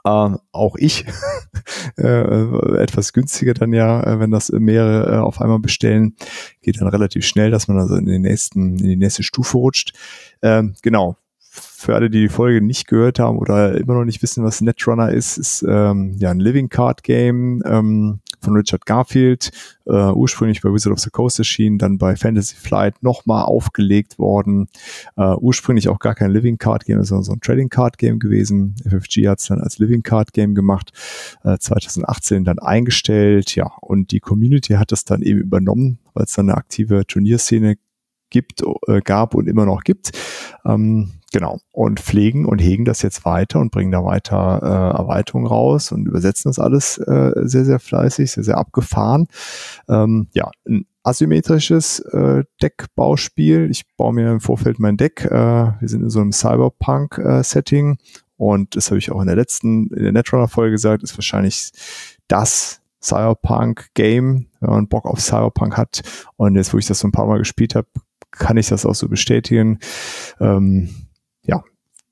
Ähm, 0.06 0.40
auch 0.52 0.76
ich 0.76 1.06
äh, 1.98 2.78
etwas 2.78 3.14
günstiger 3.14 3.54
dann 3.54 3.72
ja, 3.72 4.04
äh, 4.04 4.20
wenn 4.20 4.32
das 4.32 4.50
mehrere 4.50 5.16
äh, 5.16 5.18
auf 5.20 5.40
einmal 5.40 5.60
bestellen, 5.60 6.16
geht 6.62 6.82
dann 6.82 6.90
relativ 6.90 7.26
schnell, 7.26 7.52
dass 7.52 7.68
man 7.68 7.80
also 7.80 7.96
in 7.96 8.06
den 8.06 8.22
nächsten 8.22 8.78
in 8.80 8.90
die 8.90 8.96
nächste 8.98 9.24
Stufe 9.24 9.58
rutscht. 9.58 9.94
Ähm, 10.42 10.76
genau. 10.82 11.18
Für 11.56 11.96
alle, 11.96 12.10
die 12.10 12.22
die 12.22 12.30
Folge 12.30 12.62
nicht 12.62 12.88
gehört 12.88 13.20
haben 13.20 13.38
oder 13.38 13.78
immer 13.78 13.94
noch 13.94 14.06
nicht 14.06 14.24
wissen, 14.24 14.44
was 14.44 14.62
Netrunner 14.62 15.12
ist, 15.12 15.38
ist 15.38 15.64
ähm, 15.68 16.16
ja 16.18 16.32
ein 16.32 16.40
Living 16.40 16.68
Card 16.68 17.04
Game. 17.04 17.62
Ähm, 17.66 18.22
von 18.44 18.56
Richard 18.56 18.86
Garfield, 18.86 19.52
äh, 19.86 20.12
ursprünglich 20.12 20.62
bei 20.62 20.72
Wizard 20.72 20.94
of 20.94 21.00
the 21.00 21.10
Coast 21.10 21.40
erschienen, 21.40 21.78
dann 21.78 21.98
bei 21.98 22.16
Fantasy 22.16 22.56
Flight 22.56 23.02
nochmal 23.02 23.44
aufgelegt 23.44 24.20
worden. 24.20 24.68
Äh, 25.18 25.36
ursprünglich 25.36 25.90
auch 25.90 26.00
gar 26.00 26.16
kein 26.16 26.32
Living 26.32 26.58
Card 26.58 26.86
Game, 26.86 27.04
sondern 27.04 27.24
so 27.24 27.34
ein 27.34 27.42
Trading 27.42 27.70
Card 27.70 27.98
Game 27.98 28.20
gewesen. 28.20 28.76
FFG 28.86 29.28
hat 29.28 29.40
es 29.40 29.48
dann 29.48 29.62
als 29.62 29.80
Living 29.80 30.04
Card 30.04 30.34
Game 30.34 30.56
gemacht, 30.56 30.92
äh, 31.44 31.58
2018 31.58 32.44
dann 32.44 32.60
eingestellt, 32.60 33.56
ja, 33.56 33.72
und 33.82 34.12
die 34.12 34.20
Community 34.20 34.74
hat 34.74 34.92
das 34.92 35.06
dann 35.06 35.22
eben 35.22 35.40
übernommen, 35.40 36.00
weil 36.14 36.26
es 36.26 36.34
dann 36.34 36.50
eine 36.50 36.58
aktive 36.58 37.06
Turnierszene 37.06 37.76
gibt, 38.30 38.64
äh, 38.88 39.02
gab 39.02 39.36
und 39.36 39.48
immer 39.48 39.66
noch 39.66 39.84
gibt. 39.84 40.12
Ähm, 40.66 41.12
genau. 41.34 41.60
Und 41.72 42.00
pflegen 42.00 42.46
und 42.46 42.60
hegen 42.60 42.86
das 42.86 43.02
jetzt 43.02 43.26
weiter 43.26 43.60
und 43.60 43.72
bringen 43.72 43.92
da 43.92 44.06
weiter 44.06 44.62
äh, 44.64 44.98
Erweiterungen 44.98 45.48
raus 45.48 45.92
und 45.92 46.06
übersetzen 46.06 46.50
das 46.50 46.60
alles 46.60 46.98
äh, 47.00 47.32
sehr, 47.44 47.66
sehr 47.66 47.80
fleißig, 47.80 48.32
sehr, 48.32 48.44
sehr 48.46 48.58
abgefahren. 48.58 49.28
Ähm, 49.90 50.28
ja, 50.32 50.50
ein 50.66 50.86
asymmetrisches 51.04 52.00
äh, 52.00 52.46
Deckbauspiel. 52.62 53.70
Ich 53.70 53.84
baue 53.98 54.14
mir 54.14 54.32
im 54.32 54.40
Vorfeld 54.40 54.80
mein 54.80 54.96
Deck. 54.96 55.26
Äh, 55.26 55.32
wir 55.32 55.90
sind 55.90 56.04
in 56.04 56.10
so 56.10 56.22
einem 56.22 56.32
Cyberpunk-Setting 56.32 57.92
äh, 57.92 58.24
und 58.38 58.76
das 58.76 58.90
habe 58.90 59.00
ich 59.00 59.12
auch 59.12 59.20
in 59.20 59.28
der 59.28 59.36
letzten, 59.36 59.88
in 59.88 60.04
der 60.04 60.12
Netrunner-Folge 60.14 60.72
gesagt, 60.72 61.04
ist 61.04 61.18
wahrscheinlich 61.18 61.72
das 62.28 62.82
Cyberpunk-Game, 63.02 64.48
wenn 64.62 64.70
man 64.70 64.88
Bock 64.88 65.06
auf 65.06 65.20
Cyberpunk 65.20 65.76
hat. 65.78 66.04
Und 66.38 66.56
jetzt, 66.56 66.74
wo 66.74 66.78
ich 66.78 66.88
das 66.88 67.00
so 67.00 67.08
ein 67.08 67.12
paar 67.12 67.28
Mal 67.28 67.40
gespielt 67.40 67.76
habe, 67.76 67.88
kann 68.32 68.58
ich 68.58 68.68
das 68.68 68.86
auch 68.86 68.96
so 68.96 69.08
bestätigen. 69.10 69.80
Ähm, 70.40 70.90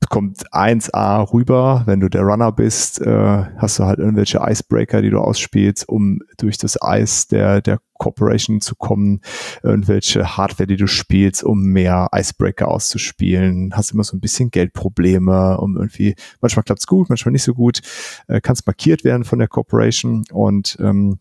kommt 0.10 0.52
1A 0.52 1.32
rüber. 1.32 1.84
Wenn 1.86 2.00
du 2.00 2.10
der 2.10 2.24
Runner 2.24 2.52
bist, 2.52 3.02
äh, 3.02 3.46
hast 3.58 3.80
du 3.80 3.84
halt 3.84 4.00
irgendwelche 4.00 4.40
Icebreaker, 4.42 5.02
die 5.02 5.10
du 5.10 5.20
ausspielst, 5.20 5.88
um 5.88 6.20
durch 6.38 6.58
das 6.58 6.82
Eis 6.82 7.28
der, 7.28 7.62
der 7.62 7.80
Corporation 7.98 8.62
zu 8.62 8.76
kommen. 8.76 9.22
Irgendwelche 9.62 10.36
Hardware, 10.36 10.66
die 10.66 10.78
du 10.78 10.88
spielst, 10.88 11.44
um 11.44 11.62
mehr 11.62 12.10
Icebreaker 12.14 12.68
auszuspielen. 12.68 13.74
Hast 13.76 13.92
immer 13.92 14.04
so 14.04 14.18
ein 14.18 14.22
bisschen 14.22 14.50
Geldprobleme, 14.50 15.60
um 15.60 15.78
irgendwie, 15.78 16.16
manchmal 16.42 16.64
klappt's 16.64 16.88
gut, 16.88 17.10
manchmal 17.10 17.32
nicht 17.32 17.44
so 17.44 17.54
gut. 17.54 17.82
Äh, 18.28 18.42
kannst 18.42 18.66
markiert 18.66 19.04
werden 19.04 19.24
von 19.24 19.40
der 19.40 19.48
Corporation 19.48 20.24
und 20.32 20.78
ähm, 20.80 21.20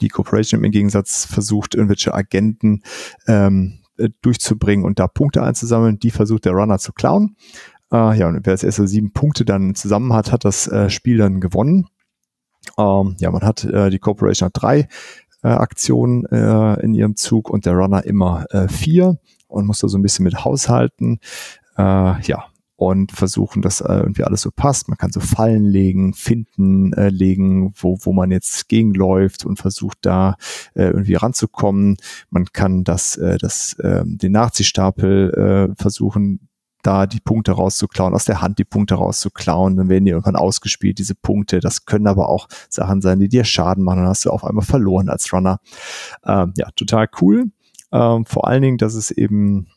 die 0.00 0.08
Corporation 0.08 0.62
im 0.64 0.70
Gegensatz 0.70 1.24
versucht, 1.24 1.74
irgendwelche 1.74 2.14
Agenten 2.14 2.82
ähm, 3.26 3.80
äh, 3.96 4.08
durchzubringen 4.22 4.84
und 4.84 4.98
da 4.98 5.06
Punkte 5.06 5.42
einzusammeln. 5.42 5.98
Die 5.98 6.10
versucht 6.10 6.44
der 6.46 6.52
Runner 6.52 6.78
zu 6.78 6.92
klauen. 6.92 7.36
Äh, 7.94 8.18
ja, 8.18 8.26
und 8.26 8.44
wer 8.44 8.50
als 8.50 8.64
erster 8.64 8.88
sieben 8.88 9.12
Punkte 9.12 9.44
dann 9.44 9.76
zusammen 9.76 10.12
hat, 10.12 10.32
hat 10.32 10.44
das 10.44 10.66
äh, 10.66 10.90
Spiel 10.90 11.18
dann 11.18 11.40
gewonnen. 11.40 11.86
Ähm, 12.76 13.14
ja, 13.20 13.30
man 13.30 13.42
hat 13.42 13.62
äh, 13.64 13.88
die 13.90 14.00
Corporation 14.00 14.46
hat 14.46 14.60
drei 14.60 14.88
äh, 15.44 15.48
Aktionen 15.48 16.24
äh, 16.26 16.80
in 16.82 16.94
ihrem 16.94 17.14
Zug 17.14 17.50
und 17.50 17.66
der 17.66 17.74
Runner 17.74 18.04
immer 18.04 18.46
äh, 18.50 18.66
vier 18.66 19.18
und 19.46 19.66
muss 19.66 19.78
da 19.78 19.86
so 19.86 19.96
ein 19.96 20.02
bisschen 20.02 20.24
mit 20.24 20.44
haushalten. 20.44 21.20
Äh, 21.76 22.20
ja, 22.22 22.46
und 22.74 23.12
versuchen, 23.12 23.62
dass 23.62 23.80
äh, 23.80 23.94
irgendwie 23.94 24.24
alles 24.24 24.42
so 24.42 24.50
passt. 24.50 24.88
Man 24.88 24.98
kann 24.98 25.12
so 25.12 25.20
Fallen 25.20 25.64
legen, 25.64 26.14
Finden 26.14 26.92
äh, 26.94 27.10
legen, 27.10 27.74
wo, 27.76 27.96
wo 28.00 28.12
man 28.12 28.32
jetzt 28.32 28.68
gegenläuft 28.68 29.46
und 29.46 29.60
versucht 29.60 29.98
da 30.00 30.34
äh, 30.74 30.86
irgendwie 30.86 31.14
ranzukommen. 31.14 31.96
Man 32.30 32.46
kann 32.46 32.82
das, 32.82 33.16
äh, 33.18 33.38
das, 33.38 33.74
äh, 33.74 34.02
den 34.04 34.32
Nachziehstapel 34.32 35.70
äh, 35.70 35.80
versuchen, 35.80 36.48
da 36.84 37.06
die 37.06 37.20
Punkte 37.20 37.52
rauszuklauen, 37.52 38.14
aus 38.14 38.26
der 38.26 38.40
Hand 38.40 38.58
die 38.58 38.64
Punkte 38.64 38.94
rauszuklauen, 38.96 39.76
dann 39.76 39.88
werden 39.88 40.04
die 40.04 40.10
irgendwann 40.10 40.36
ausgespielt, 40.36 40.98
diese 40.98 41.14
Punkte. 41.14 41.60
Das 41.60 41.86
können 41.86 42.06
aber 42.06 42.28
auch 42.28 42.48
Sachen 42.68 43.00
sein, 43.00 43.18
die 43.18 43.28
dir 43.28 43.44
Schaden 43.44 43.82
machen. 43.82 44.00
Dann 44.00 44.08
hast 44.08 44.24
du 44.24 44.30
auf 44.30 44.44
einmal 44.44 44.64
verloren 44.64 45.08
als 45.08 45.32
Runner. 45.32 45.60
Ähm, 46.24 46.52
ja, 46.56 46.70
total 46.76 47.08
cool. 47.20 47.46
Ähm, 47.90 48.26
vor 48.26 48.46
allen 48.46 48.62
Dingen, 48.62 48.78
dass 48.78 48.94
es 48.94 49.10
eben 49.10 49.68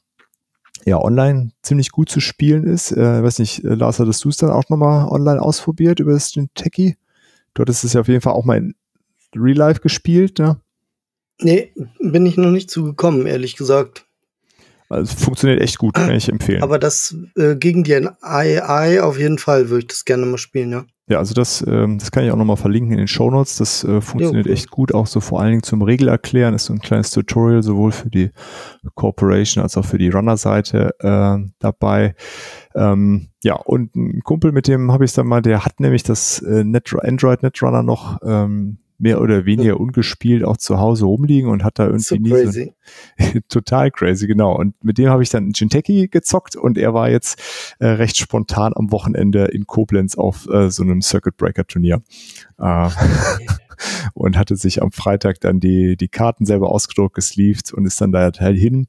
ja 0.85 0.99
online 0.99 1.51
ziemlich 1.61 1.91
gut 1.91 2.09
zu 2.09 2.19
spielen 2.19 2.63
ist. 2.63 2.91
Äh, 2.91 3.23
weiß 3.23 3.39
nicht, 3.39 3.63
äh, 3.63 3.75
Lars, 3.75 3.99
hattest 3.99 4.23
du 4.23 4.29
es 4.29 4.37
dann 4.37 4.51
auch 4.51 4.69
nochmal 4.69 5.07
online 5.07 5.41
ausprobiert 5.41 5.99
über 5.99 6.13
das 6.13 6.33
Techie? 6.55 6.97
Du 7.53 7.61
hattest 7.61 7.83
es 7.83 7.93
ja 7.93 8.01
auf 8.01 8.07
jeden 8.07 8.21
Fall 8.21 8.33
auch 8.33 8.45
mal 8.45 8.57
in 8.57 8.75
Real 9.35 9.57
Life 9.57 9.81
gespielt, 9.81 10.39
ne? 10.39 10.59
Nee, 11.39 11.71
bin 11.99 12.25
ich 12.25 12.37
noch 12.37 12.49
nicht 12.49 12.71
zugekommen, 12.71 13.27
ehrlich 13.27 13.55
gesagt. 13.55 14.06
Also 14.89 15.15
funktioniert 15.15 15.61
echt 15.61 15.77
gut, 15.77 15.95
kann 15.95 16.11
ich 16.11 16.29
empfehlen. 16.29 16.63
Aber 16.63 16.79
das 16.79 17.15
äh, 17.35 17.55
gegen 17.55 17.83
die 17.83 18.07
AI 18.21 19.01
auf 19.01 19.19
jeden 19.19 19.37
Fall 19.37 19.69
würde 19.69 19.81
ich 19.81 19.87
das 19.87 20.05
gerne 20.05 20.25
mal 20.25 20.37
spielen, 20.37 20.71
ja. 20.71 20.85
Ja, 21.09 21.19
also 21.19 21.33
das, 21.33 21.65
ähm, 21.65 21.99
das 21.99 22.11
kann 22.11 22.25
ich 22.25 22.31
auch 22.31 22.37
nochmal 22.37 22.57
verlinken 22.57 22.91
in 22.91 22.97
den 22.97 23.07
Show 23.07 23.31
Notes. 23.31 23.55
Das 23.57 23.81
äh, 23.85 24.01
funktioniert 24.01 24.45
ja, 24.45 24.51
okay. 24.51 24.59
echt 24.59 24.71
gut, 24.71 24.93
auch 24.93 25.07
so 25.07 25.21
vor 25.21 25.39
allen 25.39 25.51
Dingen 25.51 25.63
zum 25.63 25.81
Regelerklären. 25.81 26.53
Ist 26.53 26.65
so 26.65 26.73
ein 26.73 26.79
kleines 26.79 27.11
Tutorial 27.11 27.63
sowohl 27.63 27.93
für 27.93 28.09
die 28.09 28.31
Corporation 28.93 29.63
als 29.63 29.77
auch 29.77 29.85
für 29.85 29.97
die 29.97 30.09
Runner-Seite 30.09 30.95
äh, 30.99 31.49
dabei. 31.59 32.13
Ähm, 32.75 33.29
ja, 33.41 33.55
und 33.55 33.95
ein 33.95 34.21
Kumpel, 34.23 34.51
mit 34.51 34.67
dem 34.67 34.91
habe 34.91 35.05
ich 35.05 35.13
dann 35.13 35.27
mal, 35.27 35.41
der 35.41 35.63
hat 35.63 35.79
nämlich 35.79 36.03
das 36.03 36.41
äh, 36.41 36.65
Net 36.65 36.93
Android 37.01 37.41
Netrunner 37.41 37.83
noch 37.83 38.19
ähm, 38.25 38.79
mehr 38.97 39.21
oder 39.21 39.45
weniger 39.45 39.79
ungespielt 39.79 40.43
auch 40.43 40.57
zu 40.57 40.79
Hause 40.79 41.05
rumliegen 41.05 41.49
und 41.49 41.63
hat 41.63 41.79
da 41.79 41.85
irgendwie 41.85 42.03
so 42.03 42.15
nie 42.15 42.29
crazy. 42.29 42.73
So, 43.19 43.39
total 43.49 43.91
crazy, 43.91 44.27
genau. 44.27 44.57
Und 44.57 44.73
mit 44.83 44.97
dem 44.97 45.09
habe 45.09 45.23
ich 45.23 45.29
dann 45.29 45.51
Jinteki 45.51 46.07
gezockt 46.07 46.55
und 46.55 46.77
er 46.77 46.93
war 46.93 47.09
jetzt 47.09 47.39
äh, 47.79 47.87
recht 47.87 48.17
spontan 48.17 48.73
am 48.75 48.91
Wochenende 48.91 49.45
in 49.45 49.67
Koblenz 49.67 50.15
auf 50.15 50.47
äh, 50.49 50.69
so 50.71 50.83
einem 50.83 51.01
Circuit 51.01 51.37
Breaker 51.37 51.65
Turnier. 51.65 52.01
Äh, 52.57 52.89
und 54.13 54.37
hatte 54.37 54.55
sich 54.55 54.81
am 54.81 54.91
Freitag 54.91 55.39
dann 55.41 55.59
die, 55.59 55.97
die 55.97 56.07
Karten 56.07 56.45
selber 56.45 56.71
ausgedruckt, 56.71 57.15
gesleeved 57.15 57.73
und 57.73 57.85
ist 57.85 58.01
dann 58.01 58.11
da 58.11 58.31
halt 58.39 58.57
hin 58.57 58.87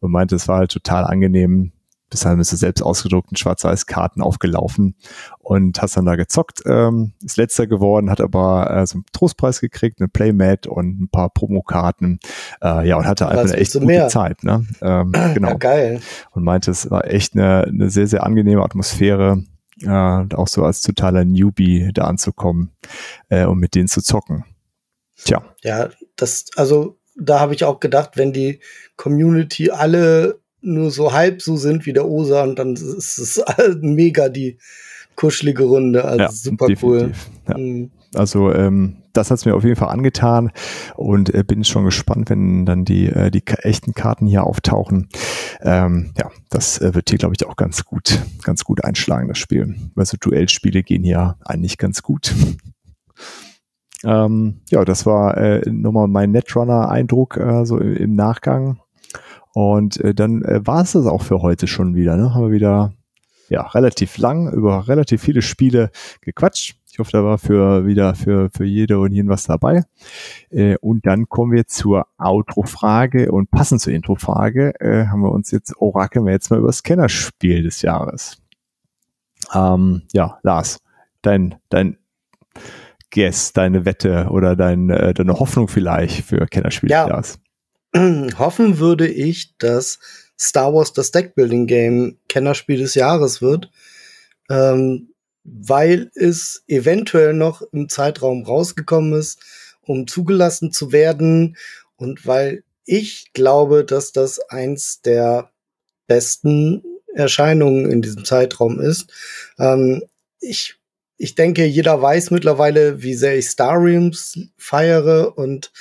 und 0.00 0.10
meinte, 0.10 0.36
es 0.36 0.48
war 0.48 0.58
halt 0.58 0.72
total 0.72 1.04
angenehm, 1.04 1.72
bis 2.10 2.20
dahin 2.20 2.38
bist 2.38 2.52
du 2.52 2.56
selbst 2.56 2.82
ausgedruckten 2.82 3.36
Schwarz-Weiß-Karten 3.36 4.20
aufgelaufen 4.20 4.96
und 5.38 5.80
hast 5.80 5.96
dann 5.96 6.04
da 6.04 6.16
gezockt, 6.16 6.62
ähm, 6.66 7.12
ist 7.24 7.36
letzter 7.36 7.66
geworden, 7.66 8.10
hat 8.10 8.20
aber 8.20 8.70
äh, 8.70 8.86
so 8.86 8.98
einen 8.98 9.04
Trostpreis 9.12 9.60
gekriegt, 9.60 10.00
eine 10.00 10.08
Playmat 10.08 10.66
und 10.66 11.00
ein 11.00 11.08
paar 11.08 11.30
Promokarten, 11.30 12.18
äh, 12.62 12.86
ja, 12.86 12.96
und 12.96 13.06
hatte 13.06 13.28
einfach 13.28 13.44
eine 13.44 13.56
echt 13.56 13.72
gute 13.72 13.86
mehr. 13.86 14.08
Zeit, 14.08 14.42
ne? 14.44 14.66
Ähm, 14.82 15.12
genau. 15.34 15.48
Ja, 15.48 15.54
geil. 15.54 16.00
Und 16.32 16.44
meinte, 16.44 16.70
es 16.72 16.90
war 16.90 17.06
echt 17.06 17.34
eine, 17.34 17.64
eine 17.64 17.90
sehr, 17.90 18.06
sehr 18.06 18.24
angenehme 18.24 18.62
Atmosphäre, 18.62 19.44
äh, 19.82 19.88
auch 19.88 20.48
so 20.48 20.64
als 20.64 20.82
totaler 20.82 21.24
Newbie 21.24 21.90
da 21.94 22.04
anzukommen 22.04 22.72
äh, 23.28 23.46
und 23.46 23.58
mit 23.58 23.74
denen 23.74 23.88
zu 23.88 24.02
zocken. 24.02 24.44
Tja. 25.24 25.42
Ja, 25.62 25.90
das, 26.16 26.46
also 26.56 26.98
da 27.16 27.40
habe 27.40 27.54
ich 27.54 27.64
auch 27.64 27.80
gedacht, 27.80 28.12
wenn 28.16 28.32
die 28.32 28.60
Community 28.96 29.70
alle 29.70 30.39
nur 30.62 30.90
so 30.90 31.12
halb 31.12 31.42
so 31.42 31.56
sind 31.56 31.86
wie 31.86 31.92
der 31.92 32.08
Osan, 32.08 32.56
dann 32.56 32.74
ist 32.74 33.18
es 33.18 33.42
mega 33.80 34.28
die 34.28 34.58
kuschelige 35.16 35.64
Runde. 35.64 36.04
Also 36.04 36.22
ja, 36.22 36.30
super 36.30 36.66
cool. 36.82 37.12
Ja. 37.48 37.58
Mhm. 37.58 37.90
Also 38.14 38.52
ähm, 38.52 38.96
das 39.12 39.30
hat's 39.30 39.44
mir 39.44 39.54
auf 39.54 39.64
jeden 39.64 39.76
Fall 39.76 39.90
angetan 39.90 40.50
und 40.96 41.32
äh, 41.32 41.44
bin 41.44 41.64
schon 41.64 41.84
gespannt, 41.84 42.30
wenn 42.30 42.66
dann 42.66 42.84
die, 42.84 43.06
äh, 43.06 43.30
die 43.30 43.42
echten 43.46 43.94
Karten 43.94 44.26
hier 44.26 44.44
auftauchen. 44.44 45.08
Ähm, 45.60 46.12
ja, 46.18 46.30
das 46.48 46.80
äh, 46.80 46.94
wird 46.94 47.10
hier, 47.10 47.18
glaube 47.18 47.34
ich, 47.36 47.46
auch 47.46 47.56
ganz 47.56 47.84
gut, 47.84 48.20
ganz 48.42 48.64
gut 48.64 48.84
einschlagen, 48.84 49.28
das 49.28 49.38
Spiel. 49.38 49.76
Also 49.94 50.16
Duellspiele 50.20 50.82
gehen 50.82 51.04
hier 51.04 51.36
eigentlich 51.44 51.78
ganz 51.78 52.02
gut. 52.02 52.34
ähm, 54.04 54.60
ja, 54.70 54.84
das 54.84 55.06
war 55.06 55.36
äh, 55.36 55.70
nochmal 55.70 56.08
mein 56.08 56.32
Netrunner-Eindruck 56.32 57.36
äh, 57.36 57.64
so 57.64 57.78
im 57.78 58.14
Nachgang. 58.14 58.80
Und 59.52 59.98
äh, 60.00 60.14
dann 60.14 60.42
äh, 60.42 60.66
war 60.66 60.82
es 60.82 60.92
das 60.92 61.06
auch 61.06 61.22
für 61.22 61.42
heute 61.42 61.66
schon 61.66 61.94
wieder. 61.94 62.16
Ne? 62.16 62.34
Haben 62.34 62.46
wir 62.46 62.52
wieder 62.52 62.92
ja, 63.48 63.66
relativ 63.66 64.16
lang 64.18 64.50
über 64.52 64.88
relativ 64.88 65.20
viele 65.20 65.42
Spiele 65.42 65.90
gequatscht. 66.20 66.76
Ich 66.92 66.98
hoffe, 66.98 67.10
da 67.12 67.24
war 67.24 67.38
für 67.38 67.86
wieder 67.86 68.14
für, 68.14 68.50
für 68.50 68.64
jede 68.64 68.98
und 68.98 69.12
jeden 69.12 69.28
was 69.28 69.44
dabei. 69.44 69.84
Äh, 70.50 70.76
und 70.80 71.06
dann 71.06 71.28
kommen 71.28 71.52
wir 71.52 71.66
zur 71.66 72.06
Outro-Frage 72.18 73.30
und 73.30 73.50
passend 73.50 73.80
zur 73.80 73.92
Intro-Frage 73.92 74.80
äh, 74.80 75.06
haben 75.06 75.22
wir 75.22 75.32
uns 75.32 75.50
jetzt, 75.50 75.76
orakeln 75.76 76.26
wir 76.26 76.32
jetzt 76.32 76.50
mal 76.50 76.58
über 76.58 76.68
das 76.68 76.82
Kennerspiel 76.82 77.62
des 77.62 77.82
Jahres. 77.82 78.40
Ähm, 79.52 80.02
ja, 80.12 80.38
Lars, 80.42 80.80
dein, 81.22 81.56
dein 81.68 81.96
Guess, 83.12 83.52
deine 83.52 83.84
Wette 83.84 84.28
oder 84.30 84.54
dein, 84.54 84.90
äh, 84.90 85.12
deine 85.12 85.40
Hoffnung 85.40 85.66
vielleicht 85.66 86.24
für 86.24 86.46
Kennerspiel 86.46 86.90
ja. 86.90 87.04
des 87.04 87.10
Jahres. 87.10 87.40
hoffen 88.38 88.78
würde 88.78 89.08
ich, 89.08 89.56
dass 89.58 89.98
Star 90.38 90.72
Wars 90.72 90.92
das 90.92 91.10
Deckbuilding 91.10 91.66
Game 91.66 92.18
Kennerspiel 92.28 92.78
des 92.78 92.94
Jahres 92.94 93.42
wird, 93.42 93.70
ähm, 94.48 95.12
weil 95.44 96.10
es 96.14 96.62
eventuell 96.66 97.34
noch 97.34 97.62
im 97.72 97.88
Zeitraum 97.88 98.44
rausgekommen 98.44 99.12
ist, 99.12 99.40
um 99.82 100.06
zugelassen 100.06 100.72
zu 100.72 100.92
werden 100.92 101.56
und 101.96 102.26
weil 102.26 102.64
ich 102.84 103.32
glaube, 103.32 103.84
dass 103.84 104.12
das 104.12 104.40
eins 104.40 105.02
der 105.02 105.50
besten 106.06 106.82
Erscheinungen 107.14 107.90
in 107.90 108.02
diesem 108.02 108.24
Zeitraum 108.24 108.80
ist. 108.80 109.12
Ähm, 109.58 110.02
ich, 110.40 110.76
ich 111.16 111.34
denke, 111.34 111.64
jeder 111.66 112.00
weiß 112.00 112.30
mittlerweile, 112.30 113.02
wie 113.02 113.14
sehr 113.14 113.36
ich 113.36 113.50
Star 113.50 113.82
Realms 113.82 114.38
feiere 114.56 115.36
und 115.36 115.72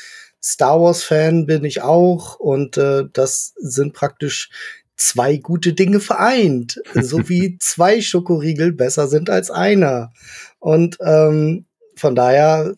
Star 0.41 0.79
Wars-Fan 0.81 1.45
bin 1.45 1.65
ich 1.65 1.81
auch 1.81 2.39
und 2.39 2.77
äh, 2.77 3.05
das 3.11 3.53
sind 3.57 3.93
praktisch 3.93 4.49
zwei 4.95 5.37
gute 5.37 5.73
Dinge 5.73 5.99
vereint. 5.99 6.81
so 6.93 7.27
wie 7.29 7.57
zwei 7.59 8.01
Schokoriegel 8.01 8.71
besser 8.71 9.07
sind 9.07 9.29
als 9.29 9.49
einer. 9.49 10.11
Und 10.59 10.97
ähm, 11.01 11.65
von 11.95 12.15
daher 12.15 12.75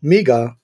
mega. 0.00 0.56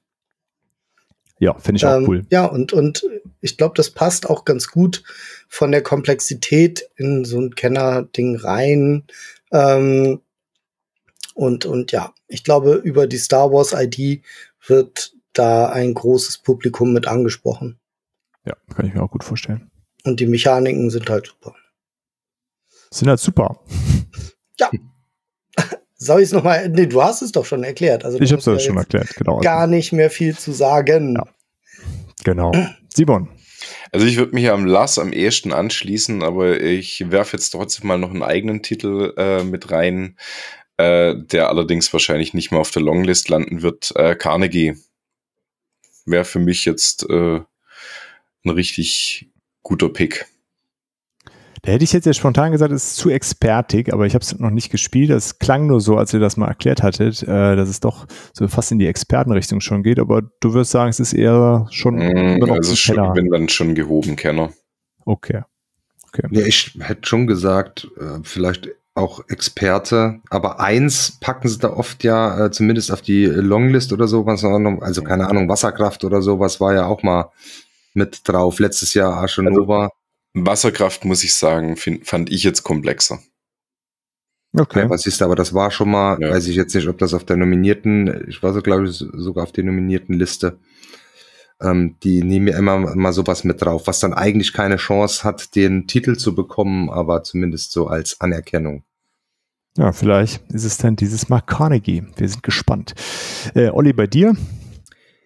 Ja, 1.38 1.58
finde 1.58 1.78
ich 1.78 1.84
ähm, 1.84 2.04
auch 2.04 2.08
cool. 2.08 2.26
Ja, 2.30 2.44
und, 2.44 2.72
und 2.72 3.06
ich 3.40 3.56
glaube, 3.56 3.74
das 3.76 3.90
passt 3.90 4.28
auch 4.28 4.44
ganz 4.44 4.68
gut 4.68 5.02
von 5.48 5.72
der 5.72 5.82
Komplexität 5.82 6.88
in 6.96 7.24
so 7.24 7.40
ein 7.40 7.54
Kenner-Ding 7.54 8.36
rein. 8.36 9.04
Ähm, 9.50 10.20
und, 11.34 11.64
und 11.64 11.92
ja, 11.92 12.12
ich 12.28 12.44
glaube, 12.44 12.74
über 12.74 13.06
die 13.06 13.16
Star 13.16 13.50
Wars 13.50 13.72
ID 13.72 14.22
wird 14.66 15.14
da 15.32 15.68
ein 15.70 15.94
großes 15.94 16.38
Publikum 16.38 16.92
mit 16.92 17.06
angesprochen. 17.06 17.78
Ja, 18.44 18.54
kann 18.74 18.86
ich 18.86 18.94
mir 18.94 19.02
auch 19.02 19.10
gut 19.10 19.24
vorstellen. 19.24 19.70
Und 20.04 20.20
die 20.20 20.26
Mechaniken 20.26 20.90
sind 20.90 21.08
halt 21.08 21.26
super. 21.26 21.54
Sind 22.90 23.08
halt 23.08 23.20
super. 23.20 23.60
Ja. 24.58 24.70
Soll 25.96 26.20
ich 26.20 26.26
es 26.26 26.32
nochmal? 26.32 26.68
Nee, 26.68 26.86
du 26.86 27.02
hast 27.02 27.20
es 27.22 27.32
doch 27.32 27.44
schon 27.44 27.62
erklärt. 27.62 28.04
Also, 28.04 28.18
ich 28.18 28.32
habe 28.32 28.40
es 28.40 28.46
ja 28.46 28.58
schon 28.58 28.78
erklärt, 28.78 29.14
genau. 29.16 29.38
Gar 29.40 29.66
nicht 29.66 29.92
mehr 29.92 30.10
viel 30.10 30.36
zu 30.36 30.52
sagen. 30.52 31.14
Ja. 31.16 31.24
Genau. 32.24 32.52
Simon. 32.92 33.28
Also 33.92 34.06
ich 34.06 34.16
würde 34.16 34.34
mich 34.34 34.48
am 34.50 34.66
Lass 34.66 34.98
am 34.98 35.12
ehesten 35.12 35.52
anschließen, 35.52 36.22
aber 36.22 36.60
ich 36.60 37.10
werfe 37.10 37.36
jetzt 37.36 37.50
trotzdem 37.50 37.88
mal 37.88 37.98
noch 37.98 38.10
einen 38.10 38.22
eigenen 38.22 38.62
Titel 38.62 39.12
äh, 39.16 39.42
mit 39.42 39.70
rein, 39.70 40.16
äh, 40.76 41.14
der 41.16 41.48
allerdings 41.48 41.92
wahrscheinlich 41.92 42.32
nicht 42.32 42.50
mehr 42.50 42.60
auf 42.60 42.70
der 42.70 42.82
Longlist 42.82 43.28
landen 43.28 43.62
wird. 43.62 43.92
Äh, 43.96 44.14
Carnegie 44.14 44.76
wäre 46.10 46.24
für 46.24 46.38
mich 46.38 46.64
jetzt 46.64 47.08
äh, 47.08 47.40
ein 48.44 48.50
richtig 48.50 49.30
guter 49.62 49.88
Pick. 49.88 50.26
Da 51.62 51.72
hätte 51.72 51.84
ich 51.84 51.92
jetzt 51.92 52.06
ja 52.06 52.14
spontan 52.14 52.52
gesagt, 52.52 52.72
es 52.72 52.92
ist 52.92 52.96
zu 52.96 53.10
expertig, 53.10 53.92
aber 53.92 54.06
ich 54.06 54.14
habe 54.14 54.22
es 54.22 54.38
noch 54.38 54.50
nicht 54.50 54.70
gespielt. 54.70 55.10
Es 55.10 55.38
klang 55.38 55.66
nur 55.66 55.80
so, 55.80 55.98
als 55.98 56.14
ihr 56.14 56.20
das 56.20 56.38
mal 56.38 56.48
erklärt 56.48 56.82
hattet, 56.82 57.22
äh, 57.22 57.54
dass 57.54 57.68
es 57.68 57.80
doch 57.80 58.06
so 58.32 58.48
fast 58.48 58.72
in 58.72 58.78
die 58.78 58.86
Expertenrichtung 58.86 59.60
schon 59.60 59.82
geht. 59.82 59.98
Aber 59.98 60.22
du 60.22 60.54
wirst 60.54 60.70
sagen, 60.70 60.88
es 60.88 61.00
ist 61.00 61.12
eher 61.12 61.66
schon. 61.70 61.96
Mm, 61.96 62.42
also 62.50 62.74
schon, 62.76 63.04
ich 63.04 63.12
bin 63.12 63.30
dann 63.30 63.50
schon 63.50 63.74
gehoben 63.74 64.16
Kenner. 64.16 64.54
Okay. 65.04 65.42
okay. 66.08 66.28
Ja, 66.30 66.46
ich 66.46 66.78
hätte 66.80 67.06
schon 67.06 67.26
gesagt, 67.26 67.88
äh, 67.98 68.20
vielleicht 68.22 68.70
auch 69.00 69.28
Experte, 69.28 70.20
aber 70.30 70.60
eins 70.60 71.18
packen 71.20 71.48
sie 71.48 71.58
da 71.58 71.70
oft 71.70 72.04
ja 72.04 72.46
äh, 72.46 72.50
zumindest 72.50 72.92
auf 72.92 73.02
die 73.02 73.24
Longlist 73.24 73.92
oder 73.92 74.06
sowas, 74.06 74.44
also 74.44 75.02
keine 75.02 75.28
Ahnung, 75.28 75.48
Wasserkraft 75.48 76.04
oder 76.04 76.22
sowas 76.22 76.60
war 76.60 76.74
ja 76.74 76.86
auch 76.86 77.02
mal 77.02 77.30
mit 77.94 78.28
drauf. 78.28 78.58
Letztes 78.58 78.94
Jahr 78.94 79.14
Arche 79.14 79.42
Nova. 79.42 79.84
Also, 79.84 79.94
Wasserkraft, 80.32 81.04
muss 81.04 81.24
ich 81.24 81.34
sagen, 81.34 81.76
find, 81.76 82.06
fand 82.06 82.30
ich 82.30 82.44
jetzt 82.44 82.62
komplexer. 82.62 83.18
Okay. 84.52 84.90
was 84.90 85.06
ist 85.06 85.22
aber 85.22 85.36
das 85.36 85.54
war 85.54 85.70
schon 85.70 85.90
mal, 85.92 86.20
ja. 86.20 86.30
weiß 86.30 86.48
ich 86.48 86.56
jetzt 86.56 86.74
nicht, 86.74 86.88
ob 86.88 86.98
das 86.98 87.14
auf 87.14 87.24
der 87.24 87.36
nominierten, 87.36 88.26
ich 88.28 88.42
war 88.42 88.52
so, 88.52 88.62
glaube 88.62 88.88
ich, 88.88 88.96
sogar 88.96 89.44
auf 89.44 89.52
der 89.52 89.62
nominierten 89.62 90.16
Liste. 90.16 90.58
Ähm, 91.60 91.96
die 92.02 92.22
nehmen 92.22 92.48
ja 92.48 92.58
immer 92.58 92.78
mal 92.96 93.12
sowas 93.12 93.44
mit 93.44 93.62
drauf, 93.62 93.86
was 93.86 94.00
dann 94.00 94.14
eigentlich 94.14 94.52
keine 94.52 94.76
Chance 94.76 95.22
hat, 95.24 95.54
den 95.54 95.86
Titel 95.86 96.16
zu 96.16 96.34
bekommen, 96.34 96.90
aber 96.90 97.22
zumindest 97.22 97.72
so 97.72 97.86
als 97.86 98.20
Anerkennung. 98.20 98.82
Ja, 99.76 99.92
vielleicht 99.92 100.42
ist 100.50 100.64
es 100.64 100.78
dann 100.78 100.96
dieses 100.96 101.28
Mal 101.28 101.40
Carnegie. 101.40 102.02
Wir 102.16 102.28
sind 102.28 102.42
gespannt. 102.42 102.94
Äh, 103.54 103.70
Olli, 103.70 103.92
bei 103.92 104.06
dir? 104.06 104.36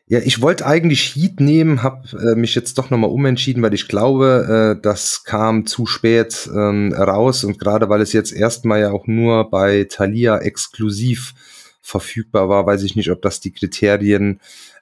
Ja, 0.07 0.19
ich 0.19 0.43
wollte 0.43 0.67
eigentlich 0.67 1.17
Heat 1.17 1.41
nehmen, 1.41 1.83
habe 1.83 2.07
äh, 2.19 2.35
mich 2.35 2.55
jetzt 2.55 2.77
doch 2.77 2.91
nochmal 2.91 3.09
umentschieden, 3.09 3.63
weil 3.63 3.73
ich 3.73 3.89
glaube, 3.89 4.77
äh, 4.77 4.83
das 4.83 5.25
kam 5.25 5.65
zu 5.65 5.87
spät 5.87 6.49
ähm, 6.55 6.93
raus 6.93 7.43
und 7.43 7.59
gerade 7.59 7.89
weil 7.89 8.03
es 8.03 8.13
jetzt 8.13 8.33
erstmal 8.33 8.81
ja 8.81 8.93
auch 8.93 9.07
nur 9.07 9.49
bei 9.49 9.87
Thalia 9.89 10.37
exklusiv 10.39 11.33
verfügbar 11.81 12.51
war, 12.51 12.67
weiß 12.67 12.83
ich 12.83 12.97
nicht, 12.97 13.11
ob 13.11 13.23
das 13.23 13.41
die 13.41 13.53
Kriterien 13.53 14.41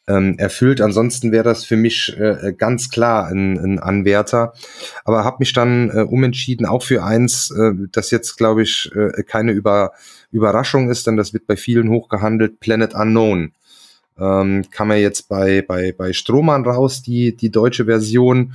ähm, 0.08 0.36
erfüllt. 0.38 0.80
Ansonsten 0.80 1.30
wäre 1.32 1.44
das 1.44 1.64
für 1.64 1.76
mich 1.76 2.16
äh, 2.18 2.52
ganz 2.56 2.88
klar 2.90 3.28
ein, 3.28 3.58
ein 3.58 3.78
Anwärter. 3.78 4.52
Aber 5.04 5.24
habe 5.24 5.36
mich 5.40 5.52
dann 5.52 5.90
äh, 5.90 6.02
umentschieden, 6.02 6.66
auch 6.66 6.82
für 6.82 7.04
eins, 7.04 7.50
äh, 7.50 7.72
das 7.92 8.10
jetzt, 8.10 8.36
glaube 8.36 8.62
ich, 8.62 8.90
äh, 8.94 9.22
keine 9.22 9.52
Über 9.52 9.92
Überraschung 10.30 10.90
ist, 10.90 11.06
denn 11.06 11.16
das 11.16 11.32
wird 11.32 11.46
bei 11.46 11.56
vielen 11.56 11.88
hochgehandelt, 11.90 12.60
Planet 12.60 12.94
Unknown. 12.94 13.52
Ähm, 14.18 14.64
kann 14.70 14.88
man 14.88 14.98
jetzt 14.98 15.28
bei, 15.28 15.62
bei, 15.62 15.92
bei 15.92 16.12
Strohmann 16.12 16.64
raus, 16.64 17.02
die, 17.02 17.36
die 17.36 17.50
deutsche 17.50 17.86
Version 17.86 18.54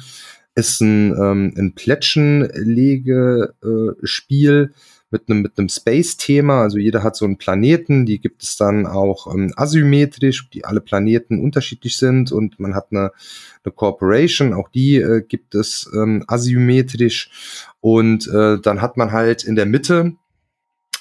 ist 0.56 0.82
ein, 0.82 1.12
ähm, 1.12 1.54
ein 1.56 1.74
Plätschenlegespiel 1.74 4.64
äh, 4.64 4.68
mit 5.10 5.30
einem 5.30 5.42
mit 5.42 5.58
einem 5.58 5.70
Space-Thema. 5.70 6.62
Also 6.62 6.78
jeder 6.78 7.04
hat 7.04 7.16
so 7.16 7.26
einen 7.26 7.38
Planeten, 7.38 8.06
die 8.06 8.20
gibt 8.20 8.44
es 8.44 8.58
dann 8.58 8.86
auch 8.86 9.34
ähm, 9.34 9.54
asymmetrisch, 9.56 10.50
die 10.50 10.66
alle 10.66 10.82
Planeten 10.82 11.42
unterschiedlich 11.42 11.98
sind 11.98 12.32
und 12.32 12.60
man 12.60 12.76
hat 12.76 12.88
eine, 12.92 13.12
eine 13.64 13.72
Corporation, 13.74 14.54
auch 14.54 14.70
die 14.70 14.98
äh, 14.98 15.22
gibt 15.22 15.56
es 15.56 15.90
ähm, 15.94 16.24
asymmetrisch 16.28 17.30
und 17.80 18.28
äh, 18.28 18.60
dann 18.60 18.82
hat 18.82 18.98
man 18.98 19.12
halt 19.12 19.44
in 19.44 19.56
der 19.56 19.66
Mitte 19.66 20.14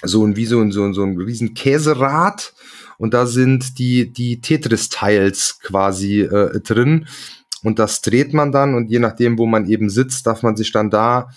so 0.02 0.25
ein 0.25 0.36
wie 0.36 0.47
so 0.47 0.60
ein 0.60 0.73
so 0.73 0.85
ein, 0.85 0.94
so 0.94 1.02
ein 1.02 1.17
riesen 1.17 1.55
Käserad 1.55 2.52
und 2.99 3.15
da 3.15 3.26
sind 3.26 3.78
die, 3.78 4.12
die 4.12 4.41
Tetris-Tiles 4.41 5.60
quasi 5.62 6.20
äh, 6.23 6.60
drin. 6.60 7.07
Und 7.62 7.78
das 7.78 8.01
dreht 8.01 8.33
man 8.33 8.52
dann 8.52 8.75
und 8.75 8.91
je 8.91 8.99
nachdem, 8.99 9.39
wo 9.39 9.47
man 9.47 9.68
eben 9.68 9.91
sitzt, 9.91 10.26
darf 10.26 10.43
man 10.43 10.57
sich 10.57 10.73
dann 10.73 10.91
da 10.91 11.31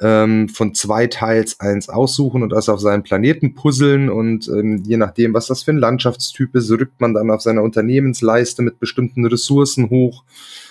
ähm, 0.00 0.48
von 0.48 0.74
zwei 0.74 1.06
Teils 1.06 1.60
eins 1.60 1.88
aussuchen 1.88 2.42
und 2.42 2.50
das 2.50 2.68
auf 2.68 2.80
seinen 2.80 3.02
Planeten 3.02 3.54
puzzeln 3.54 4.08
und 4.08 4.48
ähm, 4.48 4.82
je 4.84 4.96
nachdem, 4.96 5.34
was 5.34 5.46
das 5.46 5.62
für 5.62 5.72
ein 5.72 5.78
Landschaftstyp 5.78 6.54
ist, 6.54 6.70
rückt 6.70 7.00
man 7.00 7.14
dann 7.14 7.30
auf 7.30 7.42
seiner 7.42 7.62
Unternehmensleiste 7.62 8.62
mit 8.62 8.80
bestimmten 8.80 9.26
Ressourcen 9.26 9.90
hoch 9.90 10.24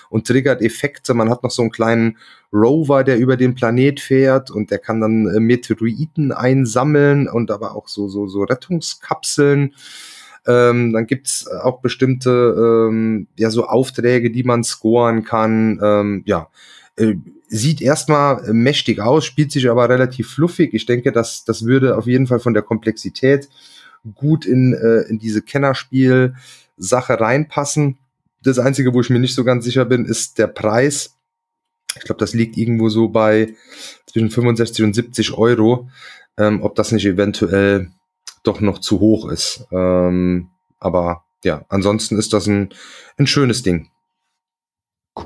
und 0.08 0.26
triggert 0.26 0.60
Effekte. 0.60 1.14
Man 1.14 1.30
hat 1.30 1.42
noch 1.42 1.52
so 1.52 1.62
einen 1.62 1.70
kleinen 1.70 2.18
Rover, 2.52 3.04
der 3.04 3.18
über 3.18 3.36
den 3.36 3.54
Planet 3.54 4.00
fährt 4.00 4.50
und 4.50 4.72
der 4.72 4.78
kann 4.78 5.00
dann 5.00 5.28
äh, 5.28 5.38
Meteoriten 5.38 6.32
einsammeln 6.32 7.28
und 7.28 7.50
aber 7.52 7.76
auch 7.76 7.86
so, 7.88 8.08
so, 8.08 8.26
so 8.26 8.42
Rettungskapseln. 8.42 9.74
Ähm, 10.46 10.92
dann 10.92 11.06
gibt's 11.06 11.46
auch 11.46 11.80
bestimmte 11.80 12.88
ähm, 12.90 13.28
ja 13.36 13.50
so 13.50 13.66
Aufträge, 13.66 14.30
die 14.32 14.42
man 14.42 14.64
scoren 14.64 15.22
kann. 15.22 15.78
Ähm, 15.80 16.22
ja, 16.26 16.48
äh, 16.96 17.14
sieht 17.50 17.80
erstmal 17.80 18.52
mächtig 18.52 19.00
aus, 19.00 19.24
spielt 19.24 19.50
sich 19.50 19.68
aber 19.68 19.88
relativ 19.88 20.30
fluffig. 20.30 20.72
Ich 20.72 20.86
denke, 20.86 21.10
dass 21.10 21.44
das 21.44 21.66
würde 21.66 21.98
auf 21.98 22.06
jeden 22.06 22.28
Fall 22.28 22.38
von 22.38 22.54
der 22.54 22.62
Komplexität 22.62 23.48
gut 24.14 24.46
in, 24.46 24.72
äh, 24.72 25.08
in 25.10 25.18
diese 25.18 25.42
Kennerspiel-Sache 25.42 27.20
reinpassen. 27.20 27.98
Das 28.42 28.58
Einzige, 28.58 28.94
wo 28.94 29.00
ich 29.00 29.10
mir 29.10 29.18
nicht 29.18 29.34
so 29.34 29.44
ganz 29.44 29.64
sicher 29.64 29.84
bin, 29.84 30.04
ist 30.04 30.38
der 30.38 30.46
Preis. 30.46 31.16
Ich 31.96 32.04
glaube, 32.04 32.20
das 32.20 32.34
liegt 32.34 32.56
irgendwo 32.56 32.88
so 32.88 33.08
bei 33.08 33.54
zwischen 34.06 34.30
65 34.30 34.84
und 34.84 34.94
70 34.94 35.32
Euro. 35.34 35.90
Ähm, 36.38 36.62
ob 36.62 36.76
das 36.76 36.92
nicht 36.92 37.04
eventuell 37.04 37.90
doch 38.44 38.60
noch 38.60 38.78
zu 38.78 39.00
hoch 39.00 39.28
ist. 39.28 39.66
Ähm, 39.72 40.50
aber 40.78 41.24
ja, 41.44 41.64
ansonsten 41.68 42.16
ist 42.16 42.32
das 42.32 42.46
ein, 42.46 42.70
ein 43.18 43.26
schönes 43.26 43.62
Ding. 43.62 43.90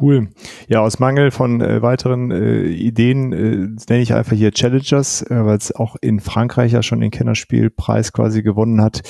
Cool. 0.00 0.30
Ja, 0.68 0.80
aus 0.80 0.98
Mangel 0.98 1.30
von 1.30 1.60
äh, 1.60 1.82
weiteren 1.82 2.30
äh, 2.30 2.64
Ideen 2.64 3.32
äh, 3.32 3.68
nenne 3.88 4.02
ich 4.02 4.12
einfach 4.14 4.36
hier 4.36 4.52
Challengers, 4.52 5.22
äh, 5.22 5.44
weil 5.44 5.56
es 5.56 5.74
auch 5.74 5.96
in 6.00 6.20
Frankreich 6.20 6.72
ja 6.72 6.82
schon 6.82 7.00
den 7.00 7.10
Kennerspielpreis 7.10 8.12
quasi 8.12 8.42
gewonnen 8.42 8.80
hat. 8.80 9.02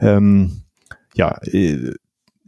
Ähm, 0.00 0.62
ja, 1.14 1.38
äh, 1.42 1.92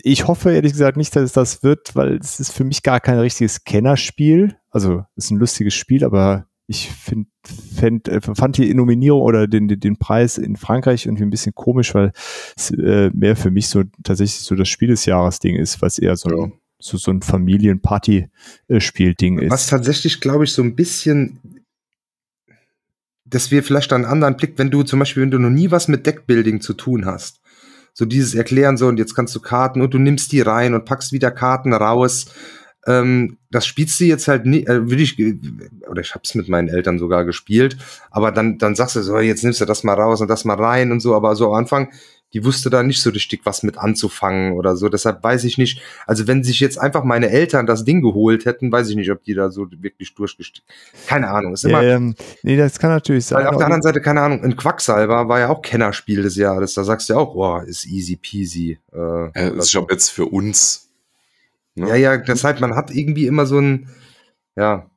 ich 0.02 0.26
hoffe 0.26 0.52
ehrlich 0.52 0.72
gesagt 0.72 0.96
nicht, 0.96 1.14
dass 1.14 1.22
es 1.22 1.32
das 1.32 1.62
wird, 1.62 1.94
weil 1.94 2.16
es 2.16 2.40
ist 2.40 2.52
für 2.52 2.64
mich 2.64 2.82
gar 2.82 3.00
kein 3.00 3.18
richtiges 3.18 3.64
Kennerspiel. 3.64 4.56
Also 4.70 5.04
es 5.16 5.26
ist 5.26 5.30
ein 5.30 5.38
lustiges 5.38 5.74
Spiel, 5.74 6.04
aber 6.04 6.46
ich 6.66 6.90
find, 6.90 7.28
fand, 7.44 8.08
äh, 8.08 8.20
fand 8.20 8.56
die 8.56 8.72
Nominierung 8.72 9.20
oder 9.20 9.46
den, 9.46 9.68
den, 9.68 9.80
den 9.80 9.98
Preis 9.98 10.38
in 10.38 10.56
Frankreich 10.56 11.06
irgendwie 11.06 11.24
ein 11.24 11.30
bisschen 11.30 11.54
komisch, 11.54 11.94
weil 11.94 12.12
es 12.56 12.70
äh, 12.70 13.10
mehr 13.12 13.36
für 13.36 13.50
mich 13.50 13.68
so 13.68 13.82
tatsächlich 14.02 14.40
so 14.40 14.54
das 14.54 14.68
Spiel 14.68 14.88
des 14.88 15.04
Jahres 15.04 15.38
Ding 15.38 15.56
ist, 15.56 15.82
was 15.82 15.98
eher 15.98 16.16
so, 16.16 16.30
ja. 16.30 16.52
So, 16.82 16.96
so 16.96 17.10
ein 17.10 17.22
Familienparty-Spiel-Ding 17.22 19.38
ist. 19.38 19.50
Was 19.50 19.68
tatsächlich, 19.68 20.20
glaube 20.20 20.44
ich, 20.44 20.52
so 20.52 20.62
ein 20.62 20.74
bisschen 20.74 21.38
dass 23.24 23.50
wir 23.50 23.62
vielleicht 23.62 23.94
einen 23.94 24.04
anderen 24.04 24.36
Blick, 24.36 24.58
wenn 24.58 24.70
du 24.70 24.82
zum 24.82 24.98
Beispiel, 24.98 25.22
wenn 25.22 25.30
du 25.30 25.38
noch 25.38 25.48
nie 25.48 25.70
was 25.70 25.88
mit 25.88 26.04
Deckbuilding 26.04 26.60
zu 26.60 26.74
tun 26.74 27.06
hast, 27.06 27.40
so 27.94 28.04
dieses 28.04 28.34
Erklären 28.34 28.76
so 28.76 28.88
und 28.88 28.98
jetzt 28.98 29.14
kannst 29.14 29.34
du 29.34 29.40
Karten 29.40 29.80
und 29.80 29.94
du 29.94 29.98
nimmst 29.98 30.32
die 30.32 30.42
rein 30.42 30.74
und 30.74 30.84
packst 30.84 31.12
wieder 31.12 31.30
Karten 31.30 31.72
raus 31.72 32.26
ähm, 32.86 33.38
das 33.50 33.66
spielst 33.66 34.00
du 34.00 34.04
jetzt 34.04 34.28
halt 34.28 34.46
nicht, 34.46 34.68
äh, 34.68 34.90
will 34.90 35.00
ich, 35.00 35.16
oder 35.88 36.00
ich 36.00 36.14
hab's 36.14 36.34
mit 36.34 36.48
meinen 36.48 36.68
Eltern 36.68 36.98
sogar 36.98 37.24
gespielt, 37.24 37.76
aber 38.10 38.32
dann, 38.32 38.58
dann 38.58 38.74
sagst 38.74 38.96
du 38.96 39.02
so, 39.02 39.18
jetzt 39.18 39.44
nimmst 39.44 39.60
du 39.60 39.64
das 39.64 39.84
mal 39.84 39.94
raus 39.94 40.20
und 40.20 40.28
das 40.28 40.44
mal 40.44 40.56
rein 40.56 40.90
und 40.90 41.00
so, 41.00 41.14
aber 41.14 41.36
so 41.36 41.48
am 41.48 41.54
Anfang, 41.54 41.92
die 42.32 42.44
wusste 42.44 42.70
da 42.70 42.82
nicht 42.82 43.02
so 43.02 43.10
richtig 43.10 43.44
was 43.44 43.62
mit 43.62 43.78
anzufangen 43.78 44.52
oder 44.52 44.76
so. 44.76 44.88
Deshalb 44.88 45.22
weiß 45.22 45.44
ich 45.44 45.58
nicht, 45.58 45.82
also 46.06 46.26
wenn 46.26 46.42
sich 46.42 46.60
jetzt 46.60 46.78
einfach 46.78 47.04
meine 47.04 47.30
Eltern 47.30 47.66
das 47.66 47.84
Ding 47.84 48.00
geholt 48.00 48.44
hätten, 48.44 48.70
weiß 48.72 48.88
ich 48.88 48.96
nicht, 48.96 49.10
ob 49.10 49.22
die 49.22 49.34
da 49.34 49.50
so 49.50 49.66
wirklich 49.70 50.14
durchgestiegen. 50.14 50.66
Keine 51.06 51.28
Ahnung. 51.28 51.54
Ist 51.54 51.64
immer, 51.64 51.82
ähm, 51.82 52.14
nee, 52.42 52.56
das 52.56 52.78
kann 52.78 52.90
natürlich 52.90 53.26
sein. 53.26 53.40
Weil 53.40 53.48
auf 53.48 53.56
der 53.56 53.66
anderen 53.66 53.82
Seite, 53.82 54.00
keine 54.00 54.20
Ahnung, 54.20 54.42
ein 54.44 54.56
Quacksalber 54.56 55.28
war 55.28 55.40
ja 55.40 55.48
auch 55.48 55.62
Kennerspiel 55.62 56.22
des 56.22 56.36
Jahres. 56.36 56.74
Da 56.74 56.84
sagst 56.84 57.08
du 57.08 57.14
ja 57.14 57.18
auch, 57.18 57.34
boah, 57.34 57.64
ist 57.64 57.86
easy 57.86 58.16
peasy. 58.16 58.78
Äh, 58.92 59.26
äh, 59.34 59.56
ist 59.56 59.70
schon 59.70 59.86
jetzt 59.90 60.10
für 60.10 60.26
uns 60.26 60.82
Ne? 61.74 61.88
Ja, 61.88 61.94
ja, 61.96 62.16
deshalb, 62.16 62.60
man 62.60 62.76
hat 62.76 62.90
irgendwie 62.90 63.26
immer 63.26 63.46
so 63.46 63.58
ein, 63.58 63.88
ja. 64.56 64.90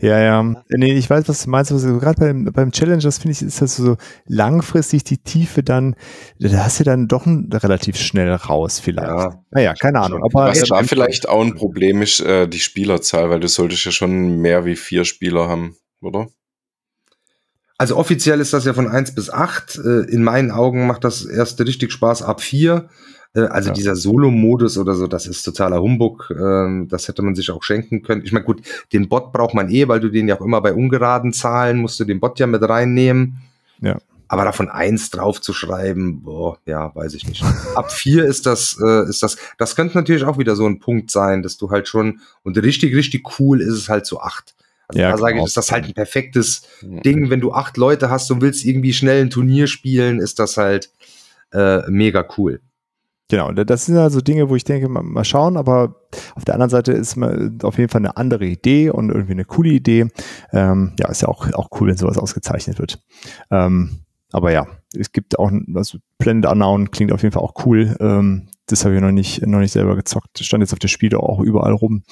Ja, 0.00 0.18
ja. 0.20 0.42
Nee, 0.68 0.92
ich 0.92 1.08
weiß, 1.08 1.28
was 1.28 1.44
du 1.44 1.50
meinst. 1.50 1.72
Also 1.72 1.98
gerade 1.98 2.20
beim, 2.20 2.44
beim 2.44 2.70
Challengers 2.70 3.18
finde 3.18 3.32
ich, 3.32 3.42
ist 3.42 3.62
das 3.62 3.76
so 3.76 3.96
langfristig 4.26 5.04
die 5.04 5.18
Tiefe 5.18 5.62
dann, 5.62 5.96
da 6.38 6.64
hast 6.64 6.80
du 6.80 6.84
dann 6.84 7.08
doch 7.08 7.26
ein, 7.26 7.50
relativ 7.52 7.96
schnell 7.96 8.32
raus 8.32 8.80
vielleicht. 8.80 9.08
Ja. 9.08 9.42
Naja, 9.50 9.74
keine 9.74 10.00
Ahnung. 10.00 10.22
Aber 10.22 10.48
was 10.48 10.62
da 10.62 10.82
vielleicht 10.82 11.28
auch 11.28 11.42
ein 11.42 11.54
Problem 11.54 12.02
ist, 12.02 12.20
äh, 12.20 12.46
die 12.46 12.60
Spielerzahl, 12.60 13.30
weil 13.30 13.40
du 13.40 13.48
solltest 13.48 13.84
ja 13.86 13.92
schon 13.92 14.40
mehr 14.40 14.64
wie 14.64 14.76
vier 14.76 15.04
Spieler 15.04 15.48
haben, 15.48 15.76
oder? 16.00 16.28
Also 17.76 17.96
offiziell 17.96 18.40
ist 18.40 18.52
das 18.52 18.64
ja 18.66 18.74
von 18.74 18.88
eins 18.88 19.14
bis 19.14 19.30
acht. 19.30 19.76
Äh, 19.76 20.02
in 20.10 20.22
meinen 20.22 20.50
Augen 20.50 20.86
macht 20.86 21.04
das 21.04 21.24
erst 21.24 21.60
richtig 21.60 21.92
Spaß 21.92 22.22
ab 22.22 22.40
vier. 22.40 22.88
Äh, 23.34 23.42
also 23.42 23.70
ja. 23.70 23.74
dieser 23.74 23.96
Solo-Modus 23.96 24.78
oder 24.78 24.94
so, 24.94 25.06
das 25.06 25.26
ist 25.26 25.42
totaler 25.42 25.80
Humbug. 25.80 26.32
Ähm, 26.38 26.88
das 26.88 27.08
hätte 27.08 27.22
man 27.22 27.34
sich 27.34 27.50
auch 27.50 27.62
schenken 27.62 28.02
können. 28.02 28.22
Ich 28.24 28.32
meine, 28.32 28.44
gut, 28.44 28.62
den 28.92 29.08
Bot 29.08 29.32
braucht 29.32 29.54
man 29.54 29.70
eh, 29.70 29.88
weil 29.88 30.00
du 30.00 30.08
den 30.08 30.28
ja 30.28 30.36
auch 30.36 30.44
immer 30.44 30.60
bei 30.60 30.72
ungeraden 30.72 31.32
Zahlen 31.32 31.78
musst 31.78 32.00
du 32.00 32.04
den 32.04 32.20
Bot 32.20 32.38
ja 32.38 32.46
mit 32.46 32.62
reinnehmen. 32.62 33.38
Ja. 33.80 33.98
Aber 34.26 34.44
davon 34.44 34.70
eins 34.70 35.10
drauf 35.10 35.40
zu 35.40 35.52
schreiben, 35.52 36.22
boah, 36.22 36.58
ja, 36.64 36.94
weiß 36.94 37.14
ich 37.14 37.28
nicht. 37.28 37.44
Ab 37.74 37.92
vier 37.92 38.24
ist 38.24 38.46
das, 38.46 38.78
äh, 38.82 39.08
ist 39.08 39.22
das, 39.22 39.36
das 39.58 39.76
könnte 39.76 39.96
natürlich 39.98 40.24
auch 40.24 40.38
wieder 40.38 40.56
so 40.56 40.66
ein 40.66 40.78
Punkt 40.80 41.10
sein, 41.10 41.42
dass 41.42 41.58
du 41.58 41.70
halt 41.70 41.88
schon, 41.88 42.20
und 42.42 42.56
richtig, 42.56 42.96
richtig 42.96 43.38
cool 43.38 43.60
ist 43.60 43.74
es 43.74 43.88
halt 43.88 44.06
zu 44.06 44.20
acht. 44.20 44.54
Also 44.88 45.00
ja, 45.00 45.10
da 45.10 45.18
sage 45.18 45.38
ich, 45.38 45.44
ist 45.44 45.56
das 45.56 45.70
halt 45.70 45.86
ein 45.86 45.94
perfektes 45.94 46.62
mhm. 46.82 47.02
Ding. 47.02 47.30
Wenn 47.30 47.40
du 47.40 47.52
acht 47.52 47.76
Leute 47.76 48.10
hast 48.10 48.30
und 48.30 48.40
willst 48.40 48.64
irgendwie 48.64 48.92
schnell 48.92 49.22
ein 49.22 49.30
Turnier 49.30 49.66
spielen, 49.66 50.20
ist 50.20 50.38
das 50.38 50.56
halt 50.56 50.90
äh, 51.52 51.88
mega 51.88 52.26
cool. 52.36 52.60
Genau, 53.28 53.52
das 53.52 53.86
sind 53.86 53.96
also 53.96 54.20
Dinge, 54.20 54.50
wo 54.50 54.56
ich 54.56 54.64
denke, 54.64 54.88
mal, 54.88 55.02
mal, 55.02 55.24
schauen, 55.24 55.56
aber 55.56 55.96
auf 56.34 56.44
der 56.44 56.54
anderen 56.54 56.70
Seite 56.70 56.92
ist 56.92 57.16
man 57.16 57.58
auf 57.62 57.78
jeden 57.78 57.88
Fall 57.88 58.02
eine 58.02 58.18
andere 58.18 58.44
Idee 58.44 58.90
und 58.90 59.08
irgendwie 59.08 59.32
eine 59.32 59.46
coole 59.46 59.70
Idee. 59.70 60.08
Ähm, 60.52 60.92
ja, 61.00 61.08
ist 61.08 61.22
ja 61.22 61.28
auch, 61.28 61.50
auch 61.54 61.68
cool, 61.80 61.88
wenn 61.88 61.96
sowas 61.96 62.18
ausgezeichnet 62.18 62.78
wird. 62.78 63.00
Ähm, 63.50 64.00
aber 64.30 64.52
ja, 64.52 64.66
es 64.94 65.12
gibt 65.12 65.38
auch, 65.38 65.50
also 65.74 65.98
Planet 66.18 66.46
Unknown 66.46 66.90
klingt 66.90 67.12
auf 67.12 67.22
jeden 67.22 67.32
Fall 67.32 67.42
auch 67.42 67.64
cool. 67.64 67.96
Ähm, 67.98 68.48
das 68.66 68.84
habe 68.84 68.94
ich 68.94 69.00
noch 69.00 69.10
nicht, 69.10 69.46
noch 69.46 69.60
nicht 69.60 69.72
selber 69.72 69.96
gezockt. 69.96 70.38
Stand 70.40 70.62
jetzt 70.62 70.72
auf 70.72 70.78
der 70.78 70.88
Spiele 70.88 71.18
auch 71.18 71.40
überall 71.40 71.72
rum. 71.72 72.02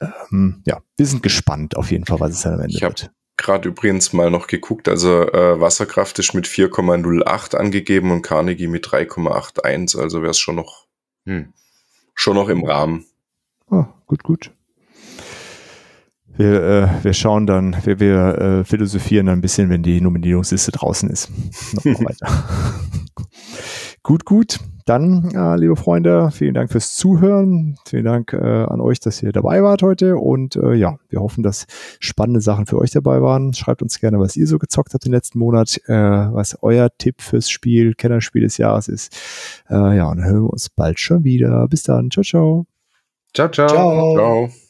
Ähm, 0.00 0.62
ja, 0.66 0.80
wir 0.96 1.06
sind 1.06 1.22
gespannt 1.22 1.76
auf 1.76 1.90
jeden 1.90 2.04
Fall, 2.04 2.20
was 2.20 2.32
es 2.32 2.42
dann 2.42 2.54
am 2.54 2.60
Ende 2.60 2.74
ich 2.74 2.82
wird. 2.82 3.10
Gerade 3.40 3.70
übrigens 3.70 4.12
mal 4.12 4.30
noch 4.30 4.48
geguckt, 4.48 4.86
also 4.86 5.22
äh, 5.22 5.58
Wasserkraft 5.58 6.18
ist 6.18 6.34
mit 6.34 6.46
4,08 6.46 7.56
angegeben 7.56 8.10
und 8.10 8.20
Carnegie 8.20 8.66
mit 8.66 8.86
3,81, 8.86 9.98
also 9.98 10.20
wäre 10.20 10.32
es 10.32 10.38
schon 10.38 10.56
noch, 10.56 10.86
hm, 11.24 11.54
schon 12.14 12.34
noch 12.34 12.50
im 12.50 12.62
Rahmen. 12.62 13.06
Oh, 13.70 13.86
gut, 14.06 14.24
gut. 14.24 14.50
Wir, 16.36 16.62
äh, 16.62 17.04
wir 17.04 17.14
schauen 17.14 17.46
dann, 17.46 17.74
wir, 17.82 17.98
wir 17.98 18.38
äh, 18.38 18.64
philosophieren 18.64 19.24
dann 19.24 19.38
ein 19.38 19.42
bisschen, 19.42 19.70
wenn 19.70 19.82
die 19.82 20.02
Nominierungsliste 20.02 20.72
draußen 20.72 21.08
ist. 21.08 21.30
Noch 21.72 21.84
weiter. 22.04 22.44
Gut, 24.02 24.24
gut. 24.24 24.58
Dann, 24.86 25.30
äh, 25.34 25.56
liebe 25.56 25.76
Freunde, 25.76 26.30
vielen 26.32 26.54
Dank 26.54 26.72
fürs 26.72 26.96
Zuhören. 26.96 27.76
Vielen 27.86 28.04
Dank 28.04 28.32
äh, 28.32 28.38
an 28.38 28.80
euch, 28.80 28.98
dass 28.98 29.22
ihr 29.22 29.30
dabei 29.30 29.62
wart 29.62 29.82
heute. 29.82 30.16
Und 30.16 30.56
äh, 30.56 30.74
ja, 30.74 30.98
wir 31.08 31.20
hoffen, 31.20 31.44
dass 31.44 31.66
spannende 32.00 32.40
Sachen 32.40 32.66
für 32.66 32.78
euch 32.78 32.90
dabei 32.90 33.22
waren. 33.22 33.52
Schreibt 33.52 33.82
uns 33.82 34.00
gerne, 34.00 34.18
was 34.18 34.36
ihr 34.36 34.48
so 34.48 34.58
gezockt 34.58 34.94
habt 34.94 35.04
den 35.04 35.12
letzten 35.12 35.38
Monat, 35.38 35.80
äh, 35.86 35.92
was 35.92 36.58
euer 36.62 36.88
Tipp 36.98 37.20
fürs 37.20 37.50
Spiel, 37.50 37.94
Kennerspiel 37.94 38.42
des 38.42 38.56
Jahres 38.56 38.88
ist. 38.88 39.16
Äh, 39.70 39.96
ja, 39.96 40.08
und 40.08 40.16
dann 40.18 40.26
hören 40.26 40.42
wir 40.44 40.50
uns 40.50 40.70
bald 40.70 40.98
schon 40.98 41.22
wieder. 41.22 41.68
Bis 41.68 41.84
dann. 41.84 42.10
Ciao, 42.10 42.24
ciao. 42.24 42.66
Ciao, 43.32 43.48
ciao. 43.48 43.68
Ciao. 43.68 44.14
ciao. 44.14 44.69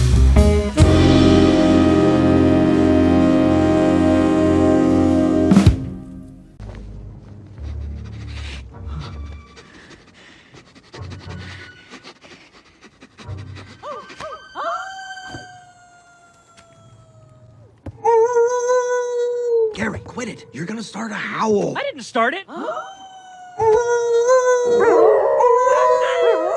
quit 20.11 20.27
it. 20.27 20.45
You're 20.51 20.65
gonna 20.65 20.83
start 20.83 21.11
a 21.11 21.15
howl. 21.15 21.77
I 21.77 21.83
didn't 21.83 22.03
start 22.03 22.33
it. 22.33 22.45